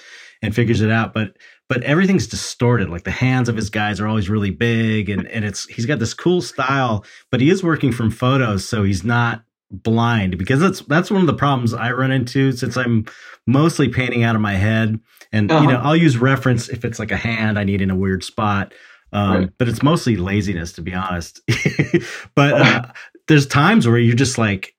and 0.41 0.53
figures 0.55 0.81
it 0.81 0.91
out. 0.91 1.13
But 1.13 1.37
but 1.69 1.81
everything's 1.83 2.27
distorted. 2.27 2.89
Like 2.89 3.03
the 3.03 3.11
hands 3.11 3.49
of 3.49 3.55
his 3.55 3.69
guys 3.69 3.99
are 3.99 4.07
always 4.07 4.29
really 4.29 4.51
big, 4.51 5.09
and 5.09 5.27
and 5.27 5.45
it's 5.45 5.65
he's 5.65 5.85
got 5.85 5.99
this 5.99 6.13
cool 6.13 6.41
style. 6.41 7.05
But 7.31 7.41
he 7.41 7.49
is 7.49 7.63
working 7.63 7.91
from 7.91 8.11
photos, 8.11 8.67
so 8.67 8.83
he's 8.83 9.03
not 9.03 9.43
blind 9.71 10.37
because 10.37 10.59
that's 10.59 10.81
that's 10.81 11.09
one 11.09 11.21
of 11.21 11.27
the 11.27 11.33
problems 11.33 11.73
I 11.73 11.91
run 11.91 12.11
into 12.11 12.51
since 12.51 12.77
I'm 12.77 13.05
mostly 13.47 13.89
painting 13.89 14.23
out 14.23 14.35
of 14.35 14.41
my 14.41 14.53
head. 14.55 14.99
And 15.31 15.49
you 15.49 15.55
know, 15.55 15.75
Uh-huh. 15.77 15.81
I'll 15.89 15.95
use 15.95 16.17
reference 16.17 16.69
if 16.69 16.85
it's 16.85 16.99
like 16.99 17.11
a 17.11 17.17
hand 17.17 17.57
I 17.57 17.63
need 17.63 17.81
in 17.81 17.89
a 17.89 17.95
weird 17.95 18.23
spot. 18.23 18.73
Um, 19.11 19.31
Right. 19.33 19.49
But 19.57 19.67
it's 19.69 19.81
mostly 19.81 20.17
laziness, 20.17 20.71
to 20.73 20.81
be 20.81 20.93
honest. 20.93 21.41
but 22.35 22.53
uh, 22.53 22.81
there's 23.27 23.47
times 23.47 23.87
where 23.87 23.97
you're 23.97 24.15
just 24.15 24.37
like, 24.37 24.75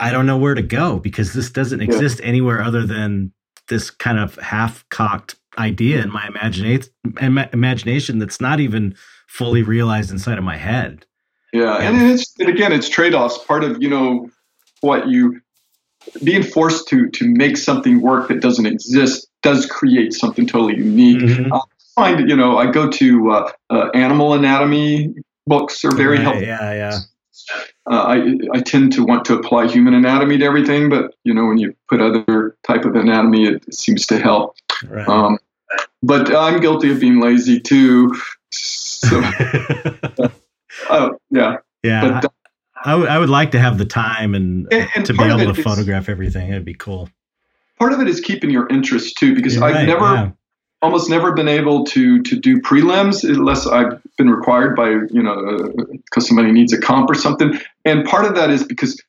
I 0.00 0.10
don't 0.10 0.26
know 0.26 0.38
where 0.38 0.54
to 0.54 0.62
go 0.62 0.98
because 0.98 1.32
this 1.32 1.50
doesn't 1.50 1.80
Yeah. 1.80 1.86
exist 1.86 2.20
anywhere 2.22 2.62
other 2.62 2.86
than 2.86 3.32
this 3.68 3.90
kind 3.90 4.18
of 4.18 4.36
half-cocked 4.36 5.36
idea 5.58 6.02
in 6.02 6.10
my 6.12 6.26
imagination, 6.26 6.90
imagination 7.52 8.18
that's 8.18 8.40
not 8.40 8.60
even 8.60 8.94
fully 9.28 9.62
realized 9.62 10.10
inside 10.10 10.38
of 10.38 10.44
my 10.44 10.56
head. 10.56 11.06
Yeah, 11.52 11.76
and 11.76 12.10
it's 12.10 12.34
and 12.40 12.48
again, 12.48 12.72
it's 12.72 12.88
trade-offs. 12.88 13.38
Part 13.44 13.62
of 13.62 13.80
you 13.80 13.88
know 13.88 14.28
what 14.80 15.06
you 15.08 15.40
being 16.24 16.42
forced 16.42 16.88
to 16.88 17.08
to 17.10 17.28
make 17.28 17.56
something 17.56 18.00
work 18.00 18.28
that 18.28 18.40
doesn't 18.40 18.66
exist 18.66 19.28
does 19.42 19.64
create 19.66 20.12
something 20.12 20.46
totally 20.46 20.76
unique. 20.76 21.18
Mhm. 21.22 21.52
I 21.52 21.60
find 21.94 22.28
you 22.28 22.34
know 22.36 22.58
I 22.58 22.66
go 22.70 22.90
to 22.90 23.30
uh, 23.30 23.52
uh, 23.70 23.88
animal 23.94 24.34
anatomy 24.34 25.14
books 25.46 25.84
are 25.84 25.92
very 25.94 26.16
Right, 26.16 26.22
helpful. 26.24 26.42
Yeah, 26.44 26.72
yeah. 26.72 26.98
Uh, 27.90 28.02
I 28.02 28.56
I 28.56 28.60
tend 28.60 28.92
to 28.94 29.04
want 29.04 29.24
to 29.26 29.34
apply 29.34 29.66
human 29.66 29.94
anatomy 29.94 30.38
to 30.38 30.44
everything, 30.44 30.88
but 30.88 31.14
you 31.24 31.34
know 31.34 31.46
when 31.46 31.58
you 31.58 31.74
put 31.88 32.00
other 32.00 32.56
type 32.66 32.84
of 32.84 32.94
anatomy, 32.94 33.44
it 33.46 33.74
seems 33.74 34.06
to 34.06 34.18
help. 34.18 34.56
Right. 34.88 35.08
Um, 35.08 35.38
but 36.02 36.34
I'm 36.34 36.60
guilty 36.60 36.90
of 36.92 37.00
being 37.00 37.20
lazy 37.20 37.60
too. 37.60 38.14
So 38.50 39.08
oh 40.90 41.18
yeah, 41.30 41.56
yeah. 41.82 42.20
but 42.20 42.32
I, 42.84 42.92
I 42.94 43.18
would 43.18 43.30
like 43.30 43.50
to 43.52 43.58
have 43.58 43.78
the 43.78 43.84
time 43.84 44.34
and, 44.34 44.72
And- 44.72 44.88
and 44.94 45.06
to 45.06 45.14
be 45.14 45.24
able 45.24 45.52
to 45.52 45.62
photograph 45.62 46.08
everything. 46.08 46.50
It'd 46.50 46.64
be 46.64 46.74
cool. 46.74 47.08
part 47.78 47.92
of 47.92 48.00
it 48.00 48.08
is 48.08 48.20
keeping 48.20 48.50
your 48.50 48.68
interest 48.68 49.16
too, 49.16 49.34
because 49.34 49.56
You're 49.56 49.64
I've 49.64 49.74
right, 49.74 49.86
never 49.86 50.00
yeah. 50.14 50.30
Almost 50.84 51.08
never 51.08 51.32
been 51.32 51.48
able 51.48 51.82
to 51.86 52.22
to 52.22 52.36
do 52.38 52.60
prelims 52.60 53.24
unless 53.26 53.66
I've 53.66 54.02
been 54.18 54.28
required 54.28 54.76
by 54.76 54.90
you 54.90 55.22
know 55.22 55.72
because 56.04 56.28
somebody 56.28 56.52
needs 56.52 56.74
a 56.74 56.78
comp 56.78 57.08
or 57.08 57.14
something. 57.14 57.58
And 57.86 58.04
part 58.04 58.26
of 58.26 58.34
that 58.34 58.50
is 58.50 58.64
because 58.64 59.02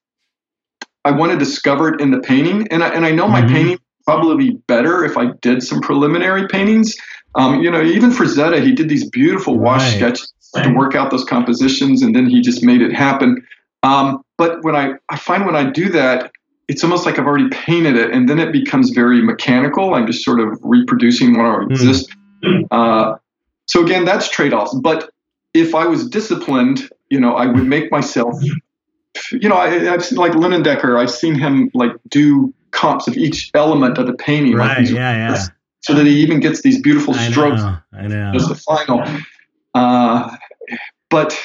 I 1.03 1.11
want 1.11 1.34
to 1.34 1.38
discover 1.38 1.93
it 1.93 1.99
in 1.99 2.11
the 2.11 2.19
painting, 2.19 2.65
and 2.69 2.81
I, 2.81 2.88
and 2.95 3.06
I 3.06 3.11
know 3.11 3.27
my 3.27 3.41
Mhm. 3.41 3.49
painting 3.49 3.77
probably 4.07 4.52
be 4.52 4.57
better 4.68 5.03
if 5.03 5.18
I 5.18 5.31
did 5.41 5.64
some 5.64 5.81
preliminary 5.81 6.47
paintings. 6.47 6.95
Um, 7.35 7.61
you 7.61 7.69
know, 7.69 7.84
even 7.84 8.11
Frazetta, 8.11 8.64
he 8.64 8.72
did 8.72 8.88
these 8.88 9.10
beautiful 9.10 9.60
wash 9.60 9.81
Right. 9.81 9.97
sketches 9.97 10.31
to 10.56 10.69
work 10.69 10.95
out 10.95 11.11
those 11.11 11.26
compositions, 11.26 12.03
and 12.03 12.15
then 12.15 12.26
he 12.26 12.39
just 12.39 12.64
made 12.64 12.81
it 12.81 12.93
happen. 12.93 13.45
Um, 13.84 14.22
but 14.38 14.64
when 14.64 14.77
I 14.77 14.93
I 15.10 15.18
find 15.18 15.45
when 15.45 15.57
I 15.57 15.65
do 15.69 15.89
that, 15.89 16.31
it's 16.68 16.84
almost 16.84 17.06
like 17.06 17.20
I've 17.20 17.28
already 17.28 17.50
painted 17.50 17.96
it, 17.96 18.12
and 18.12 18.28
then 18.28 18.40
it 18.40 18.52
becomes 18.52 18.90
very 18.92 19.22
mechanical. 19.22 19.94
I'm 19.94 20.08
just 20.08 20.24
sort 20.24 20.40
of 20.40 20.58
reproducing 20.62 21.38
what 21.38 21.46
already 21.46 21.66
Hmm. 21.68 21.72
exists. 21.74 22.14
Uh, 22.72 23.16
so 23.68 23.84
again, 23.84 24.06
that's 24.06 24.30
trade-offs. 24.30 24.74
But 24.76 25.10
if 25.54 25.74
I 25.76 25.86
was 25.88 26.08
disciplined, 26.10 26.90
you 27.10 27.20
know, 27.20 27.34
I 27.36 27.46
would 27.48 27.66
make 27.66 27.92
myself. 27.92 28.36
You 29.32 29.48
know, 29.48 29.56
I, 29.56 29.94
I've 29.94 30.04
seen 30.06 30.18
like 30.18 30.36
Lennon 30.36 30.62
Decker. 30.64 30.98
I've 30.98 31.10
seen 31.12 31.36
him 31.36 31.72
like 31.74 31.92
do 32.10 32.54
comps 32.72 33.08
of 33.08 33.16
each 33.16 33.50
element 33.54 33.98
of 33.98 34.08
the 34.08 34.14
painting, 34.14 34.56
Right. 34.56 34.80
these- 34.80 34.92
Yeah. 34.92 35.16
Yeah. 35.30 35.42
so 35.82 35.94
that 35.94 36.06
he 36.06 36.20
even 36.22 36.40
gets 36.40 36.62
these 36.62 36.82
beautiful 36.82 37.14
strokes. 37.14 37.62
I 37.94 38.08
know. 38.08 38.32
as 38.36 38.48
the 38.50 38.56
final. 38.56 39.04
Uh, 39.74 40.36
but 41.10 41.38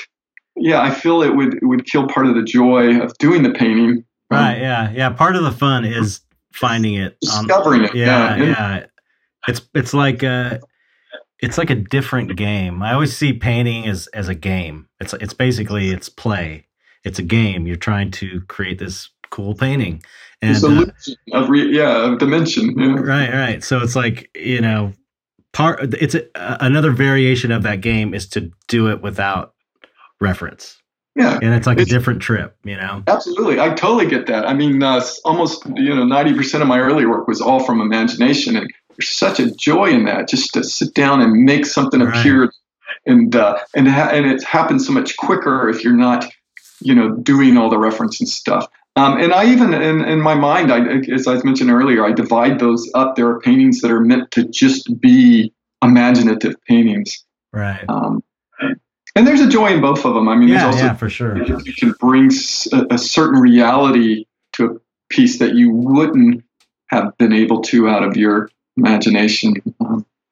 yeah, 0.57 0.81
I 0.81 0.91
feel 0.91 1.23
it 1.23 1.37
would 1.37 1.55
it 1.55 1.65
would 1.67 1.85
kill 1.87 2.07
part 2.09 2.27
of 2.27 2.35
the 2.35 2.43
joy 2.43 2.99
of 3.01 3.17
doing 3.19 3.43
the 3.43 3.51
painting. 3.51 4.05
Um, 4.31 4.39
Right. 4.39 4.59
Yeah. 4.61 4.91
Yeah. 4.91 5.11
Part 5.11 5.37
of 5.37 5.43
the 5.45 5.53
fun 5.53 5.85
is 5.85 6.21
finding 6.55 6.95
it. 6.95 7.17
on- 7.33 7.47
discovering 7.47 7.85
it. 7.85 7.95
yeah. 7.95 8.35
and- 8.35 8.45
Yeah. 8.47 8.87
It's 9.49 9.63
it's 9.75 9.95
like 9.95 10.23
a 10.23 10.61
it's 11.41 11.57
like 11.57 11.71
a 11.71 11.75
different 11.75 12.37
game. 12.37 12.83
I 12.83 12.93
always 12.93 13.17
see 13.17 13.33
painting 13.33 13.87
as 13.87 14.07
as 14.09 14.29
a 14.29 14.35
game. 14.35 14.87
It's 15.01 15.15
it's 15.15 15.33
basically 15.33 15.91
it's 15.91 16.09
play. 16.11 16.67
It's 17.05 17.19
a 17.19 17.23
game. 17.23 17.67
You're 17.67 17.77
trying 17.77 18.11
to 18.13 18.43
create 18.49 18.79
this 18.79 19.09
cool 19.31 19.55
painting. 19.55 20.03
And 20.43 20.51
It's 20.55 20.63
uh, 20.63 20.85
of 21.33 21.49
re- 21.49 21.75
yeah 21.75 22.05
of 22.13 22.19
dimension. 22.19 22.75
Yeah. 22.79 22.95
right 23.01 23.33
right 23.33 23.65
so 23.65 23.79
it's 23.79 23.97
like 23.97 24.29
you 24.35 24.61
know 24.61 24.93
part 25.55 25.95
it's 25.95 26.15
a, 26.15 26.25
another 26.35 26.91
variation 26.91 27.51
of 27.51 27.63
that 27.63 27.81
game 27.81 28.13
is 28.13 28.29
to 28.31 28.51
do 28.69 28.89
it 28.91 29.01
without 29.01 29.55
reference 30.21 30.77
yeah. 31.17 31.39
and 31.43 31.55
it's 31.55 31.67
like 31.67 31.79
It's- 31.79 31.91
a 31.93 31.99
different 31.99 32.21
trip 32.23 32.57
you 32.65 32.77
know 32.77 33.03
Absolutely, 33.07 33.61
I 33.61 33.71
totally 33.75 34.07
get 34.07 34.27
that. 34.27 34.47
I 34.47 34.55
mean, 34.55 34.83
uh, 34.83 35.03
almost 35.25 35.65
you 35.77 35.95
know 35.95 36.05
ninety 36.05 36.35
percent 36.35 36.63
of 36.63 36.69
my 36.69 36.79
early 36.81 37.07
work 37.07 37.27
was 37.29 37.41
all 37.41 37.61
from 37.65 37.81
imagination, 37.81 38.57
and 38.57 38.71
there's 38.97 39.09
such 39.09 39.41
a 39.41 39.51
joy 39.55 39.87
in 39.91 40.05
that 40.05 40.29
just 40.29 40.53
to 40.55 40.63
sit 40.65 40.95
down 40.95 41.21
and 41.21 41.45
make 41.45 41.67
something 41.67 42.01
Right. 42.01 42.17
appear 42.19 42.53
and 43.07 43.35
uh, 43.35 43.59
and 43.75 43.89
ha- 43.89 44.11
and 44.13 44.27
it 44.27 44.43
happens 44.45 44.87
so 44.87 44.93
much 44.93 45.17
quicker 45.17 45.69
if 45.69 45.83
you're 45.85 45.97
not 45.97 46.27
you 46.81 46.95
know 46.95 47.17
doing 47.17 47.57
all 47.57 47.71
the 47.71 47.79
reference 47.79 48.21
and 48.21 48.29
stuff 48.29 48.67
um, 48.97 49.19
and 49.21 49.33
I 49.33 49.51
even 49.53 49.73
in, 49.75 50.03
in 50.05 50.21
my 50.21 50.35
mind 50.35 50.73
I 50.73 50.81
as 51.15 51.27
I 51.27 51.41
mentioned 51.43 51.71
earlier 51.71 52.05
I 52.05 52.13
divide 52.13 52.59
those 52.59 52.91
up 52.95 53.17
there 53.17 53.29
are 53.29 53.39
paintings 53.41 53.81
that 53.81 53.91
are 53.91 54.01
meant 54.01 54.31
to 54.33 54.45
just 54.49 55.01
be 55.01 55.53
imaginative 55.83 56.55
paintings 56.67 57.25
Right. 57.53 57.85
um, 57.89 58.23
and 59.21 59.29
there's 59.29 59.41
a 59.41 59.49
joy 59.49 59.75
in 59.75 59.81
both 59.83 60.05
of 60.07 60.15
them 60.15 60.29
I 60.29 60.35
mean 60.35 60.49
yeah, 60.49 60.65
there's 60.65 60.77
also 60.77 60.87
yeah, 60.87 60.95
for 60.95 61.11
sure. 61.11 61.37
you 61.45 61.75
can 61.75 61.93
bring 62.01 62.31
a 62.91 62.99
certain 62.99 63.41
reality 63.41 64.25
to 64.55 64.65
a 64.65 64.81
piece 65.11 65.39
that 65.39 65.55
you 65.55 65.71
wouldn't 65.71 66.43
have 66.87 67.17
been 67.19 67.33
able 67.33 67.61
to 67.63 67.89
out 67.89 68.03
of 68.03 68.17
your 68.17 68.51
imagination. 68.77 69.55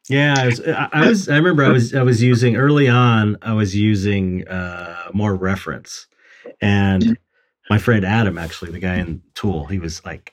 Yeah, 0.09 0.35
I 0.39 0.47
was, 0.47 0.66
I, 0.66 0.89
I 0.93 1.06
was. 1.06 1.28
I 1.28 1.36
remember 1.36 1.65
I 1.65 1.69
was. 1.69 1.94
I 1.94 2.02
was 2.02 2.23
using 2.23 2.56
early 2.56 2.89
on. 2.89 3.36
I 3.43 3.52
was 3.52 3.77
using 3.77 4.48
uh, 4.48 5.10
more 5.12 5.35
reference, 5.35 6.06
and 6.62 7.19
my 7.69 7.77
friend 7.77 8.06
Adam, 8.06 8.39
actually, 8.39 8.70
the 8.70 8.78
guy 8.78 8.97
in 8.97 9.23
Tool, 9.35 9.66
he 9.66 9.78
was 9.78 10.02
like, 10.06 10.32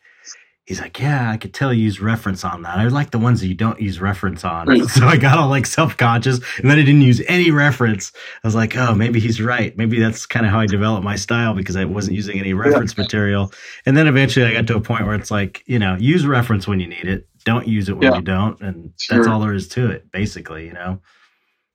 he's 0.66 0.82
like, 0.82 1.00
yeah, 1.00 1.30
I 1.32 1.38
could 1.38 1.54
tell 1.54 1.72
you 1.74 1.84
use 1.84 2.02
reference 2.02 2.44
on 2.44 2.64
that. 2.64 2.78
I 2.80 2.88
like 2.88 3.12
the 3.12 3.20
ones 3.20 3.40
that 3.42 3.48
you 3.48 3.54
don't 3.54 3.80
use 3.80 4.02
reference 4.02 4.44
on. 4.44 4.68
Right. 4.68 4.82
So 4.90 5.06
I 5.08 5.18
got 5.18 5.38
all 5.38 5.48
like 5.50 5.66
self 5.66 5.96
conscious, 5.98 6.40
and 6.60 6.70
then 6.70 6.78
I 6.80 6.82
didn't 6.84 7.02
use 7.02 7.22
any 7.28 7.52
reference. 7.52 8.12
I 8.44 8.48
was 8.48 8.56
like, 8.56 8.76
oh, 8.76 8.94
maybe 8.96 9.20
he's 9.20 9.42
right. 9.42 9.76
Maybe 9.78 10.00
that's 10.00 10.26
kind 10.26 10.46
of 10.46 10.52
how 10.52 10.60
I 10.60 10.66
developed 10.66 11.04
my 11.04 11.16
style 11.16 11.54
because 11.54 11.76
I 11.76 11.86
wasn't 11.86 12.16
using 12.16 12.40
any 12.40 12.54
reference 12.54 12.98
material. 12.98 13.52
And 13.86 13.96
then 13.96 14.08
eventually 14.08 14.46
I 14.46 14.54
got 14.54 14.68
to 14.68 14.76
a 14.76 14.82
point 14.82 15.06
where 15.06 15.16
it's 15.16 15.32
like, 15.32 15.64
you 15.68 15.80
know, 15.80 15.96
use 16.00 16.26
reference 16.26 16.68
when 16.68 16.80
you 16.80 16.88
need 16.88 17.06
it. 17.08 17.28
Don't 17.44 17.68
use 17.68 17.90
it 17.90 17.94
when 17.94 18.04
Yeah. 18.12 18.16
you 18.16 18.22
don't, 18.24 18.60
and 18.62 18.92
that's 19.10 19.28
all 19.28 19.40
there 19.40 19.54
is 19.54 19.68
to 19.70 19.90
it, 19.92 20.12
basically. 20.12 20.66
You 20.66 20.74
know. 20.74 21.00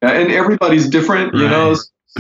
and 0.02 0.30
everybody's 0.32 0.88
different, 0.88 1.34
you 1.34 1.48
know. 1.48 1.76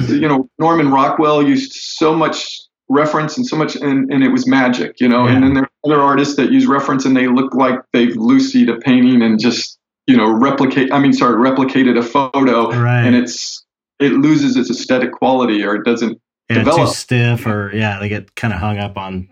You 0.06 0.28
know, 0.28 0.48
Norman 0.58 0.90
Rockwell 0.92 1.42
used 1.42 1.72
so 1.72 2.14
much 2.14 2.60
reference 2.90 3.36
and 3.38 3.46
so 3.46 3.56
much, 3.56 3.76
and, 3.76 4.10
and 4.12 4.22
it 4.22 4.28
was 4.28 4.46
magic, 4.46 5.00
you 5.00 5.08
know. 5.08 5.26
Yeah. 5.26 5.34
And 5.36 5.44
then 5.44 5.54
there 5.54 5.62
are 5.64 5.70
other 5.92 6.00
artists 6.02 6.36
that 6.36 6.50
use 6.52 6.66
reference 6.66 7.04
and 7.06 7.16
they 7.16 7.28
look 7.28 7.54
like 7.54 7.78
they've 7.92 8.14
Lucy'd 8.16 8.68
a 8.68 8.76
painting 8.76 9.22
and 9.22 9.38
just, 9.40 9.78
you 10.06 10.16
know, 10.16 10.30
replicate. 10.30 10.92
I 10.92 10.98
mean, 10.98 11.12
sorry, 11.14 11.36
replicated 11.36 11.96
a 11.98 12.02
photo, 12.02 12.70
Right. 12.70 13.04
and 13.06 13.14
it's 13.16 13.64
it 14.00 14.12
loses 14.12 14.56
its 14.56 14.70
aesthetic 14.70 15.12
quality 15.12 15.62
or 15.64 15.74
it 15.76 15.84
doesn't 15.84 16.20
yeah, 16.50 16.64
too 16.64 16.86
stiff, 16.88 17.46
or 17.46 17.70
yeah, 17.72 17.98
they 18.00 18.08
get 18.08 18.34
kind 18.34 18.52
of 18.52 18.58
hung 18.60 18.78
up 18.78 18.96
on. 18.98 19.28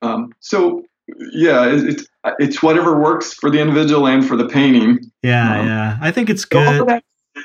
Um, 0.00 0.32
so 0.40 0.84
yeah, 1.32 1.66
it, 1.66 1.84
it's 1.84 2.06
it's 2.38 2.62
whatever 2.62 2.98
works 2.98 3.34
for 3.34 3.50
the 3.50 3.60
individual 3.60 4.06
and 4.08 4.26
for 4.26 4.36
the 4.36 4.48
painting. 4.48 4.98
Yeah, 5.22 5.60
Um, 5.60 5.66
yeah. 5.66 5.98
I 6.00 6.10
think 6.10 6.30
it's 6.30 6.44
good. 6.44 6.88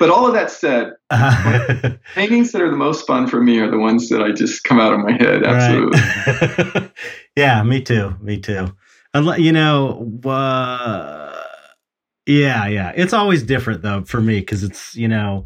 But 0.02 0.10
all 0.10 0.26
of 0.26 0.34
that 0.34 0.50
said, 0.50 0.94
paintings 2.16 2.50
that 2.50 2.60
are 2.60 2.68
the 2.68 2.76
most 2.76 3.06
fun 3.06 3.28
for 3.28 3.40
me 3.40 3.60
are 3.60 3.70
the 3.70 3.78
ones 3.78 4.08
that 4.08 4.20
I 4.20 4.32
just 4.32 4.64
come 4.64 4.80
out 4.80 4.92
of 4.92 4.98
my 4.98 5.12
head. 5.12 5.44
Absolutely. 5.44 6.00
Right. 6.80 6.90
yeah, 7.36 7.62
me 7.62 7.80
too. 7.80 8.16
Me 8.20 8.36
too. 8.36 8.74
Unless 9.14 9.38
you 9.38 9.52
know, 9.52 10.10
uh, 10.24 11.40
yeah, 12.26 12.66
yeah. 12.66 12.92
It's 12.96 13.12
always 13.12 13.44
different 13.44 13.82
though 13.82 14.02
for 14.02 14.20
me 14.20 14.40
because 14.40 14.64
it's 14.64 14.92
you 14.96 15.06
know, 15.06 15.44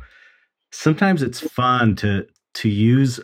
sometimes 0.72 1.22
it's 1.22 1.40
fun 1.40 1.94
to 1.96 2.26
to 2.54 2.70
use 2.70 3.20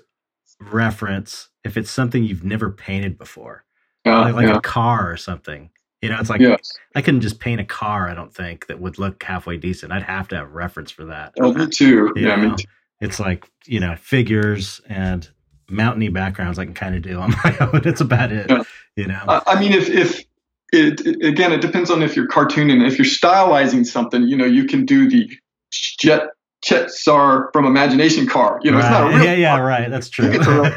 reference 0.60 1.48
if 1.64 1.78
it's 1.78 1.90
something 1.90 2.24
you've 2.24 2.44
never 2.44 2.70
painted 2.70 3.16
before, 3.16 3.64
like, 4.04 4.34
like 4.34 4.48
yeah, 4.48 4.58
a 4.58 4.60
car 4.60 5.10
or 5.10 5.16
something. 5.16 5.70
You 6.02 6.08
know, 6.08 6.18
it's 6.18 6.28
like 6.30 6.40
yeah. 6.40 6.56
I 6.96 7.00
couldn't 7.02 7.20
just 7.20 7.38
paint 7.38 7.60
a 7.60 7.64
car. 7.64 8.08
I 8.08 8.14
don't 8.14 8.34
think 8.34 8.66
that 8.66 8.80
would 8.80 8.98
look 8.98 9.22
halfway 9.22 9.56
decent. 9.56 9.92
I'd 9.92 10.02
have 10.02 10.26
to 10.28 10.36
have 10.36 10.52
reference 10.52 10.90
for 10.90 11.04
that. 11.06 11.32
Oh, 11.40 11.52
me 11.52 11.68
too. 11.68 12.12
You 12.16 12.26
Yeah, 12.26 12.36
me 12.36 12.48
know, 12.48 12.56
too. 12.56 12.64
It's 13.00 13.20
like 13.20 13.48
you 13.66 13.78
know 13.80 13.94
figures 13.96 14.80
and 14.88 15.28
mountainy 15.70 16.08
backgrounds 16.08 16.58
I 16.58 16.64
can 16.64 16.74
kind 16.74 16.94
of 16.96 17.02
do 17.02 17.18
on 17.20 17.30
my 17.44 17.56
own. 17.60 17.82
It's 17.84 18.00
about 18.00 18.32
it. 18.32 18.50
Yeah. 18.50 18.62
You 18.96 19.06
know. 19.06 19.20
I, 19.28 19.42
I 19.46 19.60
mean, 19.60 19.72
if 19.72 19.88
if 19.88 20.24
it, 20.72 21.06
it- 21.06 21.24
again, 21.24 21.52
it 21.52 21.60
depends 21.60 21.88
on 21.90 22.02
if 22.02 22.16
you're 22.16 22.28
cartooning. 22.28 22.84
If 22.86 22.98
you're 22.98 23.06
stylizing 23.06 23.86
something, 23.86 24.24
you 24.26 24.36
know, 24.36 24.44
you 24.44 24.64
can 24.64 24.84
do 24.84 25.08
the 25.08 25.30
jet 25.70 26.28
Chet 26.62 26.90
Sar 26.90 27.50
from 27.52 27.64
Imagination 27.66 28.26
car. 28.26 28.60
You 28.62 28.70
know, 28.70 28.78
it's 28.78 28.88
not 28.88 29.12
a 29.12 29.16
real 29.16 29.24
yeah, 29.24 29.34
yeah, 29.34 29.58
right. 29.58 29.90
That's 29.90 30.08
true. 30.08 30.30
It's 30.32 30.46
a 30.46 30.50
real- 30.52 30.72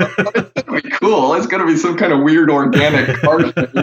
It's 0.55 0.63
gonna 0.63 0.81
be 0.81 0.89
cool. 0.89 1.33
It's 1.35 1.47
gonna 1.47 1.65
be 1.65 1.77
some 1.77 1.95
kind 1.95 2.11
of 2.11 2.21
weird 2.23 2.49
organic 2.49 3.17
car, 3.21 3.37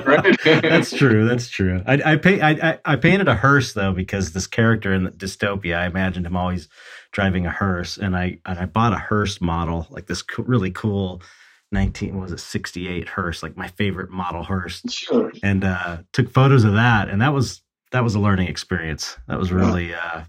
right? 0.04 0.36
That's 0.44 0.90
true. 0.92 1.26
That's 1.28 1.48
true. 1.48 1.82
I 1.86 2.12
I, 2.12 2.16
pay, 2.16 2.40
I 2.40 2.50
I 2.50 2.78
I 2.84 2.96
painted 2.96 3.28
a 3.28 3.34
hearse 3.34 3.72
though 3.72 3.92
because 3.92 4.32
this 4.32 4.46
character 4.46 4.92
in 4.92 5.04
the 5.04 5.10
dystopia, 5.12 5.76
I 5.76 5.86
imagined 5.86 6.26
him 6.26 6.36
always 6.36 6.68
driving 7.12 7.46
a 7.46 7.50
hearse, 7.50 7.96
and 7.98 8.16
I 8.16 8.38
and 8.46 8.58
I 8.58 8.66
bought 8.66 8.92
a 8.92 8.98
hearse 8.98 9.40
model, 9.40 9.86
like 9.90 10.06
this 10.06 10.22
co- 10.22 10.42
really 10.42 10.70
cool 10.72 11.22
nineteen 11.70 12.16
what 12.16 12.24
was 12.24 12.32
it 12.32 12.40
sixty 12.40 12.88
eight 12.88 13.08
hearse, 13.08 13.42
like 13.42 13.56
my 13.56 13.68
favorite 13.68 14.10
model 14.10 14.42
hearse, 14.42 14.82
Sure. 14.90 15.30
and 15.42 15.64
uh, 15.64 15.98
took 16.12 16.30
photos 16.30 16.64
of 16.64 16.72
that, 16.74 17.08
and 17.08 17.22
that 17.22 17.32
was 17.32 17.62
that 17.92 18.02
was 18.02 18.14
a 18.16 18.20
learning 18.20 18.48
experience. 18.48 19.16
That 19.28 19.38
was 19.38 19.52
really 19.52 19.94
uh, 19.94 20.22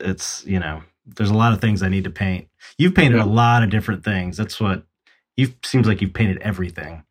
it's 0.00 0.44
you 0.46 0.58
know 0.58 0.82
there's 1.06 1.30
a 1.30 1.34
lot 1.34 1.52
of 1.52 1.60
things 1.60 1.82
I 1.82 1.88
need 1.88 2.04
to 2.04 2.10
paint. 2.10 2.48
You've 2.78 2.94
painted 2.94 3.18
Yeah. 3.18 3.24
a 3.24 3.26
lot 3.26 3.62
of 3.62 3.70
different 3.70 4.04
things. 4.04 4.36
That's 4.36 4.58
what 4.60 4.84
you 5.36 5.52
seems 5.62 5.86
like 5.86 6.00
you've 6.00 6.14
painted 6.14 6.38
everything. 6.42 7.02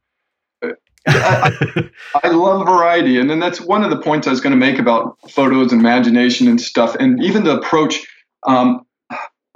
I- 1.05 1.89
I 2.23 2.29
love 2.29 2.65
variety, 2.65 3.19
and 3.19 3.29
then 3.29 3.39
that's 3.39 3.59
one 3.59 3.83
of 3.83 3.89
the 3.89 3.97
points 3.97 4.25
I 4.25 4.29
was 4.29 4.39
going 4.39 4.51
to 4.51 4.57
make 4.57 4.79
about 4.79 5.17
photos 5.29 5.71
and 5.73 5.81
imagination 5.81 6.47
and 6.47 6.59
stuff, 6.61 6.95
and 6.95 7.21
even 7.23 7.43
the 7.43 7.57
approach. 7.57 8.05
Um, 8.47 8.81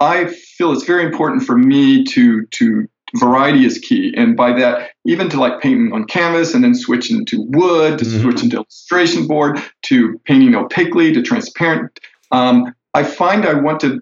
I 0.00 0.26
feel 0.26 0.72
it's 0.72 0.84
very 0.84 1.04
important 1.04 1.44
for 1.44 1.56
me 1.56 2.04
to 2.04 2.44
to 2.46 2.86
variety 3.18 3.64
is 3.64 3.78
key, 3.78 4.12
and 4.16 4.36
by 4.36 4.52
that, 4.58 4.90
even 5.06 5.30
to 5.30 5.40
like 5.40 5.60
painting 5.62 5.92
on 5.94 6.04
canvas 6.04 6.52
and 6.52 6.62
then 6.62 6.74
switching 6.74 7.24
to 7.26 7.40
wood, 7.48 7.98
to 7.98 8.04
Mhm. 8.04 8.20
switching 8.22 8.50
to 8.50 8.56
illustration 8.56 9.26
board, 9.26 9.58
to 9.84 10.20
painting 10.26 10.54
opaquely, 10.54 11.12
to 11.14 11.22
transparent. 11.22 11.98
Um, 12.30 12.74
I 12.94 13.04
find 13.04 13.44
I 13.44 13.54
want 13.54 13.80
to 13.80 14.00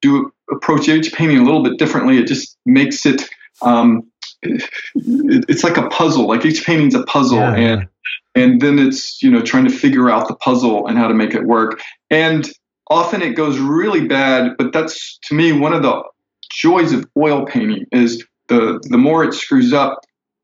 do 0.00 0.32
approach 0.50 0.88
each 0.88 1.12
painting 1.12 1.38
a 1.38 1.44
little 1.44 1.62
bit 1.62 1.78
differently. 1.78 2.18
It 2.18 2.26
just 2.26 2.56
makes 2.66 3.06
it. 3.06 3.28
Um, 3.62 4.08
it, 4.42 4.68
it's 4.94 5.62
like 5.62 5.76
a 5.76 5.88
puzzle. 5.88 6.26
Like 6.26 6.44
each 6.44 6.64
painting's 6.64 6.94
a 6.94 7.04
puzzle, 7.04 7.38
Yeah, 7.38 7.54
and 7.54 7.88
and 8.34 8.60
then 8.60 8.78
it's 8.78 9.22
you 9.22 9.30
know 9.30 9.42
trying 9.42 9.64
to 9.64 9.70
figure 9.70 10.10
out 10.10 10.28
the 10.28 10.34
puzzle 10.36 10.86
and 10.86 10.98
how 10.98 11.08
to 11.08 11.14
make 11.14 11.34
it 11.34 11.44
work 11.44 11.80
and 12.10 12.50
often 12.88 13.22
it 13.22 13.34
goes 13.34 13.58
really 13.58 14.06
bad 14.06 14.56
but 14.58 14.72
that's 14.72 15.18
to 15.18 15.34
me 15.34 15.52
one 15.52 15.72
of 15.72 15.82
the 15.82 16.02
joys 16.50 16.92
of 16.92 17.06
oil 17.16 17.44
painting 17.44 17.86
is 17.92 18.24
the 18.48 18.80
the 18.90 18.98
more 18.98 19.24
it 19.24 19.34
screws 19.34 19.72
up 19.72 20.00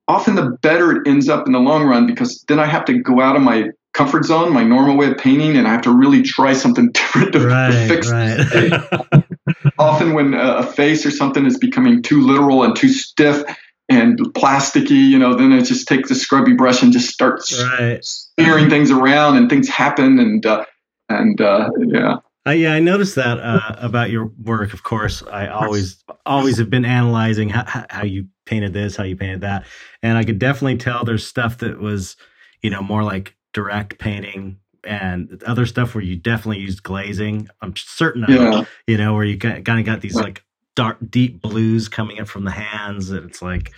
often 0.06 0.34
the 0.34 0.50
better 0.62 0.92
it 0.92 1.06
ends 1.06 1.28
up 1.28 1.46
in 1.46 1.52
the 1.52 1.58
long 1.58 1.84
run 1.84 2.06
because 2.06 2.42
then 2.48 2.58
i 2.58 2.66
have 2.66 2.84
to 2.84 2.98
go 2.98 3.20
out 3.20 3.36
of 3.36 3.42
my 3.42 3.68
comfort 3.98 4.24
zone 4.24 4.52
my 4.52 4.62
normal 4.62 4.96
way 4.96 5.10
of 5.10 5.18
painting 5.18 5.56
and 5.56 5.66
i 5.66 5.72
have 5.72 5.82
to 5.82 5.90
really 5.92 6.22
try 6.22 6.52
something 6.52 6.90
different 6.92 7.32
to, 7.32 7.40
to 7.40 7.88
fix 7.88 8.10
right. 8.10 9.24
often 9.78 10.14
when 10.14 10.34
a 10.34 10.62
face 10.62 11.04
or 11.04 11.10
something 11.10 11.44
is 11.46 11.58
becoming 11.58 12.02
too 12.02 12.20
literal 12.20 12.62
and 12.62 12.76
too 12.76 12.88
stiff 12.88 13.44
and 13.88 14.18
plasticky, 14.34 14.90
you 14.90 15.18
know, 15.18 15.34
then 15.34 15.52
it 15.52 15.62
just 15.64 15.88
takes 15.88 16.10
a 16.10 16.14
scrubby 16.14 16.52
brush 16.52 16.82
and 16.82 16.92
just 16.92 17.08
starts 17.08 17.58
right. 17.78 18.04
smearing 18.04 18.68
things 18.68 18.90
around 18.90 19.36
and 19.36 19.48
things 19.48 19.68
happen 19.68 20.18
and 20.18 20.44
uh, 20.44 20.64
and 21.08 21.40
uh, 21.40 21.70
yeah. 21.78 22.16
Uh, 22.46 22.52
yeah, 22.52 22.72
I 22.72 22.80
noticed 22.80 23.14
that 23.16 23.38
uh, 23.38 23.76
about 23.78 24.10
your 24.10 24.26
work. 24.42 24.72
Of 24.72 24.82
course, 24.82 25.22
I 25.22 25.48
always 25.48 26.02
always 26.24 26.58
have 26.58 26.70
been 26.70 26.84
analyzing 26.84 27.48
how 27.48 27.86
how 27.90 28.04
you 28.04 28.28
painted 28.46 28.72
this, 28.72 28.96
how 28.96 29.04
you 29.04 29.16
painted 29.16 29.40
that, 29.42 29.64
and 30.02 30.16
I 30.16 30.24
could 30.24 30.38
definitely 30.38 30.78
tell 30.78 31.04
there's 31.04 31.26
stuff 31.26 31.58
that 31.58 31.78
was, 31.78 32.16
you 32.62 32.70
know, 32.70 32.82
more 32.82 33.02
like 33.02 33.36
direct 33.58 33.98
painting, 33.98 34.58
and 34.84 35.42
other 35.44 35.66
stuff 35.66 35.94
where 35.94 36.04
you 36.04 36.14
definitely 36.16 36.60
used 36.62 36.82
glazing. 36.84 37.48
I'm 37.60 37.74
certain 37.76 38.22
of, 38.24 38.30
Yeah. 38.30 38.64
you 38.86 38.96
know, 38.96 39.14
where 39.14 39.24
you 39.24 39.36
kind 39.36 39.58
of 39.58 39.84
got 39.84 40.00
these 40.00 40.14
like 40.14 40.44
dark, 40.76 40.98
deep 41.10 41.42
blues 41.42 41.88
coming 41.88 42.20
up 42.20 42.28
from 42.28 42.44
the 42.44 42.52
hands, 42.52 43.10
and 43.10 43.28
it's 43.28 43.42
like 43.42 43.72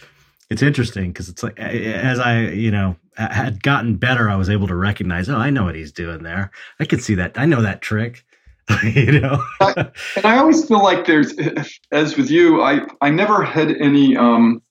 it's 0.51 0.62
interesting 0.62 1.12
because 1.12 1.28
it's 1.31 1.43
like 1.43 1.59
as 1.59 2.19
I, 2.19 2.40
you 2.40 2.70
know, 2.70 2.97
had 3.16 3.62
gotten 3.62 3.97
better, 3.97 4.28
I 4.28 4.36
was 4.36 4.51
able 4.51 4.66
to 4.69 4.74
recognize, 4.77 5.28
oh, 5.31 5.36
I 5.36 5.48
know 5.51 5.65
what 5.65 5.74
he's 5.74 5.93
doing 5.93 6.23
there. 6.23 6.51
I 6.78 6.85
can 6.85 7.01
see 7.01 7.15
that. 7.15 7.39
I 7.39 7.47
know 7.47 7.62
that 7.62 7.81
trick. 7.81 8.24
you 8.85 9.19
know. 9.20 9.43
And 9.61 10.24
I 10.24 10.36
always 10.39 10.65
feel 10.69 10.82
like 10.82 11.07
there's, 11.07 11.35
as 11.93 12.16
with 12.19 12.31
you, 12.31 12.62
I 12.62 12.86
I 13.01 13.09
never 13.11 13.43
had 13.43 13.70
any 13.89 14.16
um 14.16 14.62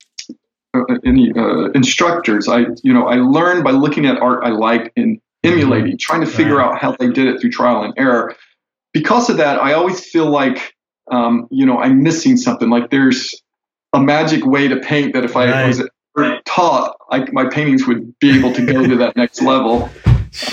any 1.06 1.32
uh, 1.36 1.70
instructors. 1.72 2.48
I 2.48 2.66
you 2.84 2.94
know 2.94 3.08
I 3.08 3.16
learned 3.16 3.64
by 3.64 3.72
looking 3.72 4.06
at 4.06 4.18
art 4.22 4.44
I 4.44 4.50
liked 4.50 4.92
and 4.98 5.20
emulating, 5.44 5.98
trying 5.98 6.22
to 6.22 6.28
figure 6.28 6.58
Right. 6.58 6.66
out 6.74 6.80
how 6.80 6.92
they 7.00 7.10
did 7.10 7.28
it 7.28 7.40
through 7.42 7.52
trial 7.52 7.84
and 7.84 7.94
error. 7.98 8.36
Because 8.94 9.30
of 9.30 9.38
that, 9.38 9.62
I 9.62 9.74
always 9.74 10.06
feel 10.06 10.30
like 10.30 10.74
um, 11.12 11.48
you 11.52 11.66
know 11.66 11.80
I'm 11.80 12.04
missing 12.04 12.38
something. 12.38 12.70
Like 12.70 12.90
there's 12.92 13.34
a 13.94 14.00
magic 14.02 14.46
way 14.46 14.68
to 14.68 14.78
paint 14.78 15.14
that 15.14 15.24
if 15.26 15.36
I 15.36 15.50
Right. 15.50 15.68
was 15.68 15.84
taught, 16.46 16.96
I, 17.12 17.26
my 17.32 17.48
paintings 17.50 17.88
would 17.88 18.18
be 18.20 18.38
able 18.38 18.52
to 18.54 18.66
go 18.66 18.86
to 18.86 18.96
that 18.98 19.16
next 19.16 19.42
level. 19.42 19.90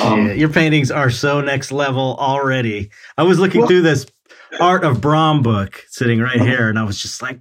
Um, 0.02 0.30
your 0.34 0.48
paintings 0.48 0.90
are 0.90 1.10
so 1.10 1.40
next 1.42 1.70
level 1.72 2.16
already. 2.18 2.90
I 3.18 3.24
was 3.24 3.38
looking 3.38 3.60
Well- 3.62 3.68
through 3.68 3.82
this 3.82 4.06
Art 4.60 4.84
of 4.84 5.00
Brom 5.02 5.42
book 5.42 5.84
sitting 5.88 6.20
right 6.20 6.36
Uh-huh. 6.36 6.44
here, 6.46 6.68
and 6.70 6.78
I 6.78 6.84
was 6.84 7.02
just 7.02 7.20
like, 7.20 7.40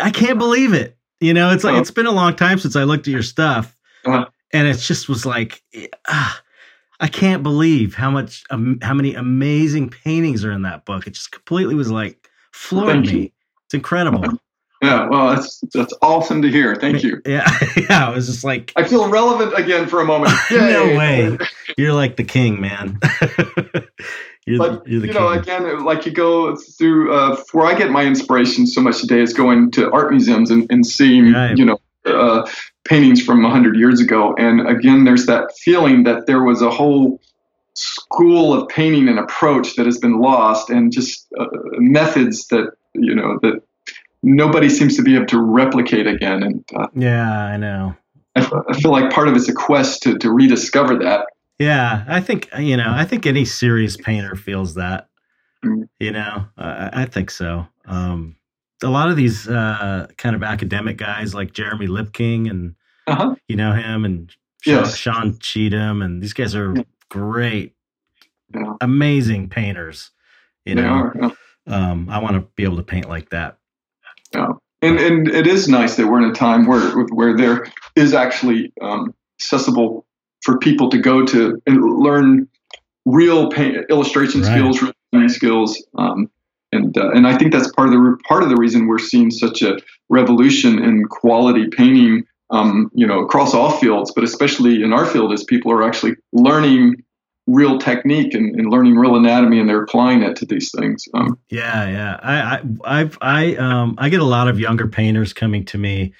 I 0.00 0.10
can't 0.10 0.38
believe 0.38 0.72
it. 0.72 0.96
You 1.22 1.32
know, 1.32 1.50
it's 1.50 1.62
like 1.64 1.72
Uh-huh. 1.72 1.80
it's 1.80 1.90
been 1.90 2.06
a 2.06 2.10
long 2.12 2.34
time 2.34 2.58
since 2.58 2.74
I 2.76 2.82
looked 2.84 3.06
at 3.06 3.12
your 3.12 3.22
stuff, 3.22 3.76
Uh-huh. 4.04 4.26
and 4.52 4.66
it 4.66 4.76
just 4.78 5.08
was 5.08 5.24
like, 5.24 5.62
ah, 6.08 6.42
I 7.00 7.06
can't 7.08 7.42
believe 7.42 7.94
how 7.94 8.10
much, 8.10 8.42
um, 8.50 8.78
how 8.82 8.92
many 8.94 9.14
amazing 9.14 9.90
paintings 9.90 10.44
are 10.44 10.52
in 10.52 10.62
that 10.62 10.84
book. 10.84 11.06
It 11.06 11.10
just 11.14 11.30
completely 11.32 11.74
was 11.76 11.90
like 11.90 12.28
floored 12.52 12.88
Thank 13.04 13.06
me. 13.06 13.12
you. 13.20 13.30
It's 13.66 13.74
incredible. 13.74 14.24
yeah, 14.82 15.08
well, 15.08 15.28
that's 15.34 15.60
that's 15.72 15.94
awesome 16.02 16.42
to 16.42 16.48
hear. 16.50 16.74
Thank 16.74 17.02
you. 17.04 17.20
Yeah, 17.24 17.48
yeah. 17.76 18.08
I 18.08 18.10
was 18.10 18.26
just 18.26 18.42
like, 18.44 18.72
I 18.76 18.82
feel 18.82 19.08
relevant 19.08 19.56
again 19.56 19.86
for 19.86 20.00
a 20.00 20.04
moment. 20.04 20.32
no 20.50 20.84
way. 20.98 21.38
You're 21.78 21.92
like 21.94 22.16
the 22.16 22.24
king, 22.24 22.60
man. 22.60 22.98
You're, 24.46 24.58
But 24.58 24.84
the, 24.84 24.90
you 24.90 25.12
know, 25.12 25.28
again, 25.28 25.84
like 25.84 26.04
you 26.04 26.12
go 26.12 26.56
through 26.56 27.14
uh, 27.14 27.36
where 27.52 27.66
I 27.66 27.78
get 27.78 27.90
my 27.90 28.04
inspiration 28.04 28.66
so 28.66 28.80
much 28.80 29.00
today 29.00 29.20
is 29.20 29.32
going 29.32 29.70
to 29.72 29.90
art 29.92 30.10
museums 30.10 30.50
and, 30.50 30.66
and 30.70 30.84
seeing, 30.84 31.32
Right. 31.32 31.56
you 31.56 31.64
know, 31.64 31.80
uh, 32.04 32.48
paintings 32.84 33.22
from 33.22 33.44
hundred 33.44 33.76
years 33.76 34.00
ago. 34.00 34.34
And 34.36 34.66
again, 34.68 35.04
there's 35.04 35.26
that 35.26 35.52
feeling 35.58 36.02
that 36.04 36.26
there 36.26 36.42
was 36.42 36.60
a 36.62 36.70
whole 36.70 37.20
school 37.74 38.52
of 38.52 38.68
painting 38.68 39.08
and 39.08 39.18
approach 39.18 39.76
that 39.76 39.86
has 39.86 39.98
been 39.98 40.20
lost, 40.20 40.70
and 40.70 40.92
just 40.92 41.26
uh, 41.38 41.46
methods 41.78 42.48
that 42.48 42.72
you 42.94 43.14
know 43.14 43.38
that 43.42 43.62
nobody 44.22 44.68
seems 44.68 44.96
to 44.96 45.02
be 45.02 45.14
able 45.14 45.26
to 45.26 45.40
replicate 45.40 46.06
again. 46.06 46.42
And 46.42 46.64
uh, 46.74 46.88
yeah, 46.94 47.30
I 47.30 47.56
know. 47.56 47.96
I 48.34 48.42
feel 48.80 48.90
like 48.90 49.12
part 49.12 49.28
of 49.28 49.36
it's 49.36 49.48
a 49.48 49.52
quest 49.52 50.02
to, 50.04 50.18
to 50.18 50.30
rediscover 50.32 50.98
that. 51.00 51.26
Yeah, 51.58 52.04
I 52.08 52.20
think 52.20 52.48
you 52.58 52.76
know. 52.76 52.90
I 52.92 53.04
think 53.04 53.26
any 53.26 53.44
serious 53.44 53.96
painter 53.96 54.34
feels 54.34 54.74
that. 54.74 55.08
Mm. 55.64 55.88
You 56.00 56.10
know, 56.12 56.44
I, 56.56 57.02
I 57.02 57.06
think 57.06 57.30
so. 57.30 57.66
Um, 57.86 58.36
a 58.82 58.88
lot 58.88 59.08
of 59.10 59.16
these 59.16 59.48
uh, 59.48 60.08
kind 60.18 60.34
of 60.34 60.42
academic 60.42 60.96
guys, 60.96 61.34
like 61.34 61.52
Jeremy 61.52 61.86
Lipking, 61.86 62.48
and 62.48 62.74
Uh-huh. 63.06 63.34
you 63.48 63.56
know 63.56 63.72
him, 63.72 64.04
and 64.04 64.30
Sean, 64.62 64.74
Yes. 64.74 64.96
Sean 64.96 65.32
Cheetham, 65.34 66.04
and 66.04 66.20
these 66.22 66.32
guys 66.32 66.54
are 66.56 66.74
great, 67.08 67.74
Yeah. 68.54 68.72
amazing 68.80 69.48
painters. 69.50 70.10
You 70.64 70.74
They 70.76 70.82
know, 70.82 70.88
are, 70.88 71.16
yeah. 71.20 71.30
um, 71.68 72.08
I 72.08 72.18
want 72.18 72.34
to 72.36 72.40
be 72.56 72.64
able 72.64 72.76
to 72.76 72.82
paint 72.82 73.08
like 73.08 73.30
that. 73.30 73.58
And 74.34 74.98
and 74.98 75.28
it 75.28 75.46
is 75.46 75.68
nice 75.68 75.94
that 75.96 76.08
we're 76.08 76.22
in 76.22 76.30
a 76.30 76.34
time 76.34 76.66
where 76.66 77.04
where 77.12 77.36
there 77.36 77.66
is 77.94 78.14
actually 78.14 78.72
um, 78.80 79.14
accessible 79.38 80.06
for 80.42 80.58
people 80.58 80.88
to 80.90 80.98
go 80.98 81.24
to 81.26 81.60
and 81.66 81.82
learn 81.82 82.48
real 83.04 83.48
paint, 83.50 83.76
illustration 83.90 84.42
Right. 84.42 84.52
skills, 84.52 84.82
real 84.82 84.92
painting 85.12 85.28
skills. 85.28 85.84
Um, 85.96 86.30
and 86.72 86.96
uh, 86.96 87.10
and 87.10 87.26
I 87.26 87.36
think 87.36 87.52
that's 87.52 87.70
part 87.72 87.88
of 87.88 87.94
the 87.94 88.18
part 88.28 88.42
of 88.42 88.48
the 88.48 88.56
reason 88.56 88.86
we're 88.86 88.98
seeing 88.98 89.30
such 89.30 89.62
a 89.62 89.78
revolution 90.08 90.82
in 90.82 91.04
quality 91.06 91.68
painting. 91.68 92.24
Um, 92.50 92.90
you 92.92 93.06
know, 93.06 93.20
across 93.20 93.54
all 93.54 93.70
fields, 93.78 94.12
but 94.14 94.24
especially 94.24 94.82
in 94.82 94.92
our 94.92 95.06
field, 95.06 95.32
as 95.32 95.42
people 95.42 95.72
are 95.72 95.82
actually 95.82 96.16
learning 96.34 97.02
real 97.46 97.78
technique 97.78 98.34
and, 98.34 98.54
and 98.60 98.70
learning 98.70 98.94
real 98.96 99.16
anatomy, 99.16 99.58
and 99.58 99.66
they're 99.66 99.82
applying 99.82 100.22
it 100.22 100.36
to 100.36 100.44
these 100.44 100.70
things. 100.78 101.02
Um, 101.14 101.38
Yeah, 101.48 101.88
yeah. 101.88 102.20
I, 102.22 102.34
I, 102.36 103.00
I've, 103.00 103.18
I, 103.22 103.54
um, 103.56 103.94
I 103.96 104.10
get 104.10 104.20
a 104.20 104.26
lot 104.26 104.48
of 104.48 104.60
younger 104.60 104.86
painters 104.86 105.32
coming 105.32 105.64
to 105.64 105.78
me, 105.78 106.12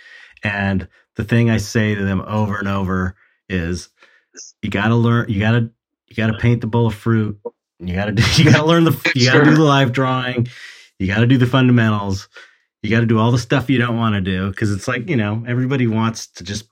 and 0.43 0.89
the 1.17 1.25
thing 1.25 1.51
I 1.51 1.59
say 1.59 1.95
to 1.95 2.03
them 2.03 2.23
over 2.23 2.57
and 2.57 2.67
over 2.67 3.15
is, 3.51 3.91
you 4.63 4.71
got 4.71 4.89
to 4.89 4.95
learn. 4.97 5.29
You 5.29 5.41
got 5.41 5.53
to, 5.53 5.71
you 6.09 6.17
got 6.17 6.29
to 6.29 6.39
paint 6.39 6.61
the 6.61 6.67
bowl 6.67 6.87
of 6.87 6.95
fruit. 6.95 7.39
You 7.79 7.95
got 7.95 8.07
to, 8.07 8.13
do, 8.13 8.23
you 8.37 8.45
got 8.51 8.59
to 8.59 8.65
learn 8.67 8.85
the, 8.85 9.13
you 9.15 9.27
got 9.31 9.39
to 9.39 9.45
do 9.45 9.55
the 9.57 9.63
live 9.63 9.93
drawing. 9.93 10.49
You 10.99 11.07
got 11.09 11.19
to 11.21 11.27
do 11.27 11.37
the 11.39 11.47
fundamentals. 11.47 12.29
You 12.83 12.91
got 12.91 13.01
to 13.01 13.07
do 13.07 13.19
all 13.19 13.31
the 13.33 13.39
stuff 13.39 13.69
you 13.71 13.79
don't 13.79 13.97
want 13.97 14.15
to 14.15 14.21
do 14.21 14.51
because 14.51 14.73
it's 14.73 14.87
like 14.89 15.09
you 15.09 15.17
know 15.17 15.45
everybody 15.47 15.87
wants 15.87 16.27
to 16.33 16.45
just 16.45 16.69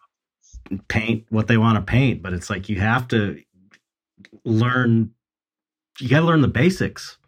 paint 0.88 1.24
what 1.30 1.46
they 1.48 1.56
want 1.56 1.76
to 1.76 1.82
paint, 1.82 2.22
but 2.22 2.32
it's 2.32 2.48
like 2.50 2.68
you 2.68 2.80
have 2.80 3.08
to 3.08 3.40
learn. 4.44 5.10
You 6.00 6.08
got 6.08 6.20
to 6.20 6.26
learn 6.26 6.40
the 6.40 6.48
basics 6.48 7.18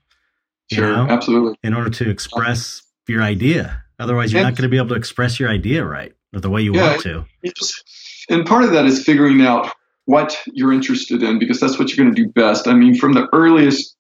You 0.71 0.77
sure, 0.79 0.97
know? 0.97 1.07
absolutely. 1.09 1.57
in 1.63 1.75
order 1.75 1.91
to 1.91 2.09
express 2.11 2.83
your 3.09 3.23
idea. 3.23 3.83
Otherwise, 3.99 4.33
you're 4.33 4.41
Yeah. 4.41 4.49
not 4.49 4.55
going 4.57 4.63
to 4.63 4.69
be 4.69 4.79
able 4.79 4.89
to 4.89 4.95
express 4.95 5.39
your 5.39 5.49
idea 5.51 5.85
right 5.85 6.13
or 6.35 6.41
the 6.41 6.49
way 6.51 6.63
you 6.63 6.75
Yeah. 6.75 6.91
want 6.91 7.03
to. 7.03 7.25
and 8.31 8.47
part 8.47 8.65
of 8.65 8.71
that 8.73 8.87
is 8.87 9.05
figuring 9.05 9.43
out 9.43 9.71
what 10.07 10.37
you're 10.47 10.73
interested 10.73 11.23
in 11.23 11.39
because 11.39 11.61
that's 11.61 11.79
what 11.79 11.89
you're 11.95 12.05
going 12.05 12.15
to 12.15 12.23
do 12.25 12.29
best 12.31 12.67
i 12.67 12.75
mean 12.75 12.95
from 12.95 13.13
the 13.13 13.29
earliest 13.33 13.97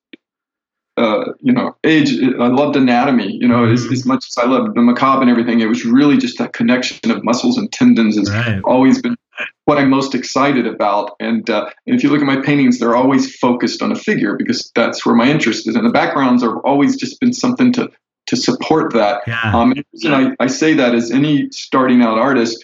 uh, 0.98 1.24
you 1.40 1.52
know 1.52 1.74
age 1.84 2.12
i 2.38 2.48
loved 2.48 2.76
anatomy 2.76 3.32
you 3.40 3.48
know 3.48 3.64
as, 3.64 3.86
Mhm. 3.86 3.92
as 3.92 4.04
much 4.06 4.26
as 4.30 4.36
i 4.38 4.46
loved 4.46 4.74
the 4.74 4.82
macabre 4.82 5.22
and 5.22 5.30
everything 5.30 5.60
it 5.60 5.66
was 5.68 5.84
really 5.86 6.18
just 6.18 6.38
that 6.38 6.52
connection 6.52 7.10
of 7.10 7.24
muscles 7.24 7.56
and 7.56 7.72
tendons 7.72 8.16
has 8.18 8.30
Right. 8.30 8.60
always 8.64 9.00
been 9.00 9.16
what 9.64 9.78
i'm 9.78 9.88
most 9.88 10.14
excited 10.14 10.66
about 10.66 11.12
and, 11.18 11.48
uh, 11.48 11.70
and 11.86 11.96
if 11.96 12.02
you 12.02 12.10
look 12.10 12.20
at 12.20 12.26
my 12.26 12.36
paintings 12.40 12.78
they're 12.78 12.94
always 12.96 13.34
focused 13.36 13.80
on 13.82 13.90
a 13.90 13.96
figure 13.96 14.36
because 14.36 14.70
that's 14.74 15.06
where 15.06 15.14
my 15.14 15.28
interest 15.28 15.66
is 15.66 15.74
and 15.76 15.86
the 15.86 15.90
backgrounds 15.90 16.42
have 16.42 16.56
always 16.64 16.96
just 16.96 17.18
been 17.20 17.32
something 17.32 17.72
to 17.72 17.90
to 18.26 18.36
support 18.36 18.92
that 18.92 19.22
Yeah. 19.26 19.38
um, 19.54 19.72
and 19.72 19.78
the 19.80 19.84
reason 19.94 20.12
I, 20.14 20.44
I 20.44 20.46
say 20.46 20.74
that 20.74 20.94
is 20.94 21.10
any 21.10 21.48
starting 21.50 22.02
out 22.02 22.18
artist, 22.18 22.62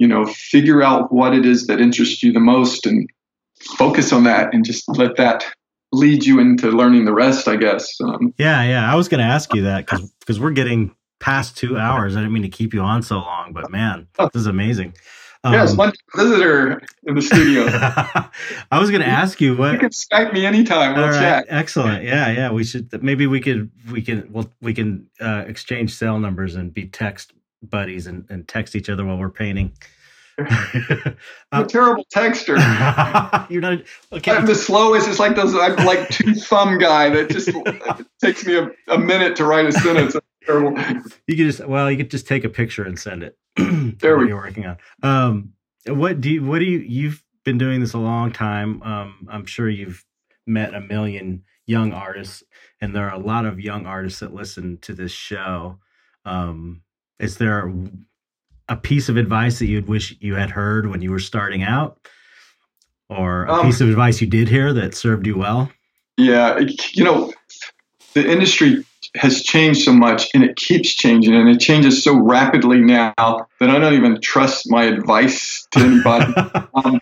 you 0.00 0.08
know, 0.08 0.24
figure 0.26 0.82
out 0.82 1.12
what 1.12 1.34
it 1.34 1.44
is 1.44 1.66
that 1.66 1.78
interests 1.78 2.22
you 2.22 2.32
the 2.32 2.40
most 2.40 2.86
and 2.86 3.08
focus 3.76 4.12
on 4.14 4.24
that 4.24 4.52
and 4.54 4.64
just 4.64 4.88
let 4.88 5.16
that 5.16 5.44
lead 5.92 6.24
you 6.24 6.40
into 6.40 6.68
learning 6.70 7.04
the 7.04 7.12
rest, 7.12 7.46
I 7.46 7.56
guess. 7.56 8.00
Um, 8.00 8.32
yeah. 8.38 8.62
Yeah. 8.62 8.90
I 8.90 8.96
was 8.96 9.08
going 9.08 9.20
to 9.20 9.26
ask 9.26 9.54
you 9.54 9.62
that 9.64 9.84
because 9.84 10.10
because 10.20 10.40
we're 10.40 10.52
getting 10.52 10.94
past 11.20 11.54
two 11.54 11.76
hours. 11.76 12.16
I 12.16 12.20
didn't 12.20 12.32
mean 12.32 12.44
to 12.44 12.48
keep 12.48 12.72
you 12.72 12.80
on 12.80 13.02
so 13.02 13.18
long, 13.18 13.52
but 13.52 13.70
man, 13.70 14.08
this 14.18 14.30
is 14.34 14.46
amazing. 14.46 14.94
Um, 15.44 15.52
yes, 15.52 15.74
one 15.74 15.92
visitor 16.16 16.82
in 17.04 17.14
the 17.14 17.22
studio. 17.22 17.66
I 18.70 18.78
was 18.78 18.90
going 18.90 19.02
to 19.02 19.08
ask 19.08 19.38
you 19.40 19.54
what. 19.54 19.72
you 19.72 19.78
can 19.78 19.90
Skype 19.90 20.32
me 20.32 20.46
anytime. 20.46 20.94
We'll 20.94 21.08
right, 21.08 21.18
chat. 21.18 21.46
excellent. 21.48 22.04
Yeah, 22.04 22.30
yeah. 22.30 22.50
We 22.50 22.64
should 22.64 23.02
maybe 23.02 23.26
we 23.26 23.40
could 23.40 23.70
we 23.90 24.02
can 24.02 24.30
well 24.30 24.50
we 24.62 24.72
can 24.74 25.08
uh, 25.20 25.44
exchange 25.46 25.94
cell 25.94 26.18
numbers 26.18 26.56
and 26.56 26.72
be 26.72 26.86
text 26.86 27.32
buddies 27.62 28.06
and, 28.06 28.26
and 28.30 28.46
text 28.48 28.74
each 28.74 28.88
other 28.88 29.04
while 29.04 29.18
we're 29.18 29.30
painting. 29.30 29.72
I'm 31.52 31.64
a 31.64 31.66
terrible 31.66 32.04
texter. 32.14 32.56
You're 33.50 33.60
not 33.60 33.82
okay. 34.12 34.32
I'm 34.32 34.46
the 34.46 34.54
slowest. 34.54 35.08
It's 35.08 35.18
like 35.18 35.36
those. 35.36 35.54
I'm 35.54 35.84
like 35.84 36.08
two 36.08 36.34
thumb 36.34 36.78
guy 36.78 37.10
that 37.10 37.30
just 37.30 37.50
takes 38.24 38.46
me 38.46 38.56
a, 38.56 38.70
a 38.88 38.98
minute 38.98 39.36
to 39.36 39.44
write 39.44 39.66
a 39.66 39.72
sentence. 39.72 40.16
Terrible. 40.44 40.78
You 41.26 41.36
could 41.36 41.46
just 41.46 41.66
well, 41.66 41.90
you 41.90 41.96
could 41.96 42.10
just 42.10 42.26
take 42.26 42.44
a 42.44 42.48
picture 42.48 42.84
and 42.84 42.98
send 42.98 43.22
it. 43.22 43.36
There 44.00 44.16
what 44.16 44.22
we 44.22 44.28
you're 44.28 44.38
working 44.38 44.66
on. 44.66 44.78
Um, 45.02 45.52
what 45.86 46.20
do 46.20 46.30
you? 46.30 46.44
What 46.44 46.60
do 46.60 46.64
you? 46.64 46.78
You've 46.78 47.22
been 47.44 47.58
doing 47.58 47.80
this 47.80 47.92
a 47.92 47.98
long 47.98 48.32
time. 48.32 48.82
Um, 48.82 49.28
I'm 49.30 49.46
sure 49.46 49.68
you've 49.68 50.04
met 50.46 50.74
a 50.74 50.80
million 50.80 51.42
young 51.66 51.92
artists, 51.92 52.42
and 52.80 52.94
there 52.94 53.08
are 53.08 53.14
a 53.14 53.18
lot 53.18 53.44
of 53.44 53.60
young 53.60 53.84
artists 53.86 54.20
that 54.20 54.32
listen 54.32 54.78
to 54.78 54.94
this 54.94 55.12
show. 55.12 55.78
Um, 56.24 56.82
is 57.20 57.36
there 57.36 57.72
a 58.68 58.76
piece 58.76 59.08
of 59.08 59.16
advice 59.16 59.58
that 59.58 59.66
you'd 59.66 59.88
wish 59.88 60.16
you 60.20 60.34
had 60.34 60.50
heard 60.50 60.88
when 60.88 61.02
you 61.02 61.10
were 61.10 61.18
starting 61.18 61.62
out, 61.62 61.98
or 63.08 63.44
a 63.44 63.54
Um, 63.54 63.66
piece 63.66 63.80
of 63.80 63.88
advice 63.88 64.20
you 64.20 64.26
did 64.26 64.48
hear 64.48 64.72
that 64.72 64.94
served 64.94 65.26
you 65.26 65.36
well? 65.36 65.70
Yeah, 66.16 66.58
you 66.94 67.04
know, 67.04 67.32
the 68.14 68.28
industry 68.28 68.84
has 69.16 69.42
changed 69.42 69.82
so 69.82 69.92
much 69.92 70.28
and 70.34 70.44
it 70.44 70.56
keeps 70.56 70.94
changing 70.94 71.34
and 71.34 71.48
it 71.48 71.58
changes 71.58 72.02
so 72.02 72.16
rapidly 72.16 72.78
now 72.78 73.12
that 73.58 73.68
I 73.68 73.78
don't 73.78 73.94
even 73.94 74.20
trust 74.20 74.70
my 74.70 74.84
advice 74.84 75.66
to 75.72 75.80
anybody. 75.80 76.32
um, 76.74 77.00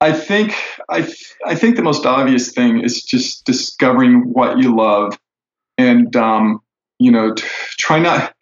I 0.00 0.12
think 0.12 0.54
I 0.88 1.02
th- 1.02 1.34
I 1.44 1.54
think 1.54 1.76
the 1.76 1.82
most 1.82 2.06
obvious 2.06 2.52
thing 2.52 2.80
is 2.80 3.02
just 3.02 3.44
discovering 3.44 4.32
what 4.32 4.58
you 4.58 4.74
love 4.74 5.18
and 5.76 6.14
um, 6.16 6.62
you 6.98 7.10
know 7.10 7.34
t- 7.34 7.44
try 7.76 7.98
not 7.98 8.34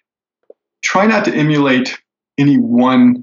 try 0.88 1.06
not 1.06 1.22
to 1.22 1.34
emulate 1.34 2.00
any 2.38 2.56
one 2.56 3.22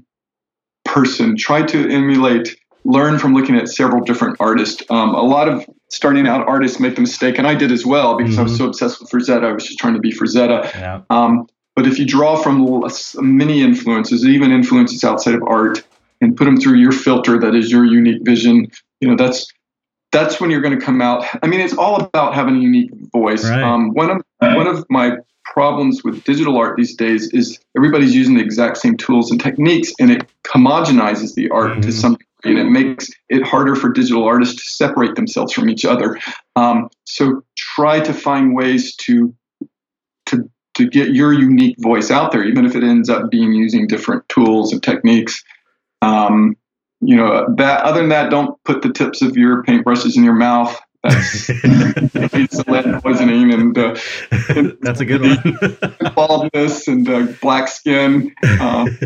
person. 0.84 1.36
Try 1.36 1.62
to 1.62 1.90
emulate 1.90 2.56
learn 2.84 3.18
from 3.18 3.34
looking 3.34 3.56
at 3.56 3.68
several 3.68 4.04
different 4.04 4.36
artists. 4.38 4.84
Um, 4.88 5.16
a 5.16 5.22
lot 5.22 5.48
of 5.48 5.66
starting 5.88 6.28
out 6.28 6.46
artists 6.46 6.78
make 6.78 6.94
the 6.94 7.00
mistake, 7.00 7.38
and 7.38 7.46
I 7.46 7.56
did 7.56 7.72
as 7.72 7.84
well 7.84 8.16
because 8.16 8.38
I 8.38 8.42
was 8.42 8.56
so 8.56 8.66
obsessed 8.66 9.00
with 9.00 9.10
Frazetta. 9.10 9.44
I 9.44 9.52
was 9.52 9.64
just 9.64 9.80
trying 9.80 9.94
to 9.94 10.00
be 10.00 10.12
Frazetta. 10.12 10.72
yeah. 10.74 11.00
Um, 11.10 11.48
but 11.74 11.88
if 11.88 11.98
you 11.98 12.06
draw 12.06 12.36
from 12.36 12.64
many 13.16 13.62
influences, 13.62 14.24
even 14.24 14.52
influences 14.52 15.02
outside 15.02 15.34
of 15.34 15.42
art, 15.42 15.82
and 16.20 16.36
put 16.36 16.44
them 16.44 16.56
through 16.56 16.74
your 16.74 16.92
filter 16.92 17.36
that 17.40 17.56
is 17.56 17.72
your 17.72 17.84
unique 17.84 18.22
vision, 18.24 18.70
you 19.00 19.08
know 19.08 19.16
that's 19.16 19.52
that's 20.12 20.40
when 20.40 20.50
you're 20.50 20.62
going 20.62 20.78
to 20.78 20.84
come 20.84 21.02
out. 21.02 21.26
I 21.42 21.48
mean, 21.48 21.60
it's 21.60 21.76
all 21.76 21.96
about 22.00 22.32
having 22.34 22.54
a 22.56 22.60
unique 22.60 22.90
voice. 23.12 23.44
Right. 23.44 23.60
Um, 23.60 23.90
one 23.90 24.10
of 24.10 24.22
one 24.38 24.68
of 24.68 24.86
my 24.88 25.16
problems 25.56 26.04
with 26.04 26.22
digital 26.24 26.58
art 26.58 26.76
these 26.76 26.94
days 26.94 27.28
is 27.32 27.58
everybody's 27.74 28.14
using 28.14 28.34
the 28.34 28.42
exact 28.42 28.76
same 28.76 28.94
tools 28.94 29.30
and 29.30 29.40
techniques, 29.40 29.90
and 29.98 30.10
it 30.10 30.28
homogenizes 30.44 31.34
the 31.34 31.48
art 31.48 31.80
to 31.82 31.88
Mhm. 31.88 31.92
some 31.92 32.12
degree. 32.12 32.26
and 32.44 32.58
it 32.58 32.70
makes 32.70 33.10
it 33.28 33.42
harder 33.42 33.74
for 33.74 33.88
digital 33.88 34.22
artists 34.22 34.54
to 34.62 34.70
separate 34.70 35.16
themselves 35.16 35.52
from 35.52 35.68
each 35.68 35.84
other. 35.84 36.16
Um, 36.54 36.90
so 37.04 37.42
try 37.56 37.98
to 37.98 38.12
find 38.12 38.54
ways 38.54 38.94
to 38.96 39.34
to 40.26 40.48
to 40.74 40.86
get 40.86 41.14
your 41.14 41.32
unique 41.32 41.74
voice 41.80 42.10
out 42.10 42.30
there, 42.30 42.44
even 42.44 42.64
if 42.64 42.76
it 42.76 42.84
ends 42.84 43.08
up 43.08 43.30
being 43.30 43.52
using 43.52 43.88
different 43.88 44.28
tools 44.28 44.72
and 44.72 44.80
techniques. 44.80 45.42
Um, 46.02 46.56
you 47.00 47.16
know, 47.16 47.46
that 47.56 47.82
other 47.82 48.00
than 48.00 48.10
that, 48.10 48.30
don't 48.30 48.62
put 48.64 48.82
the 48.82 48.92
tips 48.92 49.22
of 49.22 49.36
your 49.36 49.64
paintbrushes 49.64 50.16
in 50.16 50.22
your 50.22 50.34
mouth. 50.34 50.78
That's 51.08 52.66
lead 52.66 53.02
poisoning 53.02 53.52
and, 53.52 53.78
uh, 53.78 53.96
and 54.48 54.76
that's 54.80 55.00
a 55.00 55.04
good 55.04 55.22
one. 55.22 56.14
baldness 56.14 56.88
and 56.88 57.08
uh, 57.08 57.26
black 57.40 57.68
skin. 57.68 58.34
Uh, 58.42 58.88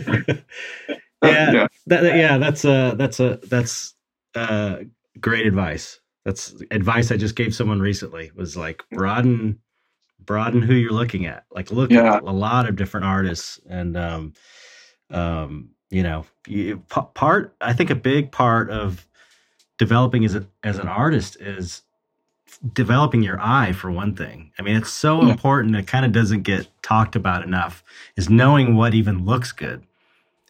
yeah, 1.23 1.53
yeah. 1.53 1.67
That, 1.87 2.05
yeah, 2.17 2.39
that's 2.39 2.65
uh 2.65 2.95
that's 2.97 3.21
a 3.21 3.39
that's 3.49 3.95
uh 4.35 4.79
great 5.21 5.47
advice. 5.47 6.01
That's 6.25 6.55
advice 6.71 7.11
I 7.11 7.17
just 7.17 7.37
gave 7.37 7.55
someone 7.55 7.81
recently. 7.81 8.31
Was 8.35 8.57
like 8.57 8.83
broaden 8.93 9.59
broaden 10.25 10.63
who 10.63 10.75
you're 10.75 10.93
looking 10.93 11.27
at. 11.27 11.45
Like 11.51 11.71
look 11.71 11.91
yeah. 11.91 12.17
at 12.17 12.23
a 12.23 12.33
lot 12.33 12.69
of 12.69 12.77
different 12.77 13.07
artists 13.07 13.61
and 13.69 13.97
um 13.97 14.33
um 15.11 15.71
you 15.91 16.05
know, 16.05 16.25
you, 16.47 16.79
part 16.89 17.57
I 17.61 17.73
think 17.73 17.91
a 17.91 17.97
big 17.97 18.31
part 18.31 18.71
of 18.71 19.07
developing 19.77 20.25
as 20.25 20.37
a, 20.37 20.47
as 20.63 20.79
an 20.79 20.89
artist 20.89 21.37
is 21.41 21.83
developing 22.73 23.23
your 23.23 23.41
eye 23.41 23.73
for 23.73 23.91
one 23.91 24.15
thing. 24.15 24.53
I 24.59 24.63
mean, 24.63 24.77
it's 24.77 24.91
so 24.91 25.23
yeah. 25.23 25.31
important. 25.31 25.77
It 25.77 25.87
kind 25.87 26.05
of 26.05 26.13
doesn't 26.13 26.43
get 26.43 26.69
talked 26.83 27.17
about 27.17 27.43
enough. 27.43 27.83
Is 28.17 28.29
knowing 28.29 28.77
what 28.77 28.95
even 28.95 29.25
looks 29.25 29.53
good 29.53 29.83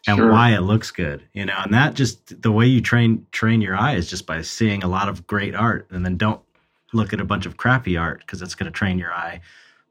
and 0.07 0.17
sure. 0.17 0.31
why 0.31 0.53
it 0.53 0.61
looks 0.61 0.91
good. 0.91 1.23
You 1.33 1.45
know, 1.45 1.57
and 1.63 1.73
that 1.73 1.93
just 1.93 2.41
the 2.41 2.51
way 2.51 2.65
you 2.65 2.81
train 2.81 3.25
train 3.31 3.61
your 3.61 3.75
eye 3.75 3.95
is 3.95 4.09
just 4.09 4.25
by 4.25 4.41
seeing 4.41 4.83
a 4.83 4.87
lot 4.87 5.07
of 5.07 5.25
great 5.27 5.55
art, 5.55 5.87
and 5.89 6.05
then 6.05 6.17
don't 6.17 6.41
look 6.93 7.13
at 7.13 7.21
a 7.21 7.25
bunch 7.25 7.45
of 7.45 7.57
crappy 7.57 7.95
art 7.95 8.19
because 8.19 8.41
it's 8.41 8.55
going 8.55 8.71
to 8.71 8.77
train 8.77 8.99
your 8.99 9.13
eye 9.13 9.39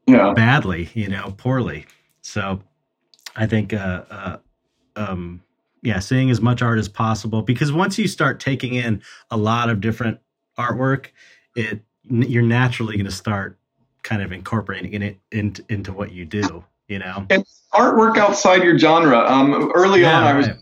yeah. 0.05 0.33
badly. 0.33 0.89
You 0.93 1.07
know, 1.07 1.33
poorly. 1.37 1.85
So, 2.21 2.61
I 3.35 3.47
think. 3.47 3.73
Uh, 3.73 4.03
uh, 4.09 4.37
um, 4.95 5.41
yeah, 5.83 5.99
seeing 5.99 6.29
as 6.29 6.41
much 6.41 6.61
art 6.61 6.77
as 6.77 6.87
possible 6.87 7.41
because 7.41 7.71
once 7.71 7.97
you 7.97 8.07
start 8.07 8.39
taking 8.39 8.75
in 8.75 9.01
a 9.31 9.37
lot 9.37 9.69
of 9.69 9.81
different 9.81 10.19
artwork, 10.57 11.07
it 11.55 11.81
you're 12.09 12.43
naturally 12.43 12.95
going 12.95 13.05
to 13.05 13.11
start 13.11 13.57
kind 14.03 14.21
of 14.21 14.31
incorporating 14.31 15.01
it 15.01 15.17
into, 15.31 15.63
into 15.69 15.93
what 15.93 16.11
you 16.11 16.25
do, 16.25 16.63
you 16.87 16.99
know? 16.99 17.25
And 17.29 17.45
artwork 17.73 18.17
outside 18.17 18.63
your 18.63 18.77
genre. 18.77 19.19
Um, 19.19 19.71
early 19.75 20.01
yeah, 20.01 20.17
on, 20.17 20.23
I 20.23 20.33
was 20.33 20.47
right. 20.47 20.57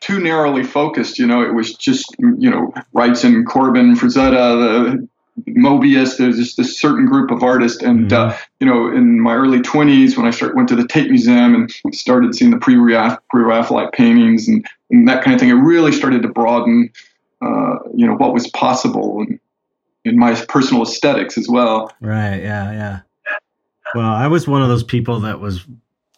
too 0.00 0.20
narrowly 0.20 0.64
focused. 0.64 1.18
You 1.18 1.26
know, 1.26 1.42
it 1.42 1.54
was 1.54 1.74
just, 1.74 2.14
you 2.18 2.50
know, 2.50 2.72
Wrightson, 2.94 3.44
Corben, 3.46 3.96
Frazetta, 3.96 4.98
the 5.00 5.08
Moebius. 5.50 6.16
There's 6.16 6.36
just 6.36 6.58
a 6.58 6.64
certain 6.64 7.06
group 7.06 7.30
of 7.30 7.42
artists. 7.42 7.82
And, 7.82 8.10
mm-hmm. 8.10 8.30
uh, 8.30 8.36
you 8.60 8.66
know, 8.66 8.88
in 8.88 9.20
my 9.20 9.34
early 9.34 9.60
20s, 9.60 10.16
when 10.16 10.26
I 10.26 10.30
started, 10.30 10.56
went 10.56 10.68
to 10.68 10.76
the 10.76 10.86
Tate 10.86 11.10
Museum 11.10 11.54
and 11.54 11.94
started 11.94 12.34
seeing 12.34 12.50
the 12.50 12.58
pre-Raphaelite 12.58 13.92
paintings 13.92 14.48
and, 14.48 14.66
and 14.90 15.08
that 15.08 15.24
kind 15.24 15.34
of 15.34 15.40
thing, 15.40 15.50
it 15.50 15.54
really 15.54 15.92
started 15.92 16.22
to 16.22 16.28
broaden, 16.28 16.90
uh, 17.42 17.78
you 17.94 18.06
know, 18.06 18.14
what 18.14 18.32
was 18.32 18.48
possible. 18.48 19.20
And, 19.20 19.40
in 20.04 20.18
my 20.18 20.34
personal 20.48 20.82
aesthetics 20.82 21.38
as 21.38 21.48
well. 21.48 21.92
Right. 22.00 22.40
Yeah. 22.42 22.72
Yeah. 22.72 23.00
Well, 23.94 24.12
I 24.12 24.26
was 24.26 24.48
one 24.48 24.62
of 24.62 24.68
those 24.68 24.82
people 24.82 25.20
that 25.20 25.40
was 25.40 25.64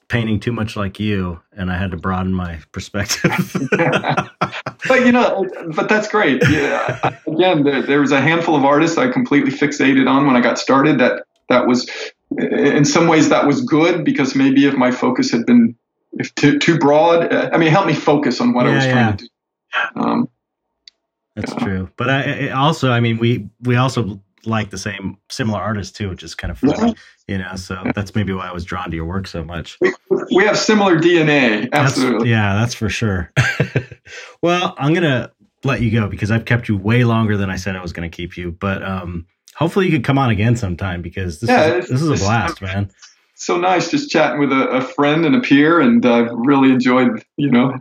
painting 0.08 0.38
too 0.38 0.52
much 0.52 0.76
like 0.76 1.00
you, 1.00 1.40
and 1.52 1.70
I 1.70 1.76
had 1.76 1.90
to 1.90 1.96
broaden 1.96 2.32
my 2.32 2.58
perspective. 2.72 3.56
but 3.70 5.04
you 5.04 5.12
know, 5.12 5.46
but 5.74 5.88
that's 5.88 6.08
great. 6.08 6.42
Yeah. 6.48 7.18
Again, 7.26 7.64
there, 7.64 7.82
there 7.82 8.00
was 8.00 8.12
a 8.12 8.20
handful 8.20 8.56
of 8.56 8.64
artists 8.64 8.98
I 8.98 9.10
completely 9.10 9.50
fixated 9.50 10.08
on 10.08 10.26
when 10.26 10.36
I 10.36 10.40
got 10.40 10.58
started. 10.58 10.98
That 10.98 11.24
that 11.48 11.66
was, 11.66 11.88
in 12.38 12.84
some 12.84 13.08
ways, 13.08 13.28
that 13.28 13.46
was 13.46 13.60
good 13.60 14.04
because 14.04 14.34
maybe 14.34 14.66
if 14.66 14.74
my 14.74 14.90
focus 14.90 15.30
had 15.30 15.46
been 15.46 15.76
if 16.18 16.34
too, 16.34 16.58
too 16.58 16.78
broad, 16.78 17.32
I 17.32 17.56
mean, 17.58 17.68
it 17.68 17.70
helped 17.70 17.88
me 17.88 17.94
focus 17.94 18.40
on 18.40 18.52
what 18.52 18.66
yeah, 18.66 18.72
I 18.72 18.74
was 18.76 18.86
trying 18.86 19.16
to 19.16 19.24
do. 19.24 19.30
Um, 20.00 20.28
that's 21.36 21.54
true. 21.56 21.90
But 21.96 22.10
I, 22.10 22.48
also, 22.48 22.90
I 22.90 23.00
mean, 23.00 23.18
we 23.18 23.48
we 23.60 23.76
also 23.76 24.20
like 24.46 24.70
the 24.70 24.78
same 24.78 25.18
similar 25.30 25.60
artists 25.60 25.96
too, 25.96 26.08
which 26.08 26.22
is 26.22 26.34
kind 26.34 26.50
of 26.50 26.58
funny, 26.58 26.88
yeah. 26.88 26.94
you 27.28 27.38
know. 27.38 27.54
So 27.56 27.80
that's 27.94 28.14
maybe 28.14 28.32
why 28.32 28.48
I 28.48 28.52
was 28.52 28.64
drawn 28.64 28.90
to 28.90 28.96
your 28.96 29.04
work 29.04 29.26
so 29.26 29.44
much. 29.44 29.76
We, 29.80 29.92
we 30.34 30.44
have 30.44 30.58
similar 30.58 30.98
DNA. 30.98 31.68
Absolutely. 31.72 32.18
That's, 32.18 32.28
yeah, 32.28 32.54
that's 32.54 32.74
for 32.74 32.88
sure. 32.88 33.32
well, 34.42 34.74
I'm 34.78 34.94
gonna 34.94 35.30
let 35.62 35.82
you 35.82 35.90
go 35.90 36.08
because 36.08 36.30
I've 36.30 36.46
kept 36.46 36.68
you 36.68 36.76
way 36.76 37.04
longer 37.04 37.36
than 37.36 37.50
I 37.50 37.56
said 37.56 37.76
I 37.76 37.82
was 37.82 37.92
gonna 37.92 38.08
keep 38.08 38.36
you. 38.36 38.52
But 38.52 38.82
um, 38.82 39.26
hopefully 39.54 39.86
you 39.86 39.92
could 39.92 40.04
come 40.04 40.18
on 40.18 40.30
again 40.30 40.56
sometime 40.56 41.02
because 41.02 41.40
this 41.40 41.50
yeah, 41.50 41.74
is 41.74 41.88
this 41.88 42.00
is 42.00 42.08
a 42.08 42.24
blast, 42.24 42.62
man 42.62 42.90
so 43.38 43.58
nice 43.58 43.90
just 43.90 44.10
chatting 44.10 44.40
with 44.40 44.50
a, 44.50 44.68
a 44.70 44.80
friend 44.80 45.26
and 45.26 45.36
a 45.36 45.40
peer, 45.40 45.78
and 45.78 46.04
I've 46.04 46.30
really 46.32 46.70
enjoyed. 46.70 47.22
You 47.36 47.50
know, 47.50 47.78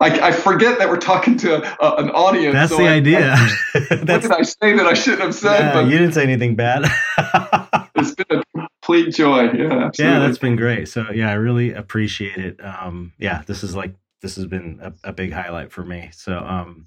I, 0.00 0.28
I 0.28 0.32
forget 0.32 0.78
that 0.78 0.90
we're 0.90 0.98
talking 0.98 1.36
to 1.38 1.56
a, 1.82 1.96
an 1.96 2.10
audience. 2.10 2.52
That's 2.52 2.72
so 2.72 2.76
the 2.76 2.88
I, 2.88 2.94
idea. 2.94 3.34
I, 3.34 3.48
what 3.88 4.06
did 4.22 4.30
I 4.30 4.42
say 4.42 4.76
that 4.76 4.86
I 4.86 4.92
shouldn't 4.92 5.22
have 5.22 5.34
said? 5.34 5.60
Yeah, 5.60 5.72
but 5.72 5.86
you 5.86 5.98
didn't 5.98 6.12
say 6.12 6.22
anything 6.22 6.56
bad. 6.56 6.82
it's 7.96 8.14
been 8.14 8.38
a 8.38 8.42
complete 8.52 9.14
joy. 9.14 9.44
Yeah, 9.44 9.86
absolutely. 9.86 9.94
yeah, 9.98 10.18
that's 10.18 10.38
been 10.38 10.56
great. 10.56 10.88
So 10.88 11.10
yeah, 11.10 11.30
I 11.30 11.34
really 11.34 11.72
appreciate 11.72 12.36
it. 12.36 12.62
Um, 12.62 13.14
yeah, 13.18 13.42
this 13.46 13.64
is 13.64 13.74
like 13.74 13.94
this 14.20 14.36
has 14.36 14.44
been 14.44 14.78
a, 14.82 14.92
a 15.08 15.12
big 15.14 15.32
highlight 15.32 15.72
for 15.72 15.86
me. 15.86 16.10
So 16.12 16.38
um, 16.38 16.84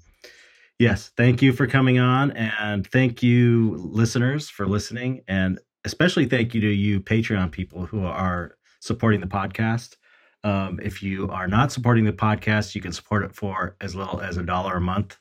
yes, 0.78 1.10
thank 1.16 1.42
you 1.42 1.52
for 1.52 1.66
coming 1.66 1.98
on, 1.98 2.30
and 2.30 2.86
thank 2.86 3.20
you 3.20 3.76
listeners 3.78 4.48
for 4.48 4.64
listening 4.68 5.22
and 5.26 5.58
especially 5.84 6.26
thank 6.26 6.54
you 6.54 6.60
to 6.60 6.68
you 6.68 7.00
Patreon 7.00 7.50
people 7.50 7.86
who 7.86 8.04
are 8.04 8.56
supporting 8.80 9.20
the 9.20 9.26
podcast. 9.26 9.96
Um, 10.44 10.80
if 10.82 11.02
you 11.02 11.28
are 11.30 11.46
not 11.46 11.70
supporting 11.70 12.04
the 12.04 12.12
podcast, 12.12 12.74
you 12.74 12.80
can 12.80 12.92
support 12.92 13.24
it 13.24 13.34
for 13.34 13.76
as 13.80 13.94
little 13.94 14.20
as 14.20 14.36
a 14.36 14.42
dollar 14.42 14.76
a 14.76 14.80
month 14.80 15.16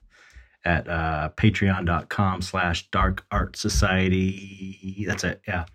at 0.65 0.87
uh, 0.87 1.29
patreon.com 1.37 2.41
slash 2.41 2.89
dark 2.89 3.25
art 3.31 3.55
society. 3.55 5.05
That's 5.07 5.23
it. 5.23 5.41
Yeah. 5.47 5.65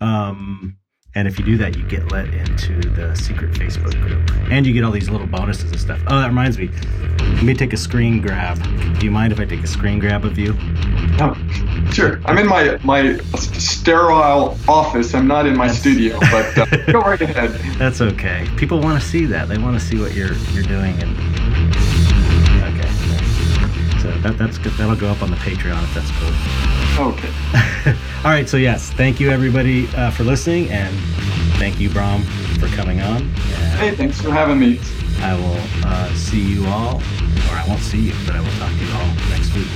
Um, 0.00 0.78
and 1.14 1.26
if 1.26 1.38
you 1.38 1.44
do 1.44 1.56
that, 1.56 1.76
you 1.76 1.82
get 1.84 2.12
let 2.12 2.32
into 2.32 2.80
the 2.90 3.14
secret 3.14 3.52
Facebook 3.52 3.98
group. 4.02 4.30
And 4.52 4.66
you 4.66 4.72
get 4.72 4.84
all 4.84 4.92
these 4.92 5.08
little 5.08 5.26
bonuses 5.26 5.70
and 5.70 5.80
stuff. 5.80 6.00
Oh, 6.06 6.20
that 6.20 6.28
reminds 6.28 6.58
me. 6.58 6.70
Let 7.18 7.42
me 7.42 7.54
take 7.54 7.72
a 7.72 7.76
screen 7.78 8.20
grab. 8.20 8.62
Do 8.98 9.04
you 9.06 9.10
mind 9.10 9.32
if 9.32 9.40
I 9.40 9.46
take 9.46 9.62
a 9.62 9.66
screen 9.66 9.98
grab 9.98 10.24
of 10.24 10.38
you? 10.38 10.54
Oh, 11.18 11.34
sure. 11.92 12.20
I'm 12.26 12.36
in 12.36 12.46
my, 12.46 12.78
my 12.84 13.16
sterile 13.36 14.58
office. 14.68 15.14
I'm 15.14 15.26
not 15.26 15.46
in 15.46 15.56
my 15.56 15.68
That's... 15.68 15.78
studio, 15.78 16.18
but 16.30 16.58
uh, 16.58 16.92
go 16.92 17.00
right 17.00 17.20
ahead. 17.20 17.50
That's 17.78 18.00
okay. 18.00 18.46
People 18.56 18.80
want 18.80 19.00
to 19.00 19.06
see 19.06 19.24
that. 19.26 19.48
They 19.48 19.58
want 19.58 19.80
to 19.80 19.84
see 19.84 19.98
what 19.98 20.14
you're 20.14 20.34
you're 20.52 20.62
doing. 20.62 20.94
And 21.02 21.16
okay, 22.62 22.90
so 24.02 24.10
that, 24.20 24.36
that's 24.36 24.58
good. 24.58 24.72
That'll 24.74 24.94
go 24.94 25.08
up 25.08 25.22
on 25.22 25.30
the 25.30 25.36
Patreon 25.38 25.82
if 25.82 25.94
that's 25.94 26.10
cool. 26.12 26.87
Okay. 26.98 27.32
All 28.24 28.32
right. 28.32 28.48
So 28.48 28.56
yes, 28.56 28.90
thank 28.90 29.20
you 29.20 29.30
everybody 29.30 29.86
uh, 29.94 30.10
for 30.10 30.24
listening, 30.24 30.68
and 30.70 30.92
thank 31.56 31.78
you, 31.78 31.88
Brom, 31.90 32.24
for 32.58 32.66
coming 32.68 33.00
on. 33.00 33.28
hey, 33.78 33.94
thanks 33.94 34.20
for 34.20 34.32
having 34.32 34.58
me. 34.58 34.80
I 35.20 35.34
will 35.34 35.86
uh, 35.86 36.12
see 36.14 36.40
you 36.40 36.66
all, 36.66 36.96
or 36.96 37.54
I 37.54 37.64
won't 37.68 37.82
see 37.82 38.00
you, 38.00 38.14
but 38.26 38.34
I 38.34 38.40
will 38.40 38.50
talk 38.58 38.70
to 38.70 38.84
you 38.84 38.92
all 38.92 39.14
next 39.30 39.54
week. 39.54 39.68